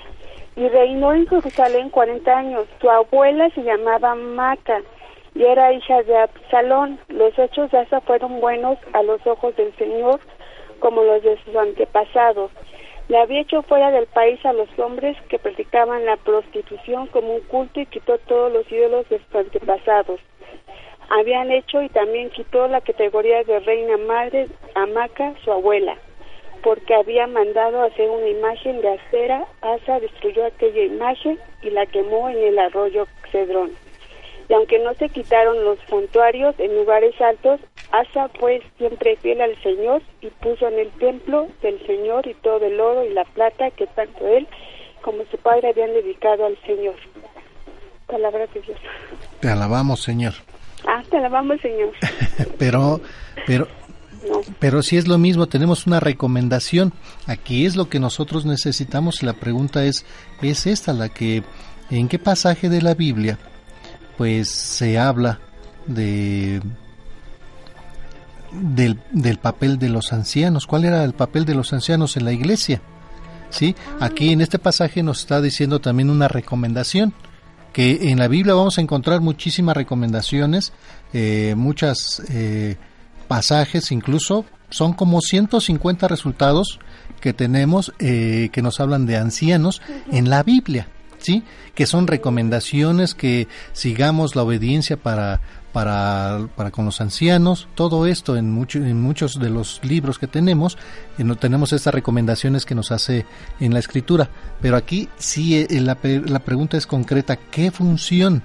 Y 0.57 0.69
reinó 0.69 1.13
en 1.13 1.27
Jerusalén 1.27 1.91
40 1.91 2.37
años. 2.37 2.67
Su 2.81 2.91
abuela 2.91 3.51
se 3.51 3.63
llamaba 3.63 4.15
Maca 4.15 4.81
y 5.35 5.45
era 5.45 5.73
hija 5.73 6.03
de 6.03 6.17
Absalón. 6.17 6.99
Los 7.09 7.39
hechos 7.39 7.71
de 7.71 7.79
Asa 7.79 8.01
fueron 8.01 8.41
buenos 8.41 8.79
a 8.95 9.03
los 9.03 9.25
ojos 9.27 9.55
del 9.57 9.75
Señor, 9.77 10.19
como 10.81 11.03
los 11.03 11.23
de 11.23 11.39
sus 11.45 11.55
antepasados. 11.55 12.51
Le 13.09 13.19
había 13.19 13.43
hecho 13.43 13.63
fuera 13.63 13.91
del 13.91 14.07
país 14.07 14.45
a 14.45 14.53
los 14.55 14.69
hombres 14.79 15.17
que 15.29 15.39
practicaban 15.39 16.07
la 16.07 16.17
prostitución 16.17 17.07
como 17.09 17.35
un 17.35 17.41
culto 17.43 17.79
y 17.79 17.87
quitó 17.87 18.19
todos 18.19 18.51
los 18.53 18.71
ídolos 18.73 19.09
de 19.11 19.19
sus 19.19 19.35
antepasados. 19.35 20.21
Habían 21.11 21.53
hecho 21.53 21.83
y 21.83 21.89
también 21.91 22.31
quitó 22.31 22.67
la 22.67 22.81
categoría 22.81 23.45
de 23.45 23.61
reina 23.61 23.97
madre 23.97 24.49
a 24.75 24.87
Maca, 24.87 25.35
su 25.45 25.53
abuela, 25.53 25.97
porque 26.67 26.97
había 26.97 27.29
mandado 27.29 27.85
hacer 27.85 28.11
una 28.11 28.27
imagen 28.27 28.81
de 28.81 28.95
acera. 28.95 29.47
Asa 29.63 30.01
destruyó 30.01 30.45
aquella 30.45 30.83
imagen 30.83 31.39
y 31.63 31.71
la 31.71 31.87
quemó 31.87 32.29
en 32.29 32.39
el 32.39 32.59
arroyo 32.59 33.07
Cedrón. 33.31 33.71
Y 34.49 34.53
aunque 34.53 34.81
no 34.81 34.93
se 34.95 35.09
quitaron 35.09 35.63
los 35.63 35.79
santuarios 35.89 36.59
en 36.59 36.75
lugares 36.75 37.15
altos, 37.21 37.61
Asa 37.93 38.29
fue 38.41 38.61
siempre 38.79 39.15
fiel 39.15 39.43
al 39.43 39.57
Señor 39.63 40.03
y 40.21 40.27
puso 40.27 40.67
en 40.67 40.81
el 40.81 40.91
templo 40.99 41.47
del 41.63 41.87
Señor 41.87 42.27
y 42.27 42.35
todo 42.35 42.67
el 42.67 42.81
oro 42.81 43.05
y 43.05 43.11
la 43.11 43.25
plata 43.27 43.71
que 43.71 43.87
tanto 43.87 44.27
él 44.27 44.49
como 45.03 45.25
su 45.31 45.39
padre 45.39 45.69
habían 45.69 45.93
dedicado 45.93 46.47
al 46.47 46.59
Señor. 46.67 46.97
Palabra 48.09 48.49
de 48.53 48.61
Dios. 48.61 48.79
Te 49.39 49.49
alabamos, 49.51 50.03
Señor. 50.03 50.33
Ah, 50.85 51.05
te 51.09 51.19
alabamos, 51.19 51.61
Señor. 51.61 51.93
Pero, 52.59 53.01
pero, 53.47 53.69
Pero 54.59 54.83
si 54.83 54.97
es 54.97 55.09
lo 55.09 55.19
mismo, 55.19 55.47
tenemos 55.47 55.87
una 55.87 56.01
recomendación. 56.01 56.93
Aquí 57.27 57.67
es 57.67 57.77
lo 57.77 57.89
que 57.89 58.01
nosotros 58.01 58.45
necesitamos. 58.45 59.23
La 59.23 59.35
pregunta 59.35 59.85
es, 59.85 60.05
es 60.43 60.67
esta 60.67 60.93
la 60.93 61.09
que, 61.09 61.43
¿en 61.91 62.09
qué 62.09 62.19
pasaje 62.19 62.69
de 62.69 62.83
la 62.83 62.95
Biblia, 62.95 63.39
pues, 64.17 64.49
se 64.49 64.99
habla 64.99 65.41
de 65.87 66.61
del, 68.53 68.99
del 69.13 69.39
papel 69.39 69.79
de 69.79 69.89
los 69.89 70.13
ancianos? 70.13 70.67
¿Cuál 70.67 70.85
era 70.85 71.05
el 71.05 71.13
papel 71.13 71.45
de 71.45 71.55
los 71.55 71.73
ancianos 71.73 72.17
en 72.17 72.25
la 72.25 72.33
iglesia? 72.33 72.81
Sí, 73.51 73.75
aquí 74.01 74.31
en 74.31 74.41
este 74.41 74.59
pasaje 74.59 75.03
nos 75.03 75.21
está 75.21 75.41
diciendo 75.41 75.81
también 75.81 76.11
una 76.11 76.29
recomendación 76.29 77.15
que 77.73 78.11
en 78.11 78.19
la 78.19 78.29
Biblia 78.29 78.55
vamos 78.55 78.79
a 78.79 78.81
encontrar 78.81 79.21
muchísimas 79.21 79.77
recomendaciones, 79.77 80.73
eh, 81.13 81.55
muchas 81.57 82.23
eh, 82.31 82.77
pasajes, 83.27 83.93
incluso 83.93 84.45
son 84.71 84.93
como 84.93 85.21
150 85.21 86.09
resultados 86.09 86.81
que 87.21 87.33
tenemos 87.33 87.93
eh, 87.99 88.51
que 88.53 88.63
nos 88.63 88.81
hablan 88.81 89.07
de 89.07 89.17
ancianos 89.17 89.81
en 90.11 90.29
la 90.29 90.43
Biblia, 90.43 90.89
sí, 91.19 91.45
que 91.75 91.87
son 91.87 92.07
recomendaciones 92.07 93.15
que 93.15 93.49
sigamos 93.73 94.37
la 94.37 94.43
obediencia 94.43 94.97
para 94.97 95.41
para, 95.77 96.49
para 96.57 96.71
con 96.71 96.87
los 96.87 97.03
ancianos, 97.03 97.69
todo 97.75 98.07
esto 98.07 98.39
en, 98.39 98.51
mucho, 98.51 98.79
en 98.79 98.99
muchos 98.99 99.39
de 99.39 99.51
los 99.51 99.79
libros 99.85 100.19
que 100.19 100.27
tenemos, 100.27 100.79
eh, 101.19 101.25
no 101.25 101.37
tenemos 101.37 101.75
estas 101.75 101.93
recomendaciones 101.93 102.65
que 102.65 102.75
nos 102.75 102.93
hace 102.93 103.27
en 103.61 103.75
la 103.75 103.81
escritura, 103.81 104.31
pero 104.63 104.79
aquí 104.79 105.11
sí 105.19 105.55
eh, 105.55 105.67
la, 105.83 105.99
la 106.03 106.39
pregunta 106.39 106.79
es 106.79 106.87
concreta, 106.87 107.37
¿qué 107.37 107.71
función 107.71 108.43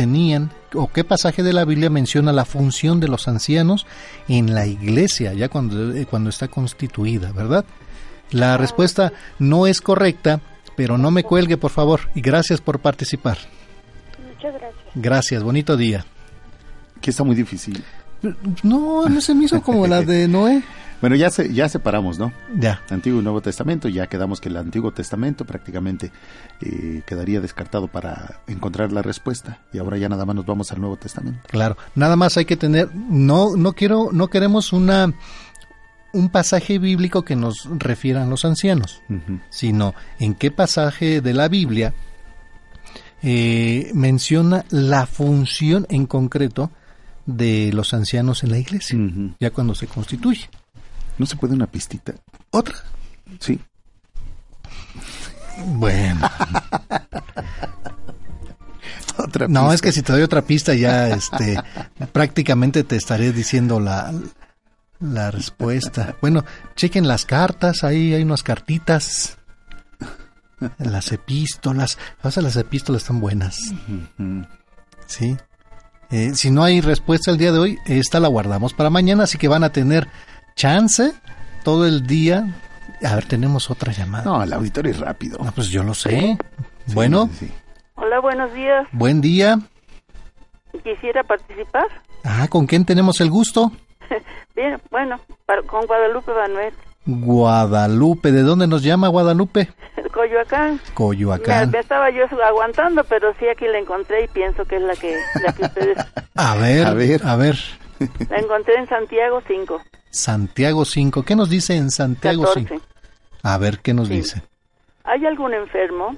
tenían 0.00 0.50
o 0.72 0.88
qué 0.90 1.04
pasaje 1.04 1.42
de 1.42 1.52
la 1.52 1.66
Biblia 1.66 1.90
menciona 1.90 2.32
la 2.32 2.46
función 2.46 3.00
de 3.00 3.08
los 3.08 3.28
ancianos 3.28 3.86
en 4.28 4.54
la 4.54 4.64
iglesia, 4.64 5.34
ya 5.34 5.50
cuando, 5.50 5.94
eh, 5.94 6.06
cuando 6.06 6.30
está 6.30 6.48
constituida, 6.48 7.32
¿verdad? 7.32 7.66
La 8.30 8.56
respuesta 8.56 9.12
no 9.38 9.66
es 9.66 9.82
correcta, 9.82 10.40
pero 10.74 10.96
no 10.96 11.10
me 11.10 11.22
cuelgue, 11.22 11.58
por 11.58 11.70
favor, 11.70 12.00
y 12.14 12.22
gracias 12.22 12.62
por 12.62 12.78
participar. 12.78 13.36
Muchas 14.26 14.54
gracias. 14.54 14.84
Gracias, 14.94 15.42
bonito 15.42 15.76
día. 15.76 16.06
Que 17.02 17.10
está 17.10 17.22
muy 17.22 17.36
difícil. 17.36 17.84
No, 18.62 19.08
no 19.08 19.20
se 19.20 19.34
me 19.34 19.44
hizo 19.44 19.62
como 19.62 19.86
la 19.86 20.02
de 20.02 20.28
Noé. 20.28 20.62
Bueno, 21.00 21.16
ya 21.16 21.30
se, 21.30 21.52
ya 21.54 21.66
separamos, 21.68 22.18
¿no? 22.18 22.30
Ya. 22.54 22.82
Antiguo 22.90 23.20
y 23.20 23.22
Nuevo 23.22 23.40
Testamento, 23.40 23.88
ya 23.88 24.06
quedamos 24.06 24.38
que 24.38 24.50
el 24.50 24.56
Antiguo 24.58 24.92
Testamento 24.92 25.46
prácticamente 25.46 26.12
eh, 26.60 27.02
quedaría 27.06 27.40
descartado 27.40 27.88
para 27.88 28.42
encontrar 28.46 28.92
la 28.92 29.00
respuesta 29.00 29.60
y 29.72 29.78
ahora 29.78 29.96
ya 29.96 30.10
nada 30.10 30.26
más 30.26 30.36
nos 30.36 30.44
vamos 30.44 30.70
al 30.72 30.80
Nuevo 30.80 30.98
Testamento. 30.98 31.40
Claro, 31.48 31.78
nada 31.94 32.16
más 32.16 32.36
hay 32.36 32.44
que 32.44 32.58
tener, 32.58 32.94
no, 32.94 33.56
no 33.56 33.72
quiero, 33.72 34.10
no 34.12 34.28
queremos 34.28 34.74
una 34.74 35.14
un 36.12 36.28
pasaje 36.28 36.78
bíblico 36.78 37.24
que 37.24 37.36
nos 37.36 37.68
refieran 37.78 38.30
los 38.30 38.44
ancianos, 38.44 39.00
sino 39.48 39.94
en 40.18 40.34
qué 40.34 40.50
pasaje 40.50 41.20
de 41.20 41.34
la 41.34 41.48
Biblia 41.48 41.94
eh, 43.22 43.90
menciona 43.94 44.64
la 44.70 45.06
función 45.06 45.86
en 45.88 46.06
concreto 46.06 46.72
de 47.36 47.70
los 47.72 47.94
ancianos 47.94 48.42
en 48.44 48.50
la 48.50 48.58
iglesia, 48.58 48.98
ya 49.38 49.50
cuando 49.50 49.74
se 49.74 49.86
constituye. 49.86 50.48
¿No 51.18 51.26
se 51.26 51.36
puede 51.36 51.54
una 51.54 51.66
pistita? 51.66 52.14
¿Otra? 52.50 52.76
Sí. 53.40 53.60
Bueno. 55.66 56.28
Otra 59.18 59.48
no, 59.48 59.60
pista. 59.60 59.74
es 59.74 59.82
que 59.82 59.92
si 59.92 60.02
te 60.02 60.12
doy 60.12 60.22
otra 60.22 60.42
pista 60.42 60.72
ya 60.72 61.08
este 61.10 61.62
prácticamente 62.12 62.84
te 62.84 62.96
estaré 62.96 63.32
diciendo 63.32 63.78
la, 63.78 64.14
la 64.98 65.30
respuesta. 65.30 66.16
Bueno, 66.22 66.44
chequen 66.74 67.06
las 67.06 67.26
cartas, 67.26 67.84
ahí 67.84 68.14
hay 68.14 68.22
unas 68.22 68.42
cartitas. 68.42 69.36
Las 70.78 71.10
epístolas, 71.12 71.98
o 72.22 72.30
sea, 72.30 72.42
las 72.42 72.56
epístolas 72.56 73.02
están 73.02 73.20
buenas. 73.20 73.58
Sí. 75.06 75.36
Eh, 76.10 76.32
si 76.34 76.50
no 76.50 76.62
hay 76.64 76.80
respuesta 76.80 77.30
el 77.30 77.38
día 77.38 77.52
de 77.52 77.58
hoy, 77.58 77.78
esta 77.86 78.18
la 78.20 78.28
guardamos 78.28 78.74
para 78.74 78.90
mañana, 78.90 79.24
así 79.24 79.38
que 79.38 79.48
van 79.48 79.62
a 79.64 79.70
tener 79.70 80.08
chance 80.56 81.12
todo 81.62 81.86
el 81.86 82.06
día. 82.06 82.46
A 83.04 83.14
ver, 83.14 83.26
tenemos 83.26 83.70
otra 83.70 83.92
llamada. 83.92 84.24
No, 84.24 84.42
el 84.42 84.52
auditorio 84.52 84.90
es 84.90 84.98
rápido. 84.98 85.38
No, 85.42 85.52
pues 85.52 85.68
yo 85.68 85.82
lo 85.82 85.94
sé. 85.94 86.36
bueno, 86.94 87.30
Hola, 87.94 88.18
buenos 88.20 88.52
días. 88.52 88.86
buen 88.92 89.20
día. 89.20 89.58
Quisiera 90.84 91.22
participar. 91.22 91.86
Ah, 92.24 92.46
¿con 92.48 92.66
quién 92.66 92.84
tenemos 92.84 93.20
el 93.20 93.30
gusto? 93.30 93.70
Bien, 94.56 94.80
bueno, 94.90 95.16
para- 95.46 95.62
con 95.62 95.86
Guadalupe 95.86 96.32
Manuel. 96.32 96.74
Guadalupe. 97.06 98.32
¿De 98.32 98.42
dónde 98.42 98.66
nos 98.66 98.82
llama 98.82 99.08
Guadalupe? 99.08 99.70
Coyoacán. 100.34 100.80
Coyoacán. 100.94 101.70
me 101.72 101.78
estaba 101.80 102.08
yo 102.10 102.24
aguantando, 102.44 103.02
pero 103.04 103.34
sí 103.40 103.48
aquí 103.48 103.66
la 103.66 103.78
encontré 103.78 104.24
y 104.24 104.28
pienso 104.28 104.64
que 104.64 104.76
es 104.76 104.82
la 104.82 104.94
que, 104.94 105.16
la 105.42 105.52
que 105.52 105.62
ustedes... 105.64 105.98
A 106.36 106.54
ver, 106.56 106.86
a 106.86 106.94
ver, 106.94 107.20
a 107.26 107.36
ver. 107.36 107.56
La 108.30 108.38
encontré 108.38 108.76
en 108.76 108.86
Santiago 108.88 109.42
5. 109.46 109.80
Santiago 110.08 110.84
5. 110.86 111.22
¿Qué 111.24 111.36
nos 111.36 111.50
dice 111.50 111.76
en 111.76 111.90
Santiago 111.90 112.46
5? 112.46 112.68
14. 112.76 112.88
A 113.42 113.58
ver, 113.58 113.80
¿qué 113.80 113.92
nos 113.92 114.08
Sí. 114.08 114.14
dice? 114.14 114.42
¿Hay 115.04 115.26
algún 115.26 115.52
enfermo 115.52 116.16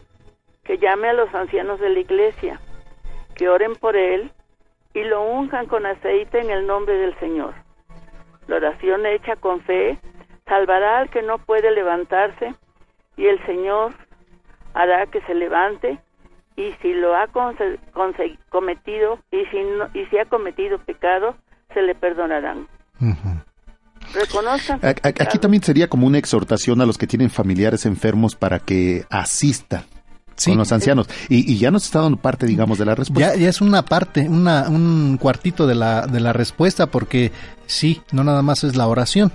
que 0.65 0.79
llame 0.79 1.09
a 1.09 1.13
los 1.15 1.35
ancianos 1.35 1.81
de 1.81 1.89
la 1.89 1.99
iglesia, 2.01 2.61
que 3.35 3.49
oren 3.49 3.75
por 3.75 3.97
él 3.97 4.31
y 4.95 5.03
lo 5.05 5.23
unjan 5.23 5.67
con 5.67 5.87
aceite 5.87 6.41
en 6.41 6.51
el 6.51 6.67
nombre 6.67 6.95
del 6.95 7.19
Señor? 7.19 7.55
La 8.47 8.57
oración 8.57 9.05
hecha 9.07 9.35
con 9.37 9.61
fe 9.63 9.99
salvará 10.47 10.99
al 10.99 11.11
que 11.11 11.23
no 11.23 11.39
puede 11.39 11.71
levantarse 11.73 12.55
y 13.17 13.27
el 13.27 13.45
Señor 13.47 13.95
hará 14.75 15.07
que 15.07 15.21
se 15.23 15.35
levante 15.35 15.99
y 16.57 16.73
si 16.83 16.93
lo 16.95 17.15
ha 17.17 17.27
cometido 18.51 19.19
y 19.31 19.45
si 19.51 19.59
no- 19.79 19.89
y 19.95 20.07
si 20.07 20.19
ha 20.19 20.25
cometido 20.27 20.79
pecado 20.79 21.37
se 21.75 21.83
le 21.83 21.95
perdonarán. 21.95 22.69
Reconozcan 24.15 24.81
sus 24.81 24.85
A- 24.89 25.09
a- 25.09 25.23
Aquí 25.25 25.39
también 25.39 25.63
sería 25.63 25.89
como 25.89 26.07
una 26.07 26.19
exhortación 26.19 26.81
a 26.81 26.87
los 26.87 26.99
que 26.99 27.07
tienen 27.07 27.31
familiares 27.31 27.87
enfermos 27.87 28.35
para 28.35 28.59
que 28.59 29.05
asistan 29.11 29.85
con 30.45 30.59
los 30.59 30.73
ancianos. 30.73 31.09
Y, 31.29 31.51
y 31.53 31.59
ya 31.59 31.71
nos 31.71 31.85
está 31.85 32.01
dando 32.01 32.19
parte, 32.19 32.47
digamos, 32.47 32.79
de 32.79 32.85
la 32.85 32.95
respuesta. 32.95 33.35
Ya, 33.35 33.41
ya 33.41 33.49
es 33.49 33.61
una 33.61 33.83
parte, 33.83 34.29
una, 34.29 34.69
un 34.69 35.17
cuartito 35.19 35.67
de 35.67 35.75
la, 35.77 36.07
de 36.07 36.21
la 36.21 36.33
respuesta, 36.33 36.87
porque 36.89 37.31
sí, 37.67 38.03
no 38.13 38.25
nada 38.25 38.43
más 38.43 38.65
es 38.65 38.75
la 38.77 38.87
oración. 38.89 39.31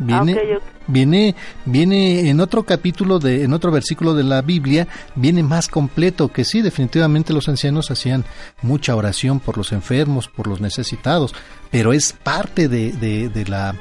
Viene, 0.00 0.32
Ah, 0.32 0.56
ok. 0.56 0.62
viene, 0.86 1.34
viene 1.66 2.28
en 2.30 2.40
otro 2.40 2.64
capítulo 2.64 3.18
de, 3.18 3.44
en 3.44 3.52
otro 3.52 3.70
versículo 3.70 4.14
de 4.14 4.24
la 4.24 4.42
Biblia, 4.42 4.88
viene 5.14 5.42
más 5.42 5.68
completo, 5.68 6.28
que 6.32 6.44
sí, 6.44 6.62
definitivamente 6.62 7.32
los 7.32 7.48
ancianos 7.48 7.90
hacían 7.90 8.24
mucha 8.62 8.96
oración 8.96 9.40
por 9.40 9.56
los 9.58 9.72
enfermos, 9.72 10.26
por 10.28 10.46
los 10.46 10.60
necesitados, 10.60 11.34
pero 11.70 11.92
es 11.92 12.12
parte 12.14 12.68
de, 12.68 12.92
de, 12.92 13.28
de 13.28 13.44
la, 13.46 13.74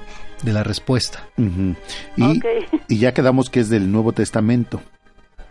de 0.44 0.54
la 0.54 0.64
respuesta. 0.64 1.26
Y, 2.18 2.98
ya 2.98 3.14
quedamos 3.14 3.50
que 3.50 3.60
es 3.62 3.70
del 3.70 3.92
Nuevo 3.92 4.12
Testamento. 4.14 4.82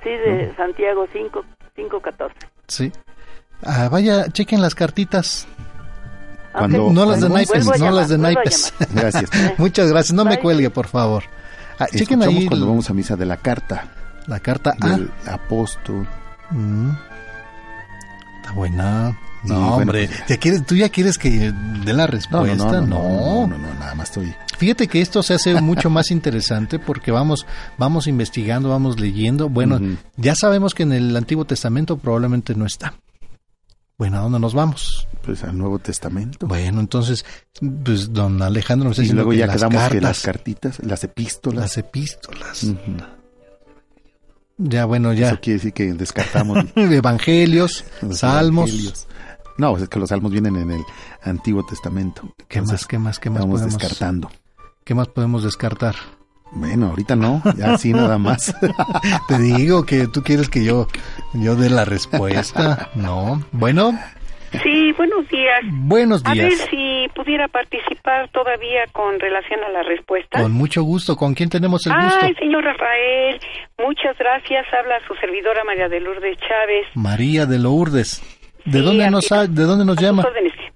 Sí, 0.03 0.11
de 0.11 0.53
Santiago 0.57 1.07
5, 1.13 1.45
5.14. 1.77 2.31
Sí. 2.67 2.93
Ah, 3.63 3.89
vaya, 3.91 4.29
chequen 4.29 4.61
las 4.61 4.75
cartitas. 4.75 5.47
Cuando- 6.53 6.91
no 6.93 7.05
las 7.07 7.21
de 7.21 7.29
naipes, 7.29 7.65
no 7.67 7.73
llamar, 7.75 7.93
las 7.93 8.09
de 8.09 8.19
naipes. 8.19 8.73
Gracias. 8.95 9.31
Muchas 9.59 9.89
gracias. 9.91 10.13
No 10.15 10.25
me 10.25 10.39
cuelgue, 10.39 10.71
por 10.71 10.87
favor. 10.89 11.25
Ah, 11.79 11.87
chequen 11.87 12.21
Escuchamos 12.23 12.27
ahí 12.29 12.47
cuando 12.47 12.65
el- 12.67 12.71
vamos 12.71 12.91
a 12.91 12.95
misa 12.95 13.17
de 13.17 13.27
la 13.27 13.37
carta. 13.37 13.89
la 14.27 14.41
carta. 14.41 14.75
Del 14.81 15.11
apóstol. 15.27 16.09
Mm. 16.51 16.91
Está 18.41 18.53
buena. 18.53 19.19
No, 19.45 19.55
bueno, 19.55 19.75
hombre. 19.77 20.09
pues- 20.09 20.27
¿ya 20.27 20.37
quieres, 20.37 20.67
¿Tú 20.67 20.75
ya 20.75 20.89
quieres 20.89 21.17
que 21.17 21.53
dé 21.53 21.93
la 21.93 22.07
No, 22.07 22.13
respuesta? 22.13 22.57
no, 22.57 22.73
no, 22.73 22.81
no, 22.81 22.87
no. 22.87 23.47
no, 23.47 23.47
no, 23.47 23.59
no, 23.59 23.75
nada 23.79 23.95
más 23.95 24.09
estoy. 24.09 24.35
Fíjate 24.59 24.89
que 24.89 25.01
esto 25.01 25.23
se 25.23 25.35
hace 25.35 25.61
mucho 25.61 25.89
más 25.91 26.11
interesante 26.11 26.81
porque 26.81 27.13
vamos, 27.13 27.47
vamos 27.77 28.09
investigando, 28.09 28.69
vamos 28.71 28.99
leyendo. 28.99 29.49
Bueno, 29.49 29.79
ya 30.17 30.35
sabemos 30.35 30.75
que 30.75 30.83
en 30.83 30.93
el 30.93 31.17
Antiguo 31.17 31.45
Testamento 31.45 31.97
probablemente 31.99 32.57
no 32.57 32.67
está. 32.67 32.95
Bueno, 33.99 34.19
¿a 34.19 34.21
dónde 34.21 34.39
nos 34.39 34.55
vamos? 34.55 35.09
Pues 35.23 35.43
al 35.43 35.59
Nuevo 35.59 35.81
Testamento. 35.81 36.47
Bueno, 36.47 36.79
entonces, 36.79 37.25
pues 37.85 38.13
don 38.13 38.41
Alejandro 38.41 38.91
nos 38.91 38.99
Y 39.01 39.13
luego 39.13 39.33
que 39.33 39.39
ya 39.39 39.47
las 39.49 39.57
quedamos 39.57 39.75
que 39.75 39.81
cartas, 39.81 40.03
las 40.03 40.23
cartitas, 40.23 40.79
las 40.85 41.03
epístolas. 41.05 41.61
las 41.63 41.79
epístolas. 41.79 42.67
Ya, 44.57 44.85
bueno, 44.85 45.13
ya. 45.13 45.29
Eso 45.31 45.41
quiere 45.41 45.59
decir 45.59 45.73
que 45.73 45.93
descartamos 45.95 46.59
Evangelios, 46.77 47.85
los 48.01 48.19
salmos. 48.19 48.71
evangelios. 48.71 49.09
No, 49.59 49.77
es 49.77 49.89
que 49.89 49.99
los 49.99 50.11
salmos 50.11 50.31
vienen 50.31 50.55
en 50.55 50.71
el 50.71 50.83
Antiguo 51.23 51.67
Testamento. 51.67 52.33
¿Qué 52.47 52.63
más, 52.63 52.87
qué 52.87 52.99
más, 52.99 53.19
qué 53.19 53.31
más 53.31 53.41
Vamos 53.41 53.61
podemos 53.61 53.81
descartando. 53.81 54.31
¿Qué 54.85 54.95
más 54.95 55.09
podemos 55.09 55.43
descartar? 55.43 55.97
Bueno, 56.53 56.87
ahorita 56.89 57.15
no, 57.17 57.43
ya 57.57 57.75
así 57.75 57.93
nada 57.93 58.19
más. 58.19 58.55
Te 59.29 59.39
digo 59.39 59.85
que 59.85 60.07
tú 60.07 60.23
quieres 60.23 60.49
que 60.49 60.65
yo 60.65 60.87
yo 61.35 61.57
dé 61.57 61.71
la 61.71 61.85
respuesta. 61.85 62.89
No. 62.95 63.43
Bueno, 63.53 63.93
Sí, 64.63 64.93
buenos 64.97 65.29
días. 65.29 65.61
buenos 65.73 66.23
A 66.25 66.33
ver 66.33 66.49
días. 66.49 66.67
si 66.71 67.07
pudiera 67.15 67.49
participar 67.49 68.31
todavía 68.31 68.85
con 68.93 69.21
relación 69.21 69.61
a 69.63 69.69
la 69.69 69.83
respuesta. 69.83 70.41
Con 70.41 70.53
mucho 70.53 70.83
gusto. 70.85 71.17
¿Con 71.17 71.35
quién 71.35 71.51
tenemos 71.51 71.87
el 71.87 71.93
gusto? 71.93 72.19
Ay, 72.23 72.35
señor 72.37 72.65
Rafael, 72.65 73.39
muchas 73.79 74.17
gracias. 74.19 74.65
Habla 74.73 74.95
su 75.07 75.15
servidora 75.17 75.65
María 75.65 75.89
de 75.91 76.01
Lourdes 76.01 76.39
Chávez. 76.39 76.87
María 76.95 77.45
de 77.45 77.59
Lourdes. 77.59 78.23
¿De 78.65 78.79
Sí, 78.79 78.85
dónde 78.85 79.11
nos 79.11 79.31
ha- 79.33 79.47
de 79.47 79.63
dónde 79.65 79.85
nos 79.85 79.99
A 79.99 80.01
llama? 80.01 80.27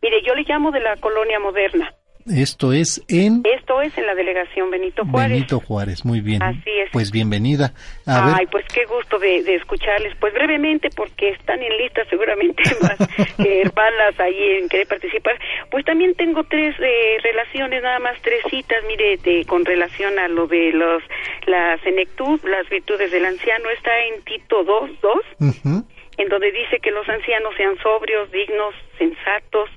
Mire, 0.02 0.16
yo 0.26 0.34
le 0.34 0.42
llamo 0.46 0.70
de 0.70 0.80
la 0.80 0.94
colonia 0.96 1.40
moderna. 1.40 1.90
Esto 2.26 2.72
es 2.72 3.02
en 3.08 3.42
Esto 3.44 3.80
es 3.82 3.96
en 3.98 4.06
la 4.06 4.14
delegación 4.14 4.70
Benito 4.70 5.04
Juárez. 5.04 5.30
Benito 5.30 5.60
Juárez. 5.60 6.04
Muy 6.04 6.20
bien. 6.20 6.42
Así 6.42 6.70
es. 6.70 6.90
Pues 6.92 7.10
bienvenida. 7.10 7.72
A 8.06 8.26
ver, 8.26 8.34
Ay, 8.38 8.46
pues 8.46 8.64
qué 8.72 8.84
gusto 8.84 9.18
de, 9.18 9.42
de 9.42 9.56
escucharles. 9.56 10.14
Pues 10.20 10.32
brevemente, 10.32 10.88
porque 10.94 11.30
están 11.30 11.60
en 11.62 11.76
lista 11.76 12.04
seguramente 12.08 12.62
más 12.80 13.00
eh, 13.38 13.62
hermanas 13.64 14.18
ahí 14.20 14.58
en 14.60 14.68
querer 14.68 14.86
participar. 14.86 15.38
Pues 15.70 15.84
también 15.84 16.14
tengo 16.14 16.44
tres 16.44 16.76
eh, 16.78 17.18
relaciones, 17.22 17.82
nada 17.82 17.98
más 17.98 18.20
tres 18.22 18.40
citas, 18.48 18.78
mire, 18.86 19.16
de, 19.16 19.44
con 19.46 19.64
relación 19.64 20.18
a 20.18 20.28
lo 20.28 20.46
de 20.46 20.72
los 20.72 21.02
la 21.46 21.76
senectud, 21.78 22.40
las 22.44 22.68
virtudes 22.68 23.10
del 23.10 23.24
anciano. 23.24 23.68
Está 23.70 23.90
en 24.04 24.22
Tito 24.22 24.62
2, 24.62 24.90
2, 25.00 25.12
ujú, 25.40 25.84
en 26.18 26.28
donde 26.28 26.52
dice 26.52 26.78
que 26.80 26.90
los 26.90 27.08
ancianos 27.08 27.54
sean 27.56 27.76
sobrios, 27.82 28.30
dignos, 28.30 28.74
sensatos, 28.98 29.70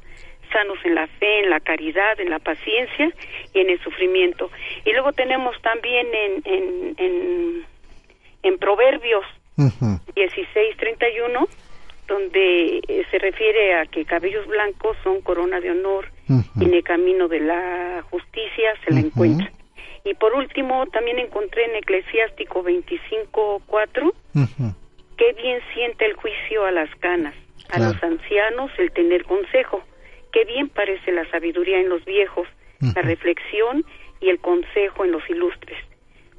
sanos 0.55 0.77
en 0.85 0.95
la 0.95 1.07
fe, 1.19 1.39
en 1.43 1.49
la 1.49 1.59
caridad, 1.59 2.17
en 2.19 2.29
la 2.29 2.39
paciencia 2.39 3.11
y 3.53 3.59
en 3.59 3.69
el 3.69 3.79
sufrimiento. 3.83 4.49
Y 4.85 4.91
luego 4.93 5.11
tenemos 5.11 5.53
también 5.61 6.07
en, 6.13 6.31
en, 6.45 6.95
en, 6.97 7.65
en 8.43 8.57
Proverbios 8.57 9.25
ujú. 9.57 9.99
16:31, 10.15 11.47
donde 12.07 12.77
eh, 12.87 13.03
se 13.11 13.17
refiere 13.19 13.75
a 13.75 13.85
que 13.85 14.05
cabellos 14.05 14.47
blancos 14.47 14.95
son 15.03 15.21
corona 15.21 15.59
de 15.59 15.71
honor 15.71 16.05
y 16.59 16.63
en 16.63 16.73
el 16.73 16.83
camino 16.83 17.27
de 17.27 17.39
la 17.41 18.03
justicia 18.09 18.73
se 18.85 18.93
la 18.93 19.01
encuentra. 19.01 19.51
Y 20.05 20.13
por 20.13 20.33
último, 20.35 20.85
también 20.87 21.19
encontré 21.19 21.65
en 21.65 21.75
Eclesiástico 21.75 22.63
25:4 22.63 24.13
Ujú. 24.35 24.73
Qué 25.17 25.33
bien 25.33 25.59
siente 25.73 26.05
el 26.05 26.13
juicio 26.13 26.65
a 26.65 26.71
las 26.71 26.89
canas, 26.99 27.33
a 27.69 27.77
Claro. 27.77 27.93
los 27.93 28.03
ancianos 28.03 28.71
el 28.77 28.91
tener 28.91 29.23
consejo. 29.25 29.83
Qué 30.35 30.43
bien 30.43 30.67
parece 30.67 31.13
la 31.13 31.23
sabiduría 31.31 31.79
en 31.79 31.87
los 31.87 32.03
viejos, 32.03 32.45
la 32.81 33.01
reflexión 33.01 33.85
y 34.19 34.27
el 34.27 34.39
consejo 34.39 35.05
en 35.05 35.13
los 35.13 35.23
ilustres. 35.29 35.79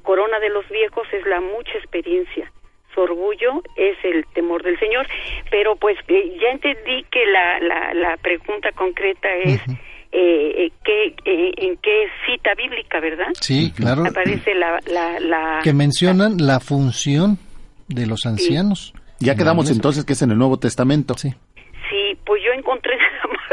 Corona 0.03 0.39
de 0.39 0.49
los 0.49 0.69
viejos 0.69 1.07
es 1.11 1.25
la 1.25 1.41
mucha 1.41 1.71
experiencia. 1.79 2.51
Su 2.93 3.01
orgullo 3.01 3.63
es 3.75 3.97
el 4.03 4.23
temor 4.35 4.61
del 4.61 4.77
Señor. 4.77 5.07
Pero 5.49 5.75
pues 5.77 5.97
eh, 6.09 6.37
ya 6.39 6.49
entendí 6.49 7.05
que 7.09 7.25
la, 7.25 7.59
la, 7.59 7.93
la 7.95 8.17
pregunta 8.17 8.71
concreta 8.73 9.29
es 9.43 9.61
eh, 10.11 10.67
eh, 10.67 10.71
¿qué, 10.85 11.15
eh, 11.25 11.53
en 11.57 11.77
qué 11.77 12.05
cita 12.27 12.51
bíblica, 12.55 12.99
¿verdad? 12.99 13.29
Sí, 13.41 13.73
claro. 13.75 14.05
Aparece 14.05 14.53
la... 14.53 14.79
la, 14.91 15.19
la 15.19 15.59
Que 15.63 15.73
mencionan 15.73 16.37
la 16.37 16.59
función 16.59 17.39
de 17.87 18.05
los 18.05 18.27
ancianos. 18.27 18.93
Ya 19.19 19.35
quedamos 19.35 19.71
entonces 19.71 20.05
que 20.05 20.13
es 20.13 20.21
en 20.21 20.29
el 20.29 20.37
Nuevo 20.37 20.59
Testamento. 20.59 21.15
Sí. 21.15 21.33
Sí, 21.89 22.17
pues 22.25 22.43
yo 22.45 22.53
encontré. 22.53 22.95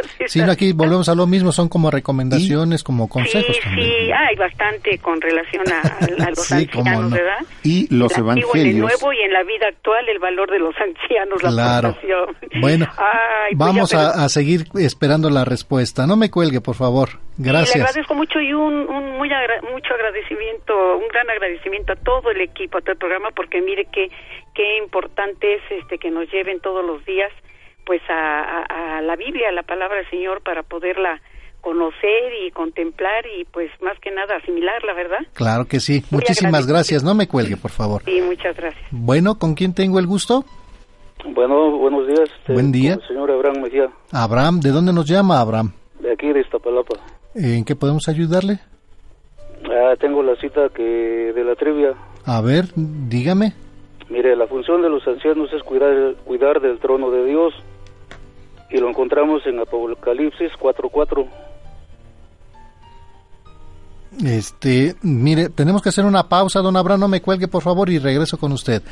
Sí, 0.26 0.40
aquí 0.40 0.72
volvemos 0.72 1.08
a 1.08 1.14
lo 1.14 1.26
mismo, 1.26 1.52
son 1.52 1.68
como 1.68 1.90
recomendaciones, 1.90 2.82
como 2.82 3.08
consejos 3.08 3.54
Sí, 3.56 3.62
también. 3.62 3.88
sí, 3.88 4.10
hay 4.12 4.36
bastante 4.36 4.98
con 4.98 5.20
relación 5.20 5.62
a, 5.72 5.80
a 6.26 6.30
los 6.30 6.38
Sí, 6.46 6.54
ancianos, 6.54 7.10
no. 7.10 7.16
¿verdad? 7.16 7.38
Y 7.62 7.94
los 7.94 8.16
El 8.16 8.28
antiguo, 8.28 8.52
en 8.54 8.60
el 8.60 8.66
evangelios. 8.68 9.00
nuevo 9.00 9.12
y 9.12 9.20
en 9.22 9.32
la 9.32 9.42
vida 9.44 9.66
actual 9.68 10.08
el 10.08 10.18
valor 10.18 10.50
de 10.50 10.58
los 10.58 10.74
ancianos, 10.78 11.42
la 11.42 11.50
Claro. 11.50 11.88
aportación. 11.88 12.36
Bueno, 12.60 12.86
Ay, 12.98 13.54
pues 13.54 13.58
vamos 13.58 13.90
ya, 13.90 13.98
pero- 13.98 14.20
a, 14.22 14.24
a 14.24 14.28
seguir 14.28 14.64
esperando 14.78 15.30
la 15.30 15.44
respuesta. 15.44 16.06
No 16.06 16.16
me 16.16 16.30
cuelgue, 16.30 16.60
por 16.60 16.74
favor. 16.74 17.10
Y 17.38 17.42
le 17.42 17.48
Gracias. 17.48 17.76
agradezco 17.76 18.14
mucho 18.14 18.40
y 18.40 18.52
un, 18.52 18.74
un 18.88 19.18
muy 19.18 19.28
agra- 19.28 19.60
mucho 19.72 19.92
agradecimiento, 19.94 20.74
un 20.96 21.08
gran 21.08 21.28
agradecimiento 21.30 21.92
a 21.92 21.96
todo 21.96 22.30
el 22.30 22.40
equipo, 22.40 22.78
a 22.78 22.80
todo 22.80 22.92
el 22.92 22.98
programa, 22.98 23.28
porque 23.34 23.60
mire 23.60 23.86
qué 23.92 24.08
qué 24.54 24.76
importante 24.78 25.54
es 25.54 25.62
este 25.82 25.98
que 25.98 26.12
nos 26.12 26.30
lleven 26.30 26.60
todos 26.60 26.84
los 26.86 27.04
días 27.04 27.32
pues 27.84 28.02
a, 28.08 28.14
a, 28.68 28.98
a 28.98 29.02
la 29.02 29.16
Biblia, 29.16 29.48
a 29.48 29.52
la 29.52 29.62
palabra 29.62 29.96
del 29.98 30.10
Señor 30.10 30.42
para 30.42 30.62
poderla 30.62 31.20
conocer 31.60 32.32
y 32.46 32.50
contemplar 32.50 33.24
y 33.38 33.44
pues 33.46 33.70
más 33.80 33.98
que 34.00 34.10
nada 34.10 34.36
asimilarla, 34.36 34.92
¿verdad? 34.92 35.18
Claro 35.32 35.64
que 35.66 35.80
sí. 35.80 36.02
Muchísimas 36.10 36.66
gracias. 36.66 37.02
No 37.02 37.14
me 37.14 37.26
cuelgue, 37.26 37.56
por 37.56 37.70
favor. 37.70 38.02
Sí, 38.04 38.20
muchas 38.20 38.54
gracias. 38.56 38.84
Bueno, 38.90 39.38
¿con 39.38 39.54
quién 39.54 39.74
tengo 39.74 39.98
el 39.98 40.06
gusto? 40.06 40.44
Bueno, 41.24 41.70
buenos 41.78 42.06
días. 42.06 42.28
este, 42.40 42.52
Buen 42.52 42.70
día. 42.70 42.94
con 42.96 43.02
el 43.02 43.08
señor 43.08 43.30
Abraham 43.30 43.62
Mejía, 43.62 43.88
Abraham, 44.12 44.60
¿de 44.60 44.70
dónde 44.70 44.92
nos 44.92 45.06
llama 45.08 45.40
Abraham? 45.40 45.72
de 46.00 46.12
aquí 46.12 46.30
de 46.34 46.40
Iztapalapa. 46.40 46.96
¿En 47.34 47.64
qué 47.64 47.74
podemos 47.74 48.06
ayudarle? 48.08 48.58
Ah, 49.70 49.94
tengo 49.98 50.22
la 50.22 50.36
cita 50.36 50.68
que 50.68 50.82
de 50.82 51.44
la 51.44 51.54
trivia. 51.54 51.94
A 52.26 52.42
ver, 52.42 52.66
dígame. 52.76 53.54
Mire, 54.10 54.36
la 54.36 54.46
función 54.46 54.82
de 54.82 54.90
los 54.90 55.06
ancianos 55.08 55.50
es 55.54 55.62
cuidar, 55.62 56.14
cuidar 56.26 56.60
del 56.60 56.78
trono 56.78 57.10
de 57.10 57.24
Dios 57.24 57.54
y 58.74 58.78
lo 58.78 58.88
encontramos 58.88 59.46
en 59.46 59.60
Apocalipsis 59.60 60.50
4.4. 60.60 61.26
Este, 64.24 64.96
mire, 65.02 65.48
tenemos 65.48 65.80
que 65.80 65.90
hacer 65.90 66.04
una 66.04 66.28
pausa, 66.28 66.60
don 66.60 66.76
Abraham, 66.76 67.00
no 67.00 67.08
me 67.08 67.22
cuelgue, 67.22 67.46
por 67.46 67.62
favor, 67.62 67.88
y 67.88 67.98
regreso 68.00 68.36
con 68.36 68.50
usted. 68.50 68.82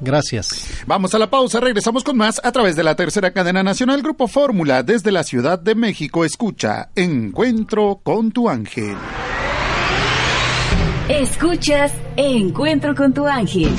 Gracias. 0.00 0.82
Vamos 0.86 1.14
a 1.14 1.18
la 1.18 1.30
pausa, 1.30 1.60
regresamos 1.60 2.02
con 2.02 2.16
más 2.16 2.40
a 2.42 2.50
través 2.50 2.76
de 2.76 2.82
la 2.82 2.96
tercera 2.96 3.30
cadena 3.32 3.62
nacional 3.62 4.02
Grupo 4.02 4.26
Fórmula 4.26 4.82
desde 4.82 5.12
la 5.12 5.22
Ciudad 5.22 5.58
de 5.58 5.74
México. 5.74 6.24
Escucha 6.24 6.88
Encuentro 6.96 8.00
con 8.02 8.32
tu 8.32 8.48
ángel. 8.48 8.96
Escuchas 11.08 11.92
Encuentro 12.16 12.94
con 12.94 13.12
tu 13.12 13.26
ángel. 13.26 13.70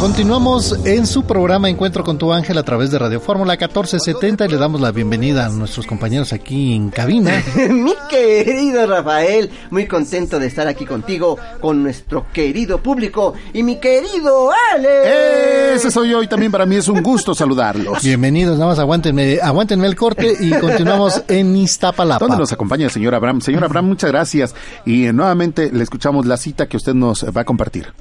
Continuamos 0.00 0.78
en 0.84 1.06
su 1.06 1.24
programa 1.24 1.70
Encuentro 1.70 2.04
con 2.04 2.18
tu 2.18 2.30
ángel 2.30 2.58
a 2.58 2.62
través 2.62 2.90
de 2.90 2.98
Radio 2.98 3.18
Fórmula 3.18 3.54
1470 3.54 4.44
y 4.44 4.48
le 4.48 4.58
damos 4.58 4.78
la 4.80 4.92
bienvenida 4.92 5.46
a 5.46 5.48
nuestros 5.48 5.86
compañeros 5.86 6.34
aquí 6.34 6.74
en 6.74 6.90
cabina. 6.90 7.42
Mi 7.70 7.94
querido 8.10 8.86
Rafael, 8.86 9.50
muy 9.70 9.86
contento 9.86 10.38
de 10.38 10.48
estar 10.48 10.68
aquí 10.68 10.84
contigo, 10.84 11.38
con 11.62 11.82
nuestro 11.82 12.26
querido 12.30 12.78
público 12.82 13.32
y 13.54 13.62
mi 13.62 13.76
querido 13.76 14.50
Ale. 14.74 15.74
Ese 15.74 15.90
soy 15.90 16.10
yo 16.10 16.22
y 16.22 16.28
también 16.28 16.52
para 16.52 16.66
mí 16.66 16.76
es 16.76 16.88
un 16.88 17.02
gusto 17.02 17.34
saludarlos. 17.34 18.02
Bienvenidos, 18.02 18.58
nada 18.58 18.72
más 18.72 18.78
aguántenme, 18.78 19.38
aguántenme 19.42 19.86
el 19.86 19.96
corte 19.96 20.36
y 20.38 20.50
continuamos 20.60 21.22
en 21.26 21.56
Iztapalapa. 21.56 22.26
¿Dónde 22.26 22.36
nos 22.36 22.52
acompaña 22.52 22.84
el 22.84 22.90
señor 22.90 23.14
Abraham? 23.14 23.40
Señor 23.40 23.64
Abraham, 23.64 23.86
muchas 23.86 24.10
gracias. 24.10 24.54
Y 24.84 25.06
eh, 25.06 25.12
nuevamente 25.14 25.70
le 25.72 25.82
escuchamos 25.82 26.26
la 26.26 26.36
cita 26.36 26.66
que 26.66 26.76
usted 26.76 26.92
nos 26.92 27.24
va 27.24 27.40
a 27.40 27.44
compartir. 27.44 27.92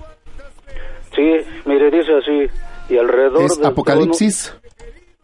Sí, 1.15 1.21
mire, 1.65 1.89
dice 1.91 2.11
así, 2.17 2.47
y 2.93 2.97
alrededor 2.97 3.43
Es 3.43 3.57
del 3.57 3.67
Apocalipsis. 3.67 4.53
trono, 4.61 4.65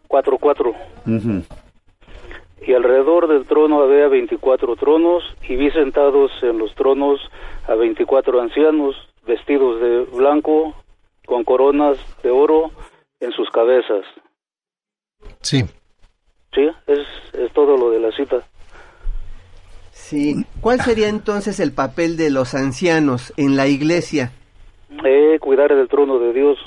4.4. 0.08 0.74
Ujú. 1.06 1.42
Y 2.66 2.74
alrededor 2.74 3.28
del 3.28 3.44
trono 3.46 3.82
había 3.82 4.08
24 4.08 4.76
tronos, 4.76 5.22
y 5.48 5.56
vi 5.56 5.70
sentados 5.70 6.30
en 6.42 6.58
los 6.58 6.74
tronos 6.74 7.20
a 7.68 7.74
24 7.74 8.40
ancianos, 8.40 8.94
vestidos 9.26 9.80
de 9.80 10.04
blanco, 10.16 10.74
con 11.26 11.44
coronas 11.44 11.98
de 12.22 12.30
oro 12.30 12.70
en 13.20 13.32
sus 13.32 13.48
cabezas. 13.50 14.04
Sí. 15.40 15.64
Sí, 16.54 16.68
es, 16.86 16.98
es 17.34 17.52
todo 17.52 17.76
lo 17.76 17.90
de 17.90 18.00
la 18.00 18.12
cita. 18.12 18.42
Sí. 19.92 20.44
¿Cuál 20.60 20.80
sería 20.80 21.08
entonces 21.08 21.60
el 21.60 21.72
papel 21.72 22.16
de 22.16 22.30
los 22.30 22.54
ancianos 22.54 23.32
en 23.36 23.56
la 23.56 23.66
iglesia? 23.66 24.32
Eh, 25.04 25.38
cuidar 25.40 25.74
del 25.74 25.88
trono 25.88 26.18
de 26.18 26.32
Dios. 26.32 26.58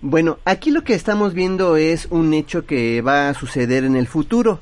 Bueno, 0.00 0.38
aquí 0.44 0.70
lo 0.70 0.82
que 0.82 0.94
estamos 0.94 1.34
viendo 1.34 1.76
es 1.76 2.06
un 2.10 2.34
hecho 2.34 2.66
que 2.66 3.00
va 3.00 3.28
a 3.28 3.34
suceder 3.34 3.84
en 3.84 3.96
el 3.96 4.06
futuro, 4.06 4.60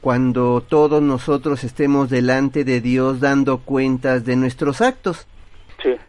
cuando 0.00 0.60
todos 0.60 1.02
nosotros 1.02 1.64
estemos 1.64 2.10
delante 2.10 2.64
de 2.64 2.80
Dios 2.80 3.20
dando 3.20 3.58
cuentas 3.58 4.24
de 4.24 4.36
nuestros 4.36 4.80
actos. 4.80 5.26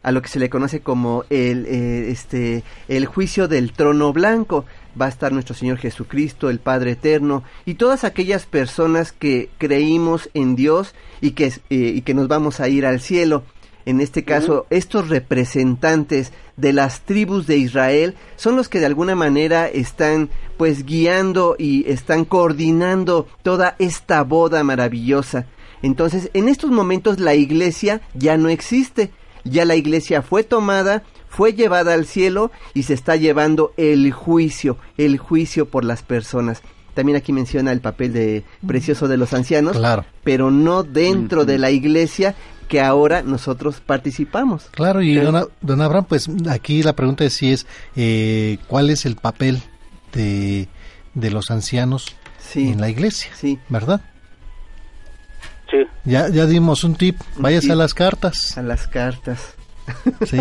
A 0.03 0.11
lo 0.11 0.21
que 0.21 0.29
se 0.29 0.39
le 0.39 0.49
conoce 0.49 0.79
como 0.79 1.25
el, 1.29 1.65
eh, 1.65 2.09
este, 2.09 2.63
el 2.87 3.05
juicio 3.07 3.47
del 3.47 3.73
trono 3.73 4.13
blanco. 4.13 4.63
Va 4.99 5.07
a 5.07 5.09
estar 5.09 5.33
nuestro 5.33 5.53
Señor 5.53 5.77
Jesucristo, 5.77 6.49
el 6.49 6.59
Padre 6.59 6.91
Eterno, 6.91 7.43
y 7.65 7.73
todas 7.73 8.05
aquellas 8.05 8.45
personas 8.45 9.11
que 9.11 9.49
creímos 9.57 10.29
en 10.33 10.55
Dios 10.55 10.95
y 11.19 11.31
que, 11.31 11.47
eh, 11.47 11.53
y 11.69 12.01
que 12.03 12.13
nos 12.13 12.29
vamos 12.29 12.61
a 12.61 12.69
ir 12.69 12.85
al 12.85 13.01
cielo. 13.01 13.43
En 13.85 14.01
este 14.01 14.23
caso, 14.23 14.65
estos 14.71 15.09
representantes 15.09 16.31
de 16.57 16.73
las 16.73 17.01
tribus 17.01 17.45
de 17.47 17.57
Israel 17.57 18.15
son 18.35 18.55
los 18.55 18.67
que 18.67 18.79
de 18.79 18.87
alguna 18.87 19.15
manera 19.15 19.67
están 19.67 20.29
pues 20.57 20.85
guiando 20.85 21.55
y 21.59 21.89
están 21.89 22.25
coordinando 22.25 23.27
toda 23.43 23.75
esta 23.79 24.23
boda 24.23 24.63
maravillosa. 24.63 25.45
Entonces, 25.81 26.31
en 26.33 26.47
estos 26.49 26.71
momentos 26.71 27.19
la 27.19 27.35
iglesia 27.35 28.01
ya 28.15 28.37
no 28.37 28.49
existe. 28.49 29.11
Ya 29.43 29.65
la 29.65 29.75
iglesia 29.75 30.23
fue 30.23 30.41
tomada, 30.43 31.03
fue 31.29 31.53
llevada 31.53 31.93
al 31.93 32.07
cielo 32.07 32.51
y 32.73 32.83
se 32.83 32.95
está 32.95 33.15
llevando 33.15 33.73
el 33.77 34.11
juicio, 34.11 34.77
el 34.97 35.19
juicio 35.19 35.67
por 35.69 35.85
las 35.85 36.01
personas. 36.01 36.63
También 36.95 37.17
aquí 37.17 37.33
menciona 37.33 37.71
el 37.73 37.81
papel 37.81 38.13
de 38.13 38.43
precioso 38.65 39.07
de 39.09 39.17
los 39.17 39.33
ancianos, 39.33 39.77
Claro. 39.77 40.05
pero 40.23 40.49
no 40.49 40.81
dentro 40.81 41.43
de 41.45 41.59
la 41.59 41.69
iglesia 41.69 42.35
que 42.67 42.81
ahora 42.81 43.21
nosotros 43.21 43.81
participamos. 43.85 44.63
Claro, 44.71 45.01
y 45.01 45.15
don, 45.15 45.35
A- 45.35 45.47
don 45.61 45.81
Abraham, 45.81 46.05
pues 46.09 46.29
aquí 46.49 46.83
la 46.83 46.93
pregunta 46.93 47.23
es 47.25 47.33
si 47.33 47.51
es, 47.51 47.65
eh, 47.95 48.57
¿cuál 48.67 48.89
es 48.89 49.05
el 49.05 49.15
papel 49.15 49.61
de, 50.13 50.67
de 51.13 51.31
los 51.31 51.51
ancianos 51.51 52.15
en 52.55 52.79
la 52.81 52.89
iglesia? 52.89 53.31
Sí. 53.35 53.59
¿Verdad? 53.69 54.01
Sí. 55.71 55.77
Ya, 56.05 56.29
ya 56.29 56.45
dimos 56.45 56.83
un 56.83 56.95
tip, 56.95 57.19
váyase 57.37 57.71
a 57.71 57.75
las 57.75 57.93
cartas. 57.93 58.57
A 58.57 58.61
las 58.61 58.87
cartas. 58.87 59.55
Sí. 60.25 60.37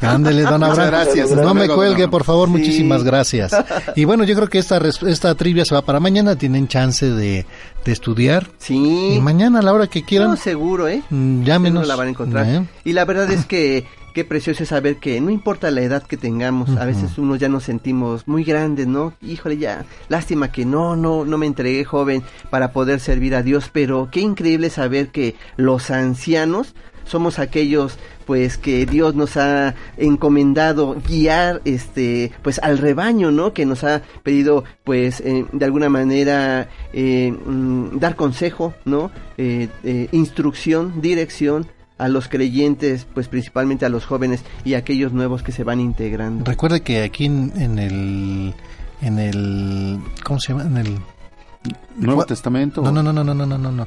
Ándele, 0.00 0.42
don 0.42 0.62
Abraham. 0.62 0.88
gracias. 0.90 1.30
No 1.30 1.54
me 1.54 1.68
cuelgue, 1.68 2.08
por 2.08 2.24
favor, 2.24 2.48
Sí. 2.48 2.52
muchísimas 2.52 3.02
gracias. 3.04 3.52
Y 3.96 4.04
bueno, 4.04 4.24
yo 4.24 4.34
creo 4.34 4.48
que 4.48 4.58
esta, 4.58 4.80
esta 5.06 5.34
trivia 5.34 5.64
se 5.64 5.74
va 5.74 5.82
para 5.82 6.00
mañana. 6.00 6.36
Tienen 6.36 6.68
chance 6.68 7.06
de, 7.10 7.46
de 7.84 7.92
estudiar. 7.92 8.48
Sí. 8.58 9.14
Y 9.16 9.20
mañana, 9.20 9.60
a 9.60 9.62
la 9.62 9.72
hora 9.72 9.86
que 9.86 10.02
quieran, 10.04 10.30
No, 10.30 10.36
seguro, 10.36 10.88
¿eh? 10.88 11.02
mm, 11.10 11.42
llámenos. 11.44 11.82
Seguro 11.82 11.88
la 11.88 11.96
van 11.96 12.06
a 12.08 12.10
encontrar. 12.10 12.46
¿eh? 12.46 12.66
Y 12.84 12.92
la 12.92 13.04
verdad 13.04 13.30
es 13.30 13.46
que 13.46 13.86
qué 14.14 14.24
precioso 14.26 14.62
es 14.64 14.68
saber 14.68 14.96
que 14.96 15.18
no 15.22 15.30
importa 15.30 15.70
la 15.70 15.80
edad 15.80 16.02
que 16.02 16.18
tengamos, 16.18 16.68
a 16.76 16.84
veces 16.84 17.16
unos 17.16 17.38
ya 17.38 17.48
nos 17.48 17.64
sentimos 17.64 18.28
muy 18.28 18.44
grandes, 18.44 18.86
¿no? 18.86 19.14
Híjole, 19.22 19.56
ya, 19.56 19.86
lástima 20.10 20.52
que 20.52 20.66
no, 20.66 20.96
no, 20.96 21.24
no 21.24 21.38
me 21.38 21.46
entregué 21.46 21.82
joven 21.86 22.22
para 22.50 22.72
poder 22.72 23.00
servir 23.00 23.34
a 23.34 23.42
Dios, 23.42 23.70
pero 23.72 24.10
qué 24.12 24.20
increíble 24.20 24.68
saber 24.68 25.08
que 25.08 25.34
los 25.56 25.90
ancianos 25.90 26.74
somos 27.04 27.38
aquellos 27.38 27.96
pues 28.32 28.56
que 28.56 28.86
Dios 28.86 29.14
nos 29.14 29.36
ha 29.36 29.74
encomendado 29.98 30.96
guiar 31.06 31.60
este 31.66 32.32
pues 32.40 32.58
al 32.60 32.78
rebaño, 32.78 33.30
¿no? 33.30 33.52
Que 33.52 33.66
nos 33.66 33.84
ha 33.84 34.00
pedido 34.22 34.64
pues 34.84 35.20
eh, 35.20 35.44
de 35.52 35.64
alguna 35.66 35.90
manera 35.90 36.70
eh, 36.94 37.30
mm, 37.30 37.98
dar 37.98 38.16
consejo, 38.16 38.72
¿no? 38.86 39.10
Eh, 39.36 39.68
eh, 39.84 40.08
instrucción, 40.12 41.02
dirección 41.02 41.66
a 41.98 42.08
los 42.08 42.28
creyentes, 42.28 43.06
pues 43.12 43.28
principalmente 43.28 43.84
a 43.84 43.90
los 43.90 44.06
jóvenes 44.06 44.42
y 44.64 44.72
a 44.72 44.78
aquellos 44.78 45.12
nuevos 45.12 45.42
que 45.42 45.52
se 45.52 45.62
van 45.62 45.78
integrando. 45.78 46.46
Recuerde 46.46 46.80
que 46.80 47.02
aquí 47.02 47.26
en, 47.26 47.52
en 47.56 47.78
el 47.78 48.54
en 49.02 49.18
el 49.18 50.00
¿cómo 50.24 50.40
se 50.40 50.54
llama? 50.54 50.64
En 50.64 50.76
el 50.78 50.98
Nuevo 51.96 52.24
Testamento. 52.24 52.80
No, 52.80 52.90
no, 52.92 53.02
no, 53.02 53.12
no, 53.12 53.34
no, 53.34 53.46
no, 53.46 53.58
no. 53.58 53.86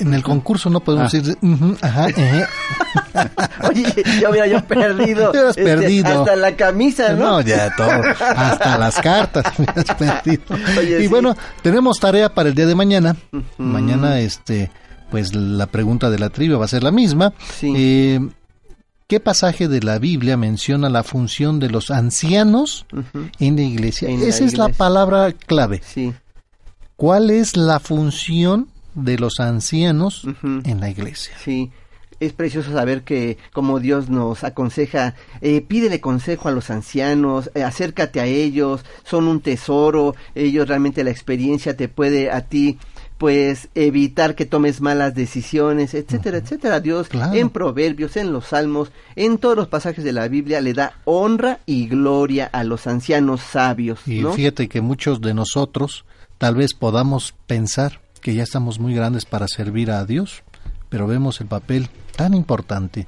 En 0.00 0.14
el 0.14 0.22
concurso 0.22 0.70
no 0.70 0.80
podemos 0.80 1.12
Ah. 1.14 1.16
decir 1.18 1.38
ajá, 1.82 2.08
ejé. 2.08 2.44
Oye, 3.68 4.02
yo 4.20 4.30
hubiera 4.30 4.46
yo 4.46 4.64
perdido. 4.64 5.30
Hubieras 5.30 5.50
este, 5.56 5.64
perdido. 5.64 6.20
Hasta 6.20 6.36
la 6.36 6.56
camisa, 6.56 7.12
¿no? 7.12 7.30
No, 7.32 7.40
ya 7.42 7.74
todo, 7.76 7.90
hasta 7.90 8.78
las 8.78 8.96
cartas 9.00 9.44
perdido. 9.98 10.42
Oye, 10.78 10.98
y 10.98 11.02
sí. 11.02 11.08
bueno, 11.08 11.36
tenemos 11.62 11.98
tarea 12.00 12.32
para 12.34 12.48
el 12.48 12.54
día 12.54 12.66
de 12.66 12.74
mañana. 12.74 13.16
Mañana, 13.58 14.20
este, 14.20 14.70
pues 15.10 15.34
la 15.34 15.66
pregunta 15.66 16.10
de 16.10 16.18
la 16.18 16.30
trivia 16.30 16.56
va 16.56 16.64
a 16.64 16.68
ser 16.68 16.82
la 16.82 16.90
misma. 16.90 17.32
Eh, 17.62 18.20
¿Qué 19.06 19.20
pasaje 19.20 19.66
de 19.68 19.82
la 19.82 19.98
Biblia 19.98 20.36
menciona 20.36 20.88
la 20.88 21.02
función 21.02 21.58
de 21.58 21.68
los 21.68 21.90
ancianos 21.90 22.86
en 23.38 23.56
la 23.56 23.62
iglesia? 23.62 24.08
En 24.08 24.20
la 24.20 24.26
Esa 24.28 24.44
es 24.44 24.56
la 24.56 24.68
palabra 24.68 25.32
clave. 25.32 25.82
Sí. 25.84 26.14
¿Cuál 26.96 27.30
es 27.30 27.56
la 27.56 27.80
función 27.80 28.68
de 28.94 29.18
los 29.18 29.40
ancianos 29.40 30.26
en 30.42 30.80
la 30.80 30.90
iglesia? 30.90 31.34
Sí, 31.42 31.70
es 32.20 32.34
precioso 32.34 32.72
saber 32.72 33.02
que 33.02 33.38
como 33.52 33.80
Dios 33.80 34.10
nos 34.10 34.44
aconseja, 34.44 35.14
eh, 35.40 35.62
pídele 35.62 36.00
consejo 36.00 36.48
a 36.48 36.52
los 36.52 36.70
ancianos, 36.70 37.50
eh, 37.54 37.62
acércate 37.62 38.20
a 38.20 38.26
ellos, 38.26 38.84
son 39.04 39.26
un 39.26 39.40
tesoro, 39.40 40.14
ellos 40.34 40.68
realmente 40.68 41.02
la 41.02 41.10
experiencia 41.10 41.76
te 41.76 41.88
puede 41.88 42.30
a 42.30 42.42
ti 42.42 42.78
pues 43.16 43.68
evitar 43.74 44.34
que 44.34 44.46
tomes 44.46 44.80
malas 44.80 45.14
decisiones, 45.14 45.92
etcétera, 45.92 46.38
etcétera. 46.38 46.80
Dios 46.80 47.08
en 47.34 47.50
Proverbios, 47.50 48.16
en 48.16 48.32
los 48.32 48.46
Salmos, 48.46 48.92
en 49.14 49.36
todos 49.36 49.56
los 49.56 49.68
pasajes 49.68 50.04
de 50.04 50.12
la 50.14 50.26
Biblia 50.28 50.62
le 50.62 50.72
da 50.72 50.94
honra 51.04 51.60
y 51.66 51.86
gloria 51.86 52.46
a 52.46 52.64
los 52.64 52.86
ancianos 52.86 53.42
sabios. 53.42 54.00
Y 54.06 54.24
fíjate 54.24 54.70
que 54.70 54.80
muchos 54.80 55.20
de 55.20 55.34
nosotros 55.34 56.06
tal 56.38 56.54
vez 56.54 56.72
podamos 56.72 57.34
pensar 57.46 58.00
que 58.20 58.34
ya 58.34 58.42
estamos 58.42 58.78
muy 58.78 58.94
grandes 58.94 59.24
para 59.24 59.48
servir 59.48 59.90
a 59.90 60.04
Dios, 60.04 60.42
pero 60.88 61.06
vemos 61.06 61.40
el 61.40 61.46
papel 61.46 61.88
tan 62.16 62.34
importante 62.34 63.06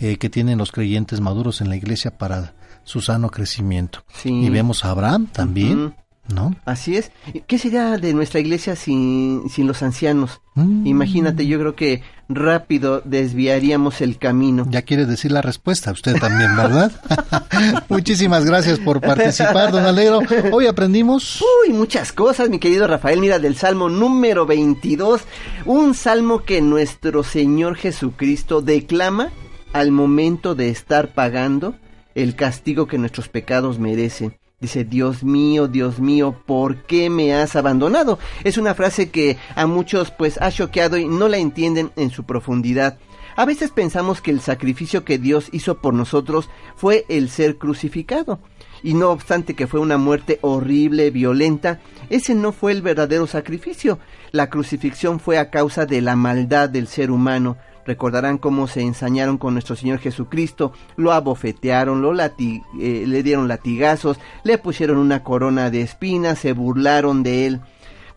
eh, 0.00 0.16
que 0.16 0.30
tienen 0.30 0.58
los 0.58 0.72
creyentes 0.72 1.20
maduros 1.20 1.60
en 1.60 1.68
la 1.68 1.76
iglesia 1.76 2.18
para 2.18 2.54
su 2.84 3.00
sano 3.00 3.30
crecimiento. 3.30 4.04
Y 4.24 4.48
vemos 4.50 4.84
a 4.84 4.90
Abraham 4.90 5.26
también, 5.26 5.94
¿no? 6.28 6.54
Así 6.64 6.96
es. 6.96 7.10
¿Qué 7.46 7.58
sería 7.58 7.98
de 7.98 8.14
nuestra 8.14 8.40
iglesia 8.40 8.76
sin, 8.76 9.48
sin 9.48 9.66
los 9.66 9.82
ancianos? 9.82 10.40
Mm. 10.54 10.86
Imagínate, 10.86 11.46
yo 11.46 11.58
creo 11.58 11.74
que 11.74 12.02
rápido 12.28 13.02
desviaríamos 13.04 14.00
el 14.00 14.18
camino. 14.18 14.66
Ya 14.70 14.82
quiere 14.82 15.06
decir 15.06 15.32
la 15.32 15.42
respuesta, 15.42 15.92
usted 15.92 16.16
también, 16.16 16.54
¿verdad? 16.56 16.92
Muchísimas 17.88 18.44
gracias 18.44 18.78
por 18.78 19.00
participar, 19.00 19.72
don 19.72 19.84
Alegro. 19.84 20.20
Hoy 20.52 20.66
aprendimos... 20.66 21.42
Uy, 21.66 21.72
muchas 21.72 22.12
cosas, 22.12 22.48
mi 22.48 22.58
querido 22.58 22.86
Rafael. 22.86 23.20
Mira, 23.20 23.38
del 23.38 23.56
Salmo 23.56 23.88
número 23.88 24.46
22, 24.46 25.22
un 25.66 25.94
salmo 25.94 26.44
que 26.44 26.60
nuestro 26.60 27.22
Señor 27.22 27.76
Jesucristo 27.76 28.62
declama 28.62 29.30
al 29.72 29.90
momento 29.90 30.54
de 30.54 30.68
estar 30.68 31.08
pagando 31.08 31.74
el 32.14 32.36
castigo 32.36 32.86
que 32.86 32.98
nuestros 32.98 33.28
pecados 33.28 33.78
merecen. 33.78 34.36
Dice, 34.62 34.84
Dios 34.84 35.24
mío, 35.24 35.66
Dios 35.66 35.98
mío, 35.98 36.36
¿por 36.46 36.84
qué 36.84 37.10
me 37.10 37.34
has 37.34 37.56
abandonado? 37.56 38.20
Es 38.44 38.58
una 38.58 38.76
frase 38.76 39.10
que 39.10 39.36
a 39.56 39.66
muchos 39.66 40.12
pues 40.12 40.40
ha 40.40 40.52
choqueado 40.52 40.98
y 40.98 41.08
no 41.08 41.26
la 41.26 41.38
entienden 41.38 41.90
en 41.96 42.10
su 42.10 42.22
profundidad. 42.22 42.96
A 43.34 43.44
veces 43.44 43.72
pensamos 43.72 44.20
que 44.20 44.30
el 44.30 44.40
sacrificio 44.40 45.04
que 45.04 45.18
Dios 45.18 45.48
hizo 45.50 45.78
por 45.78 45.94
nosotros 45.94 46.48
fue 46.76 47.04
el 47.08 47.28
ser 47.28 47.58
crucificado. 47.58 48.38
Y 48.84 48.94
no 48.94 49.10
obstante 49.10 49.54
que 49.54 49.66
fue 49.66 49.80
una 49.80 49.96
muerte 49.96 50.38
horrible, 50.42 51.10
violenta, 51.10 51.80
ese 52.08 52.36
no 52.36 52.52
fue 52.52 52.70
el 52.70 52.82
verdadero 52.82 53.26
sacrificio. 53.26 53.98
La 54.30 54.48
crucifixión 54.48 55.18
fue 55.18 55.38
a 55.38 55.50
causa 55.50 55.86
de 55.86 56.00
la 56.02 56.14
maldad 56.14 56.68
del 56.68 56.86
ser 56.86 57.10
humano, 57.10 57.56
Recordarán 57.84 58.38
cómo 58.38 58.68
se 58.68 58.82
ensañaron 58.82 59.38
con 59.38 59.54
nuestro 59.54 59.74
Señor 59.74 59.98
Jesucristo, 59.98 60.72
lo 60.96 61.12
abofetearon, 61.12 62.00
lo 62.00 62.12
eh, 62.14 63.04
le 63.06 63.22
dieron 63.22 63.48
latigazos, 63.48 64.18
le 64.44 64.58
pusieron 64.58 64.98
una 64.98 65.24
corona 65.24 65.70
de 65.70 65.82
espinas, 65.82 66.38
se 66.38 66.52
burlaron 66.52 67.22
de 67.22 67.46
él. 67.46 67.60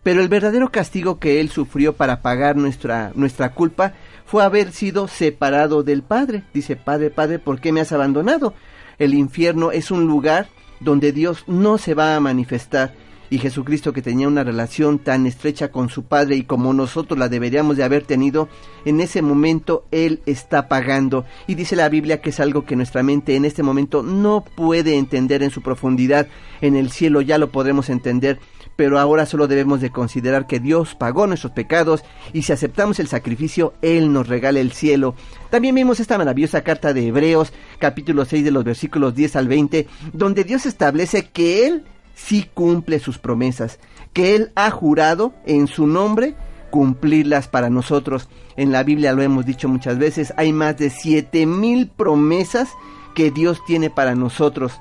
Pero 0.04 0.22
el 0.22 0.28
verdadero 0.28 0.72
castigo 0.72 1.18
que 1.18 1.40
él 1.40 1.50
sufrió 1.50 1.94
para 1.94 2.22
pagar 2.22 2.58
nuestra, 2.58 3.12
nuestra 3.16 3.54
culpa 3.54 3.94
fue 4.26 4.44
haber 4.44 4.72
sido 4.72 5.08
separado 5.08 5.82
del 5.82 6.04
Padre. 6.04 6.44
Dice, 6.54 6.76
Padre, 6.76 7.10
Padre, 7.10 7.40
¿por 7.40 7.60
qué 7.60 7.72
me 7.72 7.82
has 7.82 7.92
abandonado? 7.92 8.54
El 9.00 9.16
infierno 9.16 9.72
es 9.72 9.90
un 9.90 10.06
lugar 10.06 10.48
donde 10.80 11.12
Dios 11.12 11.44
no 11.48 11.80
se 11.80 11.96
va 11.96 12.16
a 12.16 12.20
manifestar 12.20 12.94
y 13.30 13.40
Jesucristo 13.40 13.94
que 13.94 14.02
tenía 14.02 14.28
una 14.28 14.44
relación 14.44 15.00
tan 15.00 15.26
estrecha 15.26 15.72
con 15.72 15.90
su 15.90 16.04
Padre 16.04 16.36
y 16.36 16.44
como 16.44 16.74
nosotros 16.74 17.18
la 17.18 17.30
deberíamos 17.30 17.78
de 17.78 17.84
haber 17.84 18.04
tenido, 18.04 18.48
en 18.86 19.02
ese 19.02 19.22
momento 19.22 19.86
Él 19.92 20.22
está 20.26 20.68
pagando. 20.68 21.26
Y 21.48 21.56
dice 21.56 21.76
la 21.76 21.90
Biblia 21.90 22.22
que 22.22 22.30
es 22.30 22.40
algo 22.40 22.66
que 22.66 22.76
nuestra 22.76 23.04
mente 23.04 23.36
en 23.36 23.46
este 23.46 23.64
momento 23.64 24.04
no 24.04 24.44
puede 24.44 24.98
entender 24.98 25.44
en 25.44 25.52
su 25.52 25.62
profundidad. 25.62 26.28
En 26.62 26.76
el 26.76 26.92
cielo 26.92 27.22
ya 27.22 27.38
lo 27.38 27.52
podremos 27.52 27.90
entender, 27.90 28.40
pero 28.76 29.00
ahora 29.00 29.26
solo 29.26 29.48
debemos 29.48 29.82
de 29.82 29.92
considerar 29.92 30.48
que 30.48 30.60
Dios 30.60 30.96
pagó 30.96 31.28
nuestros 31.28 31.54
pecados 31.54 32.04
y 32.34 32.44
si 32.44 32.54
aceptamos 32.54 33.00
el 33.00 33.08
sacrificio, 33.08 33.74
Él 33.82 34.12
nos 34.12 34.28
regala 34.28 34.60
el 34.60 34.72
cielo. 34.72 35.16
También 35.50 35.76
vimos 35.76 36.00
esta 36.00 36.18
maravillosa 36.18 36.62
carta 36.62 36.94
de 36.94 37.08
Hebreos, 37.08 37.54
capítulo 37.80 38.26
6 38.26 38.44
de 38.44 38.52
los 38.52 38.64
versículos 38.64 39.16
10 39.16 39.36
al 39.36 39.48
20, 39.48 39.88
donde 40.14 40.44
Dios 40.44 40.66
establece 40.66 41.30
que 41.30 41.68
Él 41.68 41.84
sí 42.16 42.50
cumple 42.54 43.00
sus 43.00 43.20
promesas, 43.20 43.80
que 44.14 44.36
Él 44.36 44.52
ha 44.56 44.72
jurado 44.72 45.34
en 45.46 45.68
su 45.68 45.86
nombre 45.86 46.36
cumplirlas 46.72 47.48
para 47.48 47.70
nosotros. 47.70 48.28
En 48.58 48.72
la 48.72 48.84
Biblia 48.84 49.14
lo 49.14 49.22
hemos 49.22 49.46
dicho 49.46 49.70
muchas 49.70 49.98
veces, 49.98 50.34
hay 50.38 50.52
más 50.52 50.78
de 50.78 50.90
siete 50.90 51.46
mil 51.46 51.88
promesas 51.88 52.70
que 53.14 53.32
Dios 53.32 53.62
tiene 53.66 53.90
para 53.90 54.16
nosotros 54.16 54.74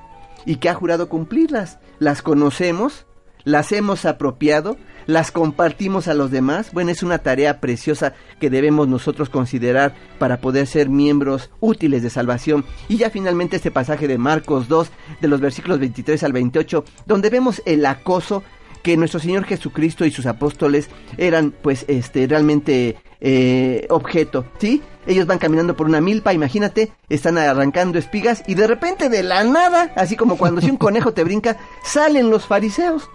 y 0.47 0.57
que 0.57 0.69
ha 0.69 0.75
jurado 0.75 1.09
cumplirlas. 1.09 1.79
Las 1.99 2.23
conocemos, 2.23 3.07
las 3.45 3.73
hemos 3.73 4.05
apropiado, 4.05 4.77
las 5.07 5.31
compartimos 5.31 6.09
a 6.09 6.15
los 6.15 6.31
demás. 6.31 6.71
Bueno, 6.73 6.91
es 6.91 7.03
una 7.03 7.19
tarea 7.19 7.61
preciosa 7.61 8.15
que 8.41 8.51
debemos 8.51 8.89
nosotros 8.89 9.29
considerar 9.29 9.95
para 10.19 10.41
poder 10.41 10.67
ser 10.67 10.89
miembros 10.89 11.51
útiles 11.61 12.03
de 12.03 12.11
salvación. 12.11 12.65
Y 12.89 12.97
ya 12.97 13.11
finalmente 13.11 13.57
este 13.57 13.71
pasaje 13.71 14.09
de 14.09 14.19
Marcos 14.19 14.69
2, 14.69 14.91
de 15.21 15.29
los 15.29 15.41
versículos 15.41 15.79
23 15.79 16.23
al 16.23 16.33
28, 16.33 16.85
donde 17.07 17.31
vemos 17.31 17.63
el 17.67 17.85
acoso 17.87 18.43
que 18.83 18.99
nuestro 18.99 19.19
Señor 19.19 19.45
Jesucristo 19.45 20.05
y 20.05 20.11
sus 20.11 20.27
apóstoles 20.27 20.91
eran 21.17 21.53
pues 21.53 21.87
este 21.89 22.27
realmente 22.27 22.97
eh, 23.21 23.87
objeto, 23.89 24.45
¿sí? 24.59 24.83
Ellos 25.07 25.27
van 25.27 25.39
caminando 25.39 25.75
por 25.75 25.87
una 25.87 26.03
milpa, 26.03 26.35
imagínate, 26.35 26.93
están 27.09 27.39
arrancando 27.39 27.99
espigas 27.99 28.43
y 28.47 28.55
de 28.55 28.67
repente 28.67 29.09
de 29.09 29.23
la 29.23 29.43
nada, 29.43 29.91
así 29.97 30.17
como 30.17 30.37
cuando 30.37 30.61
si 30.61 30.71
un 30.71 30.77
conejo 30.79 31.15
te 31.15 31.25
brinca, 31.25 31.57
salen 31.83 32.29
los 32.29 32.45
fariseos 32.45 33.09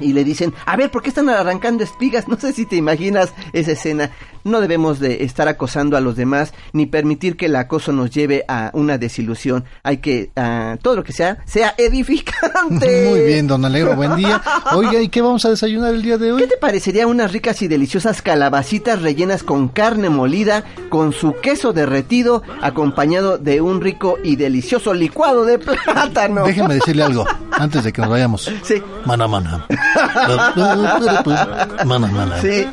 y 0.00 0.12
le 0.12 0.24
dicen, 0.24 0.54
a 0.66 0.76
ver, 0.76 0.90
¿por 0.90 1.02
qué 1.02 1.08
están 1.10 1.28
arrancando 1.28 1.84
espigas? 1.84 2.26
No 2.28 2.38
sé 2.38 2.52
si 2.52 2.66
te 2.66 2.76
imaginas 2.76 3.32
esa 3.52 3.72
escena. 3.72 4.10
No 4.44 4.60
debemos 4.60 4.98
de 4.98 5.24
estar 5.24 5.48
acosando 5.48 5.96
a 5.96 6.00
los 6.00 6.16
demás 6.16 6.52
ni 6.72 6.86
permitir 6.86 7.36
que 7.36 7.46
el 7.46 7.56
acoso 7.56 7.92
nos 7.92 8.10
lleve 8.10 8.44
a 8.48 8.70
una 8.74 8.98
desilusión. 8.98 9.64
Hay 9.82 9.98
que, 9.98 10.30
uh, 10.36 10.76
todo 10.78 10.96
lo 10.96 11.04
que 11.04 11.12
sea, 11.12 11.38
sea 11.44 11.74
edificante. 11.76 13.06
Muy 13.10 13.20
bien, 13.22 13.46
don 13.46 13.64
Alegro, 13.64 13.96
buen 13.96 14.16
día. 14.16 14.42
Oiga, 14.72 15.00
¿y 15.00 15.08
qué 15.08 15.22
vamos 15.22 15.44
a 15.44 15.50
desayunar 15.50 15.94
el 15.94 16.02
día 16.02 16.18
de 16.18 16.32
hoy? 16.32 16.42
¿Qué 16.42 16.48
te 16.48 16.56
parecería 16.56 17.06
unas 17.06 17.32
ricas 17.32 17.62
y 17.62 17.68
deliciosas 17.68 18.22
calabacitas 18.22 19.02
rellenas 19.02 19.42
con 19.42 19.68
carne 19.68 20.10
molida, 20.10 20.64
con 20.88 21.12
su 21.12 21.34
queso 21.34 21.72
derretido, 21.72 22.42
acompañado 22.62 23.38
de 23.38 23.60
un 23.60 23.80
rico 23.80 24.16
y 24.22 24.36
delicioso 24.36 24.94
licuado 24.94 25.44
de 25.44 25.58
plátano? 25.58 26.44
Déjeme 26.44 26.74
decirle 26.74 27.02
algo, 27.02 27.26
antes 27.52 27.84
de 27.84 27.92
que 27.92 28.00
nos 28.00 28.10
vayamos. 28.10 28.50
Sí. 28.62 28.82
Mana, 29.04 29.26
mana. 29.26 29.66
mana, 31.84 32.06
mana. 32.06 32.40
Sí. 32.40 32.66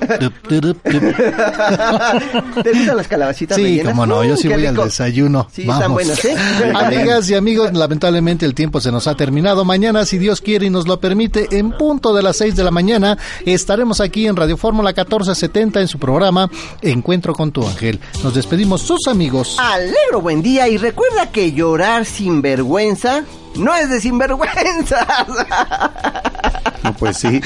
¿Te 2.64 2.72
gustan 2.72 2.98
las 2.98 3.08
calabacitas 3.08 3.58
Sí, 3.58 3.82
como 3.84 4.06
no, 4.06 4.24
yo 4.24 4.38
sí 4.38 4.48
voy 4.48 4.66
al 4.66 4.76
desayuno. 4.76 5.48
Sí, 5.52 5.62
están 5.62 5.94
buenas, 5.94 6.24
¿eh? 6.26 6.36
Amigas 6.76 7.30
y 7.30 7.36
amigos, 7.36 7.74
lamentablemente 7.74 8.46
el 8.46 8.54
tiempo 8.54 8.82
se 8.82 8.92
nos 8.92 9.08
ha 9.08 9.16
terminado. 9.16 9.66
Mañana, 9.66 10.06
si 10.06 10.18
Dios 10.18 10.42
quiere 10.42 10.68
y 10.68 10.70
nos 10.70 10.88
lo 10.88 11.00
permite, 11.00 11.48
en 11.58 11.72
punto 11.72 12.14
de 12.14 12.24
las 12.24 12.38
6 12.38 12.56
de 12.56 12.64
la 12.64 12.72
mañana, 12.72 13.18
estaremos 13.46 14.02
aquí 14.02 14.28
en 14.28 14.36
Radio 14.36 14.58
Fórmula 14.58 14.90
1470 14.90 15.82
en 15.82 15.88
su 15.88 16.00
programa 16.00 16.50
Encuentro 16.82 17.34
con 17.34 17.52
tu 17.52 17.66
ángel. 17.66 18.00
Nos 18.24 18.34
despedimos 18.34 18.82
sus 18.82 19.08
amigos. 19.08 19.58
Alegro 19.60 20.22
buen 20.22 20.42
día 20.42 20.68
y 20.68 20.78
recuerda 20.78 21.32
que 21.32 21.52
llorar 21.52 22.06
sin 22.06 22.42
vergüenza 22.42 23.24
no 23.58 23.76
es 23.76 23.90
de 23.90 24.00
sinvergüenza. 24.00 25.06
No, 26.86 26.94
pues 26.94 27.18
sí. 27.18 27.42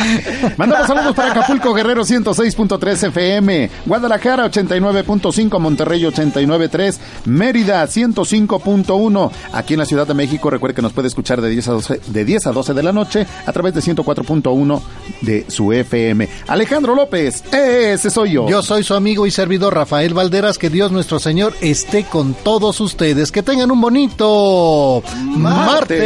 Mandamos 0.57 0.87
saludos 0.87 1.15
para 1.15 1.31
Acapulco, 1.31 1.73
Guerrero 1.73 2.03
106.3 2.03 3.07
FM, 3.07 3.69
Guadalajara 3.85 4.45
89.5, 4.51 5.59
Monterrey 5.59 6.03
89.3, 6.03 6.97
Mérida 7.25 7.81
105.1. 7.85 9.31
Aquí 9.53 9.75
en 9.75 9.79
la 9.79 9.85
Ciudad 9.85 10.05
de 10.05 10.13
México, 10.13 10.49
recuerde 10.49 10.75
que 10.75 10.81
nos 10.81 10.91
puede 10.91 11.07
escuchar 11.07 11.39
de 11.41 11.49
10 11.49 11.67
a 11.69 11.71
12 11.71 12.01
de, 12.07 12.25
10 12.25 12.47
a 12.47 12.51
12 12.51 12.73
de 12.73 12.83
la 12.83 12.91
noche 12.91 13.25
a 13.45 13.53
través 13.53 13.73
de 13.73 13.81
104.1 13.81 14.81
de 15.21 15.45
su 15.47 15.71
FM. 15.71 16.27
Alejandro 16.47 16.93
López, 16.93 17.43
ese 17.53 18.09
soy 18.09 18.33
yo. 18.33 18.49
Yo 18.49 18.61
soy 18.61 18.83
su 18.83 18.93
amigo 18.93 19.25
y 19.25 19.31
servidor 19.31 19.73
Rafael 19.73 20.13
Valderas. 20.13 20.57
Que 20.57 20.69
Dios 20.69 20.91
nuestro 20.91 21.19
Señor 21.19 21.53
esté 21.61 22.03
con 22.03 22.33
todos 22.33 22.81
ustedes. 22.81 23.31
Que 23.31 23.41
tengan 23.41 23.71
un 23.71 23.79
bonito 23.79 25.01
martes. 25.27 25.98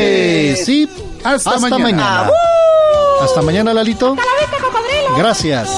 Sí, 0.65 0.89
hasta, 1.23 1.59
mañana. 1.59 2.29
Hasta 3.21 3.41
mañana, 3.41 3.73
Lalito. 3.73 4.15
Gracias. 5.17 5.69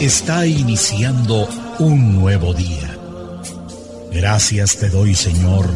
Está 0.00 0.46
iniciando 0.46 1.48
un 1.78 2.20
nuevo 2.20 2.54
día. 2.54 2.96
Gracias 4.12 4.76
te 4.76 4.88
doy, 4.88 5.14
Señor, 5.14 5.66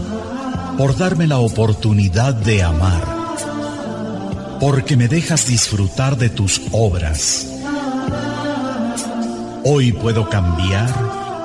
por 0.78 0.96
darme 0.96 1.26
la 1.26 1.38
oportunidad 1.38 2.34
de 2.34 2.62
amar, 2.62 3.04
porque 4.60 4.96
me 4.96 5.08
dejas 5.08 5.46
disfrutar 5.46 6.16
de 6.16 6.28
tus 6.28 6.62
obras. 6.72 7.46
Hoy 9.64 9.92
puedo 9.92 10.28
cambiar 10.28 10.88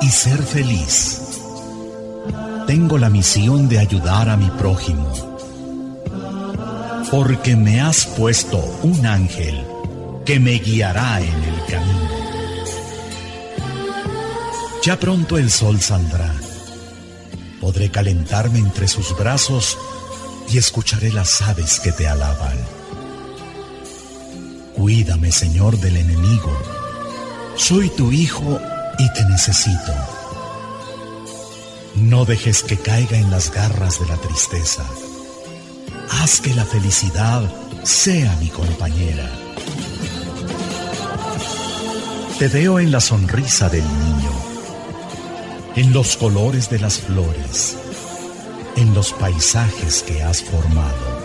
y 0.01 0.09
ser 0.09 0.41
feliz 0.41 1.26
tengo 2.67 2.97
la 2.97 3.09
misión 3.09 3.69
de 3.69 3.79
ayudar 3.79 4.29
a 4.29 4.35
mi 4.35 4.49
prójimo. 4.51 5.09
Porque 7.09 7.55
me 7.55 7.79
has 7.79 8.05
puesto 8.05 8.57
un 8.83 9.05
ángel 9.05 9.65
que 10.25 10.37
me 10.39 10.59
guiará 10.59 11.21
en 11.21 11.43
el 11.43 11.65
camino. 11.65 12.09
Ya 14.83 14.99
pronto 14.99 15.37
el 15.37 15.49
sol 15.49 15.79
saldrá. 15.79 16.33
Podré 17.61 17.89
calentarme 17.89 18.59
entre 18.59 18.89
sus 18.89 19.17
brazos 19.17 19.77
y 20.49 20.57
escucharé 20.57 21.11
las 21.13 21.41
aves 21.41 21.79
que 21.79 21.93
te 21.93 22.05
alaban. 22.05 22.57
Cuídame, 24.75 25.31
Señor, 25.31 25.79
del 25.79 25.95
enemigo. 25.95 26.51
Soy 27.55 27.89
tu 27.91 28.11
hijo 28.11 28.59
y 28.99 29.11
te 29.13 29.23
necesito. 29.25 30.16
No 32.01 32.25
dejes 32.25 32.61
que 32.61 32.77
caiga 32.77 33.17
en 33.17 33.31
las 33.31 33.51
garras 33.51 33.99
de 33.99 34.05
la 34.05 34.17
tristeza. 34.17 34.85
Haz 36.11 36.41
que 36.41 36.53
la 36.53 36.63
felicidad 36.63 37.51
sea 37.83 38.35
mi 38.39 38.49
compañera. 38.49 39.29
Te 42.37 42.47
veo 42.49 42.79
en 42.79 42.91
la 42.91 43.01
sonrisa 43.01 43.67
del 43.67 43.83
niño, 43.83 44.31
en 45.75 45.91
los 45.91 46.17
colores 46.17 46.69
de 46.69 46.79
las 46.79 46.99
flores, 46.99 47.75
en 48.75 48.93
los 48.93 49.11
paisajes 49.13 50.03
que 50.03 50.21
has 50.21 50.43
formado. 50.43 51.17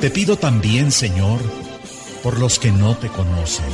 Te 0.00 0.10
pido 0.10 0.36
también, 0.36 0.92
Señor, 0.92 1.40
por 2.22 2.38
los 2.38 2.58
que 2.58 2.70
no 2.70 2.94
te 2.94 3.08
conocen, 3.08 3.72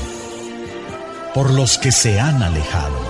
por 1.34 1.50
los 1.50 1.76
que 1.76 1.90
se 1.90 2.20
han 2.20 2.40
alejado. 2.40 3.09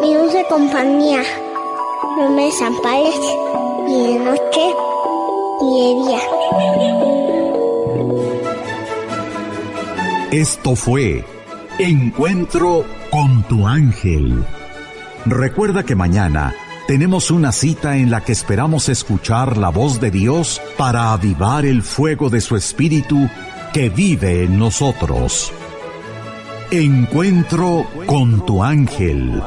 mi 0.00 0.14
dulce 0.14 0.44
compañía, 0.48 1.22
no 2.18 2.30
me 2.30 2.46
desampares 2.46 3.14
ni 3.86 4.06
de 4.08 4.18
noche 4.18 4.74
ni 5.60 5.80
de 5.80 5.94
día. 6.04 6.20
Esto 10.32 10.74
fue 10.74 11.24
Encuentro 11.78 12.84
con 13.10 13.42
tu 13.44 13.66
ángel. 13.66 14.44
Recuerda 15.26 15.84
que 15.84 15.96
mañana 15.96 16.54
tenemos 16.86 17.30
una 17.30 17.50
cita 17.52 17.96
en 17.96 18.10
la 18.10 18.22
que 18.22 18.32
esperamos 18.32 18.88
escuchar 18.88 19.56
la 19.56 19.70
voz 19.70 20.00
de 20.00 20.10
Dios 20.10 20.60
para 20.76 21.12
avivar 21.12 21.64
el 21.64 21.82
fuego 21.82 22.30
de 22.30 22.40
su 22.40 22.56
espíritu 22.56 23.28
que 23.72 23.88
vive 23.88 24.44
en 24.44 24.58
nosotros. 24.58 25.52
Encuentro 26.70 27.86
con 28.06 28.44
tu 28.46 28.62
ángel. 28.62 29.42